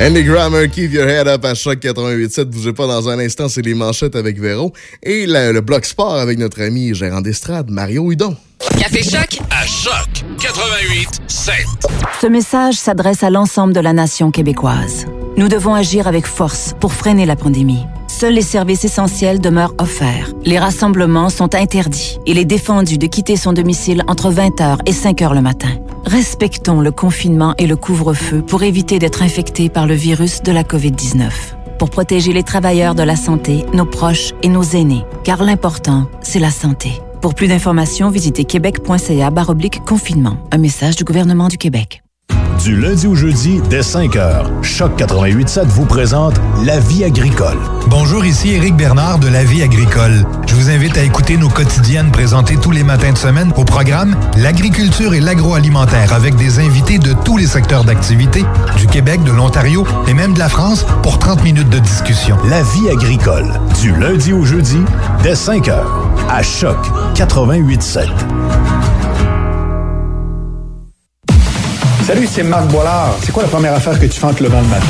Andy 0.08 0.24
Grammer, 0.24 0.70
keep 0.70 0.94
your 0.94 1.06
head 1.06 1.28
up 1.28 1.44
à 1.44 1.54
Choc 1.54 1.80
88.7. 1.80 2.46
Bougez 2.46 2.72
pas 2.72 2.88
dans 2.88 3.10
un 3.10 3.20
instant, 3.20 3.50
c'est 3.50 3.62
les 3.62 3.74
manchettes 3.74 4.16
avec 4.16 4.40
Véro. 4.40 4.72
Et 5.04 5.26
la- 5.26 5.52
le 5.52 5.60
bloc 5.60 5.84
sport 5.86 6.16
avec 6.16 6.40
notre 6.40 6.62
ami 6.62 6.94
gérant 6.96 7.20
d'estrade, 7.20 7.70
Mario 7.70 8.10
Hudon. 8.10 8.38
Café 8.80 9.04
Choc 9.04 9.40
à 9.52 9.66
Choc 9.66 10.24
88 10.40 11.10
7. 11.28 11.54
Ce 12.22 12.28
message 12.28 12.76
s'adresse 12.76 13.22
à 13.24 13.30
l'ensemble 13.30 13.74
de 13.74 13.82
la 13.82 13.92
nation 13.92 14.32
québécoise. 14.32 15.06
Nous 15.36 15.50
devons 15.50 15.76
agir 15.76 16.08
avec 16.08 16.26
force 16.26 16.74
pour 16.80 16.94
freiner 16.94 17.26
la 17.26 17.36
pandémie. 17.36 17.84
Seuls 18.20 18.34
les 18.34 18.42
services 18.42 18.84
essentiels 18.84 19.40
demeurent 19.40 19.76
offerts. 19.78 20.32
Les 20.44 20.58
rassemblements 20.58 21.30
sont 21.30 21.54
interdits. 21.54 22.18
Il 22.26 22.40
est 22.40 22.46
défendu 22.46 22.98
de 22.98 23.06
quitter 23.06 23.36
son 23.36 23.54
domicile 23.54 24.02
entre 24.08 24.32
20h 24.32 24.80
et 24.88 24.92
5h 24.92 25.36
le 25.36 25.42
matin. 25.42 25.70
Respectons 26.04 26.82
le 26.82 26.90
confinement 26.90 27.54
et 27.60 27.68
le 27.68 27.76
couvre-feu 27.76 28.42
pour 28.42 28.64
éviter 28.64 28.98
d'être 28.98 29.22
infectés 29.22 29.70
par 29.70 29.86
le 29.86 29.94
virus 29.94 30.42
de 30.42 30.52
la 30.52 30.64
COVID-19. 30.64 31.30
Pour 31.78 31.92
protéger 31.92 32.34
les 32.34 32.42
travailleurs 32.42 32.96
de 32.96 33.04
la 33.04 33.16
santé, 33.16 33.68
nos 33.76 33.86
proches 33.86 34.34
et 34.42 34.50
nos 34.50 34.64
aînés. 34.64 35.06
Car 35.24 35.44
l'important, 35.44 36.08
c'est 36.24 36.40
la 36.40 36.50
santé. 36.50 36.94
Pour 37.22 37.36
plus 37.36 37.48
d'informations, 37.48 38.10
visitez 38.10 38.46
québec.ca 38.46 39.32
confinement. 39.86 40.38
Un 40.52 40.58
message 40.58 40.96
du 40.96 41.04
gouvernement 41.04 41.50
du 41.50 41.60
Québec. 41.60 42.02
Du 42.64 42.76
lundi 42.76 43.08
au 43.08 43.16
jeudi, 43.16 43.62
dès 43.70 43.82
5h, 43.82 44.64
Choc 44.64 45.00
88.7 45.00 45.68
vous 45.68 45.86
présente 45.86 46.34
La 46.66 46.80
vie 46.80 47.04
agricole. 47.04 47.58
Bonjour, 47.88 48.26
ici 48.26 48.52
Éric 48.52 48.76
Bernard 48.76 49.20
de 49.20 49.28
La 49.28 49.44
Vie 49.44 49.62
agricole. 49.62 50.26
Je 50.48 50.56
vous 50.56 50.70
invite 50.70 50.98
à 50.98 51.04
écouter 51.04 51.38
nos 51.38 51.50
quotidiennes 51.50 52.12
présentées 52.12 52.58
tous 52.58 52.72
les 52.72 52.84
matins 52.84 53.14
de 53.14 53.18
semaine 53.18 53.54
au 53.56 53.64
programme 53.64 54.16
L'agriculture 54.38 55.14
et 55.14 55.20
l'agroalimentaire 55.20 56.14
avec 56.14 56.36
des 56.36 56.60
invités 56.60 56.98
de 56.98 57.14
tous 57.14 57.38
les 57.38 57.48
secteurs 57.48 57.84
d'activité, 57.84 58.44
du 58.78 58.88
Québec, 58.88 59.24
de 59.24 59.32
l'Ontario 59.32 59.86
et 60.08 60.14
même 60.14 60.34
de 60.34 60.40
la 60.40 60.50
France 60.50 60.86
pour 61.04 61.20
30 61.20 61.44
minutes 61.44 61.70
de 61.70 61.80
discussion. 61.80 62.38
La 62.50 62.64
vie 62.64 62.90
agricole, 62.90 63.54
du 63.82 63.96
lundi 63.96 64.34
au 64.34 64.44
jeudi, 64.44 64.80
dès 65.24 65.34
5h, 65.34 65.76
à 66.30 66.44
Choc 66.44 66.78
88.7. 67.16 68.08
Salut, 72.08 72.26
c'est 72.26 72.44
Marc 72.44 72.68
Boilard. 72.68 73.14
C'est 73.22 73.34
quoi 73.34 73.44
la 73.44 73.50
première 73.50 73.74
affaire 73.74 74.00
que 74.00 74.06
tu 74.06 74.18
fais 74.18 74.26
en 74.26 74.34
te 74.34 74.42
levant 74.42 74.62
le 74.62 74.68
matin? 74.68 74.86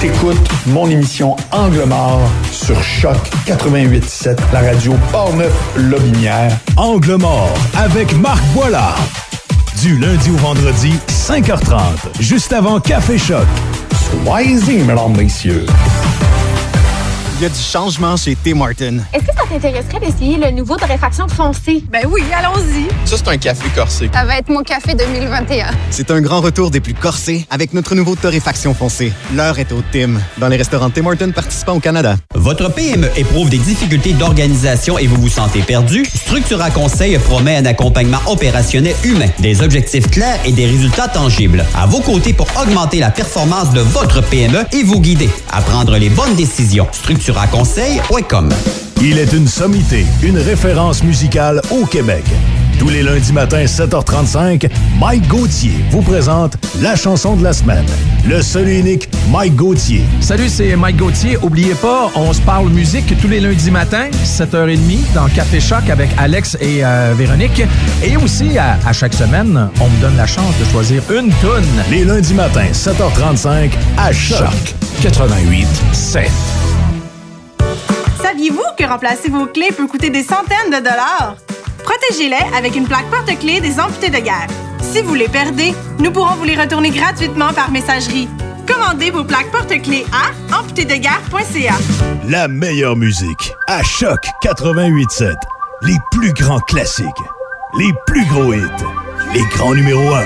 T'écoutes 0.00 0.48
mon 0.66 0.90
émission 0.90 1.36
Angle 1.52 1.84
mort 1.84 2.20
sur 2.50 2.82
Choc 2.82 3.16
88.7, 3.46 4.36
la 4.52 4.62
radio 4.62 4.94
Portneuf-Lobinière. 5.12 6.50
Angle 6.76 7.18
mort 7.18 7.54
avec 7.76 8.12
Marc 8.16 8.42
Boilard. 8.52 8.98
Du 9.80 9.96
lundi 9.96 10.28
au 10.30 10.36
vendredi, 10.38 10.94
5h30, 11.06 11.78
juste 12.18 12.52
avant 12.52 12.80
Café 12.80 13.16
Choc. 13.16 13.46
Soyez-y, 14.24 14.78
mesdames, 14.78 15.16
messieurs. 15.16 15.66
Il 17.36 17.42
y 17.42 17.46
a 17.46 17.48
du 17.48 17.58
changement 17.58 18.16
chez 18.16 18.36
Tim 18.36 18.54
Martin. 18.54 18.98
Est-ce 19.12 19.24
que 19.24 19.34
ça 19.36 19.42
t'intéresserait 19.50 19.98
d'essayer 19.98 20.36
le 20.36 20.52
nouveau 20.52 20.76
torréfaction 20.76 21.26
foncé? 21.26 21.82
Ben 21.90 22.02
oui, 22.08 22.22
allons-y. 22.32 22.86
Ça, 23.08 23.16
c'est 23.16 23.28
un 23.28 23.36
café 23.36 23.68
corsé. 23.74 24.08
Ça 24.14 24.24
va 24.24 24.38
être 24.38 24.48
mon 24.50 24.62
café 24.62 24.94
2021. 24.94 25.66
C'est 25.90 26.12
un 26.12 26.20
grand 26.20 26.40
retour 26.40 26.70
des 26.70 26.78
plus 26.78 26.94
corsés 26.94 27.44
avec 27.50 27.74
notre 27.74 27.96
nouveau 27.96 28.14
torréfaction 28.14 28.72
foncé. 28.72 29.12
L'heure 29.34 29.58
est 29.58 29.72
au 29.72 29.82
Tim, 29.92 30.20
dans 30.38 30.46
les 30.46 30.56
restaurants 30.56 30.90
Tim 30.90 31.02
Martin 31.02 31.32
participant 31.32 31.72
au 31.72 31.80
Canada. 31.80 32.14
Votre 32.36 32.68
PME 32.72 33.10
éprouve 33.16 33.50
des 33.50 33.58
difficultés 33.58 34.12
d'organisation 34.12 34.96
et 34.96 35.08
vous 35.08 35.20
vous 35.20 35.28
sentez 35.28 35.62
perdu? 35.62 36.04
Structura 36.04 36.70
Conseil 36.70 37.18
promet 37.18 37.56
un 37.56 37.66
accompagnement 37.66 38.20
opérationnel 38.26 38.94
humain, 39.02 39.28
des 39.40 39.60
objectifs 39.60 40.08
clairs 40.08 40.38
et 40.44 40.52
des 40.52 40.66
résultats 40.66 41.08
tangibles. 41.08 41.64
À 41.74 41.86
vos 41.86 42.00
côtés 42.00 42.32
pour 42.32 42.46
augmenter 42.62 43.00
la 43.00 43.10
performance 43.10 43.72
de 43.72 43.80
votre 43.80 44.20
PME 44.22 44.64
et 44.72 44.84
vous 44.84 45.00
guider 45.00 45.28
à 45.50 45.60
prendre 45.62 45.98
les 45.98 46.10
bonnes 46.10 46.36
décisions. 46.36 46.86
Structuraconseil.com 47.24 48.50
Il 49.00 49.18
est 49.18 49.32
une 49.32 49.48
sommité, 49.48 50.04
une 50.22 50.36
référence 50.36 51.02
musicale 51.02 51.62
au 51.70 51.86
Québec. 51.86 52.22
Tous 52.78 52.90
les 52.90 53.02
lundis 53.02 53.32
matins, 53.32 53.64
7h35, 53.64 54.68
Mike 55.00 55.26
Gauthier 55.26 55.72
vous 55.90 56.02
présente 56.02 56.58
la 56.82 56.94
chanson 56.96 57.34
de 57.36 57.42
la 57.42 57.54
semaine. 57.54 57.86
Le 58.28 58.42
seul 58.42 58.68
et 58.68 58.78
unique 58.78 59.08
Mike 59.30 59.56
Gauthier. 59.56 60.02
Salut, 60.20 60.50
c'est 60.50 60.76
Mike 60.76 60.98
Gauthier. 60.98 61.38
Oubliez 61.40 61.74
pas, 61.76 62.10
on 62.14 62.30
se 62.34 62.42
parle 62.42 62.68
musique 62.68 63.18
tous 63.22 63.28
les 63.28 63.40
lundis 63.40 63.70
matins, 63.70 64.10
7h30, 64.22 65.14
dans 65.14 65.28
Café 65.28 65.60
Choc 65.60 65.88
avec 65.88 66.10
Alex 66.18 66.58
et 66.60 66.84
euh, 66.84 67.14
Véronique. 67.16 67.62
Et 68.02 68.18
aussi, 68.18 68.58
à, 68.58 68.76
à 68.86 68.92
chaque 68.92 69.14
semaine, 69.14 69.70
on 69.80 69.88
me 69.88 70.00
donne 70.02 70.18
la 70.18 70.26
chance 70.26 70.52
de 70.60 70.70
choisir 70.70 71.02
une 71.10 71.32
toune. 71.40 71.64
Les 71.90 72.04
lundis 72.04 72.34
matins, 72.34 72.68
7h35, 72.70 73.70
à 73.96 74.12
Choc. 74.12 74.74
88 75.00 75.66
7. 75.92 76.30
Saviez-vous 78.34 78.64
que 78.76 78.82
remplacer 78.82 79.28
vos 79.28 79.46
clés 79.46 79.70
peut 79.70 79.86
coûter 79.86 80.10
des 80.10 80.24
centaines 80.24 80.68
de 80.68 80.78
dollars? 80.78 81.36
Protégez-les 81.84 82.56
avec 82.56 82.74
une 82.74 82.84
plaque 82.84 83.08
porte-clés 83.08 83.60
des 83.60 83.78
amputés 83.78 84.10
de 84.10 84.18
guerre. 84.18 84.48
Si 84.80 85.02
vous 85.02 85.14
les 85.14 85.28
perdez, 85.28 85.72
nous 86.00 86.10
pourrons 86.10 86.34
vous 86.34 86.42
les 86.42 86.60
retourner 86.60 86.90
gratuitement 86.90 87.52
par 87.52 87.70
messagerie. 87.70 88.28
Commandez 88.66 89.12
vos 89.12 89.22
plaques 89.22 89.52
porte-clés 89.52 90.04
à 90.12 90.58
amputédeguerre.ca. 90.58 91.74
La 92.28 92.48
meilleure 92.48 92.96
musique, 92.96 93.54
à 93.68 93.84
Choc 93.84 94.26
88.7. 94.42 95.34
Les 95.82 95.96
plus 96.10 96.32
grands 96.32 96.58
classiques, 96.58 97.06
les 97.78 97.92
plus 98.08 98.26
gros 98.26 98.52
hits, 98.52 98.84
les 99.32 99.44
grands 99.44 99.76
numéros 99.76 100.12
1, 100.12 100.24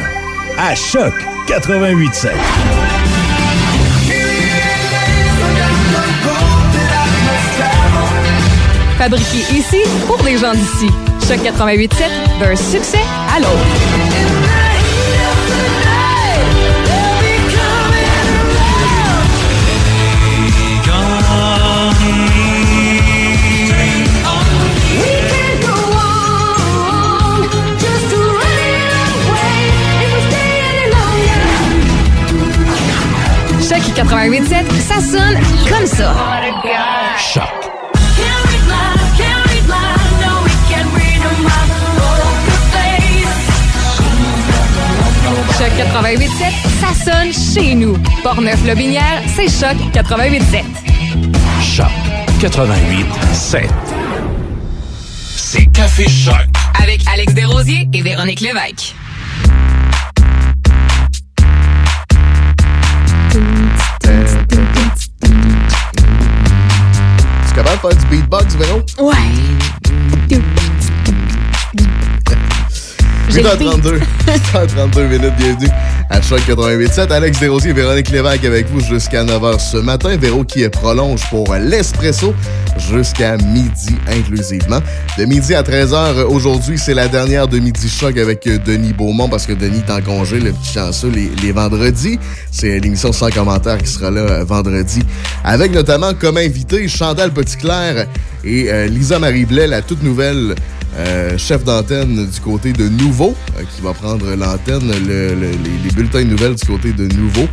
à 0.56 0.74
Choc 0.74 1.12
88.7. 1.46 2.30
Fabriqué 8.98 9.38
ici 9.52 9.78
pour 10.08 10.20
les 10.24 10.36
gens 10.36 10.52
d'ici. 10.52 10.88
Choc 11.28 11.38
88.7, 11.38 11.88
d'un 12.40 12.56
succès 12.56 12.98
à 13.32 13.38
l'autre. 13.38 13.52
Choc 33.60 33.78
88.7, 33.94 34.64
ça 34.80 35.00
sonne 35.00 35.38
comme 35.68 35.86
ça. 35.86 36.14
88.7, 45.78 46.28
ça 46.80 46.92
sonne 46.92 47.32
chez 47.32 47.72
nous. 47.76 47.96
Portneuf-Lobinière, 48.24 49.22
c'est 49.36 49.48
Choc 49.48 49.76
88.7. 49.92 50.64
Choc 51.62 51.86
88 52.40 53.06
7. 53.32 53.70
C'est 55.36 55.66
Café 55.66 56.08
Choc. 56.08 56.34
Avec 56.82 57.00
Alex 57.14 57.32
Desrosiers 57.32 57.88
et 57.92 58.02
Véronique 58.02 58.40
Lévesque. 58.40 58.96
Tu 67.46 67.54
capable 67.54 67.76
de 67.76 67.80
faire 67.80 67.96
du 67.96 68.06
beatbox, 68.06 68.56
Véro? 68.56 68.82
Ouais. 68.98 69.14
8h32. 73.38 74.00
8h32 74.26 75.08
minutes, 75.08 75.32
bienvenue 75.38 75.68
à 76.10 76.20
Choc 76.20 76.40
88.7. 76.40 77.12
Alex 77.12 77.38
Desrosiers 77.38 77.70
et 77.70 77.72
Véronique 77.72 78.10
Lévesque 78.10 78.44
avec 78.44 78.68
vous 78.68 78.80
jusqu'à 78.80 79.22
9h 79.22 79.60
ce 79.60 79.76
matin. 79.76 80.16
Véro 80.16 80.42
qui 80.42 80.68
prolonge 80.68 81.20
pour 81.30 81.54
l'espresso 81.54 82.34
jusqu'à 82.90 83.36
midi 83.36 83.94
inclusivement. 84.08 84.80
De 85.16 85.24
midi 85.24 85.54
à 85.54 85.62
13h 85.62 86.24
aujourd'hui, 86.24 86.78
c'est 86.78 86.94
la 86.94 87.06
dernière 87.06 87.46
de 87.46 87.60
Midi 87.60 87.88
Choc 87.88 88.18
avec 88.18 88.42
Denis 88.64 88.92
Beaumont 88.92 89.28
parce 89.28 89.46
que 89.46 89.52
Denis 89.52 89.84
est 89.86 89.92
en 89.92 90.00
congé, 90.00 90.40
le 90.40 90.50
petit 90.50 90.72
chanceux, 90.72 91.10
les, 91.10 91.30
les 91.40 91.52
vendredis. 91.52 92.18
C'est 92.50 92.80
l'émission 92.80 93.12
sans 93.12 93.30
commentaire 93.30 93.78
qui 93.78 93.88
sera 93.88 94.10
là 94.10 94.20
euh, 94.22 94.44
vendredi 94.44 95.02
avec 95.44 95.72
notamment 95.72 96.12
comme 96.12 96.38
invité 96.38 96.88
Chantal 96.88 97.30
Petitclerc 97.30 98.08
et 98.42 98.72
euh, 98.72 98.86
Lisa 98.86 99.20
Marie 99.20 99.44
Blais, 99.44 99.68
la 99.68 99.82
toute 99.82 100.02
nouvelle 100.02 100.56
euh, 100.98 101.38
chef 101.38 101.64
d'antenne 101.64 102.26
du 102.26 102.40
côté 102.40 102.72
de 102.72 102.88
Nouveau, 102.88 103.34
euh, 103.58 103.62
qui 103.74 103.82
va 103.82 103.92
prendre 103.92 104.26
l'antenne, 104.34 104.88
le- 105.06 105.34
le- 105.34 105.50
les, 105.84 105.90
bulletins 105.92 106.20
de 106.24 106.30
nouvelles 106.30 106.54
du 106.54 106.66
côté 106.66 106.92
de 106.92 107.06
Nouveau. 107.16 107.46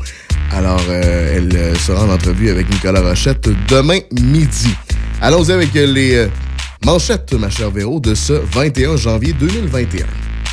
Alors, 0.52 0.82
euh, 0.90 1.38
elle 1.38 1.56
euh, 1.56 1.76
sera 1.76 2.06
en 2.06 2.10
entrevue 2.10 2.50
avec 2.50 2.70
Nicolas 2.72 3.02
Rochette 3.02 3.50
demain 3.70 4.00
midi. 4.22 4.70
Allons-y 5.22 5.52
avec 5.52 5.74
les 5.74 6.28
manchettes, 6.86 7.34
ma 7.34 7.50
chère 7.50 7.72
Véro, 7.72 8.00
de 8.00 8.14
ce 8.16 8.34
21 8.34 8.98
janvier 8.98 9.34
2021. 9.34 10.06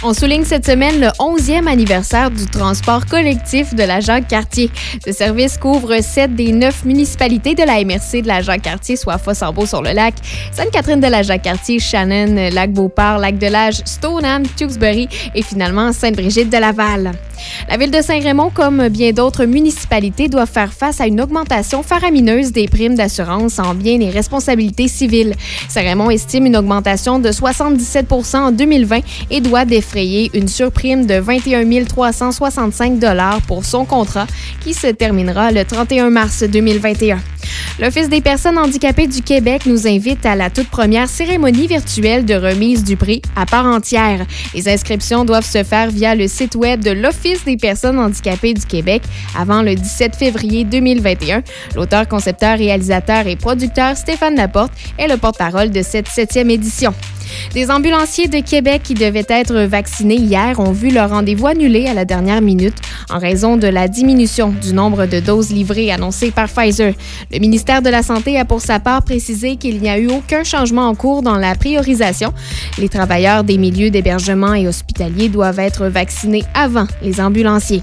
On 0.04 0.14
souligne 0.14 0.42
cette 0.42 0.66
semaine 0.66 1.00
le 1.00 1.06
11e 1.20 1.68
anniversaire 1.68 2.28
du 2.28 2.44
transport 2.46 3.06
collectif 3.06 3.72
de 3.72 3.84
la 3.84 4.00
Jacques-Cartier. 4.00 4.68
Ce 5.06 5.12
service 5.12 5.56
couvre 5.56 6.02
sept 6.02 6.34
des 6.34 6.50
neuf 6.50 6.84
municipalités 6.84 7.54
de 7.54 7.62
la 7.62 7.84
MRC 7.84 8.20
de 8.20 8.26
la 8.26 8.42
Jacques-Cartier, 8.42 8.96
soit 8.96 9.18
Fossambeau-sur-le-Lac, 9.18 10.14
Sainte-Catherine 10.50 10.98
de 10.98 11.06
la 11.06 11.22
Jacques-Cartier, 11.22 11.78
Shannon, 11.78 12.50
Lac-Beauport, 12.52 13.18
Lac-de-Lage, 13.18 13.82
Stoneham, 13.84 14.42
Tewksbury 14.42 15.08
et 15.36 15.42
finalement 15.42 15.92
Sainte-Brigitte 15.92 16.50
de 16.50 16.58
Laval. 16.58 17.12
La 17.68 17.76
ville 17.76 17.90
de 17.90 18.02
Saint-Raymond, 18.02 18.50
comme 18.52 18.88
bien 18.88 19.12
d'autres 19.12 19.44
municipalités, 19.44 20.28
doit 20.28 20.46
faire 20.46 20.72
face 20.72 21.00
à 21.00 21.06
une 21.06 21.20
augmentation 21.20 21.82
faramineuse 21.82 22.52
des 22.52 22.68
primes 22.68 22.94
d'assurance 22.94 23.58
en 23.58 23.74
biens 23.74 24.00
et 24.00 24.10
responsabilités 24.10 24.88
civiles. 24.88 25.34
Saint-Raymond 25.68 26.10
estime 26.10 26.46
une 26.46 26.56
augmentation 26.56 27.18
de 27.18 27.30
77% 27.30 28.36
en 28.36 28.52
2020 28.52 29.00
et 29.30 29.40
doit 29.40 29.64
défrayer 29.64 30.30
une 30.34 30.48
surprime 30.48 31.06
de 31.06 31.14
21 31.14 31.84
365 31.84 33.00
pour 33.46 33.64
son 33.64 33.84
contrat 33.84 34.26
qui 34.60 34.74
se 34.74 34.88
terminera 34.88 35.50
le 35.50 35.64
31 35.64 36.10
mars 36.10 36.42
2021. 36.42 37.18
L'Office 37.78 38.08
des 38.08 38.20
personnes 38.20 38.58
handicapées 38.58 39.06
du 39.06 39.22
Québec 39.22 39.66
nous 39.66 39.86
invite 39.86 40.24
à 40.26 40.36
la 40.36 40.50
toute 40.50 40.68
première 40.68 41.08
cérémonie 41.08 41.66
virtuelle 41.66 42.24
de 42.24 42.34
remise 42.34 42.84
du 42.84 42.96
prix 42.96 43.22
à 43.36 43.46
part 43.46 43.66
entière. 43.66 44.26
Les 44.54 44.68
inscriptions 44.68 45.24
doivent 45.24 45.48
se 45.48 45.64
faire 45.64 45.90
via 45.90 46.14
le 46.14 46.28
site 46.28 46.54
web 46.54 46.82
de 46.82 46.90
l'Office 46.90 47.44
des 47.44 47.56
personnes 47.56 47.98
handicapées 47.98 48.54
du 48.54 48.64
Québec 48.66 49.02
avant 49.38 49.62
le 49.62 49.74
17 49.74 50.16
février 50.16 50.64
2021. 50.64 51.42
L'auteur, 51.74 52.08
concepteur, 52.08 52.58
réalisateur 52.58 53.26
et 53.26 53.36
producteur 53.36 53.96
Stéphane 53.96 54.36
Laporte 54.36 54.72
est 54.98 55.08
le 55.08 55.16
porte-parole 55.16 55.70
de 55.70 55.82
cette 55.82 56.08
septième 56.08 56.50
édition. 56.50 56.94
Des 57.54 57.70
ambulanciers 57.70 58.28
de 58.28 58.40
Québec 58.40 58.82
qui 58.82 58.94
devaient 58.94 59.26
être 59.28 59.54
vaccinés 59.64 60.16
hier 60.16 60.58
ont 60.58 60.72
vu 60.72 60.90
leur 60.90 61.10
rendez-vous 61.10 61.46
annulé 61.46 61.86
à 61.86 61.94
la 61.94 62.04
dernière 62.04 62.40
minute 62.40 62.76
en 63.10 63.18
raison 63.18 63.56
de 63.56 63.66
la 63.66 63.88
diminution 63.88 64.48
du 64.48 64.72
nombre 64.72 65.06
de 65.06 65.20
doses 65.20 65.50
livrées 65.50 65.90
annoncées 65.90 66.30
par 66.30 66.48
Pfizer. 66.48 66.94
Le 67.30 67.38
ministère 67.38 67.82
de 67.82 67.90
la 67.90 68.02
Santé 68.02 68.38
a 68.38 68.44
pour 68.44 68.60
sa 68.60 68.80
part 68.80 69.02
précisé 69.02 69.56
qu'il 69.56 69.80
n'y 69.80 69.90
a 69.90 69.98
eu 69.98 70.08
aucun 70.08 70.44
changement 70.44 70.88
en 70.88 70.94
cours 70.94 71.22
dans 71.22 71.36
la 71.36 71.54
priorisation. 71.54 72.32
Les 72.78 72.88
travailleurs 72.88 73.44
des 73.44 73.58
milieux 73.58 73.90
d'hébergement 73.90 74.54
et 74.54 74.66
hospitaliers 74.66 75.28
doivent 75.28 75.58
être 75.58 75.86
vaccinés 75.86 76.44
avant 76.54 76.86
les 77.02 77.20
ambulanciers. 77.20 77.82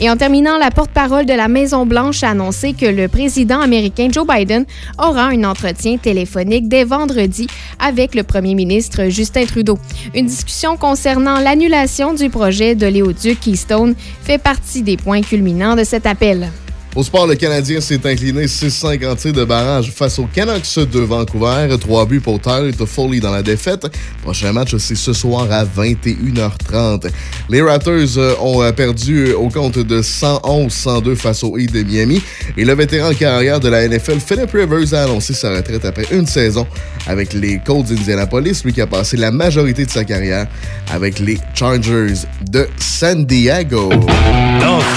Et 0.00 0.08
en 0.08 0.16
terminant, 0.16 0.58
la 0.58 0.70
porte-parole 0.70 1.26
de 1.26 1.32
la 1.32 1.48
Maison-Blanche 1.48 2.22
a 2.22 2.30
annoncé 2.30 2.72
que 2.72 2.86
le 2.86 3.08
président 3.08 3.60
américain 3.60 4.08
Joe 4.12 4.24
Biden 4.26 4.64
aura 4.96 5.24
un 5.26 5.42
entretien 5.42 5.96
téléphonique 5.96 6.68
dès 6.68 6.84
vendredi 6.84 7.48
avec 7.80 8.14
le 8.14 8.22
premier 8.22 8.54
ministre 8.54 9.08
Justin 9.08 9.44
Trudeau. 9.44 9.76
Une 10.14 10.26
discussion 10.26 10.76
concernant 10.76 11.40
l'annulation 11.40 12.14
du 12.14 12.30
projet 12.30 12.76
de 12.76 12.86
l'éoduc 12.86 13.40
Keystone 13.40 13.96
fait 14.22 14.38
partie 14.38 14.82
des 14.82 14.96
points 14.96 15.22
culminants 15.22 15.74
de 15.74 15.82
cet 15.82 16.06
appel. 16.06 16.48
Au 16.96 17.02
sport, 17.02 17.26
le 17.26 17.34
Canadien 17.34 17.80
s'est 17.80 18.00
incliné 18.04 18.46
6-50 18.46 19.32
de 19.32 19.44
barrage 19.44 19.92
face 19.92 20.18
aux 20.18 20.26
Canucks 20.26 20.78
de 20.90 21.00
Vancouver. 21.00 21.68
Trois 21.80 22.06
buts 22.06 22.20
pour 22.20 22.40
Tyler 22.40 22.72
Toffoli 22.72 23.20
dans 23.20 23.30
la 23.30 23.42
défaite. 23.42 23.86
Prochain 24.22 24.52
match, 24.52 24.74
c'est 24.78 24.96
ce 24.96 25.12
soir 25.12 25.46
à 25.52 25.64
21h30. 25.64 27.10
Les 27.48 27.62
Raptors 27.62 28.16
euh, 28.16 28.34
ont 28.40 28.62
euh, 28.62 28.72
perdu 28.72 29.32
au 29.32 29.48
compte 29.48 29.78
de 29.78 30.02
111-102 30.02 31.14
face 31.14 31.44
au 31.44 31.56
Heat 31.56 31.72
de 31.72 31.82
Miami. 31.82 32.22
Et 32.56 32.64
le 32.64 32.74
vétéran 32.74 33.12
carrière 33.12 33.60
de 33.60 33.68
la 33.68 33.86
NFL, 33.86 34.18
Philip 34.18 34.50
Rivers, 34.50 34.94
a 34.94 35.04
annoncé 35.04 35.34
sa 35.34 35.54
retraite 35.54 35.84
après 35.84 36.06
une 36.10 36.26
saison 36.26 36.66
avec 37.06 37.32
les 37.32 37.60
Colts 37.64 37.86
d'Indianapolis, 37.86 38.62
lui 38.64 38.72
qui 38.72 38.80
a 38.80 38.86
passé 38.86 39.16
la 39.16 39.30
majorité 39.30 39.84
de 39.84 39.90
sa 39.90 40.04
carrière 40.04 40.46
avec 40.90 41.18
les 41.20 41.38
Chargers 41.54 42.14
de 42.50 42.66
San 42.78 43.24
Diego. 43.24 43.90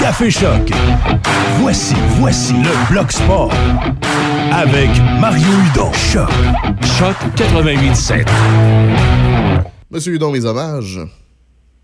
Café 0.00 0.30
Choc, 0.30 0.70
voici 2.18 2.52
le 2.54 2.92
Bloc 2.92 3.12
Sport 3.12 3.52
avec 4.52 4.88
Mario 5.20 5.46
Hudon. 5.72 5.92
Choc. 5.92 6.28
Choc 6.98 7.16
88.7. 7.36 8.26
Monsieur 9.90 10.14
Hudon, 10.14 10.30
mes 10.32 10.44
hommages. 10.44 11.00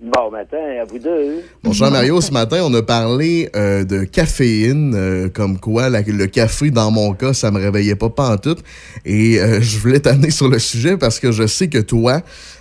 Bon 0.00 0.30
matin 0.30 0.56
à 0.80 0.84
vous 0.84 0.98
deux. 1.00 1.42
Mon 1.64 1.72
cher 1.72 1.90
Mario, 1.90 2.20
ce 2.20 2.30
matin, 2.30 2.58
on 2.62 2.72
a 2.74 2.82
parlé 2.82 3.50
euh, 3.56 3.82
de 3.84 4.04
caféine, 4.04 4.94
euh, 4.94 5.28
comme 5.28 5.58
quoi 5.58 5.88
la- 5.88 6.02
le 6.02 6.26
café, 6.28 6.70
dans 6.70 6.92
mon 6.92 7.14
cas, 7.14 7.32
ça 7.34 7.50
me 7.50 7.58
réveillait 7.58 7.96
pas 7.96 8.08
pantoute. 8.08 8.62
Et 9.04 9.40
euh, 9.40 9.60
je 9.60 9.78
voulais 9.78 9.98
t'amener 9.98 10.30
sur 10.30 10.48
le 10.48 10.60
sujet 10.60 10.96
parce 10.96 11.18
que 11.18 11.32
je 11.32 11.48
sais 11.48 11.66
que 11.68 11.78
toi, 11.78 12.20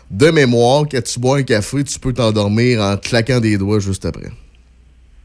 de 0.09 0.32
mémoire, 0.32 0.85
quand 0.92 1.03
tu 1.03 1.19
bois 1.19 1.38
un 1.38 1.43
café, 1.43 1.84
tu 1.84 2.00
peux 2.00 2.11
t'endormir 2.11 2.82
en 2.82 2.98
claquant 2.98 3.40
des 3.40 3.56
doigts 3.58 3.80
juste 3.80 4.06
après. 4.06 4.30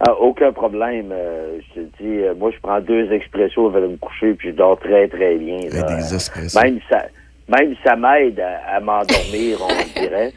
Ah, 0.05 0.15
aucun 0.19 0.53
problème. 0.53 1.11
euh, 1.13 1.59
je 1.77 1.81
te 1.81 1.87
dis, 2.03 2.19
euh, 2.23 2.35
moi, 2.35 2.51
je 2.51 2.59
prends 2.61 2.81
deux 2.81 3.13
expressos 3.13 3.67
avant 3.69 3.81
de 3.81 3.87
me 3.87 3.97
coucher, 3.97 4.35
puis 4.35 4.49
je 4.51 4.55
dors 4.55 4.79
très, 4.79 5.07
très 5.09 5.37
bien. 5.37 5.61
là. 5.73 5.83
des. 5.83 6.61
Même 6.61 6.81
ça, 6.91 7.07
même 7.49 7.75
ça 7.85 7.95
m'aide 7.97 8.41
à, 8.41 8.77
à 8.77 8.81
m'endormir, 8.81 9.59
on 9.61 10.01
dirait. 10.01 10.33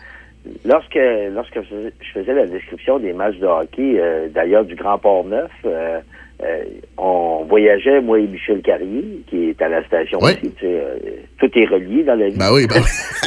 Lorsque, 0.63 0.99
lorsque 1.33 1.59
je 1.63 2.11
faisais- 2.13 2.33
la 2.33 2.45
description 2.45 2.99
des 2.99 3.13
matchs 3.13 3.37
de 3.37 3.47
hockey, 3.47 3.95
euh, 3.99 4.27
d'ailleurs 4.29 4.65
du 4.65 4.75
Grand 4.75 4.99
Port-Neuf, 4.99 5.49
euh, 5.65 5.99
euh, 6.43 6.63
on 6.99 7.45
voyageait, 7.49 8.01
moi 8.01 8.19
et 8.19 8.27
Michel 8.27 8.61
Carrier, 8.61 9.21
qui 9.27 9.49
est 9.49 9.59
à 9.63 9.69
la 9.69 9.83
station 9.85 10.19
Oui. 10.21 10.33
aussi. 10.33 10.51
tu 10.51 10.65
sais, 10.65 10.67
euh, 10.67 10.97
tout 11.39 11.49
est 11.57 11.65
relié 11.65 12.03
dans 12.03 12.13
la 12.19 12.29
vie. 12.29 12.37
Ben 12.37 12.53
oui, 12.53 12.67
ben 12.67 12.81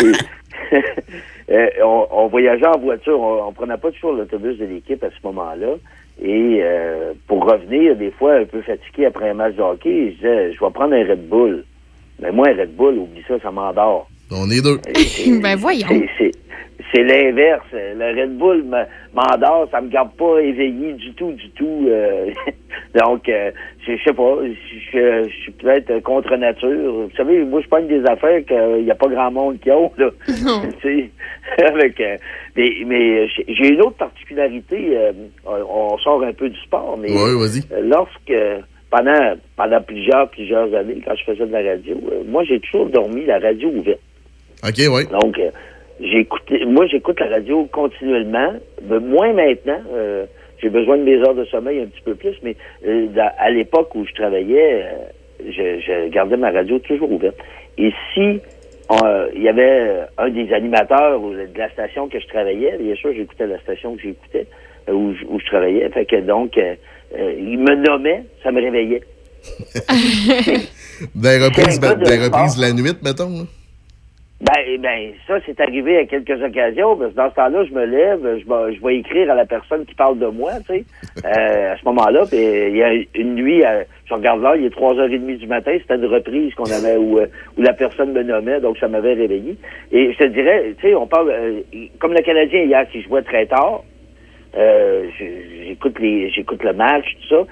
oui. 0.05 0.13
On, 1.83 2.07
on 2.11 2.27
voyageait 2.27 2.67
en 2.67 2.79
voiture, 2.79 3.19
on, 3.19 3.49
on 3.49 3.53
prenait 3.53 3.79
pas 3.79 3.91
toujours 3.91 4.13
l'autobus 4.13 4.59
de 4.59 4.67
l'équipe 4.67 5.03
à 5.03 5.09
ce 5.09 5.27
moment-là. 5.27 5.77
Et 6.21 6.59
euh, 6.63 7.13
pour 7.29 7.45
revenir, 7.45 7.95
des 7.97 8.11
fois 8.11 8.35
un 8.35 8.45
peu 8.45 8.61
fatigué 8.63 9.07
après 9.07 9.31
un 9.31 9.35
match 9.35 9.55
de 9.55 9.63
hockey, 9.63 10.11
je 10.11 10.17
disais, 10.17 10.53
je 10.53 10.65
vais 10.65 10.71
prendre 10.73 10.95
un 10.95 11.05
Red 11.07 11.29
Bull. 11.29 11.65
Mais 12.21 12.33
moi, 12.33 12.49
un 12.49 12.57
Red 12.57 12.75
Bull, 12.75 12.99
oublie 12.99 13.23
ça, 13.29 13.39
ça 13.41 13.51
m'endort. 13.53 14.09
On 14.33 14.51
est 14.51 14.61
deux. 14.63 14.79
ben 15.43 15.57
voyons. 15.57 15.87
C'est- 16.19 16.33
l'inverse. 16.95 17.67
Le 17.73 18.21
Red 18.21 18.37
Bull 18.37 18.65
me- 18.65 18.85
m'endort, 19.15 19.69
ça 19.71 19.81
me 19.81 19.89
garde 19.89 20.11
pas 20.17 20.39
éveillé 20.41 20.95
du 20.95 21.13
tout, 21.15 21.31
du 21.33 21.49
tout. 21.51 21.87
euh. 21.89 22.31
donc, 23.01 23.29
euh, 23.29 23.51
je 23.97 24.03
sais 24.05 24.13
pas, 24.13 24.37
je 24.93 25.29
suis 25.43 25.53
peut-être 25.53 26.01
contre 26.03 26.37
nature. 26.37 26.69
Vous 26.93 27.11
savez, 27.17 27.45
moi, 27.45 27.61
je 27.63 27.69
pogne 27.69 27.87
des 27.87 28.05
affaires 28.05 28.45
qu'il 28.45 28.85
n'y 28.85 28.91
a 28.91 28.95
pas 28.95 29.09
grand 29.09 29.31
monde 29.31 29.59
qui 29.61 29.71
a, 29.71 29.79
là. 29.97 30.11
Avec, 31.59 32.01
euh, 32.01 32.17
mais 32.57 32.71
mais 32.87 33.29
j'ai 33.29 33.69
une 33.69 33.81
autre 33.81 33.97
particularité. 33.97 34.97
euh, 34.97 35.13
on 35.47 35.93
on 35.95 35.99
sort 35.99 36.23
un 36.23 36.33
peu 36.33 36.49
du 36.49 36.59
sport, 36.61 36.99
mais 37.01 37.11
Ouais, 37.11 37.35
vas-y. 37.35 37.63
euh, 37.73 37.81
lorsque 37.83 38.33
pendant 38.91 39.35
pendant 39.57 39.81
plusieurs 39.83 40.29
plusieurs 40.31 40.73
années, 40.75 41.01
quand 41.05 41.15
je 41.17 41.25
faisais 41.25 41.47
de 41.47 41.53
la 41.53 41.63
radio, 41.63 41.97
euh, 42.13 42.23
moi 42.29 42.45
j'ai 42.45 42.61
toujours 42.61 42.87
dormi 42.91 43.25
la 43.25 43.39
radio 43.39 43.69
ouverte. 43.71 44.01
OK, 44.65 44.75
oui. 44.91 45.07
Donc, 45.21 45.41
j'écoutais, 46.01 46.65
moi, 46.67 46.87
j'écoute 46.87 47.21
la 47.21 47.29
radio 47.29 47.65
continuellement, 47.73 48.55
mais 48.89 48.99
moins 48.99 49.33
maintenant. 49.33 49.81
Euh, 50.59 50.63
j'ai 50.63 50.69
besoin 50.71 50.97
de 50.99 51.03
mes 51.05 51.17
heures 51.19 51.35
de 51.35 51.45
sommeil 51.47 51.81
un 51.81 51.87
petit 51.87 52.03
peu 52.05 52.15
plus, 52.15 52.37
mais 52.43 52.57
euh, 52.87 53.07
dans- 53.09 53.33
à 53.39 53.51
l'époque 53.51 53.95
où 53.95 54.05
je 54.07 54.13
travaillais, 54.15 54.83
euh, 54.85 54.89
je, 55.47 55.81
je 55.81 56.09
gardais 56.09 56.37
ma 56.37 56.51
radio 56.51 56.79
toujours 56.81 57.11
ouverte. 57.13 57.37
Et 57.79 57.93
si 58.15 58.41
euh, 58.91 59.29
il 59.35 59.43
y 59.43 59.49
avait 59.49 60.01
un 60.17 60.31
des 60.31 60.53
animateurs 60.53 61.21
de 61.21 61.47
la 61.59 61.71
station 61.71 62.09
que 62.09 62.19
je 62.19 62.27
travaillais, 62.29 62.77
bien 62.79 62.95
sûr, 62.97 63.13
j'écoutais 63.15 63.47
la 63.47 63.59
station 63.61 63.95
que 63.97 64.03
j'écoutais, 64.03 64.47
euh, 64.89 64.93
où, 64.93 65.15
je- 65.15 65.25
où 65.27 65.39
je 65.39 65.47
travaillais, 65.47 65.89
fait 65.91 66.07
que 66.07 66.17
donc, 66.23 66.57
euh, 66.59 66.75
euh, 67.19 67.35
il 67.39 67.59
me 67.59 67.75
nommait, 67.77 68.25
ça 68.43 68.51
me 68.51 68.61
réveillait. 68.63 69.03
Des 71.15 71.39
reprises, 71.39 71.79
C'est 71.81 71.85
un 71.85 71.91
gars 71.91 71.95
de 71.95 72.05
des 72.05 72.17
reprises 72.25 72.53
sport. 72.53 72.61
la 72.65 72.73
nuit, 72.73 72.93
mettons. 73.05 73.29
là. 73.31 73.45
Ben, 74.41 74.81
ben, 74.81 75.13
ça, 75.27 75.41
c'est 75.45 75.61
arrivé 75.61 75.99
à 75.99 76.05
quelques 76.05 76.41
occasions, 76.41 76.97
parce 76.97 77.11
que 77.11 77.17
dans 77.17 77.31
ce 77.31 77.35
temps-là, 77.35 77.65
je 77.65 77.75
me 77.75 77.85
lève, 77.85 78.21
je 78.39 78.45
je 78.45 78.87
vais 78.87 78.99
écrire 78.99 79.33
à 79.33 79.35
la 79.35 79.47
personne 79.47 79.85
qui 79.85 79.97
parle 79.97 80.17
de 80.21 80.27
moi, 80.27 80.53
tu 80.65 80.75
sais, 80.75 80.85
euh, 81.25 81.73
à 81.73 81.77
ce 81.77 81.85
moment-là, 81.87 82.25
puis 82.25 82.39
il 82.39 82.77
y 82.77 82.83
a 82.85 82.93
une 83.17 83.35
nuit, 83.35 83.65
euh, 83.65 83.83
je 84.05 84.15
regarde 84.15 84.41
là, 84.41 84.55
il 84.57 84.65
est 84.65 84.75
3h30 84.75 85.39
du 85.39 85.47
matin, 85.49 85.77
c'était 85.81 85.97
une 85.97 86.07
reprise 86.07 86.55
qu'on 86.55 86.71
avait 86.71 86.97
où, 86.97 87.19
euh, 87.19 87.27
où 87.57 87.63
la 87.63 87.73
personne 87.73 88.13
me 88.13 88.23
nommait, 88.23 88.61
donc 88.61 88.79
ça 88.79 88.87
m'avait 88.87 89.15
réveillé. 89.15 89.57
Et 89.91 90.13
je 90.13 90.19
te 90.19 90.25
dirais, 90.25 90.73
tu 90.79 90.87
sais, 90.87 90.95
on 90.95 91.09
parle, 91.09 91.31
euh, 91.31 91.61
comme 91.99 92.13
le 92.13 92.23
Canadien 92.23 92.63
hier 92.63 92.89
qui 92.93 93.03
jouait 93.03 93.23
très 93.23 93.47
tard, 93.47 93.83
euh, 94.57 95.09
j'écoute 95.67 95.99
les, 95.99 96.31
j'écoute 96.31 96.63
le 96.63 96.73
match, 96.73 97.05
tout 97.23 97.29
ça. 97.29 97.47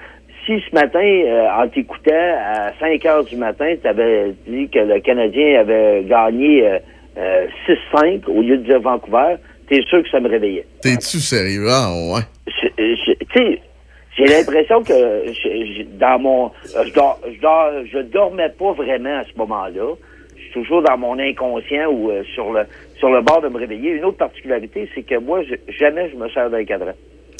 Si 0.47 0.53
ce 0.67 0.73
matin, 0.73 0.99
euh, 1.03 1.47
en 1.61 1.67
t'écoutant, 1.67 2.11
à 2.13 2.71
5 2.79 3.05
heures 3.05 3.23
du 3.25 3.35
matin, 3.35 3.75
tu 3.81 3.85
avais 3.87 4.33
dit 4.47 4.69
que 4.69 4.79
le 4.79 4.99
Canadien 5.01 5.59
avait 5.59 6.03
gagné 6.05 6.65
euh, 6.65 6.79
euh, 7.17 7.47
6-5 7.93 8.21
au 8.27 8.41
lieu 8.41 8.57
de 8.57 8.63
dire 8.63 8.79
Vancouver, 8.79 9.35
t'es 9.67 9.81
sûr 9.89 10.01
que 10.01 10.09
ça 10.09 10.21
me 10.21 10.29
réveillait? 10.29 10.65
T'es-tu 10.81 11.17
sérieux? 11.19 11.67
Ah, 11.69 11.89
ouais. 12.13 12.21
Tu 12.77 12.95
sais, 13.35 13.59
j'ai 14.17 14.25
l'impression 14.25 14.81
que 14.83 14.93
je- 15.27 15.33
je- 15.33 15.83
dans 15.99 16.17
mon... 16.17 16.45
euh, 16.77 16.85
Je, 16.85 16.93
dors, 16.93 17.19
je, 17.29 17.39
dors, 17.41 17.71
je 17.91 17.99
dormais 17.99 18.49
pas 18.57 18.71
vraiment 18.71 19.17
à 19.19 19.23
ce 19.25 19.37
moment-là. 19.37 19.95
Je 20.37 20.41
suis 20.43 20.51
toujours 20.53 20.81
dans 20.81 20.97
mon 20.97 21.19
inconscient 21.19 21.87
ou 21.91 22.09
euh, 22.09 22.23
sur 22.33 22.53
le 22.53 22.61
sur 22.99 23.09
le 23.09 23.21
bord 23.21 23.41
de 23.41 23.49
me 23.49 23.57
réveiller. 23.57 23.91
Une 23.91 24.05
autre 24.05 24.17
particularité, 24.17 24.89
c'est 24.95 25.03
que 25.03 25.15
moi, 25.19 25.41
jamais 25.77 26.09
je 26.09 26.15
me 26.15 26.29
sers 26.29 26.49
d'un 26.49 26.63
cadran. 26.63 26.93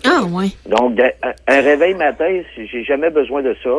Ah. 0.10 0.70
Donc, 0.70 0.96
de- 0.96 1.04
un, 1.24 1.34
un 1.48 1.62
réveil 1.62 1.94
matin, 1.96 2.42
j'ai 2.56 2.84
jamais 2.84 3.10
besoin 3.10 3.42
de 3.42 3.56
ça. 3.64 3.70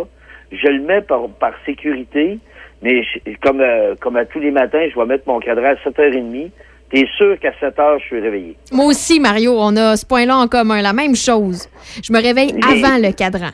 Je 0.52 0.68
le 0.68 0.80
mets 0.82 1.02
par, 1.02 1.28
par 1.40 1.52
sécurité, 1.66 2.38
mais 2.82 3.02
je- 3.02 3.18
comme, 3.42 3.60
euh, 3.60 3.94
comme 4.00 4.16
à 4.16 4.24
tous 4.24 4.40
les 4.40 4.50
matins, 4.50 4.86
je 4.92 4.98
vais 4.98 5.06
mettre 5.06 5.24
mon 5.26 5.40
cadran 5.40 5.66
à 5.70 5.74
7h30. 5.88 6.50
T'es 6.90 7.06
sûr 7.18 7.38
qu'à 7.38 7.52
7h, 7.60 7.98
je 8.00 8.04
suis 8.06 8.20
réveillé. 8.20 8.56
Moi 8.72 8.86
aussi, 8.86 9.20
Mario, 9.20 9.54
on 9.58 9.76
a 9.76 9.96
ce 9.96 10.06
point-là 10.06 10.38
en 10.38 10.48
commun, 10.48 10.80
la 10.80 10.94
même 10.94 11.14
chose. 11.14 11.68
Je 12.02 12.10
me 12.12 12.22
réveille 12.22 12.54
avant 12.66 12.96
le 12.96 13.12
cadran. 13.12 13.50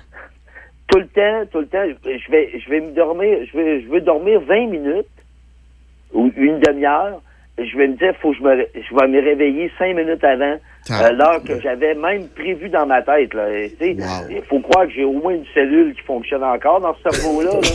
Tout 0.87 0.99
le 0.99 1.07
temps, 1.09 1.49
tout 1.51 1.59
le 1.61 1.67
temps, 1.67 1.83
je 2.05 2.31
vais, 2.31 2.53
je 2.65 2.71
vais 2.71 2.81
me 2.81 2.93
dormir, 2.93 3.39
je 3.51 3.57
vais, 3.59 3.81
je 3.83 3.89
veux 3.89 4.01
dormir 4.03 4.41
20 4.47 4.67
minutes 4.69 5.07
ou 6.13 6.31
une 6.37 6.61
demi-heure 6.61 7.21
je 7.59 7.77
vais 7.77 7.89
me 7.89 7.95
dire, 7.97 8.15
faut 8.21 8.33
que 8.33 8.39
je 8.39 8.43
me, 8.43 8.51
ré- 8.57 8.69
je 8.75 8.95
vais 8.95 9.09
me 9.09 9.21
réveiller 9.23 9.71
cinq 9.79 9.95
minutes 9.95 10.25
avant 10.25 10.57
Ah. 10.91 11.07
euh, 11.07 11.13
l'heure 11.13 11.43
que 11.45 11.61
j'avais 11.61 11.95
même 11.95 12.29
prévu 12.29 12.69
dans 12.69 12.87
ma 12.87 13.03
tête. 13.03 13.33
Là. 13.35 13.49
Et, 13.51 13.71
tu 13.79 13.95
sais, 13.95 13.97
Il 14.31 14.43
faut 14.43 14.61
croire 14.61 14.87
que 14.87 14.93
j'ai 14.93 15.05
au 15.05 15.13
moins 15.13 15.35
une 15.35 15.47
cellule 15.55 15.95
qui 15.95 16.03
fonctionne 16.03 16.45
encore 16.45 16.81
dans 16.81 16.95
ce 16.97 17.11
cerveau-là. 17.11 17.53
là. 17.53 17.61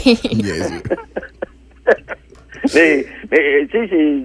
mais, 2.75 3.06
mais 3.32 3.66
tu 3.67 3.72
sais, 3.72 3.88
c'est- 3.90 4.24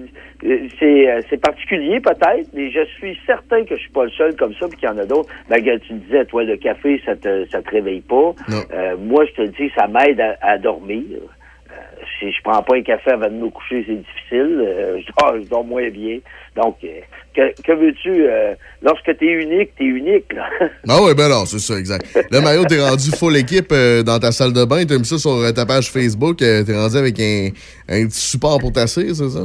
c'est 0.79 1.09
euh, 1.09 1.21
c'est 1.29 1.41
particulier 1.41 1.99
peut-être, 2.01 2.49
mais 2.53 2.69
je 2.69 2.83
suis 2.97 3.17
certain 3.25 3.63
que 3.63 3.75
je 3.75 3.81
suis 3.81 3.91
pas 3.91 4.03
le 4.03 4.11
seul 4.11 4.35
comme 4.35 4.53
ça, 4.55 4.67
puis 4.67 4.77
qu'il 4.77 4.89
y 4.89 4.91
en 4.91 4.97
a 4.97 5.05
d'autres. 5.05 5.29
Ben, 5.49 5.63
tu 5.79 5.93
disais, 5.93 6.25
toi, 6.25 6.43
le 6.43 6.57
café, 6.57 7.01
ça 7.05 7.15
te, 7.15 7.45
ça 7.49 7.61
te 7.61 7.69
réveille 7.71 8.01
pas. 8.01 8.33
Euh, 8.73 8.95
moi, 8.99 9.25
je 9.25 9.43
te 9.43 9.47
dis, 9.47 9.71
ça 9.75 9.87
m'aide 9.87 10.19
à, 10.21 10.35
à 10.41 10.57
dormir. 10.57 11.03
Si 12.19 12.31
je 12.31 12.41
prends 12.43 12.61
pas 12.63 12.75
un 12.75 12.81
café 12.81 13.11
avant 13.11 13.27
de 13.27 13.33
me 13.35 13.49
coucher, 13.49 13.83
c'est 13.87 13.95
difficile. 13.95 14.61
Euh, 14.65 14.99
je, 14.99 15.11
dors, 15.17 15.35
je 15.41 15.47
dors 15.49 15.63
moins 15.63 15.89
bien. 15.89 16.19
Donc, 16.55 16.77
euh, 16.83 16.99
que, 17.35 17.61
que 17.61 17.71
veux-tu? 17.73 18.27
euh, 18.27 18.53
lorsque 18.81 19.17
tu 19.17 19.27
es 19.27 19.43
unique, 19.43 19.71
tu 19.77 19.83
es 19.83 19.87
unique. 19.87 20.31
Là. 20.33 20.47
Ah 20.87 21.01
ouais, 21.03 21.13
ben 21.13 21.29
non, 21.29 21.45
c'est 21.45 21.59
ça, 21.59 21.77
exact. 21.77 22.05
Là, 22.31 22.41
Mario, 22.41 22.63
t'es 22.65 22.79
rendu 22.79 23.11
full 23.11 23.35
équipe 23.37 23.71
euh, 23.71 24.03
dans 24.03 24.19
ta 24.19 24.31
salle 24.31 24.53
de 24.53 24.63
bain. 24.65 24.85
T'as 24.85 24.97
mis 24.97 25.05
ça 25.05 25.17
sur 25.17 25.53
ta 25.53 25.65
page 25.65 25.89
Facebook. 25.91 26.37
t'es 26.37 26.63
rendu 26.69 26.97
avec 26.97 27.19
un, 27.19 27.49
un 27.89 28.05
petit 28.07 28.19
support 28.21 28.59
pour 28.59 28.71
t'asseoir, 28.71 29.07
c'est 29.13 29.29
ça? 29.29 29.39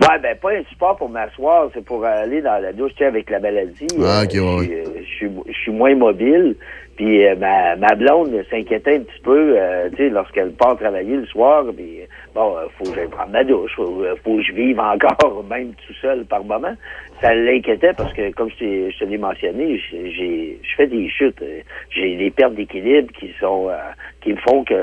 Ouais, 0.00 0.18
ben 0.22 0.36
pas 0.36 0.52
un 0.52 0.64
support 0.64 0.96
pour 0.96 1.08
m'asseoir, 1.08 1.70
c'est 1.74 1.84
pour 1.84 2.04
aller 2.04 2.40
dans 2.42 2.60
la 2.62 2.72
douche 2.72 2.92
tu 2.92 2.98
sais, 2.98 3.06
avec 3.06 3.28
la 3.30 3.38
maladie. 3.40 3.86
Ah, 4.02 4.22
ok, 4.24 4.34
Euh, 4.34 4.56
ouais, 4.58 4.62
je, 4.62 4.64
suis, 4.64 4.74
euh, 4.74 5.00
je 5.02 5.06
suis 5.14 5.30
je 5.48 5.58
suis 5.58 5.72
moins 5.72 5.94
mobile. 5.94 6.56
Puis 6.96 7.26
euh, 7.26 7.34
ma, 7.36 7.76
ma 7.76 7.94
blonde 7.94 8.34
s'inquiétait 8.50 8.96
un 8.96 9.00
petit 9.00 9.20
peu, 9.22 9.54
euh, 9.58 9.88
tu 9.90 9.96
sais, 9.96 10.08
lorsqu'elle 10.10 10.52
part 10.52 10.76
travailler 10.76 11.16
le 11.16 11.26
soir. 11.26 11.64
Puis 11.74 12.00
bon, 12.34 12.56
euh, 12.58 12.66
faut 12.76 12.88
que 12.88 12.94
j'aille 12.94 13.08
prendre 13.08 13.30
ma 13.30 13.42
douche, 13.44 13.72
faut, 13.74 14.02
euh, 14.02 14.16
faut 14.22 14.36
que 14.36 14.42
je 14.42 14.52
vive 14.52 14.78
encore, 14.80 15.44
même 15.50 15.72
tout 15.86 15.94
seul 16.00 16.24
par 16.26 16.44
moment. 16.44 16.74
Ça 17.22 17.34
l'inquiétait 17.34 17.92
parce 17.94 18.12
que, 18.12 18.30
comme 18.32 18.50
je, 18.50 18.56
t'ai- 18.56 18.90
je 18.90 18.98
te 18.98 19.04
l'ai 19.04 19.18
mentionné, 19.18 19.78
j'ai- 19.90 20.58
je 20.62 20.74
fais 20.76 20.86
des 20.86 21.08
chutes, 21.08 21.40
euh, 21.42 21.60
j'ai 21.90 22.16
des 22.16 22.30
pertes 22.30 22.54
d'équilibre 22.54 23.12
qui 23.12 23.32
sont 23.40 23.68
euh, 23.70 23.76
qui 24.22 24.32
me 24.32 24.38
font 24.38 24.64
que 24.64 24.74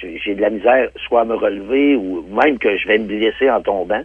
j'ai 0.00 0.18
j'ai 0.18 0.34
de 0.34 0.40
la 0.42 0.50
misère 0.50 0.88
soit 1.06 1.22
à 1.22 1.24
me 1.24 1.34
relever 1.34 1.96
ou 1.96 2.22
même 2.30 2.58
que 2.58 2.76
je 2.76 2.88
vais 2.88 2.98
me 2.98 3.06
blesser 3.06 3.50
en 3.50 3.60
tombant. 3.62 4.02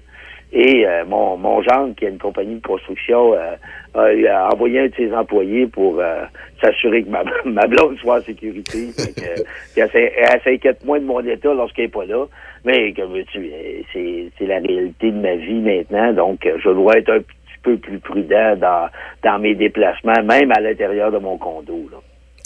Et 0.53 0.87
euh, 0.87 1.03
mon, 1.05 1.35
mon 1.37 1.61
gendre, 1.61 1.93
qui 1.95 2.05
a 2.05 2.09
une 2.09 2.19
compagnie 2.19 2.55
de 2.55 2.65
construction, 2.65 3.33
euh, 3.33 3.55
a, 3.95 4.49
envoyé 4.53 4.79
un 4.79 4.87
de 4.87 4.95
ses 4.95 5.13
employés 5.13 5.67
pour 5.67 5.99
euh, 5.99 6.23
s'assurer 6.61 7.03
que 7.03 7.09
ma, 7.09 7.23
ma 7.45 7.67
blonde 7.67 7.97
soit 7.97 8.19
en 8.19 8.21
sécurité. 8.21 8.87
Que, 8.95 9.41
elle 9.81 9.89
elle 9.93 10.41
s'inquiète 10.43 10.85
moins 10.85 10.99
de 10.99 11.05
mon 11.05 11.19
état 11.19 11.53
lorsqu'elle 11.53 11.85
n'est 11.85 11.91
pas 11.91 12.05
là. 12.05 12.25
Mais 12.63 12.93
que 12.93 13.01
veux-tu, 13.01 13.39
euh, 13.39 13.81
c'est 13.91 14.31
c'est 14.37 14.45
la 14.45 14.59
réalité 14.59 15.11
de 15.11 15.19
ma 15.19 15.35
vie 15.35 15.59
maintenant. 15.59 16.13
Donc, 16.13 16.47
je 16.63 16.69
dois 16.69 16.97
être 16.97 17.11
un 17.11 17.19
petit 17.19 17.59
peu 17.63 17.77
plus 17.77 17.99
prudent 17.99 18.55
dans, 18.55 18.89
dans 19.23 19.39
mes 19.39 19.55
déplacements, 19.55 20.23
même 20.23 20.51
à 20.51 20.61
l'intérieur 20.61 21.11
de 21.11 21.17
mon 21.17 21.37
condo. 21.37 21.89
Là. 21.91 21.97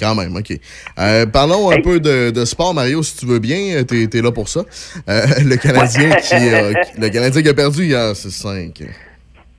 Quand 0.02 0.16
même, 0.16 0.36
OK. 0.36 0.52
Euh, 0.98 1.28
parlons 1.28 1.70
un 1.70 1.80
peu 1.80 2.00
de, 2.00 2.32
de 2.32 2.46
sport, 2.46 2.74
Mario, 2.74 3.04
si 3.04 3.18
tu 3.18 3.28
veux 3.28 3.38
bien. 3.38 3.76
Euh, 3.76 3.84
T'es 3.84 4.18
es 4.18 4.22
là 4.22 4.32
pour 4.32 4.50
ça. 4.50 4.62
Euh, 5.08 5.22
le 5.46 5.56
Canadien 5.58 6.10
qui, 6.16 6.34
euh, 6.34 6.74
le 6.98 7.10
Canadien 7.10 7.42
qui 7.44 7.50
a 7.50 7.54
perdu 7.54 7.84
hier, 7.84 8.16
c'est 8.16 8.32
5. 8.32 8.82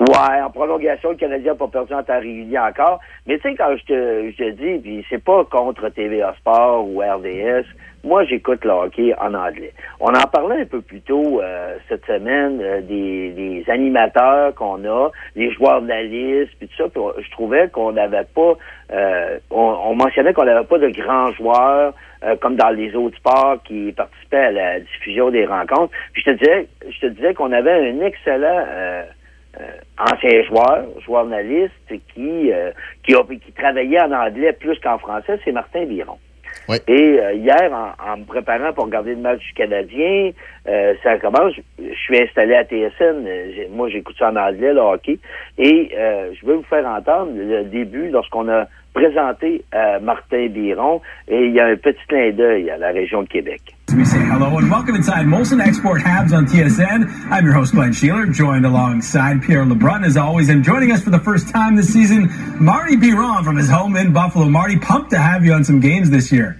Ouais, 0.00 0.42
en 0.44 0.50
prolongation, 0.50 1.10
le 1.10 1.16
Canadien 1.16 1.52
n'a 1.52 1.58
pas 1.58 1.68
perdu 1.68 1.94
en 1.94 2.02
temps 2.02 2.18
régulier 2.18 2.58
encore. 2.58 2.98
Mais 3.28 3.38
tu 3.38 3.50
sais, 3.50 3.54
quand 3.56 3.76
je 3.76 3.84
te, 3.84 4.32
je 4.32 4.36
te 4.36 4.50
dis, 4.50 4.82
puis 4.82 5.06
c'est 5.08 5.22
pas 5.22 5.44
contre 5.44 5.88
TVA 5.90 6.34
Sport 6.40 6.88
ou 6.88 6.98
RDS, 6.98 7.66
moi 8.04 8.24
j'écoute 8.24 8.64
le 8.64 8.70
hockey 8.70 9.14
en 9.20 9.34
anglais. 9.34 9.72
On 10.00 10.08
en 10.08 10.26
parlait 10.32 10.62
un 10.62 10.66
peu 10.66 10.80
plus 10.80 11.00
tôt 11.00 11.40
euh, 11.40 11.76
cette 11.88 12.04
semaine 12.06 12.60
euh, 12.62 12.80
des, 12.80 13.64
animateurs 13.68 14.54
qu'on 14.54 14.84
a, 14.84 15.10
les 15.36 15.50
joueurs 15.52 15.82
de 15.82 15.88
la 15.88 16.02
liste, 16.02 16.52
puis 16.58 16.68
tout 16.68 16.76
ça. 16.82 16.88
puis 16.88 17.00
on- 17.00 17.12
je 17.20 17.30
trouvais 17.30 17.68
qu'on 17.68 17.92
n'avait 17.92 18.24
pas, 18.34 18.54
euh, 18.92 19.38
on, 19.50 19.76
on 19.84 19.94
mentionnait 19.94 20.32
qu'on 20.32 20.44
n'avait 20.44 20.66
pas 20.66 20.78
de 20.78 20.88
grands 20.88 21.32
joueurs 21.32 21.94
comme 22.40 22.54
dans 22.54 22.70
les 22.70 22.94
autres 22.94 23.16
sports 23.16 23.60
qui 23.64 23.90
participaient 23.90 24.36
à 24.36 24.52
la 24.52 24.78
diffusion 24.80 25.30
des 25.30 25.44
rencontres. 25.44 25.92
Puis 26.12 26.22
je 26.24 26.30
te 26.30 26.36
disais, 26.38 26.68
je 26.88 27.00
te 27.00 27.06
disais 27.06 27.34
qu'on 27.34 27.50
avait 27.50 27.90
un 27.90 28.00
excellent 28.00 28.64
ancien 29.98 30.42
joueur, 30.44 30.84
joueur 31.04 31.22
analyste, 31.26 31.72
qui, 32.14 32.52
euh, 32.52 32.70
qui, 33.04 33.14
qui 33.38 33.52
travaillait 33.52 34.00
en 34.02 34.12
anglais 34.12 34.52
plus 34.52 34.78
qu'en 34.80 34.98
français, 34.98 35.38
c'est 35.44 35.52
Martin 35.52 35.84
Et 36.86 37.18
euh, 37.20 37.32
hier, 37.34 37.70
en, 37.72 38.12
en 38.12 38.16
me 38.18 38.24
préparant 38.24 38.72
pour 38.72 38.84
regarder 38.84 39.14
le 39.14 39.20
match 39.20 39.40
du 39.40 39.52
Canadien, 39.54 40.30
euh, 40.68 40.94
ça 41.02 41.18
commence. 41.18 41.54
Je, 41.78 41.94
suis 41.94 42.20
installé 42.20 42.54
à 42.54 42.64
TSN. 42.64 43.26
euh, 43.26 43.66
Moi, 43.70 43.88
j'écoute 43.88 44.16
ça 44.18 44.30
en 44.30 44.36
anglais, 44.36 44.72
le 44.72 44.80
hockey. 44.80 45.18
Et 45.58 45.90
euh, 45.96 46.32
je 46.40 46.46
veux 46.46 46.54
vous 46.54 46.62
faire 46.64 46.86
entendre 46.86 47.32
le 47.34 47.64
début 47.64 48.08
lorsqu'on 48.10 48.48
a 48.48 48.66
présenté 48.94 49.64
euh, 49.74 50.00
Martin 50.00 50.46
Biron. 50.48 51.00
Et 51.28 51.46
il 51.46 51.52
y 51.52 51.60
a 51.60 51.66
un 51.66 51.76
petit 51.76 52.04
clin 52.08 52.30
d'œil 52.30 52.70
à 52.70 52.78
la 52.78 52.90
région 52.90 53.22
de 53.22 53.28
Québec. 53.28 53.60
We 53.94 54.06
say 54.06 54.24
hello 54.24 54.56
and 54.56 54.70
welcome 54.70 54.94
inside 54.94 55.26
Molson 55.26 55.60
Export 55.60 56.00
Habs 56.00 56.32
on 56.32 56.46
TSN. 56.46 57.30
I'm 57.30 57.44
your 57.44 57.52
host, 57.52 57.72
Glenn 57.72 57.90
Sheeler, 57.90 58.32
joined 58.32 58.64
alongside 58.64 59.42
Pierre 59.42 59.66
LeBrun 59.66 60.06
as 60.06 60.16
always. 60.16 60.48
And 60.48 60.64
joining 60.64 60.92
us 60.92 61.02
for 61.02 61.10
the 61.10 61.18
first 61.18 61.50
time 61.50 61.76
this 61.76 61.92
season, 61.92 62.30
Marty 62.58 62.96
Biron 62.96 63.44
from 63.44 63.56
his 63.56 63.68
home 63.68 63.96
in 63.96 64.14
Buffalo. 64.14 64.48
Marty, 64.48 64.78
pumped 64.78 65.10
to 65.10 65.18
have 65.18 65.44
you 65.44 65.52
on 65.52 65.62
some 65.62 65.80
games 65.80 66.08
this 66.08 66.32
year. 66.32 66.58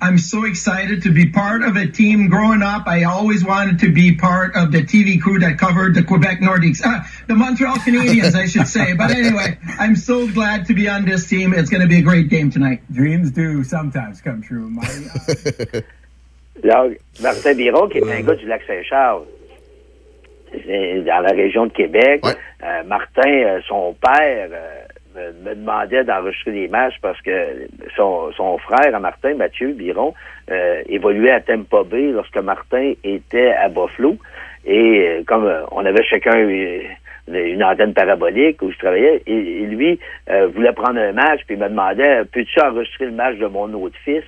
I'm 0.00 0.18
so 0.18 0.44
excited 0.44 1.04
to 1.04 1.12
be 1.12 1.28
part 1.28 1.62
of 1.62 1.76
a 1.76 1.86
team. 1.86 2.28
Growing 2.28 2.62
up, 2.62 2.88
I 2.88 3.04
always 3.04 3.44
wanted 3.44 3.78
to 3.80 3.92
be 3.92 4.16
part 4.16 4.56
of 4.56 4.72
the 4.72 4.82
TV 4.82 5.20
crew 5.20 5.38
that 5.38 5.58
covered 5.58 5.94
the 5.94 6.02
Quebec 6.02 6.40
Nordiques, 6.40 6.84
uh, 6.84 7.04
the 7.28 7.36
Montreal 7.36 7.76
Canadiens, 7.76 8.34
I 8.34 8.46
should 8.46 8.66
say. 8.66 8.92
But 8.94 9.12
anyway, 9.12 9.56
I'm 9.78 9.94
so 9.94 10.26
glad 10.26 10.66
to 10.66 10.74
be 10.74 10.88
on 10.88 11.04
this 11.04 11.28
team. 11.28 11.54
It's 11.54 11.70
going 11.70 11.82
to 11.82 11.88
be 11.88 11.98
a 11.98 12.02
great 12.02 12.28
game 12.28 12.50
tonight. 12.50 12.82
Dreams 12.90 13.30
do 13.30 13.62
sometimes 13.62 14.20
come 14.20 14.42
true, 14.42 14.68
Marty. 14.68 15.84
Là, 16.62 16.86
Martin 17.22 17.54
Biron, 17.54 17.88
qui 17.88 17.98
est 17.98 18.12
un 18.12 18.20
gars 18.20 18.34
du 18.34 18.46
lac 18.46 18.62
Saint-Charles, 18.66 19.22
dans 20.52 21.20
la 21.20 21.32
région 21.32 21.66
de 21.66 21.72
Québec. 21.72 22.22
Euh, 22.62 22.82
Martin, 22.84 23.30
euh, 23.30 23.60
son 23.66 23.94
père, 23.94 24.48
euh, 24.52 24.82
me, 25.14 25.50
me 25.50 25.54
demandait 25.54 26.04
d'enregistrer 26.04 26.52
des 26.52 26.68
matchs 26.68 26.96
parce 27.00 27.20
que 27.22 27.66
son, 27.96 28.30
son 28.32 28.58
frère, 28.58 28.94
à 28.94 28.98
Martin, 28.98 29.34
Mathieu 29.34 29.72
Biron, 29.72 30.14
euh, 30.50 30.82
évoluait 30.88 31.32
à 31.32 31.40
Tampa 31.40 31.82
Bay 31.84 32.12
lorsque 32.12 32.36
Martin 32.36 32.92
était 33.02 33.52
à 33.52 33.68
Buffalo. 33.68 34.16
Et 34.64 35.08
euh, 35.08 35.22
comme 35.26 35.46
euh, 35.46 35.62
on 35.72 35.84
avait 35.84 36.04
chacun 36.04 36.36
une 37.28 37.64
antenne 37.64 37.94
parabolique 37.94 38.60
où 38.62 38.70
je 38.70 38.78
travaillais, 38.78 39.22
et, 39.26 39.62
et 39.62 39.66
lui 39.66 39.98
voulait 40.54 40.72
prendre 40.72 40.98
un 40.98 41.12
match, 41.12 41.40
puis 41.46 41.54
il 41.54 41.60
me 41.60 41.68
demandait 41.68 42.24
Peux-tu 42.32 42.60
enregistrer 42.60 43.06
le 43.06 43.12
match 43.12 43.36
de 43.36 43.46
mon 43.46 43.72
autre 43.74 43.96
fils? 44.04 44.24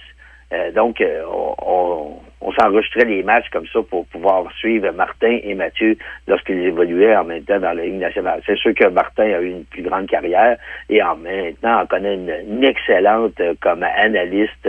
Euh, 0.55 0.73
donc, 0.73 1.01
euh, 1.01 1.23
on, 1.27 2.21
s'enregistrait 2.59 3.07
les 3.07 3.23
matchs 3.25 3.49
comme 3.51 3.67
ça 3.73 3.81
pour 3.83 4.07
pouvoir 4.07 4.45
suivre 4.59 4.89
Martin 4.93 5.39
et 5.43 5.55
Mathieu 5.55 5.97
lorsqu'ils 6.29 6.65
évoluaient 6.65 7.17
en 7.17 7.25
même 7.25 7.43
temps 7.43 7.59
dans 7.59 7.73
la 7.73 7.85
Ligue 7.85 7.99
nationale. 7.99 8.43
C'est 8.47 8.57
sûr 8.57 8.73
que 8.75 8.87
Martin 8.89 9.25
a 9.25 9.41
eu 9.41 9.51
une 9.51 9.65
plus 9.65 9.83
grande 9.83 10.07
carrière 10.07 10.57
et 10.89 11.03
en 11.03 11.17
maintenant 11.17 11.83
on 11.83 11.87
connaît 11.87 12.15
une, 12.15 12.63
excellente 12.63 13.41
euh, 13.41 13.55
comme 13.61 13.83
analyste 13.83 14.69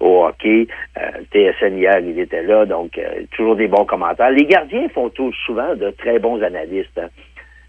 au 0.00 0.24
hockey. 0.24 0.66
TSN 1.30 1.76
hier, 1.76 1.98
il 1.98 2.18
était 2.18 2.42
là, 2.42 2.64
donc 2.64 2.98
toujours 3.32 3.56
des 3.56 3.68
bons 3.68 3.84
commentaires. 3.84 4.30
Les 4.30 4.46
gardiens 4.46 4.88
font 4.88 5.10
souvent 5.44 5.74
de 5.74 5.90
très 5.90 6.18
bons 6.18 6.40
analystes. 6.42 6.98
hein. 6.98 7.08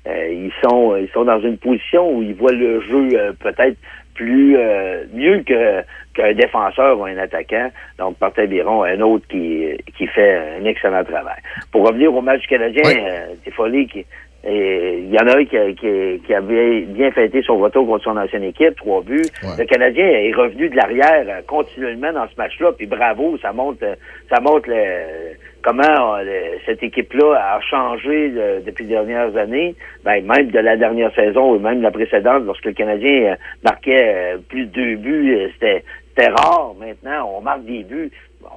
Ils 0.05 0.53
sont 0.63 0.95
ils 0.95 1.09
sont 1.09 1.25
dans 1.25 1.41
une 1.41 1.57
position 1.57 2.09
où 2.09 2.23
ils 2.23 2.35
voient 2.35 2.53
le 2.53 2.79
jeu 2.79 3.33
peut-être 3.41 3.77
plus 4.17 4.57
euh, 4.57 5.05
mieux 5.13 5.43
que 5.43 5.83
qu'un 6.13 6.33
défenseur 6.33 6.99
ou 6.99 7.05
un 7.05 7.17
attaquant. 7.17 7.69
Donc 7.99 8.19
Martin 8.19 8.45
Biron, 8.47 8.83
un 8.83 8.99
autre 8.99 9.25
qui 9.29 9.69
qui 9.95 10.07
fait 10.07 10.57
un 10.59 10.65
excellent 10.65 11.03
travail. 11.03 11.39
Pour 11.71 11.87
revenir 11.87 12.13
au 12.13 12.21
match 12.21 12.41
du 12.41 12.47
Canadien, 12.47 12.83
euh, 12.83 13.33
c'est 13.45 13.51
folie 13.51 13.87
qui 13.87 14.05
et 14.49 14.99
il 14.99 15.09
y 15.13 15.19
en 15.19 15.27
a 15.27 15.37
un 15.37 15.45
qui, 15.45 15.57
a- 15.57 15.73
qui, 15.73 16.21
qui 16.25 16.33
avait 16.33 16.81
bien 16.81 17.11
fêté 17.11 17.41
son 17.41 17.57
retour 17.57 17.85
contre 17.85 18.05
son 18.05 18.15
ancienne 18.17 18.43
équipe, 18.43 18.75
trois 18.77 19.01
buts. 19.01 19.21
Le 19.59 19.65
Canadien 19.65 20.07
est 20.07 20.31
revenu 20.33 20.69
de 20.69 20.75
l'arrière 20.75 21.25
euh, 21.27 21.41
continuellement 21.45 22.13
dans 22.13 22.27
ce 22.29 22.35
match-là, 22.37 22.71
puis 22.71 22.85
bravo, 22.85 23.37
ça 23.39 23.51
montre, 23.51 23.79
euh, 23.83 23.95
ça 24.33 24.39
montre 24.39 24.69
le- 24.69 25.35
comment 25.63 26.15
euh, 26.15 26.23
le- 26.23 26.59
cette 26.65 26.81
équipe-là 26.81 27.55
a 27.55 27.59
changé 27.61 28.29
depuis 28.65 28.85
les 28.85 28.91
dernières 28.91 29.35
années, 29.35 29.75
ben, 30.05 30.23
même 30.25 30.47
de 30.49 30.59
la 30.59 30.77
dernière 30.77 31.13
saison 31.13 31.53
ou 31.55 31.59
même 31.59 31.79
de 31.79 31.83
la 31.83 31.91
précédente, 31.91 32.43
lorsque 32.45 32.65
le 32.65 32.73
Canadien 32.73 33.35
marquait 33.65 34.35
plus 34.47 34.65
de 34.65 34.71
deux 34.71 34.95
buts, 34.95 35.49
c'était 35.53 35.83
c'était 36.15 36.31
rare. 36.31 36.73
Maintenant, 36.79 37.31
on 37.37 37.41
marque 37.41 37.63
des 37.65 37.83
buts. 37.83 38.09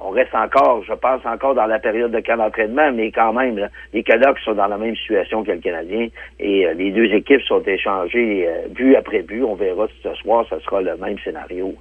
On 0.03 0.09
reste 0.11 0.33
encore, 0.33 0.83
je 0.87 0.93
pense, 0.93 1.21
encore 1.25 1.55
dans 1.55 1.65
la 1.65 1.79
période 1.79 2.11
de 2.11 2.19
camp 2.19 2.37
d'entraînement, 2.37 2.91
mais 2.93 3.11
quand 3.11 3.33
même, 3.33 3.69
les 3.93 4.03
Canucks 4.03 4.39
sont 4.43 4.53
dans 4.53 4.67
la 4.67 4.77
même 4.77 4.95
situation 4.95 5.43
que 5.43 5.51
le 5.51 5.59
Canadien 5.59 6.07
et 6.39 6.65
euh, 6.65 6.73
les 6.73 6.91
deux 6.91 7.05
équipes 7.13 7.41
sont 7.41 7.61
échangées 7.65 8.47
euh, 8.47 8.67
but 8.69 8.95
après 8.95 9.21
but. 9.21 9.43
On 9.43 9.55
verra 9.55 9.87
si 9.87 10.01
ce 10.03 10.13
soir, 10.15 10.45
ce 10.49 10.59
sera 10.59 10.81
le 10.81 10.97
même 10.97 11.17
scénario. 11.23 11.75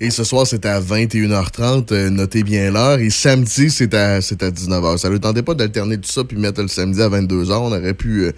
Et 0.00 0.10
ce 0.10 0.24
soir, 0.24 0.46
c'est 0.46 0.66
à 0.66 0.80
21h30. 0.80 1.92
euh, 1.92 2.10
notez 2.10 2.42
bien 2.42 2.70
l'heure. 2.72 2.98
Et 2.98 3.10
samedi, 3.10 3.70
c'est 3.70 3.94
à, 3.94 4.14
à 4.14 4.18
19h. 4.18 4.96
Ça 4.98 5.08
ne 5.08 5.16
tentait 5.18 5.42
pas 5.42 5.54
d'alterner 5.54 5.96
tout 5.96 6.10
ça 6.10 6.24
puis 6.24 6.36
mettre 6.36 6.60
le 6.60 6.68
samedi 6.68 7.00
à 7.00 7.08
22h. 7.08 7.52
On 7.52 7.72
aurait 7.72 7.94
pu 7.94 8.32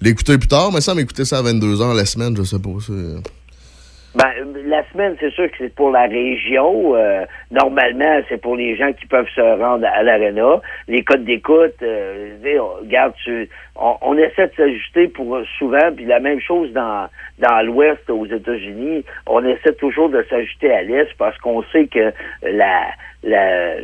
l'écouter 0.00 0.38
plus 0.38 0.48
tard, 0.48 0.70
mais 0.72 0.80
ça, 0.80 0.94
m'écouter 0.94 1.24
ça 1.24 1.38
à 1.38 1.42
22h 1.42 1.94
la 1.94 2.06
semaine, 2.06 2.36
je 2.36 2.42
sais 2.42 2.58
pas. 2.58 2.70
Ben, 4.12 4.26
la 4.66 4.82
semaine, 4.90 5.16
c'est 5.20 5.30
sûr 5.30 5.48
que 5.52 5.56
c'est 5.58 5.72
pour 5.74 5.92
la 5.92 6.02
région. 6.08 6.96
Euh, 6.96 7.24
normalement, 7.52 8.20
c'est 8.28 8.40
pour 8.40 8.56
les 8.56 8.74
gens 8.74 8.92
qui 8.92 9.06
peuvent 9.06 9.28
se 9.36 9.40
rendre 9.40 9.86
à 9.86 10.02
l'aréna. 10.02 10.60
Les 10.88 11.04
codes 11.04 11.24
d'écoute, 11.24 11.76
euh, 11.82 12.34
regarde, 12.80 13.14
tu- 13.22 13.48
on, 13.76 13.94
on 14.02 14.18
essaie 14.18 14.48
de 14.48 14.52
s'ajuster 14.56 15.06
pour 15.06 15.36
euh, 15.36 15.44
souvent, 15.58 15.92
puis 15.94 16.06
la 16.06 16.18
même 16.18 16.40
chose 16.40 16.72
dans 16.72 17.08
dans 17.38 17.64
l'Ouest 17.64 18.10
aux 18.10 18.26
États-Unis, 18.26 19.04
on 19.28 19.44
essaie 19.46 19.74
toujours 19.74 20.08
de 20.10 20.22
s'ajuster 20.28 20.72
à 20.72 20.82
l'Est 20.82 21.08
parce 21.16 21.38
qu'on 21.38 21.62
sait 21.72 21.86
que 21.86 22.12
la 22.42 22.82
la, 23.22 23.74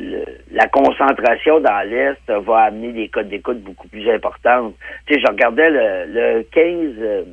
la 0.51 0.67
concentration 0.69 1.61
dans 1.61 1.89
l'Est 1.89 2.19
va 2.29 2.63
amener 2.65 2.93
des 2.93 3.09
codes 3.09 3.29
d'écoute 3.29 3.61
beaucoup 3.61 3.87
plus 3.89 4.11
importantes. 4.11 4.75
Tu 5.07 5.15
sais, 5.15 5.21
je 5.21 5.27
regardais 5.31 5.71
le, 5.71 6.13
le 6.13 6.43
15... 6.51 7.27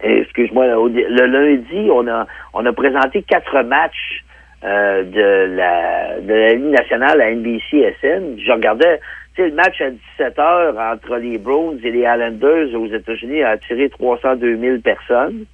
excuse-moi, 0.00 0.66
le 0.66 1.26
lundi, 1.26 1.90
on 1.90 2.06
a 2.08 2.26
on 2.54 2.64
a 2.64 2.72
présenté 2.72 3.22
quatre 3.22 3.62
matchs 3.62 4.24
euh, 4.64 5.04
de 5.04 5.56
la 5.56 6.20
de 6.20 6.32
la 6.32 6.52
Ligue 6.54 6.72
nationale 6.72 7.20
à 7.20 7.30
NBC-SN. 7.30 8.38
Je 8.38 8.52
regardais, 8.52 9.00
tu 9.34 9.44
le 9.44 9.54
match 9.54 9.80
à 9.80 9.90
17 9.90 10.38
heures 10.38 10.78
entre 10.78 11.16
les 11.16 11.38
Browns 11.38 11.78
et 11.84 11.90
les 11.90 12.00
Islanders 12.00 12.74
aux 12.74 12.86
États-Unis 12.86 13.42
a 13.42 13.50
attiré 13.50 13.88
302 13.88 14.56
000 14.56 14.78
personnes. 14.78 15.44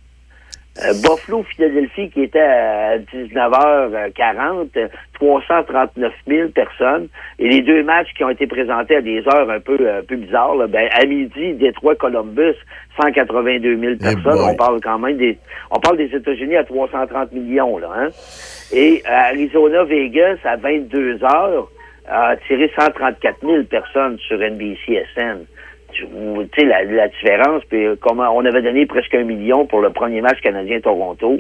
Euh, 0.83 0.93
Buffalo, 0.95 1.45
Philadelphie, 1.45 2.11
qui 2.11 2.23
était 2.23 2.41
à 2.41 2.99
19h40, 2.99 4.71
euh, 4.77 4.89
339 5.13 6.13
000 6.27 6.49
personnes. 6.49 7.07
Et 7.39 7.49
les 7.49 7.63
deux 7.63 7.85
matchs 7.85 8.13
qui 8.17 8.25
ont 8.25 8.31
été 8.31 8.49
présentés 8.49 8.97
à 8.97 9.01
des 9.01 9.23
heures 9.33 9.49
un 9.49 9.61
peu, 9.61 9.79
un 9.89 10.03
peu 10.03 10.17
bizarres, 10.17 10.57
là, 10.57 10.67
ben, 10.67 10.89
à 10.93 11.07
midi, 11.07 11.53
Détroit, 11.55 11.95
Columbus, 11.95 12.57
182 13.01 13.79
000 13.79 13.97
personnes. 13.99 14.41
on 14.41 14.57
parle 14.57 14.81
quand 14.81 14.99
même 14.99 15.17
des, 15.17 15.39
on 15.71 15.79
parle 15.79 15.97
des 15.97 16.13
États-Unis 16.13 16.57
à 16.57 16.65
330 16.65 17.31
millions, 17.31 17.79
là, 17.79 17.91
hein. 17.97 18.09
Et 18.73 19.01
à 19.05 19.27
Arizona, 19.27 19.85
Vegas, 19.85 20.39
à 20.43 20.57
22 20.57 21.23
heures, 21.23 21.69
a 22.09 22.31
attiré 22.31 22.71
134 22.77 23.37
000 23.43 23.63
personnes 23.65 24.19
sur 24.19 24.39
NBC-SN. 24.39 25.47
Sais, 26.57 26.65
la, 26.65 26.85
la 26.85 27.09
différence, 27.09 27.65
puis 27.67 27.85
euh, 27.87 27.97
comment 28.01 28.31
on 28.37 28.45
avait 28.45 28.63
donné 28.63 28.87
presque 28.87 29.15
un 29.15 29.25
million 29.25 29.67
pour 29.67 29.81
le 29.81 29.91
premier 29.91 30.21
match 30.21 30.41
canadien-Toronto. 30.41 31.39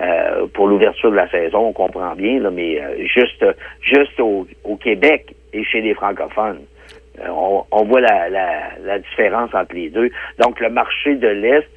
euh, 0.00 0.46
pour 0.54 0.68
l'ouverture 0.68 1.10
de 1.10 1.16
la 1.16 1.28
saison, 1.30 1.66
on 1.68 1.72
comprend 1.72 2.14
bien, 2.14 2.40
là, 2.40 2.50
mais 2.50 2.80
euh, 2.80 3.04
juste 3.06 3.44
juste 3.82 4.18
au, 4.20 4.46
au 4.64 4.76
Québec 4.76 5.34
et 5.52 5.64
chez 5.64 5.80
les 5.80 5.94
francophones. 5.94 6.60
On, 7.28 7.64
on 7.70 7.84
voit 7.84 8.00
la, 8.00 8.28
la, 8.30 8.48
la 8.82 8.98
différence 8.98 9.52
entre 9.52 9.74
les 9.74 9.90
deux. 9.90 10.10
Donc, 10.38 10.58
le 10.60 10.70
marché 10.70 11.16
de 11.16 11.28
l'Est 11.28 11.68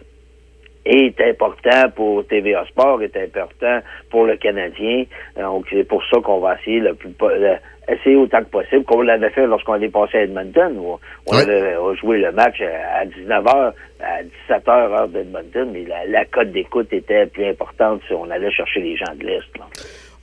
est 0.86 1.20
important 1.22 1.90
pour 1.96 2.26
TVA 2.28 2.66
Sport, 2.66 3.02
est 3.04 3.16
important 3.18 3.80
pour 4.10 4.26
le 4.26 4.36
Canadien. 4.38 5.06
Euh, 5.38 5.42
Donc, 5.44 5.66
c'est 5.70 5.88
pour 5.88 6.04
ça 6.10 6.20
qu'on 6.22 6.40
va 6.40 6.56
essayer 6.60 6.80
le 6.80 6.94
plus 6.94 7.10
le- 7.22 7.56
essayer 7.90 8.16
autant 8.16 8.40
que 8.40 8.50
possible, 8.50 8.86
comme 8.86 9.00
on 9.00 9.02
l'avait 9.04 9.30
fait 9.32 9.46
lorsqu'on 9.46 9.76
est 9.82 9.90
passé 9.90 10.18
à 10.20 10.22
Edmonton, 10.24 10.78
où 10.78 11.00
on 11.28 11.34
avait 11.38 11.74
euh, 11.76 11.94
joué 11.96 12.18
le 12.20 12.32
match 12.32 12.62
à 12.62 13.00
à 13.00 13.06
19h, 13.06 13.74
à 14.02 14.24
17h 14.50 14.70
heure 14.70 15.08
d'Edmonton, 15.10 15.70
mais 15.74 15.84
la, 15.86 16.06
la 16.06 16.26
cote 16.26 16.52
d'écoute 16.52 16.92
était 16.94 17.26
plus 17.28 17.46
importante 17.46 18.02
si 18.08 18.14
on 18.14 18.30
allait 18.32 18.52
chercher 18.52 18.80
les 18.82 18.96
gens 18.96 19.14
de 19.20 19.26
l'Est. 19.26 19.44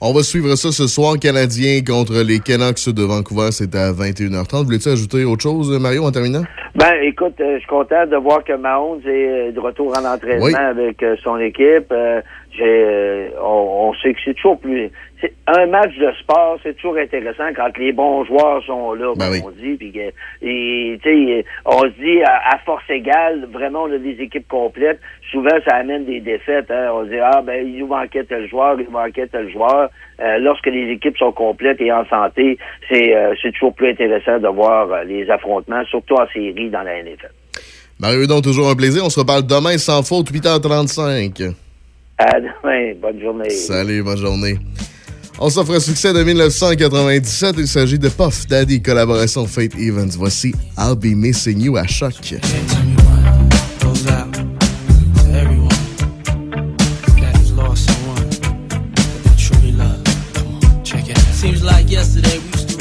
On 0.03 0.13
va 0.13 0.23
suivre 0.23 0.55
ça 0.55 0.71
ce 0.71 0.87
soir. 0.87 1.19
Canadien 1.19 1.81
contre 1.85 2.23
les 2.27 2.39
Canucks 2.39 2.89
de 2.89 3.03
Vancouver, 3.03 3.51
c'est 3.51 3.75
à 3.75 3.91
21h30. 3.93 4.65
Voulais-tu 4.65 4.89
ajouter 4.89 5.23
autre 5.25 5.43
chose, 5.43 5.69
Mario, 5.79 6.05
en 6.05 6.11
terminant? 6.11 6.41
Ben, 6.73 6.95
écoute, 7.03 7.35
euh, 7.39 7.53
je 7.53 7.59
suis 7.59 7.67
content 7.67 8.07
de 8.07 8.15
voir 8.15 8.43
que 8.43 8.53
Mahomes 8.53 9.01
est 9.05 9.49
euh, 9.49 9.51
de 9.51 9.59
retour 9.59 9.93
en 9.95 10.03
entraînement 10.03 10.45
Oui. 10.45 10.55
avec 10.55 11.03
euh, 11.03 11.15
son 11.23 11.37
équipe. 11.37 11.91
Euh, 11.91 12.19
on 13.43 13.93
sait 14.01 14.13
que 14.15 14.19
c'est 14.25 14.33
toujours 14.33 14.59
plus... 14.59 14.89
Un 15.47 15.67
match 15.67 15.95
de 15.97 16.11
sport, 16.19 16.57
c'est 16.63 16.75
toujours 16.75 16.97
intéressant 16.97 17.53
quand 17.55 17.77
les 17.77 17.91
bons 17.91 18.25
joueurs 18.25 18.63
sont 18.65 18.93
là, 18.93 19.13
Ben 19.15 19.29
comme 19.41 19.49
on 19.49 19.51
dit. 19.51 19.75
Puis 19.77 19.93
et, 20.41 21.45
on 21.65 21.81
se 21.81 21.99
dit, 21.99 22.23
à, 22.23 22.55
à 22.55 22.57
force 22.59 22.89
égale, 22.89 23.47
vraiment, 23.51 23.83
on 23.83 23.93
a 23.93 23.97
des 23.97 24.17
équipes 24.19 24.47
complètes. 24.47 24.99
Souvent, 25.31 25.57
ça 25.67 25.75
amène 25.75 26.05
des 26.05 26.19
défaites. 26.19 26.69
Hein. 26.71 26.89
On 26.93 27.05
se 27.05 27.09
dit, 27.09 27.19
ah, 27.19 27.41
ben, 27.41 27.67
il 27.67 27.77
nous 27.77 27.87
manquait 27.87 28.23
tel 28.23 28.49
joueur, 28.49 28.79
il 28.79 28.85
nous 28.85 28.91
manquait 28.91 29.27
tel 29.27 29.51
joueur. 29.51 29.89
Euh, 30.21 30.37
lorsque 30.39 30.67
les 30.67 30.91
équipes 30.91 31.17
sont 31.17 31.31
complètes 31.31 31.81
et 31.81 31.91
en 31.91 32.05
santé, 32.05 32.57
c'est 32.89 33.15
euh, 33.15 33.33
toujours 33.53 33.73
plus 33.73 33.89
intéressant 33.89 34.39
de 34.39 34.47
voir 34.47 34.91
euh, 34.91 35.03
les 35.03 35.29
affrontements, 35.29 35.83
surtout 35.85 36.15
en 36.15 36.27
série 36.33 36.69
dans 36.69 36.83
la 36.83 37.01
NFL. 37.01 37.31
Mario, 37.99 38.25
donc, 38.27 38.43
toujours 38.43 38.69
un 38.69 38.75
plaisir. 38.75 39.03
On 39.05 39.09
se 39.09 39.19
reparle 39.19 39.45
demain 39.45 39.77
sans 39.77 40.03
faute, 40.03 40.31
8h35. 40.31 41.53
À 42.17 42.39
demain. 42.39 42.93
Bonne 43.01 43.21
journée. 43.21 43.49
Salut, 43.49 44.03
bonne 44.03 44.17
journée. 44.17 44.55
On 45.43 45.49
s'offre 45.49 45.73
un 45.73 45.79
succès 45.79 46.13
de 46.13 46.23
1997. 46.23 47.55
Il 47.57 47.67
s'agit 47.67 47.97
de 47.97 48.09
Puff 48.09 48.45
Daddy, 48.45 48.79
collaboration 48.79 49.47
Fate 49.47 49.73
Evans. 49.75 50.11
Voici 50.15 50.53
I'll 50.77 50.95
Be 50.95 51.15
Missing 51.15 51.59
You 51.59 51.77
à 51.77 51.87
choc. 51.87 52.13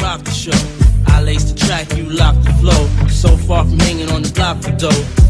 rock 0.03 0.25
the 0.25 0.31
show. 0.31 0.51
I 1.07 1.23
laced 1.23 1.55
the 1.55 1.67
track, 1.67 1.97
you 1.97 2.05
locked 2.05 2.45
the 2.45 2.53
flow. 2.61 3.09
So 3.09 3.37
far 3.37 3.65
from 3.65 3.79
hanging 3.79 4.11
on 4.11 4.23
the 4.23 4.33
block 4.33 4.63
for 4.63 4.73
dough. 4.73 5.30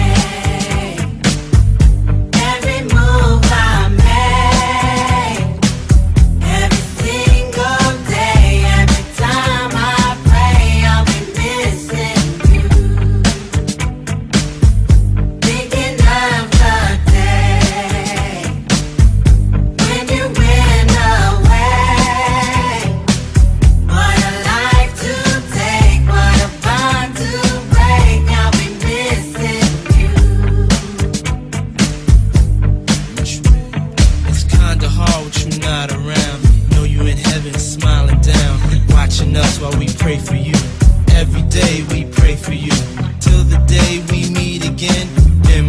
Us 39.41 39.59
while 39.59 39.77
we 39.77 39.87
pray 39.87 40.17
for 40.17 40.35
you. 40.35 40.53
Every 41.21 41.41
day 41.43 41.83
we 41.91 42.05
pray 42.05 42.35
for 42.35 42.53
you. 42.53 42.71
Till 43.19 43.43
the 43.43 43.61
day 43.67 44.03
we 44.11 44.29
meet 44.29 44.65
again. 44.65 45.10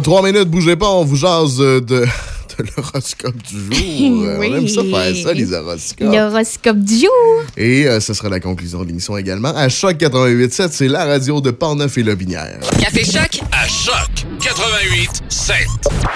Dans 0.00 0.04
trois 0.12 0.22
minutes, 0.22 0.48
bougez 0.48 0.76
pas, 0.76 0.88
on 0.88 1.04
vous 1.04 1.16
jase 1.16 1.60
euh, 1.60 1.78
de, 1.78 2.06
de 2.58 2.64
l'horoscope 2.74 3.36
du 3.36 3.54
jour. 3.54 3.66
Euh, 4.30 4.38
Oui. 4.38 4.48
On 4.50 4.56
aime 4.56 4.66
ça 4.68 4.82
faire 4.82 5.14
ça, 5.14 5.34
les 5.34 5.52
horoscopes. 5.52 6.10
L'horoscope 6.10 6.78
du 6.78 7.00
jour. 7.00 7.10
Et 7.58 7.86
euh, 7.86 8.00
ce 8.00 8.14
sera 8.14 8.30
la 8.30 8.40
conclusion 8.40 8.80
de 8.80 8.86
l'émission 8.86 9.18
également. 9.18 9.50
À 9.54 9.68
Choc 9.68 9.98
88.7, 9.98 10.68
c'est 10.70 10.88
la 10.88 11.04
radio 11.04 11.42
de 11.42 11.50
Portneuf 11.50 11.98
et 11.98 12.02
Lobinière. 12.02 12.60
Café 12.80 13.04
Choc 13.04 13.42
à 13.52 13.68
Choc 13.68 14.24
88 14.40 15.20
7. 15.28 15.56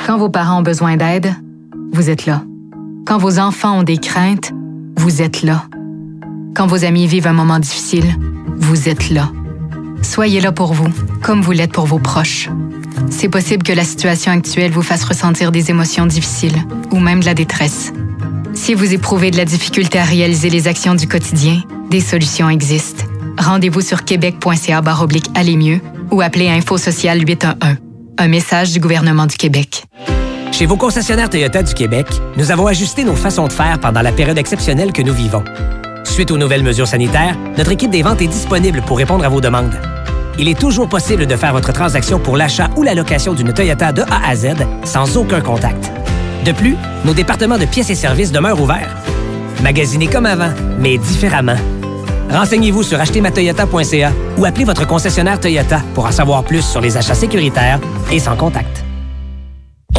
Quand 0.07 0.17
vos 0.17 0.31
parents 0.31 0.61
ont 0.61 0.63
besoin 0.63 0.97
d'aide, 0.97 1.35
vous 1.93 2.09
êtes 2.09 2.25
là. 2.25 2.43
Quand 3.07 3.19
vos 3.19 3.39
enfants 3.39 3.81
ont 3.81 3.83
des 3.83 3.99
craintes, 3.99 4.51
vous 4.97 5.21
êtes 5.21 5.43
là. 5.43 5.65
Quand 6.57 6.67
vos 6.67 6.87
amis 6.87 7.07
vivent 7.07 7.27
un 7.27 7.35
moment 7.35 7.59
difficile, 7.59 8.07
vous 8.57 8.89
êtes 8.89 9.11
là. 9.11 9.31
Soyez 10.01 10.41
là 10.41 10.53
pour 10.53 10.73
vous, 10.73 10.89
comme 11.23 11.43
vous 11.43 11.53
l'êtes 11.53 11.73
pour 11.73 11.85
vos 11.85 11.99
proches. 11.99 12.49
C'est 13.25 13.31
possible 13.31 13.63
que 13.63 13.73
la 13.73 13.85
situation 13.85 14.33
actuelle 14.33 14.71
vous 14.71 14.83
fasse 14.83 15.03
ressentir 15.03 15.51
des 15.51 15.71
émotions 15.71 16.05
difficiles 16.05 16.63
ou 16.91 16.99
même 16.99 17.21
de 17.21 17.25
la 17.25 17.33
détresse. 17.33 17.91
Si 18.53 18.75
vous 18.75 18.93
éprouvez 18.93 19.31
de 19.31 19.39
la 19.39 19.47
difficulté 19.47 19.99
à 19.99 20.05
réaliser 20.05 20.51
les 20.51 20.69
actions 20.69 20.95
du 20.95 21.09
quotidien, 21.09 21.63
des 21.89 22.01
solutions 22.01 22.51
existent. 22.51 23.07
Rendez-vous 23.39 23.81
sur 23.81 24.05
québec.ca 24.05 24.83
oblique 25.01 25.31
aller 25.35 25.57
mieux 25.57 25.81
ou 26.11 26.21
appelez 26.21 26.51
Info 26.51 26.77
Social 26.77 27.27
811. 27.27 27.77
Un 28.19 28.29
message 28.29 28.73
du 28.73 28.79
gouvernement 28.81 29.25
du 29.25 29.39
Québec. 29.39 29.85
Chez 30.53 30.67
vos 30.67 30.77
concessionnaires 30.77 31.31
Toyota 31.31 31.63
du 31.63 31.73
Québec, 31.73 32.07
nous 32.37 32.51
avons 32.51 32.67
ajusté 32.67 33.05
nos 33.05 33.17
façons 33.17 33.47
de 33.49 33.55
faire 33.55 33.81
pendant 33.81 34.03
la 34.03 34.13
période 34.13 34.37
exceptionnelle 34.37 34.93
que 34.93 35.01
nous 35.01 35.15
vivons. 35.15 35.45
Suite 36.05 36.31
aux 36.31 36.37
nouvelles 36.37 36.63
mesures 36.63 36.89
sanitaires, 36.89 37.39
notre 37.57 37.73
équipe 37.73 37.91
des 37.91 38.03
ventes 38.03 38.21
est 38.21 38.29
disponible 38.29 38.83
pour 38.83 38.99
répondre 38.99 39.25
à 39.25 39.31
vos 39.31 39.41
demandes. 39.41 39.73
Il 40.39 40.49
est 40.49 40.59
toujours 40.59 40.89
possible 40.89 41.27
de 41.27 41.37
faire 41.37 41.53
votre 41.53 41.73
transaction 41.73 42.19
pour 42.19 42.37
l'achat 42.37 42.69
ou 42.77 42.83
la 42.83 42.95
location 42.95 43.35
d'une 43.35 43.53
Toyota 43.53 43.93
de 43.93 44.03
A 44.03 44.29
à 44.29 44.35
Z 44.35 44.49
sans 44.85 45.17
aucun 45.17 45.41
contact. 45.41 45.91
De 46.45 46.53
plus, 46.53 46.77
nos 47.05 47.15
départements 47.15 47.59
de 47.59 47.65
pièces 47.65 47.91
et 47.91 47.95
services 47.95 48.33
demeurent 48.33 48.61
ouverts. 48.61 48.97
Magasinez 49.63 50.09
comme 50.09 50.27
avant, 50.27 50.51
mais 50.79 50.99
différemment. 50.99 51.57
Renseignez-vous 52.31 52.83
sur 52.83 53.01
achetermatoyota.ca 53.01 54.13
ou 54.37 54.45
appelez 54.45 54.65
votre 54.65 54.87
concessionnaire 54.87 55.39
Toyota 55.39 55.81
pour 55.95 56.07
en 56.07 56.13
savoir 56.13 56.43
plus 56.43 56.63
sur 56.63 56.81
les 56.81 56.97
achats 56.97 57.15
sécuritaires 57.15 57.81
et 58.11 58.19
sans 58.19 58.37
contact. 58.37 58.84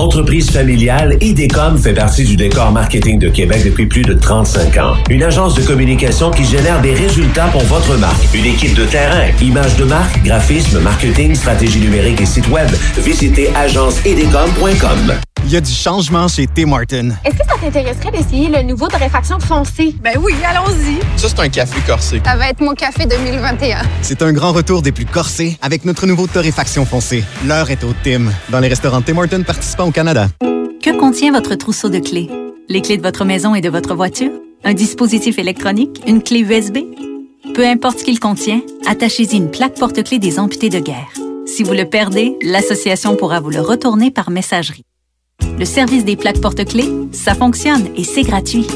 Entreprise 0.05 0.51
familiale, 0.51 1.17
IDECOM 1.19 1.79
fait 1.79 1.95
partie 1.95 2.25
du 2.25 2.35
décor 2.35 2.71
marketing 2.71 3.17
de 3.17 3.27
Québec 3.27 3.63
depuis 3.65 3.87
plus 3.87 4.03
de 4.03 4.13
35 4.13 4.77
ans. 4.77 4.93
Une 5.09 5.23
agence 5.23 5.55
de 5.55 5.63
communication 5.63 6.29
qui 6.29 6.45
génère 6.45 6.79
des 6.79 6.93
résultats 6.93 7.47
pour 7.47 7.63
votre 7.63 7.97
marque. 7.97 8.21
Une 8.35 8.45
équipe 8.45 8.75
de 8.75 8.85
terrain, 8.85 9.31
images 9.41 9.75
de 9.77 9.83
marque, 9.83 10.23
graphisme, 10.23 10.79
marketing, 10.79 11.33
stratégie 11.33 11.79
numérique 11.79 12.21
et 12.21 12.27
site 12.27 12.47
web. 12.49 12.69
Visitez 12.99 13.49
agenceidecom.com. 13.55 15.34
Il 15.47 15.51
y 15.53 15.57
a 15.57 15.61
du 15.61 15.71
changement 15.71 16.27
chez 16.27 16.47
Tim 16.47 16.65
Martin. 16.65 17.11
Est-ce 17.23 17.37
que 17.37 17.45
ça 17.47 17.55
t'intéresserait 17.61 18.09
d'essayer 18.09 18.49
le 18.49 18.63
nouveau 18.63 18.87
de 18.87 18.95
réfaction 18.95 19.39
foncé? 19.39 19.95
Ben 20.01 20.17
oui, 20.19 20.33
allons-y. 20.43 20.99
Ça, 21.19 21.29
c'est 21.29 21.39
un 21.39 21.49
café 21.49 21.79
corsé. 21.85 22.19
Ça 22.25 22.35
va 22.35 22.49
être 22.49 22.61
mon 22.61 22.73
café 22.73 23.05
2021. 23.05 23.77
C'est 24.01 24.23
un 24.23 24.33
grand 24.33 24.53
retour 24.53 24.81
des 24.81 24.91
plus 24.91 25.05
corsés 25.05 25.59
avec 25.61 25.85
notre 25.85 26.07
nouveau 26.07 26.25
torréfaction 26.25 26.83
foncé. 26.83 27.23
L'heure 27.45 27.69
est 27.69 27.83
au 27.83 27.93
Tim, 28.03 28.31
dans 28.49 28.59
les 28.59 28.69
restaurants 28.69 29.03
Tim 29.03 29.17
Hortons 29.17 29.43
participants 29.43 29.85
au 29.87 29.91
Canada. 29.91 30.29
Que 30.81 30.97
contient 30.97 31.31
votre 31.31 31.53
trousseau 31.53 31.89
de 31.89 31.99
clés? 31.99 32.27
Les 32.67 32.81
clés 32.81 32.97
de 32.97 33.03
votre 33.03 33.23
maison 33.23 33.53
et 33.53 33.61
de 33.61 33.69
votre 33.69 33.93
voiture? 33.93 34.31
Un 34.63 34.73
dispositif 34.73 35.37
électronique? 35.37 36.01
Une 36.07 36.23
clé 36.23 36.39
USB? 36.39 36.79
Peu 37.53 37.67
importe 37.67 37.99
ce 37.99 38.03
qu'il 38.03 38.19
contient, 38.19 38.61
attachez-y 38.87 39.37
une 39.37 39.51
plaque 39.51 39.75
porte-clés 39.75 40.17
des 40.17 40.39
amputés 40.39 40.69
de 40.69 40.79
guerre. 40.79 41.13
Si 41.45 41.61
vous 41.61 41.73
le 41.73 41.85
perdez, 41.85 42.35
l'association 42.41 43.15
pourra 43.15 43.39
vous 43.39 43.51
le 43.51 43.61
retourner 43.61 44.09
par 44.09 44.31
messagerie. 44.31 44.83
Le 45.57 45.63
service 45.63 46.03
des 46.03 46.17
plaques 46.17 46.41
porte-clés, 46.41 46.89
ça 47.13 47.33
fonctionne 47.33 47.87
et 47.95 48.03
c'est 48.03 48.23
gratuit. 48.23 48.67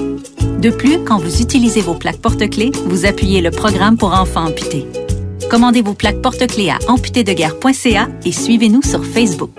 De 0.59 0.69
plus, 0.69 0.99
quand 1.03 1.17
vous 1.17 1.41
utilisez 1.41 1.81
vos 1.81 1.93
plaques 1.93 2.21
porte-clés, 2.21 2.71
vous 2.85 3.05
appuyez 3.05 3.41
le 3.41 3.51
programme 3.51 3.97
pour 3.97 4.13
enfants 4.13 4.45
amputés. 4.45 4.87
Commandez 5.49 5.81
vos 5.81 5.93
plaques 5.93 6.21
porte-clés 6.21 6.69
à 6.69 6.79
amputédeguerre.ca 6.87 8.07
et 8.23 8.31
suivez-nous 8.31 8.81
sur 8.81 9.03
Facebook. 9.05 9.51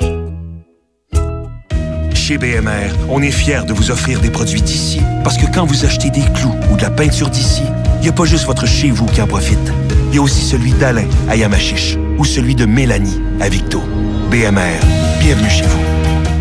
Chez 2.14 2.38
BMR, 2.38 2.94
on 3.10 3.20
est 3.22 3.30
fiers 3.30 3.64
de 3.66 3.74
vous 3.74 3.90
offrir 3.90 4.20
des 4.20 4.30
produits 4.30 4.62
d'ici. 4.62 5.00
Parce 5.22 5.36
que 5.36 5.46
quand 5.52 5.66
vous 5.66 5.84
achetez 5.84 6.10
des 6.10 6.24
clous 6.34 6.54
ou 6.72 6.76
de 6.76 6.82
la 6.82 6.90
peinture 6.90 7.28
d'ici, 7.28 7.62
il 7.98 8.02
n'y 8.04 8.08
a 8.08 8.12
pas 8.12 8.24
juste 8.24 8.46
votre 8.46 8.66
chez 8.66 8.90
vous 8.90 9.06
qui 9.06 9.20
en 9.20 9.26
profite. 9.26 9.72
Il 10.10 10.16
y 10.16 10.18
a 10.18 10.22
aussi 10.22 10.42
celui 10.42 10.72
d'Alain 10.72 11.08
à 11.28 11.36
Yamachiche 11.36 11.98
ou 12.18 12.24
celui 12.24 12.54
de 12.54 12.64
Mélanie 12.64 13.20
à 13.40 13.48
Victo. 13.48 13.82
BMR, 14.30 14.80
bienvenue 15.20 15.50
chez 15.50 15.66
vous. 15.66 15.99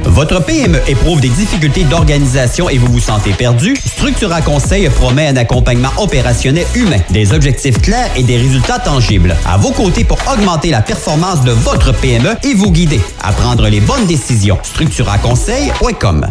Votre 0.09 0.43
PME 0.43 0.79
éprouve 0.87 1.21
des 1.21 1.29
difficultés 1.29 1.83
d'organisation 1.83 2.69
et 2.69 2.77
vous 2.77 2.91
vous 2.91 2.99
sentez 2.99 3.31
perdu? 3.31 3.75
Structura 3.85 4.41
Conseil 4.41 4.89
promet 4.89 5.27
un 5.27 5.37
accompagnement 5.37 5.91
opérationnel 5.97 6.65
humain, 6.75 6.99
des 7.09 7.33
objectifs 7.33 7.79
clairs 7.81 8.09
et 8.15 8.23
des 8.23 8.37
résultats 8.37 8.79
tangibles. 8.79 9.35
À 9.45 9.57
vos 9.57 9.71
côtés 9.71 10.03
pour 10.03 10.17
augmenter 10.31 10.71
la 10.71 10.81
performance 10.81 11.43
de 11.43 11.51
votre 11.51 11.93
PME 11.93 12.35
et 12.43 12.53
vous 12.53 12.71
guider 12.71 12.99
à 13.21 13.31
prendre 13.31 13.67
les 13.69 13.79
bonnes 13.79 14.05
décisions. 14.05 14.57
StructuraConseil.com 14.63 16.27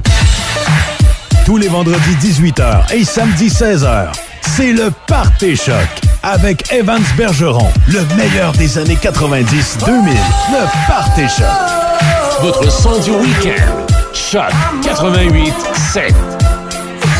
Tous 1.47 1.57
les 1.57 1.68
vendredis 1.68 2.16
18h 2.20 2.92
et 2.92 3.05
samedi 3.05 3.48
16h, 3.48 4.08
c'est 4.57 4.73
le 4.73 4.90
Party 5.07 5.57
Choc 5.57 5.89
avec 6.23 6.73
Evans 6.73 7.02
Bergeron, 7.16 7.68
le 7.86 8.00
meilleur 8.16 8.52
des 8.52 8.76
années 8.78 8.98
90-2000. 9.00 9.86
Le 9.86 10.89
Party 10.89 11.23
Choc. 11.28 11.77
Votre 12.41 12.70
son 12.70 12.99
du 13.01 13.10
week-end. 13.10 13.86
Choc 14.12 14.52
88 14.83 15.52
7. 15.93 16.15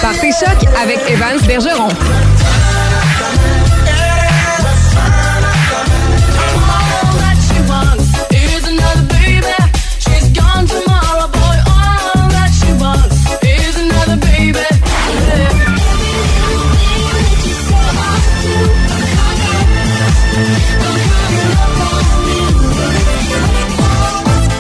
Partez 0.01 0.31
choc 0.33 0.69
avec 0.81 0.99
Evans 1.11 1.41
Bergeron. 1.47 1.89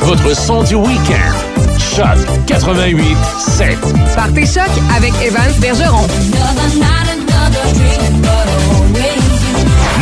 Votre 0.08 0.34
son 0.34 0.62
du 0.62 0.74
week-end. 0.74 1.34
Choc 1.78 2.16
88 2.46 3.04
7. 3.36 3.76
Partez 4.16 4.46
choc 4.46 4.70
avec 4.96 5.12
Evans 5.22 5.52
Bergeron. 5.60 6.06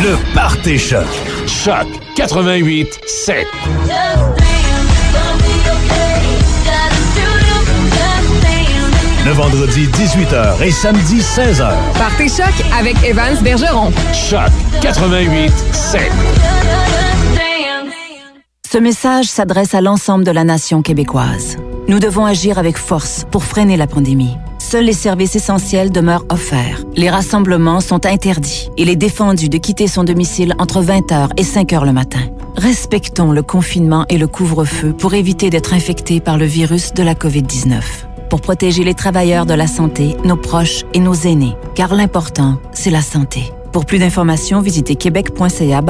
Le 0.01 0.33
Party 0.33 0.79
Choc. 0.79 1.03
Choc 1.45 1.85
88 2.15 3.01
7. 3.05 3.47
Le 9.25 9.31
vendredi 9.33 9.87
18h 9.87 10.63
et 10.63 10.71
samedi 10.71 11.17
16h. 11.17 11.69
Partez 11.97 12.29
choc 12.29 12.53
avec 12.79 12.95
Evans 13.03 13.35
Bergeron. 13.41 13.91
Choc 14.13 14.51
88 14.81 15.51
7. 15.73 16.01
Ce 18.77 18.81
message 18.83 19.25
s'adresse 19.25 19.73
à 19.73 19.81
l'ensemble 19.81 20.23
de 20.23 20.29
la 20.29 20.43
nation 20.43 20.83
québécoise. 20.83 21.57
Nous 21.87 21.97
devons 21.97 22.27
agir 22.27 22.59
avec 22.59 22.77
force 22.77 23.25
pour 23.31 23.43
freiner 23.43 23.75
la 23.75 23.87
pandémie. 23.87 24.37
Seuls 24.59 24.85
les 24.85 24.93
services 24.93 25.35
essentiels 25.35 25.91
demeurent 25.91 26.27
offerts. 26.29 26.83
Les 26.95 27.09
rassemblements 27.09 27.81
sont 27.81 28.05
interdits. 28.05 28.69
Il 28.77 28.89
est 28.89 28.95
défendu 28.95 29.49
de 29.49 29.57
quitter 29.57 29.87
son 29.87 30.03
domicile 30.03 30.53
entre 30.59 30.83
20h 30.83 31.29
et 31.37 31.41
5h 31.41 31.87
le 31.87 31.91
matin. 31.91 32.19
Respectons 32.55 33.31
le 33.31 33.41
confinement 33.41 34.05
et 34.09 34.19
le 34.19 34.27
couvre-feu 34.27 34.93
pour 34.93 35.15
éviter 35.15 35.49
d'être 35.49 35.73
infectés 35.73 36.19
par 36.19 36.37
le 36.37 36.45
virus 36.45 36.93
de 36.93 37.01
la 37.01 37.15
COVID-19. 37.15 37.81
Pour 38.29 38.41
protéger 38.41 38.83
les 38.83 38.93
travailleurs 38.93 39.47
de 39.47 39.55
la 39.55 39.65
santé, 39.65 40.15
nos 40.23 40.37
proches 40.37 40.83
et 40.93 40.99
nos 40.99 41.15
aînés. 41.15 41.55
Car 41.73 41.95
l'important, 41.95 42.59
c'est 42.73 42.91
la 42.91 43.01
santé. 43.01 43.51
Pour 43.73 43.87
plus 43.87 43.97
d'informations, 43.97 44.61
visitez 44.61 44.95
québec.ca 44.95 45.81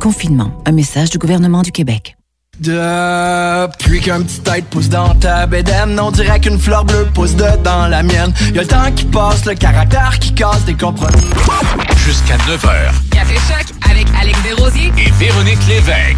confinement. 0.00 0.52
Un 0.64 0.72
message 0.72 1.10
du 1.10 1.18
gouvernement 1.18 1.60
du 1.60 1.70
Québec. 1.70 2.16
Depuis 2.60 4.00
qu'un 4.00 4.20
petit 4.20 4.40
tête 4.40 4.66
pousse 4.66 4.90
dans 4.90 5.14
ta 5.14 5.46
bédaine 5.46 5.98
On 5.98 6.10
dirait 6.10 6.38
qu'une 6.38 6.58
fleur 6.58 6.84
bleue 6.84 7.06
pousse 7.14 7.34
dedans 7.34 7.88
la 7.88 8.02
mienne 8.02 8.34
Y'a 8.54 8.60
le 8.60 8.66
temps 8.66 8.92
qui 8.94 9.06
passe, 9.06 9.46
le 9.46 9.54
caractère 9.54 10.18
qui 10.20 10.34
casse 10.34 10.66
des 10.66 10.74
compromis 10.74 11.22
Jusqu'à 12.04 12.36
9h. 12.36 12.92
Café 13.12 13.34
choc 13.36 13.74
avec 13.90 14.06
Alex 14.20 14.38
Desrosiers 14.42 14.92
Et 14.98 15.10
Véronique 15.12 15.66
Lévesque. 15.68 16.16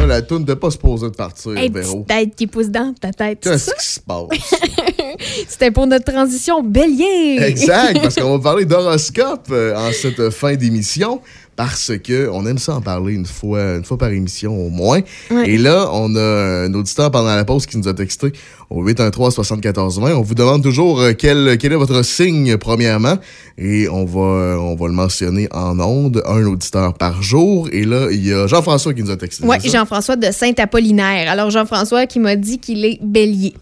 Là, 0.00 0.06
la 0.06 0.22
toune 0.22 0.40
n'était 0.40 0.56
pas 0.56 0.70
supposée 0.70 1.10
de 1.10 1.14
partir, 1.14 1.56
Hey, 1.56 1.70
Véro. 1.70 2.02
petite 2.02 2.06
tête 2.08 2.34
qui 2.36 2.46
pousse 2.48 2.68
dans 2.70 2.92
ta 3.00 3.12
tête. 3.12 3.38
c'est 3.42 3.50
Qu'est-ce 3.50 3.74
qui 3.74 3.86
se 3.86 4.00
passe? 4.00 4.26
C'était 5.48 5.70
pour 5.70 5.86
notre 5.86 6.10
transition 6.12 6.62
bélier. 6.62 7.38
Exact, 7.40 8.00
parce 8.02 8.14
qu'on 8.20 8.36
va 8.38 8.42
parler 8.42 8.64
d'horoscope 8.64 9.46
euh, 9.52 9.76
en 9.76 9.92
cette 9.92 10.30
fin 10.30 10.54
d'émission. 10.54 11.20
Parce 11.58 11.90
que 12.04 12.30
on 12.32 12.46
aime 12.46 12.56
ça 12.56 12.76
en 12.76 12.80
parler 12.80 13.14
une 13.14 13.26
fois, 13.26 13.74
une 13.74 13.84
fois 13.84 13.98
par 13.98 14.10
émission 14.10 14.56
au 14.56 14.70
moins. 14.70 15.00
Ouais. 15.28 15.50
Et 15.50 15.58
là, 15.58 15.90
on 15.92 16.14
a 16.14 16.66
un 16.66 16.72
auditeur 16.72 17.10
pendant 17.10 17.34
la 17.34 17.44
pause 17.44 17.66
qui 17.66 17.76
nous 17.76 17.88
a 17.88 17.94
texté 17.94 18.30
au 18.70 18.84
813 18.84 19.34
74 19.34 19.98
20. 19.98 20.14
On 20.14 20.22
vous 20.22 20.36
demande 20.36 20.62
toujours 20.62 21.00
euh, 21.00 21.14
quel, 21.18 21.58
quel 21.58 21.72
est 21.72 21.76
votre 21.76 22.04
signe 22.04 22.56
premièrement 22.58 23.16
et 23.58 23.88
on 23.88 24.04
va, 24.04 24.56
on 24.60 24.76
va 24.76 24.86
le 24.86 24.92
mentionner 24.92 25.48
en 25.50 25.80
ondes, 25.80 26.22
un 26.26 26.46
auditeur 26.46 26.94
par 26.94 27.24
jour. 27.24 27.68
Et 27.72 27.84
là, 27.84 28.06
il 28.12 28.24
y 28.24 28.32
a 28.32 28.46
Jean-François 28.46 28.94
qui 28.94 29.02
nous 29.02 29.10
a 29.10 29.16
texté. 29.16 29.44
Oui? 29.44 29.56
Jean-François 29.64 30.14
de 30.14 30.30
Saint-Apollinaire. 30.30 31.28
Alors, 31.28 31.50
Jean-François 31.50 32.06
qui 32.06 32.20
m'a 32.20 32.36
dit 32.36 32.60
qu'il 32.60 32.84
est 32.84 33.00
bélier. 33.02 33.54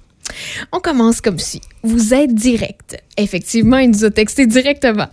On 0.73 0.81
commence 0.81 1.21
comme 1.21 1.39
si. 1.39 1.61
Vous 1.83 2.15
êtes 2.15 2.35
direct. 2.35 2.97
Effectivement, 3.17 3.79
il 3.79 3.91
nous 3.91 4.05
a 4.05 4.11
texté 4.11 4.47
directement. 4.47 5.07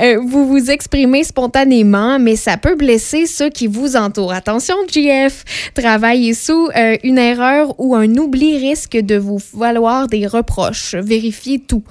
Euh, 0.00 0.20
vous 0.24 0.46
vous 0.46 0.70
exprimez 0.70 1.24
spontanément, 1.24 2.18
mais 2.18 2.36
ça 2.36 2.56
peut 2.56 2.76
blesser 2.76 3.26
ceux 3.26 3.48
qui 3.48 3.66
vous 3.66 3.96
entourent. 3.96 4.32
Attention, 4.32 4.76
JF. 4.88 5.44
Travaillez 5.74 6.34
sous 6.34 6.68
euh, 6.76 6.96
une 7.02 7.18
erreur 7.18 7.74
ou 7.78 7.96
un 7.96 8.14
oubli 8.16 8.58
risque 8.58 8.96
de 8.96 9.16
vous 9.16 9.40
valoir 9.54 10.06
des 10.06 10.26
reproches. 10.26 10.94
Vérifiez 10.94 11.58
tout. 11.58 11.82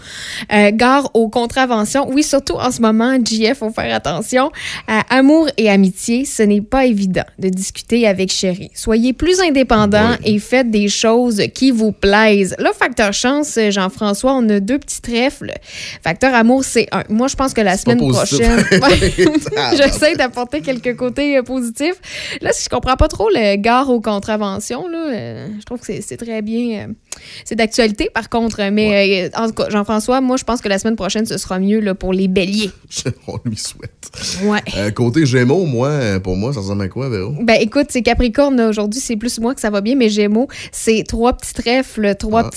Euh, 0.54 0.72
gare 0.72 1.10
aux 1.14 1.30
contraventions. 1.30 2.08
Oui, 2.10 2.24
surtout 2.24 2.56
en 2.56 2.72
ce 2.72 2.82
moment, 2.82 3.18
JF, 3.22 3.58
faut 3.58 3.72
faire 3.72 3.94
attention. 3.94 4.52
Amour 5.10 5.50
et 5.58 5.70
amitié, 5.70 6.26
ce 6.26 6.44
n'est 6.44 6.62
pas 6.62 6.86
évident 6.86 7.26
de 7.40 7.50
discuter 7.50 8.08
avec 8.08 8.32
chéri. 8.32 8.72
Soyez 8.74 9.14
plus 9.14 9.42
indépendant 9.42 10.12
et 10.24 10.40
faites 10.40 10.72
des 10.72 10.88
choses 10.88 11.42
qui 11.54 11.72
vous 11.72 11.92
plaisent. 11.92 12.56
Là, 12.68 12.74
facteur 12.74 13.14
chance, 13.14 13.56
euh, 13.58 13.72
Jean-François, 13.72 14.34
on 14.34 14.50
a 14.50 14.60
deux 14.60 14.78
petits 14.78 15.02
trèfles. 15.02 15.54
Facteur 16.04 16.34
amour, 16.34 16.66
c'est 16.66 16.88
un. 16.92 17.04
Moi, 17.08 17.28
je 17.30 17.36
pense 17.38 17.54
que 17.54 17.62
la 17.62 17.78
semaine 17.78 18.00
prochaine, 18.10 18.62
Ah, 19.58 19.72
j'essaie 19.78 20.16
d'apporter 20.18 20.60
quelques 20.60 20.98
côtés 20.98 21.38
euh, 21.38 21.44
positifs. 21.44 21.96
Là, 22.42 22.52
si 22.52 22.66
je 22.66 22.70
comprends 22.70 22.98
pas 22.98 23.08
trop 23.08 23.30
le 23.30 23.56
gare 23.56 23.90
aux 23.90 24.02
contraventions, 24.02 24.86
là, 24.90 24.98
euh, 25.14 25.48
je 25.60 25.64
trouve 25.66 25.80
que 25.80 25.86
c'est- 25.86 26.18
très 26.18 26.42
bien. 26.42 26.80
euh, 26.90 26.94
c'est 27.46 27.56
d'actualité, 27.56 28.10
par 28.14 28.28
contre. 28.28 28.60
Mais 28.72 29.32
en 29.38 29.48
tout 29.48 29.54
cas, 29.54 29.70
Jean-François, 29.70 30.20
moi, 30.20 30.36
je 30.36 30.44
pense 30.44 30.60
que 30.62 30.68
la 30.68 30.78
semaine 30.78 30.98
prochaine, 30.98 31.26
ce 31.26 31.38
sera 31.38 31.60
mieux 31.60 31.80
là, 31.80 31.96
pour 31.96 32.12
les 32.12 32.28
béliers. 32.28 32.72
on 33.28 33.38
lui 33.46 33.56
souhaite. 33.56 34.12
Ouais. 34.44 34.92
Côté 34.92 35.26
Gémeaux, 35.26 35.66
moi, 35.66 36.20
pour 36.22 36.36
moi, 36.36 36.52
ça 36.54 36.60
ressemble 36.60 36.84
à 36.84 36.88
quoi, 36.90 37.08
Véro? 37.08 37.34
Ben 37.44 37.58
écoute, 37.62 37.88
c'est 37.90 38.02
Capricorne 38.02 38.60
aujourd'hui, 38.60 39.00
c'est 39.00 39.16
plus 39.16 39.40
moi 39.40 39.56
que 39.56 39.62
ça 39.62 39.70
va 39.70 39.80
bien, 39.80 39.96
mais 39.96 40.10
Gémeaux, 40.10 40.48
c'est 40.74 41.04
trois 41.08 41.34
petits 41.34 41.54
trèfles, 41.54 42.16
trois 42.16 42.42
Ah. 42.46 42.50
petits 42.50 42.57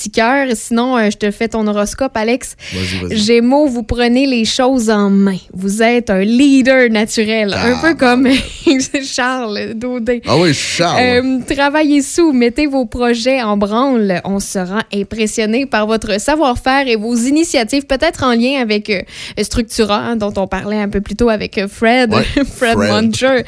Sinon, 0.54 0.96
euh, 0.96 1.10
je 1.10 1.16
te 1.16 1.30
fais 1.30 1.48
ton 1.48 1.66
horoscope, 1.66 2.12
Alex. 2.16 2.56
Vas-y, 2.72 3.08
vas-y. 3.08 3.18
Gémeaux, 3.18 3.66
vous 3.66 3.82
prenez 3.82 4.26
les 4.26 4.44
choses 4.44 4.90
en 4.90 5.10
main. 5.10 5.36
Vous 5.52 5.82
êtes 5.82 6.10
un 6.10 6.20
leader 6.20 6.88
naturel, 6.90 7.52
un 7.54 7.78
peu 7.80 7.94
comme 7.94 8.28
Charles 9.04 9.74
Daudet. 9.74 10.22
Ah 10.26 10.36
oui, 10.38 10.54
Charles. 10.54 11.00
Euh, 11.00 11.38
travaillez 11.48 12.02
sous, 12.02 12.32
mettez 12.32 12.66
vos 12.66 12.86
projets 12.86 13.42
en 13.42 13.56
branle. 13.56 14.20
On 14.24 14.40
sera 14.40 14.82
impressionné 14.94 15.66
par 15.66 15.86
votre 15.86 16.20
savoir-faire 16.20 16.86
et 16.88 16.96
vos 16.96 17.14
initiatives, 17.14 17.86
peut-être 17.86 18.24
en 18.24 18.32
lien 18.34 18.60
avec 18.60 18.90
euh, 18.90 19.02
Structura, 19.42 19.96
hein, 19.98 20.16
dont 20.16 20.32
on 20.36 20.46
parlait 20.46 20.78
un 20.80 20.88
peu 20.88 21.00
plus 21.00 21.16
tôt 21.16 21.28
avec 21.28 21.58
euh, 21.58 21.68
Fred, 21.68 22.12
Ouais, 22.12 22.22
Fred, 22.44 22.76
Fred. 22.76 22.78
Muncher. 22.78 23.44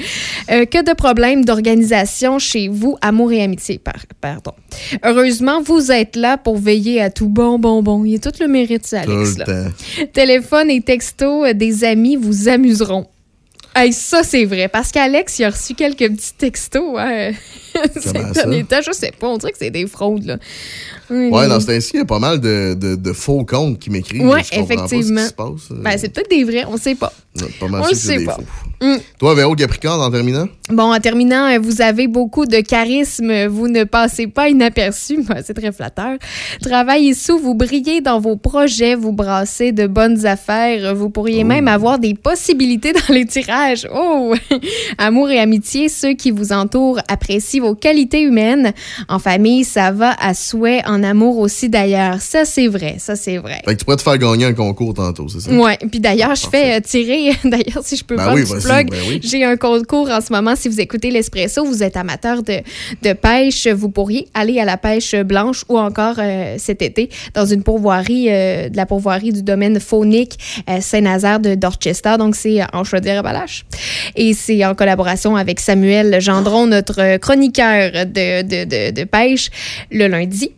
Que 0.49 0.83
de 0.85 0.95
problèmes 0.95 1.45
d'organisation 1.45 2.39
chez 2.39 2.69
vous, 2.69 2.97
amour 3.01 3.33
et 3.33 3.43
amitié, 3.43 3.79
par- 3.79 3.95
pardon. 4.21 4.53
Heureusement, 5.05 5.61
vous 5.63 5.91
êtes 5.93 6.17
là 6.17 6.37
pour 6.43 6.59
veiller 6.59 7.01
à 7.01 7.11
tout 7.11 7.29
bon, 7.29 7.59
bon, 7.59 7.83
bon. 7.83 8.05
Il 8.05 8.13
y 8.13 8.17
a 8.17 8.19
tout 8.19 8.33
le 8.41 8.49
mérite, 8.49 8.87
ça, 8.87 9.01
Alex. 9.01 9.39
Là. 9.39 9.47
Téléphone 10.13 10.71
et 10.71 10.81
texto 10.81 11.45
euh, 11.45 11.53
des 11.55 11.85
amis 11.85 12.17
vous 12.17 12.49
amuseront. 12.49 13.07
Hey, 13.75 13.95
ça, 13.95 14.23
c'est 14.23 14.45
vrai. 14.45 14.69
Parce 14.69 14.93
qu'Alex, 14.93 15.39
il 15.39 15.45
a 15.45 15.51
reçu 15.51 15.73
quelques 15.75 16.07
petits 16.15 16.35
textos 16.37 16.95
hein, 16.99 17.31
ces 17.99 18.13
derniers 18.13 18.65
temps. 18.65 18.81
Je 18.87 18.93
sais 18.93 19.13
pas. 19.19 19.29
On 19.29 19.39
dirait 19.39 19.53
que 19.53 19.57
c'est 19.59 19.71
des 19.71 19.87
fraudes, 19.87 20.25
là. 20.27 20.37
Oui, 21.09 21.29
Ouais, 21.31 21.45
les- 21.45 21.49
dans 21.49 21.59
ce 21.59 21.67
temps-ci, 21.69 21.91
il 21.95 21.99
y 21.99 22.01
a 22.01 22.05
pas 22.05 22.19
mal 22.19 22.39
de, 22.39 22.75
de, 22.79 22.97
de 22.97 23.13
faux 23.15 23.47
comptes 23.47 23.79
qui 23.79 23.89
m'écrivent. 23.89 24.21
Ce 24.45 24.51
qui 24.51 24.59
effectivement. 24.59 25.23
euh. 25.71 25.75
Ben, 25.83 25.97
c'est 25.97 26.11
peut-être 26.11 26.29
des 26.29 26.45
vrais. 26.45 26.67
On 26.69 26.77
sait 26.77 26.95
pas. 26.97 27.15
Ouais, 27.41 27.47
Pas 27.59 27.69
mal 27.69 27.81
on 27.83 27.89
le 27.89 27.95
c'est 27.95 28.19
sait 28.19 28.25
pas. 28.27 28.35
faux. 28.35 28.43
Mm. 28.83 28.97
Toi, 29.19 29.35
Véro 29.37 29.55
Capricorne, 29.55 30.01
en 30.01 30.11
terminant? 30.11 30.49
Bon, 30.69 30.93
en 30.93 30.99
terminant, 30.99 31.47
euh, 31.47 31.59
vous 31.61 31.83
avez 31.83 32.09
beaucoup 32.09 32.47
de 32.47 32.57
charisme. 32.59 33.47
Vous 33.47 33.69
ne 33.69 33.85
passez 33.85 34.27
pas 34.27 34.49
inaperçu. 34.49 35.25
C'est 35.45 35.55
très 35.55 35.71
flatteur. 35.71 36.19
Travaillez 36.61 37.15
sous, 37.15 37.39
vous 37.39 37.55
brillez 37.55 38.01
dans 38.01 38.19
vos 38.19 38.37
projets, 38.37 38.97
vous 38.97 39.13
brassez 39.13 39.71
de 39.71 39.87
bonnes 39.87 40.27
affaires. 40.27 40.97
Vous 40.97 41.11
pourriez 41.11 41.45
même 41.45 41.69
avoir 41.69 42.01
des 42.01 42.15
possibilités 42.15 42.93
dans 43.09 43.15
les 43.15 43.25
tirages. 43.25 43.87
Oh! 43.95 44.35
Amour 44.99 45.31
et 45.31 45.39
amitié, 45.39 45.89
ceux 45.89 46.15
qui 46.15 46.33
vous 46.33 46.53
entourent 46.53 46.99
apprécient 47.07 47.63
vos 47.63 47.77
qualités 47.77 48.23
humaines. 48.23 48.73
En 49.09 49.21
famille, 49.21 49.63
ça 49.63 49.93
va 49.93 50.17
à 50.21 50.35
souhait. 50.35 50.83
En 50.87 51.05
amour 51.05 51.39
aussi, 51.39 51.69
d'ailleurs. 51.69 52.21
Ça, 52.21 52.45
c'est 52.45 52.67
vrai. 52.67 52.97
Ça, 52.99 53.15
c'est 53.15 53.39
vrai. 53.39 53.63
Fait 53.65 53.75
que 53.75 53.79
tu 53.79 53.85
pourrais 53.85 53.97
te 53.97 54.03
faire 54.03 54.19
gagner 54.19 54.47
un 54.47 54.55
concours 54.55 54.95
tantôt, 54.95 55.29
c'est 55.29 55.41
ça? 55.41 55.53
Ouais, 55.53 55.79
puis 55.89 56.01
d'ailleurs, 56.01 56.35
je 56.35 56.49
fais 56.49 56.79
euh, 56.79 56.81
tirer, 56.81 57.31
d'ailleurs, 57.45 57.83
si 57.85 57.97
je 57.97 58.05
peux 58.05 58.17
Ben 58.17 58.25
faire 58.25 58.35
oui, 58.35 58.45
plug, 58.73 58.91
ben 58.91 58.99
oui. 59.09 59.21
j'ai 59.23 59.45
un 59.45 59.57
concours 59.57 60.11
en 60.11 60.21
ce 60.21 60.33
moment. 60.33 60.57
Si 60.57 60.69
vous 60.69 60.81
écoutez 60.81 61.11
l'Espresso, 61.11 61.65
vous 61.65 61.83
êtes 61.83 61.97
amateur 61.97 62.43
de, 62.43 62.61
de 63.03 63.13
pêche, 63.13 63.67
vous 63.67 63.91
pourriez 63.91 64.29
aller 64.35 64.59
à 64.61 64.65
la 64.65 64.77
pêche 64.77 65.15
blanche 65.15 65.65
ou 65.69 65.79
encore 65.79 66.17
euh, 66.19 66.57
cet 66.59 66.83
été 66.83 67.09
dans 67.35 67.47
une 67.47 67.63
pourvoirie, 67.63 68.27
euh, 68.31 68.69
de 68.69 68.77
la 68.77 68.87
pourvoirie 68.87 69.33
du 69.33 69.43
domaine 69.43 69.81
faunique 69.81 70.39
euh, 70.69 70.81
Saint-Nazaire 70.81 71.41
de 71.41 71.55
Dorchester. 71.55 72.17
Donc, 72.19 72.37
c'est 72.37 72.61
en 72.73 72.85
Chaudière-Appalaches. 72.85 73.65
Et 74.17 74.35
c'est 74.35 74.65
en 74.65 74.75
collaboration 74.75 75.37
avec 75.37 75.61
Samuel 75.61 76.21
Gendron, 76.21 76.67
notre 76.67 77.19
chroniqueur 77.19 78.07
de, 78.07 78.43
de, 78.43 78.65
de, 78.65 78.91
de 78.91 79.05
pêche, 79.05 79.51
le 79.91 80.07
lundi. 80.07 80.53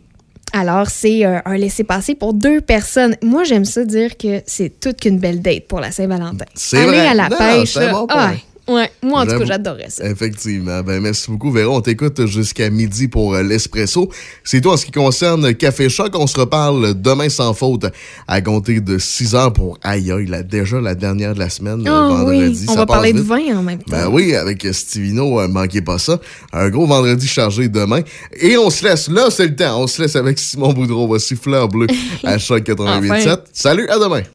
Alors, 0.53 0.89
c'est 0.89 1.25
euh, 1.25 1.39
un 1.45 1.57
laissez-passer 1.57 2.15
pour 2.15 2.33
deux 2.33 2.61
personnes. 2.61 3.15
Moi, 3.21 3.43
j'aime 3.43 3.65
ça 3.65 3.83
dire 3.83 4.15
que 4.17 4.41
c'est 4.45 4.79
toute 4.79 5.01
qu'une 5.01 5.19
belle 5.19 5.41
date 5.41 5.67
pour 5.67 5.79
la 5.79 5.91
Saint-Valentin. 5.91 6.45
Aller 6.73 6.85
vrai. 6.85 7.07
à 7.07 7.13
la 7.13 7.29
Non, 7.29 7.37
pêche. 7.37 7.75
là, 7.75 7.91
bon 7.91 8.05
ah. 8.09 8.31
Ouais, 8.67 8.89
moi, 9.03 9.21
en 9.21 9.25
tout 9.25 9.39
cas, 9.39 9.45
j'adorais 9.45 9.89
ça. 9.89 10.05
Effectivement. 10.09 10.81
Ben, 10.81 11.01
merci 11.01 11.29
beaucoup, 11.29 11.51
Véro. 11.51 11.75
On 11.75 11.81
t'écoute 11.81 12.25
jusqu'à 12.25 12.69
midi 12.69 13.07
pour 13.07 13.33
euh, 13.35 13.43
l'espresso. 13.43 14.09
C'est 14.43 14.61
tout 14.61 14.69
en 14.69 14.77
ce 14.77 14.85
qui 14.85 14.91
concerne 14.91 15.53
Café 15.53 15.89
Choc. 15.89 16.11
On 16.15 16.27
se 16.27 16.39
reparle 16.39 16.99
demain 16.99 17.29
sans 17.29 17.53
faute 17.53 17.85
à 18.27 18.41
compter 18.41 18.81
de 18.81 18.97
6 18.97 19.35
heures 19.35 19.53
pour 19.53 19.77
aïe 19.83 20.11
aïe, 20.11 20.25
la, 20.25 20.43
déjà 20.43 20.79
la 20.81 20.95
dernière 20.95 21.33
de 21.33 21.39
la 21.39 21.49
semaine, 21.49 21.83
Ah 21.87 22.07
vendredi. 22.09 22.49
oui, 22.61 22.65
on 22.67 22.71
Ça 22.73 22.79
va 22.79 22.85
parler 22.85 23.13
de 23.13 23.21
vin 23.21 23.57
en 23.57 23.63
même 23.63 23.79
temps. 23.79 23.85
Ben 23.91 24.07
oui, 24.07 24.35
avec 24.35 24.65
Stivino, 24.71 25.39
euh, 25.41 25.47
manquez 25.47 25.81
pas 25.81 25.97
ça. 25.99 26.19
Un 26.53 26.69
gros 26.69 26.85
vendredi 26.87 27.27
chargé 27.27 27.67
demain. 27.69 28.01
Et 28.39 28.57
on 28.57 28.69
se 28.69 28.83
laisse, 28.83 29.07
là, 29.09 29.29
c'est 29.29 29.47
le 29.47 29.55
temps. 29.55 29.81
On 29.81 29.87
se 29.87 30.01
laisse 30.01 30.15
avec 30.15 30.39
Simon 30.39 30.73
Boudreau. 30.73 31.07
Voici 31.07 31.35
Fleur 31.35 31.67
Bleue 31.67 31.87
à 32.23 32.37
Choc 32.39 32.63
88.7. 32.63 33.11
Enfin. 33.11 33.37
Salut, 33.53 33.87
à 33.89 33.97
demain. 33.99 34.21